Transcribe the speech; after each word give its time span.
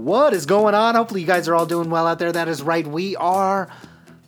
What 0.00 0.32
is 0.32 0.46
going 0.46 0.74
on? 0.74 0.94
Hopefully, 0.94 1.20
you 1.20 1.26
guys 1.26 1.46
are 1.46 1.54
all 1.54 1.66
doing 1.66 1.90
well 1.90 2.06
out 2.06 2.18
there. 2.18 2.32
That 2.32 2.48
is 2.48 2.62
right. 2.62 2.86
We 2.86 3.16
are 3.16 3.68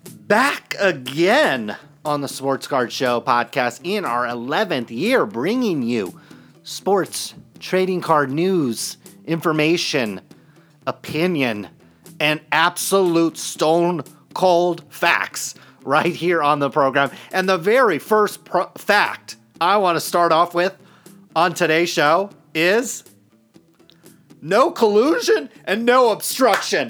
back 0.05 0.77
again 0.79 1.75
on 2.05 2.21
the 2.21 2.29
Sports 2.29 2.67
Card 2.67 2.93
Show 2.93 3.23
podcast 3.23 3.81
in 3.83 4.05
our 4.05 4.27
11th 4.27 4.91
year, 4.91 5.25
bringing 5.25 5.83
you 5.83 6.21
sports, 6.63 7.33
trading 7.59 8.03
card 8.03 8.31
news, 8.31 8.99
information, 9.25 10.21
opinion, 10.87 11.69
and 12.21 12.43
absolute 12.53 13.39
stone 13.39 14.03
cold 14.35 14.85
facts 14.91 15.55
right 15.85 16.15
here 16.15 16.43
on 16.43 16.59
the 16.59 16.69
program. 16.69 17.11
And 17.33 17.49
the 17.49 17.57
very 17.57 17.99
first 17.99 18.45
pro- 18.45 18.71
fact 18.77 19.37
I 19.59 19.79
want 19.79 19.97
to 19.97 20.01
start 20.01 20.33
off 20.33 20.55
with 20.55 20.77
on 21.35 21.55
today's 21.55 21.89
show 21.89 22.29
is 22.55 23.05
no 24.43 24.71
collusion 24.71 25.49
and 25.65 25.87
no 25.87 26.11
obstruction. 26.11 26.89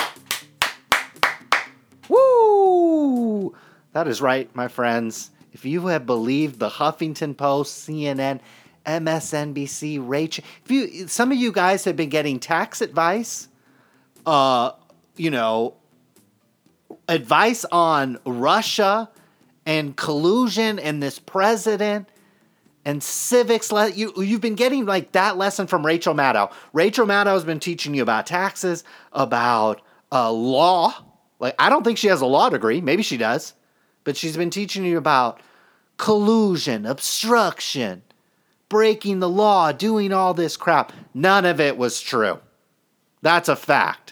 Woo! 2.08 3.54
That 3.92 4.08
is 4.08 4.20
right, 4.20 4.52
my 4.56 4.68
friends. 4.68 5.30
If 5.52 5.66
you 5.66 5.86
have 5.88 6.06
believed 6.06 6.58
the 6.58 6.70
Huffington 6.70 7.36
Post, 7.36 7.86
CNN, 7.86 8.40
MSNBC, 8.86 10.00
Rachel, 10.02 10.44
if 10.64 10.70
you 10.70 11.06
some 11.06 11.30
of 11.30 11.38
you 11.38 11.52
guys 11.52 11.84
have 11.84 11.94
been 11.94 12.08
getting 12.08 12.40
tax 12.40 12.80
advice, 12.80 13.48
uh, 14.26 14.72
you 15.16 15.30
know, 15.30 15.74
advice 17.08 17.64
on 17.70 18.18
Russia 18.24 19.10
and 19.66 19.94
collusion 19.96 20.78
and 20.78 21.02
this 21.02 21.18
president 21.18 22.08
and 22.84 23.02
civics. 23.02 23.70
Le- 23.72 23.90
you 23.90 24.12
you've 24.16 24.40
been 24.40 24.54
getting 24.54 24.86
like 24.86 25.12
that 25.12 25.36
lesson 25.36 25.66
from 25.66 25.84
Rachel 25.84 26.14
Maddow. 26.14 26.52
Rachel 26.72 27.06
Maddow 27.06 27.32
has 27.34 27.44
been 27.44 27.60
teaching 27.60 27.94
you 27.94 28.02
about 28.02 28.26
taxes, 28.26 28.84
about 29.12 29.82
uh, 30.10 30.30
law. 30.30 30.94
Like 31.38 31.54
I 31.58 31.68
don't 31.68 31.84
think 31.84 31.98
she 31.98 32.08
has 32.08 32.20
a 32.20 32.26
law 32.26 32.48
degree. 32.50 32.80
Maybe 32.80 33.02
she 33.02 33.16
does, 33.16 33.54
but 34.04 34.16
she's 34.16 34.36
been 34.36 34.50
teaching 34.50 34.84
you 34.84 34.98
about 34.98 35.40
collusion, 35.96 36.86
obstruction, 36.86 38.02
breaking 38.68 39.20
the 39.20 39.28
law, 39.28 39.72
doing 39.72 40.12
all 40.12 40.34
this 40.34 40.56
crap. 40.56 40.92
None 41.14 41.44
of 41.44 41.60
it 41.60 41.76
was 41.76 42.00
true. 42.00 42.40
That's 43.22 43.48
a 43.48 43.56
fact. 43.56 44.11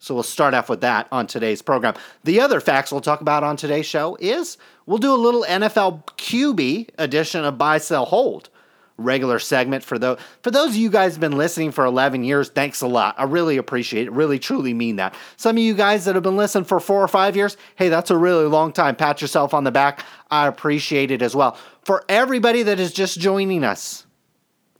So 0.00 0.14
we'll 0.14 0.22
start 0.22 0.54
off 0.54 0.70
with 0.70 0.80
that 0.80 1.06
on 1.12 1.26
today's 1.26 1.60
program. 1.60 1.94
The 2.24 2.40
other 2.40 2.58
facts 2.58 2.90
we'll 2.90 3.02
talk 3.02 3.20
about 3.20 3.44
on 3.44 3.56
today's 3.56 3.84
show 3.84 4.16
is 4.18 4.56
we'll 4.86 4.98
do 4.98 5.12
a 5.12 5.14
little 5.14 5.44
NFL 5.44 6.04
QB 6.16 6.88
edition 6.98 7.44
of 7.44 7.58
Buy 7.58 7.78
Sell 7.78 8.06
Hold. 8.06 8.48
Regular 8.96 9.38
segment 9.38 9.82
for 9.82 9.98
those 9.98 10.18
for 10.42 10.50
those 10.50 10.70
of 10.70 10.76
you 10.76 10.90
guys 10.90 11.16
been 11.16 11.38
listening 11.38 11.70
for 11.70 11.86
11 11.86 12.22
years. 12.22 12.50
Thanks 12.50 12.82
a 12.82 12.86
lot. 12.86 13.14
I 13.16 13.24
really 13.24 13.56
appreciate 13.56 14.06
it. 14.06 14.12
Really 14.12 14.38
truly 14.38 14.74
mean 14.74 14.96
that. 14.96 15.14
Some 15.38 15.56
of 15.56 15.62
you 15.62 15.72
guys 15.72 16.04
that 16.04 16.16
have 16.16 16.22
been 16.22 16.36
listening 16.36 16.64
for 16.64 16.80
4 16.80 17.02
or 17.02 17.08
5 17.08 17.34
years, 17.34 17.56
hey, 17.76 17.88
that's 17.88 18.10
a 18.10 18.16
really 18.16 18.44
long 18.44 18.74
time. 18.74 18.96
Pat 18.96 19.22
yourself 19.22 19.54
on 19.54 19.64
the 19.64 19.70
back. 19.70 20.04
I 20.30 20.46
appreciate 20.46 21.10
it 21.10 21.22
as 21.22 21.34
well. 21.34 21.56
For 21.82 22.04
everybody 22.10 22.62
that 22.62 22.78
is 22.78 22.92
just 22.92 23.18
joining 23.18 23.64
us, 23.64 24.04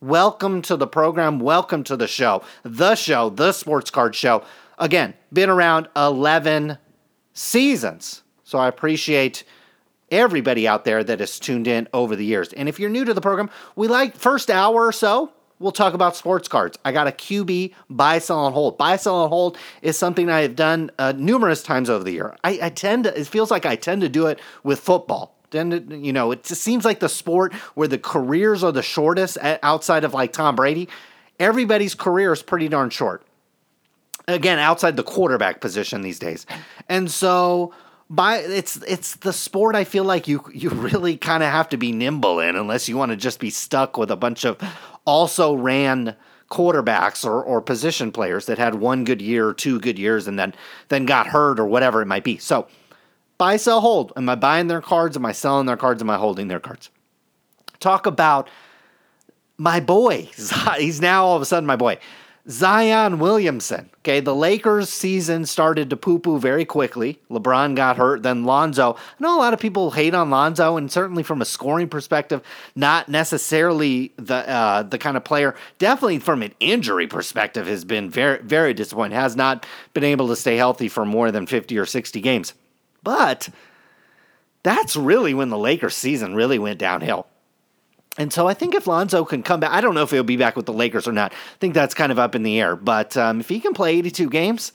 welcome 0.03 0.61
to 0.63 0.77
the 0.77 0.87
program. 0.87 1.39
Welcome 1.39 1.83
to 1.85 1.97
the 1.97 2.07
show. 2.07 2.43
The 2.63 2.97
show, 2.97 3.31
the 3.31 3.53
Sports 3.53 3.91
Card 3.91 4.15
Show 4.15 4.43
again, 4.81 5.14
been 5.33 5.50
around 5.50 5.89
11 5.95 6.78
seasons. 7.34 8.23
So 8.42 8.59
I 8.59 8.67
appreciate 8.67 9.45
everybody 10.11 10.67
out 10.67 10.84
there 10.84 11.05
that 11.05 11.20
has 11.20 11.39
tuned 11.39 11.69
in 11.69 11.86
over 11.92 12.17
the 12.17 12.25
years. 12.25 12.53
And 12.53 12.69
if 12.69 12.81
you're 12.81 12.91
new 12.91 13.05
to 13.05 13.14
the 13.14 13.20
program, 13.20 13.51
we 13.77 13.86
like 13.86 14.17
first 14.17 14.51
hour 14.51 14.86
or 14.86 14.92
so, 14.92 15.33
we'll 15.61 15.70
talk 15.70 15.95
about 15.95 16.17
sports 16.17 16.48
cards. 16.48 16.77
I 16.84 16.91
got 16.91 17.06
a 17.06 17.12
QB 17.12 17.75
buy, 17.89 18.19
sell, 18.19 18.47
and 18.47 18.55
hold. 18.55 18.77
Buy, 18.77 18.97
sell, 18.97 19.23
and 19.23 19.28
hold 19.28 19.56
is 19.83 19.97
something 19.97 20.28
I 20.28 20.41
have 20.41 20.57
done 20.57 20.91
uh, 20.98 21.12
numerous 21.17 21.62
times 21.62 21.89
over 21.89 22.02
the 22.02 22.12
year. 22.12 22.36
I, 22.42 22.58
I 22.62 22.70
tend 22.70 23.05
to, 23.05 23.17
it 23.17 23.27
feels 23.29 23.51
like 23.51 23.67
I 23.67 23.77
tend 23.77 24.01
to 24.01 24.08
do 24.08 24.27
it 24.27 24.41
with 24.64 24.80
football. 24.80 25.36
Then 25.51 26.02
you 26.05 26.12
know, 26.12 26.30
it 26.30 26.45
just 26.45 26.62
seems 26.62 26.85
like 26.85 27.01
the 27.01 27.08
sport 27.08 27.52
where 27.74 27.89
the 27.89 27.98
careers 27.98 28.62
are 28.62 28.70
the 28.70 28.83
shortest 28.83 29.36
outside 29.42 30.05
of 30.05 30.14
like 30.14 30.33
Tom 30.33 30.55
Brady. 30.55 30.89
Everybody's 31.41 31.95
career 31.95 32.33
is 32.33 32.42
pretty 32.42 32.68
darn 32.68 32.91
short 32.91 33.24
again 34.35 34.58
outside 34.58 34.96
the 34.96 35.02
quarterback 35.02 35.61
position 35.61 36.02
these 36.02 36.18
days. 36.18 36.46
And 36.89 37.11
so 37.11 37.73
by 38.08 38.39
it's 38.39 38.77
it's 38.83 39.17
the 39.17 39.33
sport 39.33 39.77
I 39.77 39.85
feel 39.85 40.05
like 40.05 40.27
you 40.27 40.45
you 40.52 40.68
really 40.70 41.17
kind 41.17 41.42
of 41.42 41.51
have 41.51 41.68
to 41.70 41.77
be 41.77 41.92
nimble 41.92 42.41
in 42.41 42.57
unless 42.57 42.89
you 42.89 42.96
want 42.96 43.11
to 43.11 43.17
just 43.17 43.39
be 43.39 43.51
stuck 43.51 43.96
with 43.96 44.11
a 44.11 44.17
bunch 44.17 44.45
of 44.45 44.58
also 45.05 45.55
ran 45.55 46.17
quarterbacks 46.51 47.24
or, 47.24 47.42
or 47.42 47.63
position 47.63 48.11
players 48.11 48.46
that 48.46 48.58
had 48.58 48.74
one 48.74 49.05
good 49.05 49.23
year 49.23 49.46
or 49.46 49.55
two 49.55 49.79
good 49.79 49.98
years 49.98 50.27
and 50.27 50.39
then 50.39 50.52
then 50.89 51.07
got 51.07 51.29
hurt 51.29 51.61
or 51.61 51.67
whatever 51.67 52.02
it 52.02 52.07
might 52.07 52.24
be. 52.24 52.36
So 52.39 52.67
buy, 53.39 53.57
sell, 53.57 53.80
hold. 53.80 54.12
Am 54.17 54.29
I 54.29 54.35
buying 54.35 54.67
their 54.67 54.80
cards? 54.83 55.17
Am 55.17 55.24
I 55.24 55.33
selling 55.33 55.67
their 55.67 55.77
cards? 55.77 56.02
Am 56.02 56.11
I 56.11 56.17
holding 56.17 56.48
their 56.48 56.61
cards? 56.61 56.91
Talk 57.79 58.07
about 58.07 58.51
my 59.57 59.79
boy. 59.79 60.29
He's 60.79 61.01
now 61.01 61.24
all 61.24 61.36
of 61.36 61.42
a 61.42 61.47
sudden 61.47 61.67
my 61.67 61.77
boy. 61.77 61.98
Zion 62.48 63.18
Williamson. 63.18 63.90
Okay, 63.98 64.20
the 64.20 64.34
Lakers 64.34 64.89
season 64.89 65.45
started 65.45 65.90
to 65.90 65.96
poo 65.96 66.18
poo 66.18 66.39
very 66.39 66.64
quickly. 66.64 67.18
LeBron 67.30 67.77
got 67.77 67.98
hurt, 67.98 68.23
then 68.23 68.45
Lonzo. 68.45 68.95
I 68.95 68.98
know 69.18 69.36
a 69.36 69.39
lot 69.39 69.52
of 69.52 69.61
people 69.61 69.90
hate 69.90 70.14
on 70.14 70.30
Lonzo, 70.30 70.77
and 70.77 70.90
certainly 70.90 71.23
from 71.23 71.42
a 71.42 71.45
scoring 71.45 71.89
perspective, 71.89 72.42
not 72.74 73.08
necessarily 73.08 74.12
the 74.17 74.48
uh, 74.48 74.83
the 74.84 74.98
kind 74.98 75.17
of 75.17 75.24
player. 75.24 75.55
Definitely 75.79 76.20
from 76.20 76.42
an 76.42 76.55
injury 76.61 77.06
perspective, 77.06 77.67
has 77.67 77.84
been 77.84 78.08
very 78.08 78.42
very 78.42 78.73
disappointing. 78.73 79.18
Has 79.18 79.36
not 79.36 79.67
been 79.92 80.05
able 80.05 80.29
to 80.29 80.36
stay 80.36 80.56
healthy 80.56 80.89
for 80.89 81.05
more 81.05 81.30
than 81.30 81.46
fifty 81.46 81.77
or 81.77 81.86
sixty 81.86 82.20
games. 82.20 82.55
But 83.02 83.48
that's 84.62 84.96
really 84.96 85.34
when 85.34 85.50
the 85.50 85.58
Lakers 85.58 85.96
season 85.96 86.34
really 86.34 86.58
went 86.58 86.79
downhill. 86.79 87.27
And 88.19 88.33
so 88.33 88.48
I 88.48 88.55
think 88.55 88.75
if 88.75 88.87
Lonzo 88.87 89.25
can 89.25 89.43
come 89.43 89.61
back, 89.61 89.71
I 89.71 89.81
don't 89.81 89.95
know 89.95 90.03
if 90.03 90.11
he'll 90.11 90.23
be 90.25 90.37
back 90.37 90.57
with 90.57 90.67
the 90.67 90.73
Lakers 90.73 91.07
or 91.07 91.13
not. 91.13 91.33
I 91.33 91.59
think 91.61 91.75
that's 91.75 91.95
kind 91.95 92.11
of 92.11 92.19
up 92.19 92.35
in 92.35 92.43
the 92.43 92.61
air. 92.61 92.75
But 92.77 93.17
um, 93.17 93.41
if 93.41 93.48
he 93.48 93.61
can 93.61 93.73
play 93.73 93.97
82 93.97 94.29
games, 94.31 94.73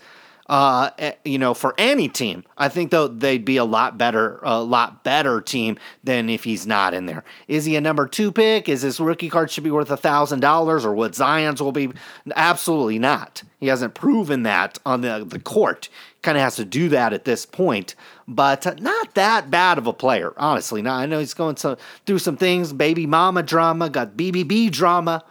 uh, 0.47 0.91
eh, 0.99 1.13
you 1.23 1.39
know, 1.39 1.55
for 1.55 1.73
any 1.77 2.07
team, 2.07 2.43
I 2.57 2.69
think 2.69 2.91
though 2.91 3.07
they'd 3.07 3.43
be 3.43 3.57
a 3.57 3.65
lot 3.65 3.97
better, 3.97 4.39
a 4.43 4.61
lot 4.61 5.03
better 5.03 5.41
team 5.41 5.77
than 6.03 6.29
if 6.29 6.43
he's 6.43 6.67
not 6.67 6.93
in 6.93 7.07
there. 7.07 7.23
Is 7.47 7.65
he 7.65 7.75
a 7.75 7.81
number 7.81 8.07
two 8.07 8.31
pick? 8.31 8.69
Is 8.69 8.83
his 8.83 8.99
rookie 8.99 9.29
card 9.29 9.49
should 9.49 9.63
be 9.63 9.71
worth 9.71 9.89
a 9.89 9.97
thousand 9.97 10.41
dollars, 10.41 10.85
or 10.85 10.93
what 10.93 11.15
Zion's 11.15 11.61
will 11.61 11.71
be? 11.71 11.89
Absolutely 12.35 12.99
not. 12.99 13.41
He 13.59 13.67
hasn't 13.67 13.95
proven 13.95 14.43
that 14.43 14.77
on 14.85 15.01
the 15.01 15.25
the 15.27 15.39
court. 15.39 15.89
Kind 16.21 16.37
of 16.37 16.43
has 16.43 16.55
to 16.57 16.65
do 16.65 16.89
that 16.89 17.13
at 17.13 17.25
this 17.25 17.45
point, 17.45 17.95
but 18.27 18.79
not 18.81 19.13
that 19.15 19.49
bad 19.49 19.77
of 19.77 19.87
a 19.87 19.93
player, 19.93 20.33
honestly. 20.37 20.81
Now 20.81 20.95
I 20.95 21.05
know 21.05 21.19
he's 21.19 21.33
going 21.33 21.55
to, 21.55 21.77
through 22.05 22.19
some 22.19 22.37
things, 22.37 22.73
baby 22.73 23.05
mama 23.05 23.43
drama, 23.43 23.89
got 23.89 24.17
BBB 24.17 24.71
drama, 24.71 25.23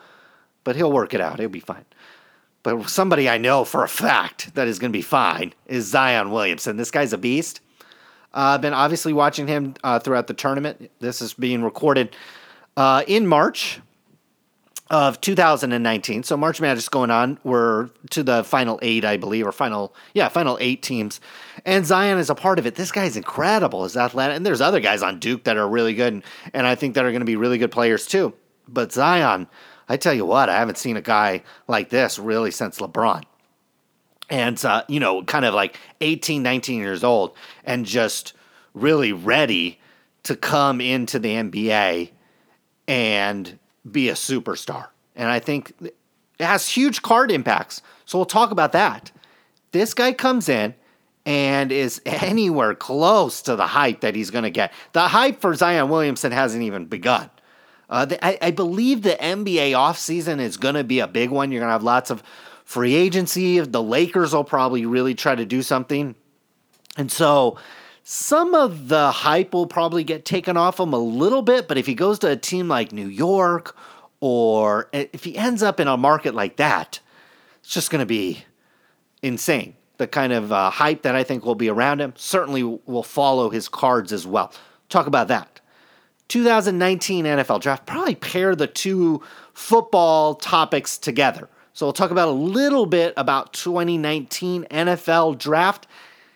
but 0.62 0.76
he'll 0.76 0.92
work 0.92 1.12
it 1.12 1.20
out. 1.20 1.40
He'll 1.40 1.48
be 1.48 1.60
fine. 1.60 1.84
But 2.64 2.88
somebody 2.88 3.28
I 3.28 3.38
know 3.38 3.64
for 3.64 3.84
a 3.84 3.88
fact 3.88 4.54
that 4.54 4.66
is 4.66 4.80
going 4.80 4.90
to 4.90 4.96
be 4.96 5.02
fine 5.02 5.52
is 5.66 5.86
Zion 5.86 6.32
Williamson. 6.32 6.76
This 6.76 6.90
guy's 6.90 7.12
a 7.12 7.18
beast. 7.18 7.60
Uh, 8.32 8.54
I've 8.54 8.62
been 8.62 8.74
obviously 8.74 9.12
watching 9.12 9.46
him 9.46 9.74
uh, 9.84 10.00
throughout 10.00 10.26
the 10.26 10.34
tournament. 10.34 10.90
This 10.98 11.20
is 11.20 11.34
being 11.34 11.62
recorded 11.62 12.16
uh, 12.76 13.04
in 13.06 13.28
March 13.28 13.80
of 14.90 15.20
2019. 15.20 16.22
So 16.22 16.36
March 16.36 16.60
Madness 16.60 16.88
going 16.88 17.10
on. 17.10 17.38
We're 17.44 17.90
to 18.10 18.22
the 18.22 18.42
final 18.42 18.78
eight, 18.82 19.04
I 19.04 19.18
believe, 19.18 19.46
or 19.46 19.52
final, 19.52 19.94
yeah, 20.14 20.28
final 20.28 20.56
eight 20.60 20.82
teams. 20.82 21.20
And 21.66 21.86
Zion 21.86 22.18
is 22.18 22.30
a 22.30 22.34
part 22.34 22.58
of 22.58 22.66
it. 22.66 22.76
This 22.76 22.92
guy's 22.92 23.16
incredible. 23.16 23.84
His 23.84 23.96
athletic, 23.96 24.36
and 24.36 24.44
there's 24.44 24.60
other 24.62 24.80
guys 24.80 25.02
on 25.02 25.18
Duke 25.18 25.44
that 25.44 25.56
are 25.58 25.68
really 25.68 25.94
good, 25.94 26.14
and, 26.14 26.22
and 26.54 26.66
I 26.66 26.74
think 26.74 26.94
that 26.94 27.04
are 27.04 27.10
going 27.10 27.20
to 27.20 27.26
be 27.26 27.36
really 27.36 27.58
good 27.58 27.72
players 27.72 28.06
too. 28.06 28.32
But 28.66 28.92
Zion 28.92 29.48
I 29.88 29.96
tell 29.96 30.14
you 30.14 30.24
what, 30.24 30.48
I 30.48 30.56
haven't 30.56 30.78
seen 30.78 30.96
a 30.96 31.02
guy 31.02 31.42
like 31.68 31.90
this 31.90 32.18
really 32.18 32.50
since 32.50 32.78
LeBron. 32.78 33.24
And, 34.30 34.62
uh, 34.64 34.84
you 34.88 35.00
know, 35.00 35.22
kind 35.22 35.44
of 35.44 35.52
like 35.52 35.78
18, 36.00 36.42
19 36.42 36.80
years 36.80 37.04
old 37.04 37.36
and 37.64 37.84
just 37.84 38.32
really 38.72 39.12
ready 39.12 39.78
to 40.24 40.34
come 40.34 40.80
into 40.80 41.18
the 41.18 41.28
NBA 41.28 42.10
and 42.88 43.58
be 43.90 44.08
a 44.08 44.14
superstar. 44.14 44.88
And 45.14 45.28
I 45.28 45.38
think 45.38 45.72
it 45.80 45.94
has 46.40 46.68
huge 46.68 47.02
card 47.02 47.30
impacts. 47.30 47.82
So 48.06 48.18
we'll 48.18 48.24
talk 48.24 48.50
about 48.50 48.72
that. 48.72 49.12
This 49.72 49.94
guy 49.94 50.12
comes 50.12 50.48
in 50.48 50.74
and 51.26 51.70
is 51.70 52.00
anywhere 52.06 52.74
close 52.74 53.42
to 53.42 53.56
the 53.56 53.66
hype 53.66 54.00
that 54.00 54.14
he's 54.14 54.30
going 54.30 54.44
to 54.44 54.50
get. 54.50 54.72
The 54.92 55.08
hype 55.08 55.40
for 55.40 55.54
Zion 55.54 55.88
Williamson 55.88 56.32
hasn't 56.32 56.62
even 56.62 56.86
begun. 56.86 57.30
Uh, 57.88 58.04
the, 58.06 58.24
I, 58.24 58.38
I, 58.40 58.50
believe 58.50 59.02
the 59.02 59.16
NBA 59.20 59.72
offseason 59.72 60.40
is 60.40 60.56
going 60.56 60.74
to 60.74 60.84
be 60.84 61.00
a 61.00 61.06
big 61.06 61.30
one. 61.30 61.52
You're 61.52 61.60
going 61.60 61.68
to 61.68 61.72
have 61.72 61.82
lots 61.82 62.10
of 62.10 62.22
free 62.64 62.94
agency. 62.94 63.60
The 63.60 63.82
Lakers 63.82 64.34
will 64.34 64.44
probably 64.44 64.86
really 64.86 65.14
try 65.14 65.34
to 65.34 65.44
do 65.44 65.62
something. 65.62 66.14
And 66.96 67.12
so 67.12 67.58
some 68.02 68.54
of 68.54 68.88
the 68.88 69.10
hype 69.10 69.52
will 69.52 69.66
probably 69.66 70.04
get 70.04 70.24
taken 70.24 70.56
off 70.56 70.80
him 70.80 70.92
a 70.92 70.98
little 70.98 71.42
bit. 71.42 71.68
But 71.68 71.78
if 71.78 71.86
he 71.86 71.94
goes 71.94 72.18
to 72.20 72.30
a 72.30 72.36
team 72.36 72.68
like 72.68 72.92
New 72.92 73.08
York 73.08 73.76
or 74.20 74.88
if 74.92 75.24
he 75.24 75.36
ends 75.36 75.62
up 75.62 75.78
in 75.78 75.88
a 75.88 75.96
market 75.96 76.34
like 76.34 76.56
that, 76.56 77.00
it's 77.60 77.72
just 77.72 77.90
going 77.90 78.00
to 78.00 78.06
be 78.06 78.44
insane. 79.22 79.74
The 79.96 80.06
kind 80.06 80.32
of 80.32 80.52
uh, 80.52 80.70
hype 80.70 81.02
that 81.02 81.14
I 81.14 81.22
think 81.22 81.44
will 81.44 81.54
be 81.54 81.68
around 81.68 82.00
him 82.00 82.14
certainly 82.16 82.62
will 82.62 83.02
follow 83.02 83.50
his 83.50 83.68
cards 83.68 84.12
as 84.12 84.26
well. 84.26 84.52
Talk 84.88 85.06
about 85.06 85.28
that. 85.28 85.53
2019 86.34 87.26
NFL 87.26 87.60
draft, 87.60 87.86
probably 87.86 88.16
pair 88.16 88.56
the 88.56 88.66
two 88.66 89.22
football 89.52 90.34
topics 90.34 90.98
together. 90.98 91.48
So 91.74 91.86
we'll 91.86 91.92
talk 91.92 92.10
about 92.10 92.26
a 92.26 92.32
little 92.32 92.86
bit 92.86 93.14
about 93.16 93.52
2019 93.52 94.64
NFL 94.64 95.38
draft. 95.38 95.86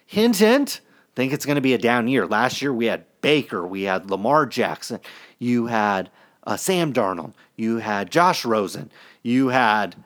Hint, 0.06 0.36
hint, 0.36 0.82
think 1.16 1.32
it's 1.32 1.44
going 1.44 1.56
to 1.56 1.60
be 1.60 1.74
a 1.74 1.78
down 1.78 2.06
year. 2.06 2.28
Last 2.28 2.62
year 2.62 2.72
we 2.72 2.86
had 2.86 3.06
Baker, 3.22 3.66
we 3.66 3.82
had 3.82 4.08
Lamar 4.08 4.46
Jackson, 4.46 5.00
you 5.40 5.66
had 5.66 6.10
uh, 6.44 6.56
Sam 6.56 6.92
Darnold, 6.92 7.32
you 7.56 7.78
had 7.78 8.12
Josh 8.12 8.44
Rosen, 8.44 8.92
you 9.24 9.48
had, 9.48 9.96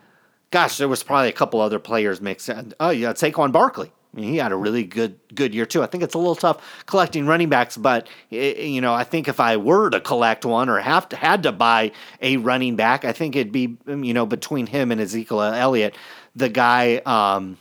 gosh, 0.50 0.78
there 0.78 0.88
was 0.88 1.02
probably 1.02 1.28
a 1.28 1.32
couple 1.32 1.60
other 1.60 1.78
players 1.78 2.18
mixed 2.18 2.48
in. 2.48 2.72
Oh, 2.80 2.88
had 3.08 3.16
Saquon 3.16 3.52
Barkley. 3.52 3.92
I 4.14 4.20
mean, 4.20 4.30
he 4.30 4.36
had 4.36 4.52
a 4.52 4.56
really 4.56 4.84
good 4.84 5.18
good 5.34 5.54
year 5.54 5.64
too. 5.64 5.82
I 5.82 5.86
think 5.86 6.02
it's 6.02 6.14
a 6.14 6.18
little 6.18 6.34
tough 6.34 6.84
collecting 6.86 7.26
running 7.26 7.48
backs, 7.48 7.76
but 7.76 8.08
you 8.30 8.80
know, 8.80 8.92
I 8.92 9.04
think 9.04 9.26
if 9.26 9.40
I 9.40 9.56
were 9.56 9.88
to 9.90 10.00
collect 10.00 10.44
one 10.44 10.68
or 10.68 10.78
have 10.78 11.08
to 11.10 11.16
had 11.16 11.42
to 11.44 11.52
buy 11.52 11.92
a 12.20 12.36
running 12.36 12.76
back, 12.76 13.04
I 13.04 13.12
think 13.12 13.36
it'd 13.36 13.52
be 13.52 13.78
you 13.86 14.12
know 14.12 14.26
between 14.26 14.66
him 14.66 14.92
and 14.92 15.00
Ezekiel 15.00 15.40
Elliott, 15.40 15.96
the 16.36 16.50
guy 16.50 16.96
um, 17.06 17.56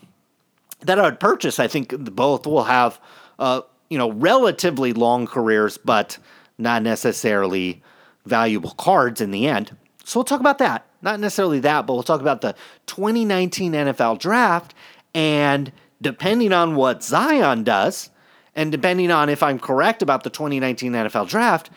that 0.81 0.99
I 0.99 1.03
would 1.03 1.19
purchase. 1.19 1.59
I 1.59 1.67
think 1.67 1.97
both 1.97 2.45
will 2.45 2.65
have 2.65 2.99
uh, 3.39 3.61
you 3.89 3.97
know 3.97 4.11
relatively 4.11 4.91
long 4.91 5.27
careers, 5.27 5.77
but 5.77 6.17
not 6.57 6.83
necessarily 6.83 7.81
valuable 8.25 8.71
cards 8.71 9.21
in 9.21 9.31
the 9.31 9.47
end. 9.47 9.75
So 10.03 10.19
we'll 10.19 10.25
talk 10.25 10.41
about 10.41 10.57
that. 10.57 10.85
Not 11.01 11.19
necessarily 11.19 11.59
that, 11.61 11.87
but 11.87 11.93
we'll 11.93 12.03
talk 12.03 12.21
about 12.21 12.41
the 12.41 12.55
2019 12.87 13.73
NFL 13.73 14.19
draft 14.19 14.73
and 15.13 15.71
depending 16.01 16.51
on 16.51 16.75
what 16.75 17.03
Zion 17.03 17.63
does, 17.63 18.09
and 18.55 18.71
depending 18.71 19.11
on 19.11 19.29
if 19.29 19.43
I'm 19.43 19.59
correct 19.59 20.01
about 20.01 20.23
the 20.23 20.29
2019 20.29 20.91
NFL 20.91 21.29
draft, 21.29 21.69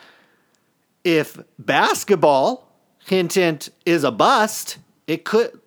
if 1.05 1.39
basketball, 1.59 2.69
hint, 3.07 3.35
hint, 3.35 3.69
is 3.85 4.03
a 4.03 4.11
bust, 4.11 4.79
it 5.07 5.25
could. 5.25 5.61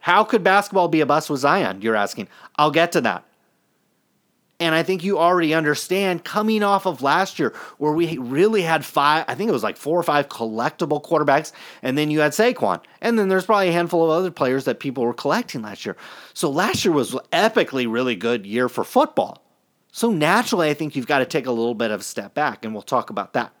How 0.00 0.24
could 0.24 0.42
basketball 0.42 0.88
be 0.88 1.00
a 1.00 1.06
bust 1.06 1.28
with 1.28 1.40
Zion? 1.40 1.82
You're 1.82 1.96
asking. 1.96 2.28
I'll 2.56 2.70
get 2.70 2.92
to 2.92 3.00
that. 3.02 3.27
And 4.60 4.74
I 4.74 4.82
think 4.82 5.04
you 5.04 5.18
already 5.18 5.54
understand 5.54 6.24
coming 6.24 6.64
off 6.64 6.84
of 6.84 7.00
last 7.00 7.38
year 7.38 7.54
where 7.78 7.92
we 7.92 8.18
really 8.18 8.62
had 8.62 8.84
five, 8.84 9.24
I 9.28 9.36
think 9.36 9.48
it 9.48 9.52
was 9.52 9.62
like 9.62 9.76
four 9.76 9.98
or 9.98 10.02
five 10.02 10.28
collectible 10.28 11.02
quarterbacks, 11.02 11.52
and 11.80 11.96
then 11.96 12.10
you 12.10 12.20
had 12.20 12.32
Saquon. 12.32 12.82
And 13.00 13.16
then 13.16 13.28
there's 13.28 13.46
probably 13.46 13.68
a 13.68 13.72
handful 13.72 14.04
of 14.04 14.10
other 14.10 14.32
players 14.32 14.64
that 14.64 14.80
people 14.80 15.04
were 15.04 15.14
collecting 15.14 15.62
last 15.62 15.86
year. 15.86 15.96
So 16.34 16.50
last 16.50 16.84
year 16.84 16.92
was 16.92 17.12
epically 17.32 17.90
really 17.90 18.16
good 18.16 18.46
year 18.46 18.68
for 18.68 18.82
football. 18.82 19.44
So 19.92 20.10
naturally, 20.10 20.70
I 20.70 20.74
think 20.74 20.96
you've 20.96 21.06
got 21.06 21.20
to 21.20 21.26
take 21.26 21.46
a 21.46 21.52
little 21.52 21.74
bit 21.74 21.92
of 21.92 22.00
a 22.00 22.04
step 22.04 22.34
back, 22.34 22.64
and 22.64 22.74
we'll 22.74 22.82
talk 22.82 23.10
about 23.10 23.34
that. 23.34 23.52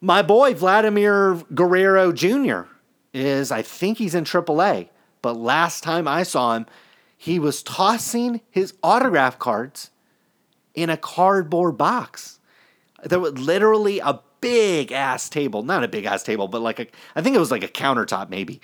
My 0.00 0.22
boy, 0.22 0.54
Vladimir 0.54 1.42
Guerrero 1.52 2.12
Jr., 2.12 2.62
is, 3.12 3.50
I 3.50 3.62
think 3.62 3.98
he's 3.98 4.14
in 4.14 4.24
AAA, 4.24 4.88
but 5.20 5.36
last 5.36 5.82
time 5.82 6.06
I 6.06 6.22
saw 6.22 6.54
him, 6.54 6.66
he 7.22 7.38
was 7.38 7.62
tossing 7.62 8.40
his 8.48 8.72
autograph 8.82 9.38
cards 9.38 9.90
in 10.72 10.88
a 10.88 10.96
cardboard 10.96 11.76
box. 11.76 12.38
There 13.04 13.20
was 13.20 13.36
literally 13.36 13.98
a 13.98 14.20
big 14.40 14.90
ass 14.90 15.28
table, 15.28 15.62
not 15.62 15.84
a 15.84 15.88
big 15.88 16.06
ass 16.06 16.22
table, 16.22 16.48
but 16.48 16.62
like 16.62 16.80
a, 16.80 16.86
I 17.14 17.20
think 17.20 17.36
it 17.36 17.38
was 17.38 17.50
like 17.50 17.62
a 17.62 17.68
countertop 17.68 18.30
maybe, 18.30 18.62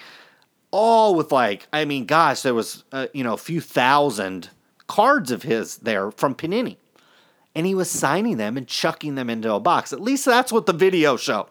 all 0.70 1.14
with 1.14 1.32
like, 1.32 1.68
I 1.70 1.84
mean, 1.84 2.06
gosh, 2.06 2.40
there 2.40 2.54
was, 2.54 2.84
uh, 2.92 3.08
you 3.12 3.22
know, 3.22 3.34
a 3.34 3.36
few 3.36 3.60
thousand 3.60 4.48
cards 4.86 5.30
of 5.30 5.42
his 5.42 5.76
there 5.76 6.10
from 6.10 6.34
Panini. 6.34 6.78
And 7.54 7.66
he 7.66 7.74
was 7.74 7.90
signing 7.90 8.38
them 8.38 8.56
and 8.56 8.66
chucking 8.66 9.16
them 9.16 9.28
into 9.28 9.52
a 9.52 9.60
box. 9.60 9.92
At 9.92 10.00
least 10.00 10.24
that's 10.24 10.50
what 10.50 10.64
the 10.64 10.72
video 10.72 11.18
showed. 11.18 11.50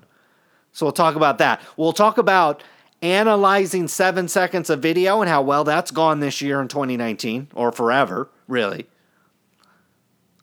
So 0.72 0.88
we'll 0.88 0.94
talk 0.94 1.16
about 1.16 1.38
that. 1.38 1.62
We'll 1.78 1.94
talk 1.94 2.18
about 2.18 2.64
analyzing 3.06 3.88
seven 3.88 4.28
seconds 4.28 4.70
of 4.70 4.82
video 4.82 5.22
and 5.22 5.30
how 5.30 5.42
well 5.42 5.64
that's 5.64 5.92
gone 5.92 6.20
this 6.20 6.42
year 6.42 6.62
in 6.62 6.68
2019 6.68 7.50
or 7.54 7.72
forever, 7.72 8.30
really. 8.48 8.88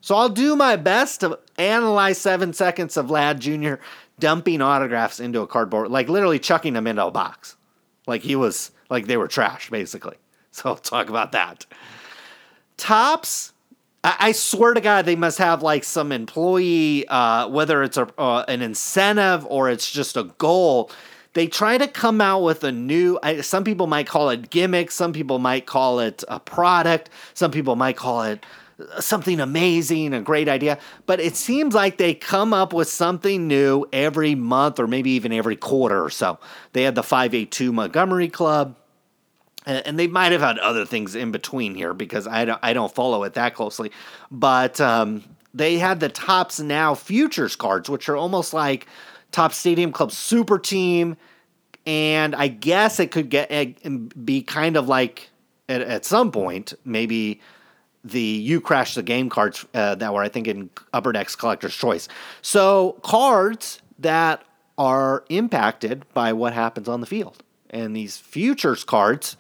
So 0.01 0.17
I'll 0.17 0.29
do 0.29 0.57
my 0.57 0.77
best 0.77 1.21
to 1.21 1.39
analyze 1.59 2.19
seven 2.19 2.53
seconds 2.53 2.97
of 2.97 3.07
Vlad 3.07 3.39
Jr. 3.39 3.83
dumping 4.19 4.61
autographs 4.61 5.21
into 5.21 5.41
a 5.41 5.47
cardboard, 5.47 5.91
like 5.91 6.09
literally 6.09 6.39
chucking 6.39 6.75
them 6.75 6.87
into 6.87 7.05
a 7.05 7.11
box. 7.11 7.57
Like 8.07 8.23
he 8.23 8.37
was, 8.37 8.73
like 8.91 9.07
they 9.07 9.17
were 9.17 9.29
trash, 9.29 9.71
basically. 9.71 10.17
So 10.55 10.69
I'll 10.69 10.77
talk 10.77 11.09
about 11.09 11.33
that. 11.33 11.65
Topps, 12.77 13.55
I, 14.05 14.33
swear 14.33 14.75
to 14.75 14.83
God, 14.83 15.07
they 15.07 15.17
must 15.17 15.39
have 15.39 15.63
like 15.63 15.83
some 15.83 16.13
employee, 16.13 17.09
uh, 17.09 17.49
whether 17.49 17.83
it's 17.83 17.97
a, 17.97 18.07
uh, 18.19 18.45
an 18.49 18.61
incentive 18.61 19.47
or 19.47 19.71
it's 19.71 19.91
just 19.91 20.15
a 20.15 20.25
goal 20.37 20.91
they 21.35 21.47
try 21.47 21.79
to 21.79 21.89
come 21.89 22.21
out 22.21 22.43
with 22.43 22.65
a 22.65 22.73
new 22.73 23.19
some 23.41 23.65
people 23.65 23.87
might 23.87 24.07
call 24.07 24.31
it 24.31 24.51
gimmick 24.51 24.91
some 24.91 25.13
people 25.13 25.39
might 25.39 25.67
call 25.67 26.01
it 26.01 26.23
a 26.29 26.41
product 26.41 27.11
some 27.35 27.51
people 27.51 27.77
might 27.77 27.97
call 27.97 28.23
it 28.23 28.45
something 28.99 29.39
amazing 29.39 30.13
a 30.13 30.21
great 30.21 30.49
idea 30.49 30.79
but 31.07 31.21
it 31.21 31.37
seems 31.37 31.75
like 31.75 31.99
they 31.99 32.15
come 32.15 32.53
up 32.53 32.73
with 32.73 32.89
something 32.89 33.47
new 33.47 33.87
every 33.93 34.35
month 34.35 34.81
or 34.81 34.87
maybe 34.87 35.11
even 35.11 35.33
every 35.33 35.57
quarter 35.57 36.03
or 36.03 36.11
so 36.11 36.39
they 36.73 36.83
had 36.83 36.95
the 36.95 37.03
582 37.03 37.73
montgomery 37.73 38.29
club 38.29 38.77
and 39.65 39.99
they 39.99 40.09
might 40.09 40.33
have 40.33 40.41
had 40.41 40.59
other 40.59 40.85
things 40.85 41.15
in 41.15 41.31
between 41.31 41.75
here 41.75 41.95
because 41.95 42.27
I 42.27 42.45
don't, 42.45 42.59
I 42.63 42.73
don't 42.73 42.93
follow 42.93 43.23
it 43.23 43.35
that 43.35 43.55
closely. 43.55 43.93
But 44.31 44.81
um, 44.81 45.23
they 45.55 45.79
had 45.79 46.01
the 46.01 46.09
Topps 46.09 46.59
Now 46.59 46.95
futures 46.95 47.55
cards, 47.55 47.89
which 47.89 48.09
are 48.09 48.17
almost 48.17 48.53
like 48.53 48.87
Topps 49.33 49.57
Stadium 49.57 49.93
Club 49.93 50.13
super 50.13 50.59
team, 50.59 51.17
and 51.87 52.35
I 52.35 52.49
guess 52.49 53.01
it 53.01 53.11
could 53.11 53.29
get 53.29 53.51
be 54.25 54.43
kind 54.43 54.77
of 54.77 54.89
like 54.89 55.31
at, 55.69 55.81
at 55.81 56.05
some 56.05 56.31
point 56.31 56.75
maybe 56.85 57.41
the 58.05 58.21
you 58.21 58.61
crash 58.61 58.95
the 58.95 59.03
game 59.03 59.29
cards 59.29 59.65
uh, 59.75 59.95
that 59.97 60.13
were 60.13 60.23
I 60.23 60.29
think 60.29 60.47
in 60.47 60.71
Upper 60.93 61.13
Decks 61.13 61.35
Collector's 61.35 61.75
Choice. 61.75 62.09
So 62.43 62.99
cards 63.03 63.81
that 63.99 64.45
are 64.79 65.25
impacted 65.29 66.05
by 66.15 66.33
what 66.33 66.53
happens 66.53 66.89
on 66.89 67.01
the 67.01 67.07
field, 67.07 67.43
and 67.71 67.97
these 67.97 68.17
futures 68.17 68.85
cards 68.85 69.37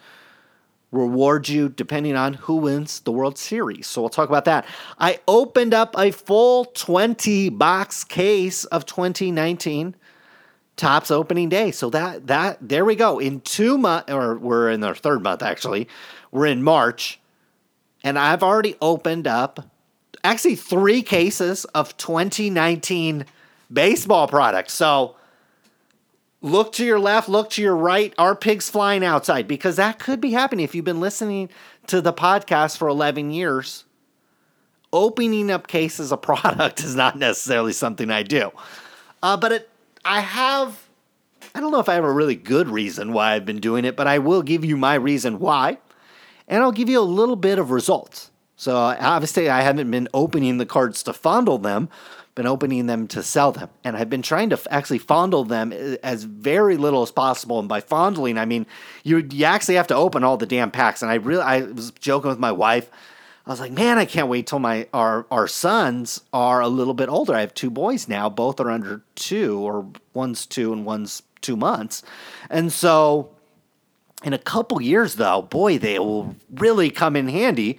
reward 0.92 1.48
you 1.48 1.70
depending 1.70 2.14
on 2.14 2.34
who 2.34 2.56
wins 2.56 3.00
the 3.00 3.10
World 3.10 3.38
Series. 3.38 3.86
So 3.86 4.02
we'll 4.02 4.10
talk 4.10 4.28
about 4.28 4.44
that. 4.44 4.66
I 4.98 5.18
opened 5.26 5.74
up 5.74 5.94
a 5.98 6.12
full 6.12 6.66
20 6.66 7.48
box 7.48 8.04
case 8.04 8.64
of 8.66 8.86
2019 8.86 9.96
Topps 10.76 11.10
opening 11.10 11.48
day. 11.48 11.70
So 11.70 11.90
that 11.90 12.26
that 12.28 12.58
there 12.60 12.84
we 12.84 12.96
go. 12.96 13.18
In 13.18 13.40
2 13.40 13.76
months 13.76 14.10
or 14.10 14.38
we're 14.38 14.70
in 14.70 14.82
our 14.84 14.94
third 14.94 15.22
month 15.22 15.42
actually. 15.42 15.88
We're 16.30 16.46
in 16.46 16.62
March 16.62 17.20
and 18.02 18.18
I've 18.18 18.42
already 18.42 18.76
opened 18.80 19.26
up 19.26 19.60
actually 20.24 20.56
3 20.56 21.02
cases 21.02 21.64
of 21.66 21.96
2019 21.98 23.26
baseball 23.72 24.28
products. 24.28 24.72
So 24.72 25.16
look 26.42 26.72
to 26.72 26.84
your 26.84 26.98
left, 26.98 27.28
look 27.28 27.50
to 27.50 27.62
your 27.62 27.76
right. 27.76 28.12
Are 28.18 28.36
pigs 28.36 28.68
flying 28.68 29.04
outside? 29.04 29.48
Because 29.48 29.76
that 29.76 29.98
could 29.98 30.20
be 30.20 30.32
happening 30.32 30.64
if 30.64 30.74
you've 30.74 30.84
been 30.84 31.00
listening 31.00 31.48
to 31.86 32.00
the 32.00 32.12
podcast 32.12 32.76
for 32.76 32.88
11 32.88 33.30
years. 33.30 33.84
Opening 34.92 35.50
up 35.50 35.68
cases 35.68 36.12
of 36.12 36.20
product 36.22 36.80
is 36.80 36.94
not 36.94 37.16
necessarily 37.16 37.72
something 37.72 38.10
I 38.10 38.24
do. 38.24 38.50
Uh, 39.22 39.36
but 39.36 39.52
it, 39.52 39.70
I 40.04 40.20
have, 40.20 40.86
I 41.54 41.60
don't 41.60 41.70
know 41.70 41.80
if 41.80 41.88
I 41.88 41.94
have 41.94 42.04
a 42.04 42.12
really 42.12 42.36
good 42.36 42.68
reason 42.68 43.12
why 43.12 43.32
I've 43.32 43.46
been 43.46 43.60
doing 43.60 43.84
it, 43.84 43.96
but 43.96 44.06
I 44.06 44.18
will 44.18 44.42
give 44.42 44.64
you 44.64 44.76
my 44.76 44.94
reason 44.94 45.38
why. 45.38 45.78
And 46.48 46.62
I'll 46.62 46.72
give 46.72 46.88
you 46.88 47.00
a 47.00 47.02
little 47.02 47.36
bit 47.36 47.58
of 47.58 47.70
results. 47.70 48.30
So 48.56 48.76
obviously, 48.76 49.48
I 49.48 49.62
haven't 49.62 49.90
been 49.90 50.08
opening 50.12 50.58
the 50.58 50.66
cards 50.66 51.02
to 51.04 51.12
fondle 51.12 51.58
them, 51.58 51.88
been 52.34 52.46
opening 52.46 52.86
them 52.86 53.06
to 53.08 53.22
sell 53.22 53.52
them. 53.52 53.68
And 53.84 53.96
I've 53.96 54.08
been 54.08 54.22
trying 54.22 54.50
to 54.50 54.60
actually 54.70 54.98
fondle 54.98 55.44
them 55.44 55.72
eh, 55.72 55.96
as 56.02 56.24
very 56.24 56.76
little 56.76 57.02
as 57.02 57.10
possible. 57.10 57.58
And 57.58 57.68
by 57.68 57.80
fondling, 57.80 58.38
I 58.38 58.44
mean 58.44 58.66
you 59.04 59.26
you 59.30 59.44
actually 59.44 59.74
have 59.74 59.88
to 59.88 59.96
open 59.96 60.24
all 60.24 60.36
the 60.36 60.46
damn 60.46 60.70
packs. 60.70 61.02
And 61.02 61.10
I 61.10 61.16
really 61.16 61.42
I 61.42 61.62
was 61.62 61.90
joking 61.92 62.30
with 62.30 62.38
my 62.38 62.52
wife. 62.52 62.90
I 63.44 63.50
was 63.50 63.60
like, 63.60 63.72
man, 63.72 63.98
I 63.98 64.04
can't 64.04 64.28
wait 64.28 64.46
till 64.46 64.60
my 64.60 64.86
our 64.94 65.26
our 65.30 65.46
sons 65.46 66.22
are 66.32 66.60
a 66.60 66.68
little 66.68 66.94
bit 66.94 67.08
older. 67.08 67.34
I 67.34 67.40
have 67.40 67.54
two 67.54 67.70
boys 67.70 68.08
now, 68.08 68.28
both 68.28 68.60
are 68.60 68.70
under 68.70 69.02
two, 69.14 69.58
or 69.58 69.86
one's 70.14 70.46
two 70.46 70.72
and 70.72 70.86
one's 70.86 71.22
two 71.40 71.56
months. 71.56 72.02
And 72.48 72.72
so 72.72 73.30
in 74.24 74.32
a 74.32 74.38
couple 74.38 74.80
years 74.80 75.16
though, 75.16 75.42
boy, 75.42 75.78
they 75.78 75.98
will 75.98 76.36
really 76.54 76.90
come 76.90 77.16
in 77.16 77.28
handy 77.28 77.78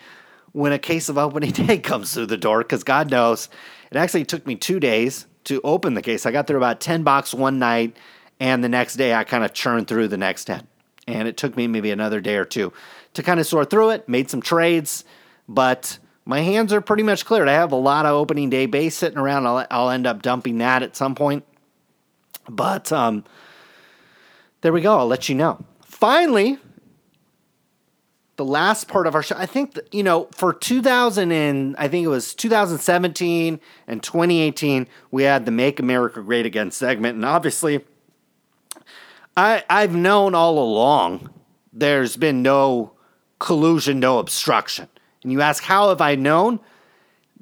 when 0.52 0.72
a 0.72 0.80
case 0.80 1.10
of 1.10 1.18
opening 1.18 1.52
day 1.52 1.80
comes 1.80 2.14
through 2.14 2.28
the 2.28 2.38
door, 2.38 2.60
because 2.60 2.84
God 2.84 3.10
knows 3.10 3.50
it 3.96 4.00
actually 4.00 4.26
took 4.26 4.48
me 4.48 4.56
two 4.56 4.80
days 4.80 5.28
to 5.44 5.62
open 5.64 5.94
the 5.94 6.02
case. 6.02 6.26
I 6.26 6.32
got 6.32 6.48
through 6.48 6.58
about 6.58 6.80
10 6.80 7.04
box 7.04 7.34
one 7.34 7.60
night, 7.60 7.96
and 8.40 8.64
the 8.64 8.70
next 8.70 8.96
day 8.96 9.14
I 9.14 9.24
kind 9.24 9.44
of 9.44 9.54
churned 9.54 9.88
through 9.88 10.08
the 10.08 10.18
next 10.18 10.46
10. 10.46 10.68
And 11.06 11.28
it 11.28 11.38
took 11.38 11.56
me 11.56 11.68
maybe 11.68 11.92
another 11.92 12.20
day 12.22 12.38
or 12.38 12.46
two 12.46 12.74
to 13.14 13.22
kind 13.22 13.40
of 13.40 13.46
sort 13.46 13.70
through 13.70 13.92
it, 13.92 14.10
made 14.10 14.30
some 14.30 14.42
trades, 14.42 15.04
but 15.48 16.00
my 16.26 16.40
hands 16.40 16.74
are 16.74 16.82
pretty 16.82 17.04
much 17.04 17.26
cleared. 17.26 17.48
I 17.48 17.54
have 17.54 17.72
a 17.72 17.76
lot 17.78 18.06
of 18.06 18.14
opening 18.14 18.50
day 18.50 18.66
base 18.66 18.96
sitting 18.96 19.20
around. 19.20 19.46
I'll, 19.46 19.68
I'll 19.70 19.90
end 19.90 20.08
up 20.08 20.22
dumping 20.22 20.58
that 20.60 20.82
at 20.82 20.96
some 20.96 21.14
point. 21.14 21.46
But 22.50 22.92
um, 22.92 23.24
there 24.62 24.74
we 24.74 24.82
go. 24.82 24.98
I'll 24.98 25.08
let 25.08 25.30
you 25.30 25.36
know. 25.36 25.64
Finally, 25.86 26.58
the 28.36 28.46
last 28.46 28.88
part 28.88 29.06
of 29.06 29.16
our 29.16 29.22
show, 29.22 29.36
I 29.38 29.46
think, 29.46 29.80
you 29.92 30.04
know, 30.04 30.28
for 30.34 30.54
2000 30.54 31.32
and 31.32 31.76
I 31.78 31.88
think 31.88 32.04
it 32.04 32.10
was 32.10 32.34
2017 32.34 33.60
and 33.88 34.04
2018, 34.04 34.88
we 35.12 35.24
had 35.24 35.46
the 35.46 35.52
Make 35.52 35.80
America 35.80 36.22
Great 36.22 36.46
Again 36.46 36.72
segment. 36.72 37.16
And 37.16 37.26
obviously, 37.26 37.86
I, 39.38 39.64
I've 39.70 39.96
known 39.96 40.34
all 40.34 40.58
along 40.58 41.30
there's 41.74 42.18
been 42.18 42.42
no 42.44 42.94
collusion, 43.40 44.00
no 44.00 44.20
obstruction. 44.20 44.88
And 45.24 45.32
you 45.32 45.42
ask, 45.42 45.64
how 45.64 45.90
have 45.90 46.02
I 46.02 46.16
known? 46.16 46.60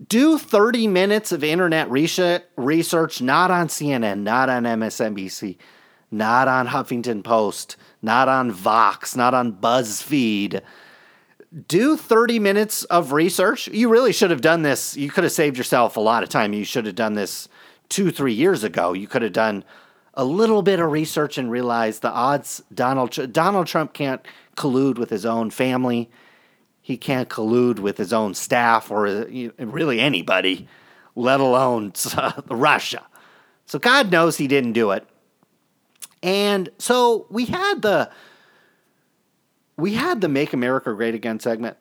Do 0.08 0.38
30 0.38 0.88
minutes 0.88 1.32
of 1.32 1.44
internet 1.44 1.92
research, 1.92 3.22
not 3.22 3.52
on 3.52 3.68
CNN, 3.68 4.22
not 4.22 4.50
on 4.50 4.64
MSNBC, 4.64 5.58
not 6.10 6.48
on 6.48 6.68
Huffington 6.68 7.24
Post, 7.24 7.76
not 8.02 8.28
on 8.28 8.52
Vox, 8.52 9.16
not 9.16 9.34
on 9.34 9.54
BuzzFeed. 9.54 10.62
Do 11.68 11.98
30 11.98 12.40
minutes 12.40 12.84
of 12.86 13.12
research. 13.12 13.68
You 13.68 13.90
really 13.90 14.14
should 14.14 14.32
have 14.32 14.42
done 14.42 14.62
this. 14.62 14.96
You 14.96 15.10
could 15.10 15.24
have 15.24 15.34
saved 15.34 15.58
yourself 15.58 15.98
a 15.98 16.00
lot 16.00 16.24
of 16.24 16.30
time. 16.30 16.54
You 16.54 16.64
should 16.64 16.86
have 16.86 16.96
done 16.96 17.14
this 17.14 17.50
two, 17.90 18.10
three 18.10 18.34
years 18.34 18.64
ago. 18.64 18.94
You 18.94 19.08
could 19.08 19.22
have 19.22 19.34
done 19.34 19.66
a 20.14 20.26
little 20.26 20.62
bit 20.62 20.80
of 20.80 20.92
research 20.92 21.38
and 21.38 21.52
realized 21.52 22.02
the 22.02 22.12
odds 22.12 22.64
Donald, 22.74 23.34
Donald 23.34 23.68
Trump 23.68 23.94
can't 23.94 24.26
collude 24.56 24.98
with 24.98 25.10
his 25.10 25.26
own 25.26 25.50
family. 25.50 26.10
He 26.82 26.98
can't 26.98 27.30
collude 27.30 27.80
with 27.80 27.98
his 27.98 28.12
own 28.12 28.34
staff 28.34 28.90
or 28.90 29.04
really 29.58 30.00
anybody, 30.00 30.68
let 31.16 31.40
alone 31.40 31.94
Russia. 32.50 33.06
So 33.66 33.80
God 33.80 34.12
knows 34.12 34.38
he 34.38 34.48
didn't 34.48 34.74
do 34.74 34.92
it. 34.92 35.06
And 36.24 36.70
so 36.78 37.26
we 37.30 37.46
had 37.46 37.82
the 37.82 38.12
we 39.78 39.96
had 39.96 40.22
the 40.22 40.30
Make 40.30 40.54
America 40.54 40.94
Great 40.94 41.16
Again 41.16 41.40
segment. 41.40 41.78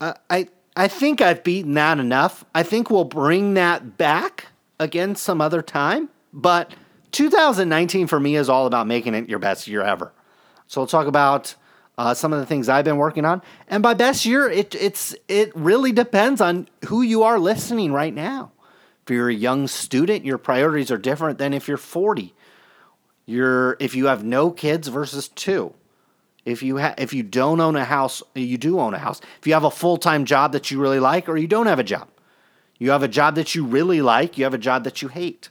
Uh, 0.00 0.14
I 0.28 0.48
I 0.74 0.88
think 0.88 1.20
I've 1.20 1.44
beaten 1.44 1.74
that 1.74 1.98
enough. 1.98 2.44
I 2.54 2.62
think 2.62 2.90
we'll 2.90 3.04
bring 3.04 3.54
that 3.54 3.96
back 3.96 4.48
again 4.80 5.14
some 5.14 5.40
other 5.40 5.62
time. 5.62 6.08
But 6.32 6.74
2019 7.12 8.06
for 8.06 8.18
me 8.18 8.36
is 8.36 8.48
all 8.48 8.66
about 8.66 8.86
making 8.86 9.14
it 9.14 9.28
your 9.28 9.38
best 9.38 9.68
year 9.68 9.82
ever. 9.82 10.12
So 10.66 10.80
we'll 10.80 10.88
talk 10.88 11.06
about 11.06 11.54
uh, 11.98 12.14
some 12.14 12.32
of 12.32 12.40
the 12.40 12.46
things 12.46 12.68
I've 12.68 12.86
been 12.86 12.96
working 12.96 13.24
on. 13.24 13.42
And 13.68 13.82
by 13.82 13.94
best 13.94 14.24
year, 14.24 14.48
it 14.48 14.74
it's 14.74 15.14
it 15.28 15.54
really 15.54 15.92
depends 15.92 16.40
on 16.40 16.68
who 16.86 17.02
you 17.02 17.22
are 17.22 17.38
listening 17.38 17.92
right 17.92 18.14
now. 18.14 18.50
If 19.04 19.10
you're 19.10 19.28
a 19.28 19.34
young 19.34 19.68
student, 19.68 20.24
your 20.24 20.38
priorities 20.38 20.90
are 20.90 20.98
different 20.98 21.38
than 21.38 21.52
if 21.52 21.68
you're 21.68 21.76
40 21.76 22.34
you're 23.32 23.76
if 23.80 23.94
you 23.94 24.06
have 24.06 24.22
no 24.22 24.50
kids 24.50 24.88
versus 24.88 25.28
two. 25.28 25.74
If 26.44 26.62
you 26.62 26.78
ha- 26.78 26.94
if 26.98 27.14
you 27.14 27.22
don't 27.22 27.60
own 27.60 27.76
a 27.76 27.84
house, 27.84 28.22
you 28.34 28.58
do 28.58 28.78
own 28.78 28.94
a 28.94 28.98
house. 28.98 29.20
If 29.40 29.46
you 29.46 29.54
have 29.54 29.64
a 29.64 29.70
full-time 29.70 30.24
job 30.24 30.52
that 30.52 30.70
you 30.70 30.80
really 30.80 31.00
like 31.00 31.28
or 31.28 31.36
you 31.36 31.46
don't 31.46 31.66
have 31.66 31.78
a 31.78 31.84
job. 31.84 32.08
You 32.78 32.90
have 32.90 33.02
a 33.02 33.08
job 33.08 33.36
that 33.36 33.54
you 33.54 33.64
really 33.64 34.02
like, 34.02 34.36
you 34.36 34.44
have 34.44 34.54
a 34.54 34.58
job 34.58 34.84
that 34.84 35.02
you 35.02 35.08
hate. 35.08 35.50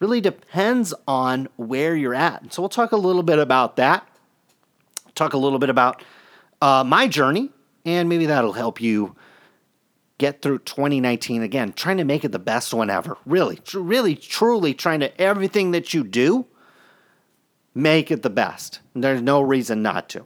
Really 0.00 0.20
depends 0.20 0.92
on 1.06 1.48
where 1.56 1.94
you're 1.94 2.14
at. 2.14 2.42
And 2.42 2.52
so 2.52 2.62
we'll 2.62 2.68
talk 2.68 2.92
a 2.92 2.96
little 2.96 3.22
bit 3.22 3.38
about 3.38 3.76
that. 3.76 4.06
Talk 5.14 5.34
a 5.34 5.38
little 5.38 5.60
bit 5.60 5.70
about 5.70 6.02
uh, 6.60 6.84
my 6.84 7.06
journey, 7.06 7.50
and 7.84 8.08
maybe 8.08 8.26
that'll 8.26 8.52
help 8.52 8.80
you 8.80 9.14
get 10.18 10.42
through 10.42 10.58
2019 10.58 11.42
again, 11.42 11.72
trying 11.72 11.98
to 11.98 12.04
make 12.04 12.24
it 12.24 12.32
the 12.32 12.38
best 12.38 12.74
one 12.74 12.90
ever. 12.90 13.16
Really, 13.24 13.56
tr- 13.56 13.78
really, 13.78 14.16
truly 14.16 14.74
trying 14.74 15.00
to 15.00 15.20
everything 15.20 15.70
that 15.70 15.94
you 15.94 16.02
do 16.02 16.46
make 17.76 18.10
it 18.10 18.22
the 18.22 18.30
best. 18.30 18.80
There's 18.94 19.20
no 19.20 19.42
reason 19.42 19.82
not 19.82 20.08
to. 20.08 20.24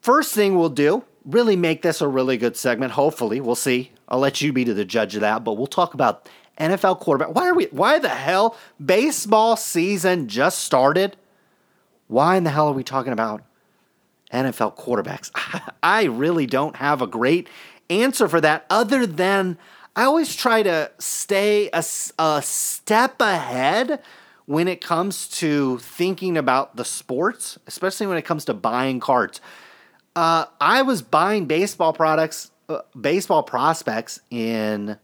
First 0.00 0.34
thing 0.34 0.58
we'll 0.58 0.68
do, 0.68 1.04
really 1.24 1.56
make 1.56 1.82
this 1.82 2.00
a 2.00 2.08
really 2.08 2.36
good 2.36 2.56
segment. 2.56 2.92
Hopefully, 2.92 3.40
we'll 3.40 3.54
see. 3.54 3.92
I'll 4.08 4.18
let 4.18 4.42
you 4.42 4.52
be 4.52 4.64
to 4.64 4.74
the 4.74 4.84
judge 4.84 5.14
of 5.14 5.22
that, 5.22 5.44
but 5.44 5.54
we'll 5.54 5.68
talk 5.68 5.94
about 5.94 6.28
NFL 6.58 7.00
quarterback. 7.00 7.34
Why 7.34 7.48
are 7.48 7.54
we 7.54 7.66
why 7.66 7.98
the 7.98 8.10
hell 8.10 8.56
baseball 8.84 9.56
season 9.56 10.28
just 10.28 10.58
started? 10.58 11.16
Why 12.08 12.36
in 12.36 12.44
the 12.44 12.50
hell 12.50 12.68
are 12.68 12.72
we 12.72 12.84
talking 12.84 13.12
about 13.12 13.42
NFL 14.32 14.76
quarterbacks? 14.76 15.30
I 15.82 16.04
really 16.04 16.46
don't 16.46 16.76
have 16.76 17.00
a 17.00 17.06
great 17.06 17.48
answer 17.88 18.28
for 18.28 18.40
that 18.40 18.66
other 18.68 19.06
than 19.06 19.58
I 19.96 20.04
always 20.04 20.34
try 20.34 20.62
to 20.64 20.90
stay 20.98 21.70
a, 21.72 21.84
a 22.18 22.42
step 22.42 23.20
ahead 23.20 24.02
when 24.46 24.68
it 24.68 24.80
comes 24.80 25.28
to 25.28 25.78
thinking 25.78 26.36
about 26.36 26.76
the 26.76 26.84
sports, 26.84 27.58
especially 27.66 28.06
when 28.06 28.18
it 28.18 28.24
comes 28.24 28.44
to 28.46 28.54
buying 28.54 29.00
cards. 29.00 29.40
Uh, 30.14 30.44
I 30.60 30.82
was 30.82 31.02
buying 31.02 31.46
baseball 31.46 31.92
products, 31.92 32.50
uh, 32.68 32.80
baseball 32.98 33.42
prospects 33.42 34.20
in 34.30 34.98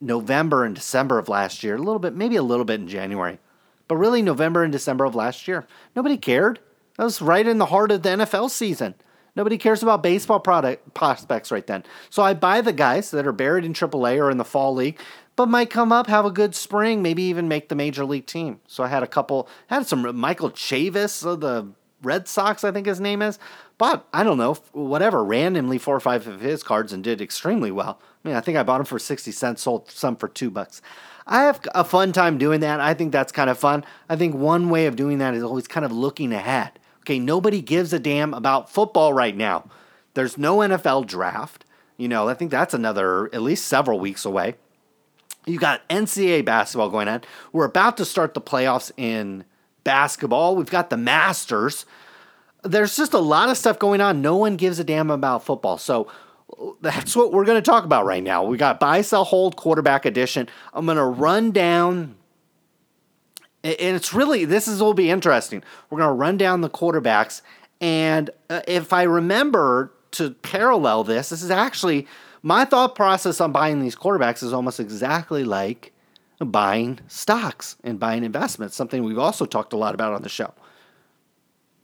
November 0.00 0.64
and 0.64 0.74
December 0.74 1.18
of 1.18 1.28
last 1.28 1.62
year, 1.62 1.76
a 1.76 1.78
little 1.78 1.98
bit, 1.98 2.14
maybe 2.14 2.36
a 2.36 2.42
little 2.42 2.64
bit 2.64 2.80
in 2.80 2.88
January, 2.88 3.38
but 3.86 3.96
really 3.96 4.22
November 4.22 4.62
and 4.62 4.72
December 4.72 5.04
of 5.04 5.14
last 5.14 5.46
year. 5.46 5.66
Nobody 5.94 6.16
cared. 6.16 6.58
That 6.96 7.04
was 7.04 7.20
right 7.20 7.46
in 7.46 7.58
the 7.58 7.66
heart 7.66 7.90
of 7.90 8.02
the 8.02 8.10
NFL 8.10 8.50
season. 8.50 8.94
Nobody 9.36 9.58
cares 9.58 9.82
about 9.82 10.02
baseball 10.02 10.38
product 10.38 10.94
prospects 10.94 11.50
right 11.50 11.66
then. 11.66 11.82
So 12.08 12.22
I 12.22 12.34
buy 12.34 12.60
the 12.60 12.72
guys 12.72 13.10
that 13.10 13.26
are 13.26 13.32
buried 13.32 13.64
in 13.64 13.72
AAA 13.72 14.18
or 14.18 14.30
in 14.30 14.38
the 14.38 14.44
fall 14.44 14.74
league 14.74 14.98
but 15.36 15.48
might 15.48 15.70
come 15.70 15.92
up, 15.92 16.06
have 16.06 16.24
a 16.24 16.30
good 16.30 16.54
spring, 16.54 17.02
maybe 17.02 17.22
even 17.24 17.48
make 17.48 17.68
the 17.68 17.74
major 17.74 18.04
league 18.04 18.26
team. 18.26 18.60
So 18.66 18.84
I 18.84 18.88
had 18.88 19.02
a 19.02 19.08
couple, 19.08 19.48
had 19.68 19.86
some 19.86 20.16
Michael 20.16 20.50
Chavis 20.50 21.24
of 21.24 21.40
the 21.40 21.68
Red 22.02 22.28
Sox, 22.28 22.64
I 22.64 22.70
think 22.70 22.86
his 22.86 23.00
name 23.00 23.22
is. 23.22 23.38
But 23.76 24.06
I 24.12 24.22
don't 24.22 24.38
know, 24.38 24.54
whatever, 24.72 25.24
randomly 25.24 25.78
four 25.78 25.96
or 25.96 26.00
five 26.00 26.26
of 26.28 26.40
his 26.40 26.62
cards 26.62 26.92
and 26.92 27.02
did 27.02 27.20
extremely 27.20 27.72
well. 27.72 28.00
I 28.24 28.28
mean, 28.28 28.36
I 28.36 28.40
think 28.40 28.56
I 28.56 28.62
bought 28.62 28.78
them 28.78 28.86
for 28.86 28.98
60 28.98 29.32
cents, 29.32 29.62
sold 29.62 29.90
some 29.90 30.16
for 30.16 30.28
two 30.28 30.50
bucks. 30.50 30.80
I 31.26 31.44
have 31.44 31.60
a 31.74 31.84
fun 31.84 32.12
time 32.12 32.38
doing 32.38 32.60
that. 32.60 32.80
I 32.80 32.94
think 32.94 33.10
that's 33.10 33.32
kind 33.32 33.50
of 33.50 33.58
fun. 33.58 33.84
I 34.08 34.16
think 34.16 34.34
one 34.34 34.68
way 34.68 34.86
of 34.86 34.94
doing 34.94 35.18
that 35.18 35.34
is 35.34 35.42
always 35.42 35.66
kind 35.66 35.84
of 35.84 35.90
looking 35.90 36.32
ahead. 36.32 36.78
Okay, 37.00 37.18
nobody 37.18 37.60
gives 37.60 37.92
a 37.92 37.98
damn 37.98 38.32
about 38.32 38.70
football 38.70 39.12
right 39.12 39.36
now. 39.36 39.68
There's 40.14 40.38
no 40.38 40.58
NFL 40.58 41.06
draft. 41.06 41.64
You 41.96 42.08
know, 42.08 42.28
I 42.28 42.34
think 42.34 42.50
that's 42.50 42.74
another 42.74 43.26
at 43.34 43.42
least 43.42 43.66
several 43.66 43.98
weeks 43.98 44.24
away. 44.24 44.54
You 45.46 45.58
got 45.58 45.86
NCAA 45.88 46.44
basketball 46.44 46.90
going 46.90 47.08
on. 47.08 47.22
We're 47.52 47.66
about 47.66 47.96
to 47.98 48.04
start 48.04 48.34
the 48.34 48.40
playoffs 48.40 48.90
in 48.96 49.44
basketball. 49.84 50.56
We've 50.56 50.70
got 50.70 50.90
the 50.90 50.96
Masters. 50.96 51.84
There's 52.62 52.96
just 52.96 53.12
a 53.12 53.18
lot 53.18 53.50
of 53.50 53.58
stuff 53.58 53.78
going 53.78 54.00
on. 54.00 54.22
No 54.22 54.36
one 54.36 54.56
gives 54.56 54.78
a 54.78 54.84
damn 54.84 55.10
about 55.10 55.44
football. 55.44 55.76
So 55.76 56.10
that's 56.80 57.14
what 57.14 57.32
we're 57.32 57.44
going 57.44 57.62
to 57.62 57.70
talk 57.70 57.84
about 57.84 58.06
right 58.06 58.22
now. 58.22 58.44
We 58.44 58.56
got 58.56 58.80
buy, 58.80 59.02
sell, 59.02 59.24
hold, 59.24 59.56
quarterback 59.56 60.06
edition. 60.06 60.48
I'm 60.72 60.86
going 60.86 60.96
to 60.96 61.04
run 61.04 61.50
down, 61.50 62.16
and 63.62 63.96
it's 63.96 64.14
really, 64.14 64.44
this 64.44 64.66
is 64.66 64.80
will 64.80 64.94
be 64.94 65.10
interesting. 65.10 65.62
We're 65.90 65.98
going 65.98 66.10
to 66.10 66.14
run 66.14 66.36
down 66.38 66.62
the 66.62 66.70
quarterbacks. 66.70 67.42
And 67.80 68.30
uh, 68.48 68.62
if 68.66 68.92
I 68.92 69.02
remember 69.02 69.92
to 70.12 70.30
parallel 70.30 71.04
this, 71.04 71.28
this 71.28 71.42
is 71.42 71.50
actually 71.50 72.06
my 72.44 72.66
thought 72.66 72.94
process 72.94 73.40
on 73.40 73.52
buying 73.52 73.80
these 73.80 73.96
quarterbacks 73.96 74.42
is 74.42 74.52
almost 74.52 74.78
exactly 74.78 75.44
like 75.44 75.94
buying 76.38 77.00
stocks 77.08 77.76
and 77.82 77.98
buying 77.98 78.22
investments, 78.22 78.76
something 78.76 79.02
we've 79.02 79.18
also 79.18 79.46
talked 79.46 79.72
a 79.72 79.78
lot 79.78 79.94
about 79.94 80.12
on 80.12 80.20
the 80.20 80.28
show. 80.28 80.52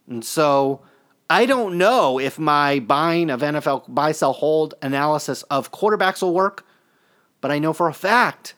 And 0.06 0.22
so 0.22 0.82
I 1.30 1.46
don't 1.46 1.78
know 1.78 2.20
if 2.20 2.38
my 2.38 2.78
buying 2.78 3.30
of 3.30 3.40
NFL 3.40 3.84
buy, 3.88 4.12
sell, 4.12 4.34
hold 4.34 4.74
analysis 4.82 5.44
of 5.44 5.72
quarterbacks 5.72 6.20
will 6.20 6.34
work, 6.34 6.66
but 7.40 7.50
I 7.50 7.58
know 7.58 7.72
for 7.72 7.88
a 7.88 7.94
fact 7.94 8.52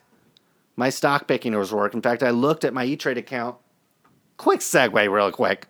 my 0.75 0.89
stock 0.89 1.25
picking 1.25 1.53
will 1.53 1.65
work. 1.71 1.93
In 1.93 2.01
fact, 2.01 2.21
I 2.21 2.31
looked 2.31 2.65
at 2.65 2.73
my 2.73 2.83
E 2.83 2.97
Trade 2.97 3.17
account. 3.17 3.55
Quick 4.35 4.59
segue, 4.59 5.09
real 5.09 5.31
quick. 5.31 5.67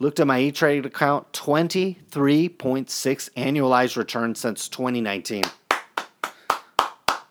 Looked 0.00 0.18
at 0.18 0.26
my 0.26 0.40
E 0.40 0.50
Trade 0.50 0.86
account, 0.86 1.32
23.6 1.32 3.30
annualized 3.36 3.96
return 3.96 4.34
since 4.34 4.68
2019. 4.68 5.44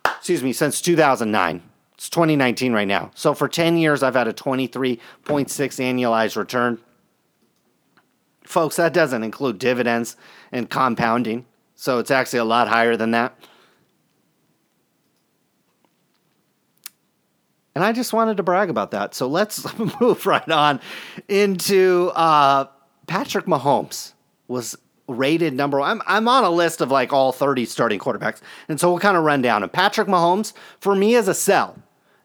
Excuse 0.06 0.42
me, 0.42 0.54
since 0.54 0.80
2009. 0.82 1.62
It's 1.96 2.10
2019 2.10 2.72
right 2.74 2.88
now. 2.88 3.12
So 3.16 3.34
for 3.34 3.50
10 3.50 3.78
years, 3.78 4.02
I've 4.02 4.16
had 4.16 4.28
a 4.28 4.34
23.6 4.34 5.00
annualized 5.26 6.38
return. 6.38 6.80
Folks, 8.46 8.78
that 8.78 8.94
doesn't 8.94 9.24
include 9.24 9.60
dividends 9.60 10.16
and 10.52 10.70
compounding. 10.70 11.46
So 11.76 12.00
it's 12.00 12.12
actually 12.12 12.40
a 12.40 12.46
lot 12.46 12.68
higher 12.70 12.96
than 12.96 13.12
that. 13.12 13.38
And 17.76 17.84
I 17.84 17.92
just 17.92 18.14
wanted 18.14 18.38
to 18.38 18.44
brag 18.44 18.70
about 18.70 18.92
that. 18.92 19.16
So 19.16 19.28
let's 19.28 19.66
move 20.02 20.26
right 20.26 20.50
on 20.50 20.80
into 21.28 22.12
uh, 22.16 22.66
Patrick 23.08 23.46
Mahomes 23.46 24.14
was 24.48 24.78
rated 25.08 25.54
number 25.54 25.80
one. 25.80 25.90
I'm, 25.90 26.02
I'm 26.06 26.28
on 26.28 26.44
a 26.44 26.50
list 26.50 26.82
of 26.82 26.92
like 26.92 27.12
all 27.12 27.32
30 27.32 27.66
starting 27.66 28.00
quarterbacks. 28.00 28.42
And 28.70 28.80
so 28.80 28.90
we'll 28.90 29.00
kind 29.00 29.18
of 29.18 29.24
run 29.24 29.42
down. 29.42 29.64
And 29.64 29.72
Patrick 29.72 30.08
Mahomes, 30.08 30.54
for 30.80 30.96
me, 30.96 31.16
is 31.16 31.28
a 31.28 31.34
sell. 31.34 31.78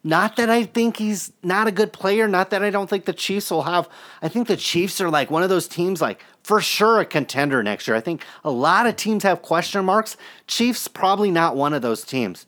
Not 0.05 0.37
that 0.37 0.49
I 0.49 0.65
think 0.65 0.97
he's 0.97 1.33
not 1.43 1.67
a 1.67 1.73
good 1.73 1.93
player, 1.93 2.29
not 2.29 2.51
that 2.51 2.63
I 2.63 2.71
don't 2.71 2.89
think 2.89 3.05
the 3.05 3.13
Chiefs 3.13 3.51
will 3.51 3.65
have. 3.65 3.89
I 4.23 4.29
think 4.29 4.47
the 4.47 4.57
Chiefs 4.57 5.01
are 5.01 5.11
like 5.11 5.31
one 5.31 5.43
of 5.43 5.49
those 5.49 5.67
teams, 5.67 6.01
like 6.01 6.25
for 6.45 6.61
sure 6.61 7.01
a 7.01 7.05
contender 7.05 7.63
next 7.63 7.89
year. 7.89 7.97
I 7.97 8.01
think 8.01 8.25
a 8.45 8.51
lot 8.51 8.87
of 8.87 8.95
teams 8.95 9.25
have 9.25 9.43
question 9.43 9.85
marks. 9.85 10.17
Chiefs, 10.47 10.87
probably 10.87 11.33
not 11.33 11.57
one 11.57 11.75
of 11.75 11.83
those 11.83 12.05
teams. 12.05 12.47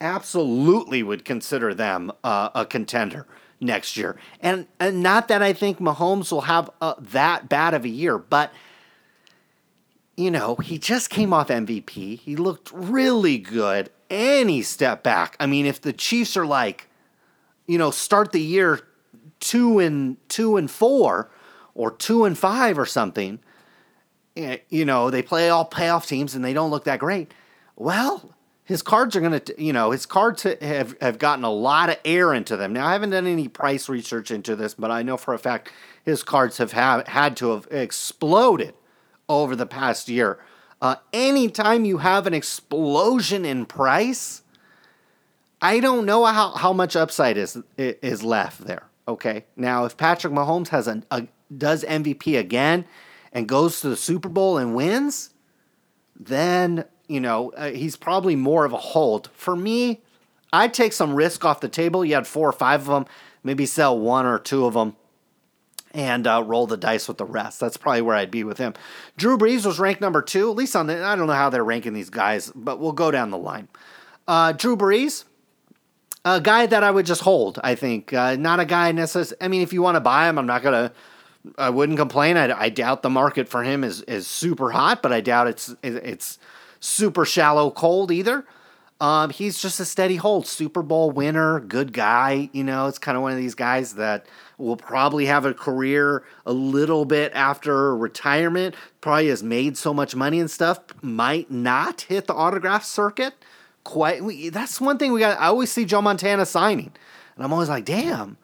Absolutely 0.00 1.02
would 1.02 1.24
consider 1.24 1.74
them 1.74 2.12
uh, 2.22 2.50
a 2.54 2.64
contender 2.64 3.26
next 3.60 3.96
year. 3.96 4.16
And, 4.40 4.66
and 4.78 5.02
not 5.02 5.28
that 5.28 5.42
I 5.42 5.52
think 5.52 5.78
Mahomes 5.78 6.30
will 6.30 6.42
have 6.42 6.70
a, 6.80 6.94
that 6.98 7.48
bad 7.48 7.74
of 7.74 7.84
a 7.84 7.88
year, 7.88 8.18
but 8.18 8.52
you 10.16 10.32
know, 10.32 10.56
he 10.56 10.78
just 10.78 11.10
came 11.10 11.32
off 11.32 11.46
MVP. 11.46 12.18
He 12.18 12.34
looked 12.34 12.72
really 12.72 13.38
good 13.38 13.90
Any 14.10 14.62
step 14.62 15.04
back. 15.04 15.36
I 15.38 15.46
mean, 15.46 15.64
if 15.64 15.80
the 15.80 15.92
Chiefs 15.92 16.36
are 16.36 16.46
like, 16.46 16.88
you 17.68 17.78
know, 17.78 17.92
start 17.92 18.32
the 18.32 18.40
year 18.40 18.80
2 19.40 19.78
and 19.78 20.16
2 20.28 20.56
and 20.56 20.68
4 20.68 21.30
or 21.74 21.90
2 21.92 22.24
and 22.24 22.36
5 22.36 22.78
or 22.78 22.86
something, 22.86 23.38
eh, 24.36 24.58
you 24.70 24.84
know, 24.84 25.10
they 25.10 25.22
play 25.22 25.50
all 25.50 25.68
playoff 25.68 26.06
teams 26.06 26.34
and 26.34 26.44
they 26.44 26.52
don't 26.52 26.70
look 26.70 26.84
that 26.84 26.98
great. 26.98 27.32
Well, 27.76 28.34
his 28.68 28.82
cards 28.82 29.16
are 29.16 29.20
going 29.20 29.40
to, 29.40 29.64
you 29.64 29.72
know, 29.72 29.92
his 29.92 30.04
cards 30.04 30.42
have, 30.42 30.94
have 31.00 31.18
gotten 31.18 31.42
a 31.42 31.50
lot 31.50 31.88
of 31.88 31.96
air 32.04 32.34
into 32.34 32.54
them. 32.54 32.74
Now, 32.74 32.86
I 32.86 32.92
haven't 32.92 33.10
done 33.10 33.26
any 33.26 33.48
price 33.48 33.88
research 33.88 34.30
into 34.30 34.54
this, 34.54 34.74
but 34.74 34.90
I 34.90 35.02
know 35.02 35.16
for 35.16 35.32
a 35.32 35.38
fact 35.38 35.72
his 36.04 36.22
cards 36.22 36.58
have 36.58 36.72
ha- 36.72 37.02
had 37.06 37.34
to 37.38 37.52
have 37.52 37.66
exploded 37.70 38.74
over 39.26 39.56
the 39.56 39.64
past 39.64 40.10
year. 40.10 40.38
Uh, 40.82 40.96
anytime 41.14 41.86
you 41.86 41.96
have 41.96 42.26
an 42.26 42.34
explosion 42.34 43.46
in 43.46 43.64
price, 43.64 44.42
I 45.62 45.80
don't 45.80 46.04
know 46.04 46.26
how, 46.26 46.50
how 46.50 46.74
much 46.74 46.94
upside 46.94 47.38
is 47.38 47.56
is 47.78 48.22
left 48.22 48.66
there. 48.66 48.84
Okay, 49.08 49.46
now 49.56 49.86
if 49.86 49.96
Patrick 49.96 50.34
Mahomes 50.34 50.68
has 50.68 50.86
a, 50.86 51.02
a 51.10 51.26
does 51.56 51.84
MVP 51.84 52.38
again 52.38 52.84
and 53.32 53.48
goes 53.48 53.80
to 53.80 53.88
the 53.88 53.96
Super 53.96 54.28
Bowl 54.28 54.58
and 54.58 54.74
wins, 54.74 55.30
then 56.14 56.84
you 57.08 57.20
know, 57.20 57.50
uh, 57.52 57.70
he's 57.70 57.96
probably 57.96 58.36
more 58.36 58.64
of 58.64 58.72
a 58.72 58.78
hold. 58.78 59.30
For 59.32 59.56
me, 59.56 60.02
I'd 60.52 60.74
take 60.74 60.92
some 60.92 61.14
risk 61.14 61.44
off 61.44 61.60
the 61.60 61.68
table. 61.68 62.04
You 62.04 62.14
had 62.14 62.26
four 62.26 62.48
or 62.48 62.52
five 62.52 62.82
of 62.82 62.86
them, 62.86 63.06
maybe 63.42 63.66
sell 63.66 63.98
one 63.98 64.26
or 64.26 64.38
two 64.38 64.66
of 64.66 64.74
them 64.74 64.96
and 65.92 66.26
uh, 66.26 66.42
roll 66.46 66.66
the 66.66 66.76
dice 66.76 67.08
with 67.08 67.18
the 67.18 67.24
rest. 67.24 67.60
That's 67.60 67.76
probably 67.76 68.02
where 68.02 68.16
I'd 68.16 68.30
be 68.30 68.44
with 68.44 68.58
him. 68.58 68.74
Drew 69.16 69.38
Brees 69.38 69.64
was 69.64 69.78
ranked 69.78 70.00
number 70.00 70.22
two, 70.22 70.50
at 70.50 70.56
least 70.56 70.76
on 70.76 70.86
the. 70.86 71.04
I 71.04 71.16
don't 71.16 71.26
know 71.26 71.32
how 71.32 71.50
they're 71.50 71.64
ranking 71.64 71.92
these 71.92 72.10
guys, 72.10 72.52
but 72.54 72.78
we'll 72.78 72.92
go 72.92 73.10
down 73.10 73.30
the 73.30 73.38
line. 73.38 73.68
Uh, 74.26 74.52
Drew 74.52 74.76
Brees, 74.76 75.24
a 76.24 76.40
guy 76.40 76.66
that 76.66 76.84
I 76.84 76.90
would 76.90 77.06
just 77.06 77.22
hold. 77.22 77.58
I 77.64 77.74
think 77.74 78.12
uh, 78.12 78.36
not 78.36 78.60
a 78.60 78.64
guy 78.64 78.92
necessarily. 78.92 79.42
I 79.42 79.48
mean, 79.48 79.62
if 79.62 79.72
you 79.72 79.82
want 79.82 79.96
to 79.96 80.00
buy 80.00 80.28
him, 80.28 80.38
I'm 80.38 80.46
not 80.46 80.62
gonna. 80.62 80.92
I 81.56 81.70
wouldn't 81.70 81.98
complain. 81.98 82.36
I, 82.36 82.52
I 82.60 82.68
doubt 82.68 83.02
the 83.02 83.10
market 83.10 83.48
for 83.48 83.62
him 83.62 83.84
is 83.84 84.02
is 84.02 84.26
super 84.26 84.70
hot, 84.70 85.02
but 85.02 85.12
I 85.12 85.20
doubt 85.20 85.46
it's 85.48 85.74
it's 85.82 86.38
super 86.80 87.24
shallow 87.24 87.70
cold 87.70 88.10
either. 88.10 88.44
Um, 89.00 89.30
he's 89.30 89.62
just 89.62 89.78
a 89.78 89.84
steady 89.84 90.16
hold, 90.16 90.46
Super 90.46 90.82
Bowl 90.82 91.12
winner, 91.12 91.60
good 91.60 91.92
guy. 91.92 92.50
You 92.52 92.64
know, 92.64 92.88
it's 92.88 92.98
kind 92.98 93.16
of 93.16 93.22
one 93.22 93.30
of 93.30 93.38
these 93.38 93.54
guys 93.54 93.94
that 93.94 94.26
will 94.58 94.76
probably 94.76 95.26
have 95.26 95.44
a 95.44 95.54
career 95.54 96.24
a 96.44 96.52
little 96.52 97.04
bit 97.04 97.32
after 97.32 97.96
retirement. 97.96 98.74
Probably 99.00 99.28
has 99.28 99.42
made 99.42 99.76
so 99.76 99.94
much 99.94 100.16
money 100.16 100.40
and 100.40 100.50
stuff. 100.50 100.80
Might 101.00 101.48
not 101.48 102.02
hit 102.02 102.26
the 102.26 102.34
autograph 102.34 102.84
circuit. 102.84 103.34
Quite. 103.84 104.24
We, 104.24 104.48
that's 104.48 104.80
one 104.80 104.98
thing 104.98 105.12
we 105.12 105.20
got. 105.20 105.38
I 105.38 105.46
always 105.46 105.70
see 105.70 105.84
Joe 105.84 106.02
Montana 106.02 106.44
signing, 106.44 106.92
and 107.36 107.44
I'm 107.44 107.52
always 107.52 107.68
like, 107.68 107.84
damn, 107.84 108.36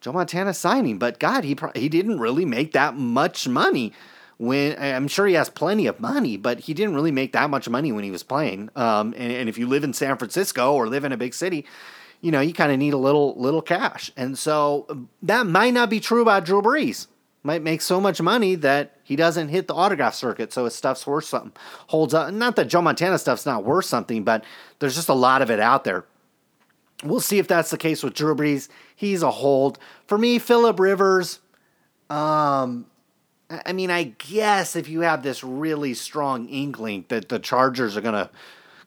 Joe 0.00 0.12
Montana 0.12 0.52
signing. 0.52 0.98
But 0.98 1.20
God, 1.20 1.44
he 1.44 1.56
he 1.76 1.88
didn't 1.88 2.18
really 2.18 2.44
make 2.44 2.72
that 2.72 2.96
much 2.96 3.46
money 3.46 3.92
when 4.40 4.74
I'm 4.82 5.06
sure 5.06 5.26
he 5.26 5.34
has 5.34 5.50
plenty 5.50 5.86
of 5.86 6.00
money, 6.00 6.38
but 6.38 6.60
he 6.60 6.72
didn't 6.72 6.94
really 6.94 7.10
make 7.10 7.32
that 7.32 7.50
much 7.50 7.68
money 7.68 7.92
when 7.92 8.04
he 8.04 8.10
was 8.10 8.22
playing. 8.22 8.70
Um, 8.74 9.12
and, 9.18 9.32
and 9.32 9.48
if 9.50 9.58
you 9.58 9.66
live 9.66 9.84
in 9.84 9.92
San 9.92 10.16
Francisco 10.16 10.72
or 10.72 10.88
live 10.88 11.04
in 11.04 11.12
a 11.12 11.18
big 11.18 11.34
city, 11.34 11.66
you 12.22 12.30
know, 12.30 12.40
you 12.40 12.54
kind 12.54 12.72
of 12.72 12.78
need 12.78 12.94
a 12.94 12.98
little 12.98 13.38
little 13.38 13.60
cash. 13.60 14.10
And 14.16 14.38
so 14.38 14.86
um, 14.88 15.10
that 15.22 15.46
might 15.46 15.74
not 15.74 15.90
be 15.90 16.00
true 16.00 16.22
about 16.22 16.46
Drew 16.46 16.62
Brees. 16.62 17.06
Might 17.42 17.62
make 17.62 17.82
so 17.82 18.00
much 18.00 18.22
money 18.22 18.54
that 18.54 18.96
he 19.04 19.14
doesn't 19.14 19.48
hit 19.48 19.66
the 19.66 19.74
autograph 19.74 20.14
circuit, 20.14 20.54
so 20.54 20.64
his 20.64 20.74
stuff's 20.74 21.06
worth 21.06 21.26
something. 21.26 21.52
Holds 21.88 22.14
up. 22.14 22.32
Not 22.32 22.56
that 22.56 22.68
Joe 22.68 22.80
Montana 22.80 23.18
stuff's 23.18 23.44
not 23.44 23.62
worth 23.62 23.84
something, 23.84 24.24
but 24.24 24.42
there's 24.78 24.94
just 24.94 25.10
a 25.10 25.14
lot 25.14 25.42
of 25.42 25.50
it 25.50 25.60
out 25.60 25.84
there. 25.84 26.06
We'll 27.04 27.20
see 27.20 27.38
if 27.38 27.46
that's 27.46 27.70
the 27.70 27.78
case 27.78 28.02
with 28.02 28.14
Drew 28.14 28.34
Brees. 28.34 28.68
He's 28.96 29.22
a 29.22 29.30
hold. 29.30 29.78
For 30.06 30.16
me, 30.16 30.38
Philip 30.38 30.80
Rivers, 30.80 31.40
um, 32.08 32.86
I 33.50 33.72
mean, 33.72 33.90
I 33.90 34.04
guess 34.04 34.76
if 34.76 34.88
you 34.88 35.00
have 35.00 35.22
this 35.22 35.42
really 35.42 35.94
strong 35.94 36.48
inkling 36.48 37.04
that 37.08 37.28
the 37.28 37.40
Chargers 37.40 37.96
are 37.96 38.00
going 38.00 38.14
to 38.14 38.30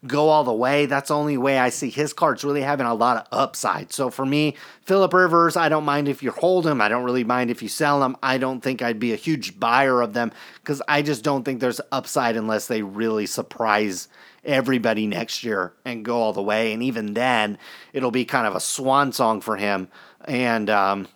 go 0.08 0.30
all 0.30 0.46
the 0.46 0.54
way, 0.54 0.86
that's 0.86 1.10
the 1.10 1.16
only 1.16 1.38
way 1.38 1.60
I 1.60 1.70
see 1.70 1.90
his 1.90 2.14
cards 2.14 2.46
really 2.46 2.62
having 2.62 2.86
a 2.86 2.94
lot 2.94 3.18
of 3.18 3.28
upside. 3.32 3.92
So 3.92 4.10
for 4.10 4.26
me, 4.26 4.56
Philip 4.84 5.14
Rivers, 5.14 5.58
I 5.58 5.68
don't 5.68 5.84
mind 5.84 6.08
if 6.08 6.24
you 6.24 6.32
hold 6.32 6.66
him. 6.66 6.80
I 6.80 6.88
don't 6.88 7.04
really 7.04 7.26
mind 7.26 7.52
if 7.52 7.62
you 7.62 7.68
sell 7.68 8.04
him. 8.04 8.16
I 8.24 8.38
don't 8.38 8.62
think 8.62 8.82
I'd 8.82 9.00
be 9.00 9.12
a 9.12 9.18
huge 9.18 9.60
buyer 9.60 10.02
of 10.02 10.14
them 10.14 10.32
because 10.62 10.82
I 10.88 11.02
just 11.02 11.24
don't 11.24 11.44
think 11.44 11.60
there's 11.60 11.82
upside 11.92 12.38
unless 12.38 12.68
they 12.68 12.84
really 12.84 13.26
surprise 13.26 14.08
everybody 14.46 15.08
next 15.08 15.44
year 15.44 15.74
and 15.84 16.06
go 16.06 16.18
all 16.22 16.34
the 16.34 16.42
way. 16.42 16.74
And 16.74 16.84
even 16.84 17.14
then, 17.14 17.58
it'll 17.92 18.12
be 18.12 18.26
kind 18.26 18.48
of 18.48 18.56
a 18.56 18.62
swan 18.62 19.12
song 19.12 19.42
for 19.42 19.58
him. 19.58 19.90
And, 20.26 20.70
um, 20.70 21.08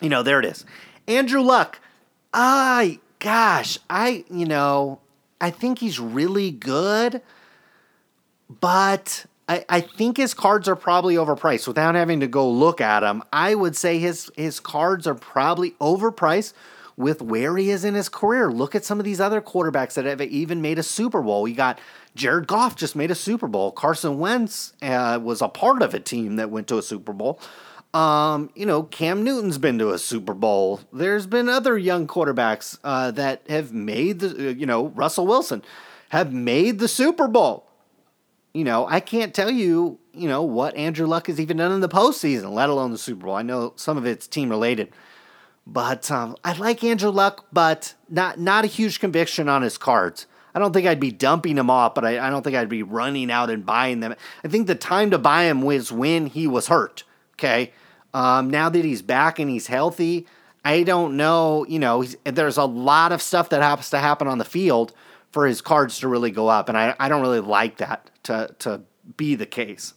you 0.00 0.08
know, 0.08 0.22
there 0.22 0.40
it 0.40 0.44
is. 0.44 0.64
Andrew 1.06 1.40
Luck. 1.40 1.80
I, 2.32 3.00
gosh, 3.18 3.78
I, 3.88 4.24
you 4.30 4.46
know, 4.46 5.00
I 5.40 5.50
think 5.50 5.78
he's 5.78 5.98
really 5.98 6.50
good, 6.50 7.22
but 8.60 9.26
I, 9.48 9.64
I 9.68 9.80
think 9.80 10.16
his 10.16 10.34
cards 10.34 10.68
are 10.68 10.76
probably 10.76 11.14
overpriced. 11.14 11.66
Without 11.66 11.94
having 11.94 12.20
to 12.20 12.26
go 12.26 12.48
look 12.50 12.80
at 12.80 13.00
them, 13.00 13.22
I 13.32 13.54
would 13.54 13.76
say 13.76 13.98
his 13.98 14.30
his 14.36 14.60
cards 14.60 15.06
are 15.06 15.14
probably 15.14 15.72
overpriced 15.80 16.52
with 16.96 17.22
where 17.22 17.56
he 17.56 17.70
is 17.70 17.84
in 17.84 17.94
his 17.94 18.08
career. 18.08 18.50
Look 18.50 18.74
at 18.74 18.84
some 18.84 18.98
of 18.98 19.04
these 19.04 19.20
other 19.20 19.40
quarterbacks 19.40 19.94
that 19.94 20.04
have 20.04 20.20
even 20.20 20.60
made 20.60 20.78
a 20.78 20.82
Super 20.82 21.22
Bowl. 21.22 21.42
We 21.42 21.52
got 21.52 21.78
Jared 22.14 22.48
Goff 22.48 22.74
just 22.74 22.96
made 22.96 23.10
a 23.10 23.14
Super 23.14 23.46
Bowl. 23.46 23.70
Carson 23.70 24.18
Wentz 24.18 24.72
uh, 24.82 25.20
was 25.22 25.40
a 25.40 25.48
part 25.48 25.80
of 25.80 25.94
a 25.94 26.00
team 26.00 26.36
that 26.36 26.50
went 26.50 26.66
to 26.68 26.78
a 26.78 26.82
Super 26.82 27.12
Bowl. 27.12 27.40
Um, 27.94 28.50
you 28.54 28.66
know, 28.66 28.82
Cam 28.82 29.24
Newton's 29.24 29.58
been 29.58 29.78
to 29.78 29.92
a 29.92 29.98
Super 29.98 30.34
Bowl. 30.34 30.80
There's 30.92 31.26
been 31.26 31.48
other 31.48 31.78
young 31.78 32.06
quarterbacks 32.06 32.78
uh, 32.84 33.10
that 33.12 33.42
have 33.48 33.72
made 33.72 34.20
the, 34.20 34.48
uh, 34.48 34.52
you 34.52 34.66
know, 34.66 34.88
Russell 34.88 35.26
Wilson 35.26 35.62
have 36.10 36.32
made 36.32 36.78
the 36.78 36.88
Super 36.88 37.28
Bowl. 37.28 37.66
You 38.52 38.64
know, 38.64 38.86
I 38.86 39.00
can't 39.00 39.34
tell 39.34 39.50
you, 39.50 39.98
you 40.12 40.28
know, 40.28 40.42
what 40.42 40.76
Andrew 40.76 41.06
Luck 41.06 41.28
has 41.28 41.40
even 41.40 41.58
done 41.58 41.72
in 41.72 41.80
the 41.80 41.88
postseason, 41.88 42.52
let 42.52 42.68
alone 42.68 42.92
the 42.92 42.98
Super 42.98 43.26
Bowl. 43.26 43.34
I 43.34 43.42
know 43.42 43.72
some 43.76 43.96
of 43.96 44.04
it's 44.04 44.26
team 44.26 44.50
related, 44.50 44.92
but 45.66 46.10
um, 46.10 46.36
I 46.44 46.52
like 46.52 46.84
Andrew 46.84 47.10
Luck, 47.10 47.46
but 47.52 47.94
not 48.08 48.38
not 48.38 48.64
a 48.64 48.68
huge 48.68 49.00
conviction 49.00 49.48
on 49.48 49.62
his 49.62 49.78
cards. 49.78 50.26
I 50.54 50.58
don't 50.58 50.72
think 50.72 50.86
I'd 50.86 51.00
be 51.00 51.12
dumping 51.12 51.56
him 51.56 51.70
off, 51.70 51.94
but 51.94 52.04
I, 52.04 52.26
I 52.26 52.30
don't 52.30 52.42
think 52.42 52.56
I'd 52.56 52.68
be 52.68 52.82
running 52.82 53.30
out 53.30 53.50
and 53.50 53.64
buying 53.64 54.00
them. 54.00 54.14
I 54.42 54.48
think 54.48 54.66
the 54.66 54.74
time 54.74 55.10
to 55.10 55.18
buy 55.18 55.44
him 55.44 55.62
was 55.62 55.92
when 55.92 56.26
he 56.26 56.46
was 56.46 56.68
hurt. 56.68 57.04
Okay. 57.38 57.72
Um, 58.14 58.50
now 58.50 58.68
that 58.68 58.84
he's 58.84 59.02
back 59.02 59.38
and 59.38 59.48
he's 59.48 59.68
healthy, 59.68 60.26
I 60.64 60.82
don't 60.82 61.16
know. 61.16 61.64
You 61.68 61.78
know, 61.78 62.04
there's 62.24 62.56
a 62.56 62.64
lot 62.64 63.12
of 63.12 63.22
stuff 63.22 63.50
that 63.50 63.62
has 63.62 63.90
to 63.90 63.98
happen 63.98 64.26
on 64.26 64.38
the 64.38 64.44
field 64.44 64.92
for 65.30 65.46
his 65.46 65.60
cards 65.60 66.00
to 66.00 66.08
really 66.08 66.30
go 66.30 66.48
up, 66.48 66.68
and 66.68 66.76
I, 66.76 66.96
I 66.98 67.08
don't 67.08 67.20
really 67.20 67.40
like 67.40 67.76
that 67.78 68.10
to 68.24 68.54
to 68.60 68.82
be 69.16 69.34
the 69.34 69.46
case. 69.46 69.94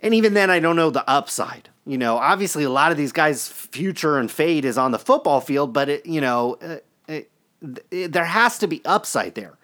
And 0.00 0.12
even 0.12 0.34
then, 0.34 0.50
I 0.50 0.58
don't 0.58 0.76
know 0.76 0.90
the 0.90 1.08
upside. 1.08 1.70
You 1.86 1.98
know, 1.98 2.16
obviously, 2.16 2.64
a 2.64 2.70
lot 2.70 2.92
of 2.92 2.98
these 2.98 3.12
guys' 3.12 3.48
future 3.48 4.18
and 4.18 4.30
fate 4.30 4.64
is 4.64 4.76
on 4.76 4.90
the 4.90 4.98
football 4.98 5.40
field, 5.40 5.72
but 5.72 5.88
it, 5.88 6.06
you 6.06 6.20
know, 6.20 6.56
it, 6.60 6.84
it, 7.08 7.30
it, 7.90 8.12
there 8.12 8.24
has 8.24 8.58
to 8.58 8.66
be 8.66 8.82
upside 8.84 9.34
there. 9.34 9.56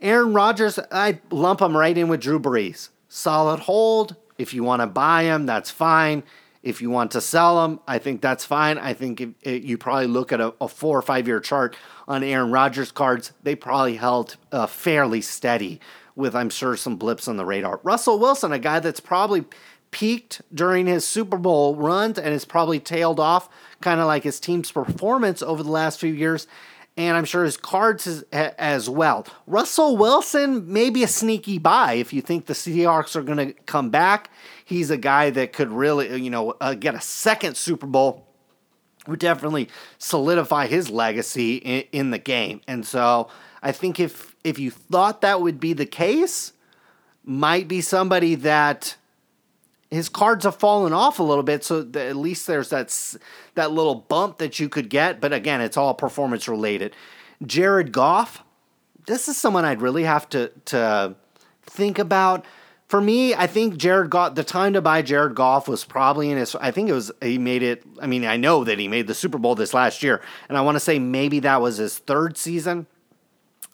Aaron 0.00 0.32
Rodgers, 0.34 0.78
I 0.92 1.20
lump 1.30 1.60
him 1.60 1.76
right 1.76 1.96
in 1.96 2.08
with 2.08 2.20
Drew 2.20 2.38
Brees. 2.38 2.90
Solid 3.08 3.60
hold, 3.60 4.16
if 4.38 4.54
you 4.54 4.62
want 4.64 4.80
to 4.80 4.86
buy 4.86 5.24
them, 5.24 5.46
that's 5.46 5.70
fine. 5.70 6.22
If 6.62 6.82
you 6.82 6.90
want 6.90 7.12
to 7.12 7.20
sell 7.20 7.62
them, 7.62 7.80
I 7.86 7.98
think 7.98 8.20
that's 8.20 8.44
fine. 8.44 8.78
I 8.78 8.92
think 8.92 9.20
if, 9.20 9.30
if 9.42 9.64
you 9.64 9.78
probably 9.78 10.06
look 10.06 10.32
at 10.32 10.40
a, 10.40 10.54
a, 10.60 10.68
four 10.68 10.98
or 10.98 11.02
five 11.02 11.26
year 11.26 11.40
chart 11.40 11.76
on 12.06 12.22
Aaron 12.22 12.50
Rodgers 12.50 12.90
cards, 12.90 13.32
they 13.42 13.54
probably 13.54 13.96
held 13.96 14.36
uh, 14.50 14.66
fairly 14.66 15.20
steady 15.20 15.80
with, 16.16 16.34
I'm 16.34 16.50
sure, 16.50 16.76
some 16.76 16.96
blips 16.96 17.28
on 17.28 17.36
the 17.36 17.44
radar. 17.44 17.80
Russell 17.82 18.18
Wilson, 18.18 18.52
a 18.52 18.58
guy 18.58 18.80
that's 18.80 19.00
probably 19.00 19.44
peaked 19.90 20.42
during 20.52 20.86
his 20.86 21.06
Super 21.06 21.38
Bowl 21.38 21.76
runs 21.76 22.18
and 22.18 22.32
has 22.32 22.44
probably 22.44 22.80
tailed 22.80 23.20
off, 23.20 23.48
kind 23.80 24.00
of 24.00 24.06
like 24.06 24.24
his 24.24 24.40
team's 24.40 24.70
performance 24.70 25.42
over 25.42 25.62
the 25.62 25.70
last 25.70 26.00
few 26.00 26.12
years. 26.12 26.46
And 26.98 27.16
I'm 27.16 27.24
sure 27.24 27.44
his 27.44 27.56
cards 27.56 28.08
as, 28.08 28.24
as 28.32 28.90
well. 28.90 29.24
Russell 29.46 29.96
Wilson, 29.96 30.70
maybe 30.70 31.04
a 31.04 31.08
sneaky 31.08 31.58
buy 31.58 31.92
if 31.92 32.12
you 32.12 32.20
think 32.20 32.46
the 32.46 32.54
Seahawks 32.54 33.14
are 33.14 33.22
going 33.22 33.38
to 33.38 33.52
come 33.52 33.88
back. 33.88 34.30
He's 34.64 34.90
a 34.90 34.96
guy 34.96 35.30
that 35.30 35.52
could 35.52 35.70
really, 35.70 36.20
you 36.20 36.28
know, 36.28 36.56
uh, 36.60 36.74
get 36.74 36.96
a 36.96 37.00
second 37.00 37.56
Super 37.56 37.86
Bowl 37.86 38.26
would 39.06 39.20
definitely 39.20 39.68
solidify 39.98 40.66
his 40.66 40.90
legacy 40.90 41.56
in, 41.56 41.84
in, 41.92 42.10
the 42.10 42.18
game. 42.18 42.60
And 42.68 42.84
so 42.84 43.30
I 43.62 43.72
think 43.72 43.98
if 43.98 44.34
if 44.44 44.58
you 44.58 44.70
thought 44.70 45.22
that 45.22 45.40
would 45.40 45.58
be 45.58 45.72
the 45.72 45.86
case, 45.86 46.52
might 47.24 47.68
be 47.68 47.80
somebody 47.80 48.34
that 48.34 48.96
his 49.90 50.08
cards 50.08 50.44
have 50.44 50.56
fallen 50.56 50.92
off 50.92 51.18
a 51.18 51.22
little 51.22 51.42
bit, 51.42 51.64
so 51.64 51.80
at 51.94 52.16
least 52.16 52.46
there's 52.46 52.68
that 52.70 52.94
that 53.54 53.72
little 53.72 53.94
bump 53.94 54.38
that 54.38 54.60
you 54.60 54.68
could 54.68 54.90
get. 54.90 55.20
But 55.20 55.32
again, 55.32 55.60
it's 55.60 55.76
all 55.76 55.94
performance 55.94 56.46
related. 56.48 56.94
Jared 57.44 57.92
Goff, 57.92 58.42
this 59.06 59.28
is 59.28 59.36
someone 59.36 59.64
I'd 59.64 59.80
really 59.80 60.04
have 60.04 60.28
to 60.30 60.52
to 60.66 61.14
think 61.62 61.98
about. 61.98 62.44
For 62.88 63.00
me, 63.00 63.34
I 63.34 63.46
think 63.46 63.76
Jared 63.76 64.10
Goff. 64.10 64.34
The 64.34 64.44
time 64.44 64.74
to 64.74 64.82
buy 64.82 65.02
Jared 65.02 65.34
Goff 65.34 65.68
was 65.68 65.84
probably 65.84 66.30
in 66.30 66.36
his. 66.36 66.54
I 66.54 66.70
think 66.70 66.90
it 66.90 66.94
was 66.94 67.10
he 67.22 67.38
made 67.38 67.62
it. 67.62 67.82
I 68.00 68.06
mean, 68.06 68.24
I 68.24 68.36
know 68.36 68.64
that 68.64 68.78
he 68.78 68.88
made 68.88 69.06
the 69.06 69.14
Super 69.14 69.38
Bowl 69.38 69.54
this 69.54 69.72
last 69.72 70.02
year, 70.02 70.20
and 70.48 70.58
I 70.58 70.60
want 70.60 70.76
to 70.76 70.80
say 70.80 70.98
maybe 70.98 71.40
that 71.40 71.60
was 71.62 71.78
his 71.78 71.98
third 71.98 72.36
season. 72.36 72.86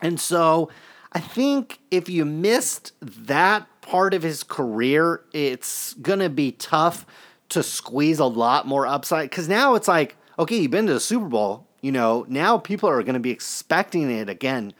And 0.00 0.20
so, 0.20 0.68
I 1.12 1.20
think 1.20 1.78
if 1.90 2.08
you 2.08 2.24
missed 2.24 2.92
that 3.00 3.68
part 3.84 4.14
of 4.14 4.22
his 4.22 4.42
career, 4.42 5.22
it's 5.32 5.94
going 5.94 6.18
to 6.18 6.30
be 6.30 6.52
tough 6.52 7.06
to 7.50 7.62
squeeze 7.62 8.18
a 8.18 8.24
lot 8.24 8.66
more 8.66 8.86
upside. 8.86 9.30
Because 9.30 9.48
now 9.48 9.74
it's 9.74 9.88
like, 9.88 10.16
okay, 10.38 10.58
you've 10.58 10.70
been 10.70 10.86
to 10.86 10.94
the 10.94 11.00
Super 11.00 11.26
Bowl. 11.26 11.66
You 11.80 11.92
know, 11.92 12.24
now 12.28 12.58
people 12.58 12.88
are 12.88 13.02
going 13.02 13.14
to 13.14 13.20
be 13.20 13.30
expecting 13.30 14.10
it 14.10 14.28
again 14.28 14.72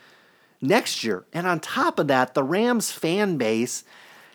next 0.60 1.04
year. 1.04 1.24
And 1.32 1.46
on 1.46 1.60
top 1.60 1.98
of 1.98 2.08
that, 2.08 2.34
the 2.34 2.42
Rams 2.42 2.90
fan 2.90 3.36
base, 3.36 3.84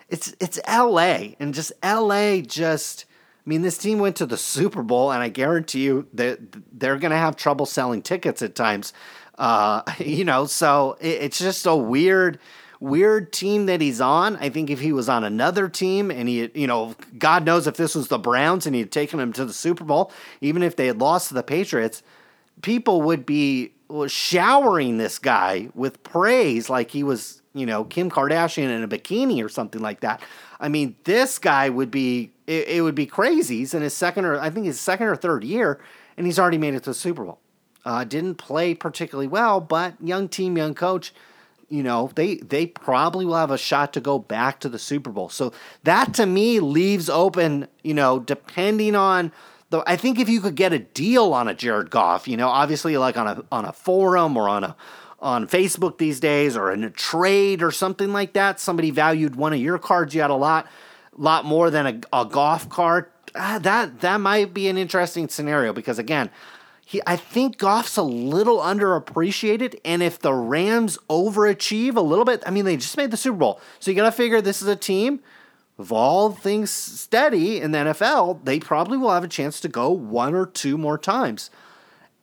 it's 0.08 0.36
it's 0.40 0.60
LA 0.68 1.34
and 1.40 1.54
just 1.54 1.72
LA 1.84 2.42
just 2.42 3.06
I 3.46 3.50
mean, 3.50 3.64
this 3.64 3.80
team 3.80 3.98
went 3.98 4.18
to 4.18 4.28
the 4.28 4.38
Super 4.38 4.84
Bowl, 4.84 5.12
and 5.12 5.24
I 5.24 5.30
guarantee 5.30 5.84
you 5.84 6.08
that 6.14 6.40
they're 6.78 7.00
going 7.00 7.12
to 7.12 7.18
have 7.18 7.36
trouble 7.36 7.66
selling 7.66 8.04
tickets 8.04 8.44
at 8.44 8.54
times. 8.54 8.94
Uh, 9.40 9.82
you 9.98 10.24
know, 10.24 10.46
so 10.46 10.98
it, 11.00 11.24
it's 11.24 11.40
just 11.40 11.66
a 11.66 11.76
weird 11.76 12.38
weird 12.80 13.34
team 13.34 13.66
that 13.66 13.82
he's 13.82 14.00
on. 14.00 14.38
I 14.38 14.50
think 14.50 14.70
if 14.70 14.80
he 14.80 14.94
was 14.94 15.10
on 15.10 15.24
another 15.24 15.68
team 15.68 16.12
and 16.12 16.30
he, 16.30 16.50
you 16.54 16.68
know, 16.68 16.96
God 17.18 17.46
knows 17.46 17.68
if 17.68 17.76
this 17.76 17.96
was 17.96 18.08
the 18.08 18.18
Browns 18.18 18.66
and 18.66 18.74
he 18.74 18.82
had 18.82 18.92
taken 18.92 19.20
them 19.20 19.34
to 19.34 19.46
the 19.46 19.54
Super 19.54 19.84
Bowl, 19.84 20.12
even 20.42 20.64
if 20.64 20.76
they 20.76 20.88
had 20.88 21.00
lost 21.00 21.28
to 21.28 21.34
the 21.34 21.44
Patriots, 21.44 22.04
people 22.62 23.02
would 23.02 23.26
be 23.26 23.74
showering 24.08 24.98
this 24.98 25.20
guy 25.20 25.70
with 25.74 26.04
praise 26.04 26.70
like 26.70 26.92
he 26.92 27.04
was, 27.04 27.42
you 27.54 27.66
know, 27.66 27.84
Kim 27.84 28.10
Kardashian 28.10 28.70
in 28.70 28.84
a 28.84 28.88
bikini 28.88 29.44
or 29.44 29.50
something 29.50 29.82
like 29.82 30.02
that. 30.02 30.22
I 30.60 30.70
mean, 30.70 30.96
this 31.04 31.40
guy 31.40 31.70
would 31.70 31.90
be, 31.90 32.32
it, 32.48 32.68
it 32.68 32.82
would 32.82 32.96
be 32.96 33.06
crazy. 33.06 33.58
He's 33.58 33.74
in 33.74 33.82
his 33.82 33.96
second 33.96 34.26
or, 34.26 34.40
I 34.40 34.50
think 34.50 34.66
his 34.66 34.80
second 34.80 35.08
or 35.08 35.16
third 35.16 35.44
year, 35.44 35.80
and 36.18 36.26
he's 36.26 36.38
already 36.38 36.58
made 36.58 36.76
it 36.76 36.84
to 36.84 36.92
the 36.92 36.94
Super 36.94 37.26
Bowl. 37.26 37.40
Uh, 37.86 38.04
didn't 38.04 38.36
play 38.36 38.76
particularly 38.76 39.28
well, 39.28 39.60
but 39.62 39.96
young 40.02 40.28
team, 40.28 40.58
young 40.58 40.76
coach 40.76 41.14
you 41.70 41.84
know, 41.84 42.12
they 42.16 42.36
they 42.38 42.66
probably 42.66 43.26
will 43.26 43.36
have 43.36 43.52
a 43.52 43.58
shot 43.58 43.94
to 43.94 44.02
go 44.02 44.20
back 44.20 44.60
to 44.62 44.70
the 44.70 44.80
Super 44.80 45.12
Bowl. 45.12 45.30
So 45.30 45.54
that 45.84 46.14
to 46.16 46.26
me 46.26 46.60
leaves 46.60 47.10
open, 47.10 47.68
you 47.84 47.94
know, 47.94 48.20
depending 48.20 48.96
on 48.96 49.32
the 49.70 49.84
I 49.88 49.96
think 49.96 50.20
if 50.20 50.28
you 50.30 50.42
could 50.42 50.56
get 50.56 50.74
a 50.74 50.80
deal 50.80 51.34
on 51.34 51.48
a 51.48 51.54
Jared 51.54 51.90
Goff, 51.90 52.28
you 52.28 52.38
know, 52.38 52.48
obviously 52.48 52.98
like 52.98 53.18
on 53.18 53.28
a 53.28 53.44
on 53.52 53.66
a 53.66 53.74
forum 53.74 54.36
or 54.36 54.50
on 54.50 54.64
a 54.64 54.76
on 55.20 55.48
Facebook 55.48 55.98
these 55.98 56.20
days 56.20 56.56
or 56.56 56.72
in 56.72 56.84
a 56.84 56.90
trade 56.90 57.62
or 57.62 57.72
something 57.72 58.12
like 58.12 58.34
that, 58.34 58.60
somebody 58.60 58.90
valued 58.90 59.36
one 59.36 59.54
of 59.54 59.60
your 59.60 59.78
cards 59.78 60.16
you 60.16 60.22
had 60.22 60.32
a 60.32 60.36
lot 60.36 60.68
lot 61.18 61.46
more 61.46 61.70
than 61.70 61.86
a, 61.86 62.22
a 62.22 62.26
Goff 62.26 62.70
card. 62.70 63.08
Ah, 63.36 63.60
that 63.62 64.02
that 64.02 64.18
might 64.18 64.54
be 64.54 64.68
an 64.68 64.78
interesting 64.78 65.30
scenario 65.30 65.72
because 65.72 66.00
again, 66.00 66.32
he, 66.90 67.00
I 67.06 67.18
think 67.18 67.60
Goff's 67.60 67.98
a 67.98 68.02
little 68.02 68.58
underappreciated. 68.58 69.80
And 69.86 70.02
if 70.02 70.18
the 70.18 70.34
Rams 70.34 70.98
overachieve 71.08 71.96
a 71.96 72.02
little 72.02 72.26
bit, 72.26 72.42
I 72.48 72.50
mean, 72.50 72.66
they 72.66 72.78
just 72.78 72.98
made 72.98 73.12
the 73.12 73.18
Super 73.18 73.38
Bowl. 73.38 73.62
So 73.80 73.92
you 73.92 73.96
got 73.96 74.06
to 74.06 74.12
figure 74.12 74.42
this 74.42 74.60
is 74.64 74.68
a 74.68 74.76
team, 74.76 75.20
of 75.78 75.92
all 75.92 76.32
things 76.32 76.72
steady 76.72 77.62
in 77.62 77.74
the 77.74 77.78
NFL, 77.78 78.44
they 78.44 78.60
probably 78.60 78.98
will 78.98 79.12
have 79.12 79.24
a 79.24 79.28
chance 79.28 79.60
to 79.60 79.68
go 79.68 79.92
one 79.92 80.34
or 80.34 80.48
two 80.48 80.80
more 80.80 80.98
times. 80.98 81.52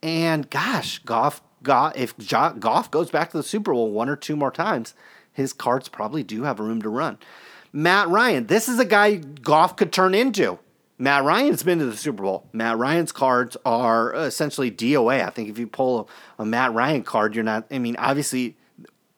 And 0.03 0.51
gosh, 0.51 0.99
Goff, 0.99 1.41
Goff 1.63 1.97
if 1.97 2.17
Goff 2.29 2.91
goes 2.91 3.09
back 3.09 3.31
to 3.31 3.37
the 3.37 3.45
Super 3.45 3.73
Bowl 3.73 3.93
one 3.93 4.09
or 4.09 4.17
two 4.17 4.35
more 4.35 4.51
times, 4.51 4.95
his 5.33 5.53
cards 5.53 5.89
probably 5.89 6.25
do 6.25 6.43
have 6.43 6.59
room 6.59 6.83
to 6.83 6.89
run. 6.89 7.19
Matt 7.73 8.09
Ryan, 8.09 8.49
this 8.49 8.69
is 8.69 8.81
a 8.81 8.85
guy 8.85 9.15
Goff 9.15 9.77
could 9.77 9.93
turn 9.93 10.13
into. 10.13 10.59
Matt 10.99 11.25
Ryan's 11.25 11.63
been 11.63 11.79
to 11.79 11.87
the 11.87 11.97
Super 11.97 12.23
Bowl. 12.23 12.49
Matt 12.53 12.79
Ryan's 12.79 13.13
cards 13.13 13.57
are 13.67 14.15
essentially 14.15 14.71
DOA. 14.71 15.25
I 15.25 15.31
think 15.31 15.51
if 15.51 15.59
you 15.59 15.67
pull 15.67 16.09
a, 16.39 16.43
a, 16.43 16.47
Matt 16.47 16.73
Ryan 16.73 17.03
card, 17.03 17.35
you're 17.35 17.45
not. 17.45 17.67
I 17.71 17.79
mean, 17.79 17.97
obviously, 17.97 18.57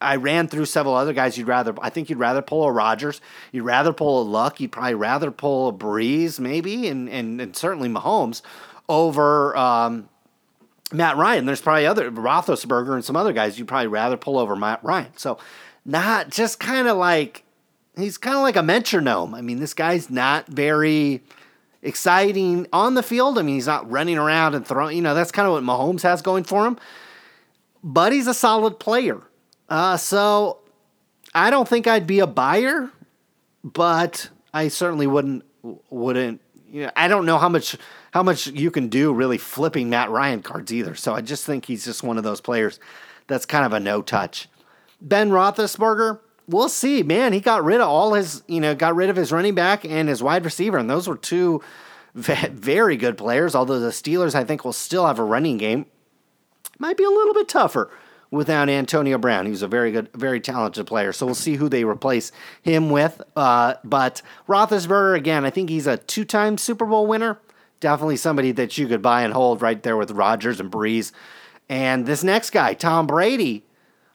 I 0.00 0.16
ran 0.16 0.48
through 0.48 0.64
several 0.64 0.94
other 0.94 1.12
guys. 1.12 1.38
You'd 1.38 1.46
rather. 1.46 1.74
I 1.80 1.90
think 1.90 2.10
you'd 2.10 2.18
rather 2.18 2.42
pull 2.42 2.64
a 2.64 2.72
Rodgers. 2.72 3.20
You'd 3.52 3.62
rather 3.62 3.92
pull 3.92 4.22
a 4.22 4.24
Luck. 4.24 4.60
You'd 4.60 4.72
probably 4.72 4.94
rather 4.94 5.30
pull 5.30 5.68
a 5.68 5.72
Brees, 5.72 6.40
maybe, 6.40 6.88
and 6.88 7.08
and, 7.08 7.40
and 7.40 7.56
certainly 7.56 7.88
Mahomes 7.88 8.42
over. 8.88 9.56
Um, 9.56 10.08
Matt 10.90 11.16
Ryan. 11.16 11.44
There's 11.44 11.60
probably 11.60 11.86
other 11.86 12.10
Roethlisberger 12.10 12.94
and 12.94 13.04
some 13.04 13.14
other 13.14 13.34
guys 13.34 13.58
you'd 13.58 13.68
probably 13.68 13.88
rather 13.88 14.16
pull 14.16 14.38
over 14.38 14.56
Matt 14.56 14.82
Ryan. 14.82 15.12
So, 15.16 15.38
not 15.84 16.30
just 16.30 16.58
kind 16.58 16.88
of 16.88 16.96
like 16.96 17.44
he's 17.96 18.16
kind 18.16 18.36
of 18.36 18.42
like 18.42 18.56
a 18.56 18.62
metronome. 18.62 19.34
I 19.34 19.42
mean, 19.42 19.60
this 19.60 19.74
guy's 19.74 20.08
not 20.10 20.46
very 20.46 21.22
exciting 21.82 22.66
on 22.72 22.94
the 22.94 23.02
field. 23.02 23.38
I 23.38 23.42
mean, 23.42 23.54
he's 23.56 23.66
not 23.66 23.90
running 23.90 24.18
around 24.18 24.54
and 24.54 24.66
throwing, 24.66 24.96
you 24.96 25.02
know, 25.02 25.14
that's 25.14 25.32
kind 25.32 25.46
of 25.46 25.52
what 25.52 25.62
Mahomes 25.62 26.02
has 26.02 26.22
going 26.22 26.44
for 26.44 26.66
him. 26.66 26.78
But 27.82 28.12
he's 28.12 28.26
a 28.26 28.34
solid 28.34 28.78
player. 28.78 29.20
Uh, 29.68 29.96
so 29.96 30.58
I 31.34 31.50
don't 31.50 31.68
think 31.68 31.86
I'd 31.86 32.06
be 32.06 32.20
a 32.20 32.26
buyer, 32.26 32.90
but 33.62 34.30
I 34.52 34.68
certainly 34.68 35.06
wouldn't 35.06 35.44
wouldn't 35.90 36.40
you 36.70 36.82
know, 36.82 36.90
I 36.96 37.08
don't 37.08 37.26
know 37.26 37.38
how 37.38 37.48
much 37.48 37.76
how 38.12 38.22
much 38.22 38.46
you 38.48 38.70
can 38.70 38.88
do 38.88 39.12
really 39.12 39.38
flipping 39.38 39.90
Matt 39.90 40.10
Ryan 40.10 40.42
cards 40.42 40.72
either. 40.72 40.94
So 40.94 41.14
I 41.14 41.20
just 41.20 41.44
think 41.44 41.66
he's 41.66 41.84
just 41.84 42.02
one 42.02 42.18
of 42.18 42.24
those 42.24 42.40
players 42.40 42.80
that's 43.26 43.46
kind 43.46 43.64
of 43.64 43.72
a 43.72 43.80
no 43.80 44.02
touch. 44.02 44.48
Ben 45.00 45.30
Roethlisberger, 45.30 46.20
we'll 46.48 46.68
see, 46.68 47.02
man. 47.02 47.32
He 47.32 47.40
got 47.40 47.64
rid 47.64 47.80
of 47.80 47.88
all 47.88 48.14
his, 48.14 48.42
you 48.48 48.60
know, 48.60 48.74
got 48.74 48.96
rid 48.96 49.10
of 49.10 49.16
his 49.16 49.30
running 49.30 49.54
back 49.54 49.84
and 49.84 50.08
his 50.08 50.22
wide 50.22 50.44
receiver, 50.44 50.78
and 50.78 50.90
those 50.90 51.06
were 51.06 51.16
two 51.16 51.62
very 52.14 52.96
good 52.96 53.16
players. 53.16 53.54
Although 53.54 53.80
the 53.80 53.90
Steelers, 53.90 54.34
I 54.34 54.44
think, 54.44 54.64
will 54.64 54.72
still 54.72 55.06
have 55.06 55.18
a 55.18 55.24
running 55.24 55.58
game. 55.58 55.86
Might 56.78 56.96
be 56.96 57.04
a 57.04 57.10
little 57.10 57.34
bit 57.34 57.48
tougher 57.48 57.90
without 58.30 58.68
Antonio 58.68 59.18
Brown. 59.18 59.46
He's 59.46 59.62
a 59.62 59.68
very 59.68 59.90
good, 59.90 60.10
very 60.14 60.40
talented 60.40 60.86
player. 60.86 61.12
So 61.12 61.26
we'll 61.26 61.34
see 61.34 61.56
who 61.56 61.68
they 61.68 61.84
replace 61.84 62.30
him 62.62 62.90
with. 62.90 63.20
Uh, 63.34 63.74
but 63.84 64.22
Roethlisberger, 64.46 65.16
again, 65.16 65.44
I 65.44 65.50
think 65.50 65.70
he's 65.70 65.86
a 65.86 65.96
two-time 65.96 66.58
Super 66.58 66.84
Bowl 66.84 67.06
winner. 67.06 67.40
Definitely 67.80 68.16
somebody 68.16 68.52
that 68.52 68.76
you 68.76 68.86
could 68.86 69.02
buy 69.02 69.22
and 69.22 69.32
hold 69.32 69.62
right 69.62 69.82
there 69.82 69.96
with 69.96 70.10
Rodgers 70.10 70.60
and 70.60 70.70
Brees. 70.70 71.12
And 71.68 72.06
this 72.06 72.24
next 72.24 72.50
guy, 72.50 72.74
Tom 72.74 73.06
Brady, 73.06 73.64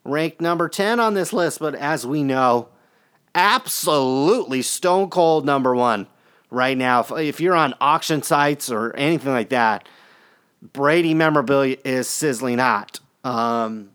ranked 0.03 0.41
number 0.41 0.69
10 0.69 0.99
on 0.99 1.13
this 1.13 1.33
list, 1.33 1.59
but 1.59 1.75
as 1.75 2.05
we 2.05 2.23
know, 2.23 2.69
absolutely 3.35 4.61
stone 4.61 5.09
cold 5.09 5.45
number 5.45 5.75
one 5.75 6.07
right 6.49 6.77
now. 6.77 7.01
If, 7.01 7.11
if 7.11 7.39
you're 7.39 7.55
on 7.55 7.73
auction 7.81 8.21
sites 8.21 8.69
or 8.69 8.95
anything 8.95 9.31
like 9.31 9.49
that, 9.49 9.87
Brady 10.61 11.13
memorabilia 11.13 11.77
is 11.83 12.07
sizzling 12.07 12.59
hot. 12.59 12.99
Um, 13.23 13.89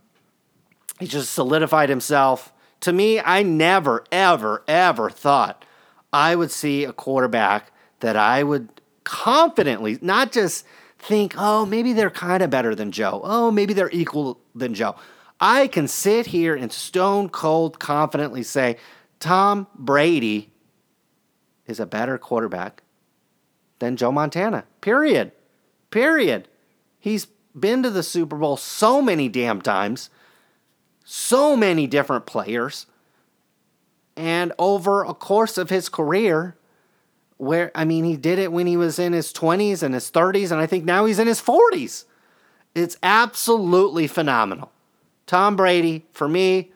he 0.99 1.07
just 1.07 1.33
solidified 1.33 1.89
himself. 1.89 2.53
To 2.81 2.93
me, 2.93 3.21
I 3.21 3.43
never, 3.43 4.05
ever, 4.13 4.65
ever 4.69 5.11
thought 5.11 5.65
I 6.13 6.35
would 6.35 6.51
see 6.51 6.85
a 6.85 6.93
quarterback 6.93 7.73
that 8.01 8.17
I 8.17 8.43
would 8.43 8.69
confidently 9.05 9.99
not 10.01 10.33
just 10.33 10.65
think, 10.99 11.35
oh, 11.37 11.65
maybe 11.65 11.93
they're 11.93 12.11
kind 12.11 12.43
of 12.43 12.51
better 12.51 12.75
than 12.75 12.93
Joe. 12.93 13.21
Oh, 13.25 13.51
maybe 13.51 13.73
they're 13.73 13.91
equal 13.91 14.39
than 14.55 14.75
Joe. 14.75 14.97
I 15.41 15.69
can 15.69 15.87
sit 15.87 16.27
here 16.27 16.55
and 16.55 16.73
stone 16.73 17.29
cold 17.29 17.79
confidently 17.79 18.43
say 18.43 18.77
Tom 19.21 19.67
Brady 19.75 20.51
is 21.67 21.79
a 21.79 21.87
better 21.87 22.19
quarterback 22.19 22.83
than 23.79 23.97
Joe 23.97 24.11
Montana. 24.11 24.65
Period. 24.81 25.33
Period. 25.91 26.49
He's 26.99 27.27
been 27.59 27.83
to 27.83 27.91
the 27.91 28.03
Super 28.03 28.37
Bowl 28.37 28.57
so 28.57 29.01
many 29.01 29.29
damn 29.29 29.61
times, 29.61 30.11
so 31.05 31.57
many 31.57 31.87
different 31.87 32.27
players. 32.27 32.87
And 34.17 34.53
over 34.59 35.05
a 35.05 35.15
course 35.15 35.59
of 35.59 35.71
his 35.71 35.89
career, 35.89 36.57
where 37.37 37.71
I 37.75 37.85
mean 37.85 38.05
he 38.05 38.17
did 38.17 38.41
it 38.41 38.51
when 38.51 38.67
he 38.67 38.77
was 38.77 38.99
in 38.99 39.13
his 39.13 39.33
20s 39.33 39.83
and 39.85 39.95
his 39.95 40.11
30s 40.11 40.51
and 40.51 40.61
I 40.61 40.67
think 40.67 40.85
now 40.85 41.05
he's 41.05 41.21
in 41.21 41.29
his 41.29 41.41
40s. 41.41 42.05
It's 42.75 42.97
absolutely 43.03 44.09
phenomenal. 44.09 44.73
Tom 45.29 45.55
Brady 45.55 46.07
for 46.13 46.27
me 46.27 46.73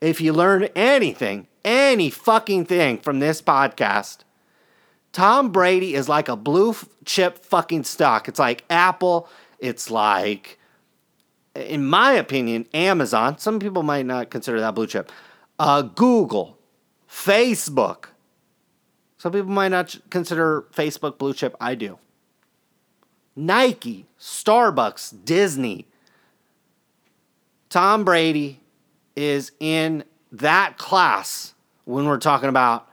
if 0.00 0.20
you 0.20 0.32
learn 0.32 0.64
anything, 0.76 1.48
any 1.64 2.08
fucking 2.08 2.64
thing 2.64 2.98
from 2.98 3.18
this 3.18 3.42
podcast, 3.42 4.18
Tom 5.12 5.50
Brady 5.50 5.94
is 5.94 6.08
like 6.08 6.28
a 6.28 6.36
blue 6.36 6.74
chip 7.04 7.44
fucking 7.44 7.84
stock. 7.84 8.28
It's 8.28 8.38
like 8.38 8.64
Apple, 8.70 9.28
it's 9.58 9.90
like 9.90 10.58
in 11.54 11.84
my 11.84 12.12
opinion, 12.12 12.66
Amazon. 12.72 13.38
Some 13.38 13.58
people 13.58 13.82
might 13.82 14.06
not 14.06 14.30
consider 14.30 14.60
that 14.60 14.74
blue 14.74 14.86
chip. 14.86 15.10
Uh, 15.58 15.82
Google, 15.82 16.58
Facebook, 17.10 18.06
some 19.18 19.32
people 19.32 19.50
might 19.50 19.68
not 19.68 19.96
consider 20.10 20.66
Facebook 20.72 21.18
blue 21.18 21.34
chip. 21.34 21.56
I 21.60 21.74
do. 21.74 21.98
Nike, 23.34 24.06
Starbucks, 24.20 25.24
Disney. 25.24 25.88
Tom 27.76 28.04
Brady 28.04 28.58
is 29.16 29.52
in 29.60 30.02
that 30.32 30.78
class 30.78 31.52
when 31.84 32.06
we're 32.06 32.16
talking 32.16 32.48
about 32.48 32.88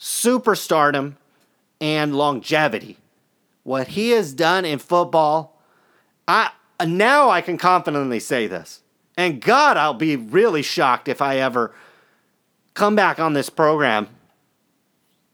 superstardom 0.00 1.14
and 1.80 2.16
longevity. 2.16 2.98
What 3.62 3.86
he 3.86 4.10
has 4.10 4.32
done 4.32 4.64
in 4.64 4.80
football, 4.80 5.60
I 6.26 6.50
now 6.84 7.30
I 7.30 7.40
can 7.40 7.56
confidently 7.56 8.18
say 8.18 8.48
this. 8.48 8.82
And 9.16 9.40
God, 9.40 9.76
I'll 9.76 9.94
be 9.94 10.16
really 10.16 10.62
shocked 10.62 11.06
if 11.06 11.22
I 11.22 11.36
ever 11.36 11.72
come 12.74 12.96
back 12.96 13.20
on 13.20 13.34
this 13.34 13.48
program 13.48 14.08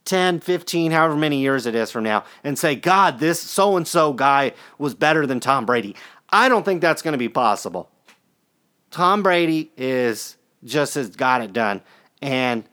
10, 0.04 0.40
15, 0.40 0.90
however 0.90 1.16
many 1.16 1.38
years 1.38 1.64
it 1.64 1.74
is 1.74 1.90
from 1.90 2.04
now, 2.04 2.24
and 2.44 2.58
say, 2.58 2.74
God, 2.74 3.20
this 3.20 3.40
so 3.40 3.78
and 3.78 3.88
so 3.88 4.12
guy 4.12 4.52
was 4.76 4.94
better 4.94 5.26
than 5.26 5.40
Tom 5.40 5.64
Brady. 5.64 5.96
I 6.28 6.50
don't 6.50 6.64
think 6.64 6.82
that's 6.82 7.00
going 7.00 7.12
to 7.12 7.18
be 7.18 7.30
possible. 7.30 7.88
Tom 8.90 9.22
Brady 9.22 9.70
is 9.76 10.36
just 10.64 10.94
has 10.94 11.10
got 11.10 11.42
it 11.42 11.52
done. 11.52 11.80
And 12.20 12.64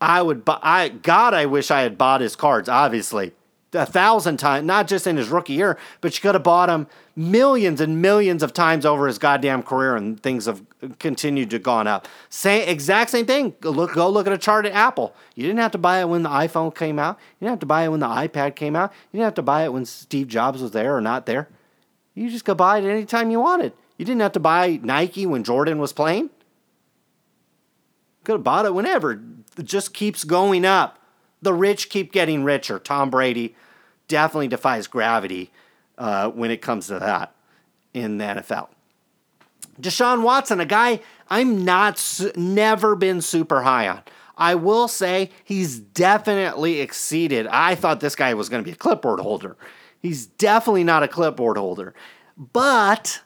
I 0.00 0.20
would, 0.22 0.42
I 0.46 0.88
God, 0.88 1.34
I 1.34 1.46
wish 1.46 1.70
I 1.70 1.82
had 1.82 1.96
bought 1.96 2.20
his 2.20 2.36
cards, 2.36 2.68
obviously, 2.68 3.32
a 3.72 3.86
thousand 3.86 4.36
times, 4.36 4.66
not 4.66 4.86
just 4.86 5.06
in 5.06 5.16
his 5.16 5.28
rookie 5.28 5.54
year, 5.54 5.78
but 6.00 6.14
you 6.14 6.20
could 6.20 6.34
have 6.34 6.42
bought 6.42 6.68
him 6.68 6.86
millions 7.16 7.80
and 7.80 8.02
millions 8.02 8.42
of 8.42 8.52
times 8.52 8.84
over 8.84 9.06
his 9.06 9.18
goddamn 9.18 9.62
career, 9.62 9.96
and 9.96 10.22
things 10.22 10.46
have 10.46 10.62
continued 10.98 11.50
to 11.50 11.58
gone 11.58 11.86
up. 11.86 12.06
Same 12.28 12.68
exact 12.68 13.10
same 13.10 13.24
thing. 13.24 13.54
Go 13.60 13.70
look, 13.70 13.94
go 13.94 14.08
look 14.10 14.26
at 14.26 14.32
a 14.32 14.38
chart 14.38 14.66
at 14.66 14.72
Apple. 14.72 15.14
You 15.34 15.44
didn't 15.44 15.60
have 15.60 15.72
to 15.72 15.78
buy 15.78 16.00
it 16.00 16.08
when 16.08 16.22
the 16.22 16.28
iPhone 16.28 16.74
came 16.74 16.98
out. 16.98 17.18
You 17.38 17.44
didn't 17.46 17.52
have 17.52 17.60
to 17.60 17.66
buy 17.66 17.84
it 17.84 17.88
when 17.88 18.00
the 18.00 18.06
iPad 18.06 18.56
came 18.56 18.76
out. 18.76 18.92
You 19.12 19.18
didn't 19.18 19.26
have 19.26 19.34
to 19.34 19.42
buy 19.42 19.64
it 19.64 19.72
when 19.72 19.84
Steve 19.84 20.28
Jobs 20.28 20.60
was 20.60 20.72
there 20.72 20.96
or 20.96 21.00
not 21.00 21.26
there. 21.26 21.48
You 22.14 22.30
just 22.30 22.44
could 22.44 22.56
buy 22.56 22.78
it 22.78 22.84
anytime 22.84 23.30
you 23.30 23.40
wanted. 23.40 23.72
You 23.96 24.04
didn't 24.04 24.22
have 24.22 24.32
to 24.32 24.40
buy 24.40 24.80
Nike 24.82 25.26
when 25.26 25.44
Jordan 25.44 25.78
was 25.78 25.92
playing. 25.92 26.30
Could 28.24 28.32
have 28.32 28.44
bought 28.44 28.66
it 28.66 28.74
whenever. 28.74 29.12
It 29.56 29.64
just 29.64 29.94
keeps 29.94 30.24
going 30.24 30.64
up. 30.64 30.98
The 31.42 31.54
rich 31.54 31.90
keep 31.90 32.10
getting 32.10 32.42
richer. 32.42 32.78
Tom 32.78 33.10
Brady 33.10 33.54
definitely 34.08 34.48
defies 34.48 34.86
gravity 34.86 35.50
uh, 35.98 36.30
when 36.30 36.50
it 36.50 36.62
comes 36.62 36.88
to 36.88 36.98
that 36.98 37.34
in 37.92 38.18
the 38.18 38.24
NFL. 38.24 38.68
Deshaun 39.80 40.22
Watson, 40.22 40.60
a 40.60 40.66
guy 40.66 41.00
I'm 41.28 41.64
not 41.64 42.20
never 42.36 42.96
been 42.96 43.20
super 43.20 43.62
high 43.62 43.88
on. 43.88 44.02
I 44.36 44.56
will 44.56 44.88
say 44.88 45.30
he's 45.44 45.78
definitely 45.78 46.80
exceeded. 46.80 47.46
I 47.46 47.74
thought 47.74 48.00
this 48.00 48.16
guy 48.16 48.34
was 48.34 48.48
going 48.48 48.62
to 48.62 48.66
be 48.66 48.72
a 48.72 48.76
clipboard 48.76 49.20
holder. 49.20 49.56
He's 50.00 50.26
definitely 50.26 50.84
not 50.84 51.02
a 51.02 51.08
clipboard 51.08 51.56
holder. 51.56 51.94
But 52.36 53.20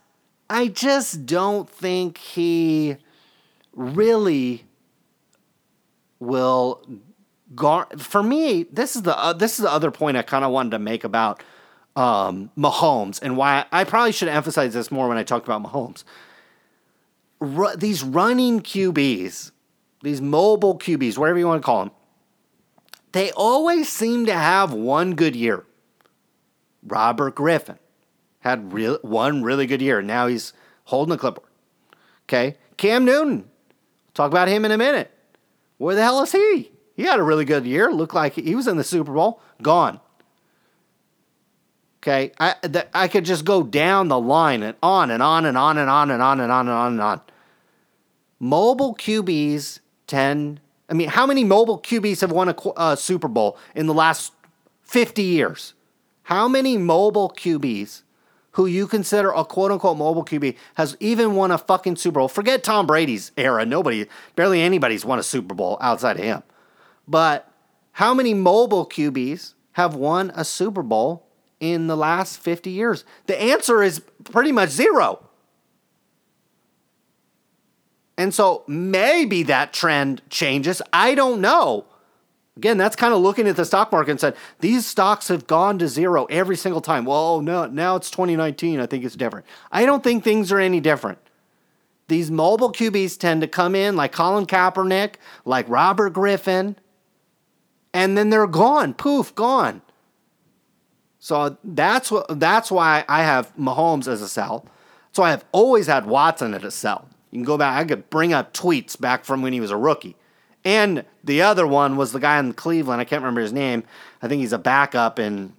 I 0.50 0.68
just 0.68 1.26
don't 1.26 1.68
think 1.68 2.18
he 2.18 2.96
really 3.74 4.64
will 6.18 6.82
gar- 7.54 7.88
for 7.98 8.22
me, 8.22 8.64
this 8.64 8.96
is 8.96 9.02
the 9.02 9.16
uh, 9.18 9.32
this 9.32 9.58
is 9.58 9.64
the 9.64 9.72
other 9.72 9.90
point 9.90 10.16
I 10.16 10.22
kind 10.22 10.44
of 10.44 10.50
wanted 10.50 10.70
to 10.70 10.78
make 10.78 11.04
about 11.04 11.42
um, 11.96 12.50
Mahomes 12.56 13.20
and 13.22 13.36
why 13.36 13.66
I, 13.72 13.84
probably 13.84 14.12
should 14.12 14.28
emphasize 14.28 14.72
this 14.72 14.90
more 14.90 15.08
when 15.08 15.18
I 15.18 15.22
talked 15.24 15.46
about 15.46 15.62
Mahomes. 15.62 16.04
Ru- 17.40 17.76
these 17.76 18.02
running 18.02 18.60
QBs, 18.60 19.50
these 20.02 20.20
mobile 20.20 20.78
QBs, 20.78 21.18
whatever 21.18 21.38
you 21.38 21.46
want 21.46 21.62
to 21.62 21.66
call 21.66 21.84
them, 21.84 21.90
they 23.12 23.32
always 23.32 23.88
seem 23.88 24.26
to 24.26 24.32
have 24.32 24.72
one 24.72 25.14
good 25.14 25.34
year. 25.34 25.64
Robert 26.84 27.34
Griffin 27.34 27.78
had 28.40 28.72
real, 28.72 28.98
one 29.02 29.42
really 29.42 29.66
good 29.66 29.82
year. 29.82 30.02
Now 30.02 30.26
he's 30.26 30.52
holding 30.84 31.10
the 31.10 31.18
clipboard. 31.18 31.48
Okay. 32.24 32.56
Cam 32.76 33.04
Newton, 33.04 33.48
talk 34.14 34.30
about 34.30 34.48
him 34.48 34.64
in 34.64 34.70
a 34.70 34.78
minute. 34.78 35.10
Where 35.78 35.94
the 35.94 36.02
hell 36.02 36.22
is 36.22 36.32
he? 36.32 36.70
He 36.94 37.04
had 37.04 37.20
a 37.20 37.22
really 37.22 37.44
good 37.44 37.64
year. 37.64 37.92
Looked 37.92 38.14
like 38.14 38.34
he 38.34 38.54
was 38.54 38.66
in 38.66 38.76
the 38.76 38.84
Super 38.84 39.12
Bowl. 39.12 39.40
Gone. 39.62 40.00
Okay, 42.00 42.32
I 42.38 42.54
the, 42.62 42.86
I 42.96 43.08
could 43.08 43.24
just 43.24 43.44
go 43.44 43.62
down 43.62 44.08
the 44.08 44.18
line 44.18 44.62
and 44.62 44.76
on 44.82 45.10
and 45.10 45.22
on 45.22 45.44
and 45.44 45.58
on 45.58 45.78
and 45.78 45.90
on 45.90 46.10
and 46.10 46.22
on 46.22 46.40
and 46.40 46.52
on 46.52 46.68
and 46.68 46.76
on 46.76 46.92
and 46.92 47.00
on. 47.00 47.20
Mobile 48.38 48.94
QBs 48.94 49.80
tend. 50.06 50.60
I 50.88 50.94
mean, 50.94 51.08
how 51.08 51.26
many 51.26 51.42
mobile 51.44 51.80
QBs 51.80 52.20
have 52.20 52.32
won 52.32 52.48
a, 52.48 52.52
a 52.52 52.70
uh, 52.70 52.96
Super 52.96 53.28
Bowl 53.28 53.58
in 53.74 53.86
the 53.86 53.94
last 53.94 54.32
fifty 54.82 55.24
years? 55.24 55.74
How 56.22 56.46
many 56.46 56.78
mobile 56.78 57.30
QBs 57.30 58.02
who 58.58 58.66
you 58.66 58.88
consider 58.88 59.30
a 59.30 59.44
quote 59.44 59.70
unquote 59.70 59.96
mobile 59.96 60.24
QB 60.24 60.56
has 60.74 60.96
even 60.98 61.36
won 61.36 61.52
a 61.52 61.58
fucking 61.58 61.94
Super 61.94 62.18
Bowl? 62.18 62.26
Forget 62.26 62.64
Tom 62.64 62.88
Brady's 62.88 63.30
era. 63.36 63.64
Nobody, 63.64 64.06
barely 64.34 64.60
anybody's 64.60 65.04
won 65.04 65.20
a 65.20 65.22
Super 65.22 65.54
Bowl 65.54 65.78
outside 65.80 66.18
of 66.18 66.24
him. 66.24 66.42
But 67.06 67.48
how 67.92 68.14
many 68.14 68.34
mobile 68.34 68.84
QBs 68.84 69.54
have 69.74 69.94
won 69.94 70.32
a 70.34 70.44
Super 70.44 70.82
Bowl 70.82 71.28
in 71.60 71.86
the 71.86 71.96
last 71.96 72.40
50 72.40 72.70
years? 72.70 73.04
The 73.26 73.40
answer 73.40 73.80
is 73.80 74.02
pretty 74.24 74.50
much 74.50 74.70
zero. 74.70 75.24
And 78.16 78.34
so 78.34 78.64
maybe 78.66 79.44
that 79.44 79.72
trend 79.72 80.20
changes. 80.30 80.82
I 80.92 81.14
don't 81.14 81.40
know. 81.40 81.86
Again, 82.58 82.76
that's 82.76 82.96
kind 82.96 83.14
of 83.14 83.20
looking 83.20 83.46
at 83.46 83.54
the 83.54 83.64
stock 83.64 83.92
market 83.92 84.10
and 84.10 84.20
said 84.20 84.36
these 84.58 84.84
stocks 84.84 85.28
have 85.28 85.46
gone 85.46 85.78
to 85.78 85.86
zero 85.86 86.24
every 86.24 86.56
single 86.56 86.80
time. 86.80 87.04
Well, 87.04 87.36
oh, 87.36 87.40
no, 87.40 87.66
now 87.66 87.94
it's 87.94 88.10
2019. 88.10 88.80
I 88.80 88.86
think 88.86 89.04
it's 89.04 89.14
different. 89.14 89.46
I 89.70 89.86
don't 89.86 90.02
think 90.02 90.24
things 90.24 90.50
are 90.50 90.58
any 90.58 90.80
different. 90.80 91.18
These 92.08 92.32
mobile 92.32 92.72
QBs 92.72 93.16
tend 93.16 93.42
to 93.42 93.46
come 93.46 93.76
in 93.76 93.94
like 93.94 94.10
Colin 94.10 94.44
Kaepernick, 94.44 95.14
like 95.44 95.68
Robert 95.68 96.10
Griffin, 96.10 96.74
and 97.94 98.18
then 98.18 98.30
they're 98.30 98.48
gone. 98.48 98.92
Poof, 98.92 99.32
gone. 99.36 99.80
So 101.20 101.56
that's 101.62 102.10
what 102.10 102.40
that's 102.40 102.72
why 102.72 103.04
I 103.08 103.22
have 103.22 103.54
Mahomes 103.56 104.08
as 104.08 104.20
a 104.20 104.28
sell. 104.28 104.66
So 105.12 105.22
I 105.22 105.30
have 105.30 105.44
always 105.52 105.86
had 105.86 106.06
Watson 106.06 106.54
at 106.54 106.64
a 106.64 106.72
sell. 106.72 107.08
You 107.30 107.36
can 107.36 107.44
go 107.44 107.56
back. 107.56 107.78
I 107.78 107.84
could 107.84 108.10
bring 108.10 108.32
up 108.32 108.52
tweets 108.52 109.00
back 109.00 109.24
from 109.24 109.42
when 109.42 109.52
he 109.52 109.60
was 109.60 109.70
a 109.70 109.76
rookie. 109.76 110.16
And 110.68 111.06
the 111.24 111.40
other 111.40 111.66
one 111.66 111.96
was 111.96 112.12
the 112.12 112.20
guy 112.20 112.38
in 112.38 112.52
Cleveland. 112.52 113.00
I 113.00 113.04
can't 113.04 113.22
remember 113.22 113.40
his 113.40 113.54
name. 113.54 113.84
I 114.20 114.28
think 114.28 114.40
he's 114.40 114.52
a 114.52 114.58
backup 114.58 115.18
in 115.18 115.54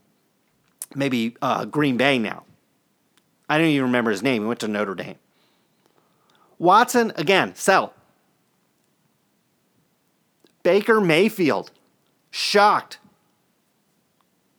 maybe 0.93 1.35
uh, 1.41 1.65
Green 1.65 1.97
Bay 1.97 2.19
now. 2.19 2.43
I 3.49 3.57
don't 3.57 3.65
even 3.69 3.87
remember 3.87 4.11
his 4.11 4.21
name. 4.21 4.43
He 4.43 4.47
went 4.47 4.59
to 4.59 4.67
Notre 4.67 4.93
Dame. 4.93 5.15
Watson, 6.59 7.11
again, 7.15 7.55
sell. 7.55 7.95
Baker 10.61 11.01
Mayfield, 11.01 11.71
Shocked. 12.29 12.99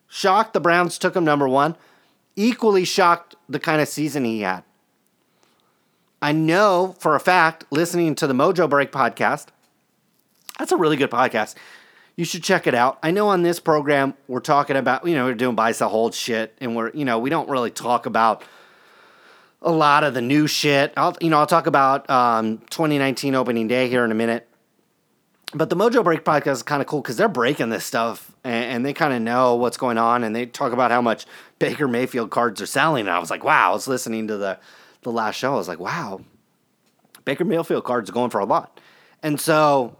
Shocked 0.08 0.52
the 0.52 0.58
Browns 0.58 0.98
took 0.98 1.14
him 1.14 1.24
number 1.24 1.48
one. 1.48 1.76
Equally 2.34 2.84
shocked 2.84 3.36
the 3.48 3.60
kind 3.60 3.80
of 3.80 3.86
season 3.86 4.24
he 4.24 4.40
had. 4.40 4.64
I 6.20 6.32
know 6.32 6.96
for 6.98 7.14
a 7.14 7.20
fact, 7.20 7.66
listening 7.70 8.16
to 8.16 8.26
the 8.26 8.34
Mojo 8.34 8.68
Break 8.68 8.90
podcast, 8.90 9.46
that's 10.60 10.72
a 10.72 10.76
really 10.76 10.96
good 10.96 11.10
podcast. 11.10 11.56
You 12.16 12.24
should 12.24 12.44
check 12.44 12.66
it 12.66 12.74
out. 12.74 12.98
I 13.02 13.10
know 13.10 13.28
on 13.28 13.42
this 13.42 13.58
program, 13.58 14.14
we're 14.28 14.40
talking 14.40 14.76
about, 14.76 15.06
you 15.06 15.14
know, 15.14 15.24
we're 15.24 15.34
doing 15.34 15.56
buy, 15.56 15.72
sell, 15.72 15.88
hold 15.88 16.14
shit, 16.14 16.54
and 16.60 16.76
we're, 16.76 16.90
you 16.90 17.04
know, 17.04 17.18
we 17.18 17.30
don't 17.30 17.48
really 17.48 17.70
talk 17.70 18.06
about 18.06 18.44
a 19.62 19.72
lot 19.72 20.04
of 20.04 20.14
the 20.14 20.20
new 20.20 20.46
shit. 20.46 20.92
I'll, 20.96 21.16
you 21.20 21.30
know, 21.30 21.38
I'll 21.38 21.46
talk 21.46 21.66
about 21.66 22.08
um, 22.08 22.58
2019 22.70 23.34
opening 23.34 23.68
day 23.68 23.88
here 23.88 24.04
in 24.04 24.12
a 24.12 24.14
minute 24.14 24.46
but 25.52 25.68
the 25.68 25.76
Mojo 25.76 26.04
Break 26.04 26.24
podcast 26.24 26.52
is 26.52 26.62
kind 26.62 26.80
of 26.80 26.86
cool 26.86 27.00
because 27.00 27.16
they're 27.16 27.28
breaking 27.28 27.70
this 27.70 27.84
stuff 27.84 28.32
and, 28.44 28.64
and 28.64 28.86
they 28.86 28.92
kind 28.92 29.12
of 29.12 29.20
know 29.20 29.56
what's 29.56 29.76
going 29.76 29.98
on 29.98 30.22
and 30.22 30.34
they 30.34 30.46
talk 30.46 30.72
about 30.72 30.90
how 30.90 31.02
much 31.02 31.26
Baker 31.58 31.88
Mayfield 31.88 32.30
cards 32.30 32.62
are 32.62 32.66
selling. 32.66 33.02
And 33.02 33.10
I 33.10 33.18
was 33.18 33.30
like, 33.30 33.42
wow, 33.42 33.70
I 33.70 33.72
was 33.72 33.88
listening 33.88 34.28
to 34.28 34.36
the, 34.36 34.58
the 35.02 35.10
last 35.10 35.36
show. 35.36 35.52
I 35.52 35.56
was 35.56 35.66
like, 35.66 35.80
wow, 35.80 36.20
Baker 37.24 37.44
Mayfield 37.44 37.84
cards 37.84 38.08
are 38.08 38.12
going 38.12 38.30
for 38.30 38.38
a 38.38 38.44
lot. 38.44 38.80
And 39.22 39.40
so 39.40 39.96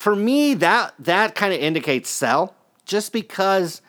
for 0.00 0.16
me, 0.16 0.54
that 0.54 0.94
that 0.98 1.34
kind 1.34 1.52
of 1.52 1.60
indicates 1.60 2.08
sell, 2.08 2.54
just 2.86 3.12
because 3.12 3.82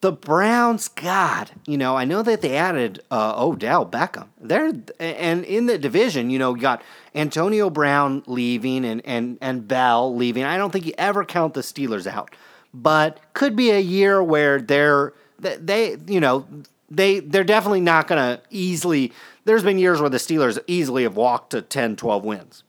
the 0.00 0.12
Browns, 0.12 0.86
God, 0.86 1.50
you 1.66 1.76
know, 1.76 1.96
I 1.96 2.04
know 2.04 2.22
that 2.22 2.42
they 2.42 2.56
added 2.56 3.02
uh, 3.10 3.34
Odell 3.36 3.84
Beckham. 3.84 4.28
They're 4.40 4.72
and 5.00 5.44
in 5.44 5.66
the 5.66 5.78
division, 5.78 6.30
you 6.30 6.38
know, 6.38 6.54
you 6.54 6.62
got 6.62 6.82
Antonio 7.12 7.70
Brown 7.70 8.22
leaving 8.28 8.84
and 8.84 9.04
and 9.04 9.36
and 9.40 9.66
Bell 9.66 10.14
leaving. 10.14 10.44
I 10.44 10.56
don't 10.56 10.72
think 10.72 10.86
you 10.86 10.94
ever 10.96 11.24
count 11.24 11.54
the 11.54 11.62
Steelers 11.62 12.06
out, 12.06 12.30
but 12.72 13.18
could 13.34 13.56
be 13.56 13.72
a 13.72 13.80
year 13.80 14.22
where 14.22 14.60
they're 14.60 15.12
they, 15.40 15.96
you 16.06 16.20
know, 16.20 16.46
they 16.88 17.18
they're 17.18 17.42
definitely 17.42 17.80
not 17.80 18.06
going 18.06 18.36
to 18.36 18.40
easily. 18.50 19.12
There's 19.44 19.64
been 19.64 19.78
years 19.78 20.00
where 20.00 20.10
the 20.10 20.18
Steelers 20.18 20.56
easily 20.68 21.02
have 21.02 21.16
walked 21.16 21.50
to 21.50 21.62
10, 21.62 21.96
12 21.96 22.22
wins, 22.22 22.62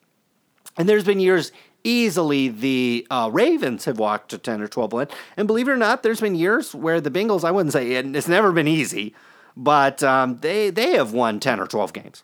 and 0.76 0.89
there's 0.89 1.04
been 1.04 1.19
years 1.19 1.52
easily 1.89 2.49
the 2.49 3.08
uh, 3.10 3.30
Ravens 3.32 3.86
have 3.86 3.97
walked 3.97 4.30
to 4.30 4.38
10 4.38 4.62
or 4.62 4.67
12 4.67 4.93
wins. 4.93 5.12
And 5.36 5.47
believe 5.47 5.67
it 5.67 5.71
or 5.71 5.78
not, 5.78 6.04
there's 6.04 6.21
been 6.21 6.36
years 6.36 6.75
where 6.75 7.02
the 7.02 7.12
Bengals, 7.12 7.43
I 7.43 7.52
wouldn't 7.52 7.73
say 7.73 7.93
it, 7.93 8.15
it's 8.15 8.28
never 8.28 8.52
been 8.52 8.67
easy, 8.67 9.15
but 9.58 10.04
um, 10.04 10.38
they, 10.38 10.69
they 10.69 10.91
have 10.91 11.13
won 11.13 11.39
10 11.39 11.60
or 11.60 11.67
12 11.67 11.93
games. 11.93 12.23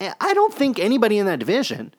I 0.00 0.32
don't 0.32 0.54
think 0.54 0.78
anybody 0.78 1.18
in 1.18 1.26
that 1.26 1.40
division 1.40 1.92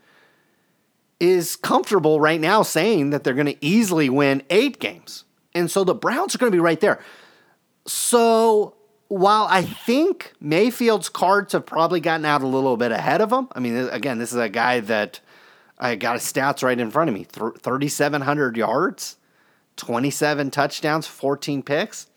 is 1.20 1.56
comfortable 1.56 2.20
right 2.20 2.41
now 2.41 2.63
saying 2.63 3.12
that 3.12 3.24
they're 3.24 3.36
going 3.36 3.46
to 3.46 3.63
easily 3.65 4.10
win 4.10 4.41
eight 4.50 4.80
games. 4.80 5.26
And 5.54 5.70
so 5.70 5.84
the 5.84 5.94
Browns 5.94 6.34
are 6.34 6.39
going 6.39 6.52
to 6.52 6.56
be 6.56 6.62
right 6.62 6.80
there. 6.80 7.00
So 7.86 8.76
while 9.08 9.46
I 9.50 9.62
think 9.62 10.34
Mayfield's 10.39 11.10
cards 11.10 11.54
have 11.54 11.65
probably 11.65 12.00
gotten 12.00 12.26
out 12.26 12.41
a 12.41 12.48
little 12.48 12.78
bit 12.78 12.91
ahead 12.91 13.22
of 13.22 13.30
them, 13.30 13.50
I 13.52 13.60
mean, 13.60 13.76
again, 13.76 14.17
this 14.17 14.32
is 14.32 14.39
a 14.39 14.50
guy 14.50 14.80
that 14.80 15.20
I 15.82 15.96
got 15.96 16.13
his 16.13 16.32
stats 16.32 16.62
right 16.62 16.80
in 16.80 16.91
front 16.91 17.10
of 17.10 17.15
me 17.15 17.24
3,700 17.24 18.56
yards, 18.56 19.17
27 19.78 20.52
touchdowns, 20.52 21.08
14 21.08 21.63
picks. 21.63 22.08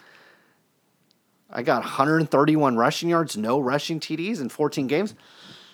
I 1.49 1.63
got 1.63 1.83
131 1.83 2.77
rushing 2.77 3.09
yards, 3.09 3.39
no 3.39 3.59
rushing 3.59 4.01
TDs 4.01 4.41
in 4.41 4.51
14 4.51 4.87
games. 4.87 5.15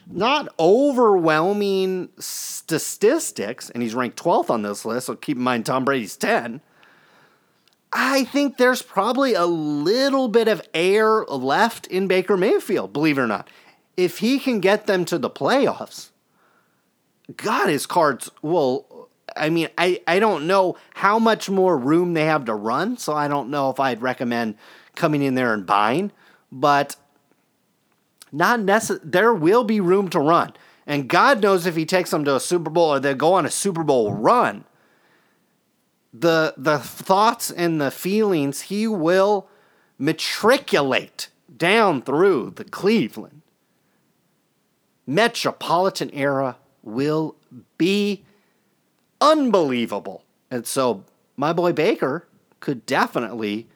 Not 0.06 0.48
overwhelming 0.58 2.10
statistics, 2.18 3.70
and 3.70 3.82
he's 3.82 3.94
ranked 3.94 4.22
12th 4.22 4.50
on 4.50 4.62
this 4.62 4.84
list, 4.84 5.06
so 5.06 5.16
keep 5.16 5.36
in 5.36 5.42
mind 5.42 5.66
Tom 5.66 5.84
Brady's 5.84 6.16
10. 6.16 6.60
I 7.92 8.22
think 8.22 8.56
there's 8.56 8.82
probably 8.82 9.34
a 9.34 9.46
little 9.46 10.28
bit 10.28 10.46
of 10.46 10.62
air 10.72 11.24
left 11.24 11.88
in 11.88 12.06
Baker 12.06 12.36
Mayfield, 12.36 12.92
believe 12.92 13.18
it 13.18 13.22
or 13.22 13.26
not. 13.26 13.48
If 13.96 14.18
he 14.18 14.38
can 14.38 14.60
get 14.60 14.86
them 14.86 15.04
to 15.06 15.18
the 15.18 15.30
playoffs, 15.30 16.09
God, 17.36 17.68
his 17.68 17.86
cards 17.86 18.30
will. 18.42 19.08
I 19.36 19.48
mean, 19.48 19.68
I, 19.78 20.00
I 20.06 20.18
don't 20.18 20.46
know 20.46 20.76
how 20.94 21.18
much 21.18 21.48
more 21.48 21.78
room 21.78 22.14
they 22.14 22.24
have 22.24 22.46
to 22.46 22.54
run, 22.54 22.96
so 22.96 23.12
I 23.14 23.28
don't 23.28 23.50
know 23.50 23.70
if 23.70 23.78
I'd 23.78 24.02
recommend 24.02 24.56
coming 24.96 25.22
in 25.22 25.34
there 25.34 25.54
and 25.54 25.64
buying, 25.64 26.10
but 26.50 26.96
not 28.32 28.60
necessarily. 28.60 29.08
There 29.08 29.32
will 29.32 29.64
be 29.64 29.80
room 29.80 30.08
to 30.10 30.18
run. 30.18 30.52
And 30.86 31.08
God 31.08 31.42
knows 31.42 31.66
if 31.66 31.76
he 31.76 31.86
takes 31.86 32.10
them 32.10 32.24
to 32.24 32.36
a 32.36 32.40
Super 32.40 32.70
Bowl 32.70 32.94
or 32.94 33.00
they 33.00 33.14
go 33.14 33.34
on 33.34 33.46
a 33.46 33.50
Super 33.50 33.84
Bowl 33.84 34.12
run, 34.12 34.64
the 36.12 36.54
the 36.56 36.78
thoughts 36.78 37.50
and 37.50 37.80
the 37.80 37.90
feelings 37.90 38.62
he 38.62 38.88
will 38.88 39.48
matriculate 39.98 41.28
down 41.56 42.02
through 42.02 42.50
the 42.56 42.64
Cleveland 42.64 43.42
metropolitan 45.06 46.10
era 46.12 46.56
will 46.82 47.36
be 47.78 48.24
unbelievable. 49.20 50.24
And 50.50 50.66
so 50.66 51.04
my 51.36 51.52
boy 51.52 51.72
Baker 51.72 52.26
could 52.60 52.86
definitely 52.86 53.68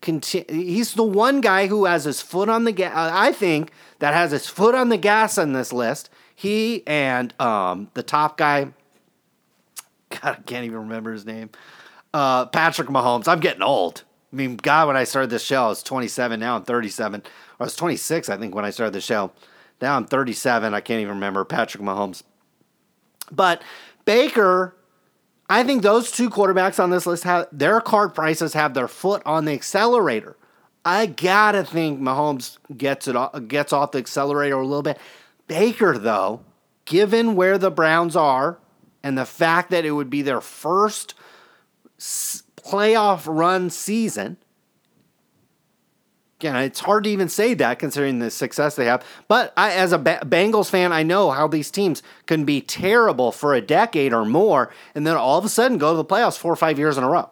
continue. 0.00 0.64
He's 0.64 0.94
the 0.94 1.02
one 1.02 1.40
guy 1.40 1.66
who 1.66 1.84
has 1.84 2.04
his 2.04 2.20
foot 2.20 2.48
on 2.48 2.64
the 2.64 2.72
gas. 2.72 2.92
I 2.94 3.32
think 3.32 3.72
that 3.98 4.14
has 4.14 4.30
his 4.30 4.46
foot 4.46 4.74
on 4.74 4.88
the 4.88 4.96
gas 4.96 5.38
on 5.38 5.52
this 5.52 5.72
list. 5.72 6.10
He 6.34 6.86
and 6.86 7.38
um, 7.40 7.90
the 7.94 8.02
top 8.02 8.36
guy, 8.36 8.72
God, 10.10 10.20
I 10.22 10.42
can't 10.42 10.64
even 10.64 10.80
remember 10.80 11.12
his 11.12 11.24
name. 11.24 11.50
Uh, 12.12 12.46
Patrick 12.46 12.88
Mahomes. 12.88 13.28
I'm 13.28 13.40
getting 13.40 13.62
old. 13.62 14.04
I 14.32 14.36
mean, 14.36 14.56
God, 14.56 14.88
when 14.88 14.96
I 14.96 15.04
started 15.04 15.30
this 15.30 15.42
show, 15.42 15.64
I 15.64 15.68
was 15.68 15.82
27. 15.82 16.38
Now 16.40 16.56
I'm 16.56 16.64
37. 16.64 17.22
I 17.58 17.64
was 17.64 17.76
26, 17.76 18.28
I 18.28 18.36
think, 18.36 18.54
when 18.54 18.64
I 18.64 18.70
started 18.70 18.92
the 18.92 19.00
show. 19.00 19.32
Now 19.80 19.96
I'm 19.96 20.06
37. 20.06 20.74
I 20.74 20.80
can't 20.80 21.00
even 21.00 21.14
remember 21.14 21.44
Patrick 21.44 21.82
Mahomes. 21.82 22.22
But 23.30 23.62
Baker, 24.04 24.76
I 25.48 25.62
think 25.62 25.82
those 25.82 26.10
two 26.10 26.30
quarterbacks 26.30 26.82
on 26.82 26.90
this 26.90 27.06
list 27.06 27.24
have 27.24 27.48
their 27.52 27.80
card 27.80 28.14
prices 28.14 28.54
have 28.54 28.74
their 28.74 28.88
foot 28.88 29.22
on 29.24 29.44
the 29.44 29.52
accelerator. 29.52 30.36
I 30.84 31.06
gotta 31.06 31.64
think 31.64 32.00
Mahomes 32.00 32.58
gets 32.76 33.08
it 33.08 33.16
off, 33.16 33.48
gets 33.48 33.72
off 33.72 33.92
the 33.92 33.98
accelerator 33.98 34.56
a 34.56 34.66
little 34.66 34.82
bit. 34.82 34.98
Baker, 35.48 35.98
though, 35.98 36.42
given 36.84 37.34
where 37.34 37.58
the 37.58 37.70
Browns 37.70 38.16
are 38.16 38.58
and 39.02 39.18
the 39.18 39.26
fact 39.26 39.70
that 39.70 39.84
it 39.84 39.92
would 39.92 40.10
be 40.10 40.22
their 40.22 40.40
first 40.40 41.14
playoff 41.98 43.24
run 43.26 43.70
season, 43.70 44.36
Again, 46.40 46.56
it's 46.56 46.80
hard 46.80 47.04
to 47.04 47.10
even 47.10 47.30
say 47.30 47.54
that 47.54 47.78
considering 47.78 48.18
the 48.18 48.30
success 48.30 48.76
they 48.76 48.84
have. 48.84 49.04
But 49.26 49.54
I, 49.56 49.72
as 49.72 49.92
a 49.92 49.98
ba- 49.98 50.20
Bengals 50.22 50.68
fan, 50.68 50.92
I 50.92 51.02
know 51.02 51.30
how 51.30 51.48
these 51.48 51.70
teams 51.70 52.02
can 52.26 52.44
be 52.44 52.60
terrible 52.60 53.32
for 53.32 53.54
a 53.54 53.62
decade 53.62 54.12
or 54.12 54.26
more, 54.26 54.70
and 54.94 55.06
then 55.06 55.16
all 55.16 55.38
of 55.38 55.46
a 55.46 55.48
sudden 55.48 55.78
go 55.78 55.92
to 55.92 55.96
the 55.96 56.04
playoffs 56.04 56.36
four 56.36 56.52
or 56.52 56.56
five 56.56 56.78
years 56.78 56.98
in 56.98 57.04
a 57.04 57.08
row. 57.08 57.30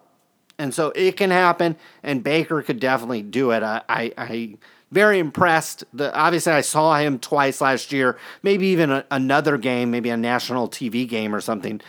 And 0.57 0.73
so 0.73 0.91
it 0.95 1.17
can 1.17 1.29
happen, 1.29 1.75
and 2.01 2.23
Baker 2.23 2.63
could 2.63 2.79
definitely 2.79 3.21
do 3.21 3.51
it. 3.51 3.61
I, 3.61 3.81
I, 3.87 4.13
I 4.17 4.57
very 4.91 5.19
impressed. 5.19 5.83
The, 5.93 6.15
obviously, 6.15 6.53
I 6.53 6.61
saw 6.61 6.97
him 6.97 7.19
twice 7.19 7.61
last 7.61 7.91
year, 7.91 8.17
maybe 8.41 8.67
even 8.67 8.89
a, 8.89 9.05
another 9.11 9.57
game, 9.57 9.91
maybe 9.91 10.09
a 10.09 10.17
national 10.17 10.69
TV 10.69 11.07
game 11.07 11.35
or 11.35 11.41
something. 11.41 11.81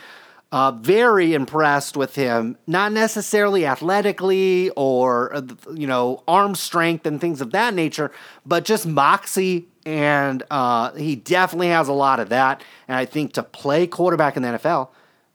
Uh, 0.49 0.71
very 0.71 1.33
impressed 1.33 1.97
with 1.97 2.15
him, 2.15 2.57
not 2.65 2.93
necessarily 2.93 3.65
athletically 3.65 4.69
or, 4.77 5.35
uh, 5.35 5.41
you 5.73 5.85
know, 5.85 6.23
arm 6.25 6.55
strength 6.55 7.05
and 7.05 7.19
things 7.19 7.41
of 7.41 7.51
that 7.51 7.73
nature, 7.73 8.13
but 8.45 8.63
just 8.63 8.87
moxie. 8.87 9.67
And 9.85 10.43
uh, 10.49 10.93
he 10.93 11.17
definitely 11.17 11.67
has 11.67 11.89
a 11.89 11.93
lot 11.93 12.21
of 12.21 12.29
that. 12.29 12.63
And 12.87 12.95
I 12.95 13.03
think 13.03 13.33
to 13.33 13.43
play 13.43 13.87
quarterback 13.87 14.37
in 14.37 14.43
the 14.43 14.49
NFL 14.49 14.89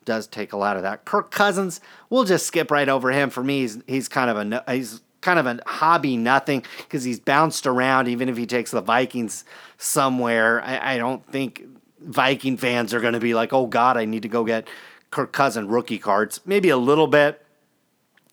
does 0.05 0.27
take 0.27 0.53
a 0.53 0.57
lot 0.57 0.77
of 0.77 0.83
that. 0.83 1.05
Kirk 1.05 1.31
Cousins, 1.31 1.81
we'll 2.11 2.25
just 2.25 2.47
skip 2.47 2.71
right 2.71 2.89
over 2.89 3.11
him. 3.11 3.31
For 3.31 3.43
me, 3.43 3.61
he's, 3.61 3.79
he's 3.87 4.09
kind 4.09 4.31
of 4.31 4.37
a 4.37 4.73
he's 4.75 5.01
kind 5.21 5.39
of 5.39 5.47
a 5.47 5.61
hobby 5.67 6.17
nothing 6.17 6.65
because 6.79 7.05
he's 7.05 7.21
bounced 7.21 7.67
around. 7.67 8.09
Even 8.09 8.29
if 8.29 8.37
he 8.37 8.47
takes 8.47 8.71
the 8.71 8.81
Vikings 8.81 9.45
somewhere, 9.79 10.63
I, 10.63 10.95
I 10.95 10.99
don't 10.99 11.25
think 11.27 11.65
Viking 12.01 12.57
fans 12.57 12.93
are 12.93 13.01
going 13.01 13.15
to 13.15 13.21
be 13.21 13.35
like, 13.35 13.53
oh 13.53 13.67
God, 13.67 13.97
I 13.97 14.05
need 14.05 14.23
to 14.23 14.29
go 14.29 14.45
get 14.45 14.69
Kirk 15.13 15.33
Cousin 15.33 15.69
rookie 15.69 15.99
cards, 15.99 16.41
maybe 16.45 16.71
a 16.71 16.77
little 16.77 17.07
bit. 17.07 17.39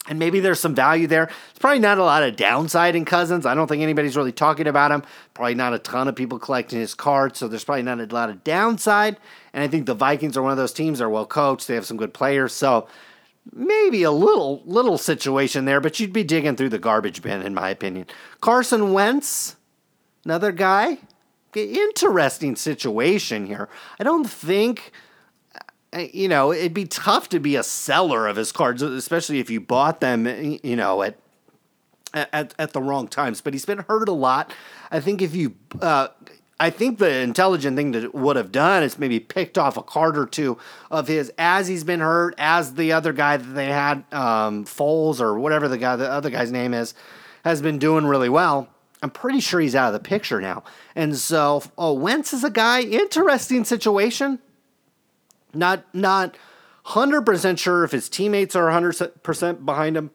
And 0.08 0.18
maybe 0.18 0.40
there's 0.40 0.60
some 0.60 0.74
value 0.74 1.06
there. 1.06 1.30
It's 1.52 1.60
probably 1.60 1.80
not 1.80 2.00
a 2.00 2.04
lot 2.04 2.24
of 2.24 2.36
downside 2.36 2.96
in 2.96 3.06
Cousins. 3.06 3.46
I 3.46 3.54
don't 3.54 3.68
think 3.68 3.84
anybody's 3.84 4.18
really 4.18 4.32
talking 4.32 4.66
about 4.66 4.92
him. 4.92 5.04
Probably 5.36 5.54
not 5.54 5.74
a 5.74 5.78
ton 5.78 6.08
of 6.08 6.16
people 6.16 6.40
collecting 6.40 6.80
his 6.80 6.96
cards, 6.96 7.38
so 7.38 7.48
there's 7.48 7.66
probably 7.66 7.84
not 7.84 8.00
a 8.00 8.06
lot 8.06 8.32
of 8.32 8.44
downside. 8.44 9.18
And 9.54 9.64
I 9.64 9.68
think 9.68 9.86
the 9.86 9.94
Vikings 9.94 10.36
are 10.36 10.42
one 10.42 10.54
of 10.54 10.58
those 10.58 10.74
teams. 10.74 10.98
They're 10.98 11.10
well 11.10 11.28
coached. 11.28 11.68
They 11.68 11.76
have 11.76 11.86
some 11.86 11.98
good 11.98 12.14
players. 12.14 12.54
So 12.54 12.88
maybe 13.54 14.02
a 14.04 14.12
little 14.12 14.64
little 14.66 14.98
situation 14.98 15.66
there, 15.66 15.82
but 15.82 16.00
you'd 16.00 16.14
be 16.14 16.24
digging 16.24 16.56
through 16.56 16.70
the 16.70 16.80
garbage 16.80 17.22
bin, 17.22 17.44
in 17.44 17.54
my 17.54 17.70
opinion. 17.70 18.08
Carson 18.42 18.94
Wentz, 18.94 19.58
another 20.26 20.52
guy. 20.52 21.00
Interesting 21.54 22.56
situation 22.56 23.46
here. 23.48 23.70
I 24.00 24.04
don't 24.04 24.30
think 24.30 24.92
you 25.98 26.28
know, 26.28 26.52
it'd 26.52 26.74
be 26.74 26.86
tough 26.86 27.30
to 27.30 27.40
be 27.40 27.56
a 27.56 27.64
seller 27.64 28.28
of 28.28 28.36
his 28.36 28.52
cards, 28.52 28.82
especially 28.82 29.40
if 29.40 29.50
you 29.50 29.60
bought 29.60 30.02
them, 30.02 30.28
you 30.64 30.76
know, 30.76 31.02
at 31.02 31.18
at, 32.14 32.56
at 32.58 32.74
the 32.74 32.82
wrong 32.82 33.08
times. 33.08 33.42
But 33.42 33.54
he's 33.54 33.66
been 33.66 33.80
hurt 33.88 34.10
a 34.10 34.14
lot. 34.14 34.54
I 34.92 35.00
think 35.00 35.22
if 35.22 35.36
you, 35.36 35.56
uh, 35.82 36.10
I 36.60 36.70
think 36.70 36.98
the 36.98 37.20
intelligent 37.20 37.78
thing 37.78 37.94
to 37.94 38.10
would 38.10 38.36
have 38.36 38.52
done 38.52 38.84
is 38.84 38.98
maybe 38.98 39.20
picked 39.20 39.58
off 39.58 39.78
a 39.78 39.84
card 39.84 40.18
or 40.18 40.26
two 40.26 40.58
of 40.92 41.08
his 41.08 41.32
as 41.38 41.68
he's 41.68 41.84
been 41.84 42.00
hurt, 42.00 42.36
as 42.38 42.76
the 42.76 42.92
other 42.92 43.14
guy 43.14 43.38
that 43.38 43.54
they 43.54 43.68
had, 43.68 44.04
um, 44.12 44.66
Foles 44.66 45.22
or 45.22 45.40
whatever 45.40 45.68
the 45.68 45.78
guy, 45.78 45.96
the 45.96 46.10
other 46.10 46.30
guy's 46.30 46.52
name 46.52 46.74
is, 46.74 46.94
has 47.46 47.62
been 47.62 47.80
doing 47.80 48.06
really 48.06 48.30
well. 48.30 48.70
I'm 49.02 49.12
pretty 49.12 49.40
sure 49.40 49.62
he's 49.62 49.76
out 49.76 49.88
of 49.88 49.94
the 49.94 50.08
picture 50.08 50.42
now. 50.42 50.64
And 50.94 51.16
so, 51.16 51.64
oh, 51.78 51.94
Wentz 51.94 52.34
is 52.34 52.44
a 52.44 52.50
guy, 52.50 52.82
interesting 52.82 53.64
situation 53.64 54.40
not 55.54 55.84
not 55.94 56.38
100% 56.86 57.58
sure 57.60 57.84
if 57.84 57.92
his 57.92 58.10
teammates 58.10 58.56
are 58.56 58.68
100% 58.68 59.66
behind 59.66 59.96
him, 59.96 60.12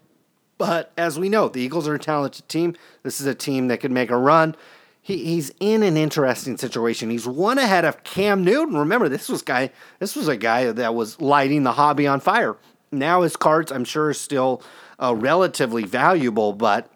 but 0.58 0.92
as 0.96 1.18
we 1.18 1.28
know, 1.28 1.48
the 1.48 1.60
Eagles 1.60 1.86
are 1.86 1.94
a 1.94 1.98
talented 1.98 2.48
team. 2.48 2.74
This 3.02 3.20
is 3.20 3.26
a 3.26 3.34
team 3.34 3.68
that 3.68 3.78
could 3.78 3.90
make 3.90 4.10
a 4.10 4.16
run. 4.16 4.56
he, 5.00 5.24
he's 5.24 5.52
in 5.60 5.82
an 5.82 5.96
interesting 5.96 6.56
situation. 6.56 7.10
He's 7.10 7.26
one 7.26 7.58
ahead 7.58 7.84
of 7.84 8.02
Cam 8.02 8.42
Newton. 8.42 8.76
Remember, 8.76 9.08
this 9.08 9.28
was 9.28 9.42
guy. 9.42 9.70
This 9.98 10.16
was 10.16 10.28
a 10.28 10.36
guy 10.36 10.72
that 10.72 10.94
was 10.94 11.20
lighting 11.20 11.62
the 11.62 11.72
hobby 11.72 12.06
on 12.06 12.20
fire. 12.20 12.56
Now 12.90 13.22
his 13.22 13.36
cards, 13.36 13.70
I'm 13.70 13.84
sure, 13.84 14.08
are 14.08 14.14
still 14.14 14.62
uh, 15.00 15.14
relatively 15.14 15.84
valuable, 15.84 16.52
but 16.52 16.90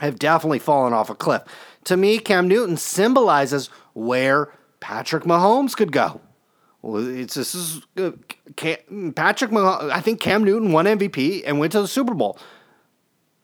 have 0.00 0.18
definitely 0.18 0.58
fallen 0.58 0.92
off 0.92 1.10
a 1.10 1.14
cliff. 1.14 1.42
To 1.84 1.96
me, 1.96 2.18
Cam 2.18 2.48
Newton 2.48 2.76
symbolizes 2.76 3.68
where 3.94 4.52
Patrick 4.80 5.24
Mahomes 5.24 5.76
could 5.76 5.92
go. 5.92 6.20
It's 6.94 7.34
this 7.34 7.54
is 7.54 7.82
uh, 7.96 8.12
Cam, 8.54 9.12
Patrick 9.14 9.50
Mahomes. 9.50 9.90
I 9.90 10.00
think 10.00 10.20
Cam 10.20 10.44
Newton 10.44 10.72
won 10.72 10.86
MVP 10.86 11.42
and 11.44 11.58
went 11.58 11.72
to 11.72 11.80
the 11.80 11.88
Super 11.88 12.14
Bowl. 12.14 12.38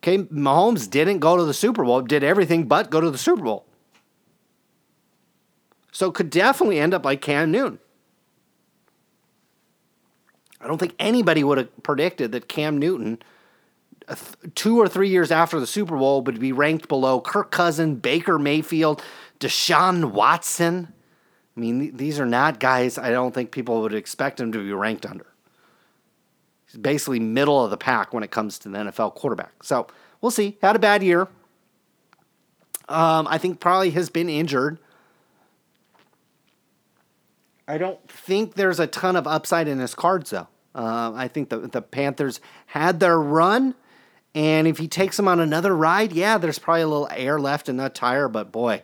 Okay, 0.03 0.19
Mahomes 0.19 0.89
didn't 0.89 1.19
go 1.21 1.37
to 1.37 1.45
the 1.45 1.55
Super 1.55 1.85
Bowl, 1.85 2.03
did 2.03 2.25
everything 2.25 2.67
but 2.67 2.91
go 2.91 3.01
to 3.01 3.11
the 3.11 3.19
Super 3.19 3.43
Bowl. 3.43 3.67
So 5.93 6.11
could 6.11 6.31
definitely 6.31 6.81
end 6.81 6.95
up 6.95 7.05
like 7.05 7.21
Cam 7.21 7.51
Newton. 7.51 7.79
I 10.61 10.67
don't 10.67 10.79
think 10.79 10.95
anybody 10.99 11.45
would 11.45 11.59
have 11.59 11.83
predicted 11.83 12.33
that 12.33 12.49
Cam 12.49 12.79
Newton, 12.79 13.19
two 14.55 14.81
or 14.81 14.89
three 14.89 15.09
years 15.09 15.31
after 15.31 15.59
the 15.59 15.67
Super 15.67 15.97
Bowl, 15.97 16.23
would 16.23 16.41
be 16.41 16.53
ranked 16.53 16.89
below 16.89 17.21
Kirk 17.21 17.51
Cousin, 17.51 17.97
Baker 17.97 18.39
Mayfield, 18.39 19.03
Deshaun 19.41 20.13
Watson. 20.13 20.93
I 21.57 21.61
mean, 21.61 21.97
these 21.97 22.19
are 22.19 22.27
not 22.27 22.61
guys 22.61 22.99
I 22.99 23.11
don't 23.11 23.35
think 23.35 23.51
people 23.51 23.83
would 23.83 23.95
expect 23.95 24.41
him 24.41 24.53
to 24.53 24.59
be 24.59 24.73
ranked 24.73 25.05
under. 25.05 25.27
He's 26.67 26.81
basically 26.81 27.21
middle 27.21 27.63
of 27.63 27.71
the 27.71 27.77
pack 27.77 28.15
when 28.15 28.23
it 28.23 28.31
comes 28.31 28.59
to 28.61 28.69
the 28.69 28.79
NFL 28.79 29.15
quarterback. 29.15 29.63
So 29.63 29.87
we'll 30.21 30.31
see. 30.31 30.57
Had 30.63 30.77
a 30.77 30.79
bad 30.79 31.03
year. 31.03 31.29
Um, 32.89 33.27
I 33.29 33.39
think 33.39 33.61
probably 33.61 33.91
has 33.91 34.11
been 34.11 34.29
injured. 34.29 34.79
I 37.69 37.79
don't 37.79 38.07
think 38.11 38.55
there's 38.55 38.81
a 38.81 38.87
ton 38.87 39.17
of 39.17 39.27
upside 39.27 39.69
in 39.69 39.79
his 39.79 39.95
cards, 39.95 40.31
though. 40.31 40.49
Uh, 40.75 41.13
I 41.15 41.29
think 41.29 41.51
the 41.51 41.59
the 41.59 41.83
Panthers 41.83 42.41
had 42.67 42.99
their 42.99 43.21
run, 43.21 43.75
and 44.35 44.67
if 44.67 44.79
he 44.79 44.89
takes 44.89 45.17
them 45.17 45.29
on 45.29 45.39
another 45.39 45.77
ride, 45.77 46.13
yeah, 46.13 46.39
there's 46.39 46.59
probably 46.59 46.83
a 46.83 46.89
little 46.89 47.09
air 47.13 47.39
left 47.39 47.69
in 47.69 47.77
that 47.77 47.95
tire. 47.95 48.29
But 48.29 48.51
boy, 48.51 48.83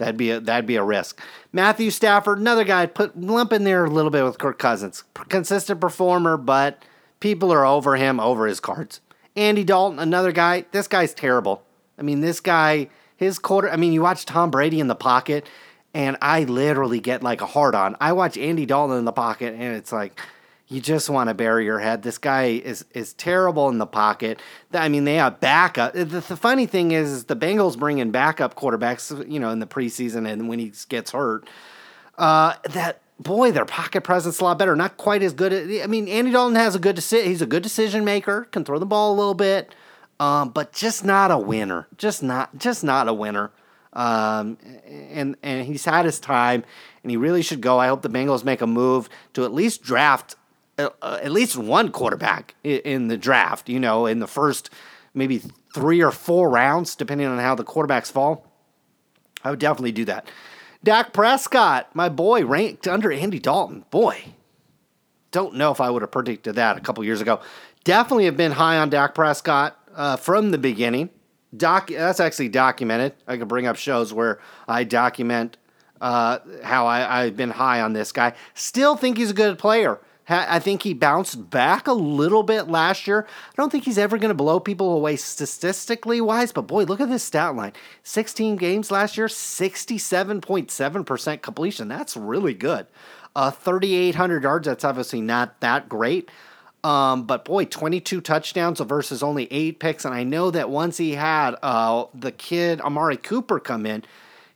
that'd 0.00 0.16
be 0.16 0.32
a, 0.32 0.40
that'd 0.40 0.66
be 0.66 0.76
a 0.76 0.82
risk. 0.82 1.20
Matthew 1.52 1.90
Stafford, 1.90 2.38
another 2.38 2.64
guy, 2.64 2.86
put 2.86 3.18
lump 3.18 3.52
in 3.52 3.64
there 3.64 3.84
a 3.84 3.90
little 3.90 4.10
bit 4.10 4.24
with 4.24 4.38
Kirk 4.38 4.58
Cousins, 4.58 5.04
consistent 5.28 5.80
performer, 5.80 6.36
but 6.36 6.82
people 7.20 7.52
are 7.52 7.64
over 7.64 7.96
him, 7.96 8.18
over 8.18 8.46
his 8.46 8.60
cards. 8.60 9.00
Andy 9.36 9.62
Dalton, 9.62 10.00
another 10.00 10.32
guy. 10.32 10.64
This 10.72 10.88
guy's 10.88 11.14
terrible. 11.14 11.62
I 11.96 12.02
mean, 12.02 12.20
this 12.20 12.40
guy, 12.40 12.88
his 13.16 13.38
quarter. 13.38 13.70
I 13.70 13.76
mean, 13.76 13.92
you 13.92 14.02
watch 14.02 14.26
Tom 14.26 14.50
Brady 14.50 14.80
in 14.80 14.88
the 14.88 14.96
pocket 14.96 15.46
and 15.94 16.16
I 16.22 16.44
literally 16.44 17.00
get 17.00 17.22
like 17.22 17.40
a 17.40 17.46
hard 17.46 17.74
on. 17.74 17.96
I 18.00 18.12
watch 18.12 18.38
Andy 18.38 18.66
Dalton 18.66 18.98
in 18.98 19.04
the 19.04 19.12
pocket, 19.12 19.54
and 19.54 19.76
it's 19.76 19.92
like 19.92 20.18
you 20.70 20.80
just 20.80 21.10
want 21.10 21.28
to 21.28 21.34
bury 21.34 21.64
your 21.64 21.80
head. 21.80 22.02
This 22.02 22.16
guy 22.16 22.44
is 22.44 22.84
is 22.94 23.12
terrible 23.12 23.68
in 23.68 23.78
the 23.78 23.86
pocket. 23.86 24.40
I 24.72 24.88
mean, 24.88 25.04
they 25.04 25.16
have 25.16 25.40
backup. 25.40 25.94
The, 25.94 26.04
the 26.04 26.36
funny 26.36 26.64
thing 26.66 26.92
is, 26.92 27.24
the 27.24 27.36
Bengals 27.36 27.76
bring 27.76 27.98
in 27.98 28.12
backup 28.12 28.54
quarterbacks, 28.54 29.28
you 29.30 29.40
know, 29.40 29.50
in 29.50 29.58
the 29.58 29.66
preseason 29.66 30.30
and 30.30 30.48
when 30.48 30.60
he 30.60 30.72
gets 30.88 31.10
hurt. 31.10 31.50
Uh, 32.16 32.54
that 32.70 33.02
boy, 33.18 33.50
their 33.50 33.64
pocket 33.64 34.02
presence 34.02 34.40
a 34.40 34.44
lot 34.44 34.58
better. 34.58 34.76
Not 34.76 34.96
quite 34.96 35.24
as 35.24 35.32
good. 35.32 35.52
At, 35.52 35.82
I 35.82 35.88
mean, 35.88 36.06
Andy 36.06 36.30
Dalton 36.30 36.54
has 36.54 36.76
a 36.76 36.78
good 36.78 36.96
deci- 36.96 37.24
He's 37.24 37.42
a 37.42 37.46
good 37.46 37.64
decision 37.64 38.04
maker. 38.04 38.44
Can 38.52 38.64
throw 38.64 38.78
the 38.78 38.86
ball 38.86 39.12
a 39.12 39.16
little 39.16 39.34
bit, 39.34 39.74
um, 40.20 40.50
but 40.50 40.72
just 40.72 41.04
not 41.04 41.32
a 41.32 41.38
winner. 41.38 41.88
Just 41.98 42.22
not. 42.22 42.56
Just 42.56 42.84
not 42.84 43.08
a 43.08 43.12
winner. 43.12 43.50
Um, 43.92 44.56
and 44.86 45.36
and 45.42 45.66
he's 45.66 45.84
had 45.84 46.04
his 46.04 46.20
time, 46.20 46.62
and 47.02 47.10
he 47.10 47.16
really 47.16 47.42
should 47.42 47.60
go. 47.60 47.80
I 47.80 47.88
hope 47.88 48.02
the 48.02 48.08
Bengals 48.08 48.44
make 48.44 48.60
a 48.60 48.66
move 48.68 49.08
to 49.32 49.44
at 49.44 49.52
least 49.52 49.82
draft 49.82 50.36
at 50.78 51.32
least 51.32 51.56
one 51.56 51.90
quarterback 51.90 52.54
in, 52.64 53.08
the 53.08 53.16
draft. 53.16 53.68
You 53.68 53.80
know, 53.80 54.06
in 54.06 54.18
the 54.18 54.26
first 54.26 54.70
maybe 55.14 55.42
three 55.74 56.02
or 56.02 56.10
four 56.10 56.50
rounds, 56.50 56.94
depending 56.94 57.26
on 57.26 57.38
how 57.38 57.54
the 57.54 57.64
quarterbacks 57.64 58.10
fall. 58.10 58.46
I 59.42 59.50
would 59.50 59.58
definitely 59.58 59.92
do 59.92 60.04
that. 60.06 60.28
Dak 60.82 61.12
Prescott, 61.12 61.94
my 61.94 62.08
boy, 62.08 62.44
ranked 62.44 62.86
under 62.86 63.10
Andy 63.12 63.38
Dalton. 63.38 63.84
Boy, 63.90 64.22
don't 65.30 65.54
know 65.54 65.70
if 65.70 65.80
I 65.80 65.90
would 65.90 66.02
have 66.02 66.10
predicted 66.10 66.54
that 66.56 66.76
a 66.76 66.80
couple 66.80 67.04
years 67.04 67.20
ago. 67.20 67.40
Definitely 67.84 68.26
have 68.26 68.36
been 68.36 68.52
high 68.52 68.78
on 68.78 68.90
Dak 68.90 69.14
Prescott 69.14 69.78
uh, 69.94 70.16
from 70.16 70.50
the 70.50 70.58
beginning 70.58 71.10
doc 71.56 71.88
that's 71.88 72.20
actually 72.20 72.48
documented. 72.48 73.14
I 73.26 73.36
can 73.36 73.48
bring 73.48 73.66
up 73.66 73.76
shows 73.76 74.12
where 74.12 74.40
I 74.68 74.84
document 74.84 75.56
uh, 76.00 76.38
how 76.62 76.86
I, 76.86 77.22
I've 77.22 77.36
been 77.36 77.50
high 77.50 77.80
on 77.80 77.92
this 77.92 78.12
guy. 78.12 78.34
Still 78.54 78.96
think 78.96 79.18
he's 79.18 79.30
a 79.30 79.34
good 79.34 79.58
player. 79.58 80.00
I 80.30 80.60
think 80.60 80.82
he 80.82 80.94
bounced 80.94 81.50
back 81.50 81.86
a 81.88 81.92
little 81.92 82.42
bit 82.42 82.68
last 82.68 83.06
year. 83.06 83.26
I 83.26 83.52
don't 83.56 83.70
think 83.70 83.84
he's 83.84 83.98
ever 83.98 84.16
going 84.16 84.30
to 84.30 84.34
blow 84.34 84.60
people 84.60 84.94
away 84.94 85.16
statistically 85.16 86.20
wise, 86.20 86.52
but 86.52 86.68
boy, 86.68 86.84
look 86.84 87.00
at 87.00 87.08
this 87.08 87.24
stat 87.24 87.56
line 87.56 87.72
16 88.04 88.56
games 88.56 88.90
last 88.90 89.16
year, 89.16 89.26
67.7% 89.26 91.42
completion. 91.42 91.88
That's 91.88 92.16
really 92.16 92.54
good. 92.54 92.86
Uh, 93.34 93.50
3,800 93.50 94.42
yards, 94.42 94.66
that's 94.66 94.84
obviously 94.84 95.20
not 95.20 95.60
that 95.60 95.88
great. 95.88 96.30
Um, 96.82 97.24
but 97.24 97.44
boy, 97.44 97.66
22 97.66 98.20
touchdowns 98.20 98.80
versus 98.80 99.22
only 99.22 99.46
eight 99.50 99.80
picks. 99.80 100.04
And 100.04 100.14
I 100.14 100.24
know 100.24 100.50
that 100.50 100.70
once 100.70 100.96
he 100.96 101.12
had 101.12 101.56
uh, 101.62 102.06
the 102.14 102.32
kid 102.32 102.80
Amari 102.80 103.18
Cooper 103.18 103.60
come 103.60 103.84
in, 103.84 104.02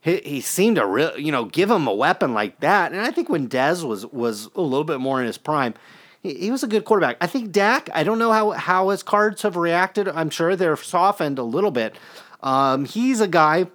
he, 0.05 0.17
he 0.17 0.41
seemed 0.41 0.75
to 0.75 0.85
really, 0.85 1.23
you 1.23 1.31
know, 1.31 1.45
give 1.45 1.71
him 1.71 1.87
a 1.87 1.93
weapon 1.93 2.35
like 2.35 2.59
that. 2.59 2.91
And 2.91 3.01
I 3.01 3.09
think 3.09 3.27
when 3.27 3.49
Dez 3.49 3.83
was 3.83 4.05
was 4.05 4.49
a 4.55 4.61
little 4.61 4.83
bit 4.83 4.99
more 4.99 5.19
in 5.19 5.25
his 5.25 5.39
prime, 5.39 5.73
he, 6.21 6.35
he 6.35 6.51
was 6.51 6.61
a 6.61 6.67
good 6.67 6.85
quarterback. 6.85 7.17
I 7.19 7.27
think 7.27 7.51
Dak. 7.51 7.89
I 7.91 8.03
don't 8.03 8.19
know 8.19 8.31
how 8.31 8.51
how 8.51 8.89
his 8.89 9.01
cards 9.01 9.41
have 9.41 9.55
reacted. 9.55 10.07
I'm 10.07 10.29
sure 10.29 10.55
they're 10.55 10.77
softened 10.77 11.39
a 11.39 11.43
little 11.43 11.71
bit. 11.71 11.95
Um, 12.43 12.85
he's 12.85 13.19
a 13.19 13.27
guy. 13.27 13.65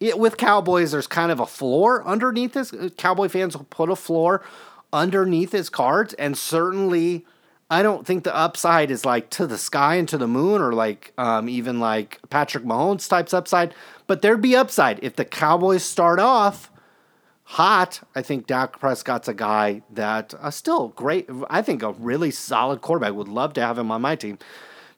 with 0.00 0.38
Cowboys, 0.38 0.92
there's 0.92 1.06
kind 1.06 1.30
of 1.30 1.40
a 1.40 1.46
floor 1.46 2.02
underneath 2.06 2.54
this. 2.54 2.72
Cowboy 2.96 3.28
fans 3.28 3.54
will 3.54 3.64
put 3.64 3.90
a 3.90 3.96
floor 3.96 4.42
underneath 4.94 5.52
his 5.52 5.68
cards, 5.68 6.14
and 6.14 6.38
certainly 6.38 7.26
I 7.72 7.82
don't 7.82 8.06
think 8.06 8.24
the 8.24 8.36
upside 8.36 8.90
is 8.90 9.06
like 9.06 9.30
to 9.30 9.46
the 9.46 9.56
sky 9.56 9.94
and 9.94 10.06
to 10.10 10.18
the 10.18 10.28
moon 10.28 10.60
or 10.60 10.74
like 10.74 11.14
um, 11.16 11.48
even 11.48 11.80
like 11.80 12.20
Patrick 12.28 12.64
Mahomes 12.64 13.08
types 13.08 13.32
upside, 13.32 13.74
but 14.06 14.20
there'd 14.20 14.42
be 14.42 14.54
upside 14.54 15.02
if 15.02 15.16
the 15.16 15.24
Cowboys 15.24 15.82
start 15.82 16.18
off 16.18 16.70
hot. 17.44 18.06
I 18.14 18.20
think 18.20 18.46
Dak 18.46 18.78
Prescott's 18.78 19.26
a 19.26 19.32
guy 19.32 19.80
that 19.90 20.34
uh, 20.38 20.50
still 20.50 20.88
great. 20.88 21.30
I 21.48 21.62
think 21.62 21.82
a 21.82 21.92
really 21.92 22.30
solid 22.30 22.82
quarterback. 22.82 23.14
Would 23.14 23.28
love 23.28 23.54
to 23.54 23.62
have 23.62 23.78
him 23.78 23.90
on 23.90 24.02
my 24.02 24.16
team. 24.16 24.38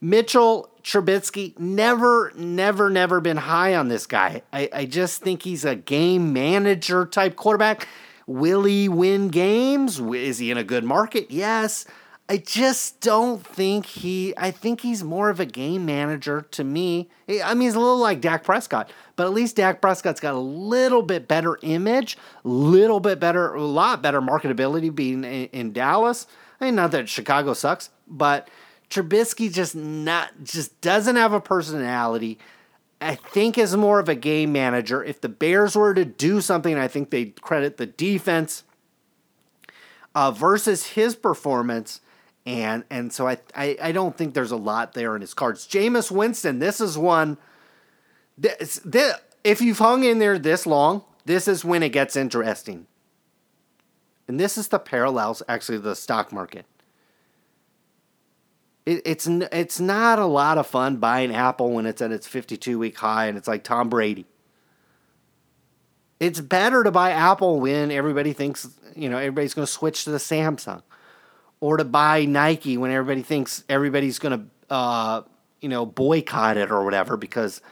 Mitchell 0.01 0.69
Trubisky, 0.83 1.57
never, 1.57 2.33
never, 2.35 2.91
never 2.91 3.21
been 3.21 3.37
high 3.37 3.77
on 3.77 3.87
this 3.87 4.05
guy. 4.05 4.43
I, 4.53 4.69
I 4.73 4.85
just 4.87 5.23
think 5.23 5.45
he's 5.45 5.65
a 5.65 5.77
game 5.77 6.33
manager 6.33 7.07
type 7.07 7.37
quarterback. 7.37 7.87
Will 8.27 8.65
he 8.65 8.89
win 8.89 9.29
games? 9.29 10.01
Is 10.01 10.39
he 10.39 10.51
in 10.51 10.59
a 10.59 10.65
good 10.65 10.83
market? 10.83 11.31
Yes. 11.31 11.87
I 12.27 12.39
just 12.39 13.01
don't 13.03 13.47
think 13.47 13.85
he. 13.85 14.33
I 14.37 14.51
think 14.51 14.81
he's 14.81 15.05
more 15.05 15.29
of 15.29 15.41
a 15.41 15.47
game 15.47 15.85
manager 15.85 16.47
to 16.53 16.65
me. 16.65 17.11
I 17.29 17.53
mean, 17.53 17.69
he's 17.69 17.75
a 17.75 17.81
little 17.81 17.99
like 17.99 18.23
Dak 18.23 18.45
Prescott, 18.45 18.91
but 19.15 19.27
at 19.27 19.35
least 19.35 19.57
Dak 19.57 19.83
Prescott's 19.83 20.21
got 20.21 20.35
a 20.35 20.39
little 20.39 21.03
bit 21.03 21.29
better 21.29 21.59
image, 21.61 22.17
a 22.43 22.49
little 22.49 22.99
bit 22.99 23.21
better, 23.21 23.53
a 23.53 23.63
lot 23.63 24.01
better 24.01 24.23
marketability 24.23 24.95
being 24.95 25.23
in, 25.23 25.47
in 25.47 25.73
Dallas. 25.75 26.27
I 26.61 26.67
mean, 26.67 26.77
not 26.77 26.93
that 26.93 27.11
Chicago 27.11 27.53
sucks, 27.53 27.91
but 28.09 28.49
Trubisky 28.89 29.53
just 29.53 29.75
not 29.75 30.31
just 30.43 30.81
doesn't 30.81 31.17
have 31.17 31.35
a 31.35 31.41
personality. 31.41 32.39
I 33.03 33.17
think 33.17 33.59
is 33.59 33.77
more 33.77 33.99
of 33.99 34.09
a 34.09 34.15
game 34.15 34.51
manager. 34.51 35.05
If 35.05 35.21
the 35.21 35.29
Bears 35.29 35.77
were 35.77 35.93
to 35.93 36.07
do 36.07 36.41
something, 36.41 36.79
I 36.79 36.89
think 36.89 37.11
they'd 37.11 37.39
credit 37.43 37.77
the 37.77 37.85
defense 37.85 38.63
uh, 40.15 40.31
versus 40.31 40.87
his 40.87 41.15
performance. 41.15 42.01
And 42.47 42.85
and 42.91 43.13
so 43.13 43.27
I, 43.27 43.39
I, 43.55 43.77
I 43.81 43.93
don't 43.93 44.17
think 44.17 44.35
there's 44.35 44.51
a 44.51 44.57
lot 44.57 44.93
there 44.93 45.15
in 45.15 45.23
his 45.23 45.33
cards. 45.33 45.67
Jameis 45.67 46.11
Winston, 46.11 46.59
this 46.59 46.81
is 46.81 46.99
one. 46.99 47.39
This, 48.37 48.81
this, 48.85 49.15
if 49.45 49.61
you've 49.61 49.79
hung 49.79 50.05
in 50.05 50.19
there 50.19 50.39
this 50.39 50.67
long, 50.67 51.05
this 51.25 51.49
is 51.49 51.65
when 51.65 51.83
it 51.83 51.91
gets 51.91 52.17
interesting. 52.17 52.87
And 54.29 54.39
this 54.39 54.59
is 54.59 54.69
the 54.69 54.79
parallels 54.79 55.43
actually 55.49 55.79
to 55.79 55.83
the 55.83 55.97
stock 55.97 56.33
market. 56.33 56.67
It, 58.85 59.03
it's 59.07 59.27
it's 59.27 59.81
not 59.81 60.19
a 60.19 60.27
lot 60.27 60.59
of 60.59 60.67
fun 60.67 60.97
buying 60.97 61.35
Apple 61.35 61.73
when 61.73 61.87
it's 61.87 62.03
at 62.03 62.13
its 62.13 62.27
52 62.27 62.79
week 62.79 62.99
high 62.99 63.27
and 63.27 63.39
it's 63.39 63.49
like 63.49 63.65
Tom 63.65 63.89
Brady. 63.89 64.27
It's 66.21 66.41
better 66.41 66.85
to 66.85 66.91
buy 66.91 67.11
Apple 67.11 67.61
when 67.61 67.91
everybody 67.91 68.35
thinks, 68.35 68.69
you 68.95 69.09
know, 69.09 69.17
everybody's 69.17 69.55
going 69.55 69.67
to 69.67 69.73
switch 69.73 70.05
to 70.05 70.11
the 70.11 70.19
Samsung 70.19 70.83
or 71.65 71.79
to 71.79 71.85
buy 71.85 72.27
Nike 72.27 72.77
when 72.77 72.91
everybody 72.91 73.23
thinks 73.23 73.65
everybody's 73.71 74.19
going 74.19 74.39
to 74.39 74.75
uh, 74.75 75.23
you 75.63 75.69
know, 75.71 75.87
boycott 75.87 76.59
it 76.59 76.71
or 76.71 76.85
whatever 76.85 77.17
because 77.17 77.63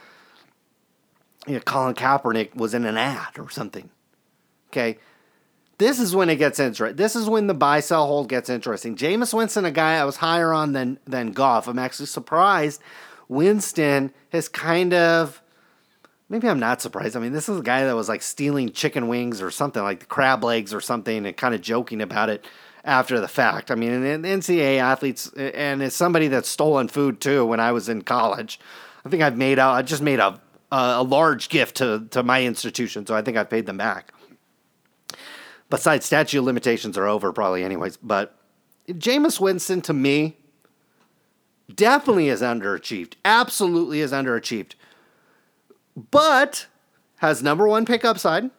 you 1.45 1.53
know, 1.53 1.59
Colin 1.59 1.93
Kaepernick 1.93 2.55
was 2.55 2.73
in 2.73 2.85
an 2.85 2.97
ad 2.97 3.37
or 3.37 3.51
something. 3.51 3.91
Okay. 4.71 4.97
This 5.77 5.99
is 5.99 6.15
when 6.15 6.31
it 6.31 6.37
gets 6.37 6.59
interesting. 6.59 6.95
This 6.95 7.15
is 7.15 7.29
when 7.29 7.45
the 7.45 7.53
buy 7.53 7.81
sell 7.81 8.07
hold 8.07 8.29
gets 8.29 8.49
interesting. 8.49 8.95
Jameis 8.95 9.31
Winston, 9.31 9.63
a 9.63 9.69
guy 9.69 9.97
I 9.97 10.05
was 10.05 10.17
higher 10.17 10.51
on 10.51 10.73
than 10.73 10.97
than 11.05 11.31
Goff. 11.31 11.67
I'm 11.67 11.77
actually 11.77 12.07
surprised 12.07 12.81
Winston 13.27 14.11
has 14.29 14.49
kind 14.49 14.95
of 14.95 15.39
maybe 16.29 16.49
I'm 16.49 16.59
not 16.59 16.81
surprised. 16.81 17.15
I 17.15 17.19
mean, 17.19 17.33
this 17.33 17.47
is 17.47 17.59
a 17.59 17.63
guy 17.63 17.85
that 17.85 17.95
was 17.95 18.09
like 18.09 18.23
stealing 18.23 18.71
chicken 18.71 19.07
wings 19.07 19.39
or 19.39 19.51
something 19.51 19.83
like 19.83 19.99
the 19.99 20.07
crab 20.07 20.43
legs 20.43 20.73
or 20.73 20.81
something 20.81 21.27
and 21.27 21.37
kind 21.37 21.53
of 21.53 21.61
joking 21.61 22.01
about 22.01 22.29
it 22.29 22.43
after 22.83 23.19
the 23.19 23.27
fact. 23.27 23.71
I 23.71 23.75
mean, 23.75 23.91
and 23.91 24.25
NCAA 24.25 24.77
athletes 24.77 25.31
and 25.33 25.81
as 25.81 25.95
somebody 25.95 26.27
that's 26.27 26.49
stolen 26.49 26.87
food 26.87 27.21
too 27.21 27.45
when 27.45 27.59
I 27.59 27.71
was 27.71 27.89
in 27.89 28.01
college. 28.01 28.59
I 29.05 29.09
think 29.09 29.21
I've 29.21 29.37
made 29.37 29.59
out 29.59 29.75
I 29.75 29.81
just 29.81 30.01
made 30.01 30.19
a 30.19 30.39
a 30.71 31.03
large 31.03 31.49
gift 31.49 31.77
to 31.77 32.07
to 32.11 32.23
my 32.23 32.43
institution, 32.43 33.05
so 33.05 33.15
I 33.15 33.21
think 33.21 33.37
I've 33.37 33.49
paid 33.49 33.65
them 33.65 33.77
back. 33.77 34.13
Besides, 35.69 36.05
statute 36.05 36.41
limitations 36.41 36.97
are 36.97 37.07
over 37.07 37.31
probably 37.31 37.63
anyways. 37.63 37.97
But 37.97 38.35
Jameis 38.87 39.39
Winston 39.39 39.81
to 39.81 39.93
me 39.93 40.37
definitely 41.73 42.29
is 42.29 42.41
underachieved. 42.41 43.13
Absolutely 43.23 44.01
is 44.01 44.11
underachieved. 44.11 44.73
But 46.11 46.67
has 47.17 47.41
number 47.41 47.67
one 47.67 47.85
pick 47.85 48.03
upside. 48.03 48.49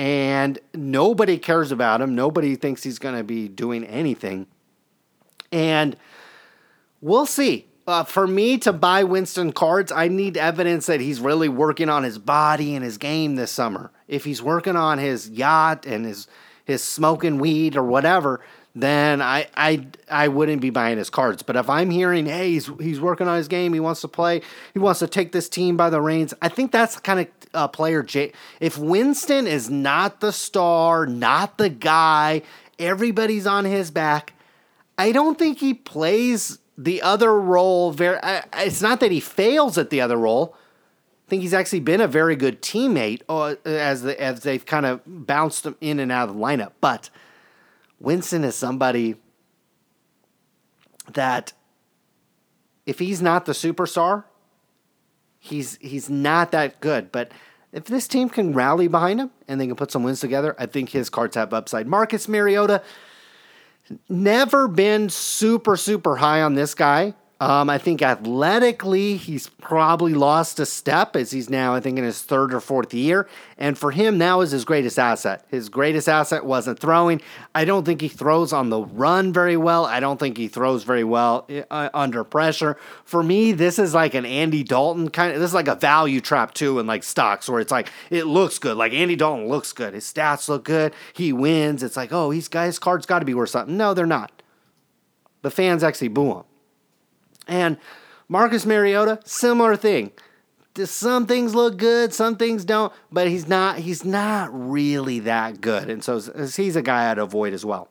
And 0.00 0.58
nobody 0.72 1.36
cares 1.36 1.72
about 1.72 2.00
him. 2.00 2.14
Nobody 2.14 2.56
thinks 2.56 2.82
he's 2.82 2.98
going 2.98 3.18
to 3.18 3.22
be 3.22 3.48
doing 3.48 3.84
anything. 3.84 4.46
And 5.52 5.94
we'll 7.02 7.26
see. 7.26 7.66
Uh, 7.86 8.04
for 8.04 8.26
me 8.26 8.56
to 8.56 8.72
buy 8.72 9.04
Winston 9.04 9.52
cards, 9.52 9.92
I 9.92 10.08
need 10.08 10.38
evidence 10.38 10.86
that 10.86 11.02
he's 11.02 11.20
really 11.20 11.50
working 11.50 11.90
on 11.90 12.02
his 12.02 12.16
body 12.16 12.74
and 12.74 12.82
his 12.82 12.96
game 12.96 13.34
this 13.34 13.52
summer. 13.52 13.92
If 14.08 14.24
he's 14.24 14.42
working 14.42 14.74
on 14.74 14.96
his 14.96 15.28
yacht 15.28 15.84
and 15.84 16.06
his 16.06 16.26
his 16.64 16.82
smoking 16.82 17.38
weed 17.38 17.76
or 17.76 17.82
whatever, 17.82 18.40
then 18.74 19.20
I 19.20 19.48
I 19.56 19.86
I 20.08 20.28
wouldn't 20.28 20.62
be 20.62 20.70
buying 20.70 20.98
his 20.98 21.10
cards. 21.10 21.42
But 21.42 21.56
if 21.56 21.68
I'm 21.68 21.90
hearing, 21.90 22.26
hey, 22.26 22.50
he's 22.50 22.70
he's 22.80 23.00
working 23.00 23.28
on 23.28 23.36
his 23.36 23.48
game, 23.48 23.72
he 23.72 23.80
wants 23.80 24.00
to 24.02 24.08
play, 24.08 24.42
he 24.72 24.78
wants 24.78 25.00
to 25.00 25.06
take 25.06 25.32
this 25.32 25.48
team 25.48 25.76
by 25.76 25.90
the 25.90 26.00
reins. 26.00 26.34
I 26.40 26.48
think 26.48 26.72
that's 26.72 26.96
the 26.96 27.00
kind 27.00 27.20
of 27.20 27.28
uh, 27.52 27.68
player. 27.68 28.02
J- 28.02 28.32
if 28.60 28.78
Winston 28.78 29.46
is 29.46 29.68
not 29.68 30.20
the 30.20 30.32
star, 30.32 31.06
not 31.06 31.58
the 31.58 31.68
guy, 31.68 32.42
everybody's 32.78 33.46
on 33.46 33.64
his 33.64 33.90
back. 33.90 34.34
I 34.96 35.12
don't 35.12 35.38
think 35.38 35.58
he 35.58 35.74
plays 35.74 36.58
the 36.80 37.02
other 37.02 37.38
role 37.38 37.92
very 37.92 38.18
it's 38.54 38.80
not 38.80 39.00
that 39.00 39.10
he 39.10 39.20
fails 39.20 39.76
at 39.76 39.90
the 39.90 40.00
other 40.00 40.16
role 40.16 40.56
i 41.26 41.28
think 41.28 41.42
he's 41.42 41.52
actually 41.52 41.80
been 41.80 42.00
a 42.00 42.08
very 42.08 42.34
good 42.34 42.62
teammate 42.62 43.20
uh, 43.28 43.54
as 43.66 44.02
the, 44.02 44.18
as 44.18 44.40
they've 44.40 44.64
kind 44.64 44.86
of 44.86 45.02
bounced 45.06 45.66
him 45.66 45.76
in 45.82 45.98
and 45.98 46.10
out 46.10 46.30
of 46.30 46.34
the 46.34 46.40
lineup 46.40 46.72
but 46.80 47.10
winston 48.00 48.44
is 48.44 48.54
somebody 48.54 49.14
that 51.12 51.52
if 52.86 52.98
he's 52.98 53.22
not 53.22 53.44
the 53.46 53.52
superstar 53.52 54.24
he's 55.38 55.76
he's 55.80 56.10
not 56.10 56.50
that 56.50 56.80
good 56.80 57.12
but 57.12 57.30
if 57.72 57.84
this 57.84 58.08
team 58.08 58.28
can 58.28 58.52
rally 58.52 58.88
behind 58.88 59.20
him 59.20 59.30
and 59.46 59.60
they 59.60 59.66
can 59.66 59.76
put 59.76 59.90
some 59.90 60.02
wins 60.02 60.20
together 60.20 60.56
i 60.58 60.66
think 60.66 60.90
his 60.90 61.08
cards 61.08 61.36
have 61.36 61.52
upside 61.54 61.86
marcus 61.86 62.26
mariota 62.28 62.82
never 64.08 64.68
been 64.68 65.08
super, 65.08 65.76
super 65.76 66.16
high 66.16 66.42
on 66.42 66.54
this 66.54 66.74
guy. 66.74 67.14
Um, 67.40 67.70
I 67.70 67.78
think 67.78 68.02
athletically, 68.02 69.16
he's 69.16 69.48
probably 69.48 70.12
lost 70.12 70.60
a 70.60 70.66
step 70.66 71.16
as 71.16 71.30
he's 71.30 71.48
now, 71.48 71.74
I 71.74 71.80
think, 71.80 71.96
in 71.96 72.04
his 72.04 72.20
third 72.20 72.52
or 72.52 72.60
fourth 72.60 72.92
year. 72.92 73.26
And 73.56 73.78
for 73.78 73.92
him, 73.92 74.18
now 74.18 74.42
is 74.42 74.50
his 74.50 74.66
greatest 74.66 74.98
asset. 74.98 75.46
His 75.48 75.70
greatest 75.70 76.06
asset 76.06 76.44
wasn't 76.44 76.78
throwing. 76.78 77.22
I 77.54 77.64
don't 77.64 77.86
think 77.86 78.02
he 78.02 78.08
throws 78.08 78.52
on 78.52 78.68
the 78.68 78.82
run 78.82 79.32
very 79.32 79.56
well. 79.56 79.86
I 79.86 80.00
don't 80.00 80.20
think 80.20 80.36
he 80.36 80.48
throws 80.48 80.84
very 80.84 81.02
well 81.02 81.48
uh, 81.70 81.88
under 81.94 82.24
pressure. 82.24 82.76
For 83.06 83.22
me, 83.22 83.52
this 83.52 83.78
is 83.78 83.94
like 83.94 84.12
an 84.12 84.26
Andy 84.26 84.62
Dalton 84.62 85.08
kind 85.08 85.32
of, 85.32 85.40
this 85.40 85.48
is 85.48 85.54
like 85.54 85.68
a 85.68 85.76
value 85.76 86.20
trap 86.20 86.52
too 86.52 86.78
in 86.78 86.86
like 86.86 87.02
stocks 87.02 87.48
where 87.48 87.60
it's 87.60 87.72
like, 87.72 87.88
it 88.10 88.24
looks 88.24 88.58
good. 88.58 88.76
Like 88.76 88.92
Andy 88.92 89.16
Dalton 89.16 89.48
looks 89.48 89.72
good. 89.72 89.94
His 89.94 90.04
stats 90.04 90.46
look 90.50 90.64
good. 90.64 90.92
He 91.14 91.32
wins. 91.32 91.82
It's 91.82 91.96
like, 91.96 92.12
oh, 92.12 92.30
he's 92.30 92.48
guys' 92.48 92.78
cards 92.78 93.06
got 93.06 93.20
to 93.20 93.24
be 93.24 93.32
worth 93.32 93.48
something. 93.48 93.78
No, 93.78 93.94
they're 93.94 94.04
not. 94.04 94.42
The 95.40 95.50
fans 95.50 95.82
actually 95.82 96.08
boo 96.08 96.32
him. 96.32 96.44
And 97.50 97.78
Marcus 98.28 98.64
Mariota, 98.64 99.18
similar 99.24 99.76
thing. 99.76 100.12
Some 100.84 101.26
things 101.26 101.52
look 101.52 101.76
good, 101.76 102.14
some 102.14 102.36
things 102.36 102.64
don't, 102.64 102.92
but 103.10 103.26
he's 103.26 103.48
not 103.48 103.78
he's 103.78 104.04
not 104.04 104.48
really 104.52 105.18
that 105.20 105.60
good. 105.60 105.90
And 105.90 106.02
so 106.02 106.20
he's 106.20 106.76
a 106.76 106.80
guy 106.80 107.10
I'd 107.10 107.18
avoid 107.18 107.52
as 107.52 107.66
well. 107.66 107.88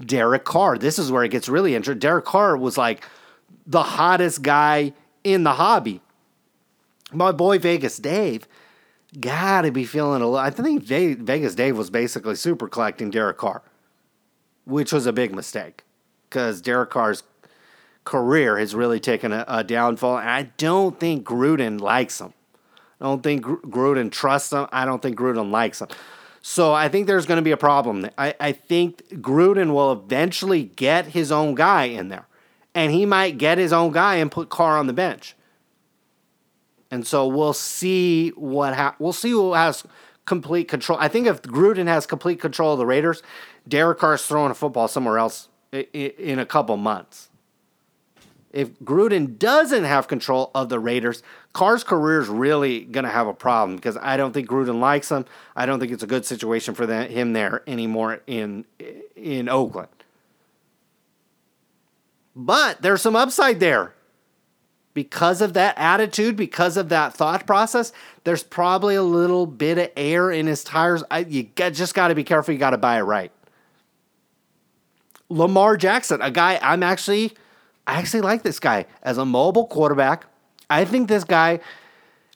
Derek 0.00 0.44
Carr, 0.44 0.78
this 0.78 0.98
is 0.98 1.12
where 1.12 1.22
it 1.22 1.30
gets 1.30 1.50
really 1.50 1.74
interesting. 1.74 2.00
Derek 2.00 2.24
Carr 2.24 2.56
was 2.56 2.78
like 2.78 3.04
the 3.66 3.82
hottest 3.82 4.42
guy 4.42 4.94
in 5.22 5.44
the 5.44 5.52
hobby. 5.52 6.00
My 7.12 7.30
boy 7.30 7.58
Vegas 7.58 7.98
Dave 7.98 8.48
gotta 9.20 9.70
be 9.70 9.84
feeling 9.84 10.22
a 10.22 10.24
little. 10.24 10.38
I 10.38 10.50
think 10.50 10.82
Vegas 10.82 11.54
Dave 11.54 11.76
was 11.76 11.90
basically 11.90 12.36
super 12.36 12.68
collecting 12.68 13.10
Derek 13.10 13.36
Carr, 13.36 13.62
which 14.64 14.92
was 14.92 15.04
a 15.04 15.12
big 15.12 15.34
mistake 15.34 15.84
because 16.28 16.62
Derek 16.62 16.90
Carr's 16.90 17.22
career 18.06 18.56
has 18.56 18.74
really 18.74 19.00
taken 19.00 19.32
a, 19.32 19.44
a 19.46 19.62
downfall. 19.62 20.18
And 20.18 20.30
I 20.30 20.44
don't 20.56 20.98
think 20.98 21.26
Gruden 21.26 21.78
likes 21.78 22.18
him. 22.18 22.32
I 22.98 23.04
don't 23.04 23.22
think 23.22 23.44
Gruden 23.44 24.10
trusts 24.10 24.54
him. 24.54 24.66
I 24.72 24.86
don't 24.86 25.02
think 25.02 25.18
Gruden 25.18 25.50
likes 25.50 25.82
him. 25.82 25.88
So 26.40 26.72
I 26.72 26.88
think 26.88 27.06
there's 27.06 27.26
going 27.26 27.36
to 27.36 27.42
be 27.42 27.50
a 27.50 27.56
problem. 27.58 28.08
I, 28.16 28.34
I 28.40 28.52
think 28.52 29.06
Gruden 29.08 29.72
will 29.74 29.92
eventually 29.92 30.62
get 30.62 31.06
his 31.06 31.30
own 31.30 31.54
guy 31.54 31.84
in 31.84 32.08
there. 32.08 32.26
And 32.74 32.92
he 32.92 33.04
might 33.04 33.36
get 33.36 33.58
his 33.58 33.72
own 33.72 33.92
guy 33.92 34.16
and 34.16 34.30
put 34.30 34.48
Carr 34.48 34.78
on 34.78 34.86
the 34.86 34.92
bench. 34.92 35.34
And 36.90 37.06
so 37.06 37.26
we'll 37.26 37.52
see 37.52 38.30
what 38.30 38.74
ha- 38.74 38.94
we'll 38.98 39.12
see 39.12 39.30
who 39.30 39.54
has 39.54 39.82
complete 40.24 40.68
control. 40.68 40.98
I 41.00 41.08
think 41.08 41.26
if 41.26 41.42
Gruden 41.42 41.88
has 41.88 42.06
complete 42.06 42.40
control 42.40 42.72
of 42.72 42.78
the 42.78 42.86
Raiders, 42.86 43.22
Derek 43.66 43.98
Carr's 43.98 44.24
throwing 44.24 44.52
a 44.52 44.54
football 44.54 44.86
somewhere 44.86 45.18
else 45.18 45.48
in 45.72 46.38
a 46.38 46.46
couple 46.46 46.76
months 46.76 47.25
if 48.56 48.72
Gruden 48.80 49.38
doesn't 49.38 49.84
have 49.84 50.08
control 50.08 50.50
of 50.54 50.70
the 50.70 50.78
Raiders, 50.78 51.22
Carr's 51.52 51.84
career 51.84 52.22
is 52.22 52.28
really 52.28 52.80
going 52.80 53.04
to 53.04 53.10
have 53.10 53.26
a 53.26 53.34
problem 53.34 53.76
because 53.76 53.98
I 54.00 54.16
don't 54.16 54.32
think 54.32 54.48
Gruden 54.48 54.80
likes 54.80 55.10
him. 55.10 55.26
I 55.54 55.66
don't 55.66 55.78
think 55.78 55.92
it's 55.92 56.02
a 56.02 56.06
good 56.06 56.24
situation 56.24 56.74
for 56.74 56.86
him 56.86 57.34
there 57.34 57.62
anymore 57.66 58.22
in 58.26 58.64
in 59.14 59.50
Oakland. 59.50 59.90
But 62.34 62.80
there's 62.80 63.02
some 63.02 63.14
upside 63.14 63.60
there. 63.60 63.92
Because 64.94 65.42
of 65.42 65.52
that 65.52 65.76
attitude, 65.76 66.34
because 66.34 66.78
of 66.78 66.88
that 66.88 67.12
thought 67.12 67.46
process, 67.46 67.92
there's 68.24 68.42
probably 68.42 68.94
a 68.94 69.02
little 69.02 69.44
bit 69.44 69.76
of 69.76 69.90
air 69.98 70.30
in 70.30 70.46
his 70.46 70.64
tires. 70.64 71.04
I, 71.10 71.18
you 71.18 71.42
got, 71.42 71.74
just 71.74 71.92
got 71.92 72.08
to 72.08 72.14
be 72.14 72.24
careful. 72.24 72.54
You 72.54 72.58
got 72.58 72.70
to 72.70 72.78
buy 72.78 72.96
it 72.96 73.02
right. 73.02 73.30
Lamar 75.28 75.76
Jackson, 75.76 76.22
a 76.22 76.30
guy 76.30 76.58
I'm 76.62 76.82
actually 76.82 77.34
I 77.86 77.94
actually 77.94 78.22
like 78.22 78.42
this 78.42 78.58
guy 78.58 78.86
as 79.02 79.18
a 79.18 79.24
mobile 79.24 79.66
quarterback. 79.66 80.26
I 80.68 80.84
think 80.84 81.08
this 81.08 81.24
guy 81.24 81.60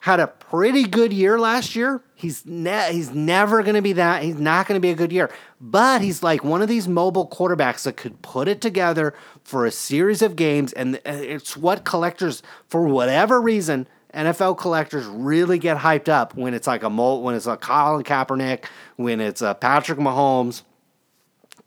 had 0.01 0.19
a 0.19 0.27
pretty 0.27 0.85
good 0.85 1.13
year 1.13 1.39
last 1.39 1.77
year. 1.77 2.03
He's 2.15 2.47
ne- 2.47 2.93
he's 2.93 3.11
never 3.11 3.63
going 3.63 3.75
to 3.75 3.83
be 3.83 3.93
that. 3.95 4.23
He's 4.23 4.39
not 4.39 4.67
going 4.67 4.77
to 4.77 4.83
be 4.83 4.91
a 4.91 4.95
good 4.95 5.13
year. 5.13 5.31
But 5.61 6.01
he's 6.01 6.23
like 6.23 6.43
one 6.43 6.63
of 6.63 6.69
these 6.69 6.89
mobile 6.89 7.29
quarterbacks 7.29 7.83
that 7.83 7.97
could 7.97 8.23
put 8.23 8.49
it 8.49 8.61
together 8.61 9.15
for 9.45 9.67
a 9.67 9.71
series 9.71 10.23
of 10.23 10.37
games 10.37 10.73
and 10.73 11.01
it's 11.05 11.57
what 11.57 11.85
collectors 11.85 12.43
for 12.69 12.87
whatever 12.87 13.41
reason 13.41 13.87
NFL 14.15 14.59
collectors 14.59 15.07
really 15.07 15.59
get 15.59 15.79
hyped 15.79 16.09
up 16.09 16.35
when 16.35 16.55
it's 16.55 16.67
like 16.67 16.83
a 16.83 16.89
when 16.89 17.35
it's 17.35 17.47
a 17.47 17.57
Colin 17.57 18.03
Kaepernick, 18.03 18.65
when 18.97 19.21
it's 19.21 19.43
a 19.43 19.55
Patrick 19.55 19.99
Mahomes, 19.99 20.63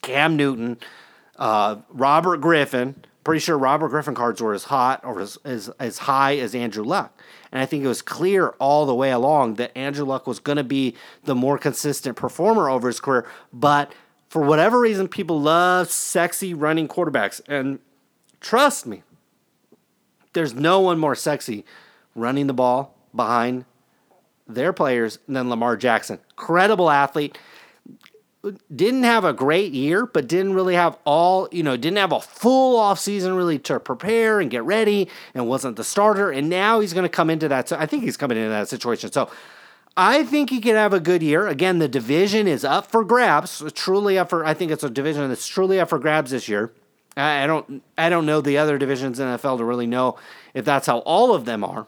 Cam 0.01 0.35
Newton, 0.35 0.77
uh, 1.37 1.77
Robert 1.89 2.37
Griffin, 2.37 2.95
pretty 3.23 3.39
sure 3.39 3.57
Robert 3.57 3.89
Griffin 3.89 4.15
cards 4.15 4.41
were 4.41 4.53
as 4.53 4.65
hot 4.65 5.03
or 5.03 5.19
as, 5.19 5.37
as, 5.43 5.69
as 5.79 5.99
high 5.99 6.37
as 6.37 6.53
Andrew 6.53 6.83
Luck. 6.83 7.19
And 7.51 7.61
I 7.61 7.65
think 7.65 7.83
it 7.83 7.87
was 7.87 8.01
clear 8.01 8.49
all 8.59 8.85
the 8.85 8.95
way 8.95 9.11
along 9.11 9.55
that 9.55 9.77
Andrew 9.77 10.05
Luck 10.05 10.27
was 10.27 10.39
going 10.39 10.57
to 10.57 10.63
be 10.63 10.95
the 11.23 11.35
more 11.35 11.57
consistent 11.57 12.17
performer 12.17 12.69
over 12.69 12.87
his 12.87 12.99
career. 12.99 13.27
But 13.51 13.93
for 14.27 14.41
whatever 14.41 14.79
reason, 14.79 15.07
people 15.07 15.39
love 15.39 15.89
sexy 15.91 16.53
running 16.53 16.87
quarterbacks. 16.87 17.39
And 17.47 17.79
trust 18.41 18.85
me, 18.85 19.03
there's 20.33 20.53
no 20.53 20.79
one 20.79 20.99
more 20.99 21.15
sexy 21.15 21.65
running 22.15 22.47
the 22.47 22.53
ball 22.53 22.97
behind 23.15 23.65
their 24.47 24.73
players 24.73 25.19
than 25.27 25.49
Lamar 25.49 25.77
Jackson. 25.77 26.19
Credible 26.35 26.89
athlete. 26.89 27.37
Didn't 28.75 29.03
have 29.03 29.23
a 29.23 29.33
great 29.33 29.71
year, 29.71 30.05
but 30.05 30.27
didn't 30.27 30.53
really 30.53 30.75
have 30.75 30.97
all, 31.05 31.47
you 31.51 31.63
know, 31.63 31.77
didn't 31.77 31.97
have 31.97 32.11
a 32.11 32.19
full 32.19 32.77
off 32.77 32.99
season 32.99 33.33
really 33.35 33.57
to 33.59 33.79
prepare 33.79 34.39
and 34.39 34.51
get 34.51 34.63
ready 34.63 35.07
and 35.33 35.47
wasn't 35.47 35.77
the 35.77 35.83
starter. 35.83 36.29
And 36.29 36.49
now 36.49 36.81
he's 36.81 36.93
going 36.93 37.03
to 37.03 37.09
come 37.09 37.29
into 37.29 37.47
that. 37.47 37.69
So 37.69 37.77
I 37.77 37.85
think 37.85 38.03
he's 38.03 38.17
coming 38.17 38.37
into 38.37 38.49
that 38.49 38.67
situation. 38.67 39.11
So 39.11 39.29
I 39.95 40.23
think 40.23 40.49
he 40.49 40.59
can 40.59 40.75
have 40.75 40.93
a 40.93 40.99
good 40.99 41.23
year. 41.23 41.47
Again, 41.47 41.79
the 41.79 41.87
division 41.87 42.47
is 42.47 42.65
up 42.65 42.87
for 42.91 43.05
grabs. 43.05 43.63
Truly 43.73 44.17
up 44.17 44.29
for, 44.29 44.45
I 44.45 44.53
think 44.53 44.71
it's 44.71 44.83
a 44.83 44.89
division 44.89 45.29
that's 45.29 45.47
truly 45.47 45.79
up 45.79 45.89
for 45.89 45.99
grabs 45.99 46.31
this 46.31 46.49
year. 46.49 46.73
I 47.15 47.45
don't, 47.45 47.83
I 47.97 48.09
don't 48.09 48.25
know 48.25 48.41
the 48.41 48.57
other 48.57 48.77
divisions 48.77 49.19
in 49.19 49.27
NFL 49.27 49.59
to 49.59 49.63
really 49.63 49.85
know 49.85 50.17
if 50.53 50.65
that's 50.65 50.87
how 50.87 50.99
all 50.99 51.35
of 51.35 51.45
them 51.45 51.63
are, 51.63 51.85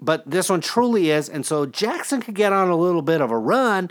but 0.00 0.22
this 0.30 0.48
one 0.48 0.60
truly 0.60 1.10
is. 1.10 1.28
And 1.28 1.44
so 1.44 1.66
Jackson 1.66 2.22
could 2.22 2.36
get 2.36 2.52
on 2.52 2.68
a 2.68 2.76
little 2.76 3.02
bit 3.02 3.20
of 3.20 3.32
a 3.32 3.36
run 3.36 3.90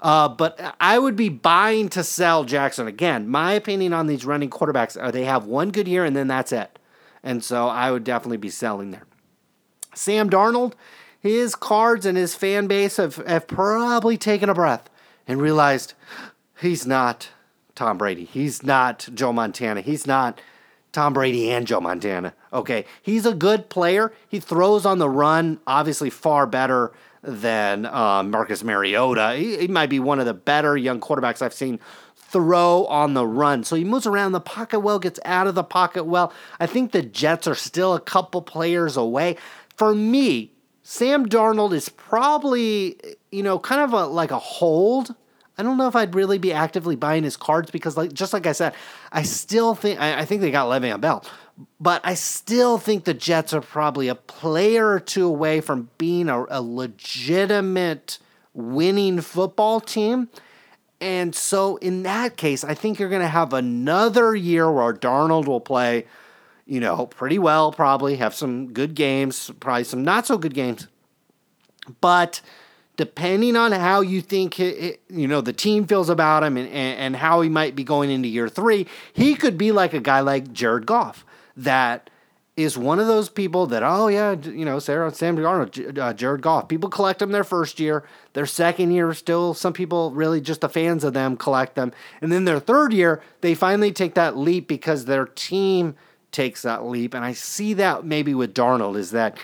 uh, 0.00 0.28
but 0.28 0.76
I 0.80 0.98
would 0.98 1.14
be 1.14 1.28
buying 1.28 1.88
to 1.90 2.02
sell 2.02 2.44
Jackson. 2.44 2.86
Again, 2.86 3.28
my 3.28 3.52
opinion 3.52 3.92
on 3.92 4.06
these 4.06 4.24
running 4.24 4.50
quarterbacks 4.50 5.00
are 5.00 5.12
they 5.12 5.24
have 5.24 5.44
one 5.44 5.70
good 5.70 5.86
year 5.86 6.04
and 6.04 6.16
then 6.16 6.26
that's 6.26 6.52
it. 6.52 6.78
And 7.22 7.44
so 7.44 7.68
I 7.68 7.90
would 7.90 8.04
definitely 8.04 8.38
be 8.38 8.48
selling 8.48 8.92
there. 8.92 9.04
Sam 9.94 10.30
Darnold, 10.30 10.72
his 11.20 11.54
cards 11.54 12.06
and 12.06 12.16
his 12.16 12.34
fan 12.34 12.66
base 12.66 12.96
have, 12.96 13.16
have 13.16 13.46
probably 13.46 14.16
taken 14.16 14.48
a 14.48 14.54
breath 14.54 14.88
and 15.28 15.40
realized 15.40 15.92
he's 16.60 16.86
not 16.86 17.28
Tom 17.74 17.98
Brady. 17.98 18.24
He's 18.24 18.62
not 18.62 19.06
Joe 19.12 19.34
Montana. 19.34 19.82
He's 19.82 20.06
not 20.06 20.40
Tom 20.92 21.12
Brady 21.12 21.50
and 21.50 21.66
Joe 21.66 21.80
Montana. 21.80 22.34
Okay. 22.52 22.86
He's 23.02 23.26
a 23.26 23.34
good 23.34 23.68
player. 23.68 24.12
He 24.28 24.40
throws 24.40 24.86
on 24.86 24.98
the 24.98 25.10
run, 25.10 25.60
obviously 25.66 26.08
far 26.08 26.46
better 26.46 26.92
than 27.22 27.86
uh, 27.86 28.22
Marcus 28.22 28.64
Mariota. 28.64 29.34
He, 29.36 29.58
he 29.58 29.68
might 29.68 29.90
be 29.90 30.00
one 30.00 30.20
of 30.20 30.26
the 30.26 30.34
better 30.34 30.76
young 30.76 31.00
quarterbacks 31.00 31.42
I've 31.42 31.54
seen 31.54 31.78
throw 32.14 32.86
on 32.86 33.14
the 33.14 33.26
run. 33.26 33.64
So 33.64 33.76
he 33.76 33.84
moves 33.84 34.06
around 34.06 34.32
the 34.32 34.40
pocket 34.40 34.80
well, 34.80 34.98
gets 34.98 35.18
out 35.24 35.46
of 35.46 35.54
the 35.54 35.64
pocket 35.64 36.04
well. 36.04 36.32
I 36.60 36.66
think 36.66 36.92
the 36.92 37.02
Jets 37.02 37.46
are 37.46 37.54
still 37.56 37.94
a 37.94 38.00
couple 38.00 38.40
players 38.40 38.96
away. 38.96 39.36
For 39.76 39.94
me, 39.94 40.52
Sam 40.82 41.28
Darnold 41.28 41.72
is 41.72 41.88
probably, 41.88 42.96
you 43.32 43.42
know, 43.42 43.58
kind 43.58 43.80
of 43.80 43.92
a, 43.92 44.06
like 44.06 44.30
a 44.30 44.38
hold. 44.38 45.14
I 45.58 45.62
don't 45.62 45.76
know 45.76 45.88
if 45.88 45.96
I'd 45.96 46.14
really 46.14 46.38
be 46.38 46.52
actively 46.52 46.96
buying 46.96 47.22
his 47.24 47.36
cards 47.36 47.70
because, 47.70 47.96
like, 47.96 48.12
just 48.12 48.32
like 48.32 48.46
I 48.46 48.52
said, 48.52 48.74
I 49.12 49.22
still 49.22 49.74
think 49.74 50.00
I, 50.00 50.20
I 50.20 50.24
think 50.24 50.40
they 50.40 50.50
got 50.50 50.68
Le'Veon 50.68 51.00
Bell, 51.00 51.24
but 51.80 52.00
I 52.04 52.14
still 52.14 52.78
think 52.78 53.04
the 53.04 53.14
Jets 53.14 53.52
are 53.52 53.60
probably 53.60 54.08
a 54.08 54.14
player 54.14 54.90
or 54.90 55.00
two 55.00 55.26
away 55.26 55.60
from 55.60 55.90
being 55.98 56.28
a, 56.28 56.44
a 56.48 56.62
legitimate 56.62 58.18
winning 58.54 59.20
football 59.20 59.80
team. 59.80 60.28
And 61.00 61.34
so, 61.34 61.76
in 61.76 62.02
that 62.02 62.36
case, 62.36 62.62
I 62.62 62.74
think 62.74 62.98
you're 62.98 63.08
going 63.08 63.22
to 63.22 63.28
have 63.28 63.54
another 63.54 64.34
year 64.34 64.70
where 64.70 64.92
Darnold 64.92 65.46
will 65.46 65.60
play, 65.60 66.06
you 66.66 66.78
know, 66.78 67.06
pretty 67.06 67.38
well, 67.38 67.72
probably 67.72 68.16
have 68.16 68.34
some 68.34 68.72
good 68.72 68.94
games, 68.94 69.50
probably 69.60 69.84
some 69.84 70.04
not 70.04 70.26
so 70.26 70.36
good 70.36 70.52
games. 70.52 70.88
But 72.02 72.42
depending 73.00 73.56
on 73.56 73.72
how 73.72 74.02
you 74.02 74.20
think 74.20 74.60
it, 74.60 75.00
you 75.08 75.26
know 75.26 75.40
the 75.40 75.54
team 75.54 75.86
feels 75.86 76.10
about 76.10 76.42
him 76.42 76.58
and, 76.58 76.68
and, 76.68 76.98
and 76.98 77.16
how 77.16 77.40
he 77.40 77.48
might 77.48 77.74
be 77.74 77.82
going 77.82 78.10
into 78.10 78.28
year 78.28 78.46
three, 78.46 78.86
he 79.14 79.34
could 79.34 79.56
be 79.56 79.72
like 79.72 79.94
a 79.94 80.00
guy 80.00 80.20
like 80.20 80.52
Jared 80.52 80.84
Goff, 80.84 81.24
that 81.56 82.10
is 82.56 82.76
one 82.76 82.98
of 82.98 83.06
those 83.06 83.28
people 83.28 83.66
that, 83.68 83.82
oh, 83.82 84.08
yeah, 84.08 84.32
you 84.32 84.64
know, 84.64 84.78
Sarah, 84.78 85.12
Sam 85.14 85.36
Darnold, 85.36 85.98
uh, 85.98 86.12
Jared 86.12 86.42
Goff. 86.42 86.68
People 86.68 86.90
collect 86.90 87.20
them 87.20 87.32
their 87.32 87.44
first 87.44 87.80
year. 87.80 88.04
Their 88.32 88.46
second 88.46 88.90
year, 88.92 89.14
still, 89.14 89.54
some 89.54 89.72
people 89.72 90.10
really 90.12 90.40
just 90.40 90.60
the 90.60 90.68
fans 90.68 91.04
of 91.04 91.14
them 91.14 91.36
collect 91.36 91.74
them. 91.74 91.92
And 92.20 92.30
then 92.30 92.44
their 92.44 92.60
third 92.60 92.92
year, 92.92 93.22
they 93.40 93.54
finally 93.54 93.92
take 93.92 94.14
that 94.14 94.36
leap 94.36 94.68
because 94.68 95.04
their 95.04 95.26
team 95.26 95.94
takes 96.32 96.62
that 96.62 96.84
leap. 96.84 97.14
And 97.14 97.24
I 97.24 97.32
see 97.32 97.74
that 97.74 98.04
maybe 98.04 98.34
with 98.34 98.54
Darnold 98.54 98.96
is 98.96 99.10
that 99.12 99.38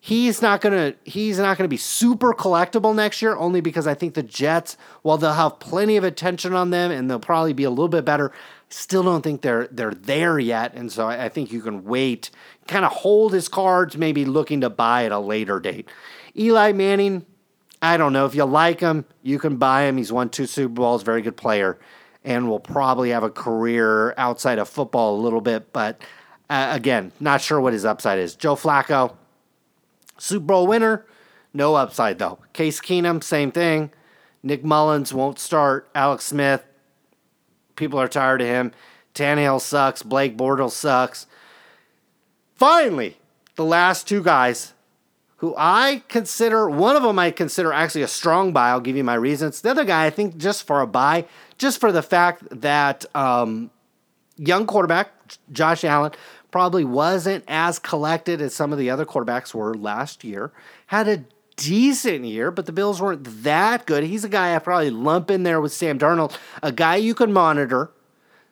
he's 0.00 0.42
not 0.42 0.60
gonna 0.60 0.94
he's 1.04 1.38
not 1.38 1.56
gonna 1.56 1.68
be 1.68 1.76
super 1.76 2.34
collectible 2.34 2.94
next 2.94 3.22
year 3.22 3.36
only 3.36 3.60
because 3.60 3.86
I 3.86 3.94
think 3.94 4.14
the 4.14 4.22
Jets, 4.22 4.76
while 5.02 5.16
they'll 5.16 5.32
have 5.32 5.60
plenty 5.60 5.96
of 5.96 6.04
attention 6.04 6.54
on 6.54 6.70
them 6.70 6.90
and 6.90 7.08
they'll 7.08 7.20
probably 7.20 7.52
be 7.52 7.64
a 7.64 7.70
little 7.70 7.88
bit 7.88 8.04
better, 8.04 8.32
still 8.72 9.02
don't 9.02 9.22
think 9.22 9.42
they're 9.42 9.68
they're 9.70 9.94
there 9.94 10.38
yet. 10.38 10.74
And 10.74 10.90
so 10.90 11.08
I, 11.08 11.26
I 11.26 11.28
think 11.28 11.52
you 11.52 11.60
can 11.60 11.84
wait, 11.84 12.30
kind 12.66 12.84
of 12.84 12.92
hold 12.92 13.32
his 13.32 13.48
cards, 13.48 13.96
maybe 13.96 14.24
looking 14.24 14.60
to 14.62 14.70
buy 14.70 15.04
at 15.04 15.12
a 15.12 15.18
later 15.18 15.60
date. 15.60 15.88
Eli 16.36 16.72
Manning, 16.72 17.26
I 17.80 17.96
don't 17.96 18.12
know. 18.12 18.26
If 18.26 18.34
you 18.34 18.44
like 18.44 18.80
him, 18.80 19.04
you 19.22 19.38
can 19.38 19.56
buy 19.56 19.82
him. 19.82 19.96
He's 19.96 20.12
won 20.12 20.30
two 20.30 20.46
Super 20.46 20.74
Bowls, 20.74 21.02
very 21.02 21.20
good 21.22 21.36
player, 21.36 21.78
and 22.24 22.48
will 22.48 22.60
probably 22.60 23.10
have 23.10 23.22
a 23.22 23.30
career 23.30 24.14
outside 24.16 24.58
of 24.58 24.68
football 24.68 25.16
a 25.16 25.20
little 25.20 25.40
bit. 25.40 25.72
But 25.72 26.00
uh, 26.48 26.68
again, 26.70 27.12
not 27.20 27.40
sure 27.40 27.60
what 27.60 27.72
his 27.72 27.84
upside 27.84 28.18
is. 28.18 28.34
Joe 28.34 28.56
Flacco, 28.56 29.16
Super 30.18 30.46
Bowl 30.46 30.66
winner, 30.66 31.06
no 31.52 31.74
upside 31.74 32.18
though. 32.18 32.38
Case 32.52 32.80
Keenum, 32.80 33.22
same 33.22 33.52
thing. 33.52 33.90
Nick 34.42 34.64
Mullens 34.64 35.12
won't 35.12 35.38
start. 35.38 35.88
Alex 35.94 36.24
Smith, 36.24 36.64
People 37.76 37.98
are 38.00 38.08
tired 38.08 38.40
of 38.40 38.46
him. 38.46 38.72
Tannehill 39.14 39.60
sucks. 39.60 40.02
Blake 40.02 40.36
Bortles 40.36 40.72
sucks. 40.72 41.26
Finally, 42.54 43.16
the 43.56 43.64
last 43.64 44.06
two 44.06 44.22
guys 44.22 44.72
who 45.36 45.54
I 45.58 46.02
consider, 46.08 46.70
one 46.70 46.94
of 46.94 47.02
them 47.02 47.18
I 47.18 47.32
consider 47.32 47.72
actually 47.72 48.02
a 48.02 48.08
strong 48.08 48.52
buy. 48.52 48.70
I'll 48.70 48.80
give 48.80 48.96
you 48.96 49.02
my 49.02 49.14
reasons. 49.14 49.60
The 49.60 49.70
other 49.70 49.84
guy, 49.84 50.06
I 50.06 50.10
think, 50.10 50.36
just 50.36 50.66
for 50.66 50.80
a 50.80 50.86
buy, 50.86 51.26
just 51.58 51.80
for 51.80 51.90
the 51.90 52.02
fact 52.02 52.44
that 52.60 53.04
um, 53.14 53.70
young 54.36 54.66
quarterback, 54.66 55.10
Josh 55.50 55.82
Allen, 55.82 56.12
probably 56.52 56.84
wasn't 56.84 57.42
as 57.48 57.80
collected 57.80 58.40
as 58.40 58.54
some 58.54 58.72
of 58.72 58.78
the 58.78 58.90
other 58.90 59.04
quarterbacks 59.04 59.52
were 59.52 59.74
last 59.74 60.22
year. 60.22 60.52
Had 60.86 61.08
a 61.08 61.24
decent 61.56 62.24
year, 62.24 62.50
but 62.50 62.66
the 62.66 62.72
Bills 62.72 63.00
weren't 63.00 63.24
that 63.42 63.86
good. 63.86 64.04
He's 64.04 64.24
a 64.24 64.28
guy 64.28 64.54
I 64.54 64.58
probably 64.58 64.90
lump 64.90 65.30
in 65.30 65.42
there 65.42 65.60
with 65.60 65.72
Sam 65.72 65.98
Darnold, 65.98 66.36
a 66.62 66.72
guy 66.72 66.96
you 66.96 67.14
can 67.14 67.32
monitor, 67.32 67.90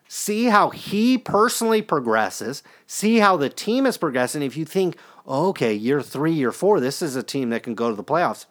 see 0.09 0.47
how 0.47 0.71
he 0.71 1.19
personally 1.19 1.83
progresses, 1.83 2.63
see 2.87 3.19
how 3.19 3.37
the 3.37 3.49
team 3.49 3.87
is 3.87 3.97
progressing. 3.97 4.43
If 4.43 4.57
you 4.57 4.65
think, 4.65 4.97
oh, 5.27 5.49
okay, 5.49 5.73
year 5.73 6.03
three, 6.03 6.33
year 6.33 6.53
four, 6.53 6.81
this 6.81 7.03
is 7.03 7.17
a 7.17 7.23
team 7.23 7.51
that 7.51 7.63
can 7.63 7.75
go 7.75 7.91
to 7.91 7.97
the 7.97 8.05
playoffs, 8.05 8.47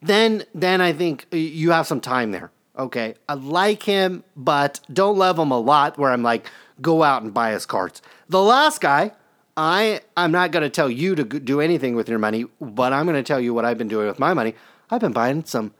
then 0.00 0.44
then 0.54 0.80
I 0.80 0.92
think 0.92 1.26
uh, 1.32 1.36
you 1.36 1.72
have 1.72 1.86
some 1.86 2.00
time 2.00 2.30
there. 2.30 2.50
Okay, 2.78 3.14
I 3.28 3.34
like 3.34 3.82
him, 3.82 4.22
but 4.36 4.78
don't 4.92 5.18
love 5.18 5.38
him 5.38 5.50
a 5.50 5.58
lot. 5.58 5.98
Where 5.98 6.12
I'm 6.12 6.22
like, 6.22 6.48
go 6.80 7.02
out 7.02 7.22
and 7.22 7.34
buy 7.34 7.50
his 7.50 7.66
cards. 7.66 8.00
The 8.28 8.40
last 8.40 8.80
guy 8.80 9.12
I 9.58 10.02
I'm 10.16 10.30
not 10.30 10.52
going 10.52 10.62
to 10.62 10.70
tell 10.70 10.88
you 10.88 11.16
to 11.16 11.24
do 11.24 11.60
anything 11.60 11.96
with 11.96 12.08
your 12.08 12.20
money, 12.20 12.46
but 12.60 12.92
I'm 12.92 13.06
going 13.06 13.16
to 13.16 13.24
tell 13.24 13.40
you 13.40 13.52
what 13.52 13.64
I've 13.64 13.76
been 13.76 13.88
doing 13.88 14.06
with 14.06 14.20
my 14.20 14.32
money. 14.32 14.54
I've 14.88 15.00
been 15.00 15.12
buying 15.12 15.44
some 15.44 15.74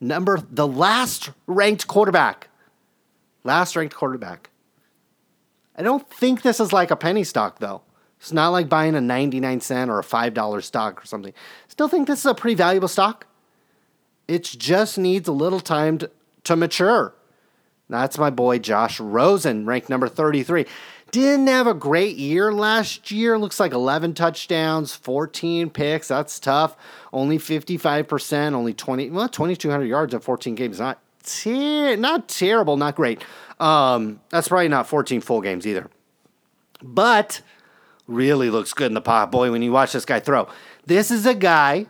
number 0.00 0.38
the 0.48 0.68
last 0.68 1.30
ranked 1.48 1.88
quarterback. 1.88 2.48
Last 3.42 3.74
ranked 3.74 3.96
quarterback. 3.96 4.50
I 5.76 5.82
don't 5.82 6.08
think 6.08 6.42
this 6.42 6.60
is 6.60 6.72
like 6.72 6.92
a 6.92 6.96
penny 6.96 7.24
stock 7.24 7.58
though. 7.58 7.82
It's 8.20 8.32
not 8.32 8.50
like 8.50 8.68
buying 8.68 8.94
a 8.94 9.00
99 9.00 9.60
cent 9.60 9.90
or 9.90 9.98
a 9.98 10.04
$5 10.04 10.62
stock 10.62 11.02
or 11.02 11.06
something. 11.06 11.34
Still 11.66 11.88
think 11.88 12.06
this 12.06 12.20
is 12.20 12.26
a 12.26 12.34
pretty 12.34 12.54
valuable 12.54 12.88
stock. 12.88 13.26
It 14.28 14.44
just 14.44 14.96
needs 14.96 15.28
a 15.28 15.32
little 15.32 15.60
time 15.60 15.98
to, 15.98 16.10
to 16.44 16.54
mature. 16.54 17.14
That's 17.90 18.16
my 18.16 18.30
boy 18.30 18.60
Josh 18.60 18.98
Rosen, 18.98 19.66
ranked 19.66 19.90
number 19.90 20.08
33. 20.08 20.66
Didn't 21.14 21.46
have 21.46 21.68
a 21.68 21.74
great 21.74 22.16
year 22.16 22.52
last 22.52 23.12
year. 23.12 23.38
Looks 23.38 23.60
like 23.60 23.70
11 23.70 24.14
touchdowns, 24.14 24.96
14 24.96 25.70
picks. 25.70 26.08
That's 26.08 26.40
tough. 26.40 26.76
Only 27.12 27.38
55%, 27.38 28.52
only 28.52 28.74
20, 28.74 29.10
well, 29.10 29.28
2,200 29.28 29.84
yards 29.84 30.12
at 30.12 30.24
14 30.24 30.56
games. 30.56 30.80
Not, 30.80 30.98
ter- 31.22 31.94
not 31.94 32.26
terrible, 32.26 32.76
not 32.76 32.96
great. 32.96 33.22
Um, 33.60 34.22
that's 34.30 34.48
probably 34.48 34.66
not 34.66 34.88
14 34.88 35.20
full 35.20 35.40
games 35.40 35.68
either. 35.68 35.88
But 36.82 37.42
really 38.08 38.50
looks 38.50 38.72
good 38.72 38.88
in 38.88 38.94
the 38.94 39.00
pot. 39.00 39.30
Boy, 39.30 39.52
when 39.52 39.62
you 39.62 39.70
watch 39.70 39.92
this 39.92 40.04
guy 40.04 40.18
throw, 40.18 40.48
this 40.84 41.12
is 41.12 41.26
a 41.26 41.34
guy 41.34 41.86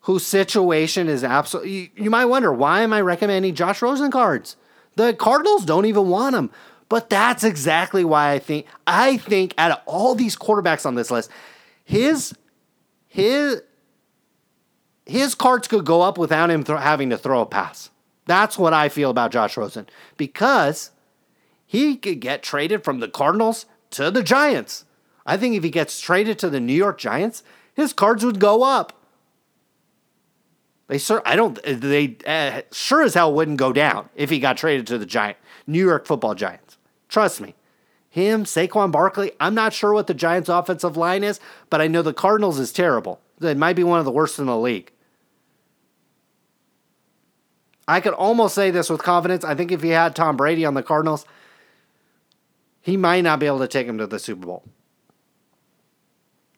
whose 0.00 0.24
situation 0.24 1.06
is 1.06 1.22
absolutely. 1.22 1.72
You, 1.72 1.88
you 1.96 2.10
might 2.10 2.24
wonder, 2.24 2.50
why 2.50 2.80
am 2.80 2.94
I 2.94 3.02
recommending 3.02 3.54
Josh 3.54 3.82
Rosen 3.82 4.10
cards? 4.10 4.56
The 4.96 5.12
Cardinals 5.12 5.66
don't 5.66 5.84
even 5.84 6.08
want 6.08 6.34
him. 6.34 6.50
But 6.88 7.10
that's 7.10 7.44
exactly 7.44 8.04
why 8.04 8.32
I 8.32 8.38
think 8.38 8.66
I 8.86 9.18
think 9.18 9.54
out 9.58 9.72
of 9.72 9.78
all 9.86 10.14
these 10.14 10.36
quarterbacks 10.36 10.86
on 10.86 10.94
this 10.94 11.10
list, 11.10 11.30
his 11.84 12.34
his 13.06 13.62
his 15.04 15.34
cards 15.34 15.68
could 15.68 15.84
go 15.84 16.02
up 16.02 16.18
without 16.18 16.50
him 16.50 16.64
th- 16.64 16.80
having 16.80 17.10
to 17.10 17.18
throw 17.18 17.40
a 17.40 17.46
pass. 17.46 17.90
That's 18.26 18.58
what 18.58 18.74
I 18.74 18.88
feel 18.88 19.10
about 19.10 19.32
Josh 19.32 19.56
Rosen 19.56 19.86
because 20.16 20.90
he 21.66 21.96
could 21.96 22.20
get 22.20 22.42
traded 22.42 22.84
from 22.84 23.00
the 23.00 23.08
Cardinals 23.08 23.66
to 23.90 24.10
the 24.10 24.22
Giants. 24.22 24.84
I 25.24 25.36
think 25.36 25.54
if 25.54 25.64
he 25.64 25.70
gets 25.70 26.00
traded 26.00 26.38
to 26.38 26.50
the 26.50 26.60
New 26.60 26.74
York 26.74 26.98
Giants, 26.98 27.42
his 27.74 27.92
cards 27.92 28.24
would 28.24 28.38
go 28.38 28.62
up. 28.62 28.94
They 30.88 30.98
sure 30.98 31.22
I 31.24 31.36
don't 31.36 31.58
they 31.62 32.16
uh, 32.26 32.62
sure 32.72 33.02
as 33.02 33.14
hell 33.14 33.32
wouldn't 33.32 33.58
go 33.58 33.72
down 33.72 34.08
if 34.14 34.30
he 34.30 34.40
got 34.40 34.56
traded 34.56 34.86
to 34.88 34.98
the 34.98 35.06
Giant 35.06 35.36
New 35.66 35.84
York 35.84 36.06
Football 36.06 36.34
Giants. 36.34 36.67
Trust 37.08 37.40
me. 37.40 37.54
Him, 38.10 38.44
Saquon 38.44 38.90
Barkley, 38.90 39.32
I'm 39.38 39.54
not 39.54 39.72
sure 39.72 39.92
what 39.92 40.06
the 40.06 40.14
Giants 40.14 40.48
offensive 40.48 40.96
line 40.96 41.22
is, 41.22 41.40
but 41.70 41.80
I 41.80 41.88
know 41.88 42.02
the 42.02 42.14
Cardinals 42.14 42.58
is 42.58 42.72
terrible. 42.72 43.20
It 43.40 43.56
might 43.56 43.76
be 43.76 43.84
one 43.84 43.98
of 43.98 44.04
the 44.04 44.10
worst 44.10 44.38
in 44.38 44.46
the 44.46 44.56
league. 44.56 44.92
I 47.86 48.00
could 48.00 48.12
almost 48.14 48.54
say 48.54 48.70
this 48.70 48.90
with 48.90 49.02
confidence. 49.02 49.44
I 49.44 49.54
think 49.54 49.72
if 49.72 49.82
he 49.82 49.90
had 49.90 50.14
Tom 50.14 50.36
Brady 50.36 50.64
on 50.64 50.74
the 50.74 50.82
Cardinals, 50.82 51.24
he 52.80 52.96
might 52.96 53.22
not 53.22 53.40
be 53.40 53.46
able 53.46 53.60
to 53.60 53.68
take 53.68 53.86
him 53.86 53.98
to 53.98 54.06
the 54.06 54.18
Super 54.18 54.46
Bowl. 54.46 54.64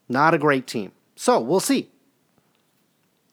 Not 0.09 0.35
a 0.35 0.39
great 0.39 0.67
team. 0.67 0.93
So 1.15 1.39
we'll 1.39 1.61
see. 1.61 1.91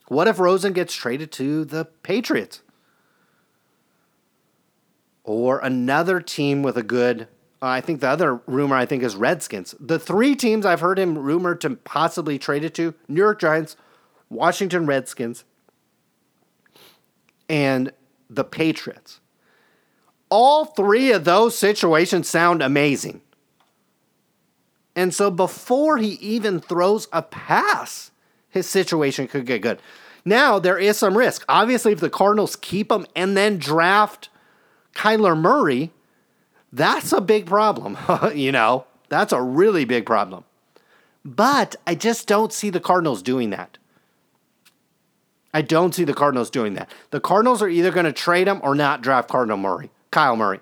What 0.09 0.27
if 0.27 0.39
Rosen 0.39 0.73
gets 0.73 0.93
traded 0.93 1.31
to 1.33 1.65
the 1.65 1.85
Patriots? 1.85 2.61
Or 5.27 5.59
another 5.59 6.21
team 6.21 6.63
with 6.63 6.77
a 6.77 6.83
good. 6.83 7.27
Uh, 7.61 7.67
I 7.67 7.81
think 7.81 7.99
the 7.99 8.07
other 8.07 8.35
rumor 8.47 8.77
I 8.77 8.85
think 8.85 9.03
is 9.03 9.17
Redskins. 9.17 9.75
The 9.77 9.99
three 9.99 10.35
teams 10.35 10.65
I've 10.65 10.79
heard 10.79 10.97
him 10.97 11.17
rumored 11.17 11.59
to 11.61 11.71
possibly 11.75 12.39
trade 12.39 12.63
it 12.63 12.73
to: 12.75 12.95
New 13.09 13.21
York 13.21 13.39
Giants, 13.39 13.75
Washington 14.29 14.85
Redskins, 14.85 15.43
and 17.49 17.91
the 18.29 18.45
Patriots. 18.45 19.19
All 20.29 20.63
three 20.63 21.11
of 21.11 21.25
those 21.25 21.57
situations 21.57 22.29
sound 22.29 22.61
amazing. 22.61 23.21
And 24.95 25.13
so 25.13 25.29
before 25.29 25.97
he 25.97 26.13
even 26.13 26.61
throws 26.61 27.07
a 27.11 27.21
pass, 27.21 28.11
his 28.49 28.67
situation 28.67 29.27
could 29.27 29.45
get 29.45 29.61
good. 29.61 29.81
Now, 30.23 30.57
there 30.57 30.77
is 30.77 30.97
some 30.97 31.17
risk. 31.17 31.43
Obviously, 31.49 31.91
if 31.91 31.99
the 31.99 32.09
Cardinals 32.09 32.55
keep 32.55 32.91
him 32.91 33.05
and 33.15 33.35
then 33.35 33.57
draft 33.57 34.29
Kyler 34.97 35.37
Murray, 35.37 35.91
that's 36.73 37.13
a 37.13 37.21
big 37.21 37.45
problem. 37.45 37.97
you 38.35 38.51
know, 38.51 38.85
that's 39.09 39.31
a 39.31 39.41
really 39.41 39.85
big 39.85 40.05
problem. 40.05 40.43
But 41.23 41.75
I 41.85 41.93
just 41.93 42.27
don't 42.27 42.51
see 42.51 42.69
the 42.69 42.79
Cardinals 42.79 43.21
doing 43.21 43.51
that. 43.51 43.77
I 45.53 45.61
don't 45.61 45.93
see 45.93 46.03
the 46.03 46.13
Cardinals 46.13 46.49
doing 46.49 46.73
that. 46.73 46.91
The 47.11 47.19
Cardinals 47.19 47.61
are 47.61 47.69
either 47.69 47.91
going 47.91 48.05
to 48.05 48.11
trade 48.11 48.47
him 48.47 48.59
or 48.63 48.75
not 48.75 49.01
draft 49.01 49.29
Cardinal 49.29 49.57
Murray, 49.57 49.91
Kyle 50.11 50.35
Murray. 50.35 50.59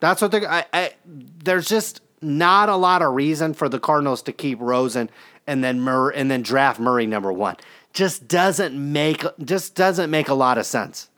That's 0.00 0.20
what 0.20 0.30
they're. 0.30 0.48
I, 0.48 0.64
I, 0.72 0.92
there's 1.06 1.68
just 1.68 2.02
not 2.20 2.68
a 2.68 2.76
lot 2.76 3.02
of 3.02 3.14
reason 3.14 3.54
for 3.54 3.68
the 3.68 3.80
Cardinals 3.80 4.22
to 4.22 4.32
keep 4.32 4.60
Rosen 4.60 5.08
and 5.46 5.62
then 5.64 5.80
Murray 5.80 6.14
and 6.16 6.30
then 6.30 6.42
draft 6.42 6.78
Murray 6.78 7.06
number 7.06 7.32
one. 7.32 7.56
Just 7.92 8.28
doesn't 8.28 8.74
make 8.74 9.24
just 9.44 9.74
doesn't 9.74 10.10
make 10.10 10.28
a 10.28 10.34
lot 10.34 10.58
of 10.58 10.66
sense. 10.66 11.08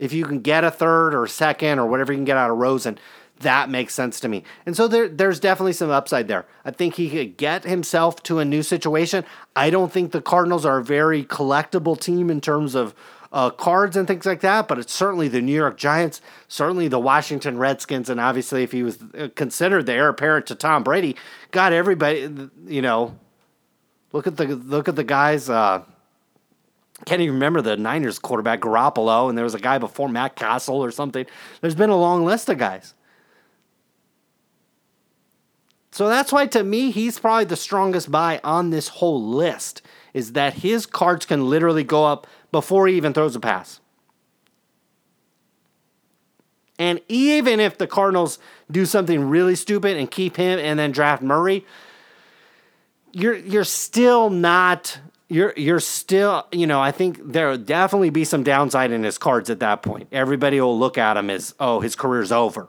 If 0.00 0.12
you 0.12 0.24
can 0.24 0.40
get 0.40 0.64
a 0.64 0.70
third 0.72 1.14
or 1.14 1.22
a 1.22 1.28
second 1.28 1.78
or 1.78 1.86
whatever 1.86 2.12
you 2.12 2.18
can 2.18 2.24
get 2.24 2.36
out 2.36 2.50
of 2.50 2.56
Rosen, 2.56 2.98
that 3.40 3.70
makes 3.70 3.94
sense 3.94 4.18
to 4.20 4.28
me. 4.28 4.42
And 4.66 4.76
so 4.76 4.88
there, 4.88 5.08
there's 5.08 5.38
definitely 5.38 5.74
some 5.74 5.90
upside 5.90 6.26
there. 6.26 6.46
I 6.64 6.72
think 6.72 6.96
he 6.96 7.08
could 7.08 7.36
get 7.36 7.64
himself 7.64 8.22
to 8.24 8.38
a 8.38 8.44
new 8.44 8.62
situation. 8.62 9.24
I 9.54 9.70
don't 9.70 9.92
think 9.92 10.10
the 10.10 10.20
Cardinals 10.20 10.66
are 10.66 10.78
a 10.78 10.84
very 10.84 11.24
collectible 11.24 11.98
team 11.98 12.30
in 12.30 12.40
terms 12.40 12.74
of 12.74 12.94
uh, 13.32 13.50
cards 13.50 13.96
and 13.96 14.08
things 14.08 14.26
like 14.26 14.40
that, 14.40 14.66
but 14.66 14.78
it's 14.78 14.92
certainly 14.92 15.28
the 15.28 15.40
New 15.40 15.54
York 15.54 15.76
Giants, 15.76 16.20
certainly 16.48 16.88
the 16.88 16.98
Washington 16.98 17.58
Redskins, 17.58 18.10
and 18.10 18.18
obviously 18.18 18.62
if 18.64 18.72
he 18.72 18.82
was 18.82 18.98
uh, 19.16 19.28
considered 19.36 19.86
the 19.86 19.92
heir 19.92 20.08
apparent 20.08 20.46
to 20.46 20.54
Tom 20.54 20.82
Brady, 20.82 21.16
got 21.52 21.72
everybody, 21.72 22.28
you 22.66 22.82
know, 22.82 23.16
look 24.12 24.26
at 24.26 24.36
the 24.36 24.46
look 24.46 24.88
at 24.88 24.96
the 24.96 25.04
guys. 25.04 25.48
Uh, 25.48 25.82
can't 27.04 27.22
even 27.22 27.34
remember 27.34 27.62
the 27.62 27.76
Niners 27.76 28.18
quarterback 28.18 28.60
Garoppolo, 28.60 29.28
and 29.28 29.36
there 29.36 29.44
was 29.44 29.54
a 29.54 29.60
guy 29.60 29.78
before 29.78 30.08
Matt 30.08 30.36
Cassel 30.36 30.82
or 30.82 30.90
something. 30.90 31.26
There's 31.60 31.74
been 31.74 31.90
a 31.90 31.96
long 31.96 32.24
list 32.24 32.48
of 32.48 32.58
guys. 32.58 32.94
So 35.92 36.08
that's 36.08 36.32
why 36.32 36.46
to 36.48 36.62
me 36.62 36.90
he's 36.90 37.18
probably 37.18 37.44
the 37.44 37.56
strongest 37.56 38.10
buy 38.10 38.40
on 38.44 38.70
this 38.70 38.88
whole 38.88 39.22
list 39.22 39.82
is 40.14 40.32
that 40.32 40.54
his 40.54 40.86
cards 40.86 41.26
can 41.26 41.48
literally 41.48 41.84
go 41.84 42.04
up 42.04 42.26
before 42.52 42.86
he 42.86 42.96
even 42.96 43.12
throws 43.12 43.36
a 43.36 43.40
pass. 43.40 43.80
And 46.78 47.00
even 47.08 47.60
if 47.60 47.76
the 47.76 47.86
Cardinals 47.86 48.38
do 48.70 48.86
something 48.86 49.28
really 49.28 49.54
stupid 49.54 49.96
and 49.98 50.10
keep 50.10 50.36
him 50.36 50.58
and 50.58 50.78
then 50.78 50.92
draft 50.92 51.22
Murray, 51.22 51.66
you're 53.12 53.36
you're 53.36 53.64
still 53.64 54.30
not 54.30 54.98
you're 55.30 55.54
you're 55.56 55.80
still 55.80 56.46
you 56.52 56.66
know 56.66 56.80
I 56.80 56.90
think 56.90 57.20
there'll 57.22 57.56
definitely 57.56 58.10
be 58.10 58.24
some 58.24 58.42
downside 58.42 58.90
in 58.90 59.04
his 59.04 59.16
cards 59.16 59.48
at 59.48 59.60
that 59.60 59.82
point. 59.82 60.08
Everybody 60.12 60.60
will 60.60 60.78
look 60.78 60.98
at 60.98 61.16
him 61.16 61.30
as 61.30 61.54
oh 61.58 61.80
his 61.80 61.96
career's 61.96 62.32
over. 62.32 62.68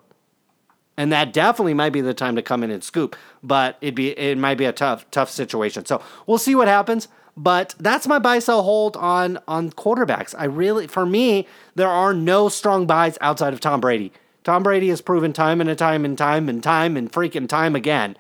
And 0.97 1.11
that 1.11 1.33
definitely 1.33 1.73
might 1.73 1.93
be 1.93 2.01
the 2.01 2.13
time 2.13 2.35
to 2.35 2.41
come 2.41 2.63
in 2.63 2.69
and 2.69 2.83
scoop, 2.83 3.15
but 3.41 3.77
it'd 3.81 3.95
be 3.95 4.11
it 4.11 4.37
might 4.37 4.57
be 4.57 4.65
a 4.65 4.71
tough 4.71 5.09
tough 5.09 5.29
situation. 5.29 5.85
So 5.85 6.01
we'll 6.27 6.37
see 6.37 6.55
what 6.55 6.67
happens. 6.67 7.07
But 7.35 7.73
that's 7.79 8.07
my 8.07 8.19
buy 8.19 8.39
sell 8.39 8.61
hold 8.61 8.95
on 8.97 9.39
on 9.47 9.71
quarterbacks. 9.71 10.35
I 10.37 10.45
really 10.45 10.85
for 10.85 11.05
me 11.05 11.47
there 11.75 11.89
are 11.89 12.13
no 12.13 12.47
strong 12.47 12.85
buys 12.85 13.17
outside 13.21 13.53
of 13.53 13.59
Tom 13.59 13.81
Brady. 13.81 14.13
Tom 14.43 14.63
Brady 14.63 14.89
has 14.89 15.01
proven 15.01 15.33
time 15.33 15.61
and 15.61 15.77
time 15.77 16.05
and 16.05 16.17
time 16.17 16.49
and 16.49 16.61
time 16.61 16.97
and 16.97 17.11
freaking 17.11 17.47
time 17.47 17.75
again 17.75 18.15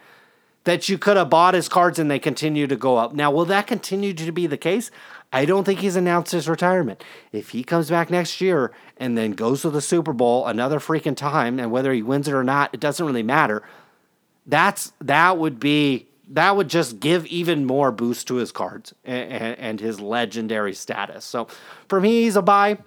that 0.63 0.89
you 0.89 0.97
could 0.97 1.17
have 1.17 1.29
bought 1.29 1.53
his 1.53 1.67
cards 1.67 1.97
and 1.97 2.09
they 2.09 2.19
continue 2.19 2.67
to 2.67 2.75
go 2.75 2.97
up. 2.97 3.13
Now, 3.13 3.31
will 3.31 3.45
that 3.45 3.67
continue 3.67 4.13
to 4.13 4.31
be 4.31 4.47
the 4.47 4.57
case? 4.57 4.91
I 5.33 5.45
don't 5.45 5.63
think 5.63 5.79
he's 5.79 5.95
announced 5.95 6.33
his 6.33 6.49
retirement. 6.49 7.03
If 7.31 7.49
he 7.49 7.63
comes 7.63 7.89
back 7.89 8.09
next 8.09 8.41
year 8.41 8.71
and 8.97 9.17
then 9.17 9.31
goes 9.31 9.61
to 9.61 9.69
the 9.69 9.81
Super 9.81 10.13
Bowl 10.13 10.45
another 10.45 10.79
freaking 10.79 11.15
time, 11.15 11.59
and 11.59 11.71
whether 11.71 11.93
he 11.93 12.03
wins 12.03 12.27
it 12.27 12.33
or 12.33 12.43
not, 12.43 12.71
it 12.73 12.79
doesn't 12.79 13.05
really 13.05 13.23
matter. 13.23 13.63
That's 14.45 14.91
that 14.99 15.37
would 15.37 15.59
be 15.59 16.07
that 16.27 16.55
would 16.55 16.69
just 16.69 16.99
give 16.99 17.25
even 17.27 17.65
more 17.65 17.91
boost 17.91 18.27
to 18.27 18.35
his 18.35 18.51
cards 18.51 18.93
and, 19.03 19.57
and, 19.59 19.79
his 19.81 19.99
legendary 19.99 20.73
status. 20.73 21.25
So 21.25 21.47
for 21.89 21.99
me, 21.99 22.23
he's 22.23 22.37
a 22.37 22.41
buy. 22.41 22.77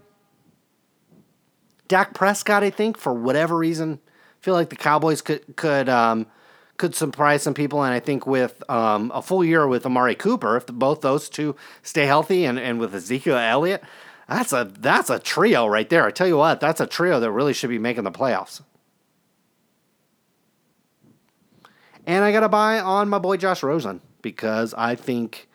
Dak 1.87 2.15
Prescott, 2.15 2.63
I 2.63 2.71
think, 2.71 2.97
for 2.97 3.13
whatever 3.13 3.59
reason, 3.59 4.01
feel 4.41 4.55
like 4.55 4.71
the 4.71 4.77
Cowboys 4.77 5.21
could 5.21 5.57
could 5.57 5.89
um, 5.89 6.27
could 6.77 6.95
surprise 6.95 7.43
some 7.43 7.55
people. 7.55 7.83
And 7.83 7.95
I 7.95 8.01
think 8.01 8.27
with 8.27 8.69
um, 8.71 9.13
a 9.15 9.23
full 9.23 9.45
year 9.45 9.67
with 9.67 9.87
Amari 9.87 10.15
Cooper, 10.15 10.57
if 10.57 10.67
both 10.67 11.01
those 11.01 11.29
two 11.29 11.57
stay 11.83 12.07
healthy, 12.07 12.45
and, 12.45 12.59
and 12.59 12.79
with 12.79 12.95
Ezekiel 12.95 13.37
Elliott, 13.37 13.83
that's 14.29 14.53
a 14.53 14.71
that's 14.79 15.11
a 15.11 15.19
trio 15.19 15.67
right 15.67 15.89
there. 15.89 16.07
I 16.07 16.11
tell 16.11 16.27
you 16.27 16.39
what, 16.39 16.61
that's 16.61 16.81
a 16.81 16.87
trio 16.87 17.21
that 17.21 17.31
really 17.31 17.53
should 17.53 17.71
be 17.71 17.79
making 17.79 18.05
the 18.05 18.11
playoffs. 18.11 18.63
And 22.07 22.25
I 22.25 22.33
got 22.33 22.41
to 22.41 22.49
buy 22.49 22.81
on 22.81 23.09
my 23.09 23.19
boy 23.19 23.37
Josh 23.37 23.63
Rosen 23.63 24.01
because 24.21 24.75
I 24.75 24.95
think 24.95 25.49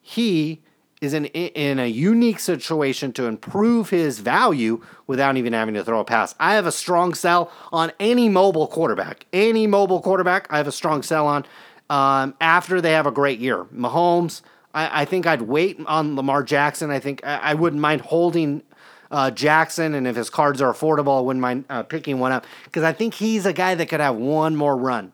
he 0.00 0.62
is 1.00 1.14
in 1.14 1.26
in 1.26 1.78
a 1.78 1.86
unique 1.86 2.38
situation 2.38 3.12
to 3.12 3.24
improve 3.24 3.90
his 3.90 4.18
value 4.18 4.82
without 5.06 5.36
even 5.36 5.52
having 5.52 5.74
to 5.74 5.84
throw 5.84 6.00
a 6.00 6.04
pass. 6.04 6.34
I 6.38 6.54
have 6.54 6.66
a 6.66 6.72
strong 6.72 7.14
sell 7.14 7.50
on 7.72 7.92
any 7.98 8.28
mobile 8.28 8.66
quarterback. 8.66 9.26
Any 9.32 9.66
mobile 9.66 10.00
quarterback, 10.00 10.46
I 10.50 10.58
have 10.58 10.68
a 10.68 10.72
strong 10.72 11.02
sell 11.02 11.26
on 11.26 11.46
um, 11.88 12.34
after 12.40 12.80
they 12.80 12.92
have 12.92 13.06
a 13.06 13.10
great 13.10 13.40
year. 13.40 13.64
Mahomes, 13.64 14.42
I, 14.74 15.02
I, 15.02 15.04
think 15.04 15.26
I'd 15.26 15.42
wait 15.42 15.80
on 15.86 16.16
Lamar 16.16 16.42
Jackson. 16.42 16.90
I 16.90 17.00
think 17.00 17.20
I, 17.24 17.36
I 17.36 17.54
wouldn't 17.54 17.80
mind 17.80 18.02
holding 18.02 18.62
uh, 19.10 19.30
Jackson, 19.30 19.94
and 19.94 20.06
if 20.06 20.14
his 20.14 20.30
cards 20.30 20.62
are 20.62 20.72
affordable, 20.72 21.18
I 21.18 21.22
wouldn't 21.22 21.40
mind 21.40 21.64
uh, 21.68 21.82
picking 21.82 22.20
one 22.20 22.30
up 22.32 22.46
because 22.64 22.84
I 22.84 22.92
think 22.92 23.14
he's 23.14 23.46
a 23.46 23.52
guy 23.52 23.74
that 23.74 23.86
could 23.88 24.00
have 24.00 24.16
one 24.16 24.54
more 24.54 24.76
run. 24.76 25.12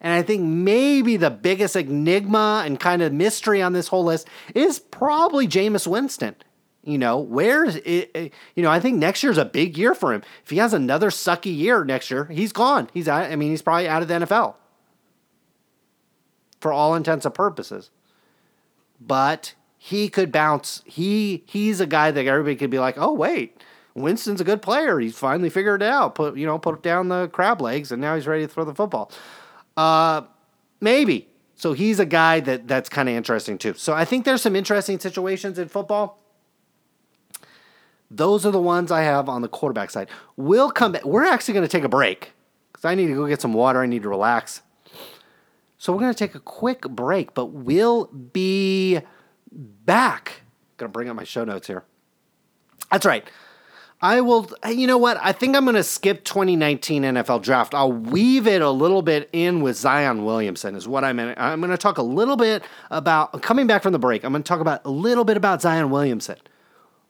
And 0.00 0.12
I 0.14 0.22
think 0.22 0.42
maybe 0.42 1.16
the 1.16 1.30
biggest 1.30 1.76
enigma 1.76 2.62
and 2.64 2.80
kind 2.80 3.02
of 3.02 3.12
mystery 3.12 3.60
on 3.60 3.74
this 3.74 3.88
whole 3.88 4.04
list 4.04 4.26
is 4.54 4.78
probably 4.78 5.46
Jameis 5.46 5.86
Winston. 5.86 6.36
You 6.82 6.96
know, 6.96 7.18
where's 7.18 7.76
it, 7.76 8.10
eh, 8.14 8.28
you 8.54 8.62
know, 8.62 8.70
I 8.70 8.80
think 8.80 8.96
next 8.96 9.22
year's 9.22 9.36
a 9.36 9.44
big 9.44 9.76
year 9.76 9.94
for 9.94 10.14
him. 10.14 10.22
If 10.44 10.50
he 10.50 10.56
has 10.56 10.72
another 10.72 11.10
sucky 11.10 11.54
year 11.54 11.84
next 11.84 12.10
year, 12.10 12.24
he's 12.24 12.52
gone. 12.52 12.88
He's 12.94 13.06
I 13.06 13.36
mean, 13.36 13.50
he's 13.50 13.60
probably 13.60 13.86
out 13.86 14.00
of 14.00 14.08
the 14.08 14.14
NFL 14.14 14.54
for 16.60 16.72
all 16.72 16.94
intents 16.94 17.26
and 17.26 17.34
purposes. 17.34 17.90
But 18.98 19.54
he 19.76 20.08
could 20.08 20.32
bounce. 20.32 20.82
He 20.86 21.44
he's 21.46 21.80
a 21.80 21.86
guy 21.86 22.10
that 22.10 22.26
everybody 22.26 22.56
could 22.56 22.70
be 22.70 22.78
like, 22.78 22.96
"Oh, 22.96 23.12
wait. 23.12 23.62
Winston's 23.94 24.40
a 24.40 24.44
good 24.44 24.62
player. 24.62 25.00
He's 25.00 25.18
finally 25.18 25.50
figured 25.50 25.82
it 25.82 25.88
out. 25.88 26.14
Put, 26.14 26.36
you 26.36 26.46
know, 26.46 26.58
put 26.58 26.82
down 26.82 27.08
the 27.08 27.28
crab 27.28 27.60
legs 27.60 27.90
and 27.90 28.00
now 28.00 28.14
he's 28.14 28.26
ready 28.26 28.46
to 28.46 28.48
throw 28.48 28.64
the 28.64 28.74
football." 28.74 29.10
Uh, 29.80 30.26
maybe. 30.82 31.26
So 31.56 31.72
he's 31.72 32.00
a 32.00 32.04
guy 32.04 32.40
that 32.40 32.68
that's 32.68 32.90
kind 32.90 33.08
of 33.08 33.14
interesting 33.14 33.56
too. 33.56 33.72
So 33.74 33.94
I 33.94 34.04
think 34.04 34.26
there's 34.26 34.42
some 34.42 34.54
interesting 34.54 34.98
situations 34.98 35.58
in 35.58 35.68
football. 35.68 36.18
Those 38.10 38.44
are 38.44 38.50
the 38.50 38.60
ones 38.60 38.90
I 38.90 39.02
have 39.02 39.26
on 39.30 39.40
the 39.40 39.48
quarterback 39.48 39.90
side. 39.90 40.10
We'll 40.36 40.70
come 40.70 40.92
back. 40.92 41.06
We're 41.06 41.24
actually 41.24 41.54
going 41.54 41.66
to 41.66 41.70
take 41.70 41.84
a 41.84 41.88
break 41.88 42.32
because 42.70 42.84
I 42.84 42.94
need 42.94 43.06
to 43.06 43.14
go 43.14 43.26
get 43.26 43.40
some 43.40 43.54
water. 43.54 43.80
I 43.80 43.86
need 43.86 44.02
to 44.02 44.10
relax. 44.10 44.60
So 45.78 45.94
we're 45.94 46.00
going 46.00 46.12
to 46.12 46.18
take 46.18 46.34
a 46.34 46.40
quick 46.40 46.82
break, 46.82 47.32
but 47.32 47.46
we'll 47.46 48.06
be 48.06 49.00
back. 49.50 50.42
Going 50.76 50.90
to 50.90 50.92
bring 50.92 51.08
up 51.08 51.16
my 51.16 51.24
show 51.24 51.44
notes 51.44 51.66
here. 51.66 51.84
That's 52.92 53.06
right. 53.06 53.26
I 54.02 54.22
will, 54.22 54.50
you 54.66 54.86
know 54.86 54.96
what? 54.96 55.18
I 55.20 55.32
think 55.32 55.54
I'm 55.54 55.64
going 55.64 55.76
to 55.76 55.82
skip 55.82 56.24
2019 56.24 57.02
NFL 57.02 57.42
draft. 57.42 57.74
I'll 57.74 57.92
weave 57.92 58.46
it 58.46 58.62
a 58.62 58.70
little 58.70 59.02
bit 59.02 59.28
in 59.32 59.60
with 59.60 59.76
Zion 59.76 60.24
Williamson, 60.24 60.74
is 60.74 60.88
what 60.88 61.04
I'm 61.04 61.18
in. 61.18 61.34
I'm 61.36 61.60
going 61.60 61.70
to 61.70 61.76
talk 61.76 61.98
a 61.98 62.02
little 62.02 62.36
bit 62.36 62.62
about, 62.90 63.42
coming 63.42 63.66
back 63.66 63.82
from 63.82 63.92
the 63.92 63.98
break, 63.98 64.24
I'm 64.24 64.32
going 64.32 64.42
to 64.42 64.48
talk 64.48 64.60
about 64.60 64.80
a 64.86 64.90
little 64.90 65.24
bit 65.24 65.36
about 65.36 65.60
Zion 65.60 65.90
Williamson. 65.90 66.36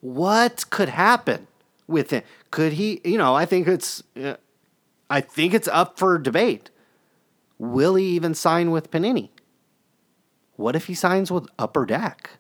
What 0.01 0.69
could 0.71 0.89
happen 0.89 1.47
with 1.87 2.11
him? 2.11 2.25
Could 2.51 2.73
he, 2.73 3.01
you 3.05 3.19
know, 3.19 3.37
I 3.37 3.47
think 3.47 3.69
it's, 3.69 4.03
uh, 4.21 4.35
I 5.09 5.21
think 5.21 5.55
it's 5.55 5.69
up 5.69 5.97
for 5.97 6.19
debate. 6.19 6.71
Will 7.59 7.95
he 7.95 8.07
even 8.07 8.35
sign 8.35 8.73
with 8.73 8.91
Panini? 8.91 9.29
What 10.57 10.75
if 10.75 10.87
he 10.87 10.95
signs 10.95 11.31
with 11.31 11.47
Upper 11.57 11.87
Deck? 11.87 12.31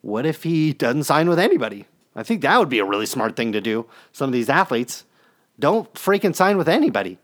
What 0.00 0.24
if 0.24 0.44
he 0.44 0.72
doesn't 0.72 1.04
sign 1.04 1.28
with 1.28 1.38
anybody? 1.38 1.86
I 2.16 2.22
think 2.22 2.42
that 2.42 2.58
would 2.58 2.68
be 2.68 2.78
a 2.78 2.84
really 2.84 3.06
smart 3.06 3.36
thing 3.36 3.52
to 3.52 3.60
do. 3.60 3.86
Some 4.12 4.28
of 4.28 4.32
these 4.32 4.48
athletes 4.48 5.04
don't 5.58 5.92
freaking 5.94 6.34
sign 6.34 6.56
with 6.56 6.68
anybody. 6.68 7.18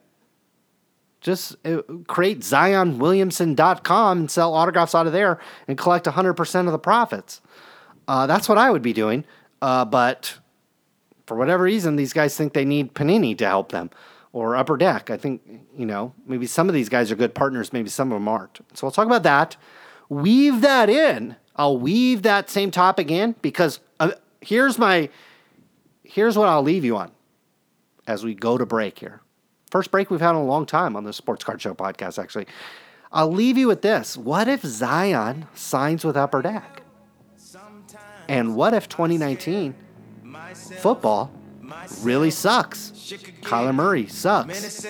Just 1.20 1.56
uh, 1.66 1.82
create 2.06 2.40
ZionWilliamson.com 2.40 4.18
and 4.18 4.30
sell 4.30 4.54
autographs 4.54 4.94
out 4.94 5.06
of 5.06 5.12
there 5.12 5.38
and 5.68 5.76
collect 5.76 6.06
100% 6.06 6.66
of 6.66 6.72
the 6.72 6.78
profits. 6.78 7.40
Uh, 8.08 8.26
that's 8.26 8.48
what 8.48 8.58
I 8.58 8.70
would 8.70 8.82
be 8.82 8.92
doing. 8.92 9.24
Uh, 9.60 9.84
but 9.84 10.38
for 11.26 11.36
whatever 11.36 11.64
reason, 11.64 11.96
these 11.96 12.12
guys 12.12 12.36
think 12.36 12.54
they 12.54 12.64
need 12.64 12.94
Panini 12.94 13.36
to 13.38 13.46
help 13.46 13.70
them 13.70 13.90
or 14.32 14.56
Upper 14.56 14.76
Deck. 14.76 15.10
I 15.10 15.16
think, 15.16 15.42
you 15.76 15.86
know, 15.86 16.14
maybe 16.26 16.46
some 16.46 16.68
of 16.68 16.74
these 16.74 16.88
guys 16.88 17.10
are 17.10 17.16
good 17.16 17.34
partners, 17.34 17.72
maybe 17.72 17.88
some 17.88 18.12
of 18.12 18.16
them 18.16 18.28
aren't. 18.28 18.60
So 18.74 18.86
we'll 18.86 18.92
talk 18.92 19.06
about 19.06 19.22
that. 19.24 19.56
Weave 20.08 20.60
that 20.62 20.88
in. 20.88 21.36
I'll 21.56 21.78
weave 21.78 22.22
that 22.22 22.48
same 22.48 22.70
topic 22.70 23.10
in 23.10 23.34
because 23.42 23.80
uh, 23.98 24.12
here's 24.40 24.78
my 24.78 25.08
here's 26.02 26.36
what 26.36 26.48
I'll 26.48 26.62
leave 26.62 26.84
you 26.84 26.96
on 26.96 27.10
as 28.06 28.24
we 28.24 28.34
go 28.34 28.58
to 28.58 28.66
break 28.66 28.98
here. 28.98 29.20
First 29.70 29.90
break 29.90 30.10
we've 30.10 30.20
had 30.20 30.30
in 30.30 30.36
a 30.36 30.44
long 30.44 30.66
time 30.66 30.96
on 30.96 31.04
the 31.04 31.12
Sports 31.12 31.44
Card 31.44 31.62
Show 31.62 31.74
podcast, 31.74 32.20
actually. 32.20 32.46
I'll 33.12 33.32
leave 33.32 33.56
you 33.56 33.68
with 33.68 33.82
this. 33.82 34.16
What 34.16 34.48
if 34.48 34.62
Zion 34.62 35.46
signs 35.54 36.04
with 36.04 36.16
Upper 36.16 36.42
Deck? 36.42 36.82
And 38.28 38.54
what 38.56 38.74
if 38.74 38.88
2019 38.88 39.74
football 40.78 41.30
really 42.02 42.30
sucks? 42.30 42.90
Kyler 43.42 43.74
Murray 43.74 44.06
sucks. 44.06 44.84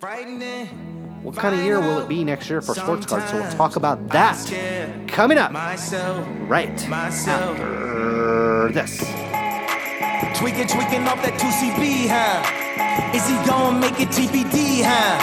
What 0.00 1.34
kind 1.34 1.58
of 1.58 1.64
year 1.64 1.80
will 1.80 1.98
it 1.98 2.08
be 2.08 2.22
next 2.22 2.48
year 2.48 2.60
for 2.60 2.72
sports 2.72 3.04
cards? 3.04 3.30
So 3.30 3.40
we'll 3.40 3.50
talk 3.50 3.74
about 3.74 4.08
that 4.10 4.38
coming 5.08 5.38
up 5.38 5.50
right 6.48 6.70
after 6.88 8.70
this. 8.72 8.98
Tweaking, 10.38 10.68
tweaking 10.68 11.02
off 11.02 11.18
that 11.26 11.34
2CB, 11.42 12.06
huh? 12.06 13.10
Is 13.10 13.26
he 13.26 13.34
gonna 13.42 13.76
make 13.80 13.98
it 13.98 14.10
TBD, 14.14 14.86
huh? 14.86 15.18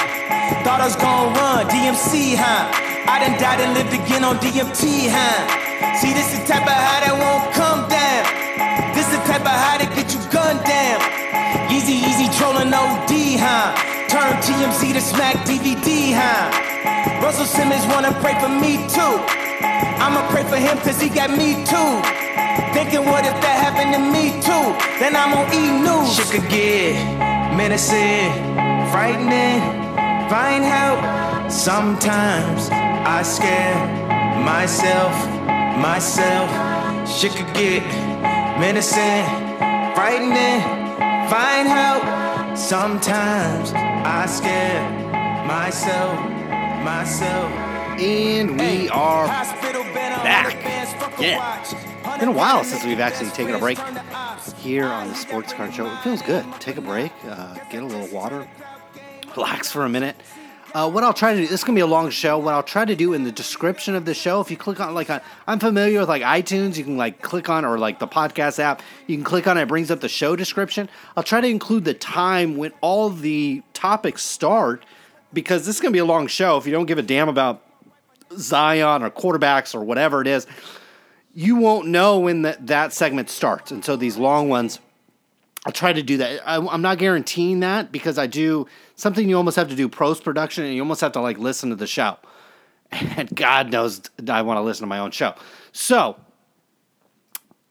Thought 0.67 0.82
I 0.82 0.86
was 0.91 0.97
gonna 0.97 1.32
run 1.39 1.67
DMC, 1.71 2.36
huh? 2.36 2.67
I 3.07 3.19
done 3.23 3.39
died 3.39 3.61
and 3.61 3.73
lived 3.76 3.93
again 3.93 4.26
on 4.26 4.39
DMT, 4.39 5.07
huh? 5.07 5.95
See, 5.95 6.11
this 6.11 6.34
is 6.34 6.39
the 6.41 6.47
type 6.51 6.67
of 6.67 6.76
high 6.76 6.99
that 7.07 7.15
won't 7.15 7.47
come 7.55 7.88
down. 7.88 8.28
This 8.93 9.07
is 9.07 9.15
the 9.19 9.23
type 9.23 9.47
of 9.47 9.55
high 9.55 9.80
that 9.80 9.95
get 9.95 10.11
you 10.11 10.19
gunned 10.36 10.59
down. 10.67 10.99
Easy, 11.71 11.93
easy 11.93 12.28
trolling 12.38 12.73
OD, 12.76 13.39
huh? 13.39 13.94
Turn 14.10 14.34
TMZ 14.45 14.93
to 14.93 15.01
smack 15.01 15.36
DVD, 15.47 16.14
huh? 16.14 17.24
Russell 17.24 17.45
Simmons 17.45 17.86
wanna 17.88 18.12
pray 18.22 18.39
for 18.39 18.49
me 18.49 18.78
too. 18.88 19.16
I'ma 20.03 20.28
pray 20.30 20.43
for 20.43 20.58
him 20.58 20.78
cause 20.80 21.01
he 21.01 21.10
got 21.10 21.32
me 21.32 21.66
too. 21.66 21.91
Thinking 22.74 23.06
what 23.06 23.26
if 23.26 23.36
that 23.41 23.58
happened 23.66 23.93
to 23.95 23.99
me 23.99 24.32
too? 24.45 24.66
Then 24.99 25.16
I'm 25.16 25.34
on 25.34 25.51
E! 25.53 25.64
News. 25.84 26.16
Shit 26.16 26.28
could 26.32 26.49
get 26.49 26.95
menacing, 27.58 28.32
frightening, 28.91 29.60
find 30.30 30.64
help. 30.64 30.99
Sometimes 31.51 32.70
I 32.72 33.24
scare 33.24 33.76
myself, 34.43 35.14
myself. 35.80 36.49
Shit 37.10 37.34
could 37.34 37.51
get 37.53 37.84
menacing, 38.60 39.26
frightening, 39.95 40.62
find 41.30 41.68
help. 41.68 42.24
Sometimes 42.56 43.74
I 43.74 44.26
scare 44.28 44.89
myself, 45.45 46.18
myself. 46.86 47.51
And 47.99 48.58
we 48.58 48.88
are 48.89 49.28
back. 49.28 50.56
Yeah. 51.20 51.60
It's 51.62 52.20
been 52.20 52.30
a 52.30 52.32
while 52.32 52.64
since 52.64 52.86
we've 52.86 53.01
actually 53.01 53.32
taken 53.32 53.56
a 53.56 53.60
break 53.60 53.78
here 54.60 54.86
on 54.86 55.10
the 55.10 55.16
Sports 55.16 55.51
Card 55.51 55.74
Show. 55.74 55.86
It 55.86 55.97
feels 55.97 56.22
good. 56.22 56.45
Take 56.62 56.78
a 56.78 56.82
break, 56.82 57.12
uh, 57.28 57.56
get 57.70 57.84
a 57.84 57.86
little 57.86 58.08
water, 58.08 58.47
relax 59.36 59.70
for 59.70 59.84
a 59.84 59.89
minute. 59.89 60.16
Uh, 60.76 60.89
what 60.89 61.05
I'll 61.05 61.13
try 61.13 61.34
to 61.34 61.39
do, 61.39 61.47
this 61.47 61.61
is 61.61 61.63
gonna 61.63 61.78
be 61.78 61.82
a 61.82 61.88
long 61.88 62.09
show. 62.09 62.38
What 62.38 62.53
I'll 62.53 62.61
try 62.61 62.84
to 62.84 62.97
do 62.97 63.13
in 63.13 63.23
the 63.23 63.32
description 63.32 63.95
of 63.95 64.03
the 64.03 64.13
show, 64.13 64.41
if 64.41 64.51
you 64.51 64.57
click 64.57 64.82
on 64.82 64.93
like, 64.93 65.09
I'm 65.47 65.57
familiar 65.57 66.01
with 66.01 66.09
like 66.09 66.21
iTunes, 66.21 66.76
you 66.76 66.84
can 66.84 66.97
like 66.97 67.21
click 67.21 67.47
on 67.47 67.63
or 67.63 67.80
like 67.80 67.99
the 67.99 68.09
podcast 68.09 68.59
app, 68.59 68.82
you 69.07 69.15
can 69.15 69.23
click 69.23 69.47
on 69.47 69.57
it, 69.57 69.61
it 69.61 69.67
brings 69.69 69.89
up 69.89 70.01
the 70.01 70.09
show 70.09 70.36
description. 70.36 70.89
I'll 71.15 71.23
try 71.23 71.39
to 71.39 71.47
include 71.47 71.86
the 71.86 71.93
time 71.93 72.57
when 72.57 72.73
all 72.82 73.09
the 73.09 73.63
topics 73.71 74.26
start 74.26 74.86
because 75.32 75.65
this 75.65 75.76
is 75.76 75.82
gonna 75.82 75.93
be 75.93 75.99
a 75.99 76.05
long 76.05 76.28
show. 76.28 76.57
If 76.57 76.65
you 76.65 76.73
don't 76.73 76.88
give 76.88 76.97
a 76.97 77.03
damn 77.03 77.30
about 77.30 77.61
Zion 78.38 79.01
or 79.01 79.09
quarterbacks 79.09 79.76
or 79.76 79.82
whatever 79.82 80.19
it 80.19 80.28
is, 80.28 80.45
you 81.34 81.55
won't 81.55 81.88
know 81.88 82.19
when 82.19 82.41
that 82.41 82.67
that 82.67 82.91
segment 82.91 83.30
starts. 83.30 83.71
And 83.71 83.86
so 83.86 83.95
these 83.95 84.17
long 84.17 84.49
ones, 84.49 84.82
I'll 85.66 85.72
try 85.72 85.91
to 85.91 86.03
do 86.03 86.18
that. 86.18 86.47
I, 86.47 86.57
I'm 86.57 86.82
not 86.84 86.99
guaranteeing 86.99 87.61
that 87.61 87.91
because 87.91 88.20
I 88.20 88.28
do 88.28 88.68
something 88.95 89.28
you 89.28 89.36
almost 89.36 89.57
have 89.57 89.70
to 89.70 89.76
do 89.76 89.89
post 89.89 90.24
production 90.24 90.63
and 90.63 90.76
you 90.76 90.82
almost 90.82 91.01
have 91.01 91.13
to 91.13 91.22
like 91.22 91.39
listen 91.39 91.70
to 91.72 91.76
the 91.76 91.88
show. 91.88 92.18
And 93.18 93.36
God 93.36 93.72
knows 93.72 93.99
I 94.30 94.43
want 94.43 94.57
to 94.57 94.61
listen 94.61 94.84
to 94.84 94.88
my 94.88 94.99
own 94.99 95.09
show. 95.11 95.34
So 95.72 96.18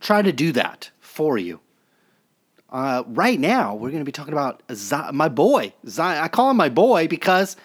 try 0.01 0.21
to 0.23 0.33
do 0.33 0.53
that 0.53 0.91
for 1.01 1.39
you. 1.39 1.61
Uh, 2.69 3.05
right 3.07 3.39
now, 3.39 3.75
we're 3.75 3.91
going 3.91 4.01
to 4.01 4.05
be 4.05 4.13
talking 4.13 4.33
about 4.33 4.61
Z- 4.73 5.13
my 5.13 5.29
boy. 5.29 5.73
Zion. 5.87 6.23
I 6.23 6.27
call 6.27 6.51
him 6.51 6.57
my 6.57 6.69
boy 6.69 7.07
because 7.07 7.57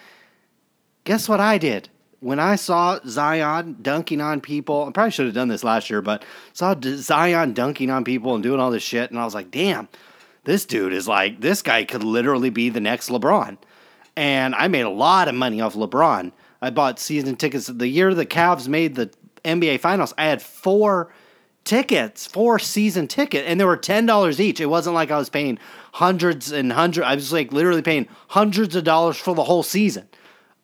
guess 1.04 1.28
what 1.28 1.40
I 1.40 1.58
did? 1.58 1.90
When 2.20 2.40
I 2.40 2.56
saw 2.56 3.00
Zion 3.08 3.78
dunking 3.82 4.22
on 4.22 4.40
people, 4.42 4.86
I 4.86 4.92
probably 4.92 5.12
should 5.12 5.26
have 5.26 5.34
done 5.34 5.48
this 5.48 5.64
last 5.64 5.90
year, 5.90 6.04
but 6.04 6.24
saw 6.54 6.76
Zion 6.80 7.54
dunking 7.54 7.90
on 7.90 8.04
people 8.04 8.36
and 8.36 8.44
doing 8.44 8.60
all 8.60 8.70
this 8.70 8.84
shit, 8.84 9.10
and 9.10 9.20
I 9.20 9.26
was 9.26 9.34
like, 9.34 9.50
damn, 9.50 9.88
this 10.44 10.66
dude 10.66 10.94
is 10.94 11.08
like, 11.08 11.42
this 11.42 11.62
guy 11.62 11.84
could 11.84 12.04
literally 12.04 12.50
be 12.50 12.70
the 12.70 12.80
next 12.80 13.10
LeBron. 13.10 13.58
And 14.16 14.56
I 14.56 14.68
made 14.68 14.82
a 14.82 14.90
lot 14.90 15.28
of 15.28 15.36
money 15.36 15.62
off 15.62 15.76
LeBron. 15.76 16.32
I 16.62 16.70
bought 16.70 17.00
season 17.00 17.36
tickets. 17.36 17.68
The 17.68 17.88
year 17.88 18.14
the 18.14 18.26
Cavs 18.26 18.68
made 18.68 18.96
the 18.96 19.12
NBA 19.46 19.80
Finals, 19.80 20.14
I 20.18 20.26
had 20.26 20.42
four 20.42 21.14
tickets, 21.64 22.26
four 22.26 22.60
season 22.60 23.08
ticket, 23.08 23.46
and 23.46 23.60
they 23.60 23.66
were 23.66 23.78
ten 23.78 24.06
dollars 24.06 24.42
each. 24.42 24.60
It 24.60 24.66
wasn't 24.66 24.96
like 24.96 25.12
I 25.12 25.18
was 25.18 25.30
paying 25.30 25.60
hundreds 25.94 26.52
and 26.52 26.74
hundreds. 26.74 27.06
I 27.06 27.16
was 27.16 27.32
like 27.32 27.54
literally 27.54 27.82
paying 27.82 28.08
hundreds 28.30 28.76
of 28.76 28.84
dollars 28.84 29.18
for 29.18 29.36
the 29.36 29.44
whole 29.44 29.64
season. 29.64 30.08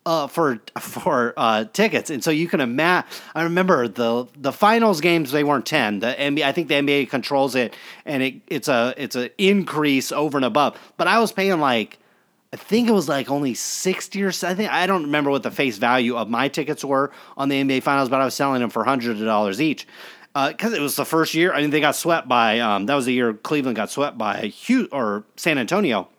Uh, 0.06 0.28
for 0.28 0.60
for 0.80 1.34
uh, 1.36 1.66
tickets, 1.74 2.12
and 2.12 2.24
so 2.24 2.30
you 2.30 2.48
can 2.48 2.62
imagine. 2.62 3.10
I 3.34 3.42
remember 3.42 3.88
the 3.88 4.28
the 4.38 4.52
finals 4.52 5.02
games; 5.02 5.32
they 5.32 5.44
weren't 5.44 5.66
ten. 5.66 5.98
The 5.98 6.14
NBA, 6.14 6.44
I 6.44 6.52
think 6.52 6.68
the 6.68 6.76
NBA 6.76 7.10
controls 7.10 7.56
it, 7.56 7.74
and 8.06 8.22
it, 8.22 8.36
it's 8.46 8.68
a 8.68 8.94
it's 8.98 9.16
an 9.16 9.32
increase 9.40 10.12
over 10.12 10.38
and 10.38 10.46
above. 10.46 10.78
But 10.98 11.08
I 11.08 11.18
was 11.18 11.32
paying 11.32 11.60
like, 11.60 11.98
I 12.54 12.58
think 12.58 12.88
it 12.88 12.92
was 12.92 13.10
like 13.10 13.32
only 13.32 13.56
sixty 13.56 14.24
or. 14.24 14.28
I 14.28 14.54
think 14.54 14.72
I 14.72 14.86
don't 14.86 15.06
remember 15.06 15.32
what 15.32 15.42
the 15.42 15.50
face 15.50 15.80
value 15.80 16.16
of 16.16 16.30
my 16.30 16.50
tickets 16.50 16.86
were 16.86 17.12
on 17.36 17.50
the 17.50 17.60
NBA 17.64 17.82
finals, 17.82 18.10
but 18.10 18.22
I 18.22 18.26
was 18.26 18.36
selling 18.36 18.62
them 18.62 18.70
for 18.70 18.84
hundreds 18.84 19.20
of 19.20 19.26
dollars 19.26 19.60
each 19.60 19.88
because 20.36 20.74
uh, 20.74 20.76
it 20.76 20.82
was 20.82 20.98
the 20.98 21.06
first 21.06 21.34
year. 21.34 21.54
I 21.54 21.62
mean, 21.62 21.70
they 21.70 21.80
got 21.80 21.96
swept 21.96 22.28
by. 22.28 22.60
Um, 22.60 22.88
that 22.88 22.96
was 22.96 23.06
the 23.06 23.14
year 23.14 23.34
Cleveland 23.34 23.78
got 23.78 23.90
swept 23.90 24.18
by 24.18 24.48
Hugh 24.48 24.90
or 24.92 25.24
San 25.38 25.58
Antonio. 25.58 26.10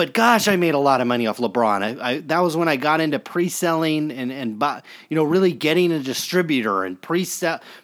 But 0.00 0.14
gosh, 0.14 0.48
I 0.48 0.56
made 0.56 0.72
a 0.72 0.78
lot 0.78 1.02
of 1.02 1.06
money 1.06 1.26
off 1.26 1.36
LeBron. 1.36 2.00
I, 2.00 2.08
I, 2.08 2.20
that 2.20 2.38
was 2.38 2.56
when 2.56 2.68
I 2.68 2.76
got 2.76 3.02
into 3.02 3.18
pre-selling 3.18 4.10
and 4.10 4.32
and 4.32 4.58
buy, 4.58 4.80
you 5.10 5.14
know 5.14 5.24
really 5.24 5.52
getting 5.52 5.92
a 5.92 5.98
distributor 5.98 6.84
and 6.84 6.98
pre 6.98 7.26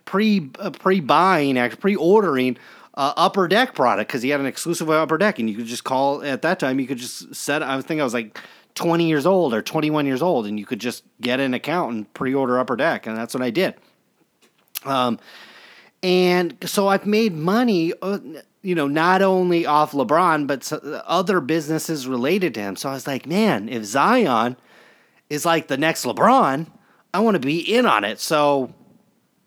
pre 0.07 0.51
uh, 0.59 0.71
pre 0.71 1.01
buying 1.01 1.71
pre 1.73 1.95
ordering 1.95 2.57
uh, 2.95 3.12
Upper 3.19 3.47
Deck 3.49 3.75
product 3.75 4.09
because 4.09 4.23
he 4.23 4.31
had 4.31 4.41
an 4.41 4.47
exclusive 4.47 4.89
Upper 4.89 5.19
Deck 5.19 5.39
and 5.39 5.51
you 5.51 5.57
could 5.57 5.67
just 5.67 5.85
call 5.85 6.23
at 6.23 6.41
that 6.41 6.59
time 6.59 6.81
you 6.81 6.87
could 6.87 6.97
just 6.97 7.35
set. 7.35 7.62
I 7.62 7.79
think 7.83 8.01
I 8.01 8.05
was 8.05 8.14
like 8.14 8.41
20 8.77 9.07
years 9.07 9.27
old 9.27 9.53
or 9.53 9.61
21 9.61 10.07
years 10.07 10.23
old 10.23 10.47
and 10.47 10.59
you 10.59 10.64
could 10.64 10.81
just 10.81 11.05
get 11.21 11.39
an 11.39 11.53
account 11.53 11.93
and 11.93 12.14
pre-order 12.14 12.59
Upper 12.59 12.77
Deck 12.77 13.07
and 13.07 13.14
that's 13.14 13.35
what 13.35 13.43
I 13.43 13.51
did. 13.51 13.75
Um, 14.87 15.19
and 16.03 16.57
so 16.64 16.89
I've 16.89 17.05
made 17.05 17.35
money. 17.35 17.93
You 18.62 18.74
know, 18.74 18.88
not 18.88 19.22
only 19.22 19.64
off 19.64 19.92
LeBron, 19.92 20.46
but 20.46 20.72
other 21.07 21.40
businesses 21.40 22.09
related 22.09 22.54
to 22.54 22.61
him. 22.61 22.76
So 22.76 22.88
I 22.88 22.94
was 22.94 23.07
like, 23.07 23.26
man, 23.26 23.68
if 23.68 23.84
Zion 23.84 24.57
is 25.30 25.44
like 25.44 25.68
the 25.68 25.76
next 25.76 26.04
LeBron, 26.04 26.66
I 27.14 27.20
want 27.20 27.34
to 27.36 27.40
be 27.40 27.61
in 27.61 27.86
on 27.86 28.04
it. 28.04 28.18
So 28.18 28.74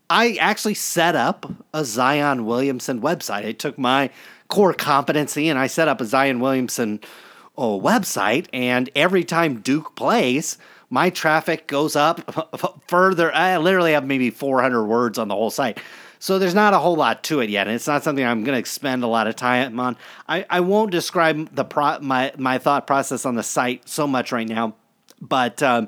I 0.09 0.37
actually 0.39 0.73
set 0.73 1.15
up 1.15 1.51
a 1.73 1.85
Zion 1.85 2.45
Williamson 2.45 3.01
website. 3.01 3.45
I 3.45 3.51
took 3.51 3.77
my 3.77 4.09
core 4.47 4.73
competency 4.73 5.49
and 5.49 5.59
I 5.59 5.67
set 5.67 5.87
up 5.87 6.01
a 6.01 6.05
Zion 6.05 6.39
Williamson 6.39 6.99
oh, 7.57 7.79
website. 7.79 8.47
And 8.51 8.89
every 8.95 9.23
time 9.23 9.61
Duke 9.61 9.95
plays, 9.95 10.57
my 10.89 11.09
traffic 11.09 11.67
goes 11.67 11.95
up 11.95 12.83
further. 12.87 13.33
I 13.33 13.57
literally 13.57 13.93
have 13.93 14.05
maybe 14.05 14.31
400 14.31 14.83
words 14.85 15.19
on 15.19 15.27
the 15.27 15.35
whole 15.35 15.51
site. 15.51 15.79
So 16.19 16.37
there's 16.37 16.53
not 16.53 16.73
a 16.73 16.79
whole 16.79 16.97
lot 16.97 17.23
to 17.25 17.39
it 17.39 17.49
yet, 17.49 17.67
and 17.67 17.75
it's 17.75 17.87
not 17.87 18.03
something 18.03 18.25
I'm 18.25 18.43
going 18.43 18.55
to 18.55 18.59
expend 18.59 19.03
a 19.03 19.07
lot 19.07 19.27
of 19.27 19.37
time 19.37 19.79
on. 19.79 19.95
I, 20.27 20.45
I 20.49 20.59
won't 20.59 20.91
describe 20.91 21.55
the 21.55 21.63
pro, 21.63 21.99
my 21.99 22.33
my 22.37 22.57
thought 22.57 22.85
process 22.85 23.25
on 23.25 23.35
the 23.35 23.43
site 23.43 23.87
so 23.87 24.05
much 24.05 24.33
right 24.33 24.47
now, 24.47 24.75
but 25.21 25.63
um, 25.63 25.87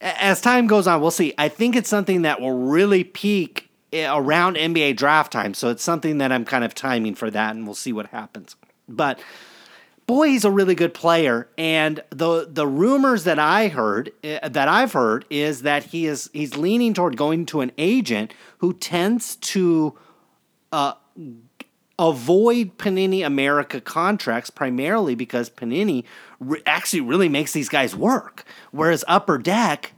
as 0.00 0.42
time 0.42 0.66
goes 0.66 0.86
on, 0.86 1.00
we'll 1.00 1.10
see. 1.10 1.32
I 1.38 1.48
think 1.48 1.74
it's 1.74 1.88
something 1.88 2.22
that 2.22 2.38
will 2.38 2.52
really 2.52 3.02
peak 3.02 3.70
eh, 3.94 4.06
around 4.06 4.56
NBA 4.56 4.96
draft 4.96 5.32
time, 5.32 5.54
so 5.54 5.70
it's 5.70 5.82
something 5.82 6.18
that 6.18 6.32
I'm 6.32 6.44
kind 6.44 6.62
of 6.62 6.74
timing 6.74 7.14
for 7.14 7.30
that, 7.30 7.56
and 7.56 7.64
we'll 7.64 7.74
see 7.74 7.94
what 7.94 8.08
happens. 8.08 8.56
But 8.88 9.18
boy, 10.06 10.28
he's 10.28 10.44
a 10.44 10.50
really 10.50 10.74
good 10.74 10.94
player. 10.94 11.48
And 11.58 12.02
the 12.10 12.46
the 12.48 12.66
rumors 12.66 13.24
that 13.24 13.38
I 13.38 13.68
heard 13.68 14.12
uh, 14.24 14.48
that 14.48 14.68
I've 14.68 14.92
heard 14.92 15.24
is 15.30 15.62
that 15.62 15.84
he 15.84 16.06
is 16.06 16.30
he's 16.32 16.56
leaning 16.56 16.94
toward 16.94 17.16
going 17.16 17.46
to 17.46 17.60
an 17.60 17.72
agent 17.76 18.32
who 18.58 18.72
tends 18.72 19.36
to 19.36 19.96
uh, 20.72 20.94
avoid 21.98 22.78
Panini 22.78 23.24
America 23.24 23.80
contracts 23.80 24.50
primarily 24.50 25.14
because 25.14 25.50
Panini 25.50 26.04
re- 26.40 26.62
actually 26.66 27.00
really 27.00 27.28
makes 27.28 27.52
these 27.52 27.68
guys 27.68 27.94
work, 27.96 28.44
whereas 28.70 29.04
Upper 29.08 29.38
Deck 29.38 29.92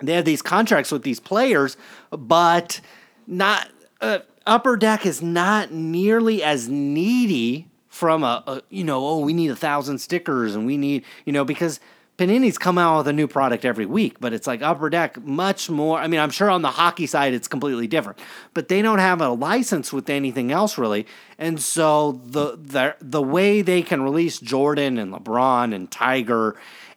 they 0.00 0.14
have 0.14 0.24
these 0.24 0.42
contracts 0.42 0.92
with 0.92 1.02
these 1.02 1.20
players, 1.20 1.76
but 2.10 2.80
not. 3.26 3.68
Uh, 4.00 4.20
Upper 4.46 4.76
Deck 4.78 5.04
is 5.04 5.20
not 5.20 5.72
nearly 5.72 6.42
as 6.42 6.68
needy 6.68 7.67
from 7.98 8.22
a, 8.22 8.44
a, 8.46 8.62
you 8.70 8.84
know 8.84 9.04
oh 9.04 9.18
we 9.18 9.32
need 9.32 9.50
a 9.50 9.56
thousand 9.56 9.98
stickers 9.98 10.54
and 10.54 10.64
we 10.64 10.76
need 10.76 11.04
you 11.24 11.32
know 11.32 11.44
because 11.44 11.80
Panini's 12.16 12.58
come 12.58 12.78
out 12.78 12.98
with 12.98 13.08
a 13.08 13.12
new 13.12 13.28
product 13.28 13.64
every 13.64 13.86
week, 13.86 14.18
but 14.18 14.32
it's 14.32 14.48
like 14.48 14.60
Upper 14.60 14.90
Deck 14.90 15.22
much 15.22 15.70
more. 15.70 16.00
I 16.00 16.08
mean, 16.08 16.18
I'm 16.18 16.30
sure 16.30 16.50
on 16.50 16.62
the 16.62 16.70
hockey 16.72 17.06
side 17.06 17.32
it's 17.32 17.46
completely 17.46 17.86
different, 17.86 18.18
but 18.54 18.66
they 18.66 18.82
don't 18.82 18.98
have 18.98 19.20
a 19.20 19.28
license 19.28 19.92
with 19.92 20.10
anything 20.10 20.50
else 20.50 20.78
really, 20.78 21.06
and 21.38 21.60
so 21.60 22.20
the 22.24 22.56
the 22.56 22.96
the 23.00 23.22
way 23.22 23.62
they 23.62 23.82
can 23.82 24.02
release 24.02 24.40
Jordan 24.40 24.98
and 24.98 25.12
LeBron 25.12 25.72
and 25.72 25.88
Tiger, 25.90 26.56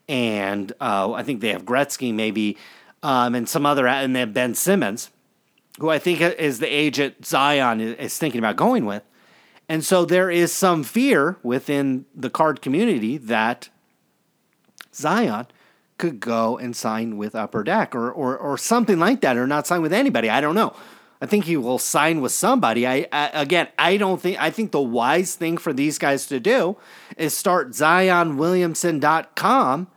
and 0.09 0.73
uh, 0.81 1.11
I 1.13 1.21
think 1.21 1.41
they 1.41 1.49
have 1.49 1.65
Gretzky 1.65 2.11
maybe, 2.11 2.57
um, 3.03 3.35
and 3.35 3.47
some 3.47 3.65
other, 3.65 3.87
and 3.87 4.15
they 4.15 4.21
have 4.21 4.33
Ben 4.33 4.55
Simmons, 4.55 5.11
who 5.79 5.89
I 5.89 5.99
think 5.99 6.21
is 6.21 6.57
the 6.57 6.67
agent 6.67 7.27
Zion 7.27 7.79
is 7.79 8.17
thinking 8.17 8.39
about 8.39 8.55
going 8.55 8.85
with. 8.85 9.03
And 9.71 9.83
so 9.85 10.03
there 10.03 10.29
is 10.29 10.51
some 10.51 10.83
fear 10.83 11.37
within 11.43 12.03
the 12.13 12.29
card 12.29 12.61
community 12.61 13.17
that 13.17 13.69
Zion 14.93 15.47
could 15.97 16.19
go 16.19 16.57
and 16.57 16.75
sign 16.75 17.15
with 17.15 17.35
Upper 17.35 17.63
Deck 17.63 17.95
or, 17.95 18.11
or, 18.11 18.37
or 18.37 18.57
something 18.57 18.99
like 18.99 19.21
that, 19.21 19.37
or 19.37 19.47
not 19.47 19.65
sign 19.65 19.81
with 19.81 19.93
anybody. 19.93 20.29
I 20.29 20.41
don't 20.41 20.55
know. 20.55 20.75
I 21.21 21.25
think 21.25 21.45
he 21.45 21.55
will 21.55 21.79
sign 21.79 22.19
with 22.19 22.33
somebody. 22.33 22.85
I, 22.85 23.07
I, 23.13 23.31
again, 23.33 23.69
I 23.79 23.95
don't 23.95 24.19
think. 24.19 24.41
I 24.41 24.49
think 24.49 24.73
the 24.73 24.81
wise 24.81 25.35
thing 25.35 25.55
for 25.55 25.71
these 25.71 25.97
guys 25.97 26.25
to 26.25 26.41
do 26.41 26.75
is 27.15 27.33
start 27.33 27.69
ZionWilliamson.com 27.69 29.87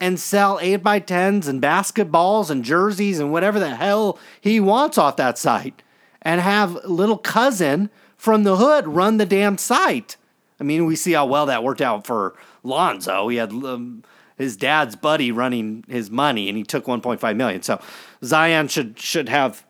and 0.00 0.20
sell 0.20 0.60
eight 0.62 0.84
by 0.84 1.00
tens 1.00 1.48
and 1.48 1.60
basketballs 1.60 2.48
and 2.48 2.62
jerseys 2.62 3.18
and 3.18 3.32
whatever 3.32 3.58
the 3.58 3.74
hell 3.74 4.20
he 4.40 4.60
wants 4.60 4.96
off 4.96 5.16
that 5.16 5.36
site, 5.36 5.82
and 6.22 6.40
have 6.40 6.76
little 6.84 7.18
cousin 7.18 7.90
from 8.26 8.42
the 8.42 8.56
hood 8.56 8.88
run 8.88 9.18
the 9.18 9.24
damn 9.24 9.56
site. 9.56 10.16
I 10.58 10.64
mean, 10.64 10.84
we 10.84 10.96
see 10.96 11.12
how 11.12 11.26
well 11.26 11.46
that 11.46 11.62
worked 11.62 11.80
out 11.80 12.04
for 12.04 12.34
Lonzo. 12.64 13.28
He 13.28 13.36
had 13.36 13.52
um, 13.52 14.02
his 14.36 14.56
dad's 14.56 14.96
buddy 14.96 15.30
running 15.30 15.84
his 15.86 16.10
money, 16.10 16.48
and 16.48 16.58
he 16.58 16.64
took 16.64 16.86
1.5 16.86 17.36
million. 17.36 17.62
So 17.62 17.80
Zion 18.24 18.66
should 18.66 18.98
should 18.98 19.28
have, 19.28 19.64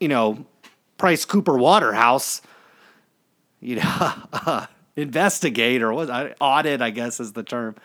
you 0.00 0.08
know, 0.08 0.46
Price 0.96 1.26
Cooper 1.26 1.58
Waterhouse, 1.58 2.40
you 3.60 3.76
know, 3.76 4.66
investigate 4.96 5.82
or 5.82 5.92
what 5.92 6.34
audit, 6.40 6.80
I 6.80 6.88
guess 6.88 7.20
is 7.20 7.34
the 7.34 7.42
term, 7.42 7.76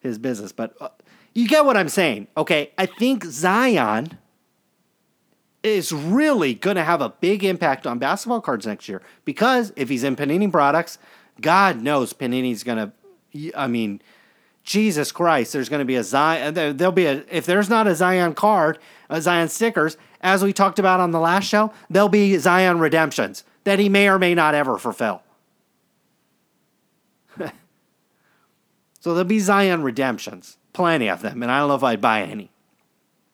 his 0.00 0.18
business. 0.18 0.50
But 0.50 0.74
uh, 0.80 0.88
you 1.34 1.46
get 1.46 1.64
what 1.64 1.76
I'm 1.76 1.88
saying, 1.88 2.26
okay? 2.36 2.72
I 2.76 2.86
think 2.86 3.24
Zion 3.24 4.18
is 5.66 5.92
really 5.92 6.54
going 6.54 6.76
to 6.76 6.84
have 6.84 7.00
a 7.00 7.08
big 7.08 7.44
impact 7.44 7.86
on 7.86 7.98
basketball 7.98 8.40
cards 8.40 8.66
next 8.66 8.88
year 8.88 9.02
because 9.24 9.72
if 9.76 9.88
he's 9.88 10.04
in 10.04 10.16
Panini 10.16 10.50
products, 10.50 10.98
God 11.40 11.80
knows 11.82 12.12
Panini's 12.12 12.62
going 12.62 12.78
to. 12.78 12.92
I 13.54 13.66
mean, 13.66 14.00
Jesus 14.64 15.12
Christ, 15.12 15.52
there's 15.52 15.68
going 15.68 15.80
to 15.80 15.86
be 15.86 15.96
a 15.96 16.02
Zion. 16.02 16.56
Uh, 16.56 16.72
there'll 16.72 16.92
be 16.92 17.06
a 17.06 17.24
if 17.30 17.46
there's 17.46 17.68
not 17.68 17.86
a 17.86 17.94
Zion 17.94 18.34
card, 18.34 18.78
a 19.08 19.20
Zion 19.20 19.48
stickers, 19.48 19.96
as 20.20 20.42
we 20.42 20.52
talked 20.52 20.78
about 20.78 21.00
on 21.00 21.10
the 21.10 21.20
last 21.20 21.44
show, 21.44 21.72
there'll 21.88 22.08
be 22.08 22.36
Zion 22.38 22.78
redemptions 22.80 23.44
that 23.64 23.78
he 23.78 23.88
may 23.88 24.08
or 24.08 24.18
may 24.18 24.34
not 24.34 24.54
ever 24.54 24.78
fulfill. 24.78 25.22
so 29.00 29.14
there'll 29.14 29.24
be 29.24 29.38
Zion 29.38 29.82
redemptions, 29.82 30.56
plenty 30.72 31.08
of 31.08 31.22
them, 31.22 31.42
and 31.42 31.52
I 31.52 31.60
don't 31.60 31.68
know 31.68 31.74
if 31.76 31.84
I'd 31.84 32.00
buy 32.00 32.22
any 32.22 32.50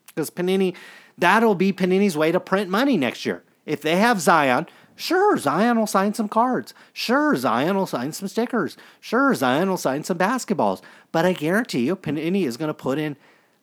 because 0.07 0.29
Panini 0.29 0.75
That'll 1.17 1.55
be 1.55 1.71
Panini's 1.71 2.17
way 2.17 2.31
to 2.31 2.39
print 2.39 2.69
money 2.69 2.97
next 2.97 3.25
year. 3.25 3.43
If 3.65 3.81
they 3.81 3.95
have 3.97 4.19
Zion, 4.19 4.67
sure, 4.95 5.37
Zion 5.37 5.79
will 5.79 5.87
sign 5.87 6.13
some 6.13 6.27
cards. 6.27 6.73
Sure, 6.91 7.35
Zion 7.35 7.75
will 7.77 7.85
sign 7.85 8.11
some 8.11 8.27
stickers. 8.27 8.77
Sure, 8.99 9.33
Zion 9.33 9.69
will 9.69 9.77
sign 9.77 10.03
some 10.03 10.17
basketballs. 10.17 10.81
But 11.11 11.25
I 11.25 11.33
guarantee 11.33 11.85
you, 11.85 11.95
Panini 11.95 12.45
is 12.45 12.57
going 12.57 12.69
to 12.69 12.73
put 12.73 12.97
in 12.97 13.15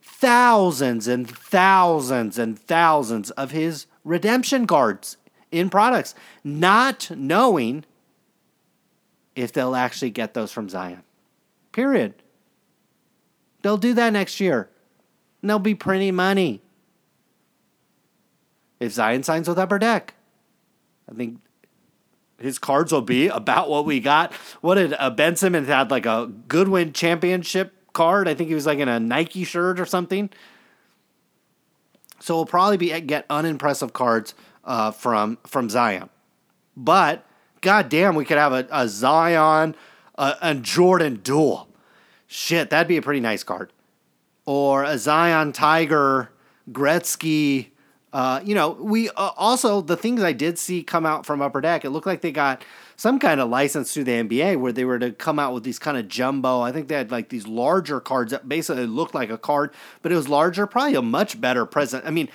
thousands 0.02 1.06
and 1.06 1.28
thousands 1.28 2.38
and 2.38 2.58
thousands 2.58 3.30
of 3.32 3.50
his 3.50 3.86
redemption 4.04 4.66
cards 4.66 5.16
in 5.50 5.68
products, 5.68 6.14
not 6.44 7.10
knowing 7.14 7.84
if 9.34 9.52
they'll 9.52 9.76
actually 9.76 10.10
get 10.10 10.34
those 10.34 10.52
from 10.52 10.68
Zion. 10.68 11.02
Period. 11.72 12.14
They'll 13.62 13.76
do 13.76 13.94
that 13.94 14.12
next 14.12 14.40
year. 14.40 14.70
And 15.42 15.50
they'll 15.50 15.58
be 15.58 15.74
printing 15.74 16.14
money 16.14 16.62
if 18.80 18.92
Zion 18.92 19.22
signs 19.22 19.46
with 19.46 19.58
Upper 19.58 19.78
Deck. 19.78 20.14
I 21.08 21.14
think 21.14 21.40
his 22.40 22.58
cards 22.58 22.90
will 22.90 23.02
be 23.02 23.28
about 23.28 23.68
what 23.68 23.84
we 23.84 24.00
got. 24.00 24.32
What 24.62 24.76
did 24.76 24.94
uh, 24.98 25.10
Ben 25.10 25.36
Simmons 25.36 25.68
had 25.68 25.90
like 25.90 26.06
a 26.06 26.32
Goodwin 26.48 26.92
Championship 26.92 27.74
card? 27.92 28.26
I 28.26 28.34
think 28.34 28.48
he 28.48 28.54
was 28.54 28.66
like 28.66 28.78
in 28.78 28.88
a 28.88 28.98
Nike 28.98 29.44
shirt 29.44 29.78
or 29.78 29.86
something. 29.86 30.30
So 32.18 32.34
we'll 32.34 32.46
probably 32.46 32.76
be 32.76 32.98
get 33.00 33.26
unimpressive 33.30 33.92
cards 33.92 34.34
uh, 34.64 34.90
from 34.90 35.38
from 35.46 35.70
Zion, 35.70 36.10
but 36.76 37.24
goddamn, 37.62 38.14
we 38.14 38.24
could 38.26 38.36
have 38.36 38.52
a, 38.52 38.66
a 38.70 38.88
Zion 38.88 39.74
uh, 40.16 40.34
and 40.42 40.62
Jordan 40.62 41.20
duel. 41.22 41.68
Shit, 42.26 42.70
that'd 42.70 42.88
be 42.88 42.98
a 42.98 43.02
pretty 43.02 43.20
nice 43.20 43.42
card, 43.42 43.72
or 44.44 44.84
a 44.84 44.98
Zion 44.98 45.52
Tiger 45.52 46.30
Gretzky 46.70 47.68
uh, 48.12 48.40
you 48.44 48.54
know, 48.54 48.70
we 48.70 49.08
uh, 49.10 49.30
also 49.36 49.80
the 49.80 49.96
things 49.96 50.22
I 50.22 50.32
did 50.32 50.58
see 50.58 50.82
come 50.82 51.06
out 51.06 51.24
from 51.24 51.40
Upper 51.40 51.60
Deck. 51.60 51.84
It 51.84 51.90
looked 51.90 52.06
like 52.06 52.22
they 52.22 52.32
got 52.32 52.64
some 52.96 53.18
kind 53.18 53.40
of 53.40 53.48
license 53.48 53.94
through 53.94 54.04
the 54.04 54.12
NBA 54.12 54.58
where 54.58 54.72
they 54.72 54.84
were 54.84 54.98
to 54.98 55.12
come 55.12 55.38
out 55.38 55.54
with 55.54 55.62
these 55.62 55.78
kind 55.78 55.96
of 55.96 56.08
jumbo. 56.08 56.60
I 56.60 56.72
think 56.72 56.88
they 56.88 56.96
had 56.96 57.12
like 57.12 57.28
these 57.28 57.46
larger 57.46 58.00
cards 58.00 58.32
that 58.32 58.48
basically 58.48 58.86
looked 58.86 59.14
like 59.14 59.30
a 59.30 59.38
card, 59.38 59.72
but 60.02 60.10
it 60.10 60.16
was 60.16 60.28
larger. 60.28 60.66
Probably 60.66 60.96
a 60.96 61.02
much 61.02 61.40
better 61.40 61.64
present. 61.64 62.04
I 62.04 62.10
mean, 62.10 62.28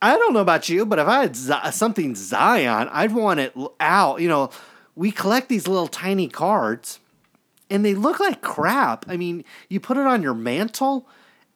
I 0.00 0.16
don't 0.16 0.32
know 0.32 0.40
about 0.40 0.68
you, 0.68 0.86
but 0.86 1.00
if 1.00 1.08
I 1.08 1.22
had 1.22 1.34
Z- 1.34 1.72
something 1.72 2.14
Zion, 2.14 2.88
I'd 2.92 3.12
want 3.12 3.40
it 3.40 3.52
out. 3.80 4.20
You 4.20 4.28
know, 4.28 4.50
we 4.94 5.10
collect 5.10 5.48
these 5.48 5.66
little 5.66 5.88
tiny 5.88 6.28
cards, 6.28 7.00
and 7.68 7.84
they 7.84 7.94
look 7.94 8.20
like 8.20 8.42
crap. 8.42 9.06
I 9.08 9.16
mean, 9.16 9.44
you 9.68 9.80
put 9.80 9.96
it 9.96 10.06
on 10.06 10.22
your 10.22 10.34
mantle 10.34 11.08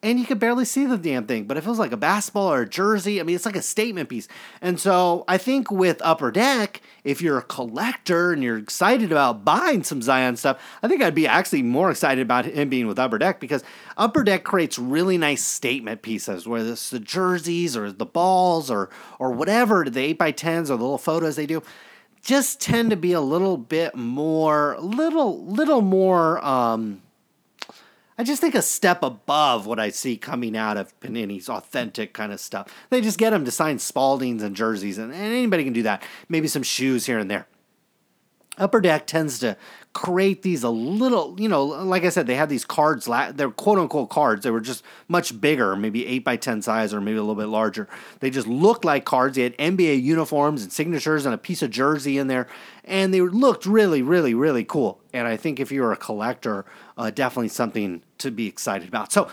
and 0.03 0.19
you 0.19 0.25
could 0.25 0.39
barely 0.39 0.65
see 0.65 0.85
the 0.85 0.97
damn 0.97 1.27
thing. 1.27 1.43
But 1.43 1.57
if 1.57 1.65
it 1.65 1.69
was 1.69 1.77
like 1.77 1.91
a 1.91 1.97
basketball 1.97 2.51
or 2.51 2.61
a 2.61 2.69
jersey, 2.69 3.19
I 3.19 3.23
mean, 3.23 3.35
it's 3.35 3.45
like 3.45 3.55
a 3.55 3.61
statement 3.61 4.09
piece. 4.09 4.27
And 4.59 4.79
so 4.79 5.23
I 5.27 5.37
think 5.37 5.69
with 5.69 6.01
Upper 6.03 6.31
Deck, 6.31 6.81
if 7.03 7.21
you're 7.21 7.37
a 7.37 7.43
collector 7.43 8.33
and 8.33 8.43
you're 8.43 8.57
excited 8.57 9.11
about 9.11 9.45
buying 9.45 9.83
some 9.83 10.01
Zion 10.01 10.37
stuff, 10.37 10.59
I 10.81 10.87
think 10.87 11.03
I'd 11.03 11.13
be 11.13 11.27
actually 11.27 11.61
more 11.61 11.91
excited 11.91 12.21
about 12.21 12.45
him 12.45 12.69
being 12.69 12.87
with 12.87 12.97
Upper 12.97 13.19
Deck 13.19 13.39
because 13.39 13.63
Upper 13.95 14.23
Deck 14.23 14.43
creates 14.43 14.79
really 14.79 15.19
nice 15.19 15.43
statement 15.43 16.01
pieces, 16.01 16.47
whether 16.47 16.71
it's 16.71 16.89
the 16.89 16.99
jerseys 16.99 17.77
or 17.77 17.91
the 17.91 18.05
balls 18.05 18.71
or 18.71 18.89
or 19.19 19.31
whatever, 19.31 19.85
the 19.85 20.01
8 20.01 20.17
by 20.17 20.31
10s 20.31 20.63
or 20.63 20.77
the 20.77 20.83
little 20.83 20.97
photos 20.97 21.35
they 21.35 21.45
do. 21.45 21.61
Just 22.23 22.59
tend 22.59 22.91
to 22.91 22.95
be 22.95 23.13
a 23.13 23.21
little 23.21 23.57
bit 23.57 23.95
more, 23.95 24.77
little, 24.79 25.43
little 25.45 25.81
more, 25.81 26.43
um, 26.45 27.01
I 28.17 28.23
just 28.23 28.41
think 28.41 28.55
a 28.55 28.61
step 28.61 29.03
above 29.03 29.65
what 29.65 29.79
I 29.79 29.89
see 29.89 30.17
coming 30.17 30.55
out 30.55 30.77
of 30.77 30.97
Panini's 30.99 31.49
authentic 31.49 32.13
kind 32.13 32.31
of 32.31 32.39
stuff. 32.39 32.67
They 32.89 33.01
just 33.01 33.17
get 33.17 33.33
him 33.33 33.45
to 33.45 33.51
sign 33.51 33.77
Spaldings 33.77 34.41
and 34.41 34.55
jerseys, 34.55 34.97
and, 34.97 35.13
and 35.13 35.21
anybody 35.21 35.63
can 35.63 35.73
do 35.73 35.83
that. 35.83 36.03
Maybe 36.29 36.47
some 36.47 36.63
shoes 36.63 37.05
here 37.05 37.19
and 37.19 37.31
there. 37.31 37.47
Upper 38.57 38.81
Deck 38.81 39.07
tends 39.07 39.39
to 39.39 39.57
create 39.93 40.41
these 40.41 40.63
a 40.63 40.69
little, 40.69 41.35
you 41.37 41.49
know, 41.49 41.65
like 41.65 42.05
I 42.05 42.09
said, 42.09 42.25
they 42.25 42.35
had 42.35 42.47
these 42.47 42.63
cards, 42.63 43.09
they're 43.33 43.49
quote 43.49 43.77
unquote 43.77 44.09
cards. 44.09 44.43
They 44.43 44.51
were 44.51 44.61
just 44.61 44.83
much 45.07 45.39
bigger, 45.41 45.75
maybe 45.75 46.05
8 46.07 46.23
by 46.23 46.37
10 46.37 46.61
size 46.61 46.93
or 46.93 47.01
maybe 47.01 47.17
a 47.17 47.21
little 47.21 47.35
bit 47.35 47.47
larger. 47.47 47.89
They 48.19 48.29
just 48.29 48.47
looked 48.47 48.85
like 48.85 49.03
cards. 49.03 49.35
They 49.35 49.43
had 49.43 49.57
NBA 49.57 50.01
uniforms 50.01 50.63
and 50.63 50.71
signatures 50.71 51.25
and 51.25 51.35
a 51.35 51.37
piece 51.37 51.61
of 51.61 51.71
jersey 51.71 52.17
in 52.17 52.27
there, 52.27 52.47
and 52.85 53.13
they 53.13 53.21
looked 53.21 53.65
really, 53.65 54.01
really, 54.01 54.33
really 54.33 54.63
cool. 54.63 55.01
And 55.11 55.27
I 55.27 55.35
think 55.35 55.59
if 55.59 55.71
you're 55.71 55.91
a 55.91 55.97
collector, 55.97 56.65
uh, 56.97 57.11
definitely 57.11 57.49
something 57.49 58.01
to 58.19 58.31
be 58.31 58.47
excited 58.47 58.87
about. 58.87 59.11
So, 59.11 59.29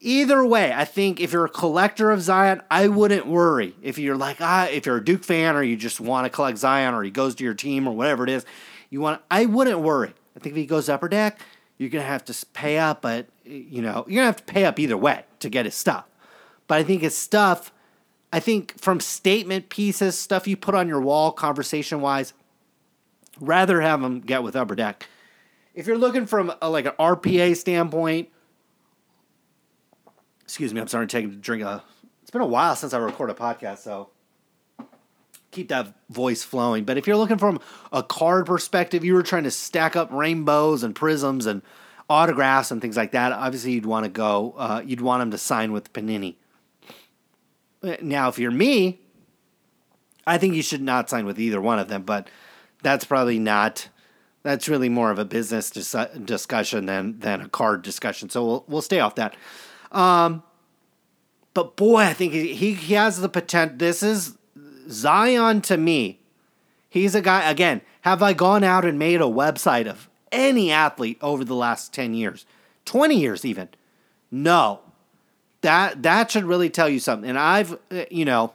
Either 0.00 0.46
way, 0.46 0.72
I 0.72 0.84
think 0.84 1.18
if 1.18 1.32
you're 1.32 1.46
a 1.46 1.50
collector 1.50 2.12
of 2.12 2.22
Zion, 2.22 2.62
I 2.70 2.86
wouldn't 2.86 3.26
worry. 3.26 3.74
If 3.82 3.98
you're 3.98 4.16
like, 4.16 4.36
ah, 4.40 4.68
if 4.68 4.86
you're 4.86 4.98
a 4.98 5.04
Duke 5.04 5.24
fan 5.24 5.56
or 5.56 5.62
you 5.64 5.76
just 5.76 6.00
want 6.00 6.24
to 6.24 6.30
collect 6.30 6.58
Zion 6.58 6.94
or 6.94 7.02
he 7.02 7.10
goes 7.10 7.34
to 7.34 7.44
your 7.44 7.54
team 7.54 7.88
or 7.88 7.92
whatever 7.92 8.22
it 8.22 8.30
is, 8.30 8.46
you 8.90 9.00
want, 9.00 9.22
I 9.30 9.46
wouldn't 9.46 9.80
worry. 9.80 10.14
I 10.36 10.40
think 10.40 10.52
if 10.52 10.56
he 10.56 10.66
goes 10.66 10.88
upper 10.88 11.08
deck, 11.08 11.40
you're 11.76 11.90
gonna 11.90 12.04
have 12.04 12.24
to 12.26 12.46
pay 12.52 12.78
up, 12.78 13.02
but 13.02 13.26
you 13.44 13.82
know, 13.82 14.04
you're 14.08 14.20
gonna 14.20 14.26
have 14.26 14.44
to 14.44 14.52
pay 14.52 14.64
up 14.64 14.78
either 14.78 14.96
way 14.96 15.24
to 15.40 15.48
get 15.48 15.64
his 15.64 15.74
stuff. 15.74 16.06
But 16.66 16.78
I 16.78 16.82
think 16.84 17.02
his 17.02 17.16
stuff, 17.16 17.72
I 18.32 18.40
think 18.40 18.78
from 18.80 19.00
statement 19.00 19.68
pieces, 19.68 20.18
stuff 20.18 20.46
you 20.46 20.56
put 20.56 20.74
on 20.74 20.88
your 20.88 21.00
wall, 21.00 21.32
conversation 21.32 22.00
wise, 22.00 22.34
rather 23.40 23.80
have 23.80 24.02
him 24.02 24.20
get 24.20 24.42
with 24.42 24.56
upper 24.56 24.74
deck. 24.74 25.06
If 25.74 25.86
you're 25.86 25.98
looking 25.98 26.26
from 26.26 26.52
a, 26.60 26.68
like 26.68 26.86
an 26.86 26.92
RPA 26.98 27.56
standpoint 27.56 28.28
Excuse 30.48 30.72
me, 30.72 30.80
I'm 30.80 30.88
starting 30.88 31.08
to 31.08 31.14
take 31.14 31.26
a 31.26 31.36
drink. 31.36 31.62
A, 31.62 31.84
it's 32.22 32.30
been 32.30 32.40
a 32.40 32.46
while 32.46 32.74
since 32.74 32.94
I 32.94 32.98
recorded 32.98 33.36
a 33.36 33.38
podcast, 33.38 33.80
so 33.80 34.08
keep 35.50 35.68
that 35.68 35.94
voice 36.10 36.42
flowing. 36.42 36.84
But 36.84 36.98
if 36.98 37.06
you're 37.06 37.16
looking 37.16 37.38
from 37.38 37.60
a 37.92 38.02
card 38.02 38.46
perspective, 38.46 39.04
you 39.04 39.14
were 39.14 39.22
trying 39.22 39.44
to 39.44 39.50
stack 39.50 39.96
up 39.96 40.10
rainbows 40.12 40.82
and 40.82 40.94
prisms 40.94 41.46
and 41.46 41.62
autographs 42.08 42.70
and 42.70 42.80
things 42.80 42.96
like 42.96 43.12
that. 43.12 43.32
Obviously, 43.32 43.72
you'd 43.72 43.86
want 43.86 44.04
to 44.04 44.10
go. 44.10 44.54
Uh, 44.56 44.82
you'd 44.84 45.00
want 45.00 45.20
them 45.20 45.30
to 45.30 45.38
sign 45.38 45.72
with 45.72 45.92
Panini. 45.92 46.36
Now, 48.02 48.28
if 48.28 48.38
you're 48.38 48.50
me, 48.50 49.00
I 50.26 50.38
think 50.38 50.54
you 50.54 50.62
should 50.62 50.82
not 50.82 51.08
sign 51.08 51.26
with 51.26 51.38
either 51.38 51.60
one 51.60 51.78
of 51.78 51.88
them. 51.88 52.02
But 52.02 52.28
that's 52.82 53.04
probably 53.04 53.38
not. 53.38 53.88
That's 54.42 54.68
really 54.68 54.88
more 54.88 55.10
of 55.10 55.18
a 55.18 55.24
business 55.24 55.70
dis- 55.70 55.94
discussion 56.24 56.86
than 56.86 57.20
than 57.20 57.40
a 57.40 57.48
card 57.48 57.82
discussion. 57.82 58.30
So 58.30 58.44
we'll 58.44 58.64
we'll 58.68 58.82
stay 58.82 59.00
off 59.00 59.14
that. 59.16 59.36
Um, 59.92 60.42
but 61.54 61.76
boy, 61.76 62.00
I 62.02 62.12
think 62.12 62.32
he, 62.32 62.54
he, 62.54 62.74
he 62.74 62.94
has 62.94 63.20
the 63.20 63.28
potential. 63.28 63.76
This 63.76 64.02
is 64.02 64.37
Zion 64.90 65.60
to 65.62 65.76
me. 65.76 66.20
He's 66.88 67.14
a 67.14 67.20
guy, 67.20 67.48
again, 67.50 67.82
have 68.02 68.22
I 68.22 68.32
gone 68.32 68.64
out 68.64 68.84
and 68.84 68.98
made 68.98 69.20
a 69.20 69.24
website 69.24 69.86
of 69.86 70.08
any 70.32 70.70
athlete 70.70 71.18
over 71.20 71.44
the 71.44 71.54
last 71.54 71.92
10 71.92 72.14
years, 72.14 72.46
20 72.86 73.18
years 73.18 73.44
even? 73.44 73.68
No. 74.30 74.80
That 75.60 76.02
that 76.04 76.30
should 76.30 76.44
really 76.44 76.70
tell 76.70 76.88
you 76.88 77.00
something. 77.00 77.28
And 77.28 77.38
I've, 77.38 77.72
uh, 77.90 78.04
you 78.10 78.24
know, 78.24 78.54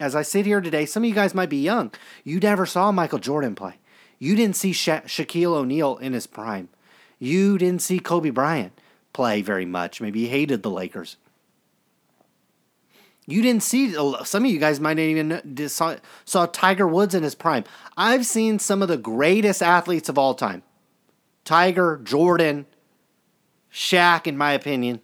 as 0.00 0.16
I 0.16 0.22
sit 0.22 0.46
here 0.46 0.60
today, 0.60 0.84
some 0.84 1.04
of 1.04 1.08
you 1.08 1.14
guys 1.14 1.34
might 1.34 1.48
be 1.48 1.62
young. 1.62 1.92
You 2.24 2.40
never 2.40 2.66
saw 2.66 2.90
Michael 2.90 3.18
Jordan 3.20 3.54
play. 3.54 3.74
You 4.18 4.34
didn't 4.34 4.56
see 4.56 4.72
Sha- 4.72 5.02
Shaquille 5.02 5.54
O'Neal 5.54 5.96
in 5.98 6.12
his 6.12 6.26
prime. 6.26 6.68
You 7.18 7.56
didn't 7.56 7.82
see 7.82 8.00
Kobe 8.00 8.30
Bryant 8.30 8.72
play 9.12 9.42
very 9.42 9.66
much. 9.66 10.00
Maybe 10.00 10.20
he 10.20 10.28
hated 10.28 10.62
the 10.62 10.70
Lakers. 10.70 11.16
You 13.26 13.42
didn't 13.42 13.62
see 13.62 13.92
some 13.92 14.44
of 14.44 14.50
you 14.50 14.58
guys 14.58 14.80
might 14.80 14.94
not 14.94 15.02
even 15.02 15.68
saw, 15.68 15.96
saw 16.24 16.46
Tiger 16.46 16.88
Woods 16.88 17.14
in 17.14 17.22
his 17.22 17.34
prime. 17.34 17.64
I've 17.96 18.26
seen 18.26 18.58
some 18.58 18.82
of 18.82 18.88
the 18.88 18.96
greatest 18.96 19.62
athletes 19.62 20.08
of 20.08 20.18
all 20.18 20.34
time. 20.34 20.62
Tiger, 21.44 22.00
Jordan, 22.02 22.66
Shaq, 23.72 24.26
in 24.26 24.36
my 24.36 24.52
opinion, 24.52 25.00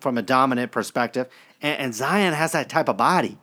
from 0.00 0.18
a 0.18 0.22
dominant 0.22 0.72
perspective, 0.72 1.28
and, 1.60 1.78
and 1.78 1.94
Zion 1.94 2.34
has 2.34 2.52
that 2.52 2.68
type 2.68 2.88
of 2.88 2.96
body. 2.96 3.38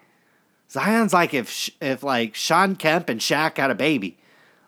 Zion's 0.72 1.14
like 1.14 1.34
if 1.34 1.70
if 1.82 2.04
like 2.04 2.36
Shawn 2.36 2.76
Kemp 2.76 3.10
and 3.10 3.20
Shaq 3.20 3.58
had 3.58 3.72
a 3.72 3.76
baby, 3.76 4.18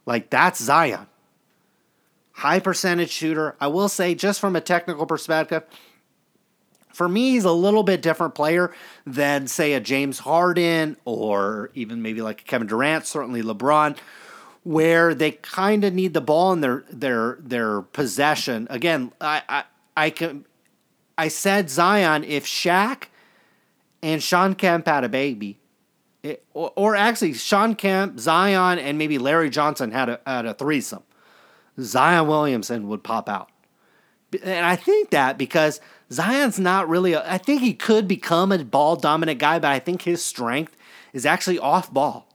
like 0.06 0.30
that's 0.30 0.62
Zion 0.62 1.08
high 2.42 2.60
percentage 2.60 3.12
shooter. 3.12 3.56
I 3.60 3.68
will 3.68 3.90
say, 3.90 4.16
just 4.16 4.40
from 4.40 4.56
a 4.56 4.62
technical 4.62 5.06
perspective, 5.06 5.64
for 7.02 7.10
me, 7.10 7.32
he's 7.32 7.45
a 7.45 7.52
little 7.52 7.82
bit 7.82 8.04
different 8.04 8.36
player 8.36 8.72
than, 9.08 9.47
say, 9.47 9.74
a 9.74 9.80
James 9.80 10.20
Harden 10.20 10.97
or 11.04 11.72
even 11.74 12.04
maybe 12.04 12.22
like 12.22 12.41
a 12.41 12.43
Kevin 12.43 12.68
Durant, 12.68 13.08
certainly 13.08 13.41
LeBron, 13.41 13.97
where 14.62 15.16
they 15.16 15.32
kind 15.32 15.84
of 15.84 15.95
need 15.95 16.14
the 16.14 16.22
ball 16.22 16.54
in 16.54 16.62
their 16.62 16.84
their 16.91 17.39
their 17.39 17.82
possession. 17.82 18.68
Again, 18.70 19.12
I 19.20 19.41
I, 19.49 19.64
I 19.97 20.10
can 20.12 20.45
I 21.18 21.30
said 21.30 21.72
Zion 21.72 22.24
if 22.24 22.45
Shaq 22.45 23.06
and 24.04 24.22
Shawn 24.22 24.54
Kemp 24.54 24.86
had 24.86 25.04
a 25.04 25.10
baby, 25.10 25.58
it, 26.22 26.45
or, 26.54 26.72
or, 26.76 26.95
actually 26.95 27.34
Shawn 27.34 27.74
Kemp, 27.74 28.20
Zion, 28.20 28.78
and 28.78 28.99
maybe 28.99 29.18
Larry 29.18 29.49
Johnson 29.49 29.89
had 29.89 30.08
a 30.08 30.20
had 30.28 30.45
a 30.45 30.54
threesome. 30.54 31.02
Zion 31.80 32.28
Williamson 32.28 32.88
would 32.89 33.04
pop 33.04 33.28
out. 33.28 33.49
And 34.43 34.66
I 34.66 34.76
think 34.76 35.10
that 35.10 35.39
because 35.39 35.82
Zion's 36.12 36.59
not 36.59 36.89
really, 36.89 37.14
a, 37.14 37.24
I 37.26 37.38
think 37.38 37.62
he 37.62 37.74
could 37.74 38.07
become 38.07 38.51
a 38.51 38.64
ball 38.64 38.95
dominant 38.95 39.39
guy, 39.39 39.59
but 39.59 39.72
I 39.72 39.80
think 39.80 40.01
his 40.01 40.24
strength 40.24 40.76
is 41.14 41.26
actually 41.26 41.59
off 41.59 41.91
ball, 41.93 42.28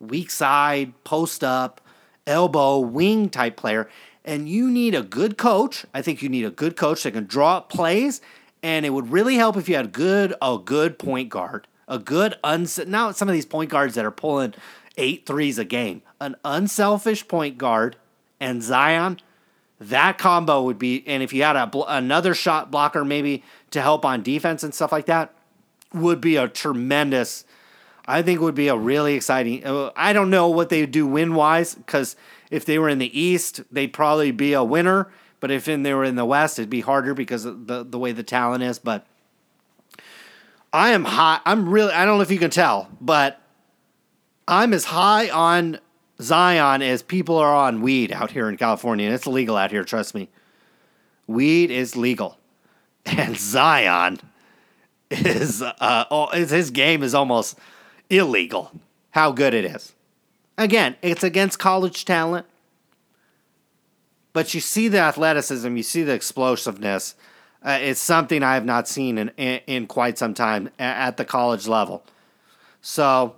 weak 0.00 0.30
side, 0.30 0.92
post 1.04 1.44
up, 1.44 1.80
elbow, 2.26 2.78
wing 2.78 3.28
type 3.28 3.56
player. 3.56 3.88
And 4.24 4.48
you 4.48 4.70
need 4.70 4.94
a 4.94 5.02
good 5.02 5.38
coach. 5.38 5.86
I 5.94 6.02
think 6.02 6.22
you 6.22 6.28
need 6.28 6.44
a 6.44 6.50
good 6.50 6.76
coach 6.76 7.04
that 7.04 7.12
can 7.12 7.24
draw 7.24 7.58
up 7.58 7.70
plays. 7.70 8.20
And 8.62 8.84
it 8.84 8.90
would 8.90 9.10
really 9.10 9.36
help 9.36 9.56
if 9.56 9.68
you 9.68 9.76
had 9.76 9.92
good 9.92 10.34
a 10.42 10.58
good 10.58 10.98
point 10.98 11.28
guard, 11.30 11.66
a 11.88 11.98
good 11.98 12.36
uns. 12.44 12.78
Now 12.78 13.12
some 13.12 13.28
of 13.28 13.32
these 13.32 13.46
point 13.46 13.70
guards 13.70 13.94
that 13.94 14.04
are 14.04 14.10
pulling 14.10 14.54
eight 14.96 15.24
threes 15.24 15.58
a 15.58 15.64
game, 15.64 16.02
an 16.20 16.36
unselfish 16.44 17.26
point 17.26 17.56
guard 17.56 17.96
and 18.38 18.62
Zion, 18.62 19.18
that 19.80 20.18
combo 20.18 20.62
would 20.62 20.78
be. 20.78 21.02
And 21.06 21.22
if 21.22 21.32
you 21.32 21.42
had 21.42 21.56
a, 21.56 21.70
another 21.88 22.34
shot 22.34 22.70
blocker 22.70 23.04
maybe 23.04 23.42
to 23.70 23.80
help 23.80 24.04
on 24.04 24.22
defense 24.22 24.62
and 24.62 24.74
stuff 24.74 24.92
like 24.92 25.06
that, 25.06 25.34
would 25.92 26.20
be 26.20 26.36
a 26.36 26.48
tremendous. 26.48 27.44
I 28.06 28.22
think 28.22 28.40
would 28.40 28.54
be 28.54 28.68
a 28.68 28.76
really 28.76 29.14
exciting. 29.14 29.64
Uh, 29.64 29.90
I 29.96 30.12
don't 30.12 30.30
know 30.30 30.48
what 30.48 30.68
they 30.68 30.82
would 30.82 30.90
do 30.90 31.06
win 31.06 31.34
wise 31.34 31.74
because 31.74 32.16
if 32.50 32.64
they 32.64 32.78
were 32.78 32.88
in 32.88 32.98
the 32.98 33.18
East, 33.18 33.62
they'd 33.72 33.92
probably 33.92 34.30
be 34.30 34.52
a 34.52 34.62
winner. 34.62 35.10
But 35.40 35.50
if 35.50 35.68
in, 35.68 35.82
they 35.82 35.94
were 35.94 36.04
in 36.04 36.16
the 36.16 36.24
West, 36.24 36.58
it'd 36.58 36.70
be 36.70 36.82
harder 36.82 37.14
because 37.14 37.44
of 37.44 37.66
the 37.66 37.82
the 37.82 37.98
way 37.98 38.12
the 38.12 38.22
talent 38.22 38.62
is. 38.62 38.78
But 38.78 39.06
I 40.72 40.90
am 40.90 41.04
high. 41.04 41.40
I'm 41.46 41.68
really. 41.68 41.92
I 41.92 42.04
don't 42.04 42.18
know 42.18 42.22
if 42.22 42.30
you 42.30 42.38
can 42.38 42.50
tell, 42.50 42.90
but 43.00 43.40
I'm 44.46 44.74
as 44.74 44.84
high 44.84 45.30
on 45.30 45.80
Zion 46.20 46.82
is 46.82 47.02
people 47.02 47.36
are 47.38 47.54
on 47.54 47.80
weed 47.80 48.12
out 48.12 48.30
here 48.30 48.48
in 48.48 48.56
California, 48.56 49.06
and 49.06 49.14
it's 49.14 49.26
legal 49.26 49.56
out 49.56 49.70
here, 49.70 49.84
trust 49.84 50.14
me. 50.14 50.28
Weed 51.26 51.70
is 51.70 51.96
legal. 51.96 52.36
And 53.06 53.36
Zion 53.36 54.20
is, 55.10 55.62
uh, 55.62 56.04
oh, 56.10 56.26
his 56.26 56.70
game 56.70 57.02
is 57.02 57.14
almost 57.14 57.58
illegal, 58.10 58.70
how 59.12 59.32
good 59.32 59.54
it 59.54 59.64
is. 59.64 59.94
Again, 60.58 60.96
it's 61.00 61.24
against 61.24 61.58
college 61.58 62.04
talent, 62.04 62.46
but 64.34 64.52
you 64.52 64.60
see 64.60 64.88
the 64.88 64.98
athleticism, 64.98 65.74
you 65.74 65.82
see 65.82 66.02
the 66.02 66.12
explosiveness. 66.12 67.14
Uh, 67.62 67.78
it's 67.80 68.00
something 68.00 68.42
I 68.42 68.52
have 68.54 68.66
not 68.66 68.86
seen 68.86 69.16
in, 69.16 69.30
in, 69.38 69.60
in 69.66 69.86
quite 69.86 70.18
some 70.18 70.34
time 70.34 70.68
at 70.78 71.16
the 71.16 71.24
college 71.24 71.66
level. 71.66 72.04
So 72.82 73.34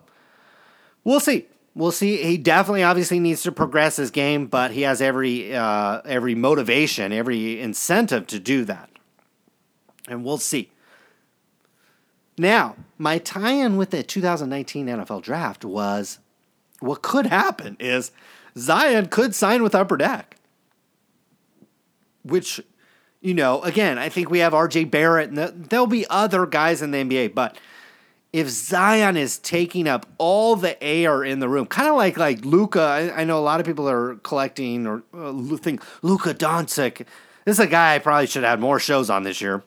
we'll 1.04 1.20
see 1.20 1.46
we'll 1.74 1.92
see. 1.92 2.22
He 2.22 2.36
definitely, 2.36 2.82
obviously, 2.82 3.20
needs 3.20 3.42
to 3.42 3.52
progress 3.52 3.96
his 3.96 4.10
game, 4.10 4.46
but 4.46 4.72
he 4.72 4.82
has 4.82 5.00
every 5.00 5.54
uh, 5.54 6.00
every 6.04 6.34
motivation, 6.34 7.12
every 7.12 7.60
incentive 7.60 8.26
to 8.28 8.38
do 8.38 8.64
that, 8.64 8.90
and 10.08 10.24
we'll 10.24 10.38
see. 10.38 10.70
Now, 12.38 12.76
my 12.98 13.18
tie-in 13.18 13.76
with 13.76 13.90
the 13.90 14.02
2019 14.02 14.86
NFL 14.86 15.22
Draft 15.22 15.64
was 15.64 16.18
what 16.80 17.02
could 17.02 17.26
happen 17.26 17.76
is 17.78 18.10
Zion 18.56 19.06
could 19.06 19.34
sign 19.34 19.62
with 19.62 19.74
Upper 19.74 19.96
Deck, 19.96 20.36
which. 22.22 22.60
You 23.24 23.34
know, 23.34 23.62
again, 23.62 23.98
I 23.98 24.08
think 24.08 24.30
we 24.30 24.40
have 24.40 24.52
RJ 24.52 24.90
Barrett 24.90 25.30
and 25.30 25.38
there'll 25.38 25.86
be 25.86 26.04
other 26.10 26.44
guys 26.44 26.82
in 26.82 26.90
the 26.90 27.04
NBA, 27.04 27.36
but 27.36 27.56
if 28.32 28.48
Zion 28.48 29.16
is 29.16 29.38
taking 29.38 29.86
up 29.86 30.06
all 30.16 30.56
the 30.56 30.82
air 30.82 31.22
in 31.22 31.38
the 31.40 31.48
room, 31.48 31.66
kind 31.66 31.88
of 31.88 31.96
like 31.96 32.16
like 32.16 32.44
Luka. 32.44 32.80
I, 32.80 33.20
I, 33.20 33.24
know 33.24 33.38
a 33.38 33.40
lot 33.40 33.60
of 33.60 33.66
people 33.66 33.88
are 33.88 34.16
collecting 34.16 34.86
or 34.86 35.02
uh, 35.12 35.56
think 35.58 35.82
Luka 36.02 36.32
Doncic. 36.32 37.06
This 37.44 37.56
is 37.56 37.60
a 37.60 37.66
guy 37.66 37.94
I 37.94 37.98
probably 37.98 38.26
should 38.26 38.42
have 38.42 38.52
had 38.52 38.60
more 38.60 38.78
shows 38.78 39.10
on 39.10 39.22
this 39.22 39.40
year, 39.40 39.62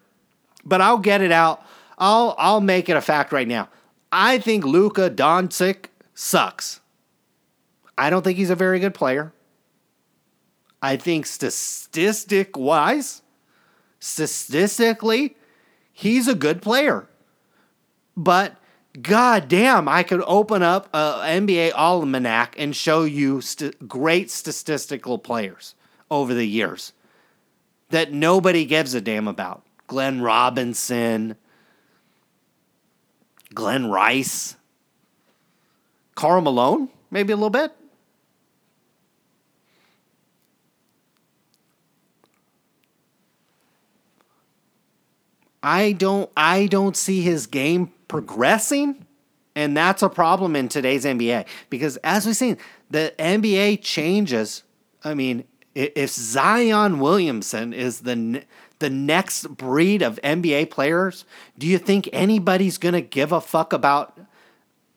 but 0.64 0.82
I'll 0.82 0.98
get 0.98 1.22
it 1.22 1.32
out. 1.32 1.64
I'll 1.98 2.36
I'll 2.38 2.62
make 2.62 2.90
it 2.90 2.98
a 2.98 3.02
fact 3.02 3.32
right 3.32 3.48
now. 3.48 3.70
I 4.12 4.40
think 4.40 4.66
Luka 4.66 5.10
Doncic 5.10 5.88
sucks. 6.14 6.80
I 7.98 8.10
don't 8.10 8.24
think 8.24 8.38
he's 8.38 8.50
a 8.50 8.56
very 8.56 8.80
good 8.80 8.94
player. 8.94 9.32
I 10.82 10.98
think 10.98 11.26
statistic 11.26 12.58
wise, 12.58 13.22
statistically, 14.00 15.36
he's 15.92 16.28
a 16.28 16.36
good 16.36 16.62
player. 16.62 17.08
But 18.18 18.56
god 19.02 19.48
damn, 19.48 19.88
I 19.88 20.04
could 20.04 20.24
open 20.26 20.64
up 20.64 20.90
a 20.94 21.22
NBA 21.26 21.74
almanac 21.76 22.56
and 22.58 22.76
show 22.76 23.04
you 23.04 23.42
st- 23.42 23.88
great 23.88 24.32
statistical 24.32 25.18
players 25.18 25.76
over 26.10 26.34
the 26.34 26.46
years 26.46 26.94
that 27.90 28.12
nobody 28.12 28.66
gives 28.66 28.94
a 28.94 29.02
damn 29.02 29.28
about. 29.28 29.64
Glenn 29.88 30.22
Robinson, 30.22 31.36
Glenn 33.54 33.88
Rice, 33.88 34.56
Karl 36.16 36.42
Malone, 36.42 36.90
maybe 37.12 37.34
a 37.34 37.36
little 37.36 37.50
bit. 37.50 37.72
I 45.62 45.94
don't 45.94 46.30
I 46.38 46.68
don't 46.68 46.96
see 46.96 47.22
his 47.22 47.48
game 47.48 47.92
progressing, 48.08 49.06
and 49.56 49.76
that's 49.76 50.04
a 50.04 50.10
problem 50.10 50.56
in 50.56 50.68
today's 50.68 51.06
NBA 51.06 51.46
because 51.70 51.98
as 51.98 52.26
we've 52.26 52.36
seen, 52.36 52.58
the 52.90 53.14
NBA 53.18 53.82
changes. 53.82 54.64
I 55.04 55.14
mean, 55.14 55.46
if 55.76 56.10
Zion 56.12 57.00
Williamson 57.00 57.74
is 57.74 58.02
the 58.02 58.44
the 58.80 58.90
next 58.90 59.56
breed 59.56 60.02
of 60.02 60.20
NBA 60.22 60.70
players, 60.70 61.26
do 61.58 61.68
you 61.68 61.78
think 61.78 62.10
anybody's 62.12 62.78
gonna 62.78 63.02
give 63.02 63.32
a 63.32 63.42
fuck 63.42 63.74
about 63.74 64.18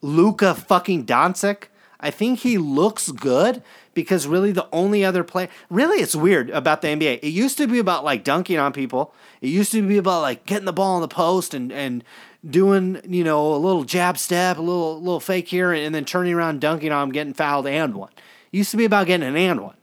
Luka 0.01 0.55
fucking 0.55 1.07
Doncic? 1.07 1.65
I 2.01 2.11
think 2.11 2.41
he 2.41 2.59
looks 2.59 3.11
good 3.11 3.63
because 3.93 4.29
really 4.29 4.53
the 4.53 4.69
only 4.73 5.05
other 5.05 5.25
play 5.25 5.49
really 5.69 5.99
it's 5.99 6.15
weird 6.15 6.51
about 6.51 6.83
the 6.83 6.89
NBA. 6.89 7.19
It 7.23 7.31
used 7.31 7.59
to 7.59 7.67
be 7.67 7.81
about 7.81 8.05
like 8.05 8.23
dunking 8.23 8.59
on 8.59 8.73
people. 8.73 9.13
It 9.41 9.49
used 9.49 9.73
to 9.73 9.87
be 9.87 9.99
about 9.99 10.23
like 10.23 10.47
getting 10.47 10.67
the 10.67 10.73
ball 10.73 10.97
in 10.97 11.03
the 11.03 11.09
post 11.09 11.55
and 11.55 11.73
and 11.73 12.05
doing, 12.49 13.01
you 13.05 13.25
know, 13.25 13.55
a 13.55 13.59
little 13.59 13.85
jab 13.85 14.19
step, 14.19 14.59
a 14.59 14.61
little 14.61 15.01
little 15.01 15.21
fake 15.21 15.49
here 15.49 15.73
and, 15.73 15.95
then 15.95 16.05
turning 16.05 16.35
around 16.35 16.61
dunking 16.61 16.93
on 16.93 17.09
them, 17.09 17.13
getting 17.13 17.35
fouled 17.35 17.67
and 17.67 17.95
one. 17.95 18.13
It 18.53 18.59
used 18.59 18.71
to 18.71 18.77
be 18.77 18.85
about 18.85 19.07
getting 19.07 19.27
an 19.27 19.37
and 19.37 19.61
one 19.61 19.77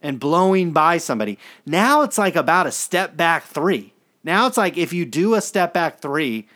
and 0.00 0.20
blowing 0.20 0.72
by 0.72 0.98
somebody. 0.98 1.38
Now 1.64 2.02
it's 2.02 2.18
like 2.18 2.36
about 2.36 2.66
a 2.66 2.72
step 2.72 3.16
back 3.16 3.44
3. 3.44 3.92
Now 4.22 4.46
it's 4.46 4.56
like 4.56 4.76
if 4.76 4.92
you 4.92 5.04
do 5.04 5.34
a 5.34 5.40
step 5.40 5.72
back 5.72 6.00
3, 6.00 6.46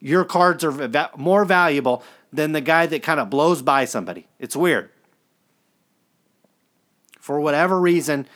your 0.00 0.24
cards 0.24 0.64
are 0.64 1.10
more 1.16 1.44
valuable 1.44 2.02
than 2.32 2.52
the 2.52 2.60
guy 2.60 2.86
that 2.86 3.02
kind 3.02 3.20
of 3.20 3.30
blows 3.30 3.62
by 3.62 3.84
somebody. 3.84 4.26
It's 4.38 4.56
weird. 4.56 4.90
For 7.20 7.40
whatever 7.40 7.78
reason, 7.78 8.26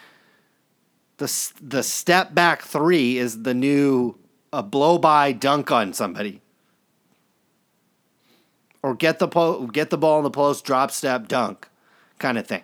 the 1.16 1.52
the 1.60 1.82
step 1.82 2.34
back 2.34 2.62
three 2.62 3.18
is 3.18 3.42
the 3.42 3.55
new 3.55 4.16
a 4.55 4.62
blow 4.62 4.98
by 4.98 5.32
dunk 5.32 5.70
on 5.70 5.93
somebody, 5.93 6.40
or 8.82 8.94
get 8.94 9.18
the 9.18 9.28
po- 9.28 9.66
get 9.66 9.90
the 9.90 9.98
ball 9.98 10.18
in 10.18 10.24
the 10.24 10.31
post, 10.31 10.64
drop 10.64 10.90
step 10.90 11.28
dunk, 11.28 11.68
kind 12.18 12.39
of 12.39 12.47
thing. 12.47 12.62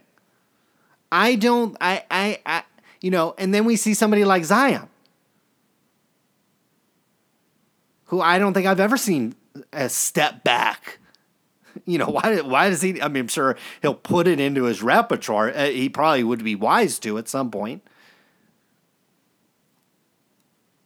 I 1.11 1.35
don't. 1.35 1.77
I 1.81 2.05
I 2.11 2.41
I 2.47 2.63
you 3.01 3.11
know, 3.11 3.35
and 3.39 3.53
then 3.53 3.65
we 3.65 3.77
see 3.77 3.95
somebody 3.95 4.25
like 4.25 4.45
Zion, 4.45 4.89
who 8.07 8.21
I 8.21 8.39
don't 8.39 8.55
think 8.55 8.67
I've 8.67 8.81
ever 8.81 8.97
seen 8.97 9.35
a 9.73 9.89
step 9.89 10.45
back 10.45 11.01
you 11.85 11.99
know, 11.99 12.09
why 12.09 12.41
why 12.41 12.71
does 12.71 12.83
he? 12.83 13.01
I 13.01 13.09
mean, 13.09 13.23
I'm 13.23 13.29
sure 13.29 13.57
he'll 13.83 13.95
put 13.95 14.27
it 14.27 14.41
into 14.41 14.65
his 14.65 14.83
repertoire. 14.83 15.51
Uh, 15.51 15.67
he 15.67 15.89
probably 15.89 16.25
would 16.25 16.45
be 16.45 16.55
wise 16.55 16.99
to 17.01 17.19
at 17.19 17.29
some 17.29 17.51
point. 17.51 17.83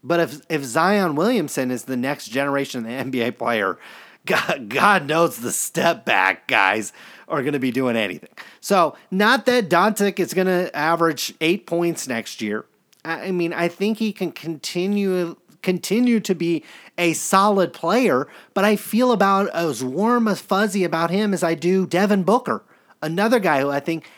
But 0.05 0.21
if 0.21 0.41
if 0.51 0.63
Zion 0.63 1.17
Williamson 1.17 1.71
is 1.71 1.85
the 1.85 1.97
next 1.97 2.29
generation 2.29 2.87
of 2.87 3.13
the 3.13 3.21
NBA 3.21 3.39
player, 3.39 3.79
God, 4.27 4.69
God 4.69 5.07
knows 5.07 5.39
the 5.39 5.51
step 5.51 6.05
back 6.05 6.47
guys 6.47 6.93
are 7.27 7.41
going 7.41 7.55
to 7.55 7.59
be 7.59 7.71
doing 7.71 7.97
anything. 7.97 8.31
So, 8.61 8.97
not 9.11 9.47
that 9.47 9.71
Doncic 9.71 10.21
is 10.21 10.35
going 10.35 10.47
to 10.47 10.75
average 10.77 11.35
eight 11.41 11.67
points 11.67 12.07
next 12.07 12.43
year. 12.43 12.67
I 13.05 13.33
mean, 13.33 13.53
I 13.53 13.69
think 13.69 13.99
he 13.99 14.13
can 14.13 14.31
continue 14.31 15.37
continue 15.63 16.21
to 16.21 16.35
be 16.35 16.63
a 16.99 17.15
solid 17.15 17.73
player, 17.73 18.29
but 18.53 18.67
I 18.67 18.77
feel 18.77 19.13
about 19.13 19.49
as 19.49 19.83
warm 19.83 20.29
as 20.29 20.39
fuzzy 20.39 20.85
about 20.85 21.11
him 21.11 21.33
as 21.33 21.43
I 21.43 21.55
do 21.55 21.87
Devin 21.87 22.23
Booker, 22.23 22.63
another 23.03 23.39
guy 23.39 23.63
who 23.63 23.71
I 23.71 23.81
think 23.81 24.09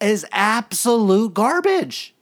is 0.00 0.26
absolute 0.32 1.32
garbage. 1.32 2.15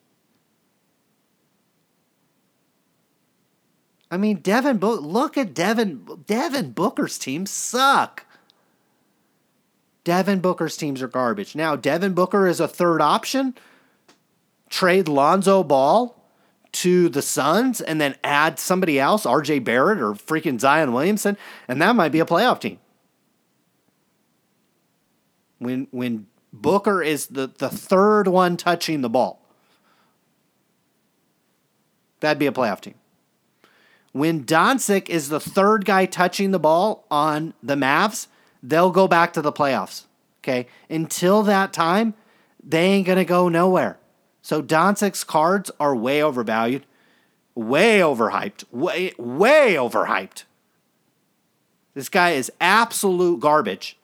I 4.15 4.17
mean, 4.17 4.37
Devin 4.37 4.79
Book. 4.79 5.01
Look 5.03 5.37
at 5.37 5.55
Devin. 5.55 6.07
Devin 6.25 6.71
Booker's 6.71 7.19
teams 7.19 7.51
suck. 7.51 8.25
Devin 10.05 10.39
Booker's 10.39 10.77
teams 10.77 11.03
are 11.03 11.09
garbage. 11.09 11.57
Now, 11.57 11.75
Devin 11.75 12.13
Booker 12.13 12.47
is 12.47 12.61
a 12.61 12.69
third 12.69 13.03
option. 13.03 13.57
Trade 14.71 15.09
Lonzo 15.09 15.65
Ball 15.65 16.17
to 16.75 17.09
the 17.09 17.23
Suns 17.23 17.81
and 17.81 18.01
then 18.01 18.15
add 18.23 18.61
somebody 18.61 19.01
else, 19.01 19.27
RJ 19.27 19.65
Barrett 19.65 19.99
or 19.99 20.13
freaking 20.13 20.61
Zion 20.61 20.93
Williamson, 20.93 21.37
and 21.67 21.83
that 21.83 21.97
might 21.97 22.13
be 22.13 22.21
a 22.21 22.25
playoff 22.25 22.61
team. 22.61 22.79
When 25.59 25.89
when 25.91 26.29
Booker 26.53 27.03
is 27.03 27.27
the, 27.27 27.49
the 27.49 27.69
third 27.69 28.29
one 28.29 28.57
touching 28.57 29.01
the 29.01 29.11
ball. 29.11 29.45
That'd 32.21 32.39
be 32.39 32.47
a 32.47 32.53
playoff 32.53 32.81
team. 32.81 32.95
When 34.15 34.45
Doncic 34.45 35.09
is 35.09 35.29
the 35.29 35.41
third 35.41 35.85
guy 35.85 36.07
touching 36.07 36.53
the 36.53 36.61
ball 36.61 37.05
on 37.11 37.53
the 37.61 37.75
Mavs, 37.75 38.29
they'll 38.63 38.93
go 38.93 39.09
back 39.09 39.33
to 39.33 39.43
the 39.43 39.51
playoffs. 39.51 40.05
Okay. 40.41 40.69
Until 40.89 41.43
that 41.43 41.73
time, 41.73 42.15
they 42.63 42.85
ain't 42.85 43.09
going 43.09 43.19
to 43.19 43.25
go 43.25 43.49
nowhere. 43.49 43.99
So 44.41 44.63
Doncic's 44.63 45.25
cards 45.25 45.73
are 45.81 45.97
way 45.97 46.23
overvalued, 46.23 46.85
way 47.57 47.99
overhyped, 47.99 48.63
way 48.71 49.15
way 49.19 49.75
overhyped. 49.75 50.45
This 51.95 52.09
guy 52.09 52.31
is 52.31 52.53
absolute 52.61 53.41
garbage. 53.41 53.99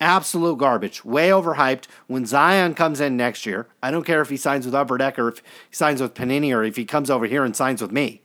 Absolute 0.00 0.58
garbage. 0.58 1.04
Way 1.04 1.30
overhyped. 1.30 1.86
When 2.06 2.24
Zion 2.24 2.74
comes 2.74 3.00
in 3.00 3.16
next 3.16 3.46
year, 3.46 3.66
I 3.82 3.90
don't 3.90 4.04
care 4.04 4.20
if 4.20 4.28
he 4.28 4.36
signs 4.36 4.64
with 4.64 4.74
Upper 4.74 4.96
Deck 4.96 5.18
or 5.18 5.28
if 5.28 5.38
he 5.38 5.42
signs 5.74 6.00
with 6.00 6.14
Panini 6.14 6.54
or 6.54 6.62
if 6.62 6.76
he 6.76 6.84
comes 6.84 7.10
over 7.10 7.26
here 7.26 7.44
and 7.44 7.56
signs 7.56 7.82
with 7.82 7.90
me. 7.90 8.22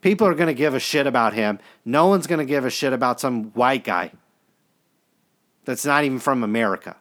People 0.00 0.26
are 0.26 0.34
going 0.34 0.46
to 0.46 0.54
give 0.54 0.74
a 0.74 0.80
shit 0.80 1.06
about 1.06 1.34
him. 1.34 1.58
No 1.84 2.06
one's 2.06 2.26
going 2.26 2.38
to 2.38 2.44
give 2.44 2.64
a 2.64 2.70
shit 2.70 2.92
about 2.92 3.20
some 3.20 3.50
white 3.50 3.84
guy 3.84 4.12
that's 5.64 5.84
not 5.84 6.04
even 6.04 6.18
from 6.18 6.42
America. 6.42 6.96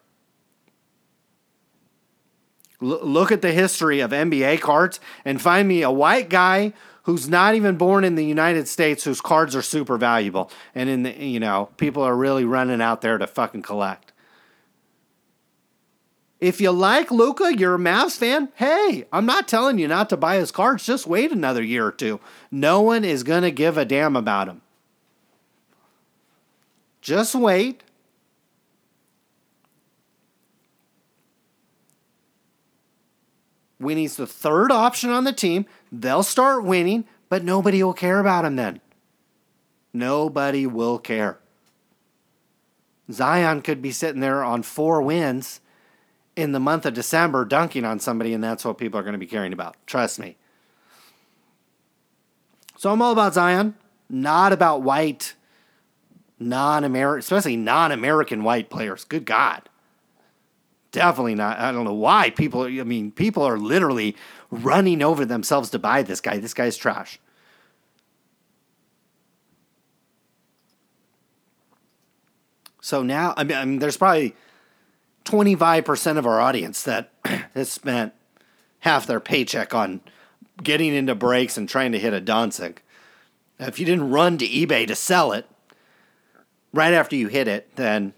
L- 2.82 2.99
look 3.02 3.32
at 3.32 3.41
the 3.41 3.53
history 3.53 4.02
of 4.02 4.11
NBA 4.11 4.60
cards 4.60 4.99
and 5.24 5.41
find 5.41 5.68
me 5.68 5.84
a 5.84 5.91
white 5.91 6.30
guy 6.30 6.74
who's 7.08 7.30
not 7.30 7.56
even 7.56 7.78
born 7.78 8.04
in 8.04 8.16
the 8.16 8.26
United 8.26 8.68
States 8.68 9.06
whose 9.06 9.22
cards 9.22 9.56
are 9.56 9.62
super 9.62 9.98
valuable 9.98 10.52
and 10.76 10.90
in 10.90 11.04
the 11.04 11.24
you 11.24 11.40
know 11.40 11.70
people 11.78 12.04
are 12.04 12.16
really 12.16 12.44
running 12.44 12.82
out 12.82 13.02
there 13.02 13.18
to 13.18 13.26
fucking 13.26 13.62
collect. 13.62 14.12
If 16.40 16.62
you 16.62 16.70
like 16.70 17.10
Luka, 17.10 17.58
you're 17.58 17.76
a 17.76 17.80
Mavs 17.80 18.18
fan. 18.18 18.50
Hey, 18.56 19.06
I'm 19.12 19.26
not 19.26 19.48
telling 19.48 19.80
you 19.80 19.88
not 19.88 20.10
to 20.10 20.18
buy 20.18 20.36
his 20.36 20.52
cards. 20.52 20.86
Just 20.86 21.08
wait 21.08 21.32
another 21.32 21.64
year 21.64 21.88
or 21.88 21.92
two. 21.92 22.20
No 22.52 22.82
one 22.82 23.06
is 23.06 23.24
gonna 23.24 23.52
give 23.52 23.78
a 23.78 23.86
damn 23.86 24.18
about 24.18 24.50
him. 24.50 24.62
Just 27.02 27.34
wait. 27.34 27.84
when 33.80 33.98
he's 33.98 34.16
the 34.16 34.28
third 34.28 34.72
option 34.72 35.10
on 35.10 35.24
the 35.24 35.34
team, 35.34 35.66
they'll 35.92 36.24
start 36.24 36.64
winning, 36.64 37.06
but 37.30 37.44
nobody 37.44 37.84
will 37.84 37.94
care 37.94 38.20
about 38.20 38.46
him 38.46 38.56
then. 38.56 38.82
Nobody 39.94 40.68
will 40.68 41.00
care. 41.00 41.40
Zion 43.12 43.62
could 43.62 43.82
be 43.82 43.92
sitting 43.92 44.22
there 44.22 44.44
on 44.44 44.64
four 44.64 45.02
wins 45.02 45.62
in 46.36 46.52
the 46.52 46.60
month 46.60 46.86
of 46.86 46.94
December 46.94 47.46
dunking 47.46 47.86
on 47.86 48.00
somebody, 48.00 48.34
and 48.34 48.44
that's 48.44 48.64
what 48.64 48.78
people 48.78 49.00
are 49.00 49.04
going 49.04 49.14
to 49.14 49.20
be 49.20 49.26
caring 49.26 49.54
about. 49.54 49.76
Trust 49.88 50.20
me. 50.20 50.36
So 52.78 52.92
I'm 52.92 53.02
all 53.02 53.12
about 53.12 53.34
Zion, 53.34 53.74
not 54.10 54.54
about 54.54 54.84
white, 54.84 55.34
non 56.40 56.84
American, 56.84 57.20
especially 57.20 57.58
non 57.58 57.92
American 57.92 58.44
white 58.44 58.70
players. 58.70 59.04
Good 59.04 59.26
God. 59.26 59.64
Definitely 60.92 61.36
not. 61.36 61.60
I 61.60 61.72
don't 61.72 61.86
know 61.86 61.94
why 61.94 62.30
people, 62.30 62.64
I 62.64 62.84
mean, 62.84 63.12
people 63.12 63.44
are 63.44 63.58
literally 63.58 64.16
running 64.52 65.02
over 65.02 65.26
themselves 65.26 65.69
to 65.72 65.80
buy 65.80 66.03
this 66.03 66.22
guy. 66.22 66.38
This 66.38 66.53
guy's 66.53 66.78
trash. 66.78 67.19
So 72.82 73.03
now, 73.03 73.34
I 73.36 73.44
mean, 73.44 73.57
I 73.57 73.65
mean 73.65 73.80
there's 73.80 73.98
probably 73.98 74.34
25% 75.26 76.18
of 76.18 76.26
our 76.26 76.40
audience 76.40 76.84
that 76.84 77.11
has 77.53 77.69
spent 77.69 78.14
half 78.80 79.06
their 79.06 79.19
paycheck 79.19 79.74
on 79.74 79.99
getting 80.64 80.94
into 80.94 81.14
breaks 81.14 81.57
and 81.57 81.68
trying 81.68 81.91
to 81.91 81.99
hit 81.99 82.14
a 82.14 82.22
Doncic. 82.22 82.78
If 83.60 83.80
you 83.80 83.86
didn't 83.86 84.10
run 84.10 84.38
to 84.38 84.48
eBay 84.48 84.88
to 84.88 84.95
sell 84.95 85.34
it 85.34 85.49
right 86.74 86.94
after 86.94 87.15
you 87.15 87.28
hit 87.28 87.48
it, 87.48 87.76
then 87.76 88.14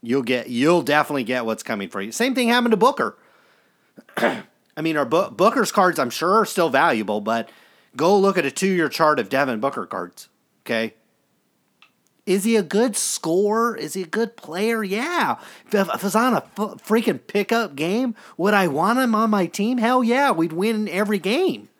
you'll 0.00 0.22
get 0.22 0.48
you'll 0.48 0.82
definitely 0.82 1.24
get 1.24 1.44
what's 1.44 1.62
coming 1.62 1.88
for 1.88 2.00
you. 2.00 2.12
Same 2.12 2.34
thing 2.34 2.48
happened 2.48 2.72
to 2.72 2.76
Booker. 2.76 3.18
I 4.78 4.80
mean, 4.80 4.96
our 4.96 5.04
Booker's 5.04 5.72
cards 5.72 5.98
I'm 5.98 6.08
sure 6.08 6.34
are 6.34 6.46
still 6.46 6.70
valuable, 6.70 7.20
but 7.20 7.50
go 7.96 8.16
look 8.16 8.38
at 8.38 8.46
a 8.46 8.50
two-year 8.50 8.88
chart 8.88 9.18
of 9.18 9.28
Devin 9.28 9.58
Booker 9.58 9.84
cards. 9.84 10.28
Okay, 10.62 10.94
is 12.28 12.44
he 12.44 12.56
a 12.56 12.62
good 12.62 12.94
scorer? 12.94 13.74
Is 13.74 13.94
he 13.94 14.02
a 14.02 14.06
good 14.06 14.36
player? 14.36 14.84
Yeah. 14.84 15.38
If, 15.72 15.88
if 16.04 16.14
on 16.14 16.34
a 16.34 16.36
f- 16.36 16.84
freaking 16.86 17.26
pickup 17.26 17.74
game, 17.74 18.14
would 18.36 18.52
I 18.52 18.68
want 18.68 18.98
him 18.98 19.14
on 19.14 19.30
my 19.30 19.46
team? 19.46 19.78
Hell 19.78 20.04
yeah, 20.04 20.30
we'd 20.30 20.52
win 20.52 20.90
every 20.90 21.18
game. 21.18 21.70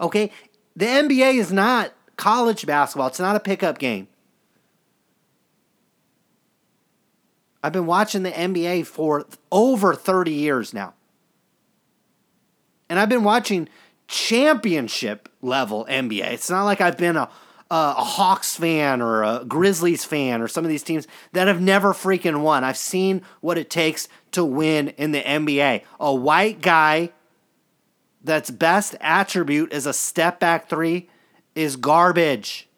Okay? 0.00 0.32
The 0.74 0.86
NBA 0.86 1.34
is 1.34 1.52
not 1.52 1.92
college 2.16 2.66
basketball, 2.66 3.06
it's 3.06 3.20
not 3.20 3.36
a 3.36 3.40
pickup 3.40 3.78
game. 3.78 4.08
I've 7.62 7.72
been 7.72 7.86
watching 7.86 8.24
the 8.24 8.32
NBA 8.32 8.86
for 8.86 9.24
over 9.52 9.94
30 9.94 10.32
years 10.32 10.74
now. 10.74 10.94
And 12.90 12.98
I've 12.98 13.08
been 13.08 13.24
watching 13.24 13.70
championship 14.06 15.30
level 15.40 15.86
NBA. 15.88 16.32
It's 16.32 16.50
not 16.50 16.64
like 16.64 16.82
I've 16.82 16.98
been 16.98 17.16
a 17.16 17.30
a, 17.70 17.92
Hawks 17.92 18.56
fan 18.56 19.00
or 19.00 19.22
a 19.22 19.44
Grizzlies 19.46 20.04
fan 20.04 20.42
or 20.42 20.48
some 20.48 20.64
of 20.64 20.68
these 20.68 20.82
teams 20.82 21.06
that 21.32 21.46
have 21.46 21.60
never 21.60 21.92
freaking 21.92 22.42
won. 22.42 22.64
I've 22.64 22.76
seen 22.76 23.22
what 23.40 23.58
it 23.58 23.70
takes 23.70 24.08
to 24.32 24.44
win 24.44 24.88
in 24.88 25.12
the 25.12 25.22
NBA. 25.22 25.82
A 25.98 26.14
white 26.14 26.60
guy 26.60 27.10
that's 28.22 28.50
best 28.50 28.96
attribute 29.00 29.72
is 29.72 29.86
a 29.86 29.92
step 29.92 30.40
back 30.40 30.68
three 30.68 31.08
is 31.54 31.76
garbage. 31.76 32.68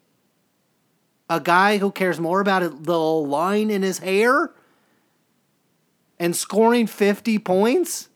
A 1.29 1.41
guy 1.41 1.79
who 1.79 1.91
cares 1.91 2.21
more 2.21 2.41
about 2.41 2.85
the 2.85 2.99
line 2.99 3.71
in 3.71 3.83
his 3.83 4.01
hair 4.01 4.53
and 6.19 6.37
scoring 6.37 6.87
50 6.87 7.39
points 7.39 8.09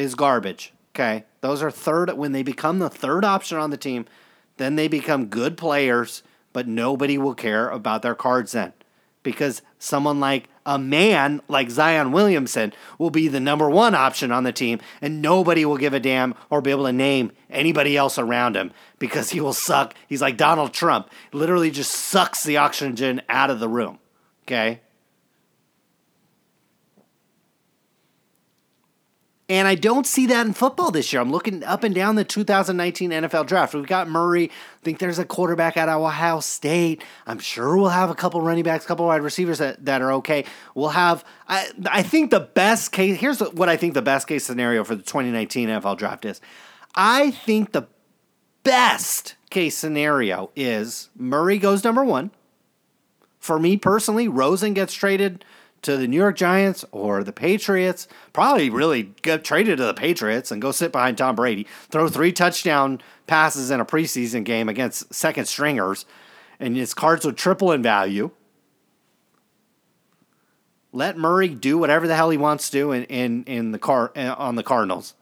is 0.00 0.14
garbage. 0.14 0.72
Okay. 0.94 1.24
Those 1.40 1.62
are 1.62 1.70
third 1.70 2.10
when 2.12 2.32
they 2.32 2.42
become 2.42 2.78
the 2.78 2.90
third 2.90 3.24
option 3.24 3.58
on 3.58 3.70
the 3.70 3.76
team, 3.76 4.06
then 4.56 4.76
they 4.76 4.88
become 4.88 5.26
good 5.26 5.56
players, 5.56 6.22
but 6.52 6.66
nobody 6.66 7.16
will 7.16 7.34
care 7.34 7.68
about 7.68 8.02
their 8.02 8.14
cards 8.14 8.52
then. 8.52 8.72
Because 9.22 9.62
someone 9.78 10.18
like 10.18 10.48
a 10.64 10.78
man 10.78 11.40
like 11.48 11.70
Zion 11.70 12.12
Williamson 12.12 12.72
will 12.98 13.10
be 13.10 13.28
the 13.28 13.40
number 13.40 13.68
one 13.68 13.94
option 13.94 14.32
on 14.32 14.44
the 14.44 14.52
team, 14.52 14.80
and 15.00 15.22
nobody 15.22 15.64
will 15.64 15.76
give 15.76 15.94
a 15.94 16.00
damn 16.00 16.34
or 16.48 16.60
be 16.60 16.70
able 16.70 16.86
to 16.86 16.92
name 16.92 17.32
anybody 17.50 17.96
else 17.96 18.18
around 18.18 18.56
him 18.56 18.72
because 18.98 19.30
he 19.30 19.40
will 19.40 19.52
suck. 19.52 19.94
He's 20.06 20.22
like 20.22 20.36
Donald 20.36 20.72
Trump, 20.72 21.10
literally 21.32 21.70
just 21.70 21.92
sucks 21.92 22.44
the 22.44 22.56
oxygen 22.56 23.20
out 23.28 23.50
of 23.50 23.60
the 23.60 23.68
room. 23.68 23.98
Okay? 24.44 24.80
And 29.50 29.66
I 29.66 29.74
don't 29.74 30.06
see 30.06 30.26
that 30.26 30.46
in 30.46 30.52
football 30.52 30.92
this 30.92 31.12
year. 31.12 31.20
I'm 31.20 31.32
looking 31.32 31.64
up 31.64 31.82
and 31.82 31.92
down 31.92 32.14
the 32.14 32.22
2019 32.22 33.10
NFL 33.10 33.48
draft. 33.48 33.74
We've 33.74 33.84
got 33.84 34.08
Murray. 34.08 34.44
I 34.44 34.84
think 34.84 35.00
there's 35.00 35.18
a 35.18 35.24
quarterback 35.24 35.76
out 35.76 35.88
at 35.88 35.96
Ohio 35.96 36.38
State. 36.38 37.02
I'm 37.26 37.40
sure 37.40 37.76
we'll 37.76 37.88
have 37.88 38.10
a 38.10 38.14
couple 38.14 38.40
running 38.42 38.62
backs, 38.62 38.84
a 38.84 38.86
couple 38.86 39.06
wide 39.06 39.22
receivers 39.22 39.58
that, 39.58 39.84
that 39.84 40.02
are 40.02 40.12
okay. 40.12 40.44
We'll 40.76 40.90
have, 40.90 41.24
I, 41.48 41.68
I 41.90 42.04
think 42.04 42.30
the 42.30 42.38
best 42.38 42.92
case, 42.92 43.18
here's 43.18 43.40
what 43.40 43.68
I 43.68 43.76
think 43.76 43.94
the 43.94 44.02
best 44.02 44.28
case 44.28 44.44
scenario 44.44 44.84
for 44.84 44.94
the 44.94 45.02
2019 45.02 45.68
NFL 45.68 45.98
draft 45.98 46.24
is. 46.24 46.40
I 46.94 47.32
think 47.32 47.72
the 47.72 47.88
best 48.62 49.34
case 49.50 49.76
scenario 49.76 50.52
is 50.54 51.10
Murray 51.16 51.58
goes 51.58 51.82
number 51.82 52.04
one. 52.04 52.30
For 53.40 53.58
me 53.58 53.76
personally, 53.76 54.28
Rosen 54.28 54.74
gets 54.74 54.94
traded 54.94 55.44
to 55.82 55.96
the 55.96 56.06
New 56.06 56.16
York 56.16 56.36
Giants 56.36 56.84
or 56.92 57.24
the 57.24 57.32
Patriots, 57.32 58.06
probably 58.32 58.70
really 58.70 59.14
get 59.22 59.44
traded 59.44 59.78
to 59.78 59.84
the 59.84 59.94
Patriots 59.94 60.50
and 60.50 60.60
go 60.60 60.72
sit 60.72 60.92
behind 60.92 61.18
Tom 61.18 61.36
Brady, 61.36 61.66
throw 61.88 62.08
three 62.08 62.32
touchdown 62.32 63.00
passes 63.26 63.70
in 63.70 63.80
a 63.80 63.84
preseason 63.84 64.44
game 64.44 64.68
against 64.68 65.12
second 65.14 65.46
stringers, 65.46 66.04
and 66.58 66.76
his 66.76 66.94
cards 66.94 67.24
would 67.24 67.36
triple 67.36 67.72
in 67.72 67.82
value. 67.82 68.30
Let 70.92 71.16
Murray 71.16 71.48
do 71.48 71.78
whatever 71.78 72.08
the 72.08 72.16
hell 72.16 72.30
he 72.30 72.36
wants 72.36 72.68
to 72.70 72.76
do 72.76 72.92
in, 72.92 73.04
in, 73.04 73.44
in 73.44 73.72
the 73.72 73.78
car 73.78 74.12
uh, 74.16 74.34
on 74.36 74.56
the 74.56 74.62
Cardinals. 74.62 75.14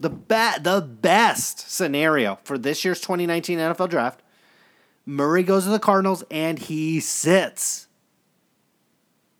The 0.00 0.10
be- 0.10 0.60
the 0.60 0.80
best 0.80 1.70
scenario 1.70 2.40
for 2.42 2.58
this 2.58 2.84
year's 2.84 3.00
2019 3.00 3.60
NFL 3.60 3.88
draft 3.88 4.21
Murray 5.04 5.42
goes 5.42 5.64
to 5.64 5.70
the 5.70 5.78
Cardinals 5.78 6.24
and 6.30 6.58
he 6.58 7.00
sits. 7.00 7.88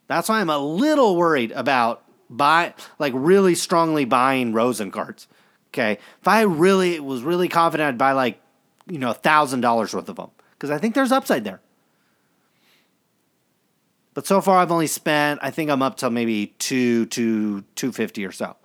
That's 0.08 0.28
why 0.28 0.40
I'm 0.40 0.50
a 0.50 0.58
little 0.58 1.16
worried 1.16 1.52
about 1.52 2.02
buy 2.28 2.74
like 2.98 3.12
really 3.14 3.54
strongly 3.54 4.04
buying 4.04 4.52
Rosen 4.52 4.90
cards. 4.90 5.28
Okay, 5.68 5.98
if 6.20 6.28
I 6.28 6.42
really 6.42 7.00
was 7.00 7.22
really 7.22 7.48
confident, 7.48 7.88
I'd 7.88 7.98
buy 7.98 8.12
like 8.12 8.40
you 8.86 8.98
know 8.98 9.10
a 9.10 9.14
thousand 9.14 9.60
dollars 9.60 9.94
worth 9.94 10.08
of 10.08 10.16
them 10.16 10.30
because 10.52 10.70
I 10.70 10.78
think 10.78 10.94
there's 10.94 11.12
upside 11.12 11.44
there. 11.44 11.60
But 14.14 14.26
so 14.26 14.40
far, 14.40 14.58
I've 14.58 14.72
only 14.72 14.86
spent. 14.86 15.40
I 15.42 15.50
think 15.50 15.70
I'm 15.70 15.80
up 15.80 15.96
to 15.98 16.10
maybe 16.10 16.48
two 16.58 17.06
to 17.06 17.62
two 17.74 17.92
fifty 17.92 18.26
or 18.26 18.32
so. 18.32 18.56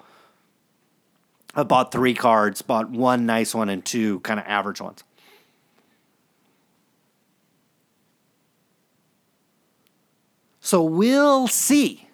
I 1.55 1.63
bought 1.63 1.91
three 1.91 2.13
cards, 2.13 2.61
bought 2.61 2.89
one 2.89 3.25
nice 3.25 3.55
one 3.55 3.69
and 3.69 3.83
two 3.83 4.19
kind 4.21 4.39
of 4.39 4.45
average 4.47 4.81
ones. 4.81 5.03
So 10.67 10.83
we'll 10.83 11.47
see. 11.47 12.09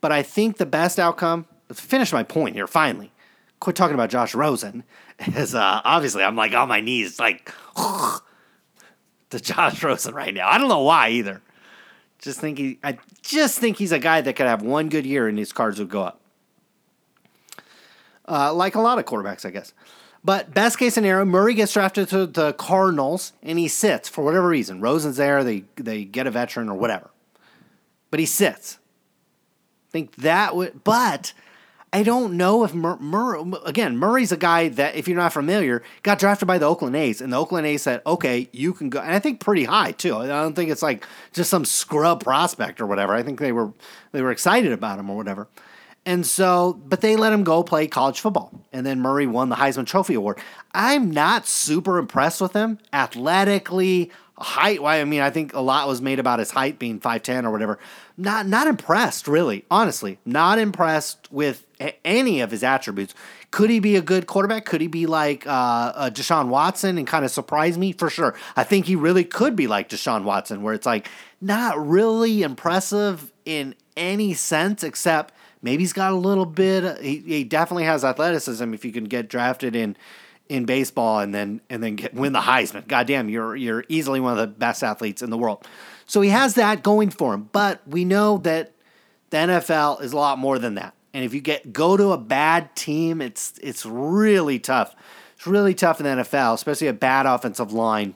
But 0.00 0.12
I 0.12 0.22
think 0.22 0.58
the 0.58 0.64
best 0.64 0.96
outcome, 1.00 1.44
let's 1.68 1.80
finish 1.80 2.12
my 2.12 2.22
point 2.22 2.54
here 2.54 2.68
finally. 2.68 3.10
Quit 3.58 3.74
talking 3.74 3.94
about 3.94 4.10
Josh 4.10 4.32
Rosen. 4.32 4.84
Is 5.18 5.52
uh, 5.52 5.80
obviously 5.82 6.22
I'm 6.22 6.36
like 6.36 6.54
on 6.54 6.68
my 6.68 6.78
knees, 6.78 7.18
like 7.18 7.52
to 9.30 9.40
Josh 9.40 9.82
Rosen 9.82 10.14
right 10.14 10.32
now. 10.32 10.48
I 10.48 10.56
don't 10.56 10.68
know 10.68 10.82
why 10.82 11.08
either. 11.08 11.42
Just 12.20 12.38
think 12.38 12.58
he, 12.58 12.78
I 12.84 12.96
just 13.22 13.58
think 13.58 13.78
he's 13.78 13.90
a 13.90 13.98
guy 13.98 14.20
that 14.20 14.36
could 14.36 14.46
have 14.46 14.62
one 14.62 14.88
good 14.88 15.04
year 15.04 15.26
and 15.26 15.36
his 15.36 15.52
cards 15.52 15.80
would 15.80 15.88
go 15.88 16.04
up. 16.04 16.20
Uh, 18.28 18.54
like 18.54 18.76
a 18.76 18.80
lot 18.80 19.00
of 19.00 19.04
quarterbacks, 19.04 19.44
I 19.44 19.50
guess. 19.50 19.74
But 20.22 20.52
best 20.52 20.78
case 20.78 20.94
scenario, 20.94 21.24
Murray 21.24 21.54
gets 21.54 21.72
drafted 21.72 22.08
to 22.10 22.26
the 22.26 22.52
Cardinals 22.52 23.32
and 23.42 23.58
he 23.58 23.68
sits 23.68 24.08
for 24.08 24.22
whatever 24.22 24.48
reason. 24.48 24.80
Rosen's 24.80 25.16
there, 25.16 25.42
they 25.42 25.64
they 25.76 26.04
get 26.04 26.26
a 26.26 26.30
veteran 26.30 26.68
or 26.68 26.74
whatever. 26.74 27.10
But 28.10 28.20
he 28.20 28.26
sits. 28.26 28.78
I 29.88 29.90
think 29.92 30.16
that 30.16 30.54
would 30.54 30.84
but 30.84 31.32
I 31.92 32.04
don't 32.04 32.36
know 32.36 32.62
if 32.62 32.72
Mur- 32.72 32.98
Murray, 32.98 33.52
again, 33.64 33.96
Murray's 33.96 34.30
a 34.30 34.36
guy 34.36 34.68
that, 34.68 34.94
if 34.94 35.08
you're 35.08 35.16
not 35.16 35.32
familiar, 35.32 35.82
got 36.04 36.20
drafted 36.20 36.46
by 36.46 36.56
the 36.56 36.66
Oakland 36.66 36.94
A's, 36.94 37.20
and 37.20 37.32
the 37.32 37.36
Oakland 37.36 37.66
A's 37.66 37.82
said, 37.82 38.00
okay, 38.06 38.48
you 38.52 38.72
can 38.72 38.90
go. 38.90 39.00
And 39.00 39.12
I 39.12 39.18
think 39.18 39.40
pretty 39.40 39.64
high, 39.64 39.90
too. 39.90 40.16
I 40.16 40.28
don't 40.28 40.54
think 40.54 40.70
it's 40.70 40.82
like 40.82 41.04
just 41.32 41.50
some 41.50 41.64
scrub 41.64 42.22
prospect 42.22 42.80
or 42.80 42.86
whatever. 42.86 43.12
I 43.12 43.24
think 43.24 43.40
they 43.40 43.50
were 43.50 43.72
they 44.12 44.22
were 44.22 44.30
excited 44.30 44.70
about 44.70 45.00
him 45.00 45.10
or 45.10 45.16
whatever. 45.16 45.48
And 46.06 46.26
so, 46.26 46.80
but 46.86 47.02
they 47.02 47.16
let 47.16 47.32
him 47.32 47.44
go 47.44 47.62
play 47.62 47.86
college 47.86 48.20
football. 48.20 48.52
And 48.72 48.86
then 48.86 49.00
Murray 49.00 49.26
won 49.26 49.50
the 49.50 49.56
Heisman 49.56 49.86
Trophy 49.86 50.14
Award. 50.14 50.38
I'm 50.72 51.10
not 51.10 51.46
super 51.46 51.98
impressed 51.98 52.40
with 52.40 52.54
him 52.54 52.78
athletically, 52.92 54.10
height. 54.38 54.82
Why? 54.82 55.00
I 55.00 55.04
mean, 55.04 55.20
I 55.20 55.30
think 55.30 55.52
a 55.52 55.60
lot 55.60 55.86
was 55.86 56.00
made 56.00 56.18
about 56.18 56.38
his 56.38 56.50
height 56.50 56.78
being 56.78 57.00
5'10 57.00 57.44
or 57.44 57.50
whatever. 57.50 57.78
Not 58.16 58.46
not 58.46 58.66
impressed, 58.66 59.28
really. 59.28 59.64
Honestly, 59.70 60.18
not 60.24 60.58
impressed 60.58 61.30
with 61.30 61.66
any 62.04 62.40
of 62.40 62.50
his 62.50 62.62
attributes. 62.62 63.14
Could 63.50 63.70
he 63.70 63.80
be 63.80 63.96
a 63.96 64.02
good 64.02 64.26
quarterback? 64.26 64.64
Could 64.64 64.80
he 64.80 64.86
be 64.86 65.06
like 65.06 65.46
uh, 65.46 65.50
uh, 65.50 66.10
Deshaun 66.10 66.48
Watson 66.48 66.98
and 66.98 67.06
kind 67.06 67.24
of 67.24 67.30
surprise 67.30 67.76
me? 67.76 67.92
For 67.92 68.08
sure. 68.08 68.34
I 68.56 68.64
think 68.64 68.86
he 68.86 68.96
really 68.96 69.24
could 69.24 69.56
be 69.56 69.66
like 69.66 69.88
Deshaun 69.88 70.24
Watson, 70.24 70.62
where 70.62 70.74
it's 70.74 70.86
like 70.86 71.08
not 71.40 71.84
really 71.84 72.42
impressive 72.42 73.32
in 73.44 73.74
any 73.96 74.34
sense 74.34 74.82
except 74.82 75.34
maybe 75.62 75.82
he's 75.82 75.92
got 75.92 76.12
a 76.12 76.16
little 76.16 76.46
bit. 76.46 77.00
He, 77.00 77.18
he 77.18 77.44
definitely 77.44 77.84
has 77.84 78.04
athleticism. 78.04 78.72
If 78.74 78.84
you 78.84 78.92
can 78.92 79.04
get 79.04 79.28
drafted 79.28 79.76
in 79.76 79.96
in 80.48 80.64
baseball 80.64 81.20
and 81.20 81.32
then 81.32 81.60
and 81.70 81.82
then 81.82 81.96
get, 81.96 82.12
win 82.14 82.32
the 82.32 82.40
Heisman, 82.40 82.86
goddamn, 82.88 83.28
you're 83.28 83.56
you're 83.56 83.84
easily 83.88 84.20
one 84.20 84.32
of 84.32 84.38
the 84.38 84.46
best 84.46 84.82
athletes 84.82 85.22
in 85.22 85.30
the 85.30 85.38
world. 85.38 85.66
So 86.06 86.20
he 86.20 86.30
has 86.30 86.54
that 86.54 86.82
going 86.82 87.10
for 87.10 87.34
him. 87.34 87.48
But 87.52 87.86
we 87.86 88.04
know 88.04 88.38
that 88.38 88.72
the 89.30 89.36
NFL 89.36 90.02
is 90.02 90.12
a 90.12 90.16
lot 90.16 90.38
more 90.38 90.58
than 90.58 90.74
that. 90.74 90.94
And 91.14 91.24
if 91.24 91.34
you 91.34 91.40
get 91.40 91.72
go 91.72 91.96
to 91.96 92.12
a 92.12 92.18
bad 92.18 92.74
team, 92.74 93.20
it's 93.20 93.58
it's 93.62 93.86
really 93.86 94.58
tough. 94.58 94.94
It's 95.36 95.46
really 95.46 95.74
tough 95.74 96.00
in 96.00 96.04
the 96.04 96.22
NFL, 96.22 96.54
especially 96.54 96.88
a 96.88 96.92
bad 96.92 97.26
offensive 97.26 97.72
line 97.72 98.14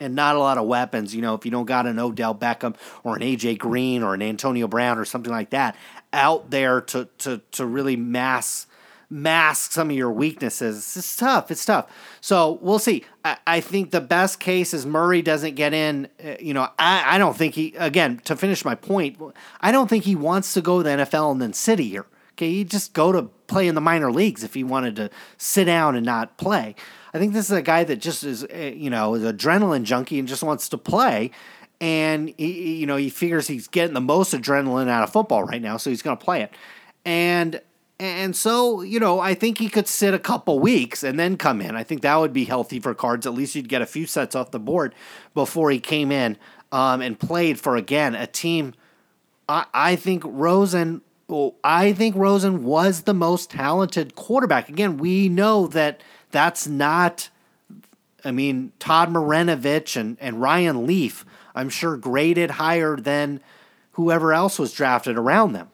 and 0.00 0.14
not 0.14 0.36
a 0.36 0.38
lot 0.38 0.58
of 0.58 0.66
weapons. 0.66 1.14
You 1.14 1.22
know, 1.22 1.34
if 1.34 1.44
you 1.44 1.50
don't 1.50 1.66
got 1.66 1.86
an 1.86 1.98
Odell 1.98 2.34
Beckham 2.34 2.76
or 3.04 3.16
an 3.16 3.22
AJ 3.22 3.58
Green 3.58 4.02
or 4.02 4.14
an 4.14 4.22
Antonio 4.22 4.66
Brown 4.68 4.98
or 4.98 5.04
something 5.04 5.32
like 5.32 5.50
that 5.50 5.76
out 6.12 6.50
there 6.50 6.80
to 6.80 7.08
to 7.18 7.40
to 7.52 7.66
really 7.66 7.96
mass 7.96 8.66
mask 9.10 9.72
some 9.72 9.90
of 9.90 9.96
your 9.96 10.10
weaknesses. 10.10 10.96
It's 10.96 11.16
tough. 11.16 11.50
It's 11.50 11.64
tough. 11.64 11.90
So 12.20 12.58
we'll 12.60 12.78
see. 12.78 13.04
I, 13.24 13.38
I 13.46 13.60
think 13.60 13.90
the 13.90 14.00
best 14.00 14.38
case 14.38 14.74
is 14.74 14.84
Murray 14.84 15.22
doesn't 15.22 15.54
get 15.54 15.72
in. 15.72 16.08
Uh, 16.22 16.34
you 16.40 16.52
know, 16.52 16.68
I, 16.78 17.14
I 17.14 17.18
don't 17.18 17.36
think 17.36 17.54
he, 17.54 17.74
again, 17.76 18.20
to 18.24 18.36
finish 18.36 18.64
my 18.64 18.74
point, 18.74 19.18
I 19.60 19.72
don't 19.72 19.88
think 19.88 20.04
he 20.04 20.14
wants 20.14 20.52
to 20.54 20.60
go 20.60 20.78
to 20.78 20.82
the 20.82 20.90
NFL 20.90 21.32
and 21.32 21.40
then 21.40 21.52
sit 21.52 21.78
here. 21.78 22.06
Okay. 22.32 22.50
He'd 22.50 22.70
just 22.70 22.92
go 22.92 23.10
to 23.10 23.22
play 23.46 23.66
in 23.66 23.74
the 23.74 23.80
minor 23.80 24.12
leagues 24.12 24.44
if 24.44 24.54
he 24.54 24.62
wanted 24.62 24.94
to 24.96 25.10
sit 25.38 25.64
down 25.64 25.96
and 25.96 26.04
not 26.04 26.36
play. 26.36 26.74
I 27.14 27.18
think 27.18 27.32
this 27.32 27.46
is 27.46 27.56
a 27.56 27.62
guy 27.62 27.84
that 27.84 27.96
just 27.96 28.22
is, 28.22 28.44
uh, 28.44 28.72
you 28.76 28.90
know, 28.90 29.14
is 29.14 29.22
adrenaline 29.22 29.84
junkie 29.84 30.18
and 30.18 30.28
just 30.28 30.42
wants 30.42 30.68
to 30.68 30.78
play. 30.78 31.30
And 31.80 32.34
he, 32.36 32.76
you 32.76 32.86
know, 32.86 32.96
he 32.96 33.08
figures 33.08 33.46
he's 33.46 33.68
getting 33.68 33.94
the 33.94 34.00
most 34.00 34.34
adrenaline 34.34 34.88
out 34.88 35.04
of 35.04 35.12
football 35.12 35.44
right 35.44 35.62
now, 35.62 35.76
so 35.76 35.90
he's 35.90 36.02
going 36.02 36.16
to 36.16 36.24
play 36.24 36.42
it. 36.42 36.52
And 37.04 37.60
and 38.00 38.36
so, 38.36 38.82
you 38.82 39.00
know, 39.00 39.18
I 39.18 39.34
think 39.34 39.58
he 39.58 39.68
could 39.68 39.88
sit 39.88 40.14
a 40.14 40.20
couple 40.20 40.60
weeks 40.60 41.02
and 41.02 41.18
then 41.18 41.36
come 41.36 41.60
in. 41.60 41.74
I 41.74 41.82
think 41.82 42.02
that 42.02 42.14
would 42.16 42.32
be 42.32 42.44
healthy 42.44 42.78
for 42.78 42.94
cards. 42.94 43.26
At 43.26 43.34
least 43.34 43.56
you'd 43.56 43.68
get 43.68 43.82
a 43.82 43.86
few 43.86 44.06
sets 44.06 44.36
off 44.36 44.52
the 44.52 44.60
board 44.60 44.94
before 45.34 45.70
he 45.72 45.80
came 45.80 46.12
in 46.12 46.36
um, 46.70 47.00
and 47.00 47.18
played 47.18 47.58
for 47.58 47.76
again 47.76 48.14
a 48.14 48.26
team. 48.26 48.74
I, 49.48 49.66
I 49.74 49.96
think 49.96 50.22
Rosen. 50.24 51.02
I 51.62 51.92
think 51.92 52.16
Rosen 52.16 52.64
was 52.64 53.02
the 53.02 53.12
most 53.12 53.50
talented 53.50 54.14
quarterback. 54.14 54.70
Again, 54.70 54.96
we 54.96 55.28
know 55.28 55.66
that 55.66 56.00
that's 56.30 56.66
not. 56.66 57.28
I 58.24 58.30
mean, 58.30 58.72
Todd 58.78 59.10
Marinovich 59.10 59.94
and, 59.96 60.16
and 60.20 60.40
Ryan 60.40 60.86
Leaf, 60.86 61.26
I'm 61.54 61.68
sure 61.68 61.96
graded 61.96 62.52
higher 62.52 62.96
than 62.96 63.40
whoever 63.92 64.32
else 64.32 64.58
was 64.58 64.72
drafted 64.72 65.16
around 65.16 65.52
them. 65.52 65.68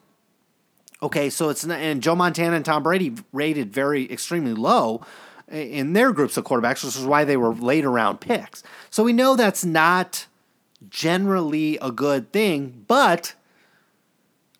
Okay, 1.01 1.29
so 1.29 1.49
it's 1.49 1.63
and 1.63 2.01
Joe 2.01 2.15
Montana 2.15 2.55
and 2.55 2.65
Tom 2.65 2.81
Brady 2.81 3.13
rated 3.31 3.71
very 3.71 4.11
extremely 4.11 4.53
low 4.53 5.05
in 5.47 5.93
their 5.93 6.11
groups 6.11 6.37
of 6.37 6.45
quarterbacks, 6.45 6.83
which 6.83 6.95
is 6.95 7.05
why 7.05 7.23
they 7.23 7.37
were 7.37 7.53
later 7.53 7.91
round 7.91 8.21
picks. 8.21 8.63
So 8.89 9.03
we 9.03 9.13
know 9.13 9.35
that's 9.35 9.63
not 9.63 10.25
generally 10.89 11.77
a 11.81 11.91
good 11.91 12.31
thing, 12.31 12.85
but 12.87 13.35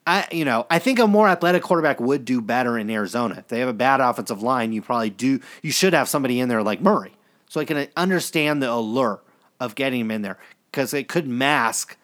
I 0.06 0.28
you 0.32 0.46
know, 0.46 0.68
I 0.70 0.80
think 0.80 1.00
a 1.00 1.08
more 1.08 1.28
athletic 1.28 1.64
quarterback 1.64 2.00
would 2.00 2.26
do 2.26 2.42
better 2.42 2.78
in 2.78 2.90
Arizona. 2.90 3.36
If 3.40 3.48
they 3.48 3.60
have 3.60 3.70
a 3.70 3.74
bad 3.74 4.02
offensive 4.02 4.44
line, 4.44 4.74
you 4.74 4.82
probably 4.82 5.10
do 5.10 5.40
you 5.62 5.72
should 5.72 5.94
have 5.94 6.08
somebody 6.08 6.40
in 6.40 6.50
there 6.50 6.62
like 6.62 6.82
Murray. 6.82 7.14
So 7.50 7.60
I 7.62 7.66
can 7.66 7.88
understand 7.96 8.62
the 8.62 8.72
allure 8.72 9.22
of 9.60 9.76
getting 9.76 10.02
him 10.02 10.12
in 10.12 10.22
there 10.22 10.38
because 10.76 10.94
it 10.94 11.08
could 11.08 11.26
mask 11.26 11.96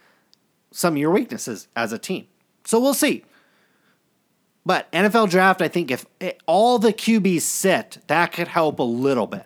some 0.72 0.94
of 0.94 0.98
your 0.98 1.12
weaknesses 1.12 1.68
as 1.76 1.92
a 1.92 2.00
team. 2.00 2.26
So 2.64 2.80
we'll 2.80 2.94
see. 2.94 3.26
But 4.66 4.90
NFL 4.94 5.30
draft, 5.30 5.62
I 5.62 5.68
think 5.68 5.92
if 5.92 6.06
all 6.46 6.80
the 6.80 6.94
QBs 6.94 7.42
sit, 7.42 7.98
that 8.08 8.32
could 8.32 8.48
help 8.48 8.80
a 8.80 8.84
little 8.84 9.28
bit. 9.28 9.46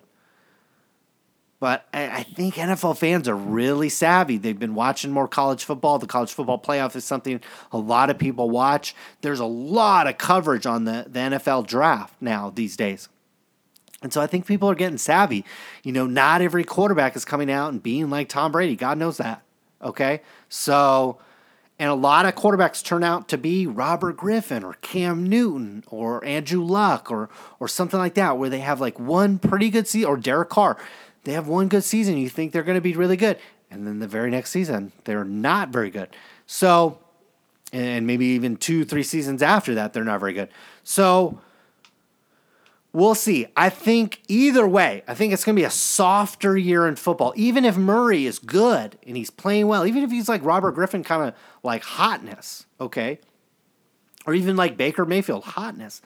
But 1.60 1.88
I 1.92 2.22
think 2.22 2.56
NFL 2.56 2.98
fans 2.98 3.28
are 3.28 3.36
really 3.36 3.90
savvy. 3.90 4.38
They've 4.38 4.60
been 4.60 4.76
watching 4.76 5.10
more 5.10 5.28
college 5.28 5.64
football. 5.64 5.98
The 5.98 6.06
college 6.06 6.32
football 6.32 6.60
playoff 6.60 6.96
is 6.96 7.06
something 7.06 7.42
a 7.72 7.78
lot 7.80 8.12
of 8.12 8.20
people 8.20 8.52
watch. 8.52 8.94
There's 9.22 9.40
a 9.40 9.46
lot 9.46 10.06
of 10.06 10.20
coverage 10.20 10.68
on 10.68 10.84
the, 10.84 11.08
the 11.10 11.20
NFL 11.20 11.66
draft 11.66 12.14
now 12.22 12.52
these 12.54 12.78
days. 12.78 13.10
And 14.02 14.14
so 14.14 14.22
I 14.22 14.28
think 14.28 14.46
people 14.46 14.70
are 14.70 14.76
getting 14.76 14.98
savvy. 14.98 15.46
You 15.84 15.92
know, 15.92 16.06
not 16.06 16.42
every 16.42 16.64
quarterback 16.64 17.16
is 17.16 17.26
coming 17.26 17.50
out 17.50 17.72
and 17.72 17.82
being 17.82 18.10
like 18.10 18.30
Tom 18.30 18.52
Brady. 18.52 18.76
God 18.76 18.98
knows 18.98 19.18
that. 19.18 19.42
Okay. 19.82 20.22
So 20.50 21.20
and 21.78 21.90
a 21.90 21.96
lot 21.96 22.26
of 22.26 22.36
quarterbacks 22.36 22.84
turn 22.84 23.04
out 23.04 23.28
to 23.30 23.38
be 23.38 23.68
Robert 23.68 24.16
Griffin 24.16 24.64
or 24.64 24.76
Cam 24.76 25.28
Newton 25.28 25.84
or 25.88 26.24
Andrew 26.24 26.64
Luck 26.64 27.12
or 27.12 27.30
or 27.60 27.68
something 27.68 28.00
like 28.00 28.14
that, 28.14 28.38
where 28.38 28.50
they 28.50 28.60
have 28.60 28.80
like 28.80 28.98
one 28.98 29.40
pretty 29.40 29.70
good 29.70 29.88
season, 29.88 30.10
or 30.10 30.18
Derek 30.18 30.50
Carr. 30.50 30.78
They 31.26 31.34
have 31.34 31.48
one 31.48 31.68
good 31.68 31.84
season. 31.84 32.18
You 32.18 32.30
think 32.30 32.54
they're 32.54 32.64
going 32.64 32.78
to 32.78 32.82
be 32.82 32.94
really 32.94 33.18
good. 33.18 33.40
And 33.70 33.86
then 33.86 34.00
the 34.00 34.08
very 34.08 34.30
next 34.30 34.52
season, 34.52 34.94
they're 35.04 35.26
not 35.26 35.70
very 35.70 35.90
good. 35.90 36.10
So, 36.46 37.00
and 37.74 38.08
maybe 38.08 38.28
even 38.28 38.56
two, 38.56 38.86
three 38.86 39.04
seasons 39.04 39.42
after 39.42 39.76
that, 39.76 39.92
they're 39.92 40.04
not 40.04 40.20
very 40.20 40.34
good. 40.34 40.50
So, 40.84 41.42
We'll 42.96 43.14
see. 43.14 43.46
I 43.58 43.68
think 43.70 44.22
either 44.30 44.66
way, 44.66 45.04
I 45.06 45.16
think 45.16 45.34
it's 45.34 45.44
going 45.44 45.58
to 45.58 45.60
be 45.60 45.66
a 45.66 45.70
softer 45.70 46.56
year 46.56 46.88
in 46.88 46.96
football. 46.96 47.34
Even 47.36 47.66
if 47.66 47.76
Murray 47.76 48.26
is 48.26 48.40
good 48.40 48.98
and 49.06 49.18
he's 49.18 49.30
playing 49.30 49.68
well, 49.68 49.86
even 49.86 50.02
if 50.02 50.12
he's 50.12 50.30
like 50.30 50.42
Robert 50.46 50.72
Griffin, 50.72 51.04
kind 51.04 51.28
of 51.28 51.36
like 51.62 51.84
hotness, 51.84 52.66
okay, 52.80 53.20
or 54.26 54.34
even 54.34 54.56
like 54.56 54.78
Baker 54.78 55.04
Mayfield 55.04 55.44
hotness. 55.44 56.02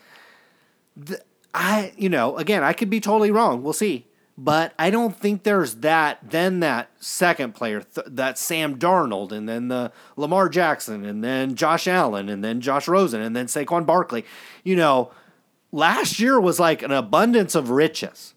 The, 0.97 1.21
I, 1.53 1.93
you 1.95 2.09
know, 2.09 2.35
again, 2.37 2.63
I 2.63 2.73
could 2.73 2.89
be 2.89 2.99
totally 2.99 3.29
wrong. 3.29 3.61
We'll 3.61 3.73
see. 3.73 4.07
But 4.35 4.73
I 4.79 4.89
don't 4.89 5.15
think 5.15 5.43
there's 5.43 5.75
that, 5.75 6.17
then 6.27 6.59
that 6.61 6.89
second 6.99 7.53
player, 7.53 7.81
th- 7.81 8.07
that 8.09 8.39
Sam 8.39 8.79
Darnold, 8.79 9.31
and 9.31 9.47
then 9.47 9.67
the 9.67 9.91
Lamar 10.15 10.49
Jackson, 10.49 11.05
and 11.05 11.23
then 11.23 11.53
Josh 11.53 11.87
Allen, 11.87 12.29
and 12.29 12.43
then 12.43 12.61
Josh 12.61 12.87
Rosen, 12.87 13.21
and 13.21 13.35
then 13.35 13.45
Saquon 13.45 13.85
Barkley. 13.85 14.25
You 14.63 14.75
know, 14.75 15.11
last 15.71 16.19
year 16.19 16.39
was 16.39 16.59
like 16.59 16.81
an 16.81 16.91
abundance 16.91 17.55
of 17.55 17.69
riches 17.69 18.33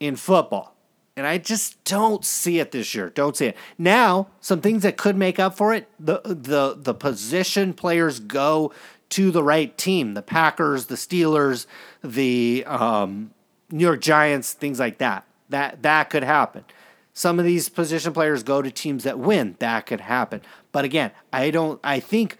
in 0.00 0.16
football. 0.16 0.74
And 1.14 1.26
I 1.26 1.36
just 1.38 1.82
don't 1.84 2.24
see 2.24 2.58
it 2.58 2.70
this 2.70 2.94
year. 2.94 3.10
Don't 3.10 3.36
see 3.36 3.46
it. 3.46 3.56
Now, 3.76 4.28
some 4.40 4.62
things 4.62 4.82
that 4.82 4.96
could 4.96 5.16
make 5.16 5.38
up 5.38 5.56
for 5.56 5.74
it, 5.74 5.88
the 6.00 6.20
the 6.24 6.74
the 6.78 6.94
position 6.94 7.74
players 7.74 8.18
go 8.18 8.72
to 9.10 9.30
the 9.30 9.42
right 9.42 9.76
team. 9.76 10.14
The 10.14 10.22
Packers, 10.22 10.86
the 10.86 10.94
Steelers, 10.94 11.66
the 12.02 12.64
um, 12.66 13.32
New 13.70 13.84
York 13.84 14.00
Giants, 14.00 14.54
things 14.54 14.80
like 14.80 14.98
that. 14.98 15.26
That 15.50 15.82
that 15.82 16.08
could 16.08 16.24
happen. 16.24 16.64
Some 17.12 17.38
of 17.38 17.44
these 17.44 17.68
position 17.68 18.14
players 18.14 18.42
go 18.42 18.62
to 18.62 18.70
teams 18.70 19.04
that 19.04 19.18
win. 19.18 19.56
That 19.58 19.84
could 19.84 20.00
happen. 20.00 20.40
But 20.72 20.86
again, 20.86 21.10
I 21.30 21.50
don't 21.50 21.78
I 21.84 22.00
think 22.00 22.38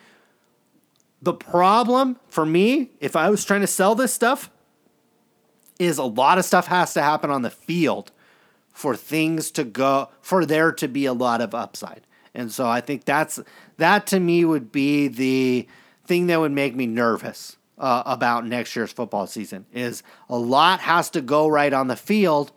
the 1.23 1.33
problem 1.33 2.19
for 2.29 2.45
me, 2.45 2.91
if 3.01 3.15
I 3.15 3.31
was 3.31 3.45
trying 3.45 3.61
to 3.61 3.67
sell 3.67 3.95
this 3.95 4.13
stuff, 4.13 4.51
is 5.79 5.99
a 5.99 6.05
lot 6.05 6.37
of 6.37 6.45
stuff 6.45 6.67
has 6.67 6.93
to 6.95 7.03
happen 7.03 7.31
on 7.31 7.43
the 7.43 7.51
field 7.51 8.11
for 8.73 8.97
things 8.97 9.51
to 9.53 9.65
go 9.65 10.09
for 10.21 10.45
there 10.45 10.73
to 10.73 10.89
be 10.89 11.07
a 11.07 11.13
lot 11.13 11.41
of 11.41 11.55
upside. 11.55 12.07
And 12.35 12.51
so 12.51 12.67
I 12.67 12.81
think 12.81 13.05
that's 13.05 13.39
that 13.77 14.07
to 14.09 14.21
me 14.21 14.45
would 14.45 14.73
be 14.73 15.09
the 15.09 15.67
thing 16.07 16.27
that 16.27 16.41
would 16.41 16.53
make 16.53 16.75
me 16.75 16.87
nervous 16.87 17.57
uh, 17.79 18.03
about 18.07 18.47
next 18.47 18.75
year's 18.75 18.93
football 18.93 19.27
season 19.27 19.67
is 19.73 20.03
a 20.29 20.37
lot 20.37 20.81
has 20.81 21.11
to 21.11 21.21
go 21.21 21.49
right 21.49 21.73
on 21.73 21.89
the 21.89 21.97
field 21.97 22.53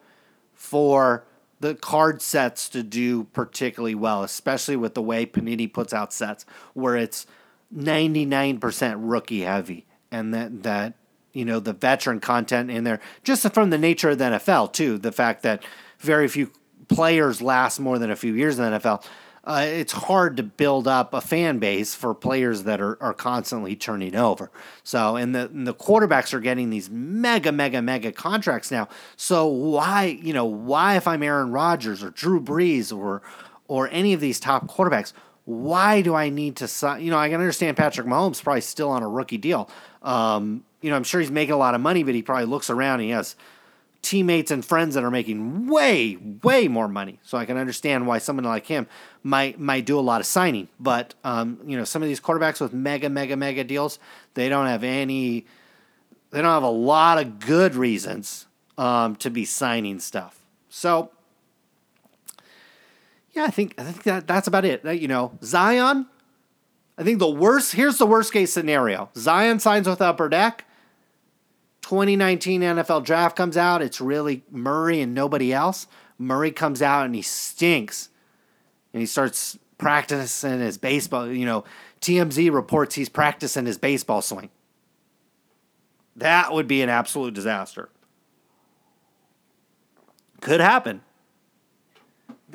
for 0.54 1.26
the 1.60 1.76
card 1.76 2.22
sets 2.22 2.70
to 2.70 2.84
do 2.84 3.26
particularly 3.26 3.96
well, 3.96 4.24
especially 4.24 4.76
with 4.76 4.94
the 4.94 5.02
way 5.02 5.26
Panini 5.26 5.72
puts 5.72 5.94
out 5.94 6.14
sets 6.14 6.46
where 6.74 6.96
it's 6.96 7.26
99% 7.74 8.96
rookie 9.00 9.42
heavy 9.42 9.86
and 10.12 10.34
that 10.34 10.64
that 10.64 10.94
you 11.34 11.46
know 11.46 11.60
the 11.60 11.74
veteran 11.74 12.20
content 12.20 12.72
in 12.72 12.84
there 12.84 13.00
just 13.24 13.52
from 13.54 13.70
the 13.70 13.78
nature 13.78 14.12
of 14.12 14.18
the 14.18 14.26
NFL 14.26 14.74
too 14.74 14.98
the 14.98 15.12
fact 15.12 15.44
that 15.44 15.64
very 16.00 16.28
few 16.28 16.52
players 16.88 17.42
last 17.42 17.80
more 17.80 17.98
than 18.00 18.12
a 18.12 18.16
few 18.16 18.34
years 18.34 18.60
in 18.60 18.72
the 18.72 18.80
NFL 18.80 19.04
uh, 19.46 19.64
it's 19.64 19.92
hard 19.94 20.38
to 20.38 20.44
build 20.44 20.88
up 20.88 21.14
a 21.14 21.22
fan 21.22 21.60
base 21.60 21.94
for 21.94 22.16
players 22.16 22.64
that 22.64 22.82
are, 22.82 23.02
are 23.02 23.14
constantly 23.14 23.76
turning 23.76 24.16
over. 24.16 24.50
So, 24.84 25.16
and 25.16 25.36
the, 25.36 25.42
and 25.42 25.68
the 25.68 25.74
quarterbacks 25.74 26.34
are 26.34 26.40
getting 26.40 26.72
these 26.72 26.90
mega, 26.90 27.52
mega, 27.52 27.80
mega 27.82 28.12
contracts 28.12 28.72
now. 28.72 28.88
So, 29.16 29.46
why, 29.46 30.06
you 30.06 30.34
know, 30.34 30.46
why 30.46 30.98
if 30.98 31.08
I'm 31.08 31.22
Aaron 31.22 31.52
Rodgers 31.52 32.02
or 32.04 32.10
Drew 32.10 32.42
Brees 32.42 32.96
or, 32.96 33.22
or 33.68 33.88
any 33.90 34.14
of 34.14 34.20
these 34.20 34.40
top 34.40 34.68
quarterbacks, 34.68 35.14
why 35.46 36.02
do 36.02 36.16
I 36.16 36.30
need 36.30 36.58
to 36.58 36.68
sign? 36.68 37.04
You 37.04 37.12
know, 37.12 37.18
I 37.18 37.30
can 37.30 37.40
understand 37.40 37.78
Patrick 37.78 38.08
Mahomes 38.08 38.44
probably 38.44 38.62
still 38.62 38.90
on 38.90 39.04
a 39.04 39.08
rookie 39.08 39.38
deal. 39.38 39.70
Um, 40.02 40.64
you 40.82 40.90
know, 40.90 40.96
I'm 40.96 41.04
sure 41.04 41.22
he's 41.22 41.32
making 41.32 41.54
a 41.54 41.58
lot 41.58 41.76
of 41.76 41.82
money, 41.82 42.04
but 42.04 42.16
he 42.16 42.22
probably 42.22 42.46
looks 42.46 42.70
around 42.70 42.96
and 42.96 43.04
he 43.04 43.10
has 43.12 43.36
teammates 44.02 44.52
and 44.52 44.64
friends 44.64 44.94
that 44.94 45.04
are 45.04 45.10
making 45.10 45.68
way, 45.68 46.18
way 46.44 46.68
more 46.68 46.88
money. 46.88 47.20
So 47.24 47.38
I 47.38 47.46
can 47.46 47.58
understand 47.58 48.06
why 48.06 48.20
someone 48.20 48.46
like 48.46 48.68
him 48.68 48.88
might 49.24 49.60
might 49.60 49.86
do 49.86 50.00
a 50.00 50.02
lot 50.02 50.20
of 50.20 50.28
signing. 50.28 50.68
But 50.80 51.14
um, 51.24 51.60
you 51.66 51.78
know, 51.78 51.84
some 51.84 52.02
of 52.02 52.08
these 52.08 52.20
quarterbacks 52.20 52.60
with 52.60 52.74
mega, 52.74 53.10
mega, 53.10 53.36
mega 53.36 53.64
deals, 53.64 54.00
they 54.34 54.50
don't 54.50 54.68
have 54.68 54.84
any. 54.84 55.46
They 56.32 56.42
don't 56.42 56.52
have 56.52 56.64
a 56.64 56.68
lot 56.68 57.20
of 57.20 57.40
good 57.40 57.76
reasons 57.76 58.46
um, 58.78 59.16
to 59.18 59.30
be 59.30 59.46
signing 59.46 60.00
stuff. 60.00 60.44
So 60.70 61.12
yeah, 63.36 63.44
I 63.44 63.52
think 63.52 63.76
I 63.78 63.84
think 63.84 64.04
that 64.04 64.28
that's 64.28 64.48
about 64.48 64.66
it. 64.66 64.84
You 64.86 65.08
know, 65.08 65.38
Zion. 65.44 66.08
I 66.98 67.04
think 67.04 67.20
the 67.20 67.30
worst. 67.30 67.74
Here's 67.74 67.98
the 67.98 68.06
worst 68.06 68.32
case 68.32 68.54
scenario: 68.54 69.10
Zion 69.16 69.60
signs 69.60 69.88
with 69.88 70.02
Upper 70.02 70.30
Deck. 70.30 70.66
2019 71.82 72.62
NFL 72.62 73.04
draft 73.04 73.36
comes 73.36 73.58
out. 73.58 73.82
It's 73.82 74.02
really 74.02 74.44
Murray 74.50 75.02
and 75.02 75.14
nobody 75.14 75.54
else. 75.54 75.86
Murray 76.18 76.50
comes 76.50 76.82
out 76.82 77.06
and 77.06 77.14
he 77.14 77.22
stinks, 77.22 78.10
and 78.94 79.02
he 79.02 79.06
starts 79.06 79.60
practicing 79.78 80.62
his 80.62 80.78
baseball. 80.78 81.28
You 81.28 81.46
know, 81.46 81.66
TMZ 82.00 82.52
reports 82.54 82.96
he's 82.96 83.10
practicing 83.10 83.66
his 83.66 83.78
baseball 83.78 84.22
swing. 84.22 84.50
That 86.16 86.54
would 86.54 86.68
be 86.68 86.82
an 86.82 86.88
absolute 86.88 87.34
disaster. 87.34 87.90
Could 90.40 90.62
happen 90.62 91.02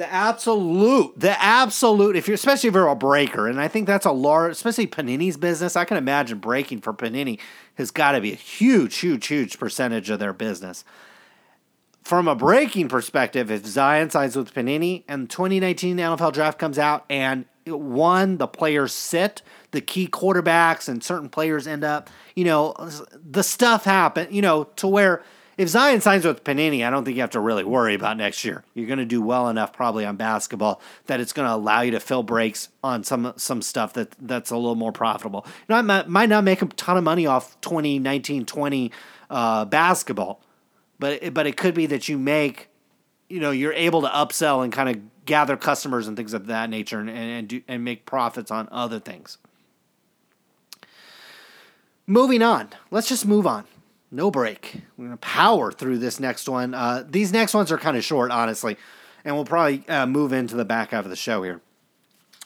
the 0.01 0.11
absolute, 0.11 1.13
the 1.21 1.43
absolute, 1.43 2.17
if 2.17 2.27
you're, 2.27 2.35
especially 2.35 2.69
if 2.69 2.75
you're 2.75 2.89
a 2.89 2.97
breaker, 2.97 3.47
and 3.47 3.61
I 3.61 3.69
think 3.69 3.87
that's 3.87 4.07
a 4.07 4.11
large, 4.11 4.53
especially 4.53 4.87
Panini's 4.87 5.37
business, 5.37 5.77
I 5.77 5.85
can 5.85 5.99
imagine 5.99 6.39
breaking 6.39 6.81
for 6.81 6.95
Panini 6.95 7.39
has 7.75 7.91
got 7.91 8.13
to 8.13 8.21
be 8.23 8.33
a 8.33 8.37
huge, 8.37 8.97
huge, 8.97 9.27
huge 9.27 9.59
percentage 9.59 10.09
of 10.09 10.19
their 10.19 10.33
business. 10.33 10.85
From 12.03 12.29
a 12.29 12.35
breaking 12.35 12.89
perspective, 12.89 13.51
if 13.51 13.67
Zion 13.67 14.09
signs 14.09 14.37
with 14.37 14.55
Panini 14.55 15.05
and 15.07 15.29
2019 15.29 15.99
NFL 15.99 16.33
draft 16.33 16.59
comes 16.59 16.79
out 16.79 17.05
and 17.11 17.45
one, 17.67 18.39
the 18.39 18.49
players 18.49 18.95
sit, 18.95 19.43
the 19.73 19.83
key 19.83 20.09
quarterbacks 20.09 20.89
and 20.89 21.05
certain 21.05 21.29
players 21.29 21.67
end 21.67 21.85
up, 21.85 22.09
you 22.35 22.45
know, 22.45 22.75
the 23.23 23.43
stuff 23.43 23.85
happen, 23.85 24.29
you 24.31 24.41
know, 24.41 24.65
to 24.77 24.89
where 24.89 25.23
if 25.61 25.69
Zion 25.69 26.01
signs 26.01 26.24
with 26.24 26.43
Panini, 26.43 26.87
I 26.87 26.89
don't 26.89 27.05
think 27.05 27.16
you 27.16 27.20
have 27.20 27.32
to 27.32 27.41
really 27.41 27.65
worry 27.65 27.93
about 27.93 28.16
next 28.16 28.47
year. 28.47 28.65
You're 28.73 28.87
going 28.87 28.99
to 28.99 29.05
do 29.05 29.20
well 29.20 29.47
enough 29.47 29.74
probably 29.74 30.07
on 30.07 30.16
basketball 30.16 30.81
that 31.05 31.20
it's 31.20 31.35
going 31.35 31.47
to 31.47 31.55
allow 31.55 31.82
you 31.82 31.91
to 31.91 32.01
fill 32.01 32.23
breaks 32.23 32.70
on 32.82 33.05
some 33.05 33.35
some 33.37 33.61
stuff 33.61 33.93
that 33.93 34.12
that's 34.23 34.51
a 34.51 34.57
little 34.57 34.74
more 34.74 34.91
profitable. 34.91 35.45
You 35.47 35.65
know, 35.69 35.77
I 35.77 35.82
might, 35.82 36.09
might 36.09 36.28
not 36.31 36.45
make 36.45 36.62
a 36.62 36.65
ton 36.65 36.97
of 36.97 37.05
money 37.05 37.27
off 37.27 37.61
2019 37.61 38.47
20 38.47 38.91
uh, 39.28 39.66
basketball, 39.66 40.41
but 40.99 41.35
but 41.35 41.47
it 41.47 41.59
could 41.59 41.74
be 41.74 41.85
that 41.85 42.09
you 42.09 42.16
make, 42.16 42.70
you 43.28 43.39
know, 43.39 43.51
you're 43.51 43.74
able 43.74 44.01
to 44.01 44.09
upsell 44.09 44.65
and 44.65 44.73
kind 44.73 44.89
of 44.89 45.27
gather 45.27 45.59
customers 45.59 46.09
and 46.09 46.16
things 46.16 46.32
of 46.32 46.47
that 46.47 46.70
nature 46.70 47.01
and 47.01 47.11
and 47.11 47.49
do, 47.49 47.61
and 47.69 47.85
make 47.85 48.07
profits 48.07 48.51
on 48.51 48.66
other 48.73 48.99
things. 48.99 49.37
Moving 52.07 52.41
on, 52.41 52.70
let's 52.91 53.11
just 53.11 53.27
move 53.27 53.47
on 53.47 53.66
no 54.11 54.31
break. 54.31 54.82
We're 54.97 55.07
gonna 55.07 55.16
power 55.19 55.73
through 55.73 55.99
this 55.99 56.20
next 56.20 56.49
one. 56.49 56.74
Uh, 56.74 57.05
these 57.09 57.32
next 57.32 57.55
ones 57.55 57.70
are 57.70 57.78
kind 57.78 57.97
of 57.97 58.05
short, 58.05 58.31
honestly, 58.31 58.77
and 59.24 59.35
we'll 59.35 59.45
probably 59.45 59.85
uh, 59.89 60.07
move 60.07 60.32
into 60.32 60.57
the 60.57 60.65
back 60.65 60.91
half 60.91 61.05
of 61.05 61.11
the 61.11 61.16
show 61.16 61.43
here. 61.43 61.61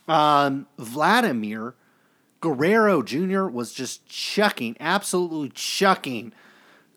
Um, 0.07 0.66
Vladimir 0.78 1.74
Guerrero 2.41 3.03
Jr. 3.03 3.45
was 3.45 3.73
just 3.73 4.07
chucking, 4.07 4.77
absolutely 4.78 5.49
chucking 5.51 6.32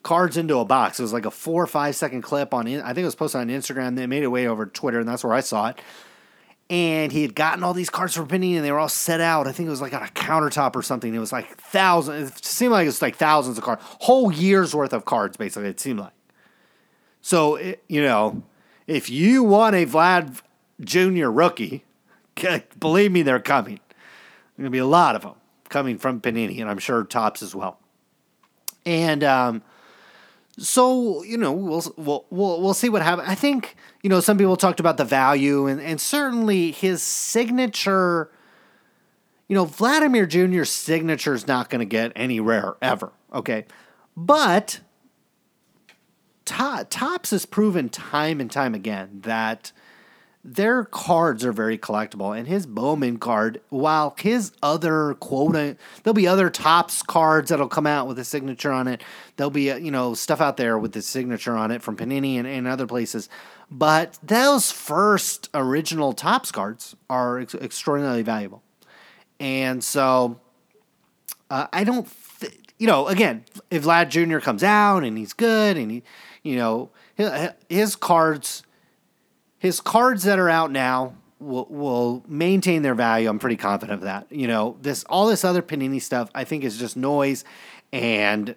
cards 0.04 0.36
into 0.36 0.58
a 0.58 0.66
box. 0.66 1.00
It 1.00 1.04
was 1.04 1.14
like 1.14 1.26
a 1.26 1.32
four 1.32 1.64
or 1.64 1.68
five 1.68 1.96
second 1.96 2.22
clip 2.22 2.54
on. 2.54 2.68
I 2.68 2.88
think 2.88 3.00
it 3.00 3.06
was 3.06 3.16
posted 3.16 3.42
on 3.42 3.48
Instagram. 3.48 3.96
They 3.96 4.08
made 4.08 4.24
it 4.24 4.28
way 4.28 4.48
over 4.48 4.66
Twitter, 4.66 5.00
and 5.00 5.08
that's 5.08 5.24
where 5.24 5.34
I 5.34 5.40
saw 5.40 5.70
it 5.70 5.80
and 6.70 7.12
he 7.12 7.22
had 7.22 7.34
gotten 7.34 7.64
all 7.64 7.74
these 7.74 7.90
cards 7.90 8.14
from 8.14 8.28
Panini 8.28 8.56
and 8.56 8.66
they 8.66 8.72
were 8.72 8.80
all 8.80 8.90
set 8.90 9.22
out. 9.22 9.48
I 9.48 9.52
think 9.52 9.68
it 9.68 9.70
was 9.70 9.82
like 9.82 9.94
on 9.94 10.04
a 10.04 10.08
countertop 10.08 10.76
or 10.76 10.82
something. 10.82 11.14
It 11.14 11.20
was 11.20 11.32
like 11.32 11.58
thousands. 11.58 12.32
It 12.32 12.46
seemed 12.46 12.74
like 12.74 12.84
it 12.84 12.88
was 12.88 13.02
like 13.02 13.16
thousands 13.16 13.58
of 13.58 13.64
cards, 13.64 13.82
whole 14.02 14.32
year's 14.32 14.76
worth 14.76 14.94
of 14.94 15.06
cards, 15.06 15.38
basically. 15.38 15.70
It 15.70 15.80
seemed 15.80 16.00
like. 16.00 16.14
So 17.22 17.56
it, 17.56 17.84
you 17.88 18.02
know, 18.02 18.44
if 18.86 19.10
you 19.10 19.44
want 19.44 19.76
a 19.76 19.86
Vlad 19.86 20.42
Junior 20.82 21.32
rookie, 21.32 21.86
believe 22.80 23.12
me, 23.12 23.22
they're 23.22 23.40
coming. 23.40 23.80
There's 24.56 24.66
gonna 24.66 24.70
be 24.70 24.78
a 24.78 24.86
lot 24.86 25.16
of 25.16 25.22
them 25.22 25.36
coming 25.70 25.98
from 25.98 26.20
Panini, 26.20 26.60
and 26.60 26.70
I'm 26.70 26.80
sure 26.80 27.04
Topps 27.04 27.42
as 27.42 27.56
well. 27.56 27.80
And 28.86 29.24
um, 29.24 29.64
so 30.58 31.24
you 31.24 31.38
know 31.38 31.52
we'll 31.52 31.84
we'll 31.98 32.26
we'll, 32.30 32.62
we'll 32.62 32.74
see 32.74 32.90
what 32.90 33.02
happens. 33.02 33.30
I 33.30 33.36
think 33.36 33.76
you 34.02 34.10
know 34.10 34.20
some 34.20 34.38
people 34.38 34.58
talked 34.58 34.80
about 34.80 34.98
the 34.98 35.06
value 35.06 35.68
and 35.68 35.80
and 35.80 36.02
certainly 36.02 36.72
his 36.72 37.02
signature. 37.02 38.32
You 39.48 39.56
know 39.56 39.66
Vladimir 39.66 40.26
Jr.'s 40.26 40.70
signature 40.70 41.34
is 41.34 41.48
not 41.48 41.70
going 41.70 41.80
to 41.80 41.86
get 41.86 42.12
any 42.16 42.40
rare 42.40 42.76
ever. 42.82 43.12
Okay, 43.34 43.66
but 44.16 44.82
Topps 46.46 47.32
has 47.32 47.46
proven 47.46 47.90
time 47.90 48.40
and 48.40 48.52
time 48.52 48.74
again 48.74 49.22
that 49.24 49.72
their 50.48 50.86
cards 50.86 51.44
are 51.44 51.52
very 51.52 51.78
collectible. 51.78 52.36
And 52.36 52.48
his 52.48 52.66
Bowman 52.66 53.18
card, 53.18 53.60
while 53.68 54.16
his 54.18 54.54
other 54.64 55.16
quote, 55.16 55.52
there'll 55.52 56.14
be 56.14 56.26
other 56.26 56.50
Topps 56.50 57.04
cards 57.04 57.50
that'll 57.50 57.68
come 57.68 57.86
out 57.86 58.08
with 58.08 58.18
a 58.18 58.24
signature 58.24 58.72
on 58.72 58.88
it. 58.88 59.04
There'll 59.36 59.52
be, 59.52 59.66
you 59.66 59.92
know, 59.92 60.14
stuff 60.14 60.40
out 60.40 60.56
there 60.56 60.78
with 60.78 60.94
the 60.94 61.02
signature 61.02 61.58
on 61.58 61.72
it 61.72 61.82
from 61.82 61.98
Panini 61.98 62.38
and, 62.38 62.48
and 62.48 62.66
other 62.66 62.88
places. 62.88 63.28
But 63.70 64.18
those 64.24 64.72
first 64.72 65.50
original 65.54 66.14
Topps 66.14 66.54
cards 66.54 66.96
are 67.10 67.40
ex- 67.40 67.54
extraordinarily 67.54 68.24
valuable. 68.24 68.64
And 69.42 69.84
so 69.84 70.40
uh, 71.50 71.68
I 71.74 71.84
don't, 71.84 72.08
th- 72.40 72.58
you 72.80 72.88
know, 72.88 73.08
again, 73.08 73.44
if 73.70 73.84
Vlad 73.84 74.08
Jr. 74.08 74.40
comes 74.40 74.64
out 74.64 75.04
and 75.04 75.18
he's 75.18 75.34
good 75.34 75.76
and 75.76 75.92
he, 75.92 76.04
you 76.42 76.56
know, 76.56 76.90
his 77.68 77.98
cards 77.98 78.64
his 79.68 79.82
cards 79.82 80.24
that 80.24 80.40
are 80.40 80.50
out 80.50 80.72
now 80.72 81.14
will 81.40 81.68
will 81.70 82.24
maintain 82.28 82.82
their 82.82 82.96
value. 82.96 83.30
I'm 83.30 83.38
pretty 83.38 83.58
confident 83.58 84.00
of 84.00 84.02
that. 84.06 84.32
You 84.32 84.48
know, 84.48 84.78
this 84.82 85.04
all 85.04 85.28
this 85.28 85.44
other 85.44 85.62
Panini 85.62 86.02
stuff 86.02 86.30
I 86.34 86.46
think 86.46 86.64
is 86.64 86.78
just 86.78 86.96
noise, 86.96 87.44
and 87.92 88.56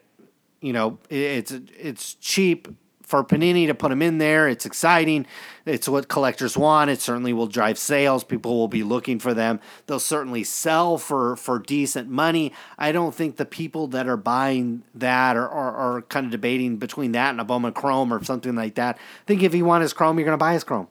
you 0.60 0.72
know 0.72 0.98
it's 1.10 1.50
it's 1.50 2.14
cheap 2.14 2.68
for 3.02 3.24
Panini 3.24 3.66
to 3.66 3.74
put 3.74 3.88
them 3.88 4.02
in 4.02 4.18
there. 4.18 4.48
It's 4.48 4.64
exciting. 4.64 5.26
It's 5.66 5.88
what 5.88 6.06
collectors 6.06 6.56
want. 6.56 6.90
It 6.90 7.00
certainly 7.00 7.32
will 7.32 7.48
drive 7.48 7.76
sales. 7.76 8.22
People 8.22 8.56
will 8.56 8.68
be 8.68 8.84
looking 8.84 9.18
for 9.18 9.34
them. 9.34 9.58
They'll 9.88 9.98
certainly 9.98 10.44
sell 10.44 10.96
for 10.96 11.34
for 11.34 11.58
decent 11.58 12.08
money. 12.08 12.52
I 12.78 12.92
don't 12.92 13.12
think 13.14 13.36
the 13.36 13.44
people 13.44 13.88
that 13.88 14.06
are 14.06 14.16
buying 14.16 14.84
that 14.94 15.36
are, 15.36 15.48
are, 15.48 15.96
are 15.96 16.02
kind 16.02 16.24
of 16.24 16.30
debating 16.30 16.76
between 16.76 17.10
that 17.12 17.30
and 17.30 17.40
a 17.40 17.44
Bowman 17.44 17.72
Chrome 17.72 18.14
or 18.14 18.22
something 18.22 18.54
like 18.54 18.76
that. 18.76 18.96
I 18.96 19.24
think 19.26 19.42
if 19.42 19.56
you 19.56 19.64
want 19.64 19.82
his 19.82 19.92
Chrome, 19.92 20.16
you're 20.16 20.24
going 20.26 20.38
to 20.38 20.38
buy 20.38 20.54
his 20.54 20.62
Chrome. 20.62 20.86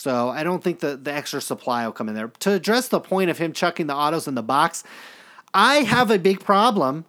So 0.00 0.30
I 0.30 0.44
don't 0.44 0.64
think 0.64 0.80
the, 0.80 0.96
the 0.96 1.12
extra 1.12 1.42
supply 1.42 1.84
will 1.84 1.92
come 1.92 2.08
in 2.08 2.14
there. 2.14 2.28
To 2.28 2.52
address 2.52 2.88
the 2.88 3.00
point 3.00 3.28
of 3.28 3.36
him 3.36 3.52
chucking 3.52 3.86
the 3.86 3.94
autos 3.94 4.26
in 4.26 4.34
the 4.34 4.42
box, 4.42 4.82
I 5.52 5.82
have 5.82 6.10
a 6.10 6.18
big 6.18 6.40
problem 6.40 7.04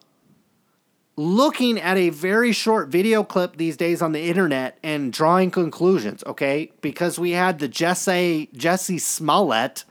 looking 1.16 1.80
at 1.80 1.96
a 1.96 2.10
very 2.10 2.52
short 2.52 2.90
video 2.90 3.24
clip 3.24 3.56
these 3.56 3.78
days 3.78 4.02
on 4.02 4.12
the 4.12 4.24
internet 4.24 4.78
and 4.84 5.14
drawing 5.14 5.52
conclusions, 5.52 6.22
okay? 6.26 6.74
Because 6.82 7.18
we 7.18 7.32
had 7.32 7.60
the 7.60 7.70
Jesse 7.70 8.50
Jussie 8.54 9.00
Smollett 9.00 9.86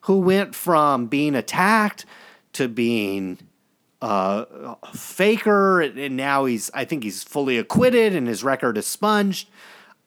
who 0.00 0.18
went 0.18 0.52
from 0.52 1.06
being 1.06 1.36
attacked 1.36 2.04
to 2.54 2.66
being 2.66 3.38
uh, 4.00 4.46
a 4.82 4.96
faker, 4.96 5.80
and 5.80 6.16
now 6.16 6.46
he's 6.46 6.72
I 6.74 6.86
think 6.86 7.04
he's 7.04 7.22
fully 7.22 7.56
acquitted 7.56 8.16
and 8.16 8.26
his 8.26 8.42
record 8.42 8.76
is 8.78 8.86
sponged. 8.88 9.44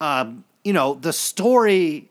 Um, 0.01 0.43
you 0.65 0.73
know, 0.73 0.95
the 0.95 1.13
story 1.13 2.09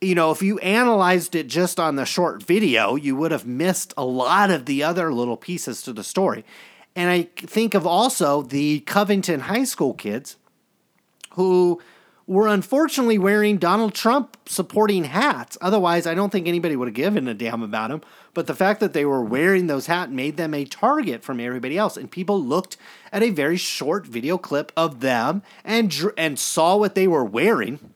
you 0.00 0.14
know, 0.14 0.30
if 0.30 0.42
you 0.42 0.58
analyzed 0.58 1.34
it 1.34 1.46
just 1.46 1.80
on 1.80 1.96
the 1.96 2.04
short 2.04 2.42
video, 2.42 2.96
you 2.96 3.16
would 3.16 3.32
have 3.32 3.46
missed 3.46 3.94
a 3.96 4.04
lot 4.04 4.50
of 4.50 4.66
the 4.66 4.82
other 4.82 5.12
little 5.12 5.36
pieces 5.36 5.82
to 5.82 5.92
the 5.92 6.04
story. 6.04 6.44
And 6.94 7.10
I 7.10 7.22
think 7.36 7.74
of 7.74 7.86
also 7.86 8.42
the 8.42 8.80
Covington 8.80 9.40
High 9.40 9.64
School 9.64 9.94
kids 9.94 10.36
who 11.32 11.80
were 12.26 12.48
unfortunately 12.48 13.18
wearing 13.18 13.56
Donald 13.56 13.94
Trump 13.94 14.36
supporting 14.46 15.04
hats. 15.04 15.56
Otherwise, 15.60 16.06
I 16.06 16.14
don't 16.14 16.30
think 16.30 16.48
anybody 16.48 16.74
would 16.74 16.88
have 16.88 16.94
given 16.94 17.28
a 17.28 17.34
damn 17.34 17.62
about 17.62 17.90
them. 17.90 18.00
But 18.34 18.46
the 18.46 18.54
fact 18.54 18.80
that 18.80 18.92
they 18.92 19.04
were 19.04 19.22
wearing 19.22 19.66
those 19.66 19.86
hats 19.86 20.10
made 20.10 20.36
them 20.36 20.52
a 20.52 20.64
target 20.64 21.22
from 21.22 21.38
everybody 21.38 21.78
else. 21.78 21.96
And 21.96 22.10
people 22.10 22.42
looked 22.42 22.76
at 23.12 23.22
a 23.22 23.30
very 23.30 23.56
short 23.56 24.06
video 24.06 24.38
clip 24.38 24.72
of 24.76 25.00
them 25.00 25.42
and 25.64 25.94
and 26.18 26.38
saw 26.38 26.76
what 26.76 26.94
they 26.94 27.06
were 27.06 27.24
wearing 27.24 27.94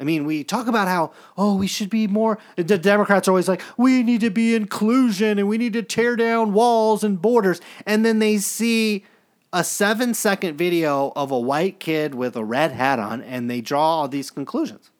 I 0.00 0.04
mean, 0.04 0.24
we 0.24 0.42
talk 0.42 0.66
about 0.66 0.88
how, 0.88 1.12
oh, 1.36 1.54
we 1.54 1.66
should 1.66 1.90
be 1.90 2.06
more. 2.06 2.38
The 2.56 2.78
Democrats 2.78 3.28
are 3.28 3.32
always 3.32 3.48
like, 3.48 3.60
we 3.76 4.02
need 4.02 4.22
to 4.22 4.30
be 4.30 4.54
inclusion 4.54 5.38
and 5.38 5.46
we 5.46 5.58
need 5.58 5.74
to 5.74 5.82
tear 5.82 6.16
down 6.16 6.54
walls 6.54 7.04
and 7.04 7.20
borders. 7.20 7.60
And 7.84 8.04
then 8.04 8.18
they 8.18 8.38
see 8.38 9.04
a 9.52 9.62
seven 9.62 10.14
second 10.14 10.56
video 10.56 11.12
of 11.14 11.30
a 11.30 11.38
white 11.38 11.80
kid 11.80 12.14
with 12.14 12.34
a 12.34 12.44
red 12.44 12.72
hat 12.72 12.98
on 12.98 13.20
and 13.20 13.50
they 13.50 13.60
draw 13.60 14.00
all 14.00 14.08
these 14.08 14.30
conclusions. 14.30 14.90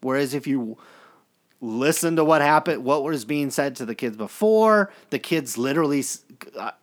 Whereas 0.00 0.34
if 0.34 0.48
you 0.48 0.78
listen 1.60 2.16
to 2.16 2.24
what 2.24 2.42
happened, 2.42 2.84
what 2.84 3.04
was 3.04 3.24
being 3.24 3.50
said 3.50 3.76
to 3.76 3.86
the 3.86 3.94
kids 3.94 4.16
before, 4.16 4.90
the 5.10 5.20
kids 5.20 5.56
literally, 5.56 6.02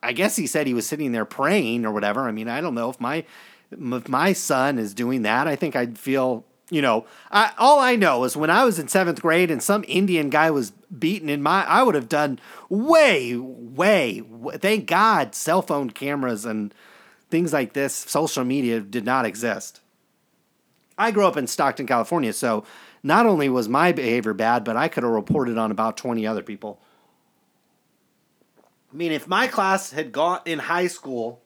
I 0.02 0.14
guess 0.14 0.38
he 0.38 0.48
said 0.48 0.68
he 0.68 0.74
was 0.74 0.88
sitting 0.88 1.12
there 1.12 1.26
praying 1.26 1.86
or 1.86 1.92
whatever. 1.92 2.28
I 2.28 2.32
mean, 2.32 2.48
I 2.48 2.62
don't 2.62 2.76
know 2.76 2.90
if 2.90 3.00
my 3.02 3.26
if 3.72 4.10
my 4.10 4.34
son 4.34 4.80
is 4.80 4.94
doing 4.94 5.22
that. 5.22 5.48
I 5.48 5.56
think 5.56 5.76
I'd 5.76 5.98
feel 5.98 6.46
you 6.72 6.82
know, 6.82 7.06
I, 7.30 7.52
all 7.58 7.80
I 7.80 7.98
know 7.98 8.24
is 8.24 8.38
when 8.38 8.50
I 8.50 8.64
was 8.64 8.80
in 8.80 8.88
seventh 8.88 9.22
grade 9.22 9.52
and 9.52 9.62
some 9.62 9.84
Indian 9.90 10.30
guy 10.30 10.50
was 10.50 10.72
beaten 10.72 11.30
in 11.30 11.44
my, 11.44 11.66
I 11.66 11.84
would 11.84 11.96
have 11.96 12.08
done 12.08 12.40
way, 12.70 13.36
way, 13.36 14.24
thank 14.54 14.88
God 14.88 15.36
cell 15.36 15.62
phone 15.62 15.90
cameras 15.90 16.46
and 16.46 16.74
things 17.30 17.52
like 17.52 17.74
this, 17.74 17.94
social 17.94 18.46
media 18.46 18.80
did 18.80 19.06
not 19.06 19.26
exist. 19.26 19.82
I 20.98 21.12
grew 21.12 21.28
up 21.28 21.36
in 21.36 21.48
Stockton, 21.48 21.88
California, 21.88 22.32
so 22.32 22.64
not 23.04 23.26
only 23.26 23.50
was 23.50 23.68
my 23.68 23.92
behavior 23.92 24.34
bad, 24.34 24.64
but 24.64 24.78
I 24.78 24.88
could 24.88 25.04
have 25.04 25.12
reported 25.12 25.58
on 25.58 25.72
about 25.72 25.98
20 25.98 26.26
other 26.26 26.44
people. 26.44 26.80
I 28.94 28.96
mean, 28.96 29.12
if 29.12 29.28
my 29.28 29.48
class 29.48 29.92
had 29.92 30.14
gone 30.14 30.40
in 30.46 30.60
high 30.60 30.88
school 30.88 31.42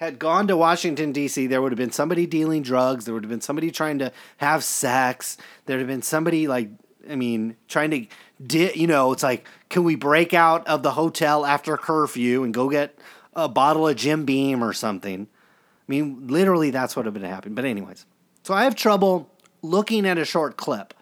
had 0.00 0.18
gone 0.18 0.48
to 0.48 0.56
Washington, 0.56 1.12
D.C., 1.12 1.46
there 1.46 1.60
would 1.60 1.72
have 1.72 1.78
been 1.78 1.92
somebody 1.92 2.26
dealing 2.26 2.62
drugs. 2.62 3.04
There 3.04 3.12
would 3.12 3.22
have 3.22 3.30
been 3.30 3.42
somebody 3.42 3.70
trying 3.70 3.98
to 3.98 4.10
have 4.38 4.64
sex. 4.64 5.36
There 5.66 5.76
would 5.76 5.82
have 5.82 5.88
been 5.88 6.00
somebody, 6.00 6.48
like, 6.48 6.70
I 7.08 7.16
mean, 7.16 7.56
trying 7.68 7.90
to, 7.90 8.06
di- 8.44 8.72
you 8.72 8.86
know, 8.86 9.12
it's 9.12 9.22
like, 9.22 9.46
can 9.68 9.84
we 9.84 9.96
break 9.96 10.32
out 10.32 10.66
of 10.66 10.82
the 10.82 10.92
hotel 10.92 11.44
after 11.44 11.76
curfew 11.76 12.42
and 12.42 12.54
go 12.54 12.70
get 12.70 12.98
a 13.34 13.46
bottle 13.46 13.86
of 13.86 13.96
Jim 13.96 14.24
Beam 14.24 14.64
or 14.64 14.72
something? 14.72 15.28
I 15.28 15.84
mean, 15.86 16.28
literally, 16.28 16.70
that's 16.70 16.96
what 16.96 17.04
would 17.04 17.14
have 17.14 17.22
been 17.22 17.30
happening. 17.30 17.54
But, 17.54 17.66
anyways, 17.66 18.06
so 18.42 18.54
I 18.54 18.64
have 18.64 18.74
trouble 18.74 19.30
looking 19.60 20.06
at 20.06 20.16
a 20.16 20.24
short 20.24 20.56
clip 20.56 20.94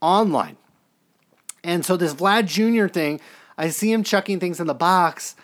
online. 0.00 0.56
And 1.62 1.84
so, 1.84 1.98
this 1.98 2.14
Vlad 2.14 2.46
Jr. 2.46 2.90
thing, 2.90 3.20
I 3.58 3.68
see 3.68 3.92
him 3.92 4.02
chucking 4.02 4.40
things 4.40 4.58
in 4.58 4.66
the 4.66 4.74
box 4.74 5.36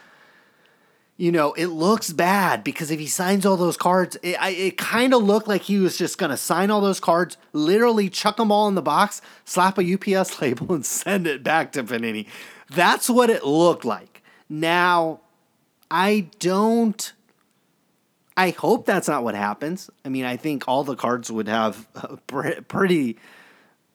you 1.16 1.30
know, 1.30 1.52
it 1.52 1.66
looks 1.66 2.12
bad 2.12 2.64
because 2.64 2.90
if 2.90 2.98
he 2.98 3.06
signs 3.06 3.46
all 3.46 3.56
those 3.56 3.76
cards, 3.76 4.16
it, 4.22 4.36
it 4.40 4.76
kind 4.76 5.14
of 5.14 5.22
looked 5.22 5.46
like 5.46 5.62
he 5.62 5.78
was 5.78 5.96
just 5.96 6.18
going 6.18 6.30
to 6.30 6.36
sign 6.36 6.70
all 6.70 6.80
those 6.80 6.98
cards, 6.98 7.36
literally 7.52 8.10
chuck 8.10 8.36
them 8.36 8.50
all 8.50 8.66
in 8.66 8.74
the 8.74 8.82
box, 8.82 9.22
slap 9.44 9.78
a 9.78 9.94
UPS 9.94 10.40
label, 10.42 10.74
and 10.74 10.84
send 10.84 11.26
it 11.26 11.44
back 11.44 11.72
to 11.72 11.84
Panini. 11.84 12.26
That's 12.70 13.08
what 13.08 13.30
it 13.30 13.44
looked 13.44 13.84
like. 13.84 14.22
Now, 14.48 15.20
I 15.90 16.28
don't. 16.40 17.12
I 18.36 18.50
hope 18.50 18.84
that's 18.84 19.06
not 19.06 19.22
what 19.22 19.36
happens. 19.36 19.88
I 20.04 20.08
mean, 20.08 20.24
I 20.24 20.36
think 20.36 20.64
all 20.66 20.82
the 20.82 20.96
cards 20.96 21.30
would 21.30 21.46
have 21.46 21.86
uh, 21.94 22.16
pretty. 22.66 23.18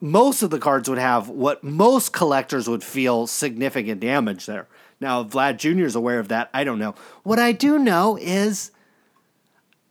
Most 0.00 0.42
of 0.42 0.48
the 0.48 0.58
cards 0.58 0.88
would 0.88 0.96
have 0.96 1.28
what 1.28 1.62
most 1.62 2.14
collectors 2.14 2.66
would 2.66 2.82
feel 2.82 3.26
significant 3.26 4.00
damage 4.00 4.46
there. 4.46 4.66
Now, 5.00 5.24
Vlad 5.24 5.56
Jr. 5.56 5.84
is 5.84 5.94
aware 5.96 6.18
of 6.18 6.28
that. 6.28 6.50
I 6.52 6.64
don't 6.64 6.78
know. 6.78 6.94
What 7.22 7.38
I 7.38 7.52
do 7.52 7.78
know 7.78 8.18
is 8.20 8.70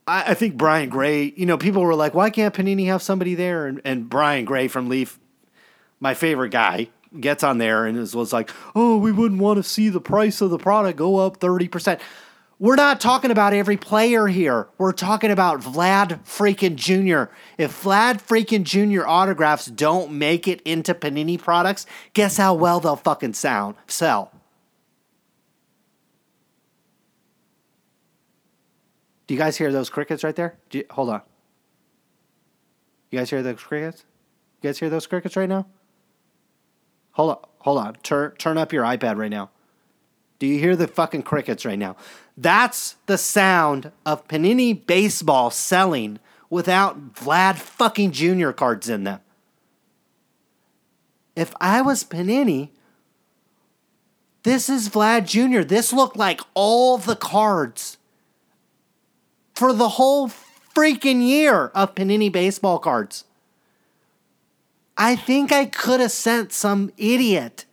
I, 0.08 0.32
I, 0.32 0.34
think 0.34 0.56
Brian 0.56 0.90
Gray, 0.90 1.34
you 1.36 1.46
know, 1.46 1.58
people 1.58 1.82
were 1.84 1.96
like, 1.96 2.14
why 2.14 2.30
can't 2.30 2.54
Panini 2.54 2.86
have 2.88 3.02
somebody 3.02 3.36
there? 3.36 3.66
And, 3.66 3.82
and 3.84 4.10
Brian 4.10 4.46
Gray 4.46 4.68
from 4.68 4.88
Leaf, 4.88 5.20
my 6.00 6.14
favorite 6.14 6.50
guy, 6.50 6.90
gets 7.20 7.44
on 7.44 7.58
there 7.58 7.86
and 7.86 7.98
was, 7.98 8.16
was 8.16 8.34
like, 8.34 8.52
oh, 8.76 8.98
we 8.98 9.12
wouldn't 9.12 9.42
want 9.42 9.58
to 9.58 9.64
see 9.64 9.90
the 9.90 10.02
price 10.02 10.42
of 10.42 10.52
the 10.52 10.60
product 10.60 10.98
go 10.98 11.18
up 11.18 11.40
30%. 11.40 12.00
We're 12.60 12.76
not 12.76 13.00
talking 13.00 13.32
about 13.32 13.54
every 13.54 13.78
player 13.78 14.28
here. 14.28 14.68
We're 14.78 14.92
talking 14.92 15.32
about 15.32 15.62
Vlad 15.62 16.26
freaking 16.26 16.76
Jr. 16.76 17.32
If 17.58 17.84
Vlad 17.84 18.22
freaking 18.22 18.64
Jr. 18.64 19.08
autographs 19.08 19.68
don't 19.68 20.12
make 20.12 20.46
it 20.46 20.62
into 20.64 20.94
Panini 20.94 21.40
products, 21.40 21.86
guess 22.14 22.36
how 22.36 22.54
well 22.54 22.82
they'll 22.82 22.98
fucking 22.98 23.34
sound 23.34 23.76
sell. 23.88 24.34
Do 29.30 29.36
you 29.36 29.40
guys 29.40 29.58
hear 29.58 29.72
those 29.72 29.92
crickets 29.92 30.24
right 30.24 30.36
there? 30.36 30.58
You, 30.72 30.86
hold 30.90 31.12
on. 31.12 31.22
You 33.12 33.20
guys 33.20 33.30
hear 33.30 33.44
those 33.44 33.62
crickets? 33.62 34.04
You 34.60 34.70
guys 34.70 34.80
hear 34.80 34.90
those 34.90 35.06
crickets 35.06 35.38
right 35.38 35.48
now? 35.48 35.68
Hold 37.12 37.30
on, 37.30 37.38
hold 37.60 37.78
on. 37.78 37.94
Turn 38.02 38.32
turn 38.40 38.58
up 38.58 38.74
your 38.74 38.84
iPad 38.84 39.18
right 39.18 39.30
now. 39.30 39.52
Do 40.40 40.48
you 40.48 40.58
hear 40.58 40.76
the 40.76 40.88
fucking 40.88 41.22
crickets 41.22 41.64
right 41.64 41.78
now? 41.78 41.96
That's 42.36 42.96
the 43.06 43.20
sound 43.20 43.92
of 44.04 44.28
Panini 44.28 44.74
baseball 44.74 45.52
selling 45.52 46.18
without 46.50 47.14
Vlad 47.14 47.58
fucking 47.58 48.14
Jr. 48.14 48.50
cards 48.50 48.90
in 48.90 49.04
them. 49.04 49.20
If 51.36 51.54
I 51.62 51.84
was 51.84 52.04
Panini, 52.04 52.70
this 54.42 54.70
is 54.70 54.90
Vlad 54.90 55.28
Jr. 55.28 55.62
This 55.62 55.94
looked 55.94 56.18
like 56.18 56.42
all 56.56 56.98
the 56.98 57.16
cards 57.16 57.99
for 59.60 59.74
the 59.74 59.90
whole 59.90 60.30
freaking 60.74 61.22
year 61.22 61.66
of 61.76 61.94
Panini 61.94 62.32
baseball 62.32 62.80
cards. 62.80 63.26
I 64.98 65.18
think 65.18 65.52
I 65.52 65.66
could 65.66 66.00
have 66.00 66.14
sent 66.14 66.54
some 66.54 66.94
idiot. 66.96 67.66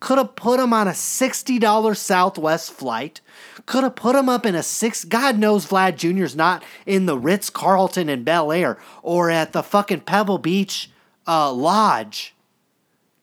Could 0.00 0.18
have 0.18 0.36
put 0.36 0.60
him 0.60 0.74
on 0.74 0.86
a 0.86 0.90
$60 0.90 1.96
Southwest 1.96 2.72
flight. 2.72 3.22
Could 3.64 3.84
have 3.84 3.96
put 3.96 4.14
him 4.14 4.28
up 4.28 4.44
in 4.44 4.54
a 4.54 4.62
six. 4.62 5.02
God 5.06 5.38
knows 5.38 5.64
Vlad 5.64 5.96
Jr.'s 5.96 6.36
not 6.36 6.62
in 6.84 7.06
the 7.06 7.16
Ritz 7.16 7.48
Carlton 7.48 8.10
in 8.10 8.24
Bel 8.24 8.52
Air 8.52 8.76
or 9.02 9.30
at 9.30 9.54
the 9.54 9.62
fucking 9.62 10.00
Pebble 10.00 10.36
Beach 10.36 10.90
uh, 11.26 11.50
Lodge. 11.50 12.34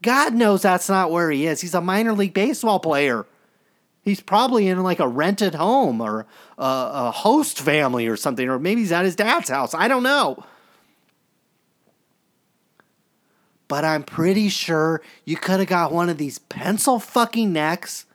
God 0.02 0.34
knows 0.34 0.64
that's 0.64 0.90
not 0.90 1.12
where 1.12 1.30
he 1.30 1.46
is. 1.46 1.62
He's 1.62 1.76
a 1.76 1.82
minor 1.82 2.14
league 2.14 2.34
baseball 2.34 2.80
player. 2.80 3.28
He's 4.06 4.22
probably 4.22 4.68
in 4.68 4.82
like 4.84 5.00
a 5.00 5.08
rented 5.08 5.56
home 5.56 6.00
or 6.00 6.28
a, 6.60 6.90
a 6.94 7.12
host 7.12 7.60
family 7.60 8.06
or 8.06 8.16
something, 8.16 8.48
or 8.48 8.60
maybe 8.60 8.82
he's 8.82 8.92
at 8.92 9.04
his 9.04 9.16
dad's 9.16 9.50
house. 9.50 9.74
I 9.74 9.88
don't 9.88 10.04
know. 10.04 10.46
But 13.68 13.84
I'm 13.84 14.04
pretty 14.04 14.48
sure 14.50 15.02
you 15.26 15.36
could 15.36 15.60
have 15.60 15.68
got 15.68 15.92
one 15.92 16.10
of 16.10 16.20
these 16.20 16.38
pencil 16.38 17.00
fucking 17.00 17.52
necks 17.52 18.06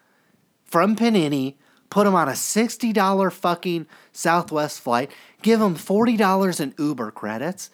from 0.65 0.95
Panini, 0.95 1.57
put 1.91 2.07
him 2.07 2.15
on 2.15 2.29
a 2.29 2.33
$60 2.33 3.33
fucking 3.33 3.87
Southwest 4.13 4.81
flight, 4.81 5.11
give 5.43 5.61
him 5.61 5.75
$40 5.75 6.61
in 6.61 6.73
Uber 6.79 7.11
credits, 7.11 7.69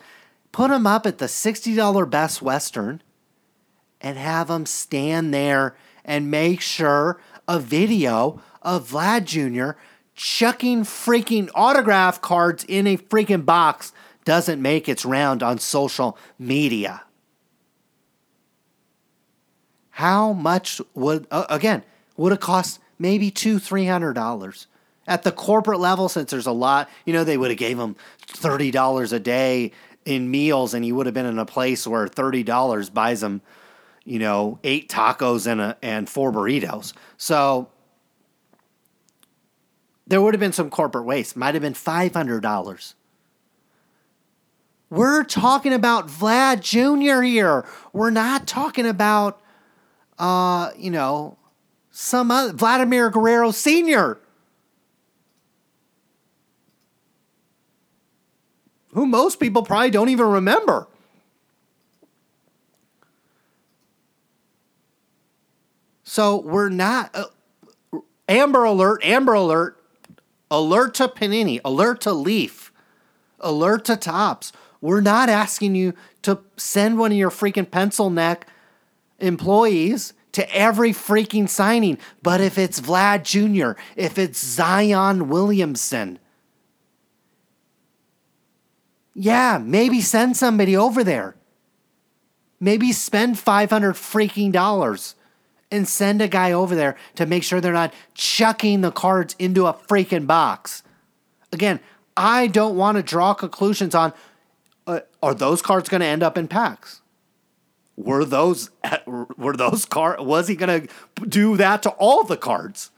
put 0.52 0.70
him 0.70 0.86
up 0.86 1.04
at 1.04 1.18
the 1.18 1.26
$60 1.26 2.10
Best 2.10 2.40
Western, 2.40 3.02
and 4.00 4.16
have 4.16 4.48
him 4.48 4.64
stand 4.64 5.34
there 5.34 5.76
and 6.02 6.30
make 6.30 6.62
sure 6.62 7.20
a 7.48 7.58
video 7.58 8.40
of 8.62 8.90
Vlad 8.90 9.24
Jr. 9.24 9.78
chucking 10.14 10.82
freaking 10.82 11.48
autograph 11.54 12.20
cards 12.20 12.64
in 12.64 12.86
a 12.86 12.96
freaking 12.96 13.44
box 13.44 13.92
doesn't 14.24 14.60
make 14.60 14.88
its 14.88 15.04
round 15.04 15.42
on 15.42 15.58
social 15.58 16.18
media. 16.38 17.02
How 19.90 20.32
much 20.32 20.80
would, 20.94 21.26
uh, 21.30 21.46
again, 21.48 21.82
would 22.16 22.32
it 22.32 22.40
cost 22.40 22.80
maybe 22.98 23.30
two, 23.30 23.58
three 23.58 23.86
hundred 23.86 24.12
dollars? 24.12 24.66
At 25.06 25.22
the 25.22 25.32
corporate 25.32 25.78
level, 25.78 26.08
since 26.08 26.30
there's 26.32 26.46
a 26.46 26.52
lot, 26.52 26.90
you 27.04 27.12
know, 27.12 27.22
they 27.22 27.38
would 27.38 27.50
have 27.50 27.58
gave 27.58 27.78
him 27.78 27.96
thirty 28.20 28.70
dollars 28.70 29.12
a 29.12 29.20
day 29.20 29.72
in 30.04 30.30
meals, 30.30 30.74
and 30.74 30.84
he 30.84 30.92
would 30.92 31.06
have 31.06 31.14
been 31.14 31.26
in 31.26 31.38
a 31.38 31.46
place 31.46 31.86
where 31.86 32.08
thirty 32.08 32.42
dollars 32.42 32.90
buys 32.90 33.22
him 33.22 33.40
you 34.06 34.18
know, 34.20 34.58
eight 34.64 34.88
tacos 34.88 35.46
and 35.46 35.60
a, 35.60 35.76
and 35.82 36.08
four 36.08 36.32
burritos. 36.32 36.94
So 37.18 37.68
there 40.06 40.22
would 40.22 40.32
have 40.32 40.40
been 40.40 40.52
some 40.52 40.70
corporate 40.70 41.04
waste. 41.04 41.36
Might 41.36 41.54
have 41.54 41.62
been 41.62 41.74
five 41.74 42.14
hundred 42.14 42.40
dollars. 42.40 42.94
We're 44.88 45.24
talking 45.24 45.72
about 45.72 46.06
Vlad 46.06 46.60
Jr. 46.60 47.22
here. 47.22 47.66
We're 47.92 48.10
not 48.10 48.46
talking 48.46 48.86
about, 48.86 49.40
uh, 50.16 50.70
you 50.78 50.92
know, 50.92 51.36
some 51.90 52.30
other, 52.30 52.52
Vladimir 52.52 53.10
Guerrero 53.10 53.50
Sr. 53.50 54.20
Who 58.92 59.06
most 59.06 59.40
people 59.40 59.64
probably 59.64 59.90
don't 59.90 60.08
even 60.08 60.26
remember. 60.26 60.86
So 66.16 66.38
we're 66.38 66.70
not. 66.70 67.10
Uh, 67.12 67.98
Amber 68.26 68.64
Alert, 68.64 69.04
Amber 69.04 69.34
Alert, 69.34 69.78
alert 70.50 70.94
to 70.94 71.08
Panini, 71.08 71.60
alert 71.62 72.00
to 72.00 72.12
Leaf, 72.14 72.72
alert 73.38 73.84
to 73.84 73.96
Topps. 73.96 74.50
We're 74.80 75.02
not 75.02 75.28
asking 75.28 75.74
you 75.74 75.92
to 76.22 76.38
send 76.56 76.96
one 76.96 77.12
of 77.12 77.18
your 77.18 77.28
freaking 77.28 77.70
pencil 77.70 78.08
neck 78.08 78.48
employees 79.18 80.14
to 80.32 80.50
every 80.56 80.92
freaking 80.92 81.50
signing. 81.50 81.98
But 82.22 82.40
if 82.40 82.56
it's 82.56 82.80
Vlad 82.80 83.22
Jr., 83.22 83.78
if 83.94 84.16
it's 84.16 84.38
Zion 84.38 85.28
Williamson, 85.28 86.18
yeah, 89.12 89.60
maybe 89.62 90.00
send 90.00 90.34
somebody 90.38 90.74
over 90.74 91.04
there. 91.04 91.36
Maybe 92.58 92.92
spend 92.92 93.38
500 93.38 93.96
freaking 93.96 94.50
dollars 94.50 95.14
and 95.70 95.86
send 95.86 96.22
a 96.22 96.28
guy 96.28 96.52
over 96.52 96.74
there 96.74 96.96
to 97.16 97.26
make 97.26 97.42
sure 97.42 97.60
they're 97.60 97.72
not 97.72 97.92
chucking 98.14 98.80
the 98.80 98.92
cards 98.92 99.34
into 99.38 99.66
a 99.66 99.74
freaking 99.74 100.26
box. 100.26 100.82
Again, 101.52 101.80
I 102.16 102.46
don't 102.46 102.76
want 102.76 102.96
to 102.96 103.02
draw 103.02 103.34
conclusions 103.34 103.94
on 103.94 104.12
uh, 104.86 105.00
are 105.22 105.34
those 105.34 105.62
cards 105.62 105.88
going 105.88 106.00
to 106.00 106.06
end 106.06 106.22
up 106.22 106.38
in 106.38 106.46
packs? 106.46 107.02
Were 107.96 108.24
those 108.24 108.70
were 109.06 109.56
those 109.56 109.84
card 109.84 110.20
was 110.20 110.48
he 110.48 110.54
going 110.54 110.88
to 110.88 111.26
do 111.26 111.56
that 111.56 111.82
to 111.82 111.90
all 111.90 112.24
the 112.24 112.36
cards? 112.36 112.90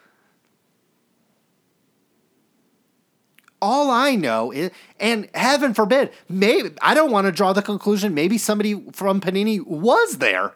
all 3.60 3.90
I 3.90 4.14
know 4.14 4.52
is, 4.52 4.70
and 5.00 5.28
heaven 5.34 5.74
forbid, 5.74 6.12
maybe 6.28 6.70
I 6.80 6.94
don't 6.94 7.10
want 7.10 7.26
to 7.26 7.32
draw 7.32 7.52
the 7.52 7.62
conclusion. 7.62 8.14
Maybe 8.14 8.38
somebody 8.38 8.80
from 8.92 9.20
Panini 9.20 9.64
was 9.64 10.18
there, 10.18 10.54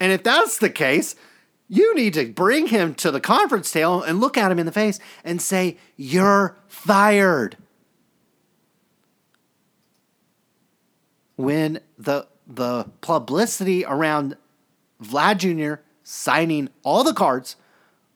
and 0.00 0.12
if 0.12 0.22
that's 0.22 0.58
the 0.58 0.70
case, 0.70 1.16
you 1.68 1.94
need 1.94 2.14
to 2.14 2.32
bring 2.32 2.68
him 2.68 2.94
to 2.94 3.10
the 3.10 3.20
conference 3.20 3.70
table 3.70 4.02
and 4.02 4.20
look 4.20 4.38
at 4.38 4.50
him 4.50 4.58
in 4.58 4.66
the 4.66 4.72
face 4.72 4.98
and 5.22 5.42
say, 5.42 5.76
"You're 5.96 6.56
fired." 6.66 7.58
When 11.36 11.80
the 11.98 12.26
the 12.46 12.86
publicity 13.02 13.84
around 13.84 14.38
Vlad 15.02 15.36
Jr. 15.38 15.82
signing 16.02 16.70
all 16.82 17.04
the 17.04 17.12
cards 17.12 17.56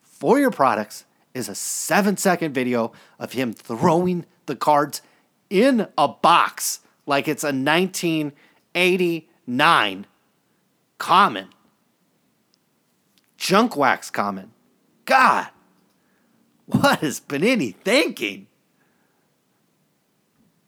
for 0.01 0.39
your 0.39 0.51
products 0.51 1.05
is 1.35 1.47
a 1.49 1.55
seven 1.55 2.17
second 2.17 2.55
video 2.55 2.93
of 3.19 3.33
him 3.33 3.53
throwing 3.53 4.25
the 4.47 4.57
cards 4.57 5.03
in 5.51 5.87
a 5.99 6.09
box 6.09 6.81
like 7.07 7.29
it's 7.29 7.45
a 7.45 7.53
1989 7.53 10.07
common. 10.99 11.49
Junk 13.43 13.77
wax 13.77 14.09
common. 14.09 14.52
God, 15.05 15.48
what 16.66 17.02
is 17.02 17.19
Panini 17.19 17.74
thinking? 17.74 18.47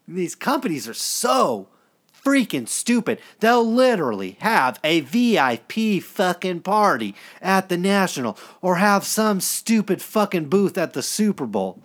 These 0.05 0.35
companies 0.35 0.85
are 0.85 0.93
so 0.93 1.69
freaking 2.13 2.67
stupid. 2.67 3.21
They'll 3.39 3.65
literally 3.65 4.35
have 4.41 4.77
a 4.83 4.99
VIP 4.99 6.03
fucking 6.03 6.63
party 6.63 7.15
at 7.41 7.69
the 7.69 7.77
National 7.77 8.37
or 8.61 8.75
have 8.75 9.05
some 9.05 9.39
stupid 9.39 10.01
fucking 10.01 10.49
booth 10.49 10.77
at 10.77 10.91
the 10.91 11.01
Super 11.01 11.45
Bowl. 11.45 11.81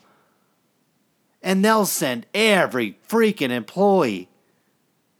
And 1.40 1.64
they'll 1.64 1.86
send 1.86 2.26
every 2.34 2.98
freaking 3.08 3.50
employee 3.50 4.28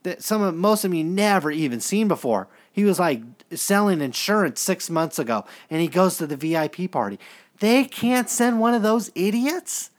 that 0.02 0.24
some 0.24 0.42
of 0.42 0.56
most 0.56 0.84
of 0.84 0.92
you 0.92 1.04
never 1.04 1.52
even 1.52 1.78
seen 1.78 2.08
before. 2.08 2.48
He 2.72 2.82
was 2.82 2.98
like 2.98 3.22
selling 3.54 4.00
insurance 4.00 4.60
six 4.60 4.88
months 4.90 5.18
ago 5.18 5.44
and 5.68 5.80
he 5.80 5.88
goes 5.88 6.16
to 6.18 6.26
the 6.26 6.36
VIP 6.36 6.90
party. 6.90 7.18
They 7.58 7.84
can't 7.84 8.30
send 8.30 8.60
one 8.60 8.74
of 8.74 8.82
those 8.82 9.10
idiots 9.14 9.90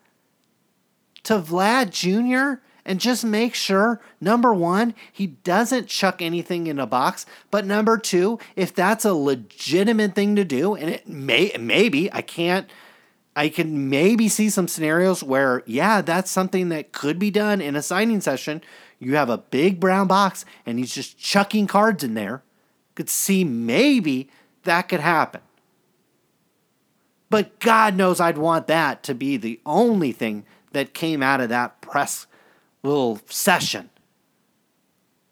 to 1.24 1.40
Vlad 1.40 1.92
Jr 1.92 2.62
and 2.86 3.00
just 3.00 3.24
make 3.24 3.54
sure 3.54 4.02
number 4.20 4.54
one, 4.54 4.96
he 5.12 5.28
doesn't 5.28 5.88
chuck 5.88 6.22
anything 6.22 6.68
in 6.68 6.80
a 6.80 6.88
box. 6.88 7.26
But 7.52 7.66
number 7.66 7.98
two, 7.98 8.40
if 8.56 8.74
that's 8.74 9.06
a 9.06 9.14
legitimate 9.14 10.16
thing 10.16 10.36
to 10.36 10.44
do, 10.44 10.76
and 10.76 10.90
it 10.90 11.08
may 11.08 11.56
maybe 11.60 12.12
I 12.12 12.22
can't 12.22 12.70
I 13.36 13.50
can 13.50 13.90
maybe 13.90 14.28
see 14.28 14.50
some 14.50 14.68
scenarios 14.68 15.24
where, 15.24 15.64
yeah, 15.66 16.02
that's 16.02 16.30
something 16.30 16.70
that 16.70 16.92
could 16.92 17.18
be 17.18 17.32
done 17.32 17.62
in 17.62 17.78
a 17.78 17.82
signing 17.82 18.20
session. 18.20 18.62
You 19.00 19.16
have 19.16 19.30
a 19.30 19.38
big 19.38 19.80
brown 19.80 20.08
box 20.08 20.44
and 20.66 20.78
he's 20.78 20.94
just 20.94 21.18
chucking 21.18 21.68
cards 21.68 22.04
in 22.04 22.14
there. 22.14 22.44
Could 23.02 23.10
see 23.10 23.44
maybe 23.44 24.30
that 24.62 24.84
could 24.84 25.00
happen. 25.00 25.42
But 27.32 27.60
God 27.60 27.96
knows 27.96 28.20
I'd 28.20 28.38
want 28.38 28.68
that 28.68 29.02
to 29.02 29.16
be 29.16 29.38
the 29.38 29.60
only 29.66 30.12
thing 30.12 30.46
that 30.74 30.94
came 30.94 31.24
out 31.24 31.42
of 31.42 31.50
that 31.50 31.82
press 31.82 32.28
little 32.84 33.20
session. 33.26 33.90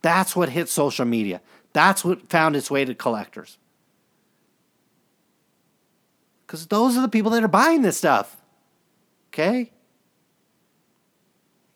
That's 0.02 0.36
what 0.36 0.50
hit 0.50 0.68
social 0.68 1.06
media. 1.06 1.42
That's 1.72 2.04
what 2.04 2.28
found 2.28 2.56
its 2.56 2.72
way 2.72 2.86
to 2.86 2.96
collectors. 2.96 3.60
Because 6.48 6.66
those 6.66 6.98
are 6.98 7.02
the 7.02 7.08
people 7.08 7.30
that 7.30 7.44
are 7.44 7.48
buying 7.48 7.84
this 7.84 7.98
stuff. 7.98 8.42
Okay? 9.32 9.70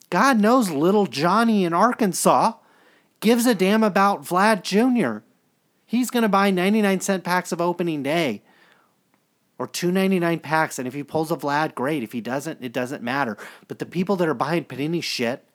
God 0.10 0.40
knows 0.40 0.72
little 0.72 1.06
Johnny 1.06 1.64
in 1.64 1.74
Arkansas 1.74 2.53
gives 3.20 3.45
a 3.45 3.53
damn 3.53 3.84
about 3.84 4.24
Vlad 4.24 4.64
Jr. 4.64 5.24
He's 5.94 6.10
going 6.10 6.24
to 6.24 6.30
buy 6.30 6.49
99 6.49 7.02
cent 7.02 7.24
packs 7.24 7.52
of 7.52 7.61
opening 7.61 8.02
day 8.02 8.41
or 9.57 9.68
299 9.68 10.40
packs 10.40 10.80
and 10.80 10.88
if 10.88 10.94
he 10.94 11.03
pulls 11.03 11.32
a 11.32 11.36
Vlad 11.36 11.76
great 11.76 12.03
if 12.03 12.11
he 12.11 12.22
doesn't 12.22 12.64
it 12.64 12.74
doesn't 12.74 13.03
matter 13.03 13.38
but 13.68 13.78
the 13.78 13.86
people 13.86 14.15
that 14.15 14.28
are 14.28 14.34
buying 14.34 14.65
Panini 14.65 15.03
shit 15.03 15.45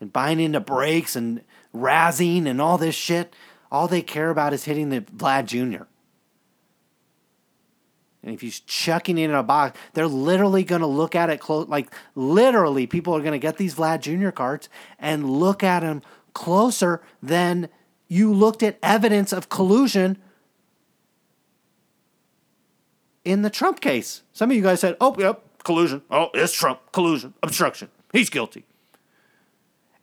and 0.00 0.12
buying 0.12 0.40
into 0.40 0.60
breaks 0.60 1.14
and 1.14 1.42
razzing 1.74 2.46
and 2.46 2.60
all 2.60 2.78
this 2.78 2.94
shit. 2.94 3.34
All 3.70 3.86
they 3.86 4.02
care 4.02 4.30
about 4.30 4.52
is 4.52 4.64
hitting 4.64 4.88
the 4.88 5.02
Vlad 5.02 5.46
Jr. 5.46 5.84
And 8.22 8.34
if 8.34 8.40
he's 8.40 8.60
chucking 8.60 9.16
it 9.16 9.24
in 9.24 9.34
a 9.34 9.42
box, 9.42 9.78
they're 9.94 10.06
literally 10.06 10.64
going 10.64 10.80
to 10.80 10.86
look 10.86 11.14
at 11.14 11.30
it 11.30 11.40
close. 11.40 11.68
Like, 11.68 11.92
literally, 12.14 12.86
people 12.86 13.14
are 13.14 13.20
going 13.20 13.32
to 13.32 13.38
get 13.38 13.56
these 13.56 13.76
Vlad 13.76 14.00
Jr. 14.00 14.30
cards 14.30 14.68
and 14.98 15.30
look 15.30 15.62
at 15.62 15.80
them 15.80 16.02
closer 16.34 17.02
than 17.22 17.68
you 18.10 18.34
looked 18.34 18.64
at 18.64 18.76
evidence 18.82 19.32
of 19.32 19.48
collusion 19.48 20.18
in 23.24 23.42
the 23.42 23.48
Trump 23.48 23.80
case. 23.80 24.22
Some 24.32 24.50
of 24.50 24.56
you 24.56 24.62
guys 24.64 24.80
said, 24.80 24.96
oh, 25.00 25.14
yep, 25.16 25.44
collusion. 25.62 26.02
Oh, 26.10 26.28
it's 26.34 26.52
Trump. 26.52 26.80
Collusion. 26.90 27.34
Obstruction. 27.40 27.88
He's 28.12 28.28
guilty. 28.28 28.66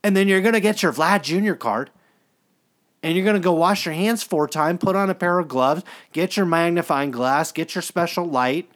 And 0.02 0.16
then 0.16 0.26
you're 0.26 0.40
going 0.40 0.54
to 0.54 0.60
get 0.60 0.82
your 0.82 0.90
Vlad 0.90 1.22
Jr. 1.22 1.52
card 1.52 1.90
and 3.02 3.14
you're 3.14 3.24
going 3.24 3.36
to 3.36 3.40
go 3.40 3.52
wash 3.52 3.84
your 3.84 3.94
hands 3.94 4.22
four 4.22 4.48
times, 4.48 4.78
put 4.82 4.96
on 4.96 5.10
a 5.10 5.14
pair 5.14 5.38
of 5.38 5.46
gloves, 5.46 5.84
get 6.12 6.34
your 6.34 6.46
magnifying 6.46 7.10
glass, 7.10 7.52
get 7.52 7.74
your 7.74 7.82
special 7.82 8.24
light, 8.24 8.70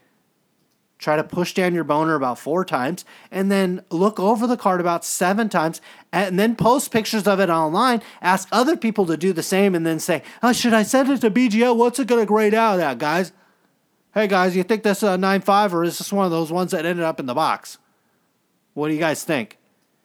try 1.03 1.17
to 1.17 1.25
push 1.25 1.53
down 1.53 1.75
your 1.75 1.85
boner 1.85 2.15
about 2.15 2.39
four 2.39 2.65
times, 2.65 3.05
and 3.31 3.51
then 3.51 3.83
look 3.91 4.21
over 4.21 4.47
the 4.47 4.57
card 4.57 4.81
about 4.81 5.05
seven 5.05 5.49
times, 5.49 5.81
and 6.13 6.39
then 6.39 6.55
post 6.55 6.93
pictures 6.93 7.27
of 7.27 7.41
it 7.41 7.51
online. 7.51 8.01
Ask 8.23 8.49
other 8.53 8.77
people 8.77 9.05
to 9.07 9.17
do 9.17 9.33
the 9.33 9.43
same, 9.43 9.75
and 9.75 9.85
then 9.85 9.99
say, 9.99 10.23
"Oh, 10.43 10.53
should 10.53 10.73
I 10.73 10.85
send 10.85 11.11
it 11.11 11.21
to 11.23 11.31
BGL? 11.31 11.77
What's 11.77 11.99
it 11.99 12.07
going 12.07 12.23
to 12.23 12.27
grade 12.27 12.55
out 12.55 12.81
at, 12.81 12.99
guys?" 12.99 13.33
Hey 14.15 14.27
guys, 14.27 14.55
you 14.55 14.63
think 14.63 14.83
this 14.83 14.99
is 14.99 15.09
a 15.09 15.19
nine 15.19 15.41
five, 15.41 15.75
or 15.75 15.85
is 15.85 15.99
this 15.99 16.13
one 16.13 16.25
of 16.25 16.31
those 16.31 16.53
ones 16.53 16.71
that 16.71 16.87
ended 16.87 17.05
up 17.05 17.19
in 17.19 17.27
the 17.27 17.35
box? 17.35 17.79
What 18.75 18.89
do 18.89 18.95
you 18.95 19.01
guys 19.01 19.25
think? 19.25 19.59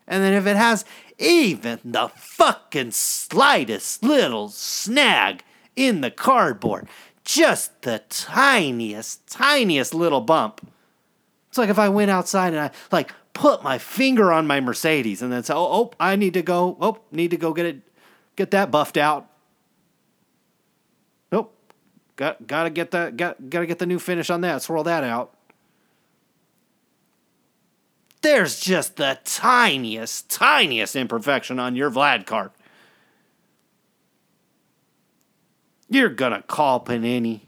And 0.07 0.23
then 0.23 0.33
if 0.33 0.47
it 0.47 0.55
has 0.55 0.85
even 1.19 1.79
the 1.83 2.07
fucking 2.15 2.91
slightest 2.91 4.03
little 4.03 4.49
snag 4.49 5.43
in 5.75 6.01
the 6.01 6.11
cardboard, 6.11 6.87
just 7.25 7.81
the 7.81 8.01
tiniest, 8.09 9.27
tiniest 9.27 9.93
little 9.93 10.21
bump. 10.21 10.71
It's 11.49 11.57
like 11.57 11.69
if 11.69 11.79
I 11.79 11.89
went 11.89 12.11
outside 12.11 12.53
and 12.53 12.61
I 12.61 12.71
like 12.91 13.13
put 13.33 13.63
my 13.63 13.77
finger 13.77 14.31
on 14.31 14.47
my 14.47 14.59
Mercedes 14.59 15.21
and 15.21 15.31
then 15.31 15.43
say, 15.43 15.53
"Oh, 15.53 15.67
oh, 15.71 15.91
I 15.99 16.15
need 16.15 16.33
to 16.33 16.41
go. 16.41 16.77
Oh, 16.79 16.99
need 17.11 17.31
to 17.31 17.37
go 17.37 17.53
get 17.53 17.65
it, 17.65 17.81
get 18.35 18.51
that 18.51 18.71
buffed 18.71 18.97
out." 18.97 19.27
Nope, 21.31 21.55
got 22.15 22.45
gotta 22.47 22.69
get 22.69 22.91
that. 22.91 23.17
Got 23.17 23.49
gotta 23.49 23.65
get 23.65 23.79
the 23.79 23.85
new 23.85 23.99
finish 23.99 24.29
on 24.29 24.41
that. 24.41 24.61
Swirl 24.61 24.83
that 24.83 25.03
out 25.03 25.33
there's 28.21 28.59
just 28.59 28.97
the 28.97 29.19
tiniest, 29.23 30.29
tiniest 30.29 30.95
imperfection 30.95 31.59
on 31.59 31.75
your 31.75 31.89
Vlad 31.89 32.25
card. 32.25 32.51
You're 35.89 36.09
gonna 36.09 36.41
call 36.41 36.83
Panini. 36.83 37.46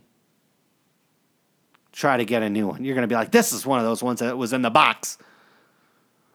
Try 1.92 2.18
to 2.18 2.26
get 2.26 2.44
a 2.44 2.50
new 2.50 2.68
one. 2.68 2.84
You're 2.84 2.96
gonna 2.96 3.08
be 3.08 3.16
like, 3.16 3.32
this 3.32 3.52
is 3.52 3.66
one 3.66 3.80
of 3.80 3.86
those 3.86 4.04
ones 4.04 4.20
that 4.20 4.38
was 4.38 4.54
in 4.54 4.62
the 4.62 4.70
box. 4.70 5.18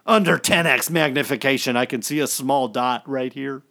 Under 0.07 0.37
10x 0.37 0.91
magnification, 0.91 1.77
I 1.77 1.87
can 1.87 2.03
see 2.03 2.21
a 2.21 2.27
small 2.27 2.69
dot 2.69 3.09
right 3.09 3.33
here. 3.33 3.63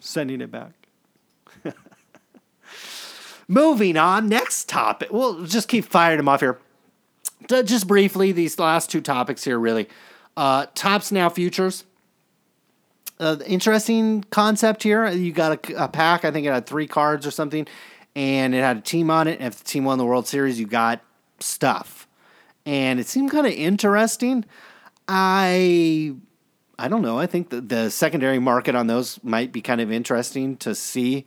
Sending 0.00 0.40
it 0.40 0.50
back. 0.50 0.72
Moving 3.48 3.96
on, 3.96 4.28
next 4.28 4.68
topic. 4.68 5.12
We'll 5.12 5.44
just 5.44 5.68
keep 5.68 5.84
firing 5.84 6.16
them 6.16 6.28
off 6.28 6.40
here 6.40 6.58
just 7.48 7.86
briefly, 7.86 8.32
these 8.32 8.58
last 8.58 8.90
two 8.90 9.00
topics 9.00 9.44
here, 9.44 9.58
really. 9.58 9.88
Uh, 10.36 10.66
Topps 10.74 11.12
Now 11.12 11.28
Futures. 11.28 11.84
uh, 13.18 13.36
interesting 13.46 14.22
concept 14.30 14.82
here. 14.82 15.08
You 15.08 15.32
got 15.32 15.70
a, 15.70 15.84
a, 15.84 15.88
pack. 15.88 16.24
I 16.24 16.30
think 16.30 16.46
it 16.46 16.52
had 16.52 16.66
three 16.66 16.86
cards 16.86 17.26
or 17.26 17.30
something, 17.30 17.66
and 18.16 18.54
it 18.54 18.60
had 18.60 18.78
a 18.78 18.80
team 18.80 19.10
on 19.10 19.28
it. 19.28 19.38
And 19.38 19.46
if 19.46 19.58
the 19.58 19.64
team 19.64 19.84
won 19.84 19.98
the 19.98 20.04
World 20.06 20.26
Series, 20.26 20.58
you 20.58 20.66
got 20.66 21.00
stuff, 21.38 22.08
and 22.64 22.98
it 22.98 23.06
seemed 23.06 23.30
kind 23.30 23.46
of 23.46 23.52
interesting. 23.52 24.44
I 25.06 26.14
I 26.78 26.88
don't 26.88 27.02
know. 27.02 27.18
I 27.18 27.26
think 27.26 27.50
the, 27.50 27.60
the 27.60 27.90
secondary 27.90 28.38
market 28.38 28.74
on 28.74 28.88
those 28.88 29.22
might 29.22 29.52
be 29.52 29.60
kind 29.60 29.80
of 29.80 29.92
interesting 29.92 30.56
to 30.58 30.74
see 30.74 31.26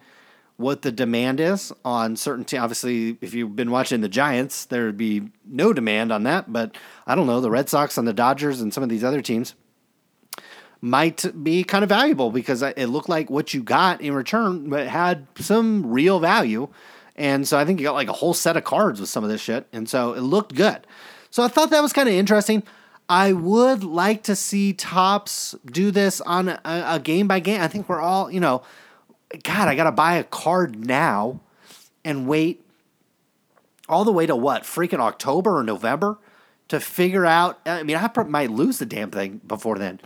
what 0.57 0.82
the 0.82 0.91
demand 0.91 1.40
is 1.40 1.72
on 1.86 2.18
certain 2.18 2.44
teams. 2.44 2.61
Obviously, 2.61 3.18
if 3.22 3.34
you've 3.34 3.56
been 3.56 3.72
watching 3.72 4.02
the 4.02 4.10
Giants, 4.10 4.66
there 4.66 4.86
would 4.86 4.98
be 4.98 5.30
no 5.45 5.72
demand 5.72 6.11
on 6.11 6.24
that. 6.24 6.52
But 6.52 6.76
I 7.07 7.16
don't 7.16 7.28
know. 7.28 7.40
The 7.40 7.49
Red 7.49 7.70
Sox 7.70 7.98
and 7.98 8.07
the 8.07 8.14
Dodgers 8.14 8.60
and 8.60 8.74
some 8.74 8.84
of 8.84 8.90
these 8.90 9.03
other 9.03 9.22
teams 9.22 9.56
might 10.81 11.26
be 11.43 11.64
kind 11.64 11.84
of 11.84 11.89
valuable 11.89 12.31
because 12.31 12.61
it 12.61 12.88
looked 12.88 13.10
like 13.10 13.30
what 13.30 13.53
you 13.53 13.61
got 13.61 14.01
in 14.01 14.14
return 14.14 14.72
had 14.72 15.27
some 15.35 15.85
real 15.85 16.19
value. 16.19 16.69
And 17.15 17.45
so 17.47 17.57
I 17.57 17.65
think 17.65 17.80
you 17.80 17.85
got 17.85 17.95
like 17.95 18.07
a 18.07 18.14
whole 18.14 18.34
set 18.34 18.56
of 18.56 18.64
cards 18.64 19.01
with 19.01 19.10
some 19.10 19.23
of 19.23 19.30
this 19.30 19.41
shit. 19.41 19.68
And 19.73 19.89
so 19.89 20.14
it 20.14 20.22
looked 20.22 20.56
good. 20.56 20.88
So 21.31 21.43
I 21.43 21.49
thought 21.49 21.69
that 21.72 21.81
was 21.81 21.91
kind 21.91 22.07
of 22.07 22.15
interesting. 22.15 22.64
I 23.10 23.34
would 23.34 23.84
like 23.84 24.23
to 24.23 24.35
see 24.35 24.72
Topps 24.72 25.56
do 25.65 25.91
this 25.91 26.22
on 26.22 26.49
a, 26.49 26.61
a 26.64 26.99
game 26.99 27.27
by 27.27 27.39
game. 27.39 27.60
I 27.60 27.68
think 27.68 27.89
we're 27.89 27.99
all, 27.99 28.31
you 28.31 28.39
know, 28.39 28.61
God, 29.43 29.68
I 29.68 29.76
got 29.76 29.84
to 29.84 29.91
buy 29.91 30.15
a 30.15 30.23
card 30.23 30.80
now 30.85 31.41
and 32.06 32.27
wait 32.27 32.64
all 33.89 34.06
the 34.06 34.11
way 34.11 34.26
to 34.26 34.35
what? 34.35 34.64
Freaking 34.64 34.99
October 34.99 35.57
or 35.57 35.64
November 35.64 36.19
to 36.69 36.80
figure 36.80 37.26
out. 37.26 37.60
I 37.65 37.84
mean, 37.84 37.97
I 37.97 38.23
might 38.23 38.51
lose 38.51 38.80
the 38.80 38.85
damn 38.85 39.11
thing 39.11 39.41
before 39.45 39.77
then. 39.77 39.99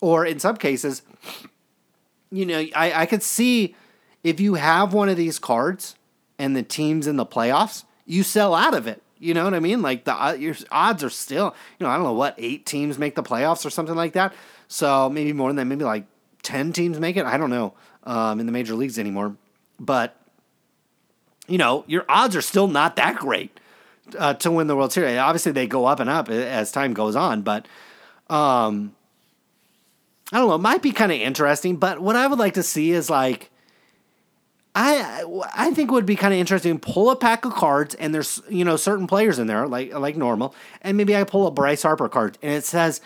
Or 0.00 0.24
in 0.24 0.38
some 0.38 0.56
cases, 0.56 1.02
you 2.30 2.46
know, 2.46 2.64
I, 2.74 2.92
I 3.02 3.06
could 3.06 3.22
see 3.22 3.74
if 4.22 4.40
you 4.40 4.54
have 4.54 4.92
one 4.92 5.08
of 5.08 5.16
these 5.16 5.38
cards 5.38 5.96
and 6.38 6.54
the 6.54 6.62
team's 6.62 7.06
in 7.06 7.16
the 7.16 7.26
playoffs, 7.26 7.84
you 8.06 8.22
sell 8.22 8.54
out 8.54 8.74
of 8.74 8.86
it. 8.86 9.02
You 9.18 9.34
know 9.34 9.44
what 9.44 9.54
I 9.54 9.60
mean? 9.60 9.82
Like 9.82 10.04
the 10.04 10.14
uh, 10.14 10.32
your 10.32 10.54
odds 10.70 11.02
are 11.02 11.10
still, 11.10 11.54
you 11.78 11.84
know, 11.84 11.90
I 11.90 11.96
don't 11.96 12.04
know 12.04 12.12
what 12.12 12.34
eight 12.38 12.64
teams 12.64 12.98
make 12.98 13.16
the 13.16 13.22
playoffs 13.22 13.66
or 13.66 13.70
something 13.70 13.96
like 13.96 14.12
that. 14.12 14.32
So 14.68 15.08
maybe 15.10 15.32
more 15.32 15.48
than 15.48 15.56
that, 15.56 15.64
maybe 15.64 15.84
like 15.84 16.04
ten 16.42 16.72
teams 16.72 17.00
make 17.00 17.16
it. 17.16 17.26
I 17.26 17.36
don't 17.36 17.50
know 17.50 17.74
um, 18.04 18.38
in 18.38 18.46
the 18.46 18.52
major 18.52 18.74
leagues 18.74 18.98
anymore, 18.98 19.34
but 19.80 20.14
you 21.48 21.58
know, 21.58 21.84
your 21.88 22.04
odds 22.08 22.36
are 22.36 22.42
still 22.42 22.68
not 22.68 22.94
that 22.96 23.16
great 23.16 23.58
uh, 24.16 24.34
to 24.34 24.50
win 24.50 24.68
the 24.68 24.76
World 24.76 24.92
Series. 24.92 25.18
Obviously, 25.18 25.50
they 25.50 25.66
go 25.66 25.86
up 25.86 25.98
and 25.98 26.08
up 26.08 26.28
as 26.28 26.70
time 26.70 26.94
goes 26.94 27.16
on, 27.16 27.42
but 27.42 27.66
um, 28.30 28.94
I 30.32 30.38
don't 30.38 30.48
know. 30.48 30.54
It 30.54 30.58
might 30.58 30.82
be 30.82 30.92
kind 30.92 31.12
of 31.12 31.18
interesting. 31.18 31.76
But 31.76 32.00
what 32.00 32.16
I 32.16 32.26
would 32.26 32.38
like 32.38 32.54
to 32.54 32.62
see 32.62 32.92
is 32.92 33.08
like 33.08 33.50
I 34.74 35.24
I 35.54 35.72
think 35.72 35.90
would 35.90 36.06
be 36.06 36.16
kind 36.16 36.32
of 36.32 36.38
interesting. 36.38 36.78
Pull 36.78 37.10
a 37.10 37.16
pack 37.16 37.44
of 37.44 37.54
cards, 37.54 37.94
and 37.96 38.14
there's 38.14 38.40
you 38.48 38.64
know 38.64 38.76
certain 38.76 39.06
players 39.06 39.38
in 39.38 39.46
there 39.46 39.66
like 39.66 39.92
like 39.92 40.16
normal, 40.16 40.54
and 40.82 40.96
maybe 40.96 41.16
I 41.16 41.24
pull 41.24 41.46
a 41.46 41.50
Bryce 41.50 41.82
Harper 41.82 42.08
card, 42.08 42.38
and 42.42 42.52
it 42.52 42.64
says 42.64 43.00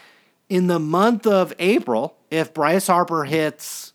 in 0.49 0.67
the 0.67 0.79
month 0.79 1.27
of 1.27 1.55
April, 1.59 2.17
if 2.31 2.53
Bryce 2.53 2.89
Harper 2.89 3.25
hits 3.25 3.95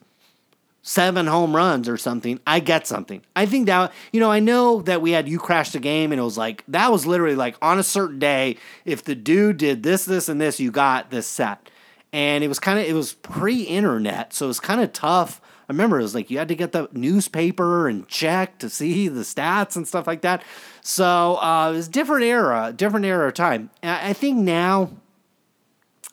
seven 0.81 1.27
home 1.27 1.55
runs 1.55 1.87
or 1.87 1.97
something, 1.97 2.39
I 2.47 2.61
get 2.61 2.87
something. 2.87 3.21
I 3.35 3.45
think 3.45 3.67
that 3.67 3.93
you 4.11 4.19
know 4.19 4.31
I 4.31 4.39
know 4.39 4.81
that 4.81 5.01
we 5.01 5.11
had 5.11 5.29
you 5.29 5.37
crash 5.37 5.71
the 5.71 5.79
game, 5.79 6.11
and 6.11 6.19
it 6.19 6.23
was 6.23 6.37
like 6.37 6.63
that 6.69 6.91
was 6.91 7.05
literally 7.05 7.35
like 7.35 7.57
on 7.61 7.77
a 7.77 7.83
certain 7.83 8.17
day, 8.17 8.57
if 8.85 9.03
the 9.03 9.13
dude 9.13 9.57
did 9.57 9.83
this, 9.83 10.05
this, 10.05 10.29
and 10.29 10.41
this, 10.41 10.59
you 10.59 10.71
got 10.71 11.11
this 11.11 11.27
set, 11.27 11.69
and 12.13 12.43
it 12.43 12.47
was 12.47 12.59
kind 12.59 12.79
of 12.79 12.85
it 12.85 12.93
was 12.93 13.13
pre-internet, 13.13 14.33
so 14.33 14.45
it 14.45 14.49
was 14.49 14.59
kind 14.59 14.81
of 14.81 14.93
tough 14.93 15.41
I 15.69 15.73
remember 15.73 15.99
it 15.99 16.03
was 16.03 16.15
like 16.15 16.31
you 16.31 16.37
had 16.37 16.47
to 16.47 16.55
get 16.55 16.71
the 16.71 16.87
newspaper 16.93 17.89
and 17.89 18.07
check 18.07 18.57
to 18.59 18.69
see 18.69 19.09
the 19.09 19.21
stats 19.21 19.75
and 19.75 19.85
stuff 19.85 20.07
like 20.07 20.21
that. 20.21 20.41
So 20.81 21.35
uh, 21.41 21.71
it 21.71 21.75
was 21.75 21.89
different 21.89 22.23
era, 22.23 22.73
different 22.75 23.05
era 23.05 23.27
of 23.27 23.33
time. 23.33 23.69
I 23.83 24.13
think 24.13 24.37
now, 24.37 24.91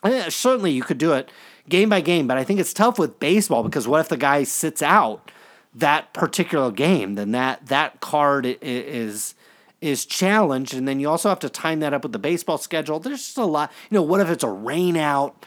eh, 0.03 0.29
certainly 0.29 0.71
you 0.71 0.83
could 0.83 0.97
do 0.97 1.13
it 1.13 1.31
game 1.69 1.87
by 1.87 2.01
game, 2.01 2.27
but 2.27 2.37
I 2.37 2.43
think 2.43 2.59
it's 2.59 2.73
tough 2.73 2.99
with 2.99 3.17
baseball 3.17 3.63
because 3.63 3.87
what 3.87 4.01
if 4.01 4.09
the 4.09 4.17
guy 4.17 4.43
sits 4.43 4.81
out 4.81 5.31
that 5.73 6.13
particular 6.13 6.69
game? 6.69 7.15
Then 7.15 7.31
that 7.31 7.67
that 7.67 8.01
card 8.01 8.57
is 8.61 9.35
is 9.79 10.05
challenged, 10.05 10.73
and 10.73 10.85
then 10.85 10.99
you 10.99 11.09
also 11.09 11.29
have 11.29 11.39
to 11.39 11.49
time 11.49 11.79
that 11.79 11.93
up 11.93 12.03
with 12.03 12.11
the 12.11 12.19
baseball 12.19 12.57
schedule. 12.57 12.99
There's 12.99 13.23
just 13.23 13.37
a 13.37 13.45
lot. 13.45 13.71
You 13.89 13.95
know, 13.95 14.03
what 14.03 14.19
if 14.19 14.29
it's 14.29 14.43
a 14.43 14.49
rain 14.49 14.97
out? 14.97 15.45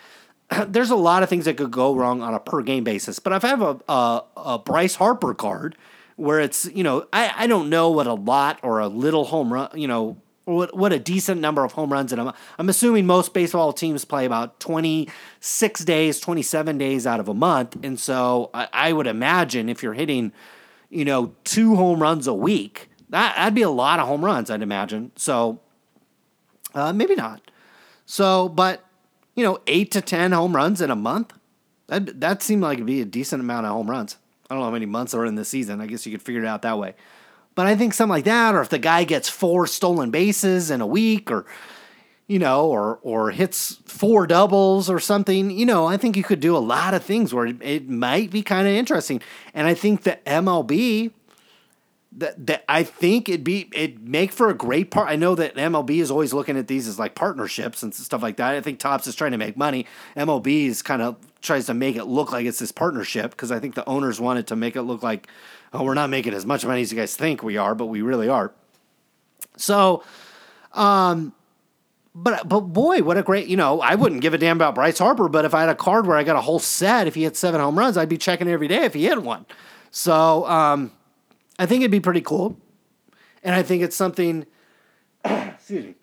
there's 0.68 0.90
a 0.90 0.96
lot 0.96 1.22
of 1.22 1.28
things 1.28 1.44
that 1.44 1.56
could 1.56 1.70
go 1.70 1.94
wrong 1.94 2.22
on 2.22 2.34
a 2.34 2.40
per 2.40 2.62
game 2.62 2.84
basis. 2.84 3.18
But 3.18 3.32
if 3.32 3.44
I 3.44 3.48
have 3.48 3.62
a, 3.62 3.80
a, 3.88 4.24
a 4.36 4.58
Bryce 4.58 4.96
Harper 4.96 5.34
card 5.34 5.76
where 6.16 6.40
it's, 6.40 6.66
you 6.66 6.82
know, 6.82 7.06
I, 7.12 7.32
I 7.36 7.46
don't 7.46 7.68
know 7.68 7.90
what 7.90 8.06
a 8.06 8.14
lot 8.14 8.58
or 8.62 8.80
a 8.80 8.88
little 8.88 9.24
home 9.24 9.52
run, 9.52 9.70
you 9.74 9.86
know, 9.86 10.20
what, 10.44 10.74
what 10.74 10.92
a 10.92 10.98
decent 10.98 11.40
number 11.40 11.62
of 11.62 11.72
home 11.72 11.92
runs. 11.92 12.10
And 12.10 12.20
I'm, 12.20 12.32
I'm 12.58 12.68
assuming 12.68 13.06
most 13.06 13.34
baseball 13.34 13.72
teams 13.72 14.04
play 14.04 14.24
about 14.24 14.58
26 14.60 15.84
days, 15.84 16.18
27 16.20 16.78
days 16.78 17.06
out 17.06 17.20
of 17.20 17.28
a 17.28 17.34
month. 17.34 17.76
And 17.84 18.00
so 18.00 18.50
I, 18.54 18.68
I 18.72 18.92
would 18.92 19.06
imagine 19.06 19.68
if 19.68 19.82
you're 19.82 19.94
hitting, 19.94 20.32
you 20.88 21.04
know, 21.04 21.34
two 21.44 21.76
home 21.76 22.00
runs 22.00 22.26
a 22.26 22.34
week, 22.34 22.88
that, 23.10 23.36
that'd 23.36 23.54
be 23.54 23.62
a 23.62 23.70
lot 23.70 24.00
of 24.00 24.08
home 24.08 24.24
runs, 24.24 24.50
I'd 24.50 24.62
imagine. 24.62 25.12
So 25.16 25.60
uh, 26.74 26.92
maybe 26.92 27.14
not. 27.14 27.42
So, 28.06 28.48
but 28.48 28.87
you 29.38 29.44
know, 29.44 29.60
eight 29.68 29.92
to 29.92 30.00
10 30.00 30.32
home 30.32 30.56
runs 30.56 30.80
in 30.80 30.90
a 30.90 30.96
month. 30.96 31.32
That, 31.86 32.20
that 32.20 32.42
seemed 32.42 32.62
like 32.62 32.78
it'd 32.78 32.86
be 32.86 33.00
a 33.00 33.04
decent 33.04 33.40
amount 33.40 33.66
of 33.66 33.72
home 33.72 33.88
runs. 33.88 34.16
I 34.50 34.54
don't 34.54 34.62
know 34.62 34.66
how 34.66 34.72
many 34.72 34.84
months 34.84 35.14
are 35.14 35.24
in 35.24 35.36
the 35.36 35.44
season. 35.44 35.80
I 35.80 35.86
guess 35.86 36.04
you 36.04 36.10
could 36.10 36.22
figure 36.22 36.42
it 36.42 36.46
out 36.46 36.62
that 36.62 36.76
way. 36.76 36.96
But 37.54 37.66
I 37.66 37.76
think 37.76 37.94
something 37.94 38.10
like 38.10 38.24
that, 38.24 38.56
or 38.56 38.60
if 38.62 38.68
the 38.68 38.80
guy 38.80 39.04
gets 39.04 39.28
four 39.28 39.68
stolen 39.68 40.10
bases 40.10 40.72
in 40.72 40.80
a 40.80 40.86
week, 40.88 41.30
or 41.30 41.46
you 42.26 42.40
know, 42.40 42.66
or 42.66 42.98
or 43.02 43.30
hits 43.30 43.78
four 43.84 44.26
doubles 44.26 44.90
or 44.90 44.98
something, 44.98 45.52
you 45.52 45.66
know, 45.66 45.86
I 45.86 45.96
think 45.96 46.16
you 46.16 46.24
could 46.24 46.40
do 46.40 46.56
a 46.56 46.58
lot 46.58 46.94
of 46.94 47.04
things 47.04 47.32
where 47.32 47.46
it, 47.46 47.62
it 47.62 47.88
might 47.88 48.30
be 48.32 48.42
kind 48.42 48.66
of 48.66 48.74
interesting. 48.74 49.22
And 49.54 49.68
I 49.68 49.74
think 49.74 50.02
the 50.02 50.18
MLB 50.26 51.12
that, 52.18 52.46
that 52.48 52.64
I 52.68 52.82
think 52.82 53.28
it'd 53.28 53.44
be 53.44 53.68
it 53.72 54.00
make 54.02 54.32
for 54.32 54.48
a 54.50 54.54
great 54.54 54.90
part. 54.90 55.08
I 55.08 55.16
know 55.16 55.34
that 55.36 55.54
MLB 55.54 56.00
is 56.00 56.10
always 56.10 56.32
looking 56.32 56.56
at 56.56 56.66
these 56.66 56.88
as 56.88 56.98
like 56.98 57.14
partnerships 57.14 57.82
and 57.82 57.94
stuff 57.94 58.22
like 58.22 58.36
that. 58.36 58.54
I 58.54 58.60
think 58.60 58.80
Topps 58.80 59.06
is 59.06 59.14
trying 59.14 59.32
to 59.32 59.38
make 59.38 59.56
money. 59.56 59.86
MLB 60.16 60.66
is 60.66 60.82
kind 60.82 61.00
of 61.00 61.16
tries 61.40 61.66
to 61.66 61.74
make 61.74 61.94
it 61.94 62.04
look 62.04 62.32
like 62.32 62.44
it's 62.44 62.58
this 62.58 62.72
partnership 62.72 63.30
because 63.30 63.52
I 63.52 63.60
think 63.60 63.76
the 63.76 63.88
owners 63.88 64.20
wanted 64.20 64.48
to 64.48 64.56
make 64.56 64.74
it 64.74 64.82
look 64.82 65.02
like 65.02 65.28
oh 65.72 65.84
we're 65.84 65.94
not 65.94 66.10
making 66.10 66.34
as 66.34 66.44
much 66.44 66.64
money 66.64 66.82
as 66.82 66.90
you 66.90 66.98
guys 66.98 67.14
think 67.14 67.42
we 67.42 67.56
are, 67.56 67.74
but 67.74 67.86
we 67.86 68.02
really 68.02 68.28
are. 68.28 68.52
So, 69.56 70.02
um, 70.72 71.32
but 72.16 72.48
but 72.48 72.60
boy, 72.60 73.02
what 73.02 73.16
a 73.16 73.22
great 73.22 73.46
you 73.46 73.56
know 73.56 73.80
I 73.80 73.94
wouldn't 73.94 74.22
give 74.22 74.34
a 74.34 74.38
damn 74.38 74.56
about 74.56 74.74
Bryce 74.74 74.98
Harper, 74.98 75.28
but 75.28 75.44
if 75.44 75.54
I 75.54 75.60
had 75.60 75.68
a 75.68 75.76
card 75.76 76.08
where 76.08 76.16
I 76.16 76.24
got 76.24 76.34
a 76.34 76.40
whole 76.40 76.58
set, 76.58 77.06
if 77.06 77.14
he 77.14 77.22
hit 77.22 77.36
seven 77.36 77.60
home 77.60 77.78
runs, 77.78 77.96
I'd 77.96 78.08
be 78.08 78.18
checking 78.18 78.48
every 78.48 78.66
day 78.66 78.84
if 78.84 78.94
he 78.94 79.04
hit 79.04 79.22
one. 79.22 79.46
So 79.92 80.44
um 80.46 80.90
I 81.58 81.66
think 81.66 81.82
it'd 81.82 81.90
be 81.90 82.00
pretty 82.00 82.20
cool. 82.20 82.56
And 83.42 83.54
I 83.54 83.62
think 83.62 83.82
it's 83.82 83.96
something, 83.96 84.46
excuse 85.24 85.84
me, 85.84 85.94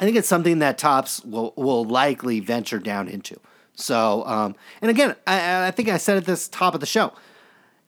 I 0.00 0.04
think 0.04 0.16
it's 0.16 0.28
something 0.28 0.58
that 0.58 0.78
Topps 0.78 1.24
will, 1.24 1.54
will 1.56 1.84
likely 1.84 2.40
venture 2.40 2.78
down 2.78 3.08
into. 3.08 3.38
So, 3.74 4.24
um, 4.26 4.56
and 4.80 4.90
again, 4.90 5.16
I, 5.26 5.68
I 5.68 5.70
think 5.70 5.88
I 5.88 5.96
said 5.96 6.16
at 6.16 6.24
this 6.24 6.48
top 6.48 6.74
of 6.74 6.80
the 6.80 6.86
show, 6.86 7.12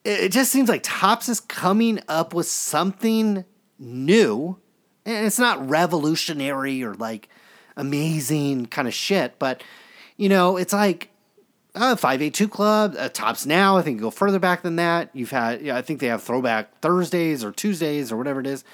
it, 0.05 0.25
it 0.25 0.33
just 0.33 0.53
seems 0.53 0.69
like 0.69 0.83
Topps 0.83 1.29
is 1.29 1.41
coming 1.41 2.01
up 2.09 2.35
with 2.35 2.47
something 2.47 3.45
new. 3.79 4.59
And 5.05 5.27
it's 5.27 5.39
not 5.39 5.69
revolutionary 5.69 6.83
or 6.83 6.95
like 6.95 7.29
amazing 7.77 8.67
kind 8.67 8.89
of 8.89 8.95
shit, 8.95 9.39
but 9.39 9.63
you 10.17 10.29
know, 10.29 10.57
it's 10.57 10.73
like 10.73 11.11
uh, 11.77 11.95
582 11.95 12.49
Club, 12.49 12.95
uh, 12.99 13.09
Topps 13.11 13.47
Now. 13.47 13.77
I 13.77 13.83
think 13.83 13.97
you 13.97 14.03
go 14.03 14.11
further 14.11 14.39
back 14.39 14.63
than 14.63 14.77
that. 14.77 15.11
You've 15.13 15.31
had, 15.31 15.61
yeah, 15.61 15.77
I 15.77 15.83
think 15.83 16.01
they 16.01 16.07
have 16.07 16.23
throwback 16.23 16.81
Thursdays 16.81 17.45
or 17.45 17.53
Tuesdays 17.53 18.11
or 18.11 18.17
whatever 18.17 18.41
it 18.41 18.47
is. 18.47 18.65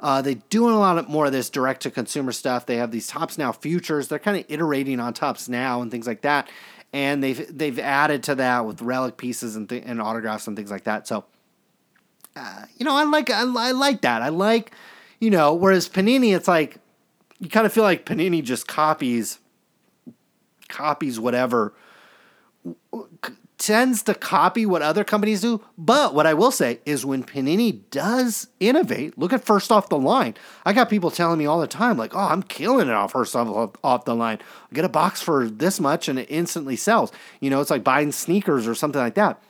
Uh, 0.00 0.22
they're 0.22 0.34
doing 0.50 0.74
a 0.74 0.78
lot 0.78 0.98
of, 0.98 1.08
more 1.08 1.26
of 1.26 1.32
this 1.32 1.50
direct 1.50 1.82
to 1.82 1.90
consumer 1.90 2.32
stuff. 2.32 2.66
They 2.66 2.76
have 2.76 2.90
these 2.90 3.06
Topps 3.06 3.38
Now 3.38 3.52
futures. 3.52 4.08
They're 4.08 4.18
kind 4.18 4.36
of 4.36 4.44
iterating 4.48 5.00
on 5.00 5.14
Topps 5.14 5.48
Now 5.48 5.80
and 5.82 5.90
things 5.90 6.06
like 6.06 6.22
that. 6.22 6.48
And 6.92 7.22
they've 7.22 7.46
they've 7.56 7.78
added 7.78 8.22
to 8.24 8.34
that 8.36 8.64
with 8.64 8.80
relic 8.80 9.18
pieces 9.18 9.56
and 9.56 9.68
th- 9.68 9.82
and 9.84 10.00
autographs 10.00 10.46
and 10.46 10.56
things 10.56 10.70
like 10.70 10.84
that. 10.84 11.06
So, 11.06 11.24
uh, 12.34 12.64
you 12.78 12.86
know, 12.86 12.96
I 12.96 13.04
like 13.04 13.28
I, 13.28 13.42
I 13.42 13.72
like 13.72 14.00
that. 14.02 14.22
I 14.22 14.30
like, 14.30 14.72
you 15.20 15.28
know, 15.28 15.52
whereas 15.52 15.86
Panini, 15.86 16.34
it's 16.34 16.48
like 16.48 16.78
you 17.40 17.50
kind 17.50 17.66
of 17.66 17.74
feel 17.74 17.84
like 17.84 18.06
Panini 18.06 18.42
just 18.42 18.66
copies 18.66 19.38
copies 20.68 21.20
whatever 21.20 21.74
tends 23.58 24.04
to 24.04 24.14
copy 24.14 24.64
what 24.64 24.82
other 24.82 25.04
companies 25.04 25.40
do. 25.40 25.60
But 25.76 26.14
what 26.14 26.26
I 26.26 26.34
will 26.34 26.52
say 26.52 26.80
is 26.86 27.04
when 27.04 27.24
Panini 27.24 27.80
does 27.90 28.48
innovate, 28.60 29.18
look 29.18 29.32
at 29.32 29.44
first 29.44 29.72
off 29.72 29.88
the 29.88 29.98
line. 29.98 30.34
I 30.64 30.72
got 30.72 30.88
people 30.88 31.10
telling 31.10 31.38
me 31.38 31.46
all 31.46 31.60
the 31.60 31.66
time, 31.66 31.98
like, 31.98 32.14
oh, 32.14 32.20
I'm 32.20 32.42
killing 32.44 32.88
it 32.88 32.94
off 32.94 33.12
first 33.12 33.34
off, 33.34 33.76
off 33.82 34.04
the 34.04 34.14
line. 34.14 34.38
I 34.70 34.74
get 34.74 34.84
a 34.84 34.88
box 34.88 35.20
for 35.20 35.48
this 35.48 35.80
much 35.80 36.08
and 36.08 36.18
it 36.18 36.30
instantly 36.30 36.76
sells. 36.76 37.12
You 37.40 37.50
know, 37.50 37.60
it's 37.60 37.70
like 37.70 37.84
buying 37.84 38.12
sneakers 38.12 38.66
or 38.66 38.74
something 38.74 39.00
like 39.00 39.14
that. 39.14 39.42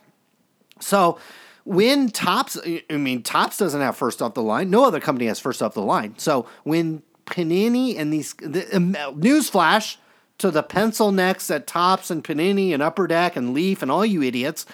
So 0.81 1.19
when 1.65 2.09
Topps, 2.09 2.57
I 2.91 2.97
mean, 2.97 3.23
Topps 3.23 3.59
doesn't 3.59 3.81
have 3.81 3.97
first 3.97 4.23
off 4.23 4.33
the 4.35 4.43
line. 4.43 4.71
No 4.71 4.85
other 4.85 5.01
company 5.01 5.27
has 5.27 5.39
first 5.39 5.63
off 5.63 5.75
the 5.75 5.83
line. 5.83 6.15
So 6.17 6.47
when 6.65 7.03
Panini 7.27 7.99
and 7.99 8.11
these, 8.11 8.33
the, 8.35 8.75
um, 8.75 8.95
newsflash, 8.95 9.99
to 10.39 10.51
the 10.51 10.63
pencil 10.63 11.13
necks 11.13 11.51
at 11.51 11.67
Topps 11.67 12.11
and 12.11 12.25
Panini 12.25 12.73
and 12.73 12.83
Upper 12.83 13.07
Deck 13.07 13.37
and 13.37 13.53
Leaf 13.53 13.83
and 13.83 13.91
all 13.91 14.07
you 14.07 14.23
idiots. 14.23 14.65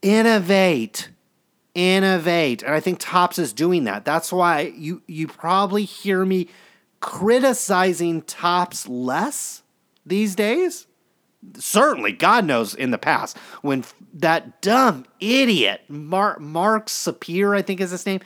Innovate. 0.00 1.10
Innovate. 1.74 2.62
And 2.62 2.74
I 2.74 2.80
think 2.80 2.98
Topps 2.98 3.38
is 3.38 3.52
doing 3.52 3.84
that. 3.84 4.04
That's 4.04 4.32
why 4.32 4.72
you, 4.76 5.02
you 5.06 5.28
probably 5.28 5.84
hear 5.84 6.24
me 6.24 6.48
criticizing 7.00 8.22
Topps 8.22 8.88
less 8.88 9.62
these 10.04 10.34
days. 10.34 10.86
Certainly, 11.58 12.12
God 12.12 12.44
knows 12.44 12.74
in 12.74 12.92
the 12.92 12.98
past, 12.98 13.36
when 13.62 13.84
that 14.14 14.62
dumb 14.62 15.04
idiot, 15.18 15.82
Mark, 15.88 16.40
Mark 16.40 16.86
Sapir, 16.86 17.56
I 17.56 17.62
think 17.62 17.80
is 17.80 17.90
his 17.90 18.06
name, 18.06 18.20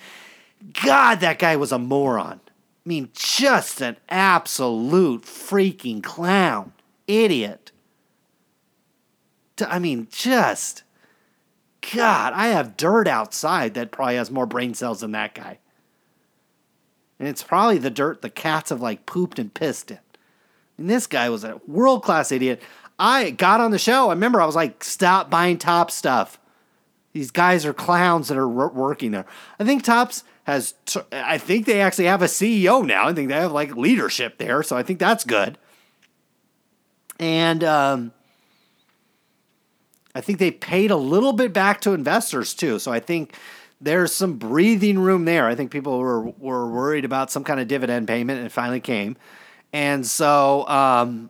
God, 0.84 1.20
that 1.20 1.38
guy 1.38 1.56
was 1.56 1.72
a 1.72 1.78
moron. 1.78 2.40
I 2.86 2.88
mean, 2.88 3.10
just 3.14 3.80
an 3.80 3.96
absolute 4.08 5.22
freaking 5.22 6.00
clown, 6.00 6.72
idiot. 7.08 7.72
I 9.60 9.80
mean, 9.80 10.06
just, 10.08 10.84
God, 11.92 12.32
I 12.32 12.48
have 12.48 12.76
dirt 12.76 13.08
outside 13.08 13.74
that 13.74 13.90
probably 13.90 14.14
has 14.14 14.30
more 14.30 14.46
brain 14.46 14.72
cells 14.72 15.00
than 15.00 15.10
that 15.12 15.34
guy. 15.34 15.58
And 17.18 17.26
it's 17.26 17.42
probably 17.42 17.78
the 17.78 17.90
dirt 17.90 18.22
the 18.22 18.30
cats 18.30 18.70
have 18.70 18.80
like 18.80 19.04
pooped 19.04 19.40
and 19.40 19.52
pissed 19.52 19.90
in. 19.90 19.98
And 20.78 20.88
this 20.88 21.08
guy 21.08 21.28
was 21.28 21.42
a 21.42 21.60
world 21.66 22.04
class 22.04 22.30
idiot. 22.30 22.62
I 23.00 23.30
got 23.30 23.60
on 23.60 23.72
the 23.72 23.78
show. 23.78 24.10
I 24.10 24.12
remember 24.12 24.40
I 24.40 24.46
was 24.46 24.54
like, 24.54 24.84
stop 24.84 25.28
buying 25.28 25.58
top 25.58 25.90
stuff. 25.90 26.38
These 27.14 27.32
guys 27.32 27.66
are 27.66 27.72
clowns 27.72 28.28
that 28.28 28.38
are 28.38 28.46
working 28.46 29.10
there. 29.10 29.26
I 29.58 29.64
think 29.64 29.82
Topps 29.82 30.22
has, 30.46 30.74
t- 30.84 31.00
I 31.10 31.38
think 31.38 31.66
they 31.66 31.80
actually 31.80 32.04
have 32.04 32.22
a 32.22 32.26
CEO 32.26 32.86
now. 32.86 33.08
I 33.08 33.12
think 33.12 33.28
they 33.28 33.34
have 33.34 33.50
like 33.50 33.76
leadership 33.76 34.38
there. 34.38 34.62
So 34.62 34.76
I 34.76 34.84
think 34.84 35.00
that's 35.00 35.24
good. 35.24 35.58
And 37.18 37.64
um, 37.64 38.12
I 40.14 40.20
think 40.20 40.38
they 40.38 40.52
paid 40.52 40.92
a 40.92 40.96
little 40.96 41.32
bit 41.32 41.52
back 41.52 41.80
to 41.80 41.94
investors 41.94 42.54
too. 42.54 42.78
So 42.78 42.92
I 42.92 43.00
think 43.00 43.34
there's 43.80 44.14
some 44.14 44.34
breathing 44.34 45.00
room 45.00 45.24
there. 45.24 45.48
I 45.48 45.56
think 45.56 45.72
people 45.72 45.98
were, 45.98 46.22
were 46.22 46.70
worried 46.70 47.04
about 47.04 47.32
some 47.32 47.42
kind 47.42 47.58
of 47.58 47.66
dividend 47.66 48.06
payment 48.06 48.38
and 48.38 48.46
it 48.46 48.52
finally 48.52 48.80
came. 48.80 49.16
And 49.72 50.06
so, 50.06 50.66
um, 50.68 51.28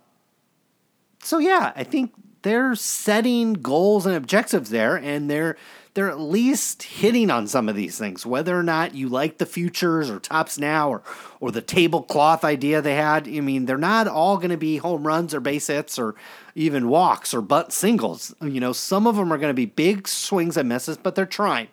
so 1.23 1.39
yeah, 1.39 1.73
I 1.75 1.85
think 1.85 2.13
they're 2.43 2.75
setting 2.75 3.55
goals 3.55 4.05
and 4.05 4.15
objectives 4.15 4.69
there 4.69 4.97
and 4.97 5.31
they're 5.31 5.57
they're 5.97 6.10
at 6.10 6.20
least 6.20 6.82
hitting 6.82 7.31
on 7.31 7.47
some 7.47 7.70
of 7.70 7.74
these 7.74 7.97
things. 7.97 8.27
Whether 8.27 8.56
or 8.56 8.62
not 8.62 8.94
you 8.94 9.09
like 9.09 9.39
the 9.39 9.47
futures 9.47 10.10
or 10.10 10.20
Topps 10.20 10.59
now 10.59 10.90
or 10.90 11.02
or 11.40 11.51
the 11.51 11.62
tablecloth 11.62 12.44
idea 12.44 12.82
they 12.82 12.97
had, 12.97 13.27
I 13.27 13.40
mean, 13.40 13.64
they're 13.64 13.78
not 13.78 14.06
all 14.06 14.36
going 14.36 14.51
to 14.51 14.59
be 14.59 14.77
home 14.77 15.06
runs 15.06 15.32
or 15.32 15.40
base 15.40 15.68
hits 15.68 15.98
or 15.98 16.14
even 16.55 16.90
walks 16.90 17.32
or 17.32 17.40
bunt 17.40 17.73
singles. 17.73 18.35
You 18.43 18.60
know, 18.60 18.74
some 18.74 19.06
of 19.06 19.16
them 19.16 19.32
are 19.32 19.39
going 19.39 19.48
to 19.51 19.55
be 19.55 19.64
big 19.64 20.06
swings 20.06 20.59
and 20.59 20.68
misses, 20.68 20.98
but 20.98 21.14
they're 21.14 21.24
trying. 21.24 21.68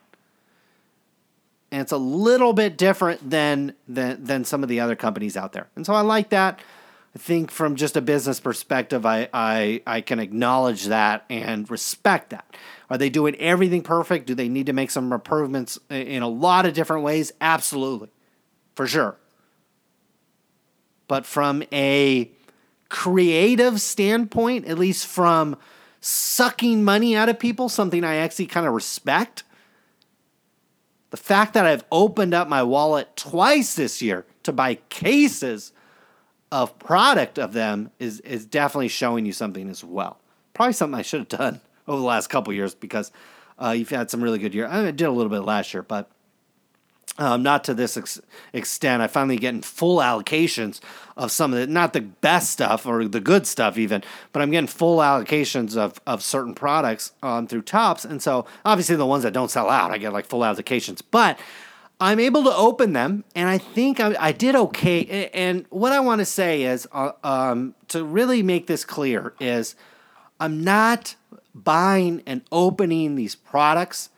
And 1.69 1.81
it's 1.81 1.91
a 1.91 1.97
little 1.97 2.53
bit 2.53 2.77
different 2.77 3.29
than 3.29 3.75
than 3.89 4.23
than 4.23 4.45
some 4.45 4.63
of 4.63 4.69
the 4.69 4.79
other 4.79 4.95
companies 4.95 5.35
out 5.35 5.51
there. 5.51 5.67
And 5.75 5.85
so 5.85 5.93
I 5.93 6.01
like 6.01 6.29
that. 6.29 6.61
I 7.15 7.19
think 7.19 7.51
from 7.51 7.75
just 7.75 7.95
a 7.95 8.01
business 8.01 8.39
perspective, 8.39 9.05
I, 9.05 9.29
I, 9.31 9.83
I 9.85 10.01
can 10.01 10.19
acknowledge 10.19 10.85
that 10.85 11.25
and 11.29 11.69
respect 11.69 12.31
that. 12.31 12.55
Are 12.89 12.97
they 12.97 13.09
doing 13.09 13.35
everything 13.35 13.83
perfect? 13.83 14.25
Do 14.25 14.33
they 14.33 14.49
need 14.49 14.65
to 14.65 14.73
make 14.73 14.89
some 14.89 15.13
improvements 15.13 15.77
in 15.89 16.23
a 16.23 16.27
lot 16.27 16.65
of 16.65 16.73
different 16.73 17.03
ways? 17.03 17.31
Absolutely, 17.39 18.09
for 18.75 18.87
sure. 18.87 19.17
But 21.07 21.27
from 21.27 21.63
a 21.71 22.31
creative 22.89 23.79
standpoint, 23.79 24.65
at 24.65 24.79
least 24.79 25.05
from 25.05 25.57
sucking 26.01 26.83
money 26.83 27.15
out 27.15 27.29
of 27.29 27.37
people, 27.37 27.69
something 27.69 28.03
I 28.03 28.15
actually 28.15 28.47
kind 28.47 28.65
of 28.65 28.73
respect. 28.73 29.43
The 31.11 31.17
fact 31.17 31.53
that 31.53 31.65
I've 31.65 31.85
opened 31.91 32.33
up 32.33 32.47
my 32.47 32.63
wallet 32.63 33.15
twice 33.15 33.75
this 33.75 34.01
year 34.01 34.25
to 34.41 34.51
buy 34.51 34.75
cases 34.89 35.73
of 36.53 36.77
product 36.77 37.39
of 37.39 37.51
them 37.53 37.89
is 37.97 38.19
is 38.19 38.45
definitely 38.45 38.87
showing 38.87 39.25
you 39.25 39.33
something 39.33 39.67
as 39.69 39.83
well. 39.83 40.19
Probably 40.53 40.73
something 40.73 40.97
I 40.97 41.01
should 41.01 41.21
have 41.21 41.27
done 41.27 41.61
over 41.87 41.99
the 41.99 42.05
last 42.05 42.27
couple 42.27 42.53
years 42.53 42.75
because 42.75 43.11
uh, 43.57 43.71
you've 43.71 43.89
had 43.89 44.11
some 44.11 44.23
really 44.23 44.37
good 44.37 44.53
years. 44.53 44.69
I, 44.69 44.83
did 44.91 45.01
a 45.01 45.11
little 45.11 45.31
bit 45.31 45.39
last 45.39 45.73
year, 45.73 45.81
but 45.81 46.11
um, 47.17 47.41
not 47.41 47.63
to 47.63 47.73
this 47.73 47.97
ex- 47.97 48.21
extent. 48.53 49.01
I 49.01 49.07
finally 49.07 49.37
getting 49.37 49.63
full 49.63 49.97
allocations 49.97 50.79
of 51.17 51.31
some 51.31 51.53
of 51.53 51.59
the 51.59 51.65
not 51.65 51.93
the 51.93 52.01
best 52.01 52.51
stuff 52.51 52.85
or 52.85 53.07
the 53.07 53.19
good 53.19 53.47
stuff 53.47 53.75
even, 53.79 54.03
but 54.31 54.43
I'm 54.43 54.51
getting 54.51 54.67
full 54.67 54.99
allocations 54.99 55.75
of 55.75 55.99
of 56.05 56.21
certain 56.21 56.53
products 56.53 57.13
um, 57.23 57.47
through 57.47 57.63
Topps, 57.63 58.05
and 58.05 58.21
so 58.21 58.45
obviously 58.63 58.95
the 58.95 59.07
ones 59.07 59.23
that 59.23 59.33
don't 59.33 59.49
sell 59.49 59.71
out, 59.71 59.89
I 59.89 59.97
get 59.97 60.13
like 60.13 60.27
full 60.27 60.41
allocations, 60.41 61.01
but. 61.09 61.39
I'm 61.99 62.19
able 62.19 62.43
to 62.43 62.55
open 62.55 62.93
them, 62.93 63.23
and 63.35 63.47
I 63.47 63.57
think 63.57 63.99
I, 63.99 64.15
I 64.19 64.31
did 64.31 64.55
okay. 64.55 65.29
And 65.33 65.65
what 65.69 65.91
I 65.93 65.99
want 65.99 66.19
to 66.19 66.25
say 66.25 66.63
is, 66.63 66.87
uh, 66.91 67.11
um, 67.23 67.75
to 67.89 68.03
really 68.03 68.43
make 68.43 68.67
this 68.67 68.83
clear, 68.83 69.33
is 69.39 69.75
I'm 70.39 70.63
not 70.63 71.15
buying 71.55 72.23
and 72.25 72.41
opening 72.51 73.15
these 73.15 73.35
products 73.35 74.09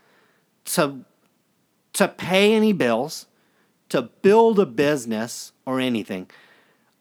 to 0.66 1.06
to 1.94 2.08
pay 2.10 2.54
any 2.54 2.74
bills, 2.74 3.26
to 3.90 4.02
build 4.02 4.60
a 4.60 4.66
business 4.66 5.54
or 5.66 5.80
anything. 5.80 6.30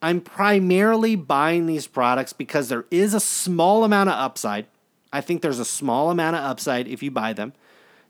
I'm 0.00 0.20
primarily 0.20 1.16
buying 1.16 1.66
these 1.66 1.86
products 1.86 2.32
because 2.32 2.68
there 2.68 2.84
is 2.90 3.14
a 3.14 3.20
small 3.20 3.84
amount 3.84 4.10
of 4.10 4.16
upside. 4.16 4.66
I 5.12 5.20
think 5.20 5.42
there's 5.42 5.58
a 5.58 5.64
small 5.64 6.10
amount 6.10 6.36
of 6.36 6.44
upside 6.44 6.86
if 6.86 7.02
you 7.02 7.10
buy 7.10 7.32
them. 7.32 7.54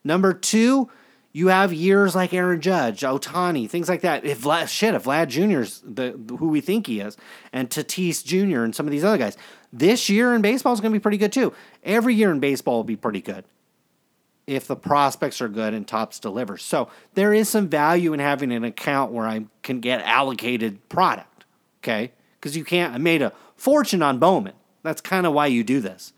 Number 0.02 0.34
two, 0.34 0.90
you 1.34 1.48
have 1.48 1.72
years 1.72 2.14
like 2.14 2.32
Aaron 2.32 2.60
Judge, 2.60 3.00
Ohtani, 3.00 3.68
things 3.68 3.88
like 3.88 4.02
that. 4.02 4.24
If 4.24 4.42
Vlad, 4.42 4.68
shit, 4.68 4.94
if 4.94 5.04
Vlad 5.04 5.26
Jr.'s 5.28 5.82
the 5.84 6.12
who 6.38 6.48
we 6.48 6.60
think 6.60 6.86
he 6.86 7.00
is, 7.00 7.16
and 7.52 7.68
Tatis 7.68 8.24
Jr. 8.24 8.62
and 8.62 8.74
some 8.74 8.86
of 8.86 8.92
these 8.92 9.02
other 9.02 9.18
guys, 9.18 9.36
this 9.72 10.08
year 10.08 10.32
in 10.32 10.42
baseball 10.42 10.72
is 10.72 10.80
going 10.80 10.92
to 10.92 10.98
be 10.98 11.02
pretty 11.02 11.18
good 11.18 11.32
too. 11.32 11.52
Every 11.82 12.14
year 12.14 12.30
in 12.30 12.38
baseball 12.38 12.76
will 12.76 12.84
be 12.84 12.96
pretty 12.96 13.20
good 13.20 13.44
if 14.46 14.68
the 14.68 14.76
prospects 14.76 15.40
are 15.40 15.48
good 15.48 15.74
and 15.74 15.88
Topps 15.88 16.20
delivers. 16.20 16.62
So 16.62 16.88
there 17.14 17.34
is 17.34 17.48
some 17.48 17.68
value 17.68 18.12
in 18.12 18.20
having 18.20 18.52
an 18.52 18.62
account 18.62 19.10
where 19.10 19.26
I 19.26 19.46
can 19.62 19.80
get 19.80 20.02
allocated 20.02 20.88
product. 20.88 21.44
Okay, 21.82 22.12
because 22.40 22.56
you 22.56 22.64
can't. 22.64 22.94
I 22.94 22.98
made 22.98 23.22
a 23.22 23.32
fortune 23.56 24.02
on 24.02 24.20
Bowman. 24.20 24.54
That's 24.84 25.00
kind 25.00 25.26
of 25.26 25.32
why 25.32 25.48
you 25.48 25.64
do 25.64 25.80
this. 25.80 26.12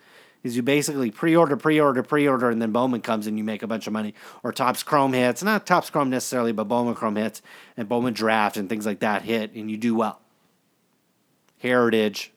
Is 0.46 0.56
you 0.56 0.62
basically 0.62 1.10
pre-order, 1.10 1.56
pre-order, 1.56 2.02
pre-order, 2.02 2.48
and 2.50 2.62
then 2.62 2.72
Bowman 2.72 3.02
comes 3.02 3.26
and 3.26 3.36
you 3.36 3.44
make 3.44 3.62
a 3.62 3.66
bunch 3.66 3.86
of 3.86 3.92
money. 3.92 4.14
Or 4.42 4.52
Topps 4.52 4.82
Chrome 4.82 5.12
hits, 5.12 5.42
not 5.42 5.66
Topps 5.66 5.90
Chrome 5.90 6.08
necessarily, 6.08 6.52
but 6.52 6.64
Bowman 6.64 6.94
Chrome 6.94 7.16
hits 7.16 7.42
and 7.76 7.88
Bowman 7.88 8.14
Draft 8.14 8.56
and 8.56 8.68
things 8.68 8.86
like 8.86 9.00
that 9.00 9.22
hit, 9.22 9.52
and 9.54 9.70
you 9.70 9.76
do 9.76 9.94
well. 9.94 10.20
Heritage, 11.58 12.32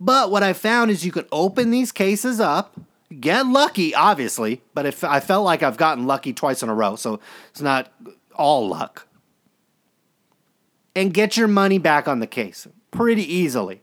But 0.00 0.30
what 0.30 0.42
I 0.42 0.54
found 0.54 0.90
is 0.90 1.04
you 1.04 1.12
could 1.12 1.28
open 1.30 1.70
these 1.70 1.92
cases 1.92 2.40
up, 2.40 2.80
get 3.20 3.46
lucky, 3.46 3.94
obviously, 3.94 4.62
but 4.72 4.86
if 4.86 5.04
I 5.04 5.20
felt 5.20 5.44
like 5.44 5.62
I've 5.62 5.76
gotten 5.76 6.06
lucky 6.06 6.32
twice 6.32 6.62
in 6.62 6.70
a 6.70 6.74
row, 6.74 6.96
so 6.96 7.20
it's 7.50 7.60
not 7.60 7.92
all 8.34 8.66
luck. 8.66 9.06
And 10.96 11.12
get 11.12 11.36
your 11.36 11.48
money 11.48 11.78
back 11.78 12.08
on 12.08 12.20
the 12.20 12.26
case 12.26 12.66
pretty 12.90 13.22
easily. 13.22 13.80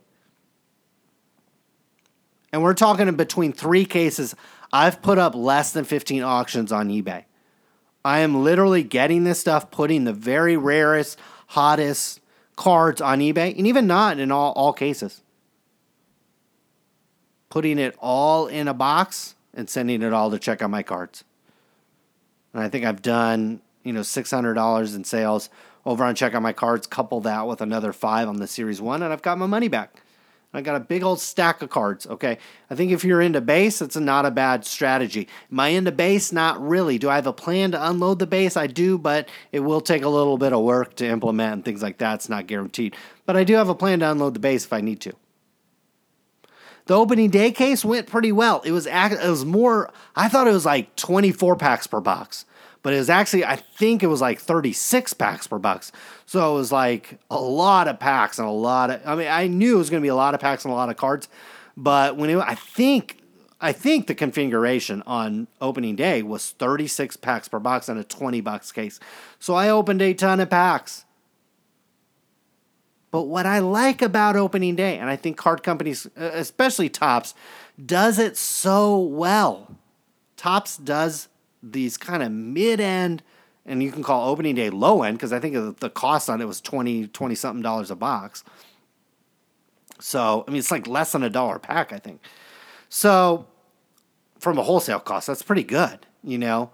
And 2.51 2.63
we're 2.63 2.73
talking 2.73 3.07
in 3.07 3.15
between 3.15 3.53
three 3.53 3.85
cases. 3.85 4.35
I've 4.71 5.01
put 5.01 5.17
up 5.17 5.35
less 5.35 5.71
than 5.71 5.85
15 5.85 6.23
auctions 6.23 6.71
on 6.71 6.89
eBay. 6.89 7.25
I 8.05 8.19
am 8.19 8.43
literally 8.43 8.83
getting 8.83 9.23
this 9.23 9.39
stuff, 9.39 9.69
putting 9.69 10.05
the 10.05 10.13
very 10.13 10.55
rarest, 10.55 11.19
hottest 11.47 12.21
cards 12.55 13.01
on 13.01 13.19
eBay, 13.19 13.57
and 13.57 13.67
even 13.67 13.85
not 13.85 14.19
in 14.19 14.31
all, 14.31 14.53
all 14.53 14.73
cases 14.73 15.21
putting 17.49 17.79
it 17.79 17.95
all 17.99 18.47
in 18.47 18.67
a 18.67 18.73
box 18.73 19.35
and 19.53 19.69
sending 19.69 20.01
it 20.01 20.13
all 20.13 20.31
to 20.31 20.39
check 20.39 20.61
on 20.61 20.71
my 20.71 20.83
cards. 20.83 21.23
And 22.53 22.61
I 22.61 22.69
think 22.69 22.85
I've 22.85 23.01
done, 23.01 23.61
you 23.83 23.93
know, 23.93 24.01
$600 24.01 24.95
in 24.95 25.03
sales 25.03 25.49
over 25.87 26.03
on 26.03 26.13
check 26.15 26.35
on 26.35 26.43
my 26.43 26.51
cards, 26.51 26.85
couple 26.85 27.21
that 27.21 27.47
with 27.47 27.61
another 27.61 27.93
five 27.93 28.27
on 28.27 28.37
the 28.37 28.45
series 28.45 28.81
one, 28.81 29.01
and 29.01 29.13
I've 29.13 29.21
got 29.21 29.37
my 29.37 29.45
money 29.45 29.69
back. 29.69 30.03
I 30.53 30.61
got 30.61 30.75
a 30.75 30.79
big 30.79 31.03
old 31.03 31.19
stack 31.19 31.61
of 31.61 31.69
cards. 31.69 32.07
Okay. 32.07 32.37
I 32.69 32.75
think 32.75 32.91
if 32.91 33.03
you're 33.03 33.21
into 33.21 33.41
base, 33.41 33.81
it's 33.81 33.95
not 33.95 34.25
a 34.25 34.31
bad 34.31 34.65
strategy. 34.65 35.27
Am 35.51 35.59
I 35.59 35.69
into 35.69 35.91
base? 35.91 36.31
Not 36.31 36.59
really. 36.61 36.97
Do 36.97 37.09
I 37.09 37.15
have 37.15 37.27
a 37.27 37.33
plan 37.33 37.71
to 37.71 37.89
unload 37.89 38.19
the 38.19 38.27
base? 38.27 38.57
I 38.57 38.67
do, 38.67 38.97
but 38.97 39.29
it 39.51 39.59
will 39.59 39.81
take 39.81 40.03
a 40.03 40.09
little 40.09 40.37
bit 40.37 40.53
of 40.53 40.63
work 40.63 40.95
to 40.95 41.07
implement 41.07 41.53
and 41.53 41.65
things 41.65 41.83
like 41.83 41.99
that. 41.99 42.15
It's 42.15 42.29
not 42.29 42.47
guaranteed. 42.47 42.95
But 43.25 43.37
I 43.37 43.43
do 43.43 43.53
have 43.55 43.69
a 43.69 43.75
plan 43.75 43.99
to 43.99 44.11
unload 44.11 44.33
the 44.33 44.39
base 44.39 44.65
if 44.65 44.73
I 44.73 44.81
need 44.81 44.99
to. 45.01 45.13
The 46.85 46.95
opening 46.95 47.29
day 47.29 47.51
case 47.51 47.83
went 47.85 48.07
pretty 48.07 48.31
well. 48.31 48.61
It 48.61 48.71
was 48.71 48.87
it 48.87 49.29
was 49.29 49.45
more. 49.45 49.91
I 50.15 50.29
thought 50.29 50.47
it 50.47 50.53
was 50.53 50.65
like 50.65 50.95
24 50.95 51.57
packs 51.57 51.87
per 51.87 51.99
box, 51.99 52.45
but 52.87 52.93
it 52.93 52.99
was 52.99 53.09
actually 53.09 53.43
I 53.43 53.57
think 53.57 54.01
it 54.01 54.07
was 54.07 54.21
like 54.21 54.39
36 54.39 55.13
packs 55.15 55.45
per 55.45 55.59
box. 55.59 55.91
So 56.25 56.53
it 56.53 56.57
was 56.57 56.71
like 56.71 57.19
a 57.29 57.37
lot 57.37 57.89
of 57.89 57.99
packs 57.99 58.39
and 58.39 58.47
a 58.47 58.51
lot 58.51 58.89
of. 58.89 59.01
I 59.05 59.13
mean, 59.13 59.27
I 59.27 59.47
knew 59.47 59.75
it 59.75 59.77
was 59.77 59.89
going 59.89 59.99
to 59.99 60.05
be 60.05 60.07
a 60.07 60.15
lot 60.15 60.33
of 60.33 60.39
packs 60.39 60.63
and 60.63 60.71
a 60.71 60.75
lot 60.77 60.87
of 60.87 60.95
cards, 60.95 61.27
but 61.75 62.15
when 62.15 62.29
it, 62.29 62.37
I 62.37 62.55
think 62.55 63.17
I 63.59 63.73
think 63.73 64.07
the 64.07 64.15
configuration 64.15 65.03
on 65.05 65.47
opening 65.59 65.97
day 65.97 66.23
was 66.23 66.51
36 66.51 67.17
packs 67.17 67.49
per 67.49 67.59
box 67.59 67.89
and 67.89 67.99
a 67.99 68.05
20 68.05 68.39
box 68.39 68.71
case. 68.71 69.01
So 69.37 69.53
I 69.53 69.67
opened 69.67 70.01
a 70.01 70.13
ton 70.13 70.39
of 70.39 70.49
packs. 70.49 71.03
But 73.11 73.23
what 73.23 73.45
I 73.45 73.59
like 73.59 74.01
about 74.01 74.37
opening 74.37 74.77
day, 74.77 74.97
and 74.97 75.09
I 75.09 75.17
think 75.17 75.35
card 75.35 75.61
companies, 75.61 76.07
especially 76.15 76.87
Topps, 76.87 77.33
does 77.85 78.17
it 78.17 78.37
so 78.37 78.97
well. 78.97 79.75
Topps 80.37 80.77
does 80.77 81.27
these 81.61 81.97
kind 81.97 82.23
of 82.23 82.31
mid 82.31 82.79
end, 82.79 83.23
and 83.65 83.81
you 83.83 83.91
can 83.91 84.03
call 84.03 84.29
opening 84.29 84.55
day 84.55 84.69
low 84.69 85.03
end 85.03 85.17
because 85.17 85.33
I 85.33 85.39
think 85.39 85.79
the 85.79 85.89
cost 85.89 86.29
on 86.29 86.41
it 86.41 86.47
was 86.47 86.61
20, 86.61 87.07
20 87.07 87.35
something 87.35 87.61
dollars 87.61 87.91
a 87.91 87.95
box. 87.95 88.43
So, 89.99 90.43
I 90.47 90.51
mean, 90.51 90.59
it's 90.59 90.71
like 90.71 90.87
less 90.87 91.11
than 91.11 91.23
a 91.23 91.29
dollar 91.29 91.55
a 91.55 91.59
pack, 91.59 91.91
I 91.91 91.97
think. 91.97 92.21
So, 92.89 93.47
from 94.39 94.57
a 94.57 94.63
wholesale 94.63 94.99
cost, 94.99 95.27
that's 95.27 95.41
pretty 95.41 95.63
good, 95.63 96.05
you 96.23 96.37
know? 96.37 96.71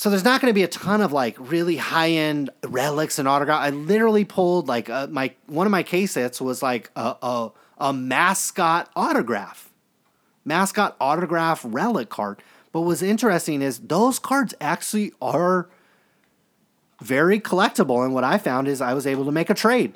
so 0.00 0.08
there's 0.08 0.24
not 0.24 0.40
going 0.40 0.50
to 0.50 0.54
be 0.54 0.62
a 0.62 0.68
ton 0.68 1.02
of 1.02 1.12
like 1.12 1.36
really 1.38 1.76
high 1.76 2.10
end 2.10 2.48
relics 2.66 3.18
and 3.18 3.28
autograph. 3.28 3.60
I 3.60 3.68
literally 3.68 4.24
pulled 4.24 4.66
like 4.66 4.88
a, 4.88 4.94
uh, 4.94 5.06
my 5.08 5.34
one 5.46 5.66
of 5.66 5.70
my 5.70 5.82
case 5.82 6.14
hits 6.14 6.40
was 6.40 6.62
like 6.62 6.90
a, 6.96 7.16
a, 7.20 7.50
a 7.76 7.92
mascot 7.92 8.90
autograph, 8.96 9.69
mascot 10.44 10.96
autograph 11.00 11.64
relic 11.64 12.08
card. 12.08 12.42
But 12.72 12.82
what's 12.82 13.02
interesting 13.02 13.62
is 13.62 13.80
those 13.80 14.18
cards 14.18 14.54
actually 14.60 15.12
are 15.20 15.68
very 17.00 17.40
collectible. 17.40 18.04
And 18.04 18.14
what 18.14 18.24
I 18.24 18.38
found 18.38 18.68
is 18.68 18.80
I 18.80 18.94
was 18.94 19.06
able 19.06 19.24
to 19.24 19.32
make 19.32 19.50
a 19.50 19.54
trade. 19.54 19.94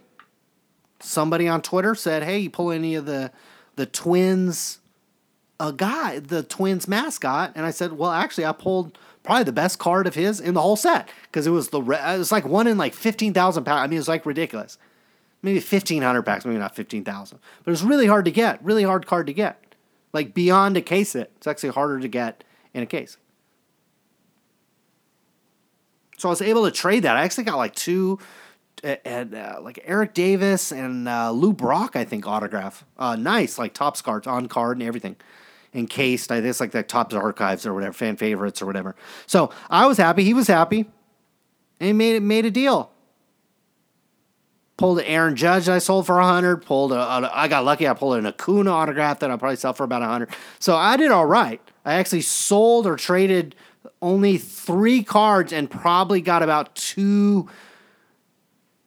Somebody 1.01 1.47
on 1.47 1.63
Twitter 1.63 1.95
said, 1.95 2.23
"Hey, 2.23 2.39
you 2.39 2.51
pull 2.51 2.71
any 2.71 2.95
of 2.95 3.07
the 3.07 3.31
the 3.77 3.87
twins." 3.87 4.79
A 5.61 5.73
guy, 5.73 6.19
the 6.19 6.43
twins 6.43 6.89
mascot, 6.89 7.53
and 7.55 7.65
I 7.65 7.71
said, 7.71 7.93
"Well, 7.93 8.11
actually, 8.11 8.45
I 8.45 8.51
pulled 8.51 8.99
probably 9.23 9.45
the 9.45 9.53
best 9.53 9.79
card 9.79 10.07
of 10.07 10.15
his 10.15 10.41
in 10.41 10.55
the 10.55 10.61
whole 10.61 10.77
set 10.77 11.09
because 11.25 11.47
it 11.47 11.51
was 11.51 11.69
the 11.69 11.81
it 11.81 12.19
was 12.19 12.33
like 12.33 12.45
one 12.45 12.67
in 12.67 12.77
like 12.77 12.93
fifteen 12.93 13.33
thousand 13.33 13.65
packs. 13.65 13.79
I 13.79 13.87
mean, 13.87 13.95
it 13.95 14.01
was 14.01 14.09
like 14.09 14.27
ridiculous. 14.27 14.79
Maybe 15.43 15.61
fifteen 15.61 16.03
hundred 16.03 16.23
packs, 16.23 16.45
maybe 16.45 16.59
not 16.59 16.75
fifteen 16.75 17.05
thousand, 17.05 17.39
but 17.63 17.71
it 17.71 17.73
was 17.73 17.85
really 17.85 18.07
hard 18.07 18.25
to 18.25 18.31
get. 18.31 18.63
Really 18.65 18.83
hard 18.83 19.07
card 19.07 19.27
to 19.29 19.33
get. 19.33 19.64
Like 20.15 20.33
beyond 20.33 20.79
a 20.79 20.81
case 20.81 21.15
it, 21.15 21.33
it's 21.37 21.47
actually 21.47 21.71
harder 21.71 22.01
to 22.01 22.09
get 22.09 22.45
in 22.73 22.83
a 22.83 22.87
case. 22.87 23.19
So 26.17 26.29
I 26.29 26.31
was 26.31 26.41
able 26.41 26.65
to 26.65 26.71
trade 26.71 27.03
that. 27.03 27.17
I 27.17 27.23
actually 27.23 27.45
got 27.45 27.57
like 27.57 27.75
two, 27.75 28.19
and 28.83 29.35
uh, 29.35 29.59
like 29.61 29.81
Eric 29.85 30.15
Davis 30.15 30.73
and 30.73 31.09
uh, 31.09 31.33
Lou 31.33 31.53
Brock, 31.53 31.97
I 31.97 32.05
think 32.05 32.27
autograph. 32.27 32.85
Uh, 32.97 33.17
nice, 33.17 33.59
like 33.59 33.75
Topps 33.75 34.01
cards 34.01 34.27
on 34.27 34.47
card 34.47 34.79
and 34.79 34.87
everything 34.87 35.17
encased. 35.75 36.31
I 36.31 36.37
it's 36.37 36.61
like 36.61 36.71
the 36.71 36.85
Topps 36.85 37.15
archives 37.15 37.67
or 37.67 37.75
whatever, 37.75 37.93
fan 37.93 38.17
favorites 38.17 38.63
or 38.63 38.67
whatever. 38.67 38.95
So 39.27 39.51
I 39.69 39.87
was 39.87 39.99
happy. 39.99 40.23
He 40.23 40.33
was 40.33 40.47
happy. 40.47 40.87
And 41.81 41.89
he 41.89 41.93
made 41.93 42.15
it 42.15 42.23
made 42.23 42.47
a 42.47 42.51
deal. 42.51 42.93
Pulled 44.77 44.99
an 44.99 45.05
Aaron 45.05 45.37
Judge 45.37 45.69
I 45.69 45.79
sold 45.79 46.07
for 46.07 46.19
a 46.19 46.27
hundred. 46.27 46.59
Pulled 46.59 46.93
a, 46.93 46.97
a 46.97 47.31
I 47.33 47.47
got 47.47 47.65
lucky. 47.65 47.87
I 47.87 47.95
pulled 47.95 48.17
an 48.17 48.27
Acuna 48.27 48.71
autograph 48.71 49.21
that 49.21 49.31
I'll 49.31 49.39
probably 49.39 49.57
sell 49.57 49.73
for 49.73 49.85
about 49.85 50.03
a 50.03 50.07
hundred. 50.07 50.31
So 50.59 50.75
I 50.75 50.97
did 50.97 51.13
all 51.13 51.27
right. 51.27 51.61
I 51.85 51.95
actually 51.95 52.23
sold 52.23 52.87
or 52.87 52.97
traded 52.97 53.55
only 54.03 54.37
three 54.37 55.03
cards 55.05 55.53
and 55.53 55.71
probably 55.71 56.21
got 56.21 56.43
about 56.43 56.75
two 56.75 57.49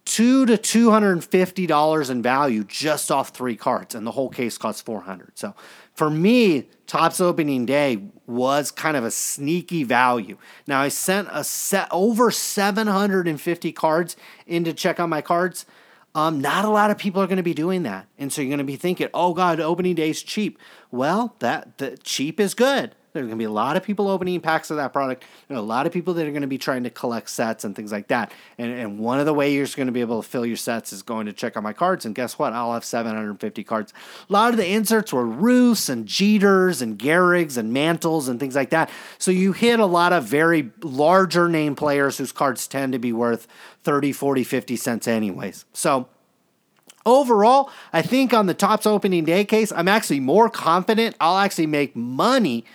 two 0.04 0.46
to 0.46 0.58
two 0.58 0.92
hundred 0.92 1.14
and 1.14 1.24
fifty 1.24 1.66
dollars 1.68 2.10
in 2.10 2.22
value 2.22 2.64
just 2.66 3.10
off 3.12 3.30
three 3.30 3.56
cards, 3.56 3.96
and 3.96 4.06
the 4.06 4.12
whole 4.12 4.30
case 4.30 4.58
costs 4.58 4.82
four 4.82 5.02
hundred. 5.02 5.38
So 5.38 5.56
for 5.94 6.10
me, 6.10 6.70
Topps 6.86 7.22
opening 7.22 7.66
day 7.66 8.04
was 8.28 8.72
kind 8.72 8.98
of 8.98 9.06
a 9.06 9.12
sneaky 9.12 9.84
value. 9.84 10.38
Now 10.68 10.82
I 10.82 10.90
sent 10.90 11.30
a 11.32 11.44
set 11.44 11.88
over 11.92 12.30
750 12.30 13.72
cards 13.72 14.16
in 14.46 14.64
to 14.66 14.74
check 14.74 15.00
on 15.00 15.10
my 15.10 15.22
cards. 15.22 15.66
Um, 16.14 16.42
not 16.42 16.66
a 16.66 16.70
lot 16.70 16.92
of 16.92 16.98
people 16.98 17.22
are 17.22 17.28
going 17.28 17.38
to 17.38 17.44
be 17.44 17.54
doing 17.54 17.84
that, 17.84 18.08
and 18.18 18.34
so 18.34 18.42
you're 18.42 18.50
going 18.50 18.58
to 18.58 18.64
be 18.64 18.76
thinking, 18.76 19.08
"Oh 19.14 19.34
God, 19.34 19.60
opening 19.60 19.94
day 19.96 20.10
is 20.10 20.24
cheap." 20.24 20.58
Well, 20.90 21.36
that 21.40 21.78
the 21.78 21.98
cheap 21.98 22.40
is 22.40 22.54
good. 22.56 22.96
There's 23.18 23.26
going 23.26 23.38
to 23.38 23.42
be 23.42 23.46
a 23.46 23.52
lot 23.52 23.76
of 23.76 23.82
people 23.82 24.08
opening 24.10 24.40
packs 24.42 24.70
of 24.70 24.78
that 24.78 24.94
product. 24.94 25.24
Are 25.50 25.56
a 25.56 25.62
lot 25.62 25.88
of 25.88 25.92
people 25.92 26.14
that 26.14 26.28
are 26.28 26.32
going 26.32 26.42
to 26.42 26.48
be 26.48 26.60
trying 26.60 26.84
to 26.84 26.92
collect 26.92 27.32
sets 27.32 27.64
and 27.64 27.76
things 27.76 27.92
like 27.92 28.10
that. 28.10 28.32
And, 28.60 28.72
and 28.72 29.00
one 29.00 29.20
of 29.20 29.26
the 29.26 29.34
ways 29.34 29.56
you're 29.56 29.66
going 29.76 29.88
to 29.88 29.92
be 29.92 30.02
able 30.02 30.22
to 30.22 30.28
fill 30.28 30.46
your 30.46 30.56
sets 30.56 30.94
is 30.94 31.02
going 31.02 31.26
to 31.26 31.34
check 31.34 31.58
out 31.58 31.64
my 31.64 31.74
cards. 31.74 32.06
And 32.06 32.14
guess 32.14 32.38
what? 32.38 32.54
I'll 32.54 32.74
have 32.74 32.86
750 32.86 33.64
cards. 33.64 33.92
A 34.30 34.32
lot 34.32 34.52
of 34.52 34.58
the 34.58 34.68
inserts 34.68 35.12
were 35.12 35.26
Ruths 35.26 35.90
and 35.90 36.06
Jeters 36.06 36.82
and 36.84 37.00
Gehrig's 37.00 37.58
and 37.58 37.74
Mantles 37.74 38.28
and 38.28 38.40
things 38.40 38.56
like 38.56 38.70
that. 38.70 38.92
So 39.18 39.32
you 39.32 39.52
hit 39.52 39.80
a 39.80 39.88
lot 39.88 40.14
of 40.14 40.24
very 40.26 40.70
larger 40.84 41.50
name 41.50 41.76
players 41.76 42.20
whose 42.20 42.32
cards 42.32 42.68
tend 42.68 42.94
to 42.94 43.00
be 43.00 43.12
worth 43.12 43.48
30, 43.84 44.12
40, 44.12 44.44
50 44.44 44.76
cents 44.76 45.08
anyways. 45.08 45.66
So 45.74 46.08
overall, 47.08 47.72
I 47.92 48.04
think 48.04 48.34
on 48.34 48.46
the 48.46 48.54
Topps 48.54 48.86
opening 48.86 49.26
day 49.26 49.44
case, 49.46 49.72
I'm 49.72 49.88
actually 49.88 50.20
more 50.20 50.50
confident 50.50 51.16
I'll 51.20 51.38
actually 51.38 51.66
make 51.66 51.96
money 51.96 52.66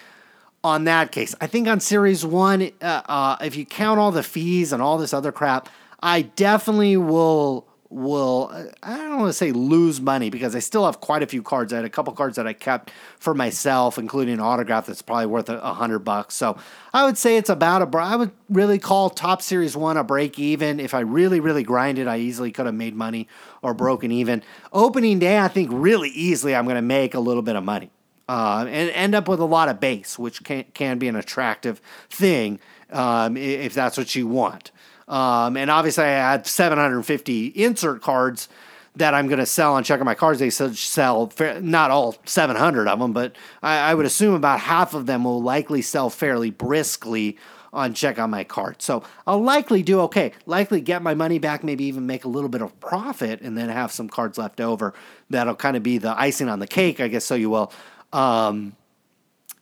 on 0.64 0.84
that 0.84 1.12
case. 1.12 1.34
I 1.40 1.46
think 1.46 1.68
on 1.68 1.80
Series 1.80 2.24
1, 2.24 2.70
uh, 2.80 2.84
uh, 2.84 3.36
if 3.40 3.56
you 3.56 3.66
count 3.66 3.98
all 3.98 4.12
the 4.12 4.22
fees 4.22 4.72
and 4.72 4.80
all 4.82 4.98
this 4.98 5.12
other 5.12 5.32
crap, 5.32 5.68
I 6.02 6.22
definitely 6.22 6.96
will 6.96 7.68
will 7.92 8.50
I 8.82 8.96
don't 8.96 9.18
want 9.18 9.28
to 9.28 9.34
say 9.34 9.52
lose 9.52 10.00
money 10.00 10.30
because 10.30 10.56
I 10.56 10.60
still 10.60 10.86
have 10.86 11.00
quite 11.00 11.22
a 11.22 11.26
few 11.26 11.42
cards. 11.42 11.72
I 11.72 11.76
had 11.76 11.84
a 11.84 11.90
couple 11.90 12.14
cards 12.14 12.36
that 12.36 12.46
I 12.46 12.54
kept 12.54 12.90
for 13.18 13.34
myself, 13.34 13.98
including 13.98 14.34
an 14.34 14.40
autograph 14.40 14.86
that's 14.86 15.02
probably 15.02 15.26
worth 15.26 15.50
a, 15.50 15.58
a 15.58 15.74
hundred 15.74 15.98
bucks. 16.00 16.34
So 16.34 16.56
I 16.94 17.04
would 17.04 17.18
say 17.18 17.36
it's 17.36 17.50
about 17.50 17.82
a. 17.82 17.98
I 17.98 18.16
would 18.16 18.32
really 18.48 18.78
call 18.78 19.10
Top 19.10 19.42
Series 19.42 19.76
One 19.76 19.98
a 19.98 20.04
break 20.04 20.38
even. 20.38 20.80
If 20.80 20.94
I 20.94 21.00
really 21.00 21.38
really 21.38 21.62
grinded, 21.62 22.08
I 22.08 22.18
easily 22.18 22.50
could 22.50 22.66
have 22.66 22.74
made 22.74 22.96
money 22.96 23.28
or 23.60 23.74
broken 23.74 24.10
even. 24.10 24.42
Opening 24.72 25.18
day, 25.18 25.38
I 25.38 25.48
think 25.48 25.68
really 25.72 26.08
easily 26.10 26.54
I'm 26.54 26.64
going 26.64 26.76
to 26.76 26.82
make 26.82 27.14
a 27.14 27.20
little 27.20 27.42
bit 27.42 27.56
of 27.56 27.64
money 27.64 27.90
uh, 28.28 28.66
and 28.68 28.90
end 28.90 29.14
up 29.14 29.28
with 29.28 29.40
a 29.40 29.44
lot 29.44 29.68
of 29.68 29.80
base, 29.80 30.18
which 30.18 30.42
can, 30.44 30.64
can 30.74 30.98
be 30.98 31.08
an 31.08 31.16
attractive 31.16 31.80
thing 32.10 32.60
um, 32.90 33.36
if 33.36 33.74
that's 33.74 33.96
what 33.96 34.14
you 34.14 34.26
want. 34.26 34.70
Um, 35.08 35.56
and 35.56 35.70
obviously, 35.70 36.04
I 36.04 36.32
had 36.32 36.46
750 36.46 37.46
insert 37.46 38.02
cards 38.02 38.48
that 38.96 39.14
I'm 39.14 39.26
going 39.26 39.38
to 39.38 39.46
sell 39.46 39.74
on 39.74 39.84
checking 39.84 40.04
my 40.04 40.14
cards. 40.14 40.38
They 40.38 40.50
sell 40.50 41.32
not 41.60 41.90
all 41.90 42.16
700 42.24 42.88
of 42.88 42.98
them, 42.98 43.12
but 43.12 43.36
I, 43.62 43.90
I, 43.90 43.94
would 43.94 44.06
assume 44.06 44.34
about 44.34 44.60
half 44.60 44.92
of 44.94 45.06
them 45.06 45.24
will 45.24 45.42
likely 45.42 45.80
sell 45.80 46.10
fairly 46.10 46.50
briskly 46.50 47.38
on 47.72 47.94
check 47.94 48.18
on 48.18 48.28
my 48.30 48.44
card. 48.44 48.82
So 48.82 49.02
I'll 49.26 49.42
likely 49.42 49.82
do 49.82 50.00
okay. 50.02 50.32
Likely 50.44 50.82
get 50.82 51.02
my 51.02 51.14
money 51.14 51.38
back, 51.38 51.64
maybe 51.64 51.84
even 51.84 52.06
make 52.06 52.24
a 52.24 52.28
little 52.28 52.50
bit 52.50 52.60
of 52.60 52.78
profit, 52.80 53.40
and 53.40 53.56
then 53.56 53.70
have 53.70 53.92
some 53.92 54.10
cards 54.10 54.36
left 54.36 54.60
over. 54.60 54.92
That'll 55.30 55.56
kind 55.56 55.76
of 55.76 55.82
be 55.82 55.96
the 55.96 56.18
icing 56.18 56.50
on 56.50 56.58
the 56.58 56.66
cake, 56.66 57.00
I 57.00 57.08
guess. 57.08 57.24
So 57.24 57.34
you 57.34 57.48
will. 57.48 57.72
Um, 58.12 58.76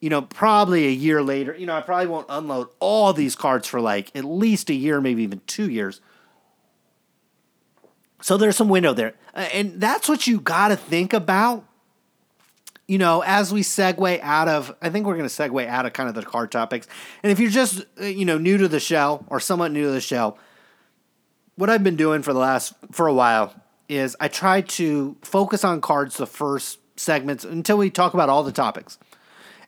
you 0.01 0.09
know, 0.09 0.23
probably 0.23 0.87
a 0.87 0.91
year 0.91 1.23
later, 1.23 1.55
you 1.55 1.67
know, 1.67 1.75
I 1.75 1.83
probably 1.83 2.07
won't 2.07 2.27
unload 2.29 2.69
all 2.79 3.13
these 3.13 3.37
cards 3.37 3.69
for 3.69 3.81
like 3.81 4.11
at 4.17 4.25
least 4.25 4.71
a 4.71 4.75
year, 4.75 5.01
maybe 5.01 5.23
even 5.23 5.43
two 5.47 5.71
years. 5.71 6.01
So 8.23 8.37
there's 8.37 8.57
some 8.57 8.69
window 8.69 8.95
there. 8.95 9.15
And 9.35 9.81
that's 9.81 10.09
what 10.09 10.27
you 10.27 10.41
got 10.41 10.69
to 10.69 10.77
think 10.77 11.13
about, 11.13 11.65
you 12.89 12.99
know, 12.99 13.23
as 13.25 13.53
we 13.53 13.61
segue 13.61 14.21
out 14.21 14.49
of, 14.49 14.75
I 14.83 14.91
think 14.91 15.07
we're 15.07 15.17
going 15.17 15.29
to 15.29 15.35
segue 15.35 15.67
out 15.67 15.87
of 15.87 15.93
kind 15.93 16.09
of 16.09 16.15
the 16.15 16.23
card 16.23 16.51
topics. 16.51 16.89
And 17.23 17.31
if 17.31 17.39
you're 17.39 17.51
just, 17.51 17.85
uh, 18.01 18.05
you 18.05 18.25
know, 18.25 18.37
new 18.37 18.59
to 18.59 18.69
the 18.69 18.81
show 18.81 19.25
or 19.29 19.39
somewhat 19.39 19.71
new 19.71 19.85
to 19.85 19.93
the 19.93 20.01
show, 20.01 20.37
what 21.57 21.71
I've 21.71 21.85
been 21.85 21.97
doing 21.97 22.23
for 22.23 22.33
the 22.33 22.41
last, 22.41 22.75
for 22.91 23.07
a 23.07 23.15
while 23.15 23.55
is 23.89 24.17
I 24.19 24.29
try 24.29 24.63
to 24.63 25.17
focus 25.23 25.63
on 25.63 25.81
cards 25.81 26.17
the 26.17 26.27
first 26.27 26.80
segments 27.01 27.45
until 27.45 27.79
we 27.79 27.91
talk 27.91 28.15
about 28.15 28.29
all 28.29 28.43
the 28.43 28.53
topics. 28.53 28.99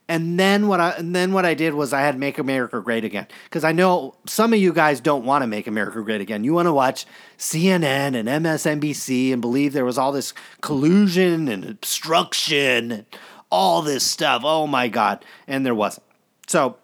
And 0.09 0.39
then 0.39 0.69
what 0.69 0.81
I 0.81 0.91
and 0.91 1.15
then 1.15 1.33
what 1.33 1.47
I 1.47 1.55
did 1.55 1.75
was 1.75 1.93
I 1.93 2.01
had 2.01 2.19
Make 2.19 2.39
America 2.39 2.81
Great 2.81 3.05
Again 3.05 3.27
because 3.45 3.65
I 3.65 3.73
know 3.73 4.15
some 4.27 4.53
of 4.53 4.59
you 4.59 4.73
guys 4.73 5.01
don't 5.01 5.25
want 5.25 5.43
to 5.43 5.47
make 5.47 5.67
America 5.67 6.03
great 6.03 6.21
again. 6.21 6.45
You 6.45 6.53
want 6.53 6.67
to 6.67 6.73
watch 6.73 7.07
CNN 7.39 8.17
and 8.17 8.29
MSNBC 8.29 9.33
and 9.33 9.41
believe 9.41 9.73
there 9.73 9.85
was 9.85 9.99
all 9.99 10.13
this 10.13 10.35
collusion 10.61 11.49
and 11.49 11.65
obstruction 11.65 12.93
and 12.93 13.07
all 13.51 13.81
this 13.81 14.05
stuff. 14.05 14.43
Oh 14.45 14.67
my 14.67 14.89
god, 14.89 15.25
and 15.47 15.65
there 15.65 15.75
wasn't. 15.75 16.05
So 16.49 16.77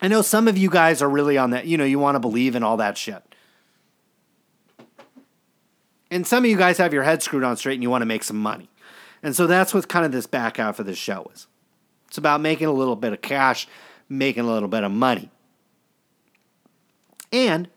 I 0.00 0.08
know 0.08 0.20
some 0.20 0.48
of 0.48 0.58
you 0.58 0.68
guys 0.68 1.00
are 1.00 1.08
really 1.08 1.38
on 1.38 1.50
that. 1.50 1.66
You 1.66 1.78
know, 1.78 1.84
you 1.84 2.00
want 2.00 2.16
to 2.16 2.20
believe 2.20 2.56
in 2.56 2.64
all 2.64 2.76
that 2.78 2.98
shit. 2.98 3.22
And 6.10 6.26
some 6.26 6.44
of 6.44 6.50
you 6.50 6.58
guys 6.58 6.76
have 6.78 6.92
your 6.92 7.04
head 7.04 7.22
screwed 7.22 7.44
on 7.44 7.56
straight 7.56 7.74
and 7.74 7.82
you 7.82 7.88
want 7.88 8.02
to 8.02 8.06
make 8.06 8.24
some 8.24 8.36
money. 8.36 8.68
And 9.22 9.36
so 9.36 9.46
that's 9.46 9.72
what 9.72 9.88
kind 9.88 10.04
of 10.04 10.12
this 10.12 10.26
back 10.26 10.56
half 10.56 10.78
of 10.78 10.86
the 10.86 10.94
show 10.94 11.30
is. 11.32 11.46
It's 12.08 12.18
about 12.18 12.40
making 12.40 12.66
a 12.66 12.72
little 12.72 12.96
bit 12.96 13.12
of 13.12 13.22
cash, 13.22 13.66
making 14.08 14.44
a 14.44 14.52
little 14.52 14.68
bit 14.68 14.84
of 14.84 14.92
money. 14.92 15.30
And 17.32 17.68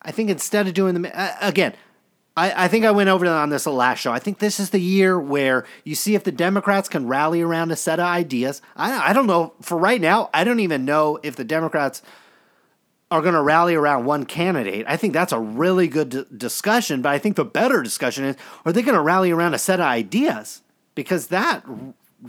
I 0.00 0.10
think 0.10 0.30
instead 0.30 0.66
of 0.66 0.74
doing 0.74 1.00
the, 1.00 1.36
again, 1.46 1.74
I, 2.36 2.64
I 2.64 2.68
think 2.68 2.84
I 2.84 2.90
went 2.90 3.10
over 3.10 3.26
on 3.26 3.50
this 3.50 3.66
last 3.66 4.00
show. 4.00 4.12
I 4.12 4.18
think 4.18 4.38
this 4.38 4.58
is 4.58 4.70
the 4.70 4.80
year 4.80 5.18
where 5.20 5.64
you 5.84 5.94
see 5.94 6.14
if 6.14 6.24
the 6.24 6.32
Democrats 6.32 6.88
can 6.88 7.06
rally 7.06 7.42
around 7.42 7.70
a 7.70 7.76
set 7.76 8.00
of 8.00 8.06
ideas. 8.06 8.60
I, 8.76 9.10
I 9.10 9.12
don't 9.12 9.26
know. 9.26 9.54
For 9.60 9.78
right 9.78 10.00
now, 10.00 10.30
I 10.34 10.42
don't 10.44 10.60
even 10.60 10.84
know 10.84 11.18
if 11.22 11.36
the 11.36 11.44
Democrats 11.44 12.02
are 13.10 13.22
going 13.22 13.34
to 13.34 13.42
rally 13.42 13.74
around 13.74 14.04
one 14.04 14.24
candidate. 14.24 14.84
I 14.88 14.96
think 14.96 15.12
that's 15.12 15.32
a 15.32 15.38
really 15.38 15.88
good 15.88 16.08
d- 16.08 16.24
discussion, 16.36 17.02
but 17.02 17.10
I 17.10 17.18
think 17.18 17.36
the 17.36 17.44
better 17.44 17.82
discussion 17.82 18.24
is 18.24 18.36
are 18.64 18.72
they 18.72 18.82
going 18.82 18.96
to 18.96 19.02
rally 19.02 19.30
around 19.30 19.54
a 19.54 19.58
set 19.58 19.80
of 19.80 19.86
ideas? 19.86 20.62
Because 20.94 21.28
that 21.28 21.62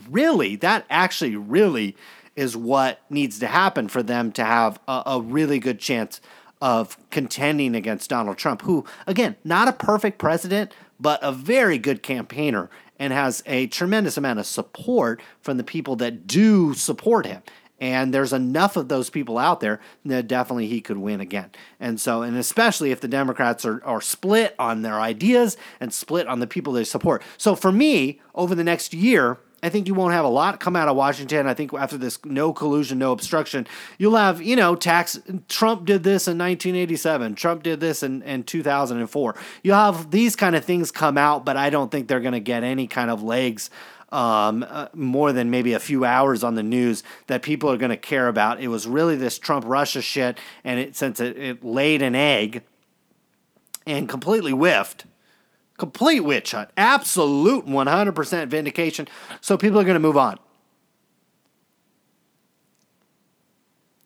really, 0.09 0.55
that 0.57 0.85
actually 0.89 1.35
really 1.35 1.95
is 2.35 2.57
what 2.57 2.99
needs 3.09 3.39
to 3.39 3.47
happen 3.47 3.87
for 3.87 4.03
them 4.03 4.31
to 4.33 4.43
have 4.43 4.79
a, 4.87 5.03
a 5.05 5.21
really 5.21 5.59
good 5.59 5.79
chance 5.79 6.19
of 6.61 6.97
contending 7.09 7.75
against 7.75 8.09
Donald 8.09 8.37
Trump, 8.37 8.61
who, 8.63 8.85
again, 9.07 9.35
not 9.43 9.67
a 9.67 9.73
perfect 9.73 10.17
president, 10.17 10.73
but 10.99 11.19
a 11.21 11.31
very 11.31 11.77
good 11.77 12.01
campaigner 12.01 12.69
and 12.97 13.11
has 13.11 13.43
a 13.45 13.67
tremendous 13.67 14.17
amount 14.17 14.39
of 14.39 14.45
support 14.45 15.21
from 15.41 15.57
the 15.57 15.63
people 15.63 15.95
that 15.97 16.27
do 16.27 16.73
support 16.73 17.25
him. 17.25 17.41
And 17.79 18.13
there's 18.13 18.31
enough 18.31 18.77
of 18.77 18.87
those 18.87 19.09
people 19.09 19.37
out 19.37 19.59
there 19.59 19.81
that 20.05 20.27
definitely 20.27 20.67
he 20.67 20.79
could 20.79 20.97
win 20.97 21.19
again. 21.19 21.51
And 21.79 21.99
so, 21.99 22.21
and 22.21 22.37
especially 22.37 22.91
if 22.91 23.01
the 23.01 23.07
Democrats 23.07 23.65
are, 23.65 23.83
are 23.83 24.01
split 24.01 24.55
on 24.57 24.81
their 24.81 24.99
ideas 24.99 25.57
and 25.79 25.93
split 25.93 26.27
on 26.27 26.39
the 26.39 26.47
people 26.47 26.73
they 26.73 26.85
support. 26.85 27.21
So 27.37 27.55
for 27.55 27.71
me, 27.71 28.21
over 28.33 28.55
the 28.55 28.63
next 28.63 28.93
year, 28.93 29.39
I 29.65 29.69
think 29.69 29.87
you 29.87 29.95
won't 29.95 30.13
have 30.13 30.25
a 30.25 30.29
lot 30.29 30.59
come 30.59 30.75
out 30.75 30.87
of 30.87 30.95
Washington. 30.95 31.47
I 31.47 31.55
think 31.55 31.73
after 31.73 31.97
this 31.97 32.23
no 32.23 32.53
collusion, 32.53 32.99
no 32.99 33.11
obstruction, 33.11 33.65
you'll 33.97 34.15
have, 34.15 34.39
you 34.39 34.55
know, 34.55 34.75
tax. 34.75 35.19
Trump 35.49 35.85
did 35.85 36.03
this 36.03 36.27
in 36.27 36.37
1987. 36.37 37.33
Trump 37.33 37.63
did 37.63 37.79
this 37.79 38.03
in, 38.03 38.21
in 38.21 38.43
2004. 38.43 39.35
You'll 39.63 39.75
have 39.75 40.11
these 40.11 40.35
kind 40.35 40.55
of 40.55 40.63
things 40.63 40.91
come 40.91 41.17
out, 41.17 41.45
but 41.45 41.57
I 41.57 41.71
don't 41.71 41.89
think 41.89 42.07
they're 42.07 42.19
going 42.19 42.33
to 42.33 42.39
get 42.39 42.63
any 42.63 42.85
kind 42.85 43.09
of 43.09 43.23
legs 43.23 43.71
um, 44.15 44.65
uh, 44.69 44.87
more 44.93 45.33
than 45.33 45.49
maybe 45.49 45.73
a 45.73 45.79
few 45.79 46.05
hours 46.05 46.41
on 46.41 46.55
the 46.55 46.63
news 46.63 47.03
that 47.27 47.41
people 47.41 47.69
are 47.69 47.75
going 47.75 47.89
to 47.89 47.97
care 47.97 48.29
about. 48.29 48.61
It 48.61 48.69
was 48.69 48.87
really 48.87 49.17
this 49.17 49.37
Trump 49.37 49.65
Russia 49.67 50.01
shit, 50.01 50.39
and 50.63 50.79
it 50.79 50.95
since 50.95 51.19
it, 51.19 51.37
it 51.37 51.63
laid 51.65 52.01
an 52.01 52.15
egg 52.15 52.63
and 53.85 54.07
completely 54.07 54.53
whiffed. 54.53 55.05
Complete 55.77 56.21
witch 56.21 56.51
hunt. 56.51 56.69
Absolute 56.77 57.65
100% 57.65 58.47
vindication. 58.47 59.09
So 59.41 59.57
people 59.57 59.77
are 59.81 59.83
going 59.83 59.95
to 59.95 59.99
move 59.99 60.15
on. 60.15 60.39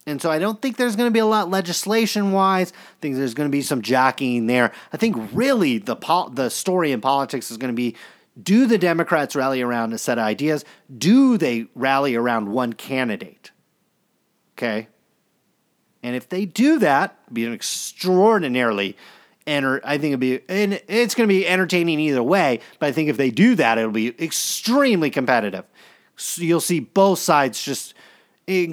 And 0.07 0.19
so 0.19 0.31
I 0.31 0.39
don't 0.39 0.59
think 0.59 0.77
there's 0.77 0.95
going 0.95 1.07
to 1.07 1.13
be 1.13 1.19
a 1.19 1.25
lot 1.27 1.51
legislation 1.51 2.31
wise. 2.31 2.73
I 2.73 3.01
think 3.01 3.15
there's 3.15 3.35
going 3.35 3.47
to 3.47 3.51
be 3.51 3.61
some 3.61 3.83
jockeying 3.83 4.47
there. 4.47 4.71
I 4.91 4.97
think 4.97 5.15
really 5.31 5.77
the 5.77 5.95
the 6.33 6.49
story 6.49 6.91
in 6.91 6.99
politics 6.99 7.51
is 7.51 7.57
going 7.57 7.71
to 7.71 7.77
be 7.77 7.95
do 8.43 8.65
the 8.65 8.77
Democrats 8.77 9.35
rally 9.35 9.61
around 9.61 9.93
a 9.93 9.97
set 9.97 10.17
of 10.17 10.23
ideas? 10.23 10.65
Do 10.95 11.37
they 11.37 11.67
rally 11.75 12.15
around 12.15 12.51
one 12.51 12.73
candidate? 12.73 13.51
Okay. 14.57 14.87
And 16.01 16.15
if 16.15 16.29
they 16.29 16.45
do 16.45 16.79
that, 16.79 17.17
be 17.33 17.45
an 17.45 17.53
extraordinarily 17.53 18.95
enter 19.47 19.81
I 19.83 19.97
think 19.97 20.13
it'll 20.13 20.19
be 20.19 20.41
and 20.47 20.81
it's 20.87 21.15
going 21.15 21.27
to 21.27 21.33
be 21.33 21.47
entertaining 21.47 21.99
either 21.99 22.21
way, 22.21 22.59
but 22.77 22.87
I 22.87 22.91
think 22.91 23.09
if 23.09 23.17
they 23.17 23.31
do 23.31 23.55
that 23.55 23.77
it'll 23.77 23.91
be 23.91 24.09
extremely 24.23 25.09
competitive. 25.09 25.65
So 26.15 26.43
you'll 26.43 26.61
see 26.61 26.79
both 26.79 27.19
sides 27.19 27.63
just 27.63 27.93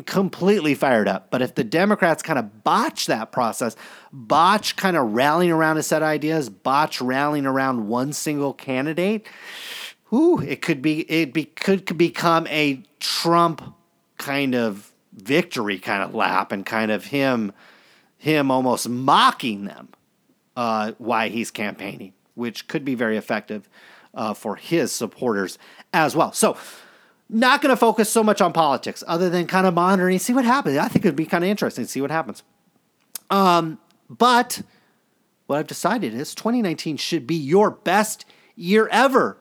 completely 0.06 0.74
fired 0.74 1.08
up. 1.08 1.30
But 1.30 1.42
if 1.42 1.54
the 1.54 1.64
Democrats 1.64 2.22
kind 2.22 2.38
of 2.38 2.64
botch 2.64 3.06
that 3.06 3.30
process, 3.32 3.76
botch 4.12 4.76
kind 4.76 4.96
of 4.96 5.12
rallying 5.12 5.52
around 5.52 5.76
a 5.76 5.82
set 5.82 6.02
of 6.02 6.08
ideas, 6.08 6.48
botch 6.48 7.00
rallying 7.00 7.46
around 7.46 7.88
one 7.88 8.12
single 8.12 8.52
candidate, 8.52 9.26
whoo, 10.10 10.40
it 10.40 10.62
could 10.62 10.80
be 10.80 11.00
it 11.10 11.32
be, 11.32 11.44
could, 11.44 11.96
become 11.98 12.46
a 12.48 12.82
Trump 13.00 13.74
kind 14.16 14.54
of 14.54 14.92
victory 15.12 15.78
kind 15.78 16.02
of 16.02 16.14
lap 16.14 16.52
and 16.52 16.64
kind 16.64 16.90
of 16.90 17.06
him 17.06 17.52
him 18.16 18.50
almost 18.50 18.88
mocking 18.88 19.66
them 19.66 19.88
uh, 20.56 20.92
why 20.98 21.28
he's 21.28 21.50
campaigning, 21.50 22.12
which 22.34 22.66
could 22.66 22.84
be 22.84 22.94
very 22.94 23.16
effective 23.16 23.68
uh, 24.14 24.32
for 24.32 24.56
his 24.56 24.90
supporters 24.90 25.58
as 25.92 26.16
well. 26.16 26.32
So 26.32 26.56
not 27.28 27.60
going 27.60 27.70
to 27.70 27.76
focus 27.76 28.10
so 28.10 28.22
much 28.22 28.40
on 28.40 28.52
politics 28.52 29.02
other 29.06 29.28
than 29.28 29.46
kind 29.46 29.66
of 29.66 29.74
monitoring, 29.74 30.18
see 30.18 30.32
what 30.32 30.44
happens. 30.44 30.78
I 30.78 30.88
think 30.88 31.04
it'd 31.04 31.16
be 31.16 31.26
kind 31.26 31.44
of 31.44 31.50
interesting 31.50 31.84
to 31.84 31.90
see 31.90 32.00
what 32.00 32.10
happens. 32.10 32.42
Um, 33.30 33.78
but 34.08 34.62
what 35.46 35.58
I've 35.58 35.66
decided 35.66 36.14
is 36.14 36.34
2019 36.34 36.96
should 36.96 37.26
be 37.26 37.34
your 37.34 37.70
best 37.70 38.24
year 38.54 38.88
ever. 38.90 39.38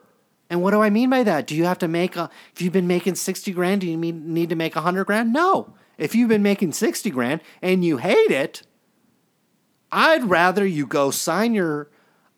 And 0.50 0.62
what 0.62 0.72
do 0.72 0.82
I 0.82 0.90
mean 0.90 1.10
by 1.10 1.22
that? 1.24 1.46
Do 1.46 1.54
you 1.54 1.64
have 1.64 1.78
to 1.78 1.88
make 1.88 2.16
a, 2.16 2.30
if 2.54 2.62
you've 2.62 2.72
been 2.72 2.86
making 2.86 3.16
60 3.16 3.52
grand, 3.52 3.80
do 3.80 3.88
you 3.88 3.96
need 3.96 4.50
to 4.50 4.56
make 4.56 4.74
100 4.74 5.04
grand? 5.04 5.32
No. 5.32 5.74
If 5.98 6.14
you've 6.14 6.28
been 6.28 6.42
making 6.42 6.72
60 6.72 7.10
grand 7.10 7.40
and 7.62 7.84
you 7.84 7.96
hate 7.96 8.30
it, 8.30 8.62
I'd 9.90 10.24
rather 10.24 10.66
you 10.66 10.86
go 10.86 11.10
sign 11.10 11.54
your 11.54 11.88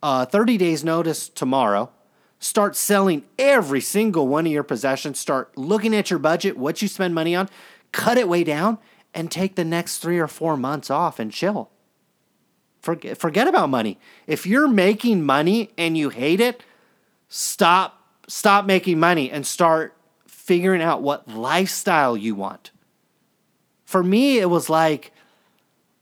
uh, 0.02 0.26
30 0.26 0.58
days 0.58 0.84
notice 0.84 1.28
tomorrow 1.28 1.90
Start 2.38 2.76
selling 2.76 3.24
every 3.38 3.80
single 3.80 4.28
one 4.28 4.46
of 4.46 4.52
your 4.52 4.62
possessions. 4.62 5.18
Start 5.18 5.56
looking 5.56 5.94
at 5.94 6.10
your 6.10 6.18
budget, 6.18 6.56
what 6.56 6.80
you 6.80 6.88
spend 6.88 7.14
money 7.14 7.34
on, 7.34 7.48
cut 7.92 8.16
it 8.16 8.28
way 8.28 8.44
down, 8.44 8.78
and 9.12 9.30
take 9.30 9.56
the 9.56 9.64
next 9.64 9.98
three 9.98 10.18
or 10.18 10.28
four 10.28 10.56
months 10.56 10.90
off 10.90 11.18
and 11.18 11.32
chill. 11.32 11.70
Forget, 12.80 13.18
forget 13.18 13.48
about 13.48 13.68
money. 13.70 13.98
If 14.26 14.46
you're 14.46 14.68
making 14.68 15.24
money 15.24 15.70
and 15.76 15.98
you 15.98 16.10
hate 16.10 16.40
it, 16.40 16.62
stop 17.28 17.94
stop 18.28 18.66
making 18.66 19.00
money 19.00 19.30
and 19.30 19.46
start 19.46 19.96
figuring 20.26 20.82
out 20.82 21.02
what 21.02 21.28
lifestyle 21.28 22.16
you 22.16 22.34
want. 22.34 22.70
For 23.84 24.02
me, 24.02 24.38
it 24.38 24.50
was 24.50 24.70
like 24.70 25.12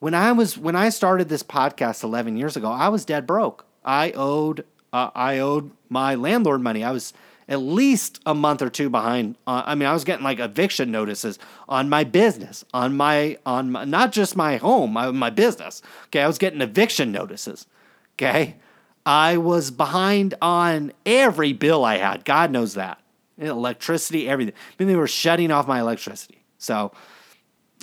when 0.00 0.12
I 0.12 0.32
was 0.32 0.58
when 0.58 0.76
I 0.76 0.90
started 0.90 1.28
this 1.28 1.42
podcast 1.42 2.02
11 2.04 2.36
years 2.36 2.56
ago, 2.56 2.70
I 2.70 2.88
was 2.88 3.04
dead 3.04 3.26
broke. 3.26 3.64
I 3.84 4.12
owed 4.12 4.64
uh, 4.92 5.10
I 5.14 5.38
owed 5.38 5.70
my 5.88 6.14
landlord 6.14 6.60
money. 6.60 6.84
I 6.84 6.90
was 6.90 7.12
at 7.48 7.60
least 7.60 8.20
a 8.26 8.34
month 8.34 8.60
or 8.62 8.70
two 8.70 8.90
behind. 8.90 9.36
Uh, 9.46 9.62
I 9.66 9.74
mean, 9.74 9.88
I 9.88 9.92
was 9.92 10.04
getting 10.04 10.24
like 10.24 10.40
eviction 10.40 10.90
notices 10.90 11.38
on 11.68 11.88
my 11.88 12.04
business, 12.04 12.64
on 12.74 12.96
my 12.96 13.38
on 13.46 13.72
my, 13.72 13.84
not 13.84 14.12
just 14.12 14.36
my 14.36 14.56
home, 14.56 14.92
my 14.92 15.10
my 15.10 15.30
business. 15.30 15.82
Okay, 16.06 16.22
I 16.22 16.26
was 16.26 16.38
getting 16.38 16.60
eviction 16.60 17.12
notices. 17.12 17.66
Okay, 18.14 18.56
I 19.04 19.36
was 19.36 19.70
behind 19.70 20.34
on 20.42 20.92
every 21.04 21.52
bill 21.52 21.84
I 21.84 21.98
had. 21.98 22.24
God 22.24 22.50
knows 22.50 22.74
that 22.74 23.00
electricity, 23.38 24.28
everything. 24.28 24.54
I 24.54 24.82
mean, 24.82 24.88
they 24.88 24.96
were 24.96 25.06
shutting 25.06 25.50
off 25.50 25.68
my 25.68 25.80
electricity. 25.80 26.42
So 26.58 26.92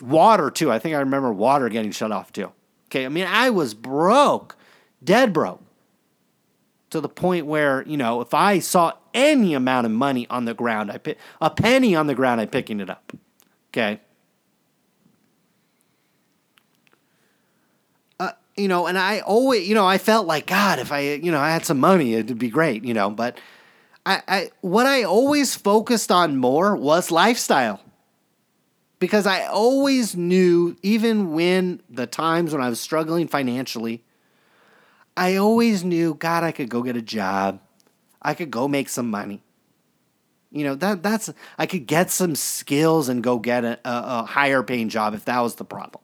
water 0.01 0.49
too. 0.49 0.71
I 0.71 0.80
think 0.80 0.95
I 0.95 0.99
remember 0.99 1.31
water 1.31 1.69
getting 1.69 1.91
shut 1.91 2.11
off 2.11 2.31
too. 2.34 2.51
Okay, 2.88 3.05
I 3.05 3.09
mean, 3.09 3.27
I 3.27 3.49
was 3.49 3.73
broke, 3.73 4.55
dead 5.03 5.34
broke 5.34 5.63
to 6.94 7.02
the 7.02 7.10
point 7.10 7.48
where, 7.48 7.84
you 7.88 7.98
know, 7.98 8.22
if 8.22 8.34
I 8.34 8.60
saw 8.60 8.94
any 9.14 9.56
amount 9.56 9.86
of 9.86 9.91
money 9.91 10.28
on 10.30 10.45
the 10.45 10.53
ground, 10.53 10.91
I 10.91 10.99
pick 10.99 11.18
a 11.41 11.49
penny 11.49 11.95
on 11.95 12.07
the 12.07 12.15
ground, 12.15 12.40
I'm 12.40 12.48
picking 12.48 12.80
it 12.80 12.90
up. 12.90 13.11
Okay. 13.70 13.99
Uh, 18.20 18.32
you 18.56 18.68
know, 18.68 18.86
and 18.86 18.98
I 18.98 19.22
always, 19.22 19.68
you 19.68 19.74
know, 19.74 19.88
I 19.88 19.98
felt 19.98 20.28
like 20.28 20.45
God, 20.45 20.78
if 20.78 20.91
I, 20.91 21.14
you 21.15 21.32
know, 21.32 21.40
I 21.40 21.49
had 21.49 21.65
some 21.65 21.80
money, 21.80 22.14
it'd 22.14 22.38
be 22.38 22.49
great, 22.49 22.86
you 22.86 22.94
know. 22.94 23.10
But 23.10 23.40
I, 24.06 24.22
I 24.28 24.52
what 24.61 24.86
I 24.86 25.02
always 25.02 25.56
focused 25.56 26.11
on 26.11 26.38
more 26.38 26.76
was 26.76 27.10
lifestyle, 27.10 27.82
because 28.99 29.26
I 29.26 29.45
always 29.45 30.15
knew, 30.15 30.78
even 30.84 31.34
when 31.34 31.82
the 31.90 32.06
times 32.06 32.53
when 32.53 32.61
I 32.61 32.70
was 32.70 32.80
struggling 32.80 33.28
financially, 33.28 34.03
I 35.15 35.35
always 35.35 35.84
knew, 35.84 36.15
God, 36.15 36.44
I 36.44 36.52
could 36.52 36.69
go 36.69 36.81
get 36.81 36.98
a 36.98 37.02
job. 37.02 37.60
I 38.22 38.34
could 38.34 38.52
go 38.52 38.68
make 38.68 38.90
some 38.90 39.10
money. 39.10 39.41
You 40.52 40.64
know, 40.64 40.76
that 40.76 41.02
that's 41.02 41.34
I 41.57 41.65
could 41.65 41.88
get 41.88 42.11
some 42.11 42.35
skills 42.35 43.10
and 43.10 43.23
go 43.23 43.40
get 43.40 43.65
a, 43.65 43.80
a, 43.84 44.23
higher 44.23 44.61
paying 44.61 44.88
job 44.90 45.15
if 45.15 45.26
that 45.26 45.40
was 45.40 45.56
the 45.56 45.65
problem. 45.65 46.03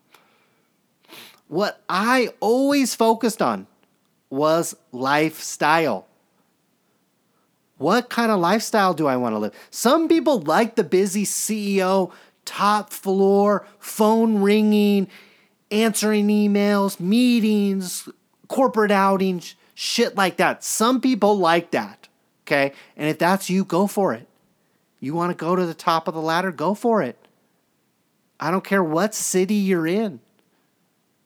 What 1.47 1.83
I 1.87 2.29
always 2.39 2.95
focused 2.95 3.41
on 3.41 3.67
was 4.29 4.75
lifestyle. 4.91 6.07
What 7.77 8.09
kind 8.09 8.31
of 8.31 8.39
lifestyle 8.39 8.93
do 8.93 9.07
I 9.07 9.17
want 9.17 9.35
to 9.35 9.39
live? 9.39 9.53
Some 9.69 10.07
people 10.07 10.41
like 10.41 10.75
the 10.75 10.83
busy 10.83 11.25
CEO, 11.25 12.11
top 12.43 12.91
floor, 12.91 13.67
phone 13.79 14.41
ringing, 14.41 15.07
answering 15.71 16.27
emails, 16.27 16.99
meetings, 16.99 18.09
corporate 18.49 18.91
outings, 18.91 19.55
shit 19.73 20.17
like 20.17 20.35
that. 20.37 20.63
Some 20.65 20.99
people 20.99 21.37
like 21.37 21.71
that. 21.71 22.09
Okay. 22.45 22.73
And 22.97 23.07
if 23.07 23.17
that's 23.17 23.49
you, 23.49 23.63
go 23.63 23.87
for 23.87 24.13
it. 24.13 24.27
You 24.99 25.13
want 25.13 25.29
to 25.29 25.35
go 25.35 25.55
to 25.55 25.65
the 25.65 25.73
top 25.73 26.09
of 26.09 26.13
the 26.13 26.21
ladder? 26.21 26.51
Go 26.51 26.73
for 26.73 27.01
it. 27.01 27.17
I 28.39 28.51
don't 28.51 28.63
care 28.63 28.83
what 28.83 29.13
city 29.13 29.55
you're 29.55 29.87
in, 29.87 30.19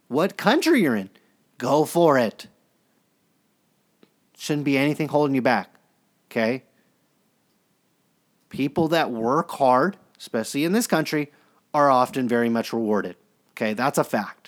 what 0.08 0.38
country 0.38 0.82
you're 0.82 0.96
in. 0.96 1.10
Go 1.58 1.86
for 1.86 2.18
it. 2.18 2.48
Shouldn't 4.38 4.66
be 4.66 4.78
anything 4.78 5.08
holding 5.08 5.36
you 5.36 5.42
back. 5.42 5.74
Okay? 6.30 6.64
People 8.50 8.90
that 8.90 9.12
work 9.12 9.52
hard, 9.52 9.96
especially 10.18 10.66
in 10.66 10.74
this 10.74 10.88
country, 10.88 11.32
are 11.74 11.90
often 11.90 12.28
very 12.28 12.50
much 12.50 12.74
rewarded. 12.74 13.16
Okay? 13.52 13.74
That's 13.74 13.98
a 13.98 14.04
fact. 14.04 14.43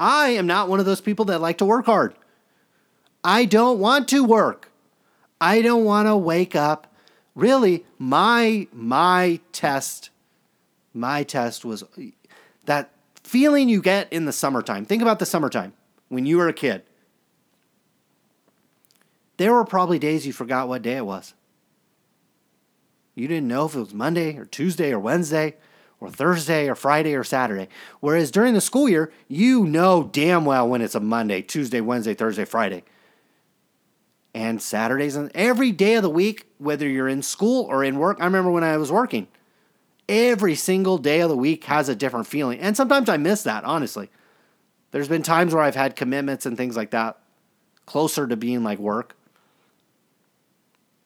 I 0.00 0.30
am 0.30 0.46
not 0.46 0.70
one 0.70 0.80
of 0.80 0.86
those 0.86 1.02
people 1.02 1.26
that 1.26 1.40
like 1.40 1.58
to 1.58 1.66
work 1.66 1.84
hard. 1.84 2.14
I 3.22 3.44
don't 3.44 3.78
want 3.78 4.08
to 4.08 4.24
work. 4.24 4.72
I 5.38 5.60
don't 5.60 5.84
want 5.84 6.08
to 6.08 6.16
wake 6.16 6.56
up. 6.56 6.92
Really, 7.34 7.84
my 7.98 8.66
my 8.72 9.40
test 9.52 10.10
my 10.92 11.22
test 11.22 11.64
was 11.64 11.84
that 12.64 12.90
feeling 13.22 13.68
you 13.68 13.80
get 13.82 14.12
in 14.12 14.24
the 14.24 14.32
summertime. 14.32 14.84
Think 14.84 15.02
about 15.02 15.18
the 15.18 15.26
summertime 15.26 15.74
when 16.08 16.26
you 16.26 16.38
were 16.38 16.48
a 16.48 16.52
kid. 16.52 16.82
There 19.36 19.52
were 19.52 19.64
probably 19.64 19.98
days 19.98 20.26
you 20.26 20.32
forgot 20.32 20.68
what 20.68 20.82
day 20.82 20.96
it 20.96 21.06
was. 21.06 21.34
You 23.14 23.28
didn't 23.28 23.48
know 23.48 23.66
if 23.66 23.74
it 23.74 23.80
was 23.80 23.94
Monday 23.94 24.36
or 24.36 24.46
Tuesday 24.46 24.92
or 24.92 24.98
Wednesday 24.98 25.56
or 26.00 26.10
Thursday 26.10 26.68
or 26.68 26.74
Friday 26.74 27.14
or 27.14 27.24
Saturday. 27.24 27.68
Whereas 28.00 28.30
during 28.30 28.54
the 28.54 28.60
school 28.60 28.88
year, 28.88 29.12
you 29.28 29.64
know 29.64 30.08
damn 30.12 30.44
well 30.44 30.68
when 30.68 30.80
it's 30.82 30.94
a 30.94 31.00
Monday, 31.00 31.42
Tuesday, 31.42 31.80
Wednesday, 31.80 32.14
Thursday, 32.14 32.44
Friday 32.44 32.84
and 34.34 34.62
Saturdays 34.62 35.16
and 35.16 35.30
every 35.34 35.72
day 35.72 35.94
of 35.94 36.02
the 36.02 36.10
week, 36.10 36.46
whether 36.58 36.88
you're 36.88 37.08
in 37.08 37.22
school 37.22 37.64
or 37.64 37.82
in 37.82 37.98
work. 37.98 38.18
I 38.20 38.24
remember 38.24 38.50
when 38.50 38.64
I 38.64 38.76
was 38.76 38.92
working, 38.92 39.26
every 40.08 40.54
single 40.54 40.98
day 40.98 41.20
of 41.20 41.28
the 41.28 41.36
week 41.36 41.64
has 41.64 41.88
a 41.88 41.96
different 41.96 42.26
feeling. 42.26 42.60
And 42.60 42.76
sometimes 42.76 43.08
I 43.08 43.16
miss 43.16 43.42
that, 43.42 43.64
honestly. 43.64 44.10
There's 44.92 45.08
been 45.08 45.22
times 45.22 45.54
where 45.54 45.62
I've 45.62 45.76
had 45.76 45.96
commitments 45.96 46.46
and 46.46 46.56
things 46.56 46.76
like 46.76 46.90
that 46.90 47.18
closer 47.86 48.26
to 48.26 48.36
being 48.36 48.62
like 48.62 48.78
work. 48.78 49.16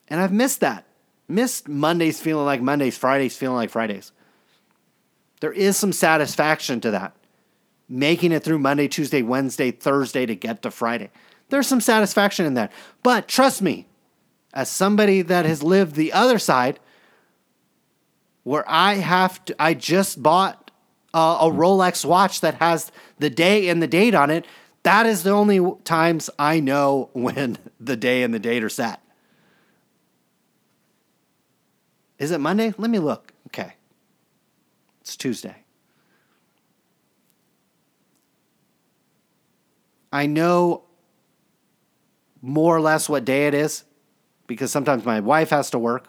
And 0.09 0.21
I've 0.21 0.33
missed 0.33 0.61
that. 0.61 0.85
Missed 1.29 1.69
Mondays 1.69 2.21
feeling 2.21 2.45
like 2.45 2.61
Mondays, 2.61 2.99
Fridays 2.99 3.37
feeling 3.37 3.57
like 3.57 3.71
Fridays. 3.71 4.13
There 5.45 5.53
is 5.53 5.77
some 5.77 5.93
satisfaction 5.93 6.81
to 6.81 6.93
that. 6.93 7.15
Making 7.87 8.33
it 8.33 8.43
through 8.43 8.61
Monday, 8.61 8.89
Tuesday, 8.89 9.21
Wednesday, 9.21 9.73
Thursday 9.73 10.25
to 10.25 10.35
get 10.35 10.63
to 10.63 10.71
Friday. 10.71 11.11
There's 11.51 11.67
some 11.67 11.83
satisfaction 11.83 12.47
in 12.47 12.55
that. 12.55 12.73
But 13.03 13.29
trust 13.29 13.61
me, 13.61 13.87
as 14.55 14.71
somebody 14.71 15.21
that 15.21 15.45
has 15.45 15.63
lived 15.63 15.97
the 15.97 16.15
other 16.15 16.39
side, 16.39 16.81
where 18.45 18.65
I 18.67 18.95
have 18.95 19.45
to, 19.45 19.55
I 19.59 19.75
just 19.75 20.23
bought 20.23 20.71
a, 21.13 21.19
a 21.19 21.51
Rolex 21.51 22.07
watch 22.07 22.41
that 22.41 22.55
has 22.55 22.91
the 23.19 23.29
day 23.29 23.69
and 23.69 23.83
the 23.83 23.87
date 23.87 24.15
on 24.15 24.31
it. 24.31 24.47
That 24.83 25.05
is 25.05 25.25
the 25.25 25.33
only 25.33 25.61
times 25.85 26.31
I 26.39 26.59
know 26.61 27.11
when 27.13 27.59
the 27.79 27.99
day 27.99 28.23
and 28.23 28.33
the 28.33 28.39
date 28.39 28.65
are 28.65 28.71
set. 28.71 29.03
Is 32.19 32.31
it 32.31 32.39
Monday? 32.39 32.73
Let 32.79 32.89
me 32.89 32.99
look. 32.99 33.34
It's 35.05 35.17
Tuesday. 35.17 35.57
I 40.11 40.25
know 40.25 40.85
more 42.41 42.75
or 42.75 42.81
less 42.81 43.07
what 43.07 43.27
day 43.27 43.47
it 43.47 43.53
is 43.53 43.85
because 44.47 44.73
sometimes 44.73 45.05
my 45.05 45.21
wife 45.21 45.51
has 45.51 45.69
to 45.71 45.79
work. 45.79 46.09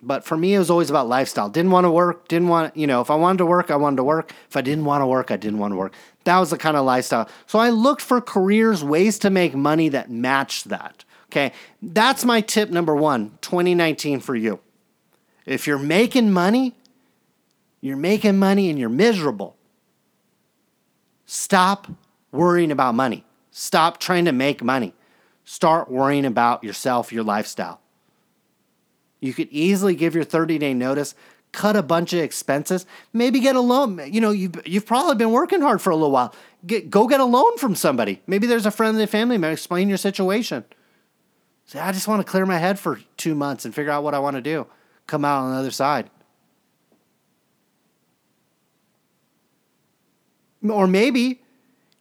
But 0.00 0.24
for 0.24 0.36
me, 0.36 0.54
it 0.54 0.60
was 0.60 0.70
always 0.70 0.90
about 0.90 1.08
lifestyle. 1.08 1.48
Didn't 1.48 1.72
want 1.72 1.84
to 1.84 1.90
work. 1.90 2.28
Didn't 2.28 2.46
want, 2.46 2.76
you 2.76 2.86
know, 2.86 3.00
if 3.00 3.10
I 3.10 3.16
wanted 3.16 3.38
to 3.38 3.46
work, 3.46 3.72
I 3.72 3.76
wanted 3.76 3.96
to 3.96 4.04
work. 4.04 4.32
If 4.48 4.56
I 4.56 4.60
didn't 4.60 4.84
want 4.84 5.02
to 5.02 5.06
work, 5.06 5.32
I 5.32 5.36
didn't 5.36 5.58
want 5.58 5.72
to 5.72 5.76
work. 5.76 5.92
That 6.22 6.38
was 6.38 6.50
the 6.50 6.58
kind 6.58 6.76
of 6.76 6.84
lifestyle. 6.84 7.28
So 7.48 7.58
I 7.58 7.70
looked 7.70 8.02
for 8.02 8.20
careers, 8.20 8.84
ways 8.84 9.18
to 9.20 9.30
make 9.30 9.56
money 9.56 9.88
that 9.88 10.08
matched 10.08 10.68
that. 10.68 11.04
Okay. 11.32 11.50
That's 11.82 12.24
my 12.24 12.40
tip 12.42 12.70
number 12.70 12.94
one, 12.94 13.38
2019 13.40 14.20
for 14.20 14.36
you. 14.36 14.60
If 15.48 15.66
you're 15.66 15.78
making 15.78 16.30
money, 16.30 16.74
you're 17.80 17.96
making 17.96 18.38
money 18.38 18.68
and 18.68 18.78
you're 18.78 18.90
miserable. 18.90 19.56
Stop 21.24 21.88
worrying 22.30 22.70
about 22.70 22.94
money. 22.94 23.24
Stop 23.50 23.98
trying 23.98 24.26
to 24.26 24.32
make 24.32 24.62
money. 24.62 24.92
Start 25.46 25.90
worrying 25.90 26.26
about 26.26 26.62
yourself, 26.64 27.14
your 27.14 27.24
lifestyle. 27.24 27.80
You 29.20 29.32
could 29.32 29.48
easily 29.50 29.94
give 29.94 30.14
your 30.14 30.22
30 30.22 30.58
day 30.58 30.74
notice, 30.74 31.14
cut 31.50 31.76
a 31.76 31.82
bunch 31.82 32.12
of 32.12 32.20
expenses, 32.20 32.84
maybe 33.14 33.40
get 33.40 33.56
a 33.56 33.60
loan. 33.60 34.02
You 34.12 34.20
know, 34.20 34.30
you've, 34.30 34.66
you've 34.66 34.86
probably 34.86 35.14
been 35.14 35.32
working 35.32 35.62
hard 35.62 35.80
for 35.80 35.88
a 35.88 35.96
little 35.96 36.10
while. 36.10 36.34
Get, 36.66 36.90
go 36.90 37.06
get 37.06 37.20
a 37.20 37.24
loan 37.24 37.56
from 37.56 37.74
somebody. 37.74 38.20
Maybe 38.26 38.46
there's 38.46 38.66
a 38.66 38.70
friend 38.70 38.98
the 38.98 39.06
family 39.06 39.38
member, 39.38 39.54
explain 39.54 39.88
your 39.88 39.96
situation. 39.96 40.66
Say, 41.64 41.78
I 41.78 41.92
just 41.92 42.06
want 42.06 42.20
to 42.24 42.30
clear 42.30 42.44
my 42.44 42.58
head 42.58 42.78
for 42.78 43.00
two 43.16 43.34
months 43.34 43.64
and 43.64 43.74
figure 43.74 43.92
out 43.92 44.02
what 44.02 44.12
I 44.12 44.18
want 44.18 44.36
to 44.36 44.42
do. 44.42 44.66
Come 45.08 45.24
out 45.24 45.42
on 45.42 45.52
the 45.52 45.58
other 45.58 45.72
side. 45.72 46.10
Or 50.62 50.86
maybe 50.86 51.40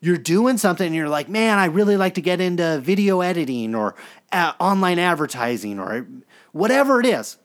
you're 0.01 0.17
doing 0.17 0.57
something 0.57 0.85
and 0.85 0.95
you're 0.95 1.09
like, 1.09 1.29
man, 1.29 1.57
I 1.57 1.65
really 1.65 1.95
like 1.97 2.15
to 2.15 2.21
get 2.21 2.41
into 2.41 2.79
video 2.79 3.21
editing 3.21 3.73
or 3.73 3.95
uh, 4.31 4.53
online 4.59 4.99
advertising 4.99 5.79
or 5.79 6.05
whatever 6.51 6.99
it 6.99 7.05
is. 7.05 7.37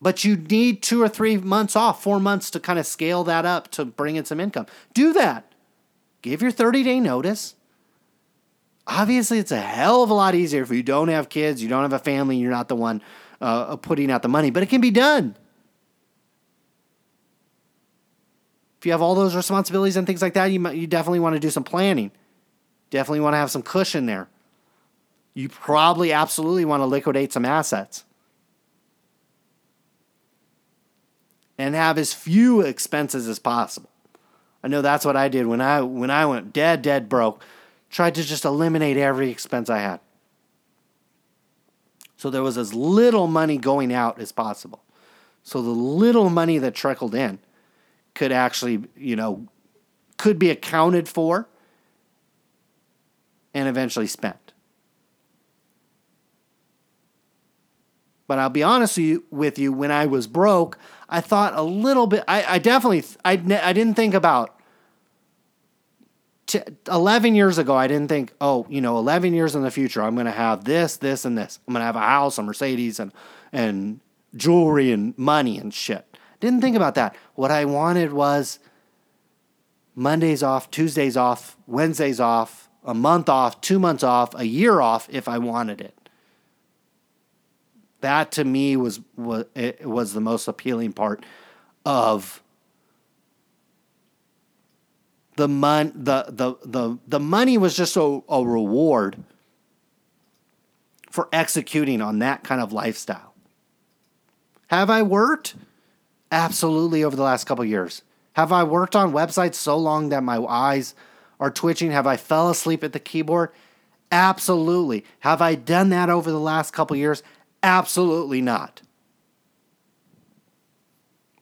But 0.00 0.24
you 0.24 0.36
need 0.36 0.82
two 0.82 1.02
or 1.02 1.08
three 1.08 1.36
months 1.36 1.76
off, 1.76 2.02
four 2.02 2.18
months 2.18 2.50
to 2.50 2.60
kind 2.60 2.78
of 2.78 2.86
scale 2.86 3.24
that 3.24 3.44
up 3.44 3.70
to 3.72 3.84
bring 3.84 4.16
in 4.16 4.24
some 4.24 4.40
income. 4.40 4.66
Do 4.94 5.12
that. 5.12 5.52
Give 6.22 6.40
your 6.40 6.50
30 6.50 6.82
day 6.82 6.98
notice. 6.98 7.56
Obviously, 8.86 9.38
it's 9.38 9.52
a 9.52 9.60
hell 9.60 10.02
of 10.02 10.10
a 10.10 10.14
lot 10.14 10.34
easier 10.34 10.62
if 10.62 10.70
you 10.70 10.82
don't 10.82 11.08
have 11.08 11.28
kids, 11.28 11.62
you 11.62 11.68
don't 11.68 11.82
have 11.82 11.92
a 11.92 11.98
family, 11.98 12.36
you're 12.36 12.50
not 12.50 12.68
the 12.68 12.76
one 12.76 13.02
uh, 13.40 13.76
putting 13.76 14.10
out 14.10 14.22
the 14.22 14.28
money, 14.28 14.50
but 14.50 14.62
it 14.62 14.68
can 14.68 14.80
be 14.80 14.90
done. 14.90 15.36
If 18.78 18.86
you 18.86 18.92
have 18.92 19.02
all 19.02 19.14
those 19.14 19.34
responsibilities 19.34 19.96
and 19.96 20.06
things 20.06 20.22
like 20.22 20.34
that, 20.34 20.46
you, 20.46 20.60
might, 20.60 20.76
you 20.76 20.86
definitely 20.86 21.20
want 21.20 21.34
to 21.34 21.40
do 21.40 21.50
some 21.50 21.64
planning. 21.64 22.12
Definitely 22.90 23.20
want 23.20 23.34
to 23.34 23.38
have 23.38 23.50
some 23.50 23.62
cushion 23.62 24.06
there. 24.06 24.28
You 25.34 25.48
probably 25.48 26.12
absolutely 26.12 26.64
want 26.64 26.82
to 26.82 26.86
liquidate 26.86 27.32
some 27.32 27.44
assets. 27.44 28.04
And 31.58 31.74
have 31.74 31.98
as 31.98 32.12
few 32.12 32.60
expenses 32.60 33.28
as 33.28 33.38
possible. 33.38 33.90
I 34.62 34.68
know 34.68 34.82
that's 34.82 35.04
what 35.04 35.16
I 35.16 35.28
did 35.28 35.46
when 35.46 35.60
I 35.60 35.80
when 35.80 36.10
I 36.10 36.26
went 36.26 36.52
dead 36.52 36.82
dead 36.82 37.08
broke. 37.08 37.42
Tried 37.90 38.14
to 38.16 38.22
just 38.22 38.44
eliminate 38.44 38.96
every 38.96 39.30
expense 39.30 39.70
I 39.70 39.78
had. 39.78 40.00
So 42.16 42.30
there 42.30 42.42
was 42.42 42.58
as 42.58 42.74
little 42.74 43.26
money 43.26 43.58
going 43.58 43.92
out 43.92 44.20
as 44.20 44.32
possible. 44.32 44.82
So 45.42 45.62
the 45.62 45.70
little 45.70 46.30
money 46.30 46.58
that 46.58 46.74
trickled 46.74 47.14
in 47.14 47.38
could 48.14 48.32
actually, 48.32 48.84
you 48.96 49.16
know, 49.16 49.46
could 50.16 50.38
be 50.38 50.50
accounted 50.50 51.08
for 51.08 51.48
and 53.54 53.68
eventually 53.68 54.06
spent. 54.06 54.52
But 58.26 58.38
I'll 58.38 58.50
be 58.50 58.62
honest 58.62 58.98
with 59.30 59.58
you, 59.58 59.72
when 59.72 59.92
I 59.92 60.06
was 60.06 60.26
broke, 60.26 60.78
I 61.08 61.20
thought 61.20 61.54
a 61.54 61.62
little 61.62 62.06
bit, 62.06 62.24
I, 62.26 62.54
I 62.54 62.58
definitely, 62.58 63.04
I, 63.24 63.32
I 63.34 63.72
didn't 63.72 63.94
think 63.94 64.14
about, 64.14 64.55
t- 66.46 66.60
11 66.88 67.34
years 67.34 67.58
ago, 67.58 67.74
I 67.74 67.86
didn't 67.86 68.08
think, 68.08 68.32
oh, 68.40 68.66
you 68.68 68.80
know, 68.80 68.98
11 68.98 69.34
years 69.34 69.54
in 69.54 69.62
the 69.62 69.70
future, 69.70 70.02
I'm 70.02 70.14
going 70.14 70.26
to 70.26 70.32
have 70.32 70.64
this, 70.64 70.96
this, 70.96 71.24
and 71.24 71.36
this. 71.36 71.58
I'm 71.66 71.74
going 71.74 71.82
to 71.82 71.86
have 71.86 71.96
a 71.96 72.00
house, 72.00 72.38
a 72.38 72.42
Mercedes, 72.42 72.98
and, 73.00 73.12
and 73.52 74.00
jewelry 74.34 74.92
and 74.92 75.16
money 75.18 75.58
and 75.58 75.72
shit. 75.72 76.16
Didn't 76.40 76.60
think 76.60 76.76
about 76.76 76.94
that. 76.94 77.16
What 77.34 77.50
I 77.50 77.64
wanted 77.64 78.12
was 78.12 78.58
Mondays 79.94 80.42
off, 80.42 80.70
Tuesdays 80.70 81.16
off, 81.16 81.56
Wednesdays 81.66 82.20
off, 82.20 82.68
a 82.84 82.94
month 82.94 83.28
off, 83.28 83.60
two 83.60 83.78
months 83.78 84.04
off, 84.04 84.34
a 84.34 84.44
year 84.44 84.80
off 84.80 85.08
if 85.10 85.28
I 85.28 85.38
wanted 85.38 85.80
it. 85.80 85.94
That 88.02 88.30
to 88.32 88.44
me 88.44 88.76
was 88.76 89.00
was 89.16 89.46
it 89.54 89.86
was 89.86 90.12
the 90.12 90.20
most 90.20 90.46
appealing 90.46 90.92
part 90.92 91.24
of 91.84 92.42
the 95.36 95.48
mon 95.48 95.92
the 95.94 96.24
the 96.28 96.54
the 96.64 96.98
the 97.06 97.20
money 97.20 97.56
was 97.56 97.76
just 97.76 97.96
a, 97.96 98.22
a 98.28 98.44
reward 98.44 99.16
for 101.10 101.28
executing 101.32 102.02
on 102.02 102.18
that 102.18 102.42
kind 102.42 102.60
of 102.60 102.72
lifestyle. 102.72 103.34
Have 104.68 104.90
I 104.90 105.02
worked? 105.02 105.54
Absolutely 106.32 107.04
over 107.04 107.14
the 107.14 107.22
last 107.22 107.44
couple 107.44 107.64
years. 107.64 108.02
Have 108.32 108.52
I 108.52 108.64
worked 108.64 108.96
on 108.96 109.12
websites 109.12 109.54
so 109.54 109.78
long 109.78 110.08
that 110.08 110.22
my 110.22 110.38
eyes 110.38 110.94
are 111.38 111.50
twitching? 111.50 111.92
Have 111.92 112.06
I 112.06 112.16
fell 112.16 112.50
asleep 112.50 112.82
at 112.82 112.92
the 112.92 112.98
keyboard? 112.98 113.50
Absolutely. 114.10 115.04
Have 115.20 115.40
I 115.40 115.54
done 115.54 115.90
that 115.90 116.10
over 116.10 116.30
the 116.30 116.40
last 116.40 116.72
couple 116.72 116.96
years? 116.96 117.22
Absolutely 117.62 118.40
not. 118.40 118.82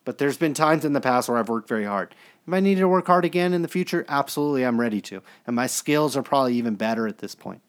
But 0.05 0.19
there's 0.19 0.37
been 0.37 0.55
times 0.55 0.85
in 0.85 0.93
the 0.93 1.01
past 1.01 1.29
where 1.29 1.39
I've 1.39 1.49
worked 1.49 1.69
very 1.69 1.85
hard. 1.85 2.15
If 2.47 2.53
I 2.53 2.61
need 2.61 2.77
to 2.77 2.89
work 2.89 3.07
hard 3.07 3.25
again 3.25 3.55
in 3.55 3.63
the 3.63 3.69
future, 3.69 4.05
absolutely 4.09 4.65
I'm 4.65 4.79
ready 4.79 5.01
to. 5.03 5.23
And 5.47 5.57
my 5.57 5.67
skills 5.67 6.17
are 6.17 6.23
probably 6.23 6.55
even 6.55 6.75
better 6.75 7.09
at 7.09 7.19
this 7.19 7.35
point. 7.35 7.63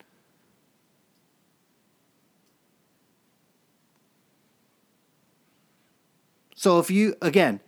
So 6.55 6.79
if 6.79 6.91
you, 6.91 7.15
again, 7.21 7.61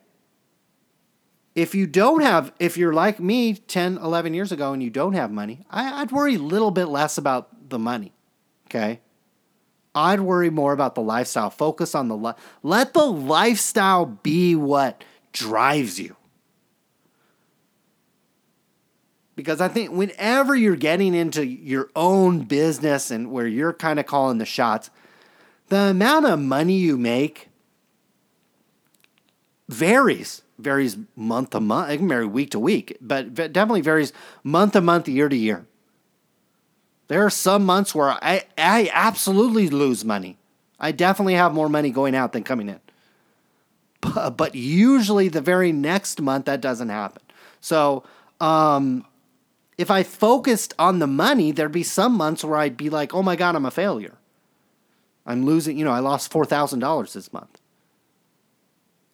if 1.55 1.73
you 1.73 1.87
don't 1.87 2.21
have, 2.21 2.51
if 2.59 2.77
you're 2.77 2.93
like 2.93 3.19
me 3.19 3.53
10, 3.53 3.97
11 3.97 4.33
years 4.33 4.51
ago 4.51 4.73
and 4.73 4.83
you 4.83 4.89
don't 4.89 5.13
have 5.13 5.31
money, 5.31 5.65
I, 5.69 6.01
would 6.01 6.11
worry 6.11 6.35
a 6.35 6.39
little 6.39 6.71
bit 6.71 6.87
less 6.87 7.17
about 7.17 7.69
the 7.69 7.79
money. 7.79 8.13
Okay. 8.67 8.99
I'd 9.95 10.19
worry 10.19 10.49
more 10.49 10.73
about 10.73 10.93
the 10.95 11.01
lifestyle. 11.01 11.49
Focus 11.49 11.95
on 11.95 12.09
the, 12.09 12.17
li- 12.17 12.33
let 12.63 12.93
the 12.93 13.05
lifestyle 13.05 14.05
be 14.05 14.55
what 14.55 15.03
drives 15.31 15.99
you. 15.99 16.16
Because 19.37 19.61
I 19.61 19.67
think 19.69 19.91
whenever 19.91 20.55
you're 20.55 20.75
getting 20.75 21.13
into 21.13 21.45
your 21.45 21.89
own 21.95 22.41
business 22.41 23.11
and 23.11 23.31
where 23.31 23.47
you're 23.47 23.71
kind 23.71 23.99
of 23.99 24.07
calling 24.07 24.39
the 24.39 24.45
shots, 24.45 24.89
the 25.69 25.77
amount 25.77 26.25
of 26.25 26.39
money 26.39 26.73
you 26.73 26.97
make 26.97 27.47
varies 29.69 30.41
varies 30.57 30.97
month 31.15 31.51
to 31.51 31.59
month. 31.59 31.91
It 31.91 31.97
can 31.97 32.07
vary 32.07 32.25
week 32.25 32.49
to 32.51 32.59
week, 32.59 32.97
but 32.99 33.35
definitely 33.35 33.81
varies 33.81 34.11
month 34.43 34.73
to 34.73 34.81
month, 34.81 35.07
year 35.07 35.29
to 35.29 35.35
year. 35.35 35.67
There 37.07 37.23
are 37.23 37.29
some 37.29 37.63
months 37.63 37.93
where 37.93 38.09
I, 38.09 38.43
I 38.57 38.89
absolutely 38.91 39.69
lose 39.69 40.03
money. 40.03 40.37
I 40.79 40.91
definitely 40.91 41.35
have 41.35 41.53
more 41.53 41.69
money 41.69 41.91
going 41.91 42.15
out 42.15 42.33
than 42.33 42.43
coming 42.43 42.69
in. 42.69 42.79
But, 44.01 44.31
but 44.31 44.55
usually 44.55 45.27
the 45.27 45.41
very 45.41 45.71
next 45.71 46.21
month, 46.21 46.45
that 46.45 46.59
doesn't 46.59 46.89
happen. 46.89 47.21
So 47.61 48.03
um, 48.41 49.05
if 49.77 49.91
I 49.91 50.03
focused 50.03 50.73
on 50.79 50.99
the 50.99 51.07
money, 51.07 51.51
there'd 51.51 51.71
be 51.71 51.83
some 51.83 52.13
months 52.13 52.43
where 52.43 52.57
I'd 52.57 52.77
be 52.77 52.89
like, 52.89 53.13
oh 53.13 53.21
my 53.21 53.35
God, 53.35 53.55
I'm 53.55 53.65
a 53.65 53.71
failure. 53.71 54.17
I'm 55.25 55.45
losing, 55.45 55.77
you 55.77 55.85
know, 55.85 55.91
I 55.91 55.99
lost 55.99 56.31
$4,000 56.31 57.13
this 57.13 57.31
month. 57.31 57.61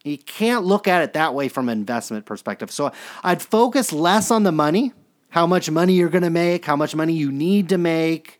You 0.04 0.18
can't 0.18 0.64
look 0.64 0.88
at 0.88 1.02
it 1.02 1.14
that 1.14 1.34
way 1.34 1.48
from 1.48 1.70
an 1.70 1.78
investment 1.78 2.26
perspective. 2.26 2.72
So 2.72 2.92
I'd 3.24 3.42
focus 3.42 3.92
less 3.92 4.32
on 4.32 4.44
the 4.44 4.52
money, 4.52 4.94
how 5.30 5.48
much 5.48 5.70
money 5.70 5.94
you're 5.94 6.10
going 6.10 6.24
to 6.24 6.30
make, 6.30 6.66
how 6.66 6.76
much 6.76 6.96
money 6.96 7.14
you 7.14 7.32
need 7.32 7.70
to 7.70 7.78
make. 7.78 8.40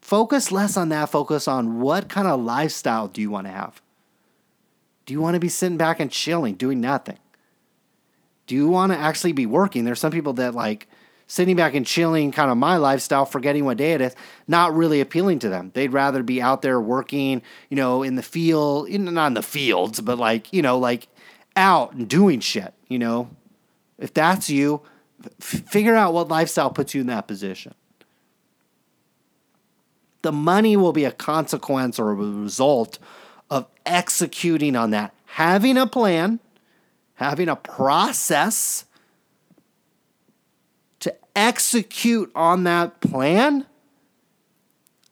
Focus 0.00 0.50
less 0.50 0.76
on 0.76 0.88
that. 0.90 1.10
Focus 1.10 1.46
on 1.46 1.80
what 1.80 2.08
kind 2.08 2.26
of 2.26 2.40
lifestyle 2.40 3.08
do 3.08 3.20
you 3.20 3.30
want 3.30 3.46
to 3.46 3.52
have? 3.52 3.80
Do 5.06 5.12
you 5.12 5.20
want 5.20 5.34
to 5.34 5.40
be 5.40 5.48
sitting 5.48 5.78
back 5.78 6.00
and 6.00 6.10
chilling, 6.10 6.54
doing 6.54 6.80
nothing? 6.80 7.18
Do 8.46 8.54
you 8.54 8.68
want 8.68 8.92
to 8.92 8.98
actually 8.98 9.32
be 9.32 9.46
working? 9.46 9.84
There's 9.84 10.00
some 10.00 10.12
people 10.12 10.34
that 10.34 10.54
like 10.54 10.88
sitting 11.26 11.56
back 11.56 11.74
and 11.74 11.86
chilling, 11.86 12.32
kind 12.32 12.50
of 12.50 12.56
my 12.56 12.76
lifestyle, 12.76 13.24
forgetting 13.24 13.64
what 13.64 13.78
day 13.78 13.92
it 13.92 14.00
is, 14.00 14.14
not 14.46 14.74
really 14.74 15.00
appealing 15.00 15.38
to 15.40 15.48
them. 15.48 15.70
They'd 15.74 15.92
rather 15.92 16.22
be 16.22 16.42
out 16.42 16.62
there 16.62 16.80
working, 16.80 17.42
you 17.70 17.76
know, 17.76 18.02
in 18.02 18.16
the 18.16 18.22
field, 18.22 18.88
in, 18.88 19.04
not 19.04 19.28
in 19.28 19.34
the 19.34 19.42
fields, 19.42 20.00
but 20.00 20.18
like, 20.18 20.52
you 20.52 20.62
know, 20.62 20.78
like 20.78 21.08
out 21.56 21.94
and 21.94 22.08
doing 22.08 22.40
shit, 22.40 22.74
you 22.88 22.98
know. 22.98 23.30
If 23.98 24.12
that's 24.12 24.50
you, 24.50 24.82
f- 25.40 25.62
figure 25.66 25.94
out 25.96 26.12
what 26.12 26.28
lifestyle 26.28 26.70
puts 26.70 26.94
you 26.94 27.00
in 27.00 27.06
that 27.06 27.26
position. 27.26 27.74
The 30.22 30.32
money 30.32 30.76
will 30.76 30.92
be 30.92 31.04
a 31.04 31.12
consequence 31.12 31.98
or 31.98 32.10
a 32.10 32.14
result 32.14 32.98
of 33.50 33.66
executing 33.86 34.74
on 34.74 34.90
that. 34.90 35.14
Having 35.26 35.76
a 35.76 35.86
plan, 35.86 36.40
having 37.14 37.48
a 37.48 37.56
process 37.56 38.84
to 41.00 41.14
execute 41.36 42.30
on 42.34 42.64
that 42.64 43.00
plan 43.00 43.66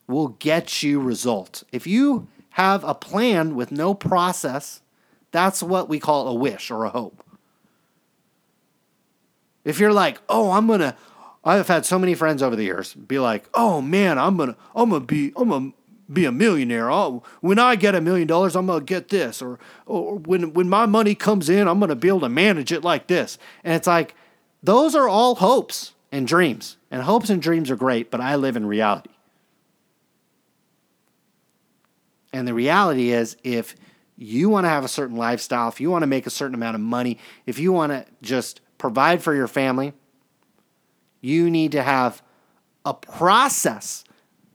will 0.07 0.29
get 0.29 0.83
you 0.83 0.99
results. 0.99 1.63
If 1.71 1.87
you 1.87 2.27
have 2.51 2.83
a 2.83 2.93
plan 2.93 3.55
with 3.55 3.71
no 3.71 3.93
process, 3.93 4.81
that's 5.31 5.63
what 5.63 5.89
we 5.89 5.99
call 5.99 6.27
a 6.27 6.33
wish 6.33 6.69
or 6.69 6.83
a 6.83 6.89
hope. 6.89 7.23
If 9.63 9.79
you're 9.79 9.93
like, 9.93 10.19
"Oh, 10.27 10.51
I'm 10.51 10.67
going 10.67 10.81
to 10.81 10.95
I've 11.43 11.67
had 11.67 11.85
so 11.85 11.99
many 11.99 12.15
friends 12.15 12.41
over 12.41 12.55
the 12.55 12.63
years 12.63 12.93
be 12.93 13.19
like, 13.19 13.49
"Oh 13.53 13.81
man, 13.81 14.17
I'm 14.17 14.37
going 14.37 14.53
to 14.53 14.57
I'm 14.75 14.89
going 14.89 15.01
to 15.01 15.05
be 15.05 15.33
I'm 15.35 15.49
going 15.49 15.71
to 15.71 15.77
be 16.11 16.25
a 16.25 16.31
millionaire. 16.31 16.91
Oh, 16.91 17.23
when 17.41 17.59
I 17.59 17.75
get 17.75 17.95
a 17.95 18.01
million 18.01 18.27
dollars, 18.27 18.55
I'm 18.55 18.67
gonna 18.67 18.83
get 18.83 19.09
this, 19.09 19.41
or 19.41 19.59
or 19.85 20.15
when 20.15 20.53
when 20.53 20.69
my 20.69 20.85
money 20.85 21.15
comes 21.15 21.49
in, 21.49 21.67
I'm 21.67 21.79
gonna 21.79 21.95
be 21.95 22.07
able 22.07 22.21
to 22.21 22.29
manage 22.29 22.71
it 22.71 22.83
like 22.83 23.07
this. 23.07 23.37
And 23.63 23.73
it's 23.73 23.87
like 23.87 24.15
those 24.61 24.95
are 24.95 25.07
all 25.07 25.35
hopes 25.35 25.93
and 26.11 26.27
dreams. 26.27 26.77
And 26.91 27.01
hopes 27.01 27.29
and 27.29 27.41
dreams 27.41 27.71
are 27.71 27.75
great, 27.75 28.11
but 28.11 28.21
I 28.21 28.35
live 28.35 28.55
in 28.55 28.65
reality. 28.65 29.09
And 32.31 32.47
the 32.47 32.53
reality 32.53 33.11
is, 33.11 33.35
if 33.43 33.75
you 34.15 34.49
want 34.49 34.65
to 34.65 34.69
have 34.69 34.83
a 34.83 34.87
certain 34.87 35.17
lifestyle, 35.17 35.69
if 35.69 35.81
you 35.81 35.89
want 35.89 36.03
to 36.03 36.07
make 36.07 36.25
a 36.27 36.31
certain 36.31 36.55
amount 36.55 36.75
of 36.75 36.81
money, 36.81 37.17
if 37.45 37.59
you 37.59 37.71
want 37.71 37.91
to 37.91 38.05
just 38.21 38.61
provide 38.77 39.23
for 39.23 39.33
your 39.33 39.47
family, 39.47 39.93
you 41.21 41.49
need 41.49 41.71
to 41.71 41.83
have 41.83 42.21
a 42.85 42.93
process 42.93 44.03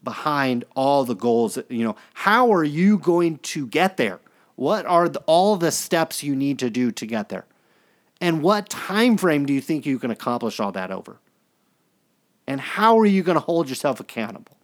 behind 0.09 0.65
all 0.75 1.05
the 1.05 1.15
goals. 1.15 1.59
You 1.69 1.85
know, 1.85 1.97
how 2.15 2.51
are 2.51 2.65
you 2.65 2.97
going 2.97 3.37
to 3.53 3.67
get 3.67 3.99
there? 3.99 4.21
What 4.57 4.87
are 4.87 5.07
the, 5.07 5.19
all 5.27 5.57
the 5.57 5.71
steps 5.71 6.23
you 6.23 6.35
need 6.35 6.59
to 6.61 6.71
do 6.71 6.91
to 6.93 7.05
get 7.05 7.29
there? 7.29 7.45
And 8.19 8.43
what 8.43 8.71
time 8.71 9.19
frame 9.19 9.45
do 9.45 9.53
you 9.53 9.61
think 9.61 9.85
you 9.85 9.99
can 9.99 10.11
accomplish 10.11 10.61
all 10.61 10.73
that 10.73 10.91
over? 10.91 11.19
And 12.47 12.59
how 12.59 12.99
are 12.99 13.05
you 13.05 13.23
going 13.23 13.37
to 13.37 13.45
hold 13.45 13.69
yourself 13.69 14.01
accountable? 14.01 14.57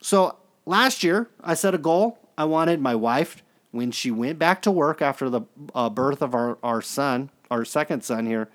So 0.00 0.34
last 0.66 1.04
year, 1.04 1.28
I 1.40 1.54
set 1.54 1.76
a 1.76 1.78
goal. 1.78 2.18
I 2.36 2.44
wanted 2.44 2.80
my 2.80 2.96
wife, 2.96 3.40
when 3.70 3.92
she 3.92 4.10
went 4.10 4.36
back 4.36 4.62
to 4.62 4.72
work 4.72 5.00
after 5.00 5.30
the 5.30 5.42
uh, 5.76 5.88
birth 5.88 6.22
of 6.22 6.34
our, 6.34 6.58
our 6.60 6.82
son, 6.82 7.30
our 7.52 7.64
second 7.64 8.02
son 8.02 8.26
here, 8.26 8.48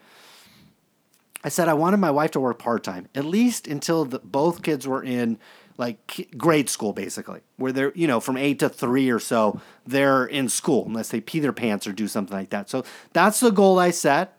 I 1.43 1.49
said 1.49 1.67
I 1.67 1.73
wanted 1.73 1.97
my 1.97 2.11
wife 2.11 2.31
to 2.31 2.39
work 2.39 2.59
part 2.59 2.83
time, 2.83 3.07
at 3.15 3.25
least 3.25 3.67
until 3.67 4.05
the, 4.05 4.19
both 4.19 4.63
kids 4.63 4.87
were 4.87 5.03
in 5.03 5.37
like 5.77 6.29
grade 6.35 6.69
school, 6.69 6.91
basically, 6.91 7.41
where 7.57 7.71
they're, 7.71 7.93
you 7.93 8.07
know, 8.07 8.19
from 8.19 8.35
eight 8.35 8.59
to 8.59 8.69
three 8.69 9.09
or 9.09 9.19
so, 9.19 9.61
they're 9.85 10.25
in 10.25 10.49
school 10.49 10.85
unless 10.87 11.09
they 11.09 11.21
pee 11.21 11.39
their 11.39 11.53
pants 11.53 11.85
or 11.85 11.93
do 11.93 12.07
something 12.07 12.35
like 12.35 12.49
that. 12.49 12.69
So 12.69 12.83
that's 13.13 13.39
the 13.39 13.51
goal 13.51 13.77
I 13.77 13.91
set 13.91 14.37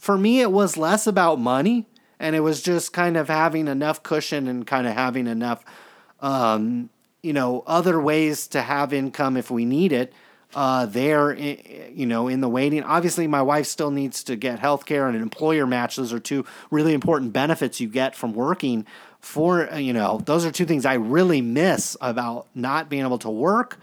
for 0.00 0.16
me, 0.16 0.40
it 0.40 0.50
was 0.50 0.78
less 0.78 1.06
about 1.06 1.38
money 1.38 1.86
and 2.18 2.34
it 2.34 2.40
was 2.40 2.62
just 2.62 2.92
kind 2.94 3.18
of 3.18 3.28
having 3.28 3.68
enough 3.68 4.02
cushion 4.02 4.48
and 4.48 4.66
kind 4.66 4.86
of 4.86 4.94
having 4.94 5.26
enough, 5.26 5.62
um, 6.20 6.88
you 7.22 7.34
know, 7.34 7.62
other 7.66 8.00
ways 8.00 8.46
to 8.48 8.62
have 8.62 8.94
income 8.94 9.36
if 9.36 9.50
we 9.50 9.66
need 9.66 9.92
it. 9.92 10.14
Uh, 10.52 10.84
there, 10.86 11.32
you 11.32 12.06
know, 12.06 12.26
in 12.26 12.40
the 12.40 12.48
waiting. 12.48 12.82
Obviously, 12.82 13.28
my 13.28 13.40
wife 13.40 13.66
still 13.66 13.92
needs 13.92 14.24
to 14.24 14.34
get 14.34 14.58
health 14.58 14.84
care 14.84 15.06
and 15.06 15.14
an 15.14 15.22
employer 15.22 15.64
match. 15.64 15.94
Those 15.94 16.12
are 16.12 16.18
two 16.18 16.44
really 16.72 16.92
important 16.92 17.32
benefits 17.32 17.80
you 17.80 17.86
get 17.86 18.16
from 18.16 18.34
working 18.34 18.84
for, 19.20 19.68
you 19.76 19.92
know, 19.92 20.20
those 20.24 20.44
are 20.44 20.50
two 20.50 20.66
things 20.66 20.84
I 20.84 20.94
really 20.94 21.40
miss 21.40 21.96
about 22.00 22.48
not 22.54 22.88
being 22.88 23.04
able 23.04 23.18
to 23.18 23.30
work 23.30 23.78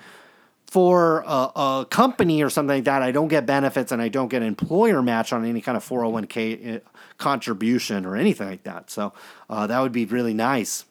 for 0.67 1.23
a, 1.25 1.51
a, 1.55 1.87
company 1.89 2.43
or 2.43 2.49
something 2.49 2.77
like 2.77 2.83
that, 2.83 3.01
I 3.01 3.11
don't 3.11 3.29
get 3.29 3.45
benefits 3.45 3.91
and 3.91 4.01
I 4.01 4.09
don't 4.09 4.27
get 4.27 4.41
an 4.41 4.47
employer 4.47 5.01
match 5.01 5.31
on 5.31 5.45
any 5.45 5.61
kind 5.61 5.77
of 5.77 5.87
401k 5.87 6.75
uh, 6.75 6.79
contribution 7.17 8.05
or 8.05 8.17
anything 8.17 8.49
like 8.49 8.63
that. 8.63 8.91
So 8.91 9.13
uh, 9.49 9.67
that 9.67 9.79
would 9.79 9.93
be 9.93 10.05
really 10.05 10.33
nice. 10.33 10.85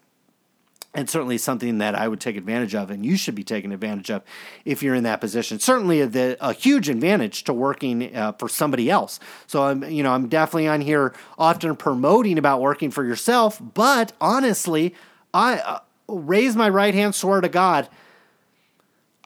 And 0.96 1.10
certainly 1.10 1.36
something 1.36 1.76
that 1.78 1.94
I 1.94 2.08
would 2.08 2.20
take 2.20 2.36
advantage 2.36 2.74
of, 2.74 2.90
and 2.90 3.04
you 3.04 3.18
should 3.18 3.34
be 3.34 3.44
taking 3.44 3.70
advantage 3.70 4.10
of 4.10 4.22
if 4.64 4.82
you're 4.82 4.94
in 4.94 5.04
that 5.04 5.20
position. 5.20 5.58
Certainly, 5.58 6.00
a, 6.00 6.36
a 6.40 6.54
huge 6.54 6.88
advantage 6.88 7.44
to 7.44 7.52
working 7.52 8.16
uh, 8.16 8.32
for 8.32 8.48
somebody 8.48 8.90
else. 8.90 9.20
So 9.46 9.64
I'm, 9.64 9.84
you 9.84 10.02
know, 10.02 10.12
I'm 10.12 10.28
definitely 10.28 10.68
on 10.68 10.80
here 10.80 11.14
often 11.38 11.76
promoting 11.76 12.38
about 12.38 12.62
working 12.62 12.90
for 12.90 13.04
yourself. 13.04 13.60
But 13.74 14.12
honestly, 14.22 14.94
I 15.34 15.58
uh, 15.58 15.80
raise 16.08 16.56
my 16.56 16.70
right 16.70 16.94
hand, 16.94 17.14
swear 17.14 17.42
to 17.42 17.48
God, 17.50 17.90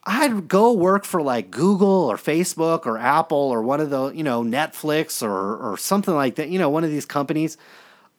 I'd 0.04 0.48
go 0.48 0.72
work 0.72 1.04
for 1.04 1.22
like 1.22 1.52
Google 1.52 2.10
or 2.10 2.16
Facebook 2.16 2.84
or 2.84 2.98
Apple 2.98 3.38
or 3.38 3.62
one 3.62 3.80
of 3.80 3.90
the, 3.90 4.10
you 4.10 4.24
know, 4.24 4.42
Netflix 4.42 5.22
or 5.22 5.56
or 5.56 5.76
something 5.76 6.14
like 6.14 6.34
that. 6.34 6.48
You 6.48 6.58
know, 6.58 6.68
one 6.68 6.82
of 6.82 6.90
these 6.90 7.06
companies 7.06 7.56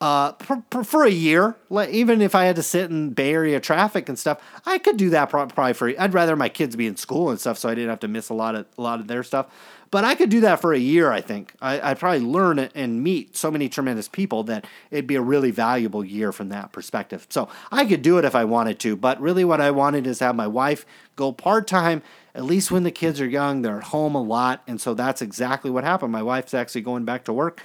uh, 0.01 0.33
for, 0.39 0.83
for, 0.83 1.05
a 1.05 1.11
year, 1.11 1.55
even 1.69 2.23
if 2.23 2.33
I 2.33 2.45
had 2.45 2.55
to 2.55 2.63
sit 2.63 2.89
in 2.89 3.11
Bay 3.11 3.31
Area 3.33 3.59
traffic 3.59 4.09
and 4.09 4.17
stuff, 4.17 4.41
I 4.65 4.79
could 4.79 4.97
do 4.97 5.11
that 5.11 5.29
probably 5.29 5.73
for. 5.73 5.93
I'd 5.97 6.15
rather 6.15 6.35
my 6.35 6.49
kids 6.49 6.75
be 6.75 6.87
in 6.87 6.97
school 6.97 7.29
and 7.29 7.39
stuff, 7.39 7.59
so 7.59 7.69
I 7.69 7.75
didn't 7.75 7.91
have 7.91 7.99
to 7.99 8.07
miss 8.07 8.29
a 8.29 8.33
lot 8.33 8.55
of 8.55 8.65
a 8.79 8.81
lot 8.81 8.99
of 8.99 9.07
their 9.07 9.21
stuff. 9.21 9.45
But 9.91 10.03
I 10.03 10.15
could 10.15 10.29
do 10.29 10.39
that 10.39 10.59
for 10.59 10.73
a 10.73 10.79
year. 10.79 11.11
I 11.11 11.21
think 11.21 11.53
I, 11.61 11.91
I'd 11.91 11.99
probably 11.99 12.21
learn 12.21 12.57
and 12.57 13.03
meet 13.03 13.37
so 13.37 13.51
many 13.51 13.69
tremendous 13.69 14.07
people 14.07 14.43
that 14.45 14.65
it'd 14.89 15.05
be 15.05 15.17
a 15.17 15.21
really 15.21 15.51
valuable 15.51 16.03
year 16.03 16.31
from 16.31 16.49
that 16.49 16.71
perspective. 16.71 17.27
So 17.29 17.47
I 17.71 17.85
could 17.85 18.01
do 18.01 18.17
it 18.17 18.25
if 18.25 18.33
I 18.33 18.45
wanted 18.45 18.79
to. 18.79 18.95
But 18.95 19.21
really, 19.21 19.45
what 19.45 19.61
I 19.61 19.69
wanted 19.69 20.07
is 20.07 20.19
have 20.19 20.35
my 20.35 20.47
wife 20.47 20.83
go 21.15 21.31
part 21.31 21.67
time. 21.67 22.01
At 22.33 22.45
least 22.45 22.71
when 22.71 22.83
the 22.83 22.91
kids 22.91 23.21
are 23.21 23.27
young, 23.27 23.61
they're 23.61 23.77
at 23.77 23.83
home 23.83 24.15
a 24.15 24.21
lot, 24.23 24.63
and 24.65 24.81
so 24.81 24.93
that's 24.95 25.21
exactly 25.21 25.69
what 25.69 25.83
happened. 25.83 26.13
My 26.13 26.23
wife's 26.23 26.53
actually 26.55 26.81
going 26.81 27.03
back 27.03 27.25
to 27.25 27.33
work 27.33 27.61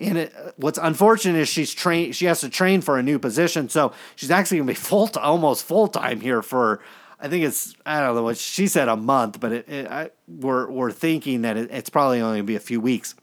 and 0.00 0.16
it, 0.16 0.34
what's 0.56 0.78
unfortunate 0.78 1.38
is 1.38 1.48
she's 1.48 1.72
trained. 1.72 2.16
She 2.16 2.24
has 2.24 2.40
to 2.40 2.48
train 2.48 2.80
for 2.80 2.98
a 2.98 3.02
new 3.02 3.18
position, 3.18 3.68
so 3.68 3.92
she's 4.16 4.30
actually 4.30 4.58
gonna 4.58 4.68
be 4.68 4.74
full 4.88 5.08
to, 5.08 5.20
almost 5.20 5.64
full 5.64 5.88
time 5.88 6.20
here 6.20 6.42
for. 6.42 6.80
I 7.22 7.28
think 7.28 7.44
it's 7.44 7.74
I 7.84 8.00
don't 8.00 8.14
know 8.14 8.22
what 8.22 8.38
she 8.38 8.66
said 8.66 8.88
a 8.88 8.96
month, 8.96 9.40
but 9.40 9.52
it, 9.52 9.68
it, 9.68 9.86
I, 9.90 10.10
we're 10.26 10.70
we're 10.70 10.90
thinking 10.90 11.42
that 11.42 11.58
it, 11.58 11.70
it's 11.70 11.90
probably 11.90 12.20
only 12.20 12.38
gonna 12.38 12.44
be 12.44 12.56
a 12.56 12.60
few 12.60 12.80
weeks, 12.80 13.14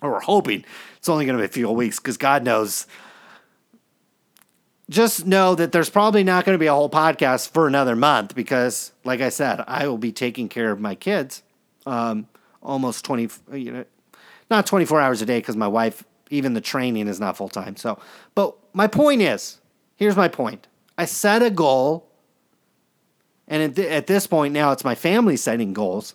or 0.00 0.12
we're 0.12 0.20
hoping 0.20 0.64
it's 0.96 1.08
only 1.08 1.26
gonna 1.26 1.38
be 1.38 1.44
a 1.44 1.48
few 1.48 1.68
weeks 1.70 1.98
because 1.98 2.16
God 2.16 2.44
knows. 2.44 2.86
Just 4.90 5.26
know 5.26 5.54
that 5.54 5.70
there's 5.72 5.90
probably 5.90 6.24
not 6.24 6.46
going 6.46 6.54
to 6.54 6.58
be 6.58 6.66
a 6.66 6.72
whole 6.72 6.88
podcast 6.88 7.50
for 7.50 7.66
another 7.66 7.94
month 7.94 8.34
because, 8.34 8.92
like 9.04 9.20
I 9.20 9.28
said, 9.28 9.62
I 9.68 9.86
will 9.86 9.98
be 9.98 10.12
taking 10.12 10.48
care 10.48 10.70
of 10.70 10.80
my 10.80 10.94
kids 10.94 11.42
um, 11.88 12.28
almost 12.62 13.04
20, 13.04 13.28
you 13.52 13.72
know, 13.72 13.84
not 14.50 14.66
24 14.66 15.00
hours 15.00 15.22
a 15.22 15.26
day 15.26 15.38
because 15.38 15.56
my 15.56 15.68
wife, 15.68 16.04
even 16.30 16.54
the 16.54 16.60
training 16.60 17.08
is 17.08 17.20
not 17.20 17.36
full 17.36 17.48
time. 17.48 17.76
So, 17.76 17.98
but 18.34 18.56
my 18.72 18.86
point 18.86 19.22
is 19.22 19.60
here's 19.96 20.16
my 20.16 20.28
point 20.28 20.66
I 20.96 21.04
set 21.04 21.42
a 21.42 21.50
goal, 21.50 22.08
and 23.46 23.62
at, 23.62 23.76
th- 23.76 23.88
at 23.88 24.06
this 24.06 24.26
point 24.26 24.54
now 24.54 24.72
it's 24.72 24.84
my 24.84 24.94
family 24.94 25.36
setting 25.36 25.72
goals. 25.72 26.14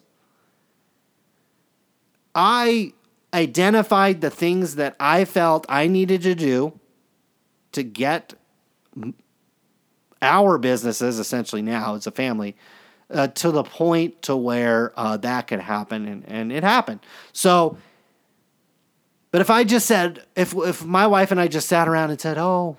I 2.35 2.93
identified 3.33 4.21
the 4.21 4.29
things 4.29 4.75
that 4.75 4.95
I 4.99 5.25
felt 5.25 5.65
I 5.69 5.87
needed 5.87 6.21
to 6.23 6.35
do 6.35 6.79
to 7.73 7.83
get 7.83 8.33
our 10.21 10.57
businesses 10.57 11.19
essentially 11.19 11.61
now 11.61 11.95
as 11.95 12.07
a 12.07 12.11
family 12.11 12.55
uh, 13.09 13.27
to 13.27 13.51
the 13.51 13.63
point 13.63 14.21
to 14.23 14.35
where 14.35 14.93
uh, 14.95 15.17
that 15.17 15.47
could 15.47 15.59
happen 15.59 16.07
and, 16.07 16.25
and 16.27 16.51
it 16.51 16.63
happened 16.63 17.01
so 17.33 17.77
but 19.33 19.41
if 19.41 19.49
I 19.49 19.63
just 19.63 19.87
said, 19.87 20.23
if 20.35 20.53
if 20.55 20.85
my 20.85 21.07
wife 21.07 21.31
and 21.31 21.41
I 21.41 21.47
just 21.47 21.67
sat 21.67 21.87
around 21.87 22.11
and 22.11 22.21
said, 22.21 22.37
"Oh, 22.37 22.77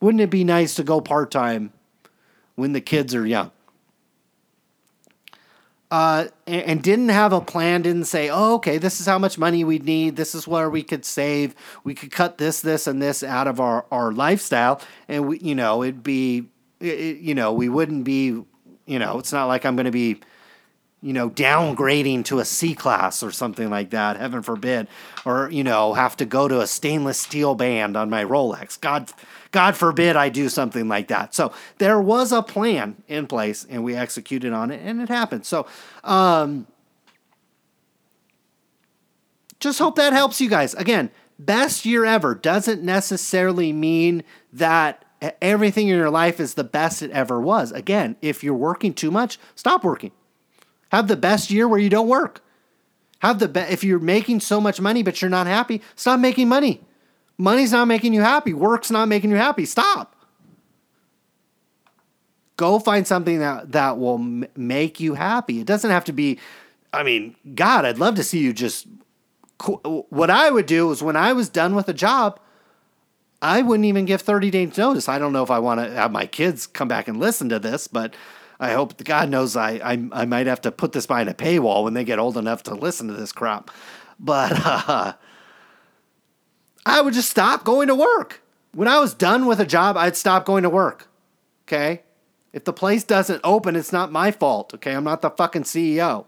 wouldn't 0.00 0.20
it 0.20 0.30
be 0.30 0.42
nice 0.42 0.74
to 0.74 0.82
go 0.82 1.00
part 1.00 1.30
time 1.30 1.72
when 2.56 2.72
the 2.72 2.80
kids 2.80 3.14
are 3.14 3.24
young?" 3.24 3.52
Uh, 5.88 6.26
and, 6.48 6.82
didn't 6.82 7.10
have 7.10 7.32
a 7.32 7.40
plan, 7.40 7.82
didn't 7.82 8.06
say, 8.06 8.28
"Oh, 8.28 8.54
okay, 8.54 8.78
this 8.78 9.00
is 9.00 9.06
how 9.06 9.20
much 9.20 9.38
money 9.38 9.62
we'd 9.62 9.84
need. 9.84 10.16
This 10.16 10.34
is 10.34 10.48
where 10.48 10.68
we 10.68 10.82
could 10.82 11.04
save. 11.04 11.54
We 11.84 11.94
could 11.94 12.10
cut 12.10 12.38
this, 12.38 12.60
this, 12.60 12.88
and 12.88 13.00
this 13.00 13.22
out 13.22 13.46
of 13.46 13.60
our 13.60 13.86
our 13.92 14.10
lifestyle, 14.10 14.80
and 15.06 15.28
we, 15.28 15.38
you 15.38 15.54
know, 15.54 15.84
it'd 15.84 16.02
be, 16.02 16.46
it, 16.80 17.18
you 17.18 17.36
know, 17.36 17.52
we 17.52 17.68
wouldn't 17.68 18.02
be, 18.02 18.42
you 18.86 18.98
know, 18.98 19.20
it's 19.20 19.32
not 19.32 19.46
like 19.46 19.64
I'm 19.64 19.76
going 19.76 19.86
to 19.86 19.92
be." 19.92 20.18
You 21.06 21.12
know, 21.12 21.30
downgrading 21.30 22.24
to 22.24 22.40
a 22.40 22.44
C 22.44 22.74
class 22.74 23.22
or 23.22 23.30
something 23.30 23.70
like 23.70 23.90
that, 23.90 24.16
heaven 24.16 24.42
forbid, 24.42 24.88
or 25.24 25.48
you 25.52 25.62
know, 25.62 25.94
have 25.94 26.16
to 26.16 26.26
go 26.26 26.48
to 26.48 26.60
a 26.60 26.66
stainless 26.66 27.16
steel 27.16 27.54
band 27.54 27.96
on 27.96 28.10
my 28.10 28.24
Rolex. 28.24 28.80
God 28.80 29.12
God 29.52 29.76
forbid 29.76 30.16
I 30.16 30.30
do 30.30 30.48
something 30.48 30.88
like 30.88 31.06
that. 31.06 31.32
So 31.32 31.52
there 31.78 32.00
was 32.00 32.32
a 32.32 32.42
plan 32.42 33.04
in 33.06 33.28
place 33.28 33.64
and 33.70 33.84
we 33.84 33.94
executed 33.94 34.52
on 34.52 34.72
it 34.72 34.80
and 34.82 35.00
it 35.00 35.08
happened. 35.08 35.46
So 35.46 35.68
um 36.02 36.66
just 39.60 39.78
hope 39.78 39.94
that 39.94 40.12
helps 40.12 40.40
you 40.40 40.50
guys. 40.50 40.74
Again, 40.74 41.12
best 41.38 41.86
year 41.86 42.04
ever 42.04 42.34
doesn't 42.34 42.82
necessarily 42.82 43.72
mean 43.72 44.24
that 44.52 45.04
everything 45.40 45.86
in 45.86 45.96
your 45.96 46.10
life 46.10 46.40
is 46.40 46.54
the 46.54 46.64
best 46.64 47.00
it 47.00 47.12
ever 47.12 47.40
was. 47.40 47.70
Again, 47.70 48.16
if 48.20 48.42
you're 48.42 48.54
working 48.54 48.92
too 48.92 49.12
much, 49.12 49.38
stop 49.54 49.84
working. 49.84 50.10
Have 50.92 51.08
the 51.08 51.16
best 51.16 51.50
year 51.50 51.66
where 51.66 51.78
you 51.78 51.88
don't 51.88 52.08
work. 52.08 52.42
Have 53.20 53.38
the 53.38 53.48
be- 53.48 53.60
if 53.60 53.82
you're 53.82 53.98
making 53.98 54.40
so 54.40 54.60
much 54.60 54.80
money 54.80 55.02
but 55.02 55.20
you're 55.20 55.30
not 55.30 55.46
happy, 55.46 55.82
stop 55.94 56.20
making 56.20 56.48
money. 56.48 56.82
Money's 57.38 57.72
not 57.72 57.86
making 57.86 58.14
you 58.14 58.22
happy. 58.22 58.54
Work's 58.54 58.90
not 58.90 59.08
making 59.08 59.30
you 59.30 59.36
happy. 59.36 59.66
Stop. 59.66 60.14
Go 62.56 62.78
find 62.78 63.06
something 63.06 63.40
that 63.40 63.72
that 63.72 63.98
will 63.98 64.14
m- 64.14 64.46
make 64.56 65.00
you 65.00 65.14
happy. 65.14 65.60
It 65.60 65.66
doesn't 65.66 65.90
have 65.90 66.04
to 66.04 66.12
be 66.12 66.38
I 66.92 67.02
mean, 67.02 67.36
God, 67.54 67.84
I'd 67.84 67.98
love 67.98 68.14
to 68.14 68.22
see 68.24 68.38
you 68.38 68.52
just 68.52 68.86
what 70.10 70.30
I 70.30 70.50
would 70.50 70.66
do 70.66 70.90
is 70.90 71.02
when 71.02 71.16
I 71.16 71.32
was 71.32 71.48
done 71.48 71.74
with 71.74 71.88
a 71.88 71.94
job, 71.94 72.38
I 73.40 73.62
wouldn't 73.62 73.86
even 73.86 74.04
give 74.04 74.22
30 74.22 74.50
days 74.50 74.76
notice. 74.76 75.08
I 75.08 75.18
don't 75.18 75.32
know 75.32 75.42
if 75.42 75.50
I 75.50 75.58
want 75.58 75.80
to 75.80 75.90
have 75.90 76.12
my 76.12 76.26
kids 76.26 76.66
come 76.66 76.88
back 76.88 77.08
and 77.08 77.18
listen 77.18 77.48
to 77.50 77.58
this, 77.58 77.86
but 77.86 78.14
I 78.58 78.72
hope 78.72 79.02
God 79.04 79.28
knows 79.28 79.56
I, 79.56 79.72
I 79.72 80.08
I 80.12 80.24
might 80.24 80.46
have 80.46 80.62
to 80.62 80.72
put 80.72 80.92
this 80.92 81.06
behind 81.06 81.28
a 81.28 81.34
paywall 81.34 81.84
when 81.84 81.94
they 81.94 82.04
get 82.04 82.18
old 82.18 82.36
enough 82.36 82.62
to 82.64 82.74
listen 82.74 83.08
to 83.08 83.14
this 83.14 83.32
crap. 83.32 83.70
But 84.18 84.52
uh, 84.64 85.12
I 86.84 87.00
would 87.00 87.14
just 87.14 87.30
stop 87.30 87.64
going 87.64 87.88
to 87.88 87.94
work. 87.94 88.42
When 88.72 88.88
I 88.88 88.98
was 88.98 89.14
done 89.14 89.46
with 89.46 89.60
a 89.60 89.66
job, 89.66 89.96
I'd 89.96 90.16
stop 90.16 90.44
going 90.44 90.62
to 90.62 90.70
work. 90.70 91.08
Okay? 91.66 92.02
If 92.52 92.64
the 92.64 92.72
place 92.72 93.04
doesn't 93.04 93.40
open, 93.44 93.76
it's 93.76 93.92
not 93.92 94.12
my 94.12 94.30
fault. 94.30 94.72
Okay? 94.74 94.94
I'm 94.94 95.04
not 95.04 95.20
the 95.20 95.30
fucking 95.30 95.64
CEO. 95.64 96.26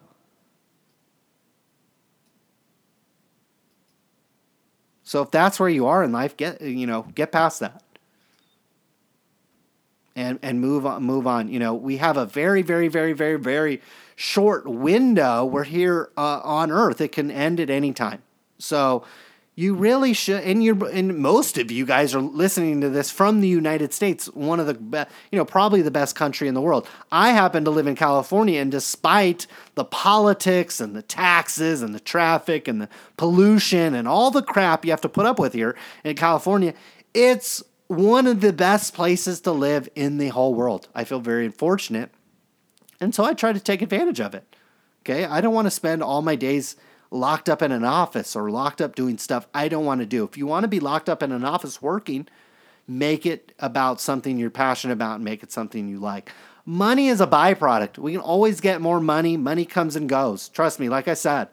So 5.04 5.22
if 5.22 5.30
that's 5.30 5.58
where 5.58 5.70
you 5.70 5.86
are 5.86 6.02
in 6.02 6.12
life, 6.12 6.36
get 6.36 6.60
you 6.60 6.86
know, 6.86 7.06
get 7.14 7.32
past 7.32 7.60
that 7.60 7.82
and 10.18 10.38
and 10.42 10.60
move 10.60 10.84
on 10.84 11.02
move 11.02 11.26
on. 11.26 11.48
You 11.48 11.60
know 11.60 11.72
we 11.74 11.96
have 11.98 12.16
a 12.16 12.26
very 12.26 12.60
very 12.60 12.88
very 12.88 13.12
very 13.12 13.38
very 13.38 13.80
short 14.16 14.66
window. 14.68 15.44
We're 15.44 15.64
here 15.64 16.10
uh, 16.16 16.40
on 16.42 16.70
earth. 16.72 17.00
It 17.00 17.12
can 17.12 17.30
end 17.30 17.60
at 17.60 17.70
any 17.70 17.92
time. 17.92 18.22
So 18.58 19.04
you 19.54 19.74
really 19.74 20.12
should 20.12 20.42
and 20.42 20.62
you 20.62 20.86
and 20.88 21.18
most 21.18 21.56
of 21.56 21.70
you 21.70 21.86
guys 21.86 22.16
are 22.16 22.20
listening 22.20 22.80
to 22.80 22.88
this 22.90 23.12
from 23.12 23.40
the 23.40 23.48
United 23.48 23.92
States 23.92 24.26
one 24.34 24.58
of 24.58 24.66
the 24.66 24.74
best 24.74 25.10
you 25.30 25.38
know 25.38 25.44
probably 25.44 25.82
the 25.82 25.90
best 25.90 26.16
country 26.16 26.48
in 26.48 26.54
the 26.54 26.60
world. 26.60 26.86
I 27.12 27.30
happen 27.30 27.64
to 27.64 27.70
live 27.70 27.86
in 27.86 27.94
California 27.94 28.60
and 28.60 28.72
despite 28.72 29.46
the 29.76 29.84
politics 29.84 30.80
and 30.80 30.96
the 30.96 31.02
taxes 31.02 31.80
and 31.80 31.94
the 31.94 32.00
traffic 32.00 32.66
and 32.66 32.82
the 32.82 32.88
pollution 33.16 33.94
and 33.94 34.08
all 34.08 34.32
the 34.32 34.42
crap 34.42 34.84
you 34.84 34.90
have 34.90 35.00
to 35.02 35.08
put 35.08 35.26
up 35.26 35.38
with 35.38 35.52
here 35.52 35.76
in 36.02 36.16
California 36.16 36.74
it's 37.14 37.62
one 37.88 38.26
of 38.26 38.40
the 38.40 38.52
best 38.52 38.94
places 38.94 39.40
to 39.40 39.52
live 39.52 39.88
in 39.94 40.18
the 40.18 40.28
whole 40.28 40.54
world. 40.54 40.88
I 40.94 41.04
feel 41.04 41.20
very 41.20 41.48
fortunate. 41.48 42.10
And 43.00 43.14
so 43.14 43.24
I 43.24 43.34
try 43.34 43.52
to 43.52 43.60
take 43.60 43.82
advantage 43.82 44.20
of 44.20 44.34
it. 44.34 44.56
Okay. 45.02 45.24
I 45.24 45.40
don't 45.40 45.54
want 45.54 45.66
to 45.66 45.70
spend 45.70 46.02
all 46.02 46.22
my 46.22 46.36
days 46.36 46.76
locked 47.10 47.48
up 47.48 47.62
in 47.62 47.72
an 47.72 47.84
office 47.84 48.36
or 48.36 48.50
locked 48.50 48.82
up 48.82 48.94
doing 48.94 49.16
stuff 49.16 49.48
I 49.54 49.68
don't 49.68 49.86
want 49.86 50.00
to 50.00 50.06
do. 50.06 50.24
If 50.24 50.36
you 50.36 50.46
want 50.46 50.64
to 50.64 50.68
be 50.68 50.80
locked 50.80 51.08
up 51.08 51.22
in 51.22 51.32
an 51.32 51.44
office 51.44 51.80
working, 51.80 52.28
make 52.86 53.24
it 53.24 53.54
about 53.58 54.00
something 54.00 54.36
you're 54.36 54.50
passionate 54.50 54.92
about 54.92 55.16
and 55.16 55.24
make 55.24 55.42
it 55.42 55.50
something 55.50 55.88
you 55.88 55.98
like. 55.98 56.30
Money 56.66 57.08
is 57.08 57.22
a 57.22 57.26
byproduct. 57.26 57.96
We 57.96 58.12
can 58.12 58.20
always 58.20 58.60
get 58.60 58.82
more 58.82 59.00
money. 59.00 59.38
Money 59.38 59.64
comes 59.64 59.96
and 59.96 60.06
goes. 60.06 60.50
Trust 60.50 60.78
me, 60.78 60.90
like 60.90 61.08
I 61.08 61.14
said, 61.14 61.48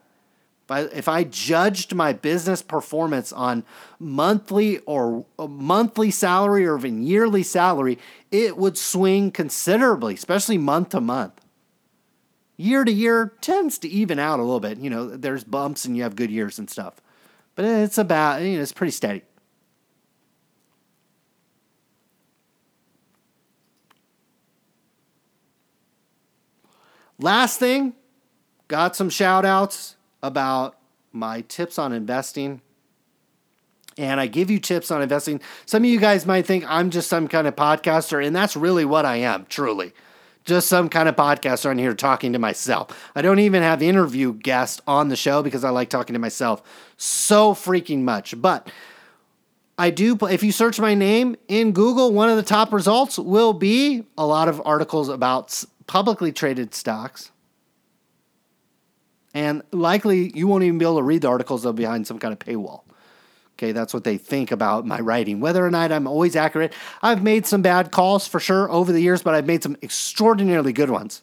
if 0.69 1.07
I 1.07 1.23
judged 1.23 1.93
my 1.93 2.13
business 2.13 2.61
performance 2.61 3.31
on 3.31 3.63
monthly 3.99 4.79
or 4.79 5.25
uh, 5.37 5.47
monthly 5.47 6.09
salary 6.09 6.65
or 6.65 6.77
even 6.77 7.03
yearly 7.03 7.43
salary, 7.43 7.99
it 8.31 8.57
would 8.57 8.77
swing 8.77 9.31
considerably, 9.31 10.15
especially 10.15 10.57
month 10.57 10.89
to 10.89 11.01
month. 11.01 11.39
Year 12.57 12.83
to 12.83 12.91
year 12.91 13.33
tends 13.41 13.77
to 13.79 13.87
even 13.87 14.17
out 14.17 14.39
a 14.39 14.43
little 14.43 14.59
bit. 14.59 14.79
You 14.79 14.89
know, 14.89 15.07
there's 15.15 15.43
bumps 15.43 15.85
and 15.85 15.95
you 15.95 16.03
have 16.03 16.15
good 16.15 16.31
years 16.31 16.57
and 16.57 16.69
stuff, 16.69 16.95
but 17.53 17.65
it's 17.65 17.97
about 17.97 18.41
you 18.41 18.55
know 18.55 18.61
it's 18.61 18.71
pretty 18.71 18.91
steady. 18.91 19.21
Last 27.19 27.59
thing, 27.59 27.93
got 28.67 28.95
some 28.95 29.09
shout 29.09 29.45
outs 29.45 29.94
about 30.25 30.77
my 31.11 31.41
tips 31.41 31.79
on 31.79 31.93
investing. 31.93 32.61
And 33.97 34.19
I 34.19 34.27
give 34.27 34.51
you 34.51 34.59
tips 34.59 34.91
on 34.91 35.01
investing. 35.01 35.39
Some 35.65 35.83
of 35.83 35.89
you 35.89 35.99
guys 35.99 36.25
might 36.25 36.45
think 36.45 36.65
I'm 36.67 36.89
just 36.89 37.09
some 37.09 37.27
kind 37.27 37.47
of 37.47 37.55
podcaster, 37.55 38.25
and 38.25 38.35
that's 38.35 38.57
really 38.57 38.83
what 38.83 39.05
I 39.05 39.17
am, 39.17 39.45
truly. 39.47 39.93
Just 40.43 40.67
some 40.67 40.89
kind 40.89 41.07
of 41.07 41.15
podcaster 41.15 41.69
on 41.69 41.77
here 41.77 41.93
talking 41.93 42.33
to 42.33 42.39
myself. 42.39 43.09
I 43.15 43.21
don't 43.21 43.39
even 43.39 43.63
have 43.63 43.81
interview 43.81 44.33
guests 44.33 44.81
on 44.85 45.07
the 45.07 45.15
show 45.15 45.41
because 45.41 45.63
I 45.63 45.69
like 45.69 45.89
talking 45.89 46.13
to 46.13 46.19
myself 46.19 46.61
so 46.97 47.53
freaking 47.53 48.01
much. 48.01 48.39
But 48.39 48.69
I 49.77 49.89
do, 49.89 50.17
if 50.23 50.43
you 50.43 50.51
search 50.51 50.79
my 50.79 50.93
name 50.93 51.35
in 51.47 51.71
Google, 51.71 52.13
one 52.13 52.29
of 52.29 52.35
the 52.35 52.43
top 52.43 52.73
results 52.73 53.17
will 53.17 53.53
be 53.53 54.03
a 54.17 54.25
lot 54.25 54.47
of 54.47 54.61
articles 54.65 55.09
about 55.09 55.63
publicly 55.87 56.31
traded 56.31 56.75
stocks. 56.75 57.31
And 59.35 59.63
likely 59.73 60.31
you 60.33 60.47
won't 60.47 60.63
even 60.63 60.77
be 60.77 60.85
able 60.85 60.95
to 60.95 61.03
read 61.03 61.21
the 61.21 61.27
articles, 61.27 61.65
be 61.65 61.71
behind 61.73 62.07
some 62.07 62.17
kind 62.17 62.31
of 62.31 62.39
paywall. 62.39 62.83
Okay, 63.55 63.73
that's 63.73 63.93
what 63.93 64.05
they 64.05 64.17
think 64.17 64.49
about 64.49 64.85
my 64.85 64.99
writing. 64.99 65.41
Whether 65.41 65.63
or 65.63 65.69
not 65.69 65.91
I'm 65.91 66.07
always 66.07 66.37
accurate, 66.37 66.73
I've 67.01 67.21
made 67.21 67.45
some 67.45 67.61
bad 67.61 67.91
calls 67.91 68.27
for 68.27 68.39
sure 68.39 68.71
over 68.71 68.93
the 68.93 69.01
years, 69.01 69.21
but 69.21 69.35
I've 69.35 69.45
made 69.45 69.61
some 69.61 69.75
extraordinarily 69.83 70.71
good 70.71 70.89
ones. 70.89 71.21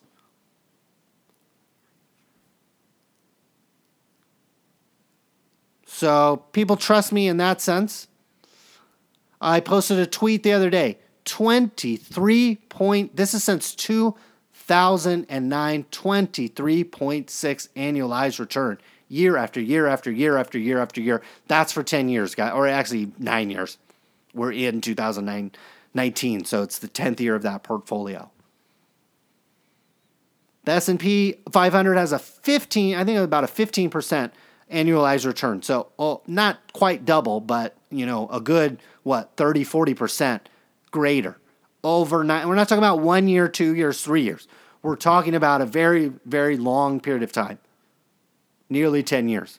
So 5.87 6.45
people 6.53 6.77
trust 6.77 7.13
me 7.13 7.29
in 7.29 7.39
that 7.39 7.63
sense. 7.63 8.09
I 9.41 9.61
posted 9.61 9.99
a 9.99 10.07
tweet 10.07 10.43
the 10.43 10.53
other 10.53 10.69
day 10.69 10.99
23 11.25 12.57
point, 12.69 13.17
this 13.17 13.33
is 13.33 13.43
since 13.43 13.75
2009, 14.67 15.87
23.6 15.91 17.69
annualized 17.77 18.39
return 18.39 18.79
year 19.09 19.37
after 19.37 19.61
year 19.61 19.87
after 19.87 20.11
year 20.11 20.37
after 20.39 20.59
year 20.59 20.79
after 20.79 21.01
year. 21.01 21.23
That's 21.47 21.73
for 21.73 21.83
10 21.83 22.09
years, 22.09 22.35
guys, 22.35 22.53
or 22.53 22.67
actually 22.67 23.13
nine 23.19 23.51
years. 23.51 23.79
We're 24.35 24.53
in 24.53 24.81
2019, 24.81 26.45
so 26.45 26.63
it's 26.63 26.79
the 26.79 26.89
10th 26.89 27.21
year 27.21 27.35
of 27.35 27.43
that 27.43 27.63
portfolio. 27.63 28.31
The 30.65 30.73
S&P 30.73 31.35
500 31.51 31.97
has 31.97 32.13
a 32.13 32.19
15, 32.19 32.95
I 32.95 33.05
think 33.05 33.19
about 33.19 33.45
a 33.45 33.49
15% 33.49 34.31
annualized 34.71 35.27
return. 35.27 35.61
So, 35.63 35.89
oh, 35.99 36.23
not 36.27 36.73
quite 36.73 37.05
double, 37.05 37.41
but, 37.41 37.77
you 37.91 38.07
know, 38.07 38.29
a 38.29 38.41
good 38.41 38.79
what, 39.03 39.33
30, 39.37 39.65
40% 39.65 40.41
greater. 40.91 41.37
Overnight. 41.85 42.47
We're 42.47 42.55
not 42.55 42.69
talking 42.69 42.85
about 42.85 43.01
1 43.01 43.29
year, 43.29 43.49
2 43.49 43.75
years, 43.75 44.03
3 44.03 44.23
years. 44.23 44.47
We're 44.83 44.97
talking 44.97 45.35
about 45.35 45.61
a 45.61 45.67
very 45.67 46.13
very 46.25 46.57
long 46.57 47.01
period 47.01 47.23
of 47.23 47.33
time 47.33 47.59
nearly 48.69 49.03
10 49.03 49.29
years. 49.29 49.59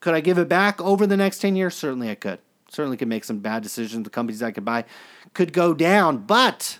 Could 0.00 0.14
I 0.14 0.20
give 0.20 0.38
it 0.38 0.48
back 0.48 0.80
over 0.80 1.06
the 1.06 1.16
next 1.16 1.40
10 1.40 1.56
years? 1.56 1.74
Certainly 1.74 2.10
I 2.10 2.14
could. 2.14 2.38
Certainly 2.70 2.96
could 2.96 3.08
make 3.08 3.24
some 3.24 3.40
bad 3.40 3.62
decisions. 3.62 4.04
The 4.04 4.10
companies 4.10 4.42
I 4.42 4.50
could 4.50 4.64
buy 4.64 4.84
could 5.34 5.52
go 5.52 5.74
down, 5.74 6.18
but 6.18 6.78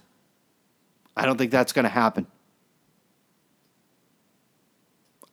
I 1.17 1.27
don't 1.27 1.37
think 1.37 1.51
that's 1.51 1.73
going 1.73 1.83
to 1.85 1.91
happen. 1.91 2.27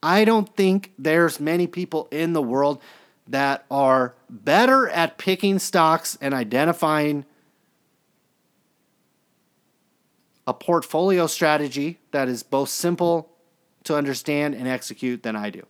I 0.03 0.26
don't 0.26 0.53
think 0.55 0.93
there's 0.99 1.39
many 1.39 1.68
people 1.68 2.07
in 2.11 2.34
the 2.34 2.41
world 2.41 2.81
that 3.27 3.65
are 3.72 4.15
better 4.30 4.89
at 4.89 5.18
picking 5.18 5.59
stocks 5.59 6.18
and 6.19 6.34
identifying 6.34 7.26
a 10.48 10.53
portfolio 10.53 11.28
strategy 11.28 11.99
that 12.11 12.30
is 12.30 12.41
both 12.41 12.69
simple 12.69 13.30
to 13.84 13.95
understand 13.95 14.56
and 14.56 14.68
execute 14.68 15.22
than 15.22 15.36
I 15.36 15.49
do. 15.49 15.65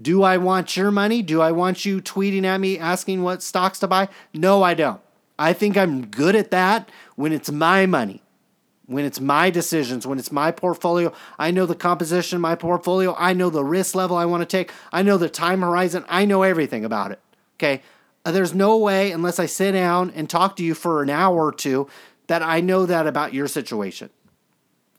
Do 0.00 0.22
I 0.22 0.36
want 0.36 0.76
your 0.76 0.90
money? 0.90 1.22
Do 1.22 1.40
I 1.40 1.52
want 1.52 1.84
you 1.84 2.00
tweeting 2.00 2.44
at 2.44 2.60
me 2.60 2.78
asking 2.78 3.22
what 3.22 3.42
stocks 3.42 3.78
to 3.80 3.88
buy? 3.88 4.08
No, 4.34 4.62
I 4.62 4.74
don't. 4.74 5.00
I 5.38 5.52
think 5.52 5.76
I'm 5.76 6.06
good 6.06 6.36
at 6.36 6.50
that 6.50 6.90
when 7.16 7.32
it's 7.32 7.50
my 7.50 7.86
money, 7.86 8.22
when 8.86 9.04
it's 9.04 9.20
my 9.20 9.50
decisions, 9.50 10.06
when 10.06 10.18
it's 10.18 10.32
my 10.32 10.50
portfolio. 10.50 11.12
I 11.38 11.50
know 11.50 11.66
the 11.66 11.74
composition 11.74 12.36
of 12.36 12.42
my 12.42 12.54
portfolio. 12.54 13.14
I 13.18 13.32
know 13.32 13.48
the 13.50 13.64
risk 13.64 13.94
level 13.94 14.16
I 14.16 14.26
want 14.26 14.42
to 14.42 14.46
take. 14.46 14.70
I 14.92 15.02
know 15.02 15.16
the 15.16 15.28
time 15.28 15.62
horizon. 15.62 16.04
I 16.08 16.24
know 16.24 16.42
everything 16.42 16.84
about 16.84 17.12
it. 17.12 17.20
Okay. 17.56 17.82
Uh, 18.24 18.30
there's 18.30 18.54
no 18.54 18.76
way, 18.76 19.10
unless 19.10 19.38
I 19.38 19.46
sit 19.46 19.72
down 19.72 20.10
and 20.10 20.30
talk 20.30 20.56
to 20.56 20.64
you 20.64 20.74
for 20.74 21.02
an 21.02 21.10
hour 21.10 21.44
or 21.44 21.52
two, 21.52 21.88
that 22.32 22.40
I 22.40 22.62
know 22.62 22.86
that 22.86 23.06
about 23.06 23.34
your 23.34 23.46
situation 23.46 24.08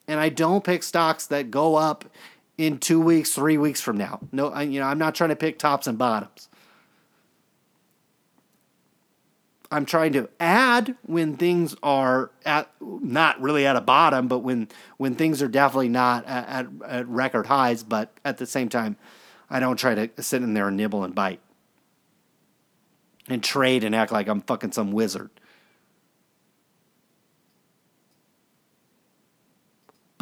and 0.08 0.20
I 0.20 0.30
don't 0.30 0.64
pick 0.64 0.84
stocks 0.84 1.26
that 1.26 1.50
go 1.50 1.74
up 1.74 2.06
in 2.60 2.78
two 2.78 3.02
weeks, 3.02 3.34
three 3.34 3.58
weeks 3.58 3.82
from 3.82 3.98
now. 3.98 4.20
No, 4.32 4.50
I, 4.50 4.62
you 4.62 4.80
know, 4.80 4.86
I'm 4.86 5.00
not 5.00 5.16
trying 5.16 5.32
to 5.32 5.36
pick 5.36 5.58
tops 5.58 5.88
and 5.88 5.98
bottoms. 5.98 6.48
I'm 9.72 9.88
trying 9.88 10.14
to 10.14 10.30
add 10.40 10.96
when 11.08 11.36
things 11.36 11.76
are 11.82 12.30
at 12.46 12.70
not 12.80 13.42
really 13.42 13.66
at 13.66 13.76
a 13.76 13.82
bottom, 13.82 14.28
but 14.28 14.42
when 14.42 14.68
when 14.98 15.16
things 15.16 15.42
are 15.42 15.48
definitely 15.48 15.90
not 15.90 16.28
at, 16.28 16.48
at, 16.48 16.68
at 16.88 17.08
record 17.08 17.48
highs. 17.48 17.82
But 17.82 18.12
at 18.24 18.38
the 18.38 18.46
same 18.46 18.70
time, 18.70 18.96
I 19.50 19.60
don't 19.60 19.78
try 19.78 19.96
to 19.96 20.22
sit 20.22 20.44
in 20.44 20.54
there 20.54 20.68
and 20.68 20.78
nibble 20.78 21.04
and 21.04 21.16
bite 21.16 21.40
and 23.28 23.44
trade 23.44 23.84
and 23.84 23.96
act 23.96 24.12
like 24.12 24.28
I'm 24.28 24.42
fucking 24.42 24.74
some 24.74 24.92
wizard. 24.92 25.32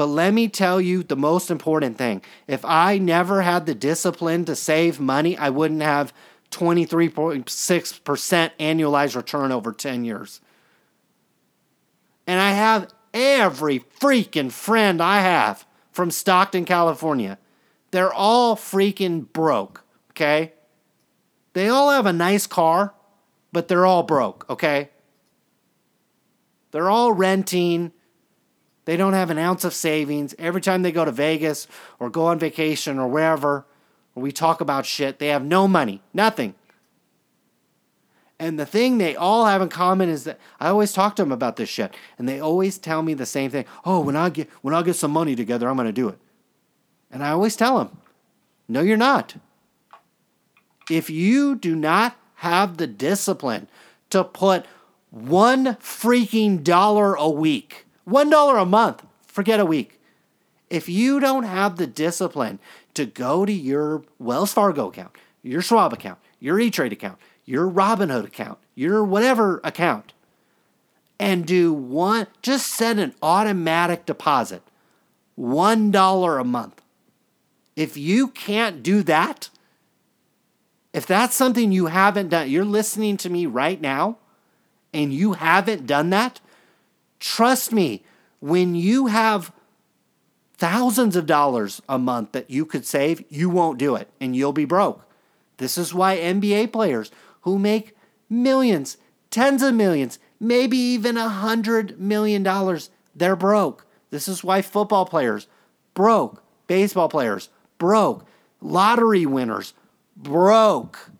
But 0.02 0.08
let 0.08 0.34
me 0.34 0.48
tell 0.48 0.82
you 0.82 1.04
the 1.04 1.16
most 1.16 1.52
important 1.52 1.96
thing. 1.96 2.24
If 2.48 2.66
I 2.66 2.98
never 2.98 3.44
had 3.44 3.68
the 3.68 3.76
discipline 3.76 4.46
to 4.46 4.56
save 4.56 5.00
money, 5.00 5.38
I 5.38 5.52
wouldn't 5.52 5.84
have 5.84 6.12
23.6% 6.50 7.46
annualized 8.60 9.16
return 9.16 9.52
over 9.52 9.72
10 9.72 10.04
years. 10.04 10.42
And 12.26 12.40
I 12.40 12.50
have 12.50 12.92
every 13.14 13.82
freaking 14.00 14.52
friend 14.52 15.04
I 15.04 15.22
have 15.22 15.68
from 15.92 16.10
Stockton, 16.10 16.66
California. 16.66 17.38
They're 17.92 18.12
all 18.12 18.56
freaking 18.56 19.32
broke, 19.32 19.84
okay? 20.14 20.54
They 21.54 21.70
all 21.70 21.92
have 21.92 22.08
a 22.08 22.12
nice 22.12 22.48
car, 22.48 22.96
but 23.52 23.68
they're 23.68 23.86
all 23.86 24.02
broke, 24.02 24.50
okay? 24.50 24.90
They're 26.72 26.90
all 26.90 27.14
renting 27.14 27.92
they 28.92 28.98
don't 28.98 29.14
have 29.14 29.30
an 29.30 29.38
ounce 29.38 29.64
of 29.64 29.74
savings. 29.74 30.36
Every 30.38 30.60
time 30.60 30.82
they 30.82 30.92
go 30.92 31.06
to 31.06 31.14
Vegas 31.14 31.66
or 31.98 32.10
go 32.10 32.26
on 32.26 32.40
vacation 32.40 33.00
or 33.00 33.08
wherever, 33.08 33.66
or 34.16 34.22
we 34.22 34.34
talk 34.34 34.60
about 34.60 34.86
shit, 34.86 35.18
they 35.18 35.30
have 35.30 35.46
no 35.46 35.66
money, 35.66 36.02
nothing. 36.14 36.56
And 38.38 38.60
the 38.60 38.66
thing 38.66 38.98
they 38.98 39.16
all 39.16 39.46
have 39.46 39.62
in 39.62 39.70
common 39.70 40.10
is 40.10 40.26
that 40.26 40.38
I 40.60 40.68
always 40.68 40.92
talk 40.92 41.16
to 41.16 41.22
them 41.22 41.32
about 41.32 41.56
this 41.56 41.70
shit, 41.70 41.96
and 42.18 42.28
they 42.28 42.42
always 42.42 42.78
tell 42.78 43.02
me 43.02 43.14
the 43.14 43.26
same 43.26 43.50
thing. 43.50 43.64
Oh, 43.86 44.02
when 44.02 44.18
I 44.18 44.30
get 44.30 44.50
when 44.62 44.76
I 44.76 44.82
get 44.82 44.98
some 44.98 45.12
money 45.12 45.38
together, 45.38 45.70
I'm 45.70 45.78
going 45.78 45.88
to 45.88 45.94
do 45.94 46.10
it. 46.10 46.18
And 47.10 47.24
I 47.24 47.30
always 47.30 47.56
tell 47.56 47.78
them, 47.78 47.98
no, 48.68 48.82
you're 48.82 48.98
not. 48.98 49.36
If 50.90 51.10
you 51.10 51.56
do 51.56 51.78
not 51.78 52.18
have 52.40 52.76
the 52.76 52.88
discipline 52.88 53.70
to 54.10 54.26
put 54.26 54.66
one 55.12 55.76
freaking 55.76 56.62
dollar 56.62 57.16
a 57.16 57.30
week 57.30 57.86
$1 58.08 58.62
a 58.62 58.66
month, 58.66 59.06
forget 59.26 59.60
a 59.60 59.66
week. 59.66 60.00
If 60.70 60.88
you 60.88 61.20
don't 61.20 61.44
have 61.44 61.76
the 61.76 61.88
discipline 61.88 62.60
to 62.94 63.06
go 63.06 63.46
to 63.46 63.52
your 63.52 64.04
Wells 64.20 64.54
Fargo 64.54 64.90
account, 64.90 65.12
your 65.44 65.62
Schwab 65.62 65.94
account, 65.94 66.20
your 66.40 66.60
E 66.60 66.70
Trade 66.72 66.94
account, 66.94 67.18
your 67.46 67.70
Robinhood 67.70 68.26
account, 68.26 68.58
your 68.76 69.04
whatever 69.04 69.60
account, 69.64 70.14
and 71.20 71.46
do 71.46 71.74
one, 71.74 72.28
just 72.42 72.68
set 72.68 72.98
an 72.98 73.14
automatic 73.22 74.06
deposit, 74.06 74.64
$1 75.40 76.40
a 76.40 76.44
month. 76.44 76.82
If 77.76 77.98
you 77.98 78.30
can't 78.30 78.82
do 78.82 79.04
that, 79.04 79.50
if 80.94 81.06
that's 81.06 81.36
something 81.36 81.72
you 81.72 81.86
haven't 81.88 82.30
done, 82.30 82.50
you're 82.50 82.66
listening 82.66 83.18
to 83.18 83.30
me 83.30 83.46
right 83.46 83.80
now 83.80 84.18
and 84.94 85.14
you 85.14 85.34
haven't 85.34 85.88
done 85.88 86.10
that, 86.10 86.42
Trust 87.22 87.72
me, 87.72 88.04
when 88.40 88.74
you 88.74 89.06
have 89.06 89.54
thousands 90.58 91.16
of 91.16 91.28
dollars 91.28 91.80
a 91.88 92.00
month 92.00 92.32
that 92.32 92.50
you 92.50 92.66
could 92.66 92.86
save, 92.86 93.24
you 93.30 93.48
won't 93.48 93.78
do 93.78 93.96
it 93.96 94.10
and 94.20 94.36
you'll 94.36 94.52
be 94.52 94.66
broke. 94.66 95.06
This 95.58 95.78
is 95.78 95.94
why 95.94 96.18
NBA 96.18 96.74
players 96.74 97.12
who 97.42 97.60
make 97.60 97.96
millions, 98.28 98.98
tens 99.30 99.62
of 99.62 99.76
millions, 99.76 100.18
maybe 100.40 100.78
even 100.78 101.16
a 101.16 101.30
hundred 101.30 102.00
million 102.00 102.42
dollars, 102.42 102.90
they're 103.16 103.36
broke. 103.36 103.86
This 104.10 104.28
is 104.28 104.44
why 104.44 104.64
football 104.64 105.06
players 105.06 105.46
broke, 105.94 106.44
baseball 106.66 107.08
players 107.08 107.50
broke, 107.78 108.26
lottery 108.62 109.28
winners 109.28 109.76
broke. 110.18 111.11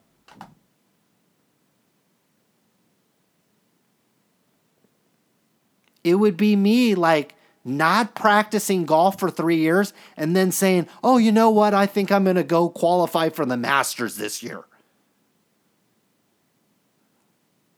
It 6.04 6.16
would 6.16 6.38
be 6.38 6.56
me 6.56 6.96
like 6.96 7.36
not 7.64 8.16
practicing 8.16 8.86
golf 8.86 9.20
for 9.20 9.30
three 9.30 9.58
years 9.58 9.94
and 10.18 10.36
then 10.36 10.52
saying, 10.52 10.88
oh, 11.04 11.18
you 11.18 11.32
know 11.32 11.50
what? 11.50 11.74
I 11.74 11.86
think 11.86 12.12
I'm 12.12 12.24
going 12.24 12.36
to 12.36 12.44
go 12.44 12.70
qualify 12.70 13.30
for 13.30 13.46
the 13.46 13.58
Masters 13.58 14.16
this 14.16 14.42
year. 14.42 14.64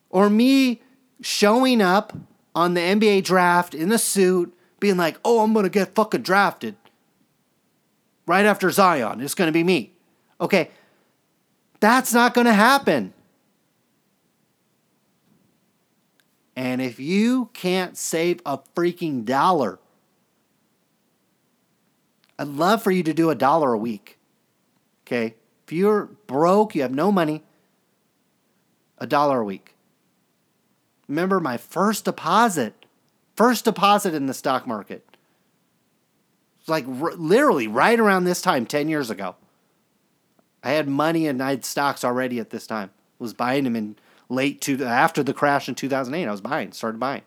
Or 0.09 0.29
me 0.29 0.81
showing 1.21 1.81
up 1.81 2.13
on 2.55 2.75
the 2.75 2.81
NBA 2.81 3.23
draft 3.23 3.73
in 3.73 3.91
a 3.91 3.97
suit, 3.97 4.55
being 4.79 4.97
like, 4.97 5.17
oh, 5.25 5.41
I'm 5.41 5.53
going 5.53 5.63
to 5.63 5.69
get 5.69 5.95
fucking 5.95 6.21
drafted 6.21 6.75
right 8.27 8.45
after 8.45 8.69
Zion. 8.69 9.21
It's 9.21 9.33
going 9.33 9.47
to 9.47 9.53
be 9.53 9.63
me. 9.63 9.93
Okay. 10.39 10.69
That's 11.79 12.13
not 12.13 12.33
going 12.33 12.45
to 12.45 12.53
happen. 12.53 13.13
And 16.55 16.81
if 16.81 16.99
you 16.99 17.49
can't 17.53 17.97
save 17.97 18.39
a 18.45 18.59
freaking 18.75 19.25
dollar, 19.25 19.79
I'd 22.37 22.47
love 22.47 22.83
for 22.83 22.91
you 22.91 23.03
to 23.03 23.13
do 23.13 23.29
a 23.29 23.35
dollar 23.35 23.73
a 23.73 23.77
week. 23.77 24.17
Okay? 25.05 25.35
If 25.65 25.73
you're 25.73 26.05
broke, 26.27 26.75
you 26.75 26.81
have 26.81 26.93
no 26.93 27.11
money, 27.11 27.43
a 28.97 29.07
dollar 29.07 29.41
a 29.41 29.45
week. 29.45 29.75
Remember 31.07 31.39
my 31.39 31.57
first 31.57 32.05
deposit, 32.05 32.85
first 33.35 33.65
deposit 33.65 34.13
in 34.13 34.25
the 34.25 34.33
stock 34.33 34.67
market. 34.67 35.05
Like 36.67 36.85
r- 36.87 37.13
literally 37.15 37.67
right 37.67 37.99
around 37.99 38.23
this 38.23 38.41
time, 38.41 38.65
10 38.65 38.87
years 38.87 39.09
ago. 39.09 39.35
I 40.63 40.71
had 40.71 40.87
money 40.87 41.27
and 41.27 41.41
I 41.43 41.51
had 41.51 41.65
stocks 41.65 42.03
already 42.03 42.39
at 42.39 42.51
this 42.51 42.65
time. 42.65 42.91
Was 43.19 43.33
buying 43.33 43.63
them 43.65 43.75
in 43.75 43.95
late 44.29 44.61
to 44.61 44.83
after 44.83 45.23
the 45.23 45.33
crash 45.33 45.67
in 45.69 45.75
2008. 45.75 46.27
I 46.27 46.31
was 46.31 46.41
buying, 46.41 46.71
started 46.71 46.99
buying. 46.99 47.21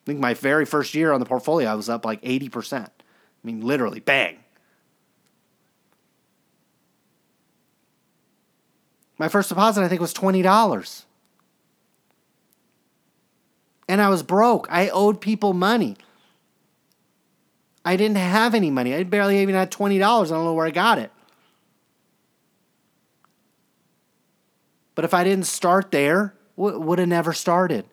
I 0.00 0.02
think 0.06 0.18
my 0.20 0.34
very 0.34 0.64
first 0.64 0.94
year 0.94 1.12
on 1.12 1.20
the 1.20 1.26
portfolio, 1.26 1.70
I 1.70 1.74
was 1.74 1.88
up 1.88 2.04
like 2.04 2.22
80%. 2.22 2.86
I 2.86 2.90
mean, 3.42 3.60
literally, 3.60 4.00
bang. 4.00 4.38
My 9.18 9.28
first 9.28 9.50
deposit, 9.50 9.82
I 9.82 9.88
think, 9.88 10.00
was 10.00 10.14
$20. 10.14 11.04
And 13.88 14.00
I 14.00 14.08
was 14.08 14.22
broke. 14.22 14.66
I 14.70 14.88
owed 14.88 15.20
people 15.20 15.52
money. 15.52 15.96
I 17.84 17.96
didn't 17.96 18.16
have 18.16 18.54
any 18.54 18.70
money. 18.70 18.94
I 18.94 19.02
barely 19.02 19.40
even 19.40 19.54
had 19.54 19.70
$20. 19.70 19.96
I 19.96 20.28
don't 20.28 20.44
know 20.44 20.54
where 20.54 20.66
I 20.66 20.70
got 20.70 20.98
it. 20.98 21.12
But 25.00 25.06
if 25.06 25.14
I 25.14 25.24
didn't 25.24 25.46
start 25.46 25.92
there, 25.92 26.34
would 26.56 26.98
have 26.98 27.08
never 27.08 27.32
started. 27.32 27.86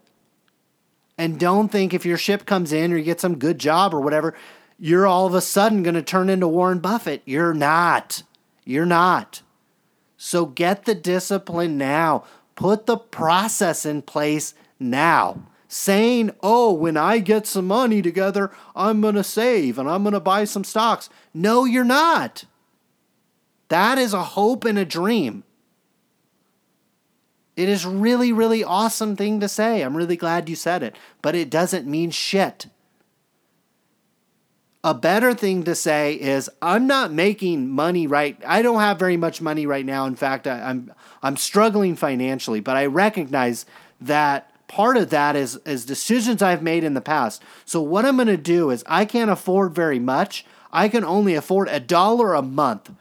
And 1.18 1.40
don't 1.40 1.70
think 1.70 1.94
if 1.94 2.06
your 2.06 2.18
ship 2.18 2.46
comes 2.46 2.74
in 2.74 2.92
or 2.92 2.98
you 2.98 3.04
get 3.06 3.22
some 3.22 3.40
good 3.40 3.60
job 3.60 3.94
or 3.94 4.02
whatever, 4.02 4.34
you're 4.78 5.08
all 5.08 5.26
of 5.26 5.34
a 5.34 5.40
sudden 5.40 5.84
going 5.84 5.96
to 5.96 6.02
turn 6.02 6.30
into 6.30 6.50
Warren 6.50 6.80
Buffett. 6.80 7.22
You're 7.24 7.54
not. 7.54 8.24
You're 8.66 8.86
not. 8.86 9.42
So 10.18 10.48
get 10.48 10.84
the 10.84 10.96
discipline 10.96 11.78
now. 11.78 12.26
Put 12.56 12.88
the 12.88 12.98
process 12.98 13.86
in 13.86 14.02
place 14.02 14.54
now. 14.78 15.44
Saying, 15.70 16.32
oh, 16.44 16.74
when 16.74 16.98
I 16.98 17.20
get 17.20 17.48
some 17.48 17.68
money 17.68 18.02
together, 18.02 18.52
I'm 18.76 19.00
going 19.00 19.16
to 19.16 19.24
save 19.24 19.80
and 19.80 19.90
I'm 19.90 20.04
going 20.04 20.12
to 20.12 20.20
buy 20.20 20.44
some 20.44 20.66
stocks. 20.66 21.10
No, 21.34 21.64
you're 21.64 21.86
not. 21.86 22.44
That 23.70 23.98
is 23.98 24.14
a 24.14 24.24
hope 24.24 24.66
and 24.66 24.78
a 24.78 24.84
dream. 24.84 25.46
It 27.58 27.68
is 27.68 27.88
really, 27.88 28.32
really 28.32 28.64
awesome 28.64 29.16
thing 29.16 29.40
to 29.40 29.50
say. 29.50 29.82
I'm 29.82 29.98
really 29.98 30.16
glad 30.16 30.48
you 30.48 30.56
said 30.56 30.84
it, 30.84 30.96
but 31.24 31.34
it 31.34 31.50
doesn't 31.50 31.88
mean 31.88 32.12
shit. 32.12 32.68
A 34.84 34.94
better 34.94 35.34
thing 35.34 35.64
to 35.64 35.74
say 35.74 36.14
is 36.14 36.52
I'm 36.62 36.86
not 36.86 37.12
making 37.12 37.68
money 37.68 38.06
right. 38.06 38.40
I 38.46 38.62
don't 38.62 38.80
have 38.80 39.00
very 39.00 39.18
much 39.18 39.42
money 39.42 39.66
right 39.66 39.86
now. 39.86 40.06
In 40.06 40.16
fact, 40.16 40.46
I, 40.46 40.62
I'm 40.70 40.94
I'm 41.24 41.36
struggling 41.36 41.96
financially, 41.96 42.60
but 42.60 42.78
I 42.78 42.86
recognize 42.86 43.66
that 44.00 44.54
part 44.68 44.96
of 44.96 45.10
that 45.10 45.36
is 45.36 45.56
is 45.66 45.84
decisions 45.84 46.44
I've 46.44 46.62
made 46.62 46.84
in 46.84 46.94
the 46.94 47.02
past. 47.02 47.42
So 47.66 47.82
what 47.82 48.06
I'm 48.06 48.18
going 48.18 48.28
to 48.28 48.38
do 48.38 48.70
is 48.70 48.84
I 48.86 49.04
can't 49.04 49.32
afford 49.32 49.74
very 49.74 50.00
much. 50.00 50.46
I 50.72 50.90
can 50.90 51.04
only 51.04 51.34
afford 51.34 51.70
a 51.70 51.80
dollar 51.80 52.36
a 52.36 52.44
month 52.44 52.92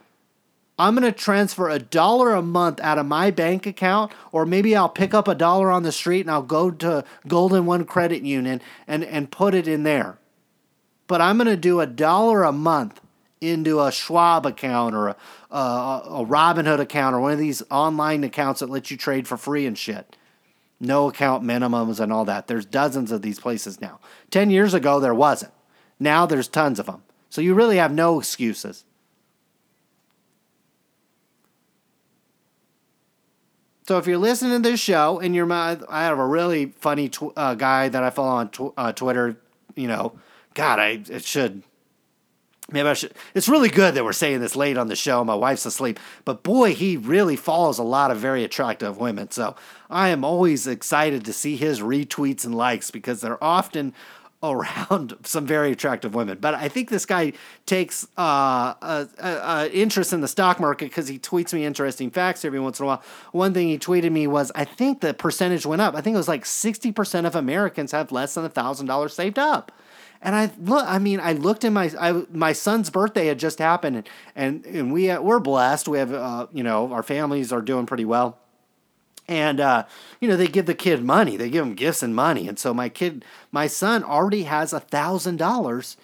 I'm 0.79 0.95
going 0.95 1.11
to 1.11 1.17
transfer 1.17 1.69
a 1.69 1.79
dollar 1.79 2.33
a 2.33 2.41
month 2.41 2.79
out 2.81 2.99
of 2.99 3.05
my 3.07 3.31
bank 3.31 3.65
account, 3.65 4.11
or 4.31 4.45
maybe 4.45 4.75
I'll 4.75 4.89
pick 4.89 5.13
up 5.13 5.27
a 5.27 5.33
dollar 5.33 5.71
on 5.71 5.83
the 5.83 5.91
street 5.91 6.21
and 6.21 6.31
I'll 6.31 6.43
go 6.43 6.69
to 6.69 7.03
Golden 7.27 7.65
One 7.65 7.85
Credit 7.85 8.21
Union 8.21 8.61
and, 8.87 9.03
and 9.03 9.31
put 9.31 9.55
it 9.55 9.67
in 9.67 9.83
there. 9.83 10.19
But 11.07 11.21
I'm 11.21 11.37
going 11.37 11.47
to 11.47 11.57
do 11.57 11.79
a 11.79 11.87
dollar 11.87 12.43
a 12.43 12.51
month 12.51 13.01
into 13.41 13.81
a 13.81 13.91
Schwab 13.91 14.45
account 14.45 14.93
or 14.95 15.09
a, 15.09 15.15
a, 15.51 16.01
a 16.05 16.25
Robinhood 16.25 16.79
account 16.79 17.15
or 17.15 17.21
one 17.21 17.33
of 17.33 17.39
these 17.39 17.63
online 17.71 18.23
accounts 18.23 18.59
that 18.59 18.69
let 18.69 18.91
you 18.91 18.97
trade 18.97 19.27
for 19.27 19.37
free 19.37 19.65
and 19.65 19.77
shit. 19.77 20.15
No 20.79 21.09
account 21.09 21.43
minimums 21.43 21.99
and 21.99 22.13
all 22.13 22.25
that. 22.25 22.47
There's 22.47 22.65
dozens 22.65 23.11
of 23.11 23.23
these 23.23 23.39
places 23.39 23.81
now. 23.81 23.99
10 24.29 24.51
years 24.51 24.73
ago, 24.73 24.99
there 24.99 25.13
wasn't. 25.13 25.53
Now 25.99 26.27
there's 26.27 26.47
tons 26.47 26.79
of 26.79 26.85
them. 26.85 27.03
So 27.29 27.41
you 27.41 27.55
really 27.55 27.77
have 27.77 27.91
no 27.91 28.19
excuses. 28.19 28.83
So 33.87 33.97
if 33.97 34.05
you're 34.05 34.17
listening 34.17 34.61
to 34.61 34.69
this 34.69 34.81
show 34.81 35.19
and 35.19 35.33
you're, 35.33 35.45
my 35.45 35.79
I 35.87 36.03
have 36.03 36.19
a 36.19 36.25
really 36.25 36.73
funny 36.77 37.07
tw- 37.07 37.31
uh, 37.37 37.55
guy 37.55 37.87
that 37.87 38.03
I 38.03 38.09
follow 38.09 38.35
on 38.35 38.49
tw- 38.49 38.73
uh, 38.75 38.91
Twitter. 38.91 39.37
You 39.75 39.87
know, 39.87 40.19
God, 40.55 40.79
I 40.79 41.01
it 41.09 41.23
should. 41.23 41.63
Maybe 42.69 42.89
I 42.89 42.93
should. 42.95 43.13
It's 43.33 43.47
really 43.47 43.69
good 43.69 43.93
that 43.93 44.03
we're 44.03 44.11
saying 44.11 44.41
this 44.41 44.57
late 44.57 44.77
on 44.77 44.89
the 44.89 44.95
show. 44.97 45.23
My 45.23 45.35
wife's 45.35 45.65
asleep, 45.65 46.01
but 46.25 46.43
boy, 46.43 46.73
he 46.73 46.97
really 46.97 47.37
follows 47.37 47.79
a 47.79 47.83
lot 47.83 48.11
of 48.11 48.17
very 48.17 48.43
attractive 48.43 48.97
women. 48.97 49.31
So 49.31 49.55
I 49.89 50.09
am 50.09 50.25
always 50.25 50.67
excited 50.67 51.23
to 51.23 51.31
see 51.31 51.55
his 51.55 51.79
retweets 51.79 52.43
and 52.43 52.53
likes 52.53 52.91
because 52.91 53.21
they're 53.21 53.41
often 53.41 53.93
around 54.43 55.15
some 55.23 55.45
very 55.45 55.71
attractive 55.71 56.13
women. 56.13 56.37
But 56.39 56.53
I 56.55 56.69
think 56.69 56.89
this 56.89 57.05
guy 57.05 57.33
takes 57.65 58.07
uh, 58.17 58.73
a, 58.81 59.07
a, 59.19 59.29
a 59.29 59.71
interest 59.71 60.13
in 60.13 60.21
the 60.21 60.27
stock 60.27 60.59
market 60.59 60.85
because 60.85 61.07
he 61.07 61.19
tweets 61.19 61.53
me 61.53 61.65
interesting 61.65 62.09
facts 62.11 62.45
every 62.45 62.59
once 62.59 62.79
in 62.79 62.83
a 62.83 62.87
while. 62.87 63.03
One 63.31 63.53
thing 63.53 63.67
he 63.67 63.79
tweeted 63.79 64.11
me 64.11 64.27
was 64.27 64.51
I 64.55 64.65
think 64.65 65.01
the 65.01 65.13
percentage 65.13 65.65
went 65.65 65.81
up. 65.81 65.95
I 65.95 66.01
think 66.01 66.13
it 66.13 66.17
was 66.17 66.27
like 66.27 66.43
60% 66.43 67.25
of 67.25 67.35
Americans 67.35 67.91
have 67.91 68.11
less 68.11 68.35
than 68.35 68.47
$1,000 68.47 69.11
saved 69.11 69.39
up. 69.39 69.71
And 70.19 70.35
I 70.35 70.51
look, 70.59 70.83
I 70.87 70.97
mean, 70.97 71.19
I 71.19 71.33
looked 71.33 71.63
in 71.63 71.73
my 71.73 71.91
I, 71.99 72.11
my 72.31 72.51
son's 72.51 72.89
birthday 72.89 73.27
had 73.27 73.37
just 73.37 73.59
happened, 73.59 73.97
and 73.97 74.09
and, 74.35 74.65
and 74.65 74.91
we 74.91 75.15
we're 75.15 75.39
blessed. 75.39 75.87
We 75.87 75.99
have 75.99 76.11
uh, 76.11 76.47
you 76.51 76.63
know 76.63 76.91
our 76.91 77.03
families 77.03 77.53
are 77.53 77.61
doing 77.61 77.85
pretty 77.85 78.03
well 78.03 78.39
and 79.27 79.59
uh, 79.59 79.85
you 80.21 80.27
know 80.27 80.37
they 80.37 80.47
give 80.47 80.65
the 80.65 80.73
kid 80.73 81.03
money. 81.03 81.37
They 81.37 81.49
give 81.49 81.65
him 81.65 81.75
gifts 81.75 82.03
and 82.03 82.15
money. 82.15 82.47
And 82.47 82.57
so 82.57 82.73
my 82.73 82.89
kid 82.89 83.25
my 83.51 83.67
son 83.67 84.03
already 84.03 84.43
has 84.43 84.73
a 84.73 84.79
thousand 84.79 85.37
dollars 85.37 85.97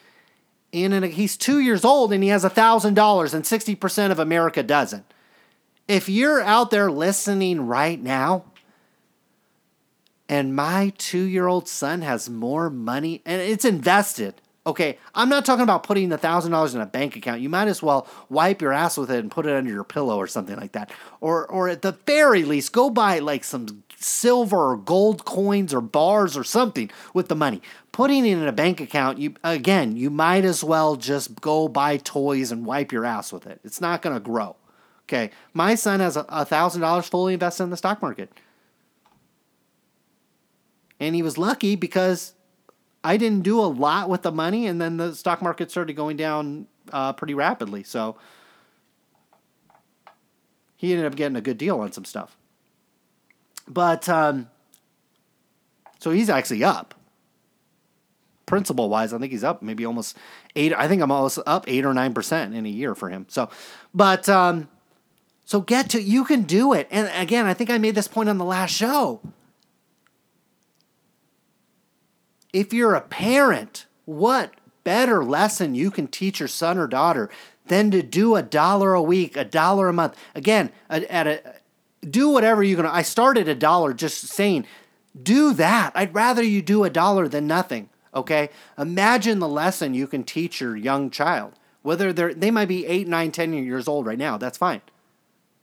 and 0.74 1.06
he's 1.06 1.38
two 1.38 1.60
years 1.60 1.86
old 1.86 2.12
and 2.12 2.24
he 2.24 2.30
has 2.30 2.44
a 2.44 2.50
thousand 2.50 2.96
dollars 2.96 3.34
and 3.34 3.44
60% 3.44 4.12
of 4.12 4.20
america 4.20 4.64
doesn't. 4.64 5.06
If 5.88 6.10
you're 6.10 6.42
out 6.42 6.72
there 6.72 6.92
listening 6.92 7.68
right 7.68 8.02
now 8.02 8.46
and 10.28 10.56
my 10.56 10.94
two-year-old 10.98 11.68
son 11.68 12.02
has 12.02 12.30
more 12.30 12.70
money 12.70 13.22
and 13.26 13.42
it's 13.42 13.66
invested 13.66 14.42
Okay, 14.66 14.98
I'm 15.14 15.28
not 15.28 15.44
talking 15.44 15.64
about 15.64 15.84
putting 15.84 16.12
a 16.14 16.18
thousand 16.18 16.54
dollars 16.54 16.74
in 16.74 16.80
a 16.80 16.86
bank 16.86 17.18
account. 17.18 17.42
You 17.42 17.50
might 17.50 17.68
as 17.68 17.84
well 17.84 18.08
wipe 18.30 18.62
your 18.62 18.72
ass 18.72 18.98
with 18.98 19.12
it 19.12 19.20
and 19.20 19.30
put 19.30 19.46
it 19.46 19.54
under 19.54 19.70
your 19.70 19.84
pillow 19.84 20.16
or 20.16 20.26
something 20.26 20.56
like 20.56 20.72
that. 20.72 20.90
Or, 21.20 21.46
or 21.48 21.68
at 21.68 21.82
the 21.82 21.92
very 22.06 22.46
least, 22.46 22.72
go 22.72 22.90
buy 22.90 23.20
like 23.20 23.44
some 23.44 23.84
silver 23.98 24.72
or 24.72 24.78
gold 24.78 25.26
coins 25.26 25.74
or 25.74 25.82
bars 25.82 26.38
or 26.38 26.46
something 26.46 26.90
with 27.14 27.28
the 27.28 27.36
money. 27.36 27.62
Putting 27.92 28.26
it 28.26 28.38
in 28.38 28.48
a 28.48 28.54
bank 28.54 28.80
account, 28.80 29.18
you 29.18 29.36
again, 29.44 29.98
you 29.98 30.10
might 30.10 30.46
as 30.46 30.64
well 30.64 30.96
just 30.96 31.42
go 31.42 31.68
buy 31.68 31.98
toys 31.98 32.50
and 32.50 32.66
wipe 32.66 32.94
your 32.94 33.06
ass 33.06 33.34
with 33.34 33.46
it. 33.46 33.60
It's 33.66 33.82
not 33.82 34.02
going 34.02 34.16
to 34.16 34.22
grow. 34.22 34.56
Okay, 35.10 35.32
my 35.54 35.76
son 35.76 36.00
has 36.00 36.16
a 36.16 36.46
thousand 36.46 36.82
dollars 36.82 37.08
fully 37.10 37.34
invested 37.34 37.64
in 37.64 37.70
the 37.70 37.78
stock 37.78 38.02
market, 38.02 38.32
and 41.02 41.14
he 41.14 41.22
was 41.22 41.38
lucky 41.38 41.76
because 41.76 42.34
I 43.04 43.18
didn't 43.18 43.42
do 43.42 43.60
a 43.60 43.68
lot 43.68 44.10
with 44.10 44.22
the 44.22 44.32
money, 44.32 44.68
and 44.68 44.80
then 44.80 44.98
the 44.98 45.14
stock 45.14 45.42
market 45.42 45.70
started 45.70 45.94
going 45.96 46.16
down 46.18 46.68
uh, 46.92 47.14
pretty 47.14 47.34
rapidly. 47.34 47.84
So 47.84 48.16
he 50.78 50.92
ended 50.92 51.06
up 51.06 51.16
getting 51.16 51.36
a 51.36 51.42
good 51.42 51.58
deal 51.58 51.80
on 51.80 51.92
some 51.92 52.06
stuff. 52.06 52.38
But 53.68 54.08
um, 54.08 54.50
so 56.00 56.12
he's 56.12 56.30
actually 56.30 56.64
up. 56.64 56.96
Principal 58.46 58.90
wise, 58.90 59.14
I 59.14 59.18
think 59.18 59.32
he's 59.32 59.44
up 59.44 59.62
maybe 59.62 59.86
almost 59.86 60.18
eight. 60.56 60.74
I 60.74 60.88
think 60.88 61.02
I'm 61.02 61.12
almost 61.12 61.40
up 61.46 61.64
eight 61.68 61.86
or 61.86 61.94
nine 61.94 62.14
percent 62.14 62.54
in 62.54 62.66
a 62.66 62.70
year 62.70 62.94
for 62.94 63.10
him. 63.10 63.26
So, 63.30 63.50
but 63.94 64.28
um, 64.28 64.68
so 65.46 65.62
get 65.62 65.90
to 65.92 66.02
you 66.02 66.26
can 66.26 66.44
do 66.44 66.74
it. 66.74 66.88
And 66.92 67.10
again, 67.16 67.46
I 67.46 67.54
think 67.54 67.70
I 67.70 67.78
made 67.78 67.96
this 67.96 68.08
point 68.08 68.28
on 68.28 68.38
the 68.38 68.46
last 68.46 68.72
show 68.72 69.22
if 72.54 72.72
you're 72.74 72.94
a 72.94 73.02
parent, 73.02 73.88
what 74.06 74.54
better 74.84 75.24
lesson 75.24 75.76
you 75.76 75.92
can 75.92 76.08
teach 76.08 76.40
your 76.40 76.48
son 76.48 76.78
or 76.78 76.88
daughter 76.88 77.30
than 77.66 77.92
to 77.92 78.04
do 78.04 78.36
a 78.36 78.44
dollar 78.44 78.94
a 78.94 79.02
week, 79.02 79.36
a 79.36 79.44
dollar 79.44 79.90
a 79.90 79.94
month? 79.94 80.16
Again, 80.36 80.72
at 80.90 81.28
a 81.28 81.42
do 82.10 82.30
whatever 82.30 82.64
you're 82.64 82.78
gonna. 82.78 82.90
I 82.90 83.02
started 83.02 83.48
a 83.48 83.56
dollar 83.56 83.94
just 83.94 84.22
saying, 84.28 84.66
do 85.22 85.54
that. 85.54 85.92
I'd 85.96 86.14
rather 86.14 86.44
you 86.44 86.62
do 86.62 86.84
a 86.84 86.90
dollar 86.90 87.28
than 87.28 87.48
nothing. 87.48 87.90
Okay, 88.16 88.50
imagine 88.78 89.40
the 89.40 89.48
lesson 89.48 89.94
you 89.94 90.06
can 90.06 90.24
teach 90.24 90.62
your 90.62 90.76
young 90.76 91.10
child. 91.10 91.54
Whether 91.82 92.14
they're 92.14 92.34
they 92.34 92.52
might 92.52 92.68
be 92.68 92.86
eight, 92.86 93.08
nine, 93.08 93.32
ten 93.32 93.54
years 93.54 93.88
old 93.88 94.06
right 94.06 94.18
now. 94.18 94.38
That's 94.38 94.58
fine. 94.58 94.82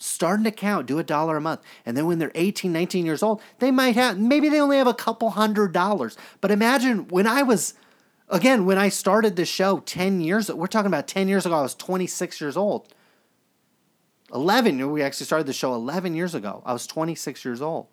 Start 0.03 0.41
an 0.41 0.47
account, 0.47 0.87
do 0.87 0.99
a 0.99 1.05
dollar 1.05 1.37
a 1.37 1.43
month. 1.43 1.61
And 1.85 1.95
then 1.95 2.07
when 2.07 2.19
they're 2.19 2.33
18, 2.35 2.73
19 2.73 3.05
years 3.05 3.23
old, 3.23 3.43
they 3.59 3.71
might 3.71 3.97
have, 3.97 4.19
maybe 4.19 4.49
they 4.49 4.59
only 4.59 4.79
have 4.79 4.87
a 4.87 4.95
couple 4.95 5.29
hundred 5.31 5.73
dollars. 5.73 6.17
But 6.41 6.51
imagine 6.51 7.07
when 7.09 7.27
I 7.27 7.43
was, 7.43 7.75
again, 8.31 8.65
when 8.65 8.79
I 8.79 8.89
started 8.89 9.37
this 9.37 9.51
show 9.51 9.81
10 9.81 10.23
years, 10.23 10.51
we're 10.51 10.69
talking 10.69 10.87
about 10.87 11.07
10 11.07 11.29
years 11.29 11.45
ago, 11.45 11.55
I 11.55 11.61
was 11.61 11.75
26 11.75 12.41
years 12.41 12.57
old. 12.57 12.95
11, 14.33 14.91
we 14.91 15.03
actually 15.03 15.27
started 15.27 15.47
the 15.47 15.53
show 15.53 15.75
11 15.75 16.15
years 16.15 16.35
ago. 16.35 16.63
I 16.65 16.73
was 16.73 16.87
26 16.87 17.45
years 17.45 17.61
old. 17.61 17.87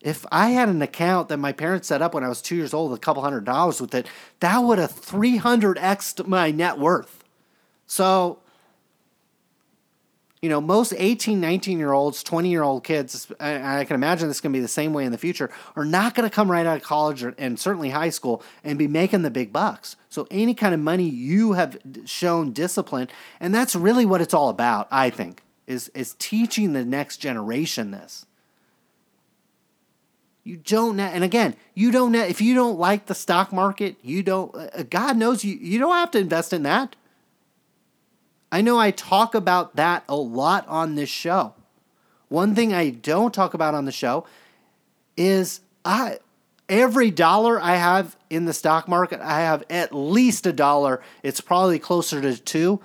If 0.00 0.26
I 0.32 0.48
had 0.48 0.68
an 0.68 0.82
account 0.82 1.28
that 1.28 1.36
my 1.36 1.52
parents 1.52 1.86
set 1.86 2.02
up 2.02 2.12
when 2.12 2.24
I 2.24 2.28
was 2.28 2.42
two 2.42 2.56
years 2.56 2.74
old, 2.74 2.92
a 2.92 2.98
couple 2.98 3.22
hundred 3.22 3.44
dollars 3.44 3.80
with 3.80 3.94
it, 3.94 4.08
that 4.40 4.58
would 4.58 4.78
have 4.78 4.90
300x 4.90 6.26
my 6.26 6.50
net 6.50 6.76
worth. 6.76 7.22
So 7.86 8.40
you 10.42 10.48
know, 10.48 10.60
most 10.60 10.94
18, 10.96 11.38
19 11.38 11.78
year 11.78 11.92
olds, 11.92 12.22
20 12.22 12.48
year 12.48 12.62
old 12.62 12.82
kids, 12.82 13.30
I 13.38 13.84
can 13.84 13.94
imagine 13.94 14.28
this 14.28 14.38
is 14.38 14.40
going 14.40 14.52
to 14.52 14.56
be 14.56 14.62
the 14.62 14.68
same 14.68 14.94
way 14.94 15.04
in 15.04 15.12
the 15.12 15.18
future, 15.18 15.50
are 15.76 15.84
not 15.84 16.14
going 16.14 16.28
to 16.28 16.34
come 16.34 16.50
right 16.50 16.64
out 16.64 16.78
of 16.78 16.82
college 16.82 17.22
or, 17.22 17.34
and 17.36 17.58
certainly 17.58 17.90
high 17.90 18.08
school 18.08 18.42
and 18.64 18.78
be 18.78 18.88
making 18.88 19.20
the 19.22 19.30
big 19.30 19.52
bucks. 19.52 19.96
So, 20.08 20.26
any 20.30 20.54
kind 20.54 20.72
of 20.72 20.80
money 20.80 21.08
you 21.08 21.52
have 21.52 21.78
shown 22.06 22.52
discipline, 22.52 23.08
and 23.38 23.54
that's 23.54 23.76
really 23.76 24.06
what 24.06 24.22
it's 24.22 24.32
all 24.32 24.48
about, 24.48 24.88
I 24.90 25.10
think, 25.10 25.42
is, 25.66 25.88
is 25.88 26.16
teaching 26.18 26.72
the 26.72 26.84
next 26.84 27.18
generation 27.18 27.90
this. 27.90 28.24
You 30.42 30.56
don't, 30.56 30.96
know, 30.96 31.04
and 31.04 31.22
again, 31.22 31.54
you 31.74 31.90
don't, 31.90 32.12
know 32.12 32.24
if 32.24 32.40
you 32.40 32.54
don't 32.54 32.78
like 32.78 33.06
the 33.06 33.14
stock 33.14 33.52
market, 33.52 33.96
you 34.02 34.22
don't, 34.22 34.54
uh, 34.54 34.84
God 34.88 35.18
knows 35.18 35.44
you, 35.44 35.54
you 35.54 35.78
don't 35.78 35.94
have 35.94 36.10
to 36.12 36.18
invest 36.18 36.54
in 36.54 36.62
that. 36.62 36.96
I 38.52 38.62
know 38.62 38.78
I 38.78 38.90
talk 38.90 39.34
about 39.34 39.76
that 39.76 40.04
a 40.08 40.16
lot 40.16 40.66
on 40.68 40.94
this 40.94 41.08
show. 41.08 41.54
One 42.28 42.54
thing 42.54 42.72
I 42.72 42.90
don't 42.90 43.34
talk 43.34 43.54
about 43.54 43.74
on 43.74 43.84
the 43.84 43.92
show 43.92 44.26
is 45.16 45.60
I 45.84 46.18
every 46.68 47.10
dollar 47.10 47.60
I 47.60 47.74
have 47.76 48.16
in 48.30 48.44
the 48.44 48.52
stock 48.52 48.88
market, 48.88 49.20
I 49.20 49.40
have 49.40 49.64
at 49.68 49.94
least 49.94 50.46
a 50.46 50.52
dollar. 50.52 51.02
It's 51.22 51.40
probably 51.40 51.78
closer 51.78 52.20
to 52.20 52.36
two 52.36 52.80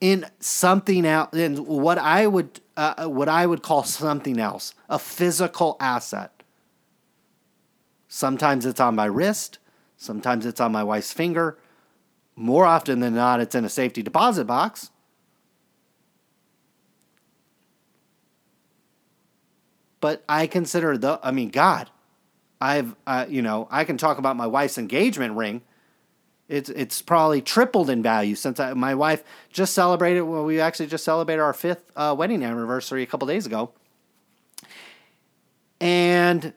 in 0.00 0.26
something 0.40 1.04
else 1.04 1.34
in 1.34 1.58
what 1.66 1.98
I 1.98 2.26
would 2.26 2.60
uh, 2.76 3.06
what 3.06 3.28
I 3.28 3.46
would 3.46 3.62
call 3.62 3.84
something 3.84 4.40
else, 4.40 4.74
a 4.88 4.98
physical 4.98 5.76
asset. 5.78 6.42
Sometimes 8.08 8.64
it's 8.64 8.80
on 8.80 8.96
my 8.96 9.04
wrist, 9.04 9.58
sometimes 9.96 10.46
it's 10.46 10.60
on 10.60 10.72
my 10.72 10.82
wife's 10.82 11.12
finger, 11.12 11.58
more 12.36 12.64
often 12.64 13.00
than 13.00 13.14
not, 13.14 13.40
it's 13.40 13.54
in 13.54 13.64
a 13.64 13.68
safety 13.68 14.02
deposit 14.02 14.44
box. 14.46 14.90
But 20.00 20.24
I 20.28 20.46
consider 20.46 20.96
the, 20.96 21.20
I 21.22 21.30
mean, 21.30 21.50
God, 21.50 21.90
I've, 22.60 22.94
uh, 23.06 23.26
you 23.28 23.42
know, 23.42 23.68
I 23.70 23.84
can 23.84 23.96
talk 23.96 24.18
about 24.18 24.36
my 24.36 24.46
wife's 24.46 24.78
engagement 24.78 25.36
ring. 25.36 25.62
It's 26.48 26.68
it's 26.68 27.00
probably 27.00 27.40
tripled 27.42 27.88
in 27.88 28.02
value 28.02 28.34
since 28.34 28.58
I, 28.58 28.74
my 28.74 28.94
wife 28.94 29.22
just 29.52 29.72
celebrated. 29.72 30.22
Well, 30.22 30.44
we 30.44 30.60
actually 30.60 30.88
just 30.88 31.04
celebrated 31.04 31.40
our 31.40 31.52
fifth 31.52 31.92
uh, 31.94 32.12
wedding 32.18 32.42
anniversary 32.42 33.04
a 33.04 33.06
couple 33.06 33.28
days 33.28 33.46
ago, 33.46 33.70
and 35.80 36.52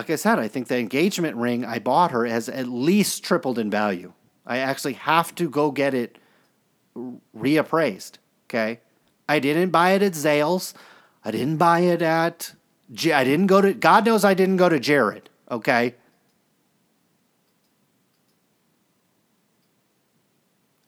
like 0.00 0.08
I 0.08 0.16
said, 0.16 0.38
I 0.38 0.48
think 0.48 0.68
the 0.68 0.78
engagement 0.78 1.36
ring 1.36 1.62
I 1.62 1.78
bought 1.78 2.10
her 2.12 2.24
has 2.24 2.48
at 2.48 2.66
least 2.66 3.22
tripled 3.22 3.58
in 3.58 3.70
value. 3.70 4.14
I 4.46 4.56
actually 4.56 4.94
have 4.94 5.34
to 5.34 5.50
go 5.50 5.70
get 5.70 5.92
it 5.92 6.16
reappraised. 7.36 8.12
Okay. 8.46 8.80
I 9.28 9.40
didn't 9.40 9.68
buy 9.68 9.90
it 9.90 10.00
at 10.02 10.12
Zales. 10.12 10.72
I 11.22 11.30
didn't 11.30 11.58
buy 11.58 11.80
it 11.80 12.00
at, 12.00 12.54
I 12.90 13.24
didn't 13.24 13.48
go 13.48 13.60
to, 13.60 13.74
God 13.74 14.06
knows 14.06 14.24
I 14.24 14.32
didn't 14.32 14.56
go 14.56 14.70
to 14.70 14.80
Jared. 14.80 15.28
Okay. 15.50 15.96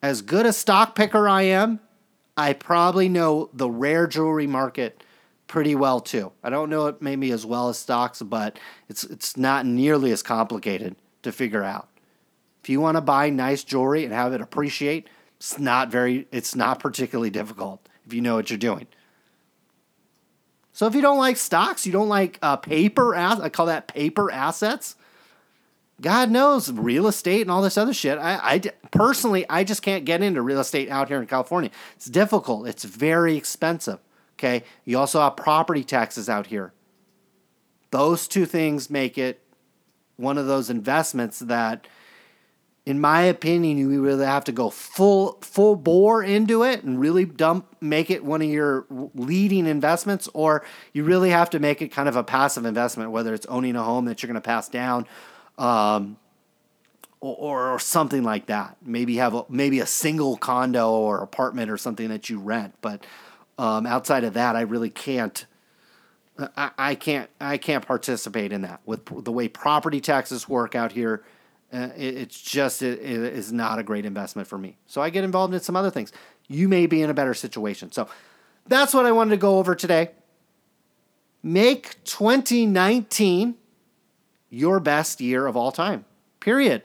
As 0.00 0.22
good 0.22 0.46
a 0.46 0.54
stock 0.54 0.94
picker 0.94 1.28
I 1.28 1.42
am, 1.42 1.80
I 2.34 2.54
probably 2.54 3.10
know 3.10 3.50
the 3.52 3.68
rare 3.68 4.06
jewelry 4.06 4.46
market 4.46 5.04
pretty 5.52 5.74
well 5.74 6.00
too. 6.00 6.32
I 6.42 6.48
don't 6.48 6.70
know 6.70 6.86
it 6.86 7.02
maybe 7.02 7.30
as 7.30 7.44
well 7.44 7.68
as 7.68 7.78
stocks, 7.78 8.22
but 8.22 8.58
it's 8.88 9.04
it's 9.04 9.36
not 9.36 9.66
nearly 9.66 10.10
as 10.10 10.22
complicated 10.22 10.96
to 11.24 11.30
figure 11.30 11.62
out. 11.62 11.90
If 12.62 12.70
you 12.70 12.80
want 12.80 12.96
to 12.96 13.02
buy 13.02 13.28
nice 13.28 13.62
jewelry 13.62 14.02
and 14.04 14.14
have 14.14 14.32
it 14.32 14.40
appreciate, 14.40 15.10
it's 15.36 15.58
not 15.58 15.90
very 15.90 16.26
it's 16.32 16.56
not 16.56 16.80
particularly 16.80 17.28
difficult 17.28 17.86
if 18.06 18.14
you 18.14 18.22
know 18.22 18.36
what 18.36 18.48
you're 18.48 18.56
doing. 18.56 18.86
So 20.72 20.86
if 20.86 20.94
you 20.94 21.02
don't 21.02 21.18
like 21.18 21.36
stocks, 21.36 21.84
you 21.84 21.92
don't 21.92 22.08
like 22.08 22.38
uh, 22.40 22.56
paper, 22.56 23.14
I 23.14 23.50
call 23.50 23.66
that 23.66 23.88
paper 23.88 24.30
assets. 24.32 24.96
God 26.00 26.30
knows 26.30 26.72
real 26.72 27.06
estate 27.08 27.42
and 27.42 27.50
all 27.50 27.60
this 27.60 27.76
other 27.76 27.92
shit. 27.92 28.16
I, 28.16 28.54
I 28.54 28.58
personally, 28.90 29.44
I 29.50 29.64
just 29.64 29.82
can't 29.82 30.06
get 30.06 30.22
into 30.22 30.40
real 30.40 30.60
estate 30.60 30.88
out 30.88 31.08
here 31.08 31.20
in 31.20 31.26
California. 31.26 31.70
It's 31.94 32.06
difficult. 32.06 32.66
It's 32.66 32.84
very 32.84 33.36
expensive. 33.36 33.98
Okay. 34.42 34.64
You 34.84 34.98
also 34.98 35.20
have 35.20 35.36
property 35.36 35.84
taxes 35.84 36.28
out 36.28 36.48
here. 36.48 36.72
Those 37.92 38.26
two 38.26 38.44
things 38.44 38.90
make 38.90 39.16
it 39.16 39.40
one 40.16 40.36
of 40.36 40.46
those 40.46 40.68
investments 40.68 41.38
that, 41.40 41.86
in 42.84 43.00
my 43.00 43.22
opinion, 43.22 43.78
you 43.78 44.02
really 44.02 44.24
have 44.24 44.42
to 44.44 44.52
go 44.52 44.68
full 44.68 45.38
full 45.42 45.76
bore 45.76 46.24
into 46.24 46.64
it 46.64 46.82
and 46.82 46.98
really 46.98 47.24
dump 47.24 47.76
make 47.80 48.10
it 48.10 48.24
one 48.24 48.42
of 48.42 48.48
your 48.48 48.84
leading 49.14 49.66
investments, 49.66 50.28
or 50.34 50.64
you 50.92 51.04
really 51.04 51.30
have 51.30 51.50
to 51.50 51.60
make 51.60 51.80
it 51.80 51.88
kind 51.88 52.08
of 52.08 52.16
a 52.16 52.24
passive 52.24 52.64
investment, 52.64 53.12
whether 53.12 53.34
it's 53.34 53.46
owning 53.46 53.76
a 53.76 53.82
home 53.82 54.06
that 54.06 54.22
you're 54.22 54.28
going 54.28 54.34
to 54.34 54.40
pass 54.40 54.68
down. 54.68 55.06
Um, 55.56 56.16
or, 57.20 57.74
or, 57.74 57.78
something 57.78 58.24
like 58.24 58.46
that. 58.46 58.76
Maybe 58.84 59.18
have 59.18 59.32
a, 59.32 59.44
maybe 59.48 59.78
a 59.78 59.86
single 59.86 60.36
condo 60.36 60.90
or 60.90 61.22
apartment 61.22 61.70
or 61.70 61.76
something 61.78 62.08
that 62.08 62.28
you 62.28 62.40
rent, 62.40 62.74
but 62.80 63.06
um, 63.58 63.86
outside 63.86 64.24
of 64.24 64.34
that, 64.34 64.56
I 64.56 64.62
really 64.62 64.90
can't. 64.90 65.46
I, 66.56 66.70
I, 66.78 66.94
can't. 66.94 67.28
I 67.40 67.58
can't 67.58 67.86
participate 67.86 68.52
in 68.52 68.62
that 68.62 68.80
with 68.86 69.24
the 69.24 69.32
way 69.32 69.48
property 69.48 70.00
taxes 70.00 70.48
work 70.48 70.74
out 70.74 70.92
here. 70.92 71.24
Uh, 71.72 71.88
it, 71.96 72.16
it's 72.16 72.40
just 72.40 72.82
it, 72.82 72.98
it 73.00 73.20
is 73.34 73.52
not 73.52 73.78
a 73.78 73.82
great 73.82 74.04
investment 74.04 74.48
for 74.48 74.58
me. 74.58 74.76
So 74.86 75.00
I 75.02 75.10
get 75.10 75.24
involved 75.24 75.54
in 75.54 75.60
some 75.60 75.76
other 75.76 75.90
things. 75.90 76.12
You 76.48 76.68
may 76.68 76.86
be 76.86 77.02
in 77.02 77.10
a 77.10 77.14
better 77.14 77.34
situation. 77.34 77.92
So 77.92 78.08
that's 78.66 78.94
what 78.94 79.06
I 79.06 79.12
wanted 79.12 79.30
to 79.30 79.36
go 79.36 79.58
over 79.58 79.74
today. 79.74 80.10
Make 81.42 82.02
2019 82.04 83.56
your 84.48 84.80
best 84.80 85.20
year 85.20 85.46
of 85.46 85.56
all 85.56 85.72
time. 85.72 86.04
Period. 86.40 86.82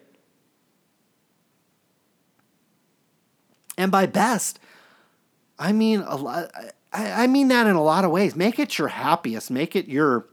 And 3.78 3.92
by 3.92 4.08
best, 4.08 4.60
I 5.60 5.72
mean 5.72 6.02
a 6.02 6.16
lot. 6.16 6.52
I, 6.94 7.24
I 7.24 7.28
mean 7.28 7.48
that 7.50 7.68
in 7.68 7.76
a 7.76 7.84
lot 7.84 8.06
of 8.06 8.12
ways. 8.12 8.36
Make 8.36 8.60
it 8.60 8.78
your 8.78 8.90
happiest. 8.90 9.52
Make 9.52 9.76
it 9.76 9.88
your. 9.88 10.26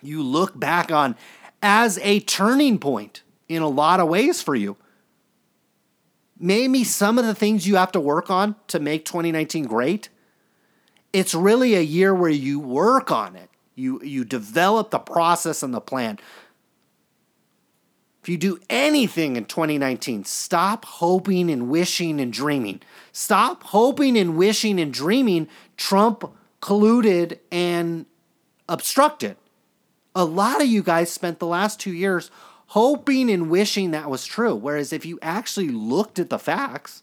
You 0.00 0.22
look 0.22 0.58
back 0.58 0.90
on 0.90 1.16
as 1.62 1.98
a 1.98 2.20
turning 2.20 2.78
point 2.78 3.22
in 3.48 3.62
a 3.62 3.68
lot 3.68 4.00
of 4.00 4.08
ways 4.08 4.42
for 4.42 4.54
you. 4.54 4.76
Maybe 6.38 6.82
some 6.82 7.18
of 7.18 7.24
the 7.24 7.36
things 7.36 7.68
you 7.68 7.76
have 7.76 7.92
to 7.92 8.00
work 8.00 8.28
on 8.28 8.56
to 8.66 8.80
make 8.80 9.04
2019 9.04 9.66
great. 9.66 10.08
It's 11.12 11.34
really 11.34 11.74
a 11.74 11.80
year 11.80 12.14
where 12.14 12.30
you 12.30 12.58
work 12.58 13.12
on 13.12 13.36
it. 13.36 13.48
You 13.74 14.02
you 14.02 14.24
develop 14.24 14.90
the 14.90 14.98
process 14.98 15.62
and 15.62 15.72
the 15.72 15.80
plan. 15.80 16.18
If 18.22 18.28
you 18.28 18.36
do 18.36 18.60
anything 18.70 19.34
in 19.34 19.46
2019, 19.46 20.24
stop 20.24 20.84
hoping 20.84 21.50
and 21.50 21.68
wishing 21.68 22.20
and 22.20 22.32
dreaming. 22.32 22.80
Stop 23.10 23.64
hoping 23.64 24.16
and 24.16 24.36
wishing 24.36 24.78
and 24.78 24.94
dreaming 24.94 25.48
Trump 25.76 26.32
colluded 26.60 27.40
and 27.50 28.06
obstructed. 28.68 29.36
A 30.14 30.24
lot 30.24 30.60
of 30.62 30.68
you 30.68 30.84
guys 30.84 31.10
spent 31.10 31.40
the 31.40 31.48
last 31.48 31.80
two 31.80 31.92
years 31.92 32.30
hoping 32.68 33.28
and 33.28 33.50
wishing 33.50 33.90
that 33.90 34.08
was 34.08 34.24
true. 34.24 34.54
Whereas 34.54 34.92
if 34.92 35.04
you 35.04 35.18
actually 35.20 35.70
looked 35.70 36.20
at 36.20 36.30
the 36.30 36.38
facts 36.38 37.02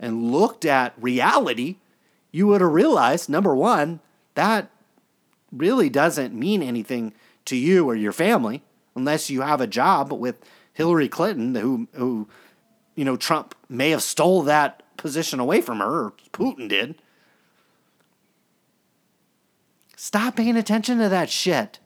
and 0.00 0.32
looked 0.32 0.64
at 0.64 0.94
reality, 1.00 1.76
you 2.32 2.48
would 2.48 2.60
have 2.60 2.72
realized 2.72 3.28
number 3.28 3.54
one, 3.54 4.00
that 4.34 4.68
really 5.52 5.88
doesn't 5.88 6.34
mean 6.34 6.60
anything 6.60 7.14
to 7.44 7.54
you 7.54 7.88
or 7.88 7.94
your 7.94 8.12
family 8.12 8.62
unless 8.96 9.30
you 9.30 9.42
have 9.42 9.60
a 9.60 9.66
job 9.66 10.10
with 10.10 10.36
Hillary 10.76 11.08
Clinton, 11.08 11.54
who 11.54 11.88
who 11.94 12.28
you 12.94 13.04
know 13.06 13.16
Trump 13.16 13.54
may 13.66 13.90
have 13.90 14.02
stole 14.02 14.42
that 14.42 14.82
position 14.98 15.40
away 15.40 15.62
from 15.62 15.78
her, 15.78 16.04
or 16.04 16.12
Putin 16.32 16.68
did. 16.68 17.00
Stop 19.96 20.36
paying 20.36 20.54
attention 20.54 20.98
to 20.98 21.08
that 21.08 21.30
shit. 21.30 21.78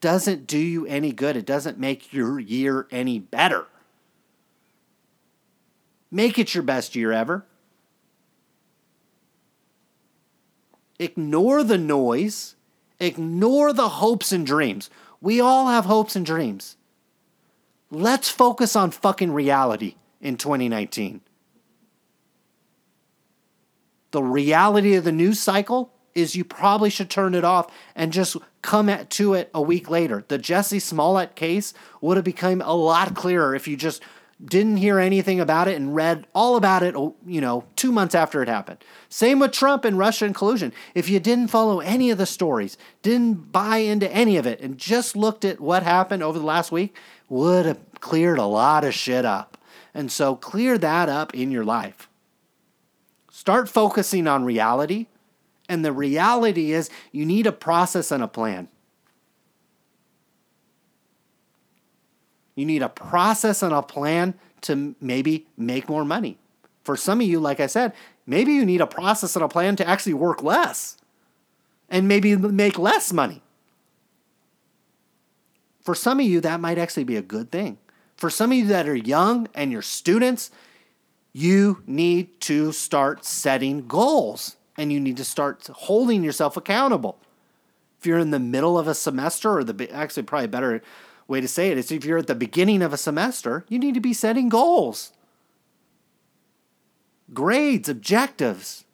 Doesn't 0.00 0.46
do 0.46 0.56
you 0.56 0.86
any 0.86 1.12
good. 1.12 1.36
It 1.36 1.44
doesn't 1.44 1.78
make 1.78 2.10
your 2.10 2.40
year 2.40 2.88
any 2.90 3.18
better. 3.18 3.66
Make 6.10 6.38
it 6.38 6.54
your 6.54 6.62
best 6.62 6.96
year 6.96 7.12
ever. 7.12 7.44
Ignore 10.98 11.62
the 11.62 11.76
noise. 11.76 12.56
Ignore 13.00 13.72
the 13.72 13.88
hopes 13.88 14.30
and 14.30 14.46
dreams. 14.46 14.90
We 15.20 15.40
all 15.40 15.68
have 15.68 15.86
hopes 15.86 16.14
and 16.14 16.24
dreams. 16.24 16.76
Let's 17.90 18.28
focus 18.28 18.76
on 18.76 18.90
fucking 18.90 19.32
reality 19.32 19.96
in 20.20 20.36
2019. 20.36 21.22
The 24.12 24.22
reality 24.22 24.94
of 24.94 25.04
the 25.04 25.12
news 25.12 25.40
cycle 25.40 25.92
is 26.14 26.34
you 26.34 26.44
probably 26.44 26.90
should 26.90 27.10
turn 27.10 27.34
it 27.34 27.44
off 27.44 27.72
and 27.94 28.12
just 28.12 28.36
come 28.62 28.88
at, 28.88 29.10
to 29.10 29.34
it 29.34 29.50
a 29.54 29.62
week 29.62 29.88
later. 29.88 30.24
The 30.28 30.38
Jussie 30.38 30.82
Smollett 30.82 31.36
case 31.36 31.72
would 32.00 32.16
have 32.16 32.24
become 32.24 32.60
a 32.60 32.74
lot 32.74 33.14
clearer 33.14 33.54
if 33.54 33.68
you 33.68 33.76
just 33.76 34.02
didn't 34.44 34.78
hear 34.78 34.98
anything 34.98 35.40
about 35.40 35.68
it 35.68 35.76
and 35.76 35.94
read 35.94 36.26
all 36.34 36.56
about 36.56 36.82
it, 36.82 36.94
you 37.26 37.40
know, 37.40 37.64
two 37.76 37.92
months 37.92 38.14
after 38.14 38.42
it 38.42 38.48
happened. 38.48 38.78
Same 39.08 39.38
with 39.38 39.52
Trump 39.52 39.84
and 39.84 39.98
Russia 39.98 40.24
and 40.24 40.34
collusion. 40.34 40.72
If 40.94 41.08
you 41.08 41.20
didn't 41.20 41.48
follow 41.48 41.80
any 41.80 42.10
of 42.10 42.18
the 42.18 42.26
stories, 42.26 42.78
didn't 43.02 43.52
buy 43.52 43.78
into 43.78 44.10
any 44.10 44.36
of 44.36 44.46
it, 44.46 44.60
and 44.60 44.78
just 44.78 45.16
looked 45.16 45.44
at 45.44 45.60
what 45.60 45.82
happened 45.82 46.22
over 46.22 46.38
the 46.38 46.44
last 46.44 46.72
week, 46.72 46.96
would 47.28 47.66
have 47.66 47.78
cleared 48.00 48.38
a 48.38 48.44
lot 48.44 48.84
of 48.84 48.94
shit 48.94 49.24
up. 49.24 49.58
And 49.92 50.10
so 50.10 50.36
clear 50.36 50.78
that 50.78 51.08
up 51.08 51.34
in 51.34 51.50
your 51.50 51.64
life. 51.64 52.08
Start 53.30 53.68
focusing 53.68 54.26
on 54.26 54.44
reality. 54.44 55.06
And 55.68 55.84
the 55.84 55.92
reality 55.92 56.72
is 56.72 56.90
you 57.12 57.26
need 57.26 57.46
a 57.46 57.52
process 57.52 58.10
and 58.10 58.22
a 58.22 58.28
plan. 58.28 58.68
You 62.60 62.66
need 62.66 62.82
a 62.82 62.90
process 62.90 63.62
and 63.62 63.72
a 63.72 63.80
plan 63.80 64.34
to 64.60 64.94
maybe 65.00 65.46
make 65.56 65.88
more 65.88 66.04
money. 66.04 66.36
For 66.84 66.94
some 66.94 67.22
of 67.22 67.26
you, 67.26 67.40
like 67.40 67.58
I 67.58 67.66
said, 67.66 67.94
maybe 68.26 68.52
you 68.52 68.66
need 68.66 68.82
a 68.82 68.86
process 68.86 69.34
and 69.34 69.42
a 69.42 69.48
plan 69.48 69.76
to 69.76 69.88
actually 69.88 70.12
work 70.12 70.42
less 70.42 70.98
and 71.88 72.06
maybe 72.06 72.36
make 72.36 72.78
less 72.78 73.14
money. 73.14 73.40
For 75.80 75.94
some 75.94 76.20
of 76.20 76.26
you, 76.26 76.42
that 76.42 76.60
might 76.60 76.76
actually 76.76 77.04
be 77.04 77.16
a 77.16 77.22
good 77.22 77.50
thing. 77.50 77.78
For 78.18 78.28
some 78.28 78.52
of 78.52 78.58
you 78.58 78.66
that 78.66 78.86
are 78.86 78.94
young 78.94 79.48
and 79.54 79.72
you're 79.72 79.80
students, 79.80 80.50
you 81.32 81.82
need 81.86 82.42
to 82.42 82.72
start 82.72 83.24
setting 83.24 83.86
goals 83.88 84.56
and 84.76 84.92
you 84.92 85.00
need 85.00 85.16
to 85.16 85.24
start 85.24 85.66
holding 85.72 86.22
yourself 86.22 86.58
accountable. 86.58 87.16
If 87.98 88.04
you're 88.04 88.18
in 88.18 88.32
the 88.32 88.38
middle 88.38 88.78
of 88.78 88.86
a 88.86 88.94
semester, 88.94 89.56
or 89.56 89.64
the 89.64 89.90
actually 89.90 90.24
probably 90.24 90.48
better 90.48 90.82
way 91.30 91.40
to 91.40 91.48
say 91.48 91.70
it 91.70 91.78
is 91.78 91.92
if 91.92 92.04
you're 92.04 92.18
at 92.18 92.26
the 92.26 92.34
beginning 92.34 92.82
of 92.82 92.92
a 92.92 92.98
semester, 92.98 93.64
you 93.68 93.78
need 93.78 93.94
to 93.94 94.00
be 94.00 94.12
setting 94.12 94.48
goals, 94.48 95.12
grades, 97.32 97.88
objectives. 97.88 98.84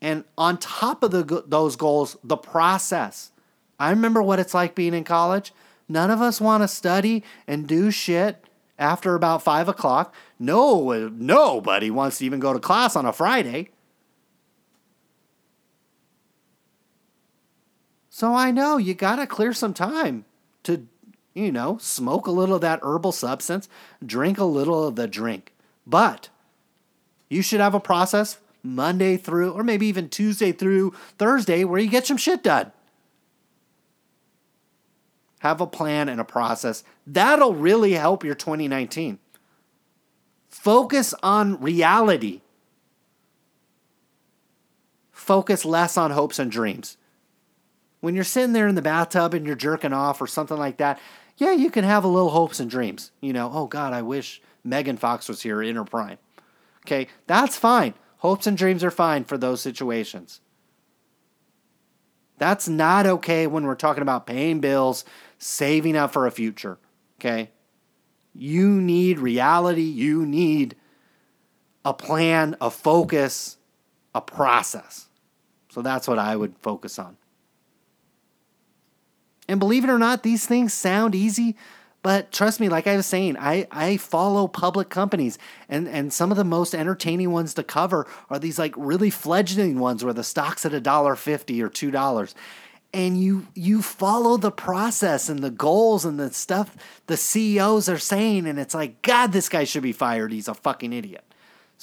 And 0.00 0.24
on 0.36 0.58
top 0.58 1.02
of 1.02 1.12
the, 1.12 1.44
those 1.46 1.76
goals, 1.76 2.16
the 2.24 2.36
process. 2.36 3.30
I 3.78 3.90
remember 3.90 4.22
what 4.22 4.38
it's 4.38 4.54
like 4.54 4.74
being 4.74 4.94
in 4.94 5.04
college. 5.04 5.52
None 5.88 6.10
of 6.10 6.20
us 6.20 6.40
want 6.40 6.62
to 6.62 6.68
study 6.68 7.22
and 7.46 7.66
do 7.66 7.90
shit 7.90 8.44
after 8.78 9.14
about 9.14 9.42
five 9.42 9.68
o'clock. 9.68 10.14
No, 10.38 11.08
nobody 11.08 11.90
wants 11.90 12.18
to 12.18 12.26
even 12.26 12.40
go 12.40 12.52
to 12.52 12.58
class 12.58 12.96
on 12.96 13.06
a 13.06 13.12
Friday. 13.12 13.70
So 18.16 18.32
I 18.32 18.52
know 18.52 18.76
you 18.76 18.94
got 18.94 19.16
to 19.16 19.26
clear 19.26 19.52
some 19.52 19.74
time 19.74 20.24
to, 20.62 20.86
you 21.34 21.50
know, 21.50 21.78
smoke 21.78 22.28
a 22.28 22.30
little 22.30 22.54
of 22.54 22.60
that 22.60 22.78
herbal 22.80 23.10
substance, 23.10 23.68
drink 24.06 24.38
a 24.38 24.44
little 24.44 24.86
of 24.86 24.94
the 24.94 25.08
drink. 25.08 25.52
But 25.84 26.28
you 27.28 27.42
should 27.42 27.58
have 27.58 27.74
a 27.74 27.80
process 27.80 28.38
Monday 28.62 29.16
through, 29.16 29.50
or 29.50 29.64
maybe 29.64 29.88
even 29.88 30.08
Tuesday 30.08 30.52
through 30.52 30.94
Thursday, 31.18 31.64
where 31.64 31.80
you 31.80 31.90
get 31.90 32.06
some 32.06 32.16
shit 32.16 32.44
done. 32.44 32.70
Have 35.40 35.60
a 35.60 35.66
plan 35.66 36.08
and 36.08 36.20
a 36.20 36.24
process. 36.24 36.84
That'll 37.04 37.56
really 37.56 37.94
help 37.94 38.22
your 38.22 38.36
2019. 38.36 39.18
Focus 40.50 41.14
on 41.20 41.60
reality. 41.60 42.42
Focus 45.10 45.64
less 45.64 45.96
on 45.96 46.12
hopes 46.12 46.38
and 46.38 46.52
dreams 46.52 46.96
when 48.04 48.14
you're 48.14 48.24
sitting 48.24 48.52
there 48.52 48.68
in 48.68 48.74
the 48.74 48.82
bathtub 48.82 49.34
and 49.34 49.46
you're 49.46 49.56
jerking 49.56 49.92
off 49.92 50.20
or 50.20 50.26
something 50.26 50.58
like 50.58 50.76
that, 50.76 51.00
yeah, 51.36 51.52
you 51.52 51.70
can 51.70 51.84
have 51.84 52.04
a 52.04 52.08
little 52.08 52.30
hopes 52.30 52.60
and 52.60 52.70
dreams. 52.70 53.10
You 53.20 53.32
know, 53.32 53.50
oh 53.52 53.66
God, 53.66 53.92
I 53.92 54.02
wish 54.02 54.40
Megan 54.62 54.96
Fox 54.96 55.28
was 55.28 55.42
here 55.42 55.62
in 55.62 55.76
her 55.76 55.84
prime. 55.84 56.18
Okay, 56.86 57.08
that's 57.26 57.56
fine. 57.56 57.94
Hopes 58.18 58.46
and 58.46 58.56
dreams 58.56 58.84
are 58.84 58.90
fine 58.90 59.24
for 59.24 59.36
those 59.36 59.60
situations. 59.60 60.40
That's 62.38 62.68
not 62.68 63.06
okay 63.06 63.46
when 63.46 63.64
we're 63.64 63.74
talking 63.74 64.02
about 64.02 64.26
paying 64.26 64.60
bills, 64.60 65.04
saving 65.38 65.96
up 65.96 66.12
for 66.12 66.26
a 66.26 66.30
future. 66.30 66.78
Okay? 67.18 67.50
You 68.34 68.80
need 68.80 69.18
reality. 69.18 69.82
You 69.82 70.26
need 70.26 70.76
a 71.84 71.94
plan, 71.94 72.56
a 72.60 72.70
focus, 72.70 73.56
a 74.14 74.20
process. 74.20 75.08
So 75.70 75.82
that's 75.82 76.08
what 76.08 76.18
I 76.18 76.34
would 76.34 76.58
focus 76.58 76.98
on. 76.98 77.16
And 79.48 79.60
believe 79.60 79.84
it 79.84 79.90
or 79.90 79.98
not, 79.98 80.22
these 80.22 80.46
things 80.46 80.72
sound 80.72 81.14
easy, 81.14 81.56
but 82.04 82.30
trust 82.32 82.60
me, 82.60 82.68
like 82.68 82.86
I 82.86 82.96
was 82.96 83.06
saying, 83.06 83.38
I, 83.38 83.66
I 83.70 83.96
follow 83.96 84.46
public 84.46 84.90
companies, 84.90 85.38
and, 85.70 85.88
and 85.88 86.12
some 86.12 86.30
of 86.30 86.36
the 86.36 86.44
most 86.44 86.74
entertaining 86.74 87.30
ones 87.30 87.54
to 87.54 87.62
cover 87.62 88.06
are 88.28 88.38
these 88.38 88.58
like 88.58 88.74
really 88.76 89.08
fledgling 89.08 89.78
ones 89.78 90.04
where 90.04 90.12
the 90.12 90.22
stock's 90.22 90.66
at 90.66 90.74
a 90.74 90.80
dollar 90.80 91.16
fifty 91.16 91.62
or 91.62 91.70
two 91.70 91.90
dollars. 91.90 92.34
And 92.92 93.18
you 93.18 93.46
you 93.54 93.80
follow 93.80 94.36
the 94.36 94.52
process 94.52 95.30
and 95.30 95.40
the 95.40 95.50
goals 95.50 96.04
and 96.04 96.20
the 96.20 96.30
stuff 96.32 96.76
the 97.06 97.16
CEOs 97.16 97.88
are 97.88 97.98
saying, 97.98 98.46
and 98.46 98.58
it's 98.58 98.74
like, 98.74 99.00
God, 99.00 99.32
this 99.32 99.48
guy 99.48 99.64
should 99.64 99.82
be 99.82 99.92
fired. 99.92 100.30
He's 100.30 100.46
a 100.46 100.54
fucking 100.54 100.92
idiot. 100.92 101.24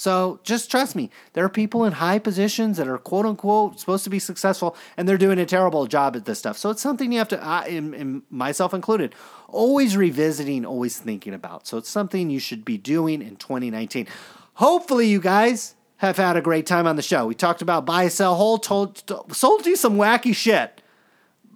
So 0.01 0.39
just 0.41 0.71
trust 0.71 0.95
me, 0.95 1.11
there 1.33 1.45
are 1.45 1.49
people 1.49 1.85
in 1.85 1.91
high 1.91 2.17
positions 2.17 2.77
that 2.77 2.87
are 2.87 2.97
quote 2.97 3.23
unquote 3.23 3.79
supposed 3.79 4.03
to 4.05 4.09
be 4.09 4.17
successful 4.17 4.75
and 4.97 5.07
they're 5.07 5.15
doing 5.15 5.37
a 5.37 5.45
terrible 5.45 5.85
job 5.85 6.15
at 6.15 6.25
this 6.25 6.39
stuff. 6.39 6.57
So 6.57 6.71
it's 6.71 6.81
something 6.81 7.11
you 7.11 7.19
have 7.19 7.27
to, 7.27 7.39
I, 7.39 7.67
in, 7.67 7.93
in 7.93 8.23
myself 8.31 8.73
included, 8.73 9.13
always 9.47 9.95
revisiting, 9.95 10.65
always 10.65 10.97
thinking 10.97 11.35
about. 11.35 11.67
So 11.67 11.77
it's 11.77 11.87
something 11.87 12.31
you 12.31 12.39
should 12.39 12.65
be 12.65 12.79
doing 12.79 13.21
in 13.21 13.35
2019. 13.35 14.07
Hopefully, 14.55 15.05
you 15.05 15.21
guys 15.21 15.75
have 15.97 16.17
had 16.17 16.35
a 16.35 16.41
great 16.41 16.65
time 16.65 16.87
on 16.87 16.95
the 16.95 17.03
show. 17.03 17.27
We 17.27 17.35
talked 17.35 17.61
about 17.61 17.85
buy, 17.85 18.07
sell, 18.07 18.33
hold, 18.33 18.63
told, 18.63 19.03
sold 19.31 19.67
you 19.67 19.75
some 19.75 19.97
wacky 19.97 20.35
shit. 20.35 20.81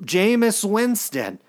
Jameis 0.03 0.63
Winston, 0.63 1.39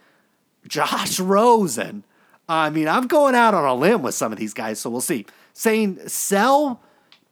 Josh 0.67 1.21
Rosen. 1.21 2.05
I 2.49 2.71
mean, 2.71 2.89
I'm 2.89 3.07
going 3.07 3.35
out 3.35 3.53
on 3.53 3.67
a 3.67 3.75
limb 3.75 4.01
with 4.01 4.15
some 4.15 4.33
of 4.33 4.39
these 4.39 4.55
guys, 4.55 4.79
so 4.79 4.89
we'll 4.89 5.03
see 5.03 5.27
saying 5.53 5.99
sell 6.07 6.83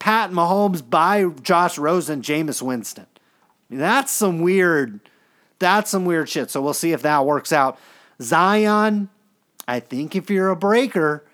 Pat 0.05 0.33
Mahomes, 0.33 0.83
buy 0.87 1.25
Josh 1.41 1.79
Rosen, 1.79 2.21
Jameis 2.21 2.61
Winston. 2.61 3.07
I 3.17 3.19
mean, 3.71 3.81
that's 3.81 4.13
some 4.13 4.41
weird, 4.41 5.01
that's 5.59 5.91
some 5.91 6.05
weird 6.05 6.29
shit. 6.29 6.51
So 6.51 6.61
we'll 6.61 6.75
see 6.75 6.93
if 6.93 7.01
that 7.01 7.25
works 7.25 7.55
out. 7.55 7.79
Zion, 8.21 9.09
I 9.67 9.81
think 9.81 10.15
if 10.15 10.29
you're 10.29 10.51
a 10.51 10.57
breaker, 10.57 11.25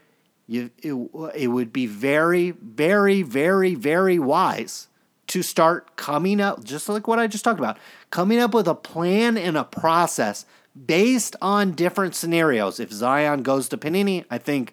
you 0.47 0.70
it, 0.84 0.92
it 1.34 1.47
would 1.49 1.73
be 1.73 1.86
very, 1.86 2.52
very, 2.52 3.23
very, 3.23 3.74
very 3.74 4.20
wise 4.20 4.86
to 5.26 5.42
start 5.42 5.97
coming 5.97 6.40
up, 6.40 6.62
just 6.62 6.89
like 6.89 7.08
what 7.08 7.18
I 7.18 7.26
just 7.26 7.42
talked 7.42 7.58
about, 7.58 7.76
coming 8.12 8.39
up 8.39 8.55
with 8.55 8.68
a 8.68 8.76
plan 8.76 9.36
and 9.36 9.57
a 9.57 9.65
process 9.65 10.47
based 10.86 11.34
on 11.42 11.73
different 11.73 12.15
scenarios. 12.15 12.78
If 12.78 12.92
Zion 12.92 13.42
goes 13.42 13.68
to 13.70 13.76
Panini, 13.76 14.26
I 14.31 14.39
think 14.39 14.73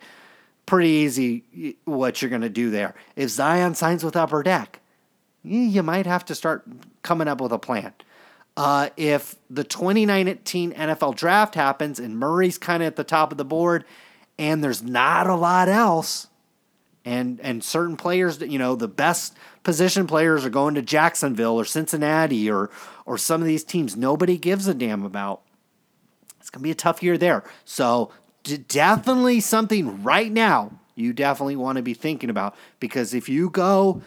pretty 0.67 0.89
easy 0.89 1.77
what 1.85 2.21
you're 2.21 2.29
going 2.29 2.43
to 2.43 2.49
do 2.49 2.69
there. 2.69 2.93
If 3.15 3.31
Zion 3.31 3.73
signs 3.73 4.03
with 4.03 4.15
Upper 4.15 4.43
Deck, 4.43 4.79
you 5.41 5.81
might 5.81 6.05
have 6.05 6.25
to 6.25 6.35
start 6.35 6.67
coming 7.01 7.27
up 7.27 7.41
with 7.41 7.51
a 7.51 7.57
plan. 7.57 7.93
Uh, 8.55 8.89
if 8.97 9.35
the 9.49 9.63
2019 9.63 10.73
NFL 10.73 11.15
draft 11.15 11.55
happens 11.55 11.99
and 11.99 12.19
Murray's 12.19 12.57
kind 12.57 12.83
of 12.83 12.87
at 12.87 12.95
the 12.95 13.03
top 13.03 13.31
of 13.31 13.37
the 13.37 13.45
board 13.45 13.85
and 14.37 14.63
there's 14.63 14.83
not 14.83 15.27
a 15.27 15.35
lot 15.35 15.69
else, 15.69 16.27
and 17.05 17.39
and 17.39 17.63
certain 17.63 17.95
players, 17.95 18.41
you 18.41 18.59
know, 18.59 18.75
the 18.75 18.87
best 18.89 19.37
position 19.63 20.07
players 20.07 20.43
are 20.43 20.49
going 20.49 20.75
to 20.75 20.81
Jacksonville 20.81 21.57
or 21.57 21.63
Cincinnati 21.63 22.51
or 22.51 22.69
or 23.05 23.17
some 23.17 23.39
of 23.39 23.47
these 23.47 23.63
teams 23.63 23.95
nobody 23.95 24.37
gives 24.37 24.67
a 24.67 24.73
damn 24.73 25.05
about. 25.05 25.41
It's 26.41 26.49
gonna 26.49 26.63
be 26.63 26.71
a 26.71 26.75
tough 26.75 27.01
year 27.01 27.17
there. 27.17 27.45
So 27.63 28.11
d- 28.47 28.57
definitely 28.57 29.39
something 29.39 30.03
right 30.03 30.31
now 30.31 30.71
you 30.95 31.13
definitely 31.13 31.55
want 31.55 31.75
to 31.75 31.81
be 31.81 31.93
thinking 31.93 32.29
about 32.29 32.55
because 32.79 33.13
if 33.13 33.29
you 33.29 33.49
go 33.49 34.01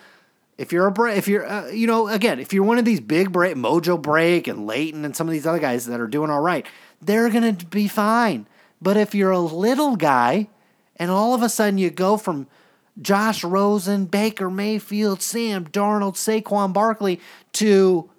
if 0.59 0.73
you're 0.73 0.89
a 0.89 1.17
if 1.17 1.29
you're 1.29 1.47
uh, 1.47 1.69
you 1.69 1.87
know 1.87 2.09
again 2.09 2.39
if 2.41 2.53
you're 2.53 2.65
one 2.65 2.79
of 2.79 2.85
these 2.85 3.01
big 3.01 3.31
break 3.31 3.55
mojo 3.57 4.01
break 4.01 4.49
and 4.49 4.67
Layton 4.67 5.05
and 5.05 5.15
some 5.15 5.29
of 5.29 5.33
these 5.33 5.47
other 5.47 5.59
guys 5.59 5.87
that 5.87 6.01
are 6.01 6.07
doing 6.07 6.31
all 6.31 6.41
right 6.41 6.67
they're 7.01 7.31
gonna 7.31 7.53
be 7.53 7.87
fine 7.87 8.47
but 8.81 8.97
if 8.97 9.15
you're 9.15 9.31
a 9.31 9.39
little 9.39 9.97
guy 9.97 10.49
and 10.97 11.11
all 11.11 11.35
of 11.35 11.43
a 11.43 11.49
sudden 11.49 11.79
you 11.79 11.91
go 11.91 12.17
from 12.17 12.47
Josh 13.01 13.43
Rosen, 13.45 14.05
Baker 14.05 14.51
Mayfield, 14.51 15.23
Sam 15.23 15.65
Darnold, 15.67 16.17
Saquon 16.17 16.73
Barkley 16.73 17.21
to 17.53 18.11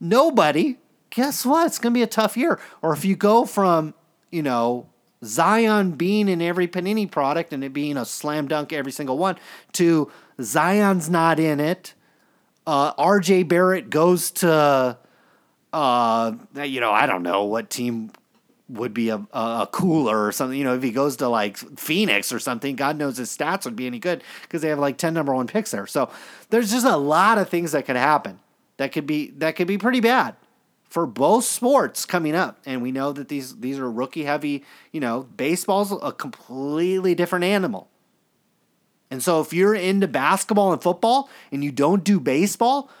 nobody, 0.00 0.76
guess 1.10 1.46
what? 1.46 1.66
It's 1.66 1.78
going 1.78 1.92
to 1.92 1.98
be 1.98 2.02
a 2.02 2.08
tough 2.08 2.36
year. 2.36 2.58
Or 2.82 2.92
if 2.92 3.04
you 3.04 3.14
go 3.14 3.44
from, 3.44 3.94
you 4.32 4.42
know, 4.42 4.88
Zion 5.24 5.92
being 5.92 6.28
in 6.28 6.42
every 6.42 6.68
Panini 6.68 7.10
product 7.10 7.52
and 7.52 7.64
it 7.64 7.72
being 7.72 7.96
a 7.96 8.04
slam 8.04 8.48
dunk 8.48 8.72
every 8.72 8.92
single 8.92 9.18
one 9.18 9.36
to 9.72 10.10
Zion's 10.40 11.08
not 11.08 11.38
in 11.38 11.60
it. 11.60 11.94
Uh, 12.66 12.94
RJ 12.94 13.48
Barrett 13.48 13.90
goes 13.90 14.30
to, 14.32 14.98
uh, 15.72 16.32
you 16.62 16.80
know, 16.80 16.92
I 16.92 17.06
don't 17.06 17.22
know 17.22 17.44
what 17.44 17.70
team 17.70 18.10
would 18.68 18.94
be 18.94 19.10
a, 19.10 19.16
a 19.32 19.68
cooler 19.70 20.26
or 20.26 20.32
something. 20.32 20.58
You 20.58 20.64
know, 20.64 20.74
if 20.74 20.82
he 20.82 20.90
goes 20.90 21.16
to 21.16 21.28
like 21.28 21.56
Phoenix 21.56 22.32
or 22.32 22.38
something, 22.38 22.76
God 22.76 22.96
knows 22.96 23.18
his 23.18 23.36
stats 23.36 23.64
would 23.64 23.76
be 23.76 23.86
any 23.86 23.98
good 23.98 24.22
because 24.42 24.62
they 24.62 24.68
have 24.68 24.78
like 24.78 24.96
10 24.96 25.12
number 25.12 25.34
one 25.34 25.46
picks 25.46 25.70
there. 25.70 25.86
So 25.86 26.10
there's 26.50 26.70
just 26.70 26.86
a 26.86 26.96
lot 26.96 27.38
of 27.38 27.48
things 27.48 27.72
that 27.72 27.84
could 27.84 27.96
happen 27.96 28.40
that 28.76 28.92
could 28.92 29.06
be 29.06 29.30
that 29.38 29.56
could 29.56 29.66
be 29.66 29.78
pretty 29.78 30.00
bad 30.00 30.34
for 30.94 31.06
both 31.06 31.44
sports 31.44 32.06
coming 32.06 32.36
up. 32.36 32.60
And 32.64 32.80
we 32.80 32.92
know 32.92 33.10
that 33.10 33.26
these 33.26 33.56
these 33.56 33.80
are 33.80 33.90
rookie 33.90 34.22
heavy, 34.22 34.62
you 34.92 35.00
know, 35.00 35.26
baseball's 35.36 35.90
a 35.90 36.12
completely 36.12 37.16
different 37.16 37.44
animal. 37.44 37.88
And 39.10 39.20
so 39.20 39.40
if 39.40 39.52
you're 39.52 39.74
into 39.74 40.06
basketball 40.06 40.72
and 40.72 40.80
football 40.80 41.28
and 41.50 41.64
you 41.64 41.72
don't 41.72 42.04
do 42.04 42.20
baseball, 42.20 42.92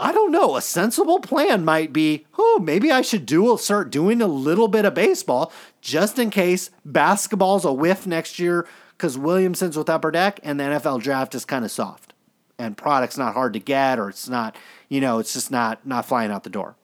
I 0.00 0.10
don't 0.10 0.32
know. 0.32 0.56
A 0.56 0.60
sensible 0.60 1.20
plan 1.20 1.64
might 1.64 1.92
be, 1.92 2.26
oh, 2.36 2.60
maybe 2.60 2.90
I 2.90 3.02
should 3.02 3.24
do 3.24 3.56
start 3.56 3.90
doing 3.90 4.20
a 4.20 4.26
little 4.26 4.66
bit 4.66 4.84
of 4.84 4.94
baseball 4.94 5.52
just 5.80 6.18
in 6.18 6.28
case 6.28 6.70
basketball's 6.84 7.64
a 7.64 7.72
whiff 7.72 8.04
next 8.04 8.40
year 8.40 8.66
because 8.96 9.16
Williamson's 9.16 9.76
with 9.76 9.88
upper 9.88 10.10
deck 10.10 10.40
and 10.42 10.58
the 10.58 10.64
NFL 10.64 11.02
draft 11.02 11.36
is 11.36 11.44
kind 11.44 11.64
of 11.64 11.70
soft 11.70 12.14
and 12.58 12.76
product's 12.76 13.18
not 13.18 13.34
hard 13.34 13.52
to 13.52 13.60
get 13.60 14.00
or 14.00 14.08
it's 14.08 14.28
not, 14.28 14.56
you 14.88 15.00
know, 15.00 15.18
it's 15.18 15.32
just 15.32 15.50
not 15.50 15.86
not 15.86 16.06
flying 16.06 16.30
out 16.30 16.44
the 16.44 16.50
door. 16.50 16.76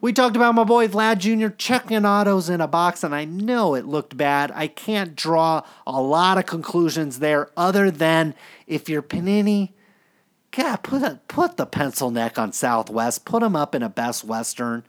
We 0.00 0.12
talked 0.12 0.36
about 0.36 0.54
my 0.54 0.64
boy 0.64 0.88
Vlad 0.88 1.18
Jr. 1.18 1.54
checking 1.54 2.04
autos 2.04 2.50
in 2.50 2.60
a 2.60 2.68
box, 2.68 3.04
and 3.04 3.14
I 3.14 3.24
know 3.24 3.74
it 3.74 3.86
looked 3.86 4.16
bad. 4.16 4.50
I 4.54 4.66
can't 4.66 5.14
draw 5.14 5.62
a 5.86 6.00
lot 6.00 6.38
of 6.38 6.46
conclusions 6.46 7.20
there 7.20 7.50
other 7.56 7.90
than 7.90 8.34
if 8.66 8.88
you're 8.88 9.02
Panini 9.02 9.72
God, 10.52 10.82
put 10.82 11.02
a, 11.02 11.18
put 11.28 11.56
the 11.56 11.66
pencil 11.66 12.10
neck 12.10 12.38
on 12.38 12.52
Southwest. 12.52 13.24
Put 13.24 13.40
them 13.40 13.56
up 13.56 13.74
in 13.74 13.82
a 13.82 13.88
Best 13.88 14.22
Western. 14.22 14.84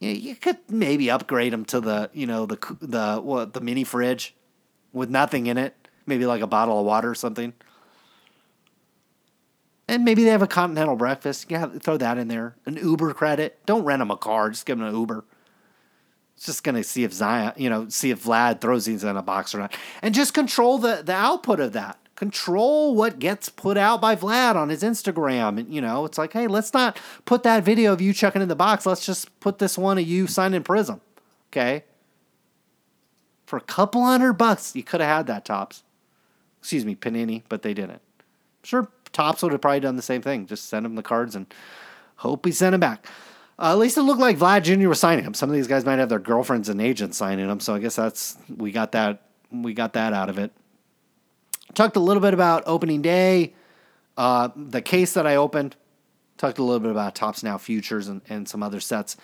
You, 0.00 0.10
you 0.10 0.34
could 0.34 0.58
maybe 0.68 1.10
upgrade 1.10 1.52
them 1.52 1.64
to 1.66 1.80
the 1.80 2.10
you 2.12 2.26
know 2.26 2.46
the 2.46 2.58
the 2.80 3.20
what 3.20 3.52
the 3.52 3.60
mini 3.60 3.84
fridge 3.84 4.34
with 4.92 5.10
nothing 5.10 5.46
in 5.46 5.58
it. 5.58 5.76
Maybe 6.06 6.26
like 6.26 6.40
a 6.40 6.46
bottle 6.46 6.80
of 6.80 6.86
water 6.86 7.10
or 7.10 7.14
something. 7.14 7.52
And 9.86 10.04
maybe 10.04 10.24
they 10.24 10.30
have 10.30 10.42
a 10.42 10.46
continental 10.46 10.96
breakfast. 10.96 11.50
Yeah, 11.50 11.66
throw 11.66 11.96
that 11.98 12.16
in 12.16 12.28
there. 12.28 12.56
An 12.64 12.76
Uber 12.76 13.12
credit. 13.12 13.58
Don't 13.66 13.84
rent 13.84 14.00
them 14.00 14.10
a 14.10 14.16
car. 14.16 14.50
Just 14.50 14.64
give 14.66 14.78
them 14.78 14.88
an 14.88 14.94
Uber. 14.94 15.24
It's 16.36 16.46
just 16.46 16.64
gonna 16.64 16.82
see 16.82 17.04
if 17.04 17.12
Zion, 17.12 17.52
you 17.56 17.70
know, 17.70 17.88
see 17.88 18.10
if 18.10 18.24
Vlad 18.24 18.60
throws 18.60 18.86
these 18.86 19.04
in 19.04 19.16
a 19.16 19.22
box 19.22 19.54
or 19.54 19.58
not, 19.58 19.76
and 20.02 20.14
just 20.14 20.34
control 20.34 20.78
the 20.78 21.02
the 21.04 21.12
output 21.12 21.60
of 21.60 21.74
that 21.74 21.98
control 22.16 22.94
what 22.94 23.18
gets 23.18 23.48
put 23.48 23.76
out 23.76 24.00
by 24.00 24.16
Vlad 24.16 24.54
on 24.54 24.68
his 24.68 24.82
Instagram. 24.82 25.58
And, 25.58 25.72
you 25.72 25.80
know, 25.80 26.04
it's 26.04 26.18
like, 26.18 26.32
hey, 26.32 26.46
let's 26.46 26.72
not 26.72 26.98
put 27.24 27.42
that 27.42 27.64
video 27.64 27.92
of 27.92 28.00
you 28.00 28.12
chucking 28.12 28.42
in 28.42 28.48
the 28.48 28.56
box. 28.56 28.86
Let's 28.86 29.04
just 29.04 29.38
put 29.40 29.58
this 29.58 29.76
one 29.76 29.98
of 29.98 30.06
you 30.06 30.26
signing 30.26 30.62
Prism. 30.62 31.00
Okay? 31.52 31.84
For 33.46 33.56
a 33.56 33.62
couple 33.62 34.04
hundred 34.04 34.34
bucks, 34.34 34.74
you 34.74 34.82
could 34.82 35.00
have 35.00 35.16
had 35.16 35.26
that 35.26 35.44
Topps. 35.44 35.82
Excuse 36.60 36.84
me, 36.84 36.94
Panini, 36.94 37.42
but 37.48 37.62
they 37.62 37.74
didn't. 37.74 38.00
Sure, 38.62 38.88
Topps 39.14 39.42
would 39.42 39.52
have 39.52 39.62
probably 39.62 39.80
done 39.80 39.96
the 39.96 40.02
same 40.02 40.20
thing. 40.20 40.46
Just 40.46 40.68
send 40.68 40.84
him 40.84 40.96
the 40.96 41.02
cards 41.02 41.34
and 41.34 41.46
hope 42.16 42.44
he 42.44 42.52
sent 42.52 42.72
them 42.72 42.80
back. 42.80 43.06
Uh, 43.58 43.70
at 43.70 43.78
least 43.78 43.96
it 43.96 44.02
looked 44.02 44.20
like 44.20 44.36
Vlad 44.36 44.64
Jr. 44.64 44.88
was 44.88 44.98
signing 44.98 45.24
them. 45.24 45.32
Some 45.32 45.48
of 45.48 45.54
these 45.54 45.68
guys 45.68 45.84
might 45.84 46.00
have 46.00 46.08
their 46.08 46.18
girlfriends 46.18 46.68
and 46.68 46.80
agents 46.80 47.16
signing 47.16 47.46
them, 47.46 47.60
so 47.60 47.74
I 47.74 47.78
guess 47.78 47.94
that's 47.96 48.36
we 48.54 48.72
got 48.72 48.92
that 48.92 49.22
we 49.50 49.72
got 49.72 49.92
that 49.92 50.12
out 50.12 50.28
of 50.28 50.38
it. 50.38 50.52
Talked 51.74 51.96
a 51.96 52.00
little 52.00 52.20
bit 52.20 52.34
about 52.34 52.64
opening 52.66 53.00
day, 53.00 53.54
uh, 54.16 54.48
the 54.56 54.82
case 54.82 55.14
that 55.14 55.26
I 55.26 55.36
opened. 55.36 55.76
Talked 56.36 56.58
a 56.58 56.64
little 56.64 56.80
bit 56.80 56.90
about 56.90 57.14
Topps 57.14 57.44
Now 57.44 57.56
Futures 57.56 58.08
and, 58.08 58.20
and 58.28 58.48
some 58.48 58.62
other 58.62 58.80
sets. 58.80 59.16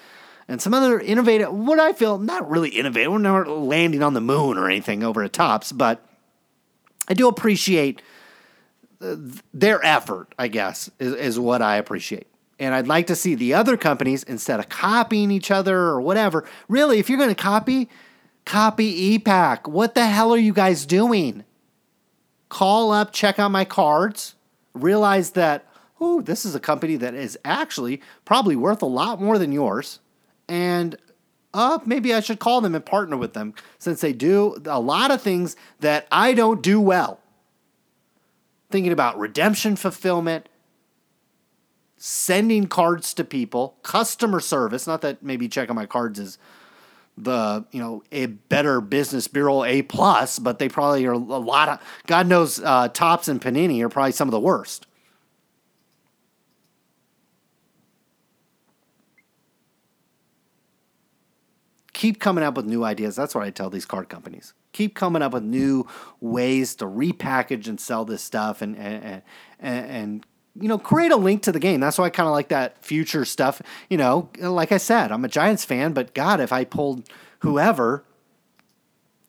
And 0.47 0.63
some 0.63 0.75
other 0.75 0.99
innovative, 0.99 1.53
what 1.53 1.79
I 1.79 1.93
feel, 1.93 2.19
not 2.19 2.49
really 2.49 2.71
innovative, 2.71 3.13
we're 3.13 3.19
not 3.19 3.49
landing 3.49 4.03
on 4.03 4.15
the 4.15 4.21
moon 4.21 4.57
or 4.57 4.69
anything 4.69 5.03
over 5.03 5.23
at 5.23 5.33
Topps, 5.33 5.71
but 5.71 6.05
I 7.09 7.15
do 7.15 7.29
appreciate 7.29 8.01
their 9.01 9.85
effort, 9.85 10.35
I 10.39 10.49
guess, 10.49 10.91
is, 10.99 11.15
is 11.15 11.39
what 11.39 11.63
I 11.63 11.77
appreciate. 11.77 12.27
And 12.59 12.75
I'd 12.75 12.89
like 12.89 13.07
to 13.07 13.17
see 13.17 13.35
the 13.35 13.55
other 13.55 13.77
companies, 13.77 14.23
instead 14.23 14.61
of 14.61 14.69
copying 14.69 15.31
each 15.31 15.51
other 15.51 15.79
or 15.79 16.01
whatever, 16.01 16.45
really, 16.69 16.99
if 16.99 17.09
you're 17.09 17.19
going 17.19 17.31
to 17.31 17.35
copy, 17.35 17.89
copy 18.45 18.85
e-Pack. 18.85 19.67
What 19.67 19.95
the 19.95 20.07
hell 20.07 20.35
are 20.35 20.39
you 20.39 20.53
guys 20.53 20.85
doing? 20.85 21.45
call 22.51 22.93
up, 22.93 23.13
check 23.13 23.39
out 23.39 23.51
my 23.51 23.65
cards, 23.65 24.35
realize 24.75 25.31
that, 25.31 25.67
oh, 25.99 26.21
this 26.21 26.45
is 26.45 26.55
a 26.55 26.61
company 26.61 26.97
that 26.97 27.15
is 27.15 27.39
actually 27.43 28.03
probably 28.27 28.57
worth 28.57 28.83
a 28.83 28.87
lot 28.87 29.23
more 29.23 29.39
than 29.39 29.53
yours. 29.53 30.01
And 30.47 30.97
uh, 31.55 31.79
maybe 31.87 32.13
I 32.13 32.21
should 32.21 32.39
call 32.39 32.61
them 32.61 32.75
and 32.75 32.85
partner 32.85 33.17
with 33.17 33.33
them 33.33 33.55
since 33.79 34.03
they 34.03 34.13
do 34.13 34.61
a 34.67 34.81
lot 34.81 35.11
of 35.11 35.23
things 35.23 35.57
that 35.79 36.07
I 36.13 36.35
don't 36.35 36.63
do 36.63 36.81
well. 36.81 37.20
Thinking 38.71 38.93
about 38.93 39.19
redemption 39.19 39.77
fulfillment, 39.77 40.49
sending 41.97 42.67
cards 42.67 43.13
to 43.15 43.25
people, 43.25 43.77
customer 43.83 44.41
service. 44.41 44.87
Not 44.87 45.01
that 45.03 45.23
maybe 45.23 45.49
checking 45.49 45.75
my 45.75 45.87
cards 45.87 46.19
is 46.19 46.39
the 47.17 47.65
you 47.71 47.81
know 47.81 48.03
a 48.13 48.27
better 48.27 48.81
business 48.81 49.29
bureau 49.29 49.65
a 49.65 49.83
plus 49.83 50.39
but 50.39 50.59
they 50.59 50.69
probably 50.69 51.05
are 51.07 51.13
a 51.13 51.19
lot 51.19 51.69
of 51.69 51.79
god 52.07 52.27
knows 52.27 52.61
uh, 52.61 52.89
Topps 52.89 53.29
and 53.29 53.41
panini 53.41 53.83
are 53.83 53.89
probably 53.89 54.13
some 54.13 54.29
of 54.29 54.33
the 54.33 54.41
worst 54.41 54.87
keep 61.93 62.21
coming 62.21 62.43
up 62.45 62.57
with 62.57 62.65
new 62.65 62.85
ideas 62.85 63.17
that's 63.17 63.35
what 63.35 63.45
i 63.45 63.51
tell 63.51 63.71
these 63.71 63.87
card 63.87 64.09
companies 64.09 64.55
keep 64.73 64.95
coming 64.95 65.23
up 65.23 65.33
with 65.33 65.43
new 65.43 65.87
ways 66.21 66.75
to 66.77 66.87
repackage 66.87 67.67
and 67.67 67.81
sell 67.81 68.05
this 68.05 68.23
stuff 68.23 68.63
and 68.63 68.77
and 68.77 69.23
and, 69.59 69.91
and 69.91 70.27
you 70.59 70.69
know, 70.69 70.79
create 70.79 71.13
a 71.13 71.17
link 71.17 71.43
to 71.43 71.53
the 71.53 71.61
game. 71.61 71.81
That's 71.81 71.99
why 71.99 72.07
I 72.07 72.11
kind 72.11 72.27
of 72.27 72.33
like 72.33 72.49
that 72.49 72.85
future 72.85 73.25
stuff. 73.25 73.63
You 73.89 73.97
know, 73.97 74.31
like 74.39 74.73
I 74.73 74.79
said, 74.79 75.13
I'm 75.13 75.25
a 75.25 75.29
Giants 75.29 75.65
fan, 75.65 75.93
but 75.93 76.15
God, 76.15 76.41
if 76.41 76.53
I 76.53 76.65
pulled 76.65 77.09
whoever 77.41 78.05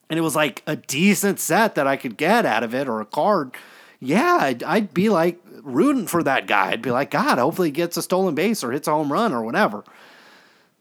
and 0.10 0.18
it 0.18 0.22
was 0.22 0.36
like 0.36 0.64
a 0.68 0.76
decent 0.76 1.40
set 1.40 1.76
that 1.76 1.88
I 1.88 1.96
could 1.96 2.18
get 2.18 2.46
out 2.46 2.64
of 2.64 2.74
it 2.74 2.88
or 2.88 3.02
a 3.02 3.06
card, 3.06 3.52
yeah, 4.00 4.40
I'd, 4.42 4.64
I'd 4.64 4.94
be 4.94 5.10
like 5.10 5.40
rooting 5.62 6.08
for 6.08 6.24
that 6.24 6.48
guy. 6.48 6.72
I'd 6.72 6.82
be 6.82 6.92
like, 6.92 7.12
God, 7.12 7.38
hopefully 7.38 7.68
he 7.68 7.72
gets 7.72 7.98
a 7.98 8.02
stolen 8.02 8.36
base 8.36 8.64
or 8.64 8.72
hits 8.72 8.88
a 8.88 8.92
home 8.92 9.12
run 9.12 9.32
or 9.32 9.44
whatever. 9.44 9.84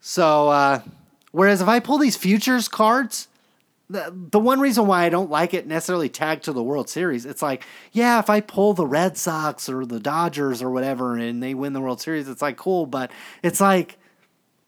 So, 0.00 0.48
uh, 0.48 0.80
whereas 1.30 1.60
if 1.60 1.68
I 1.68 1.80
pull 1.80 1.98
these 1.98 2.16
futures 2.16 2.66
cards, 2.66 3.28
the, 3.90 4.14
the 4.30 4.38
one 4.38 4.60
reason 4.60 4.86
why 4.86 5.04
I 5.04 5.08
don't 5.08 5.30
like 5.30 5.52
it 5.52 5.66
necessarily 5.66 6.08
tagged 6.08 6.44
to 6.44 6.52
the 6.52 6.62
World 6.62 6.88
Series, 6.88 7.26
it's 7.26 7.42
like, 7.42 7.66
yeah, 7.90 8.20
if 8.20 8.30
I 8.30 8.40
pull 8.40 8.72
the 8.72 8.86
Red 8.86 9.16
Sox 9.16 9.68
or 9.68 9.84
the 9.84 9.98
Dodgers 9.98 10.62
or 10.62 10.70
whatever 10.70 11.16
and 11.16 11.42
they 11.42 11.54
win 11.54 11.72
the 11.72 11.80
World 11.80 12.00
Series, 12.00 12.28
it's 12.28 12.40
like 12.40 12.56
cool, 12.56 12.86
but 12.86 13.10
it's 13.42 13.60
like, 13.60 13.98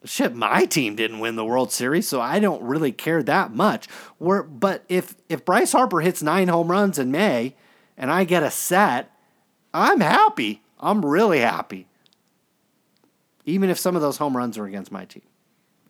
shit, 0.04 0.34
my 0.34 0.64
team 0.64 0.96
didn't 0.96 1.20
win 1.20 1.36
the 1.36 1.44
World 1.44 1.70
Series, 1.70 2.08
so 2.08 2.20
I 2.20 2.40
don't 2.40 2.64
really 2.64 2.90
care 2.90 3.22
that 3.22 3.54
much. 3.54 3.86
We're, 4.18 4.42
but 4.42 4.84
if 4.88 5.14
if 5.28 5.44
Bryce 5.44 5.70
Harper 5.70 6.00
hits 6.00 6.20
nine 6.20 6.48
home 6.48 6.68
runs 6.68 6.98
in 6.98 7.12
May 7.12 7.54
and 7.96 8.10
I 8.10 8.24
get 8.24 8.42
a 8.42 8.50
set, 8.50 9.12
I'm 9.72 10.00
happy. 10.00 10.62
I'm 10.80 11.06
really 11.06 11.38
happy. 11.38 11.86
Even 13.46 13.70
if 13.70 13.78
some 13.78 13.94
of 13.94 14.02
those 14.02 14.16
home 14.16 14.36
runs 14.36 14.58
are 14.58 14.66
against 14.66 14.90
my 14.90 15.04
team. 15.04 15.22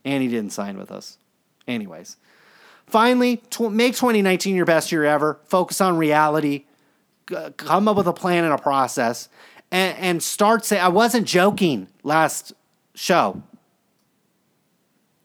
And 0.05 0.23
he 0.23 0.29
didn't 0.29 0.53
sign 0.53 0.77
with 0.77 0.91
us. 0.91 1.17
Anyways. 1.67 2.19
Finally, 2.93 3.39
tw- 3.49 3.73
make 3.73 3.95
2019 3.95 4.55
your 4.55 4.67
best 4.67 4.93
year 4.93 5.03
ever. 5.07 5.41
Focus 5.47 5.81
on 5.81 5.97
reality. 5.97 6.67
G- 7.27 7.37
come 7.57 7.89
up 7.89 7.97
with 7.97 8.07
a 8.07 8.13
plan 8.13 8.45
and 8.45 8.53
a 8.53 8.59
process, 8.59 9.31
and, 9.71 9.97
and 9.97 10.23
start 10.23 10.63
say. 10.67 10.79
I 10.79 10.89
wasn't 10.89 11.27
joking 11.27 11.89
last 12.03 12.53
show. 12.95 13.43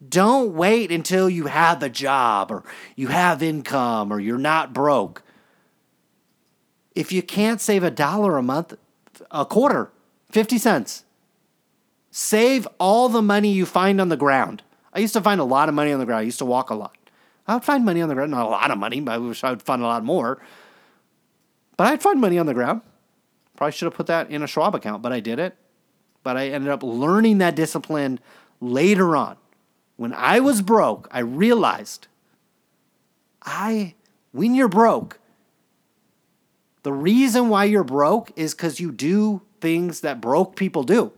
Don't 0.08 0.54
wait 0.54 0.94
until 0.94 1.30
you 1.30 1.48
have 1.48 1.84
a 1.84 1.90
job 1.90 2.52
or 2.52 2.64
you 2.96 3.08
have 3.08 3.44
income 3.44 4.14
or 4.14 4.22
you're 4.22 4.38
not 4.38 4.72
broke. 4.72 5.24
If 6.96 7.12
you 7.12 7.22
can't 7.22 7.60
save 7.60 7.84
a 7.84 7.92
dollar 7.92 8.38
a 8.38 8.44
month, 8.44 8.76
a 9.30 9.46
quarter, 9.46 9.92
50 10.32 10.58
cents, 10.58 11.04
save 12.12 12.66
all 12.80 13.10
the 13.10 13.22
money 13.22 13.52
you 13.52 13.66
find 13.66 14.00
on 14.00 14.08
the 14.08 14.16
ground. 14.16 14.64
I 14.94 15.00
used 15.00 15.14
to 15.14 15.22
find 15.22 15.42
a 15.42 15.44
lot 15.44 15.68
of 15.68 15.76
money 15.76 15.92
on 15.92 16.00
the 16.00 16.06
ground. 16.06 16.22
I 16.22 16.24
used 16.24 16.40
to 16.40 16.46
walk 16.46 16.70
a 16.70 16.76
lot. 16.76 16.97
I 17.48 17.54
would 17.54 17.64
find 17.64 17.86
money 17.86 18.02
on 18.02 18.10
the 18.10 18.16
ground, 18.16 18.32
not 18.32 18.46
a 18.46 18.50
lot 18.50 18.72
of 18.72 18.78
money, 18.78 19.00
but 19.00 19.14
I 19.14 19.18
wish 19.18 19.44
I 19.44 19.52
would 19.52 19.62
find 19.62 19.82
a 19.82 19.86
lot 19.86 20.04
more. 20.04 20.42
But 21.78 21.88
I'd 21.88 22.02
find 22.02 22.20
money 22.20 22.38
on 22.38 22.46
the 22.46 22.54
ground. 22.54 22.82
Probably 23.56 23.72
should 23.72 23.86
have 23.86 23.94
put 23.94 24.08
that 24.08 24.30
in 24.30 24.44
a 24.44 24.48
Schwab 24.48 24.76
account, 24.76 25.02
but 25.02 25.14
I 25.14 25.20
did 25.20 25.40
it. 25.40 25.56
But 26.24 26.36
I 26.36 26.50
ended 26.50 26.70
up 26.70 26.84
learning 26.84 27.38
that 27.38 27.56
discipline 27.56 28.20
later 28.60 29.16
on. 29.16 29.38
When 29.96 30.14
I 30.14 30.40
was 30.40 30.62
broke, 30.62 31.08
I 31.10 31.20
realized 31.20 32.08
I 33.42 33.96
when 34.32 34.54
you're 34.54 34.68
broke, 34.68 35.20
the 36.84 36.94
reason 36.94 37.50
why 37.50 37.64
you're 37.64 37.84
broke 37.84 38.32
is 38.36 38.54
cuz 38.54 38.80
you 38.80 38.92
do 38.92 39.42
things 39.62 40.02
that 40.02 40.22
broke 40.22 40.56
people 40.56 40.84
do. 40.84 41.14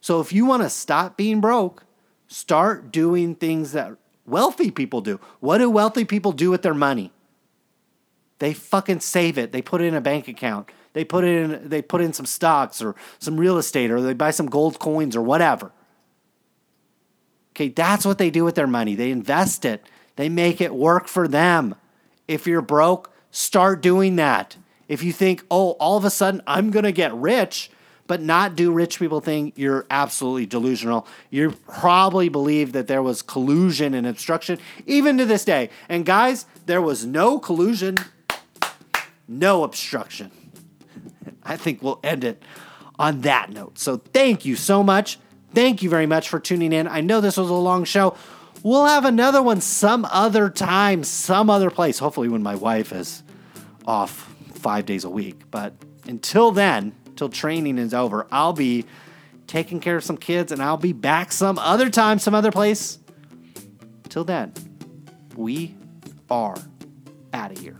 So 0.00 0.20
if 0.20 0.32
you 0.32 0.44
want 0.44 0.62
to 0.62 0.68
stop 0.68 1.16
being 1.16 1.40
broke, 1.40 1.84
start 2.26 2.92
doing 2.92 3.34
things 3.34 3.72
that 3.72 3.96
wealthy 4.26 4.70
people 4.70 5.00
do. 5.00 5.20
What 5.40 5.58
do 5.58 5.68
wealthy 5.70 6.04
people 6.04 6.32
do 6.32 6.50
with 6.50 6.62
their 6.62 6.74
money? 6.74 7.12
They 8.38 8.54
fucking 8.54 9.00
save 9.00 9.38
it. 9.38 9.52
They 9.52 9.62
put 9.62 9.80
it 9.80 9.84
in 9.84 9.94
a 9.94 10.00
bank 10.00 10.28
account. 10.28 10.70
They 10.94 11.04
put 11.04 11.24
it 11.24 11.28
in 11.28 11.68
they 11.68 11.80
put 11.80 12.00
in 12.00 12.12
some 12.12 12.26
stocks 12.26 12.82
or 12.82 12.94
some 13.18 13.38
real 13.38 13.56
estate 13.56 13.90
or 13.90 14.00
they 14.00 14.14
buy 14.14 14.30
some 14.30 14.46
gold 14.46 14.78
coins 14.78 15.16
or 15.16 15.22
whatever. 15.22 15.72
Okay, 17.52 17.68
that's 17.68 18.04
what 18.04 18.18
they 18.18 18.30
do 18.30 18.44
with 18.44 18.54
their 18.54 18.66
money. 18.66 18.94
They 18.94 19.10
invest 19.10 19.64
it. 19.64 19.86
They 20.16 20.28
make 20.28 20.60
it 20.60 20.74
work 20.74 21.06
for 21.06 21.28
them. 21.28 21.74
If 22.26 22.46
you're 22.46 22.62
broke, 22.62 23.12
start 23.30 23.80
doing 23.82 24.16
that. 24.16 24.56
If 24.88 25.02
you 25.02 25.12
think, 25.12 25.44
"Oh, 25.50 25.72
all 25.72 25.96
of 25.96 26.04
a 26.04 26.10
sudden 26.10 26.42
I'm 26.46 26.70
going 26.70 26.84
to 26.84 26.92
get 26.92 27.14
rich," 27.14 27.70
but 28.06 28.20
not 28.20 28.56
do 28.56 28.72
rich 28.72 28.98
people 28.98 29.20
thing, 29.20 29.52
you're 29.56 29.86
absolutely 29.90 30.46
delusional. 30.46 31.06
You 31.30 31.52
probably 31.68 32.28
believe 32.28 32.72
that 32.72 32.86
there 32.86 33.02
was 33.02 33.22
collusion 33.22 33.94
and 33.94 34.06
obstruction 34.06 34.58
even 34.86 35.18
to 35.18 35.24
this 35.24 35.44
day. 35.44 35.70
And 35.88 36.04
guys, 36.04 36.46
there 36.66 36.82
was 36.82 37.06
no 37.06 37.38
collusion, 37.38 37.96
no 39.28 39.64
obstruction. 39.64 40.30
I 41.44 41.56
think 41.56 41.82
we'll 41.82 42.00
end 42.02 42.24
it 42.24 42.42
on 42.98 43.22
that 43.22 43.50
note. 43.50 43.78
So 43.78 43.96
thank 43.96 44.44
you 44.44 44.56
so 44.56 44.82
much. 44.82 45.18
Thank 45.54 45.82
you 45.82 45.90
very 45.90 46.06
much 46.06 46.28
for 46.28 46.40
tuning 46.40 46.72
in. 46.72 46.88
I 46.88 47.00
know 47.00 47.20
this 47.20 47.36
was 47.36 47.50
a 47.50 47.54
long 47.54 47.84
show. 47.84 48.16
We'll 48.62 48.86
have 48.86 49.04
another 49.04 49.42
one 49.42 49.60
some 49.60 50.06
other 50.10 50.48
time, 50.48 51.02
some 51.02 51.50
other 51.50 51.70
place. 51.70 51.98
Hopefully, 51.98 52.28
when 52.28 52.42
my 52.42 52.54
wife 52.54 52.92
is 52.92 53.22
off 53.86 54.32
five 54.54 54.86
days 54.86 55.04
a 55.04 55.10
week. 55.10 55.50
But 55.50 55.74
until 56.06 56.52
then, 56.52 56.92
till 57.22 57.28
training 57.28 57.78
is 57.78 57.94
over, 57.94 58.26
I'll 58.32 58.52
be 58.52 58.84
taking 59.46 59.78
care 59.78 59.96
of 59.96 60.02
some 60.02 60.16
kids 60.16 60.50
and 60.50 60.60
I'll 60.60 60.76
be 60.76 60.92
back 60.92 61.30
some 61.30 61.56
other 61.56 61.88
time, 61.88 62.18
some 62.18 62.34
other 62.34 62.50
place. 62.50 62.98
Till 64.08 64.24
then, 64.24 64.52
we 65.36 65.76
are 66.28 66.56
out 67.32 67.52
of 67.52 67.58
here. 67.58 67.78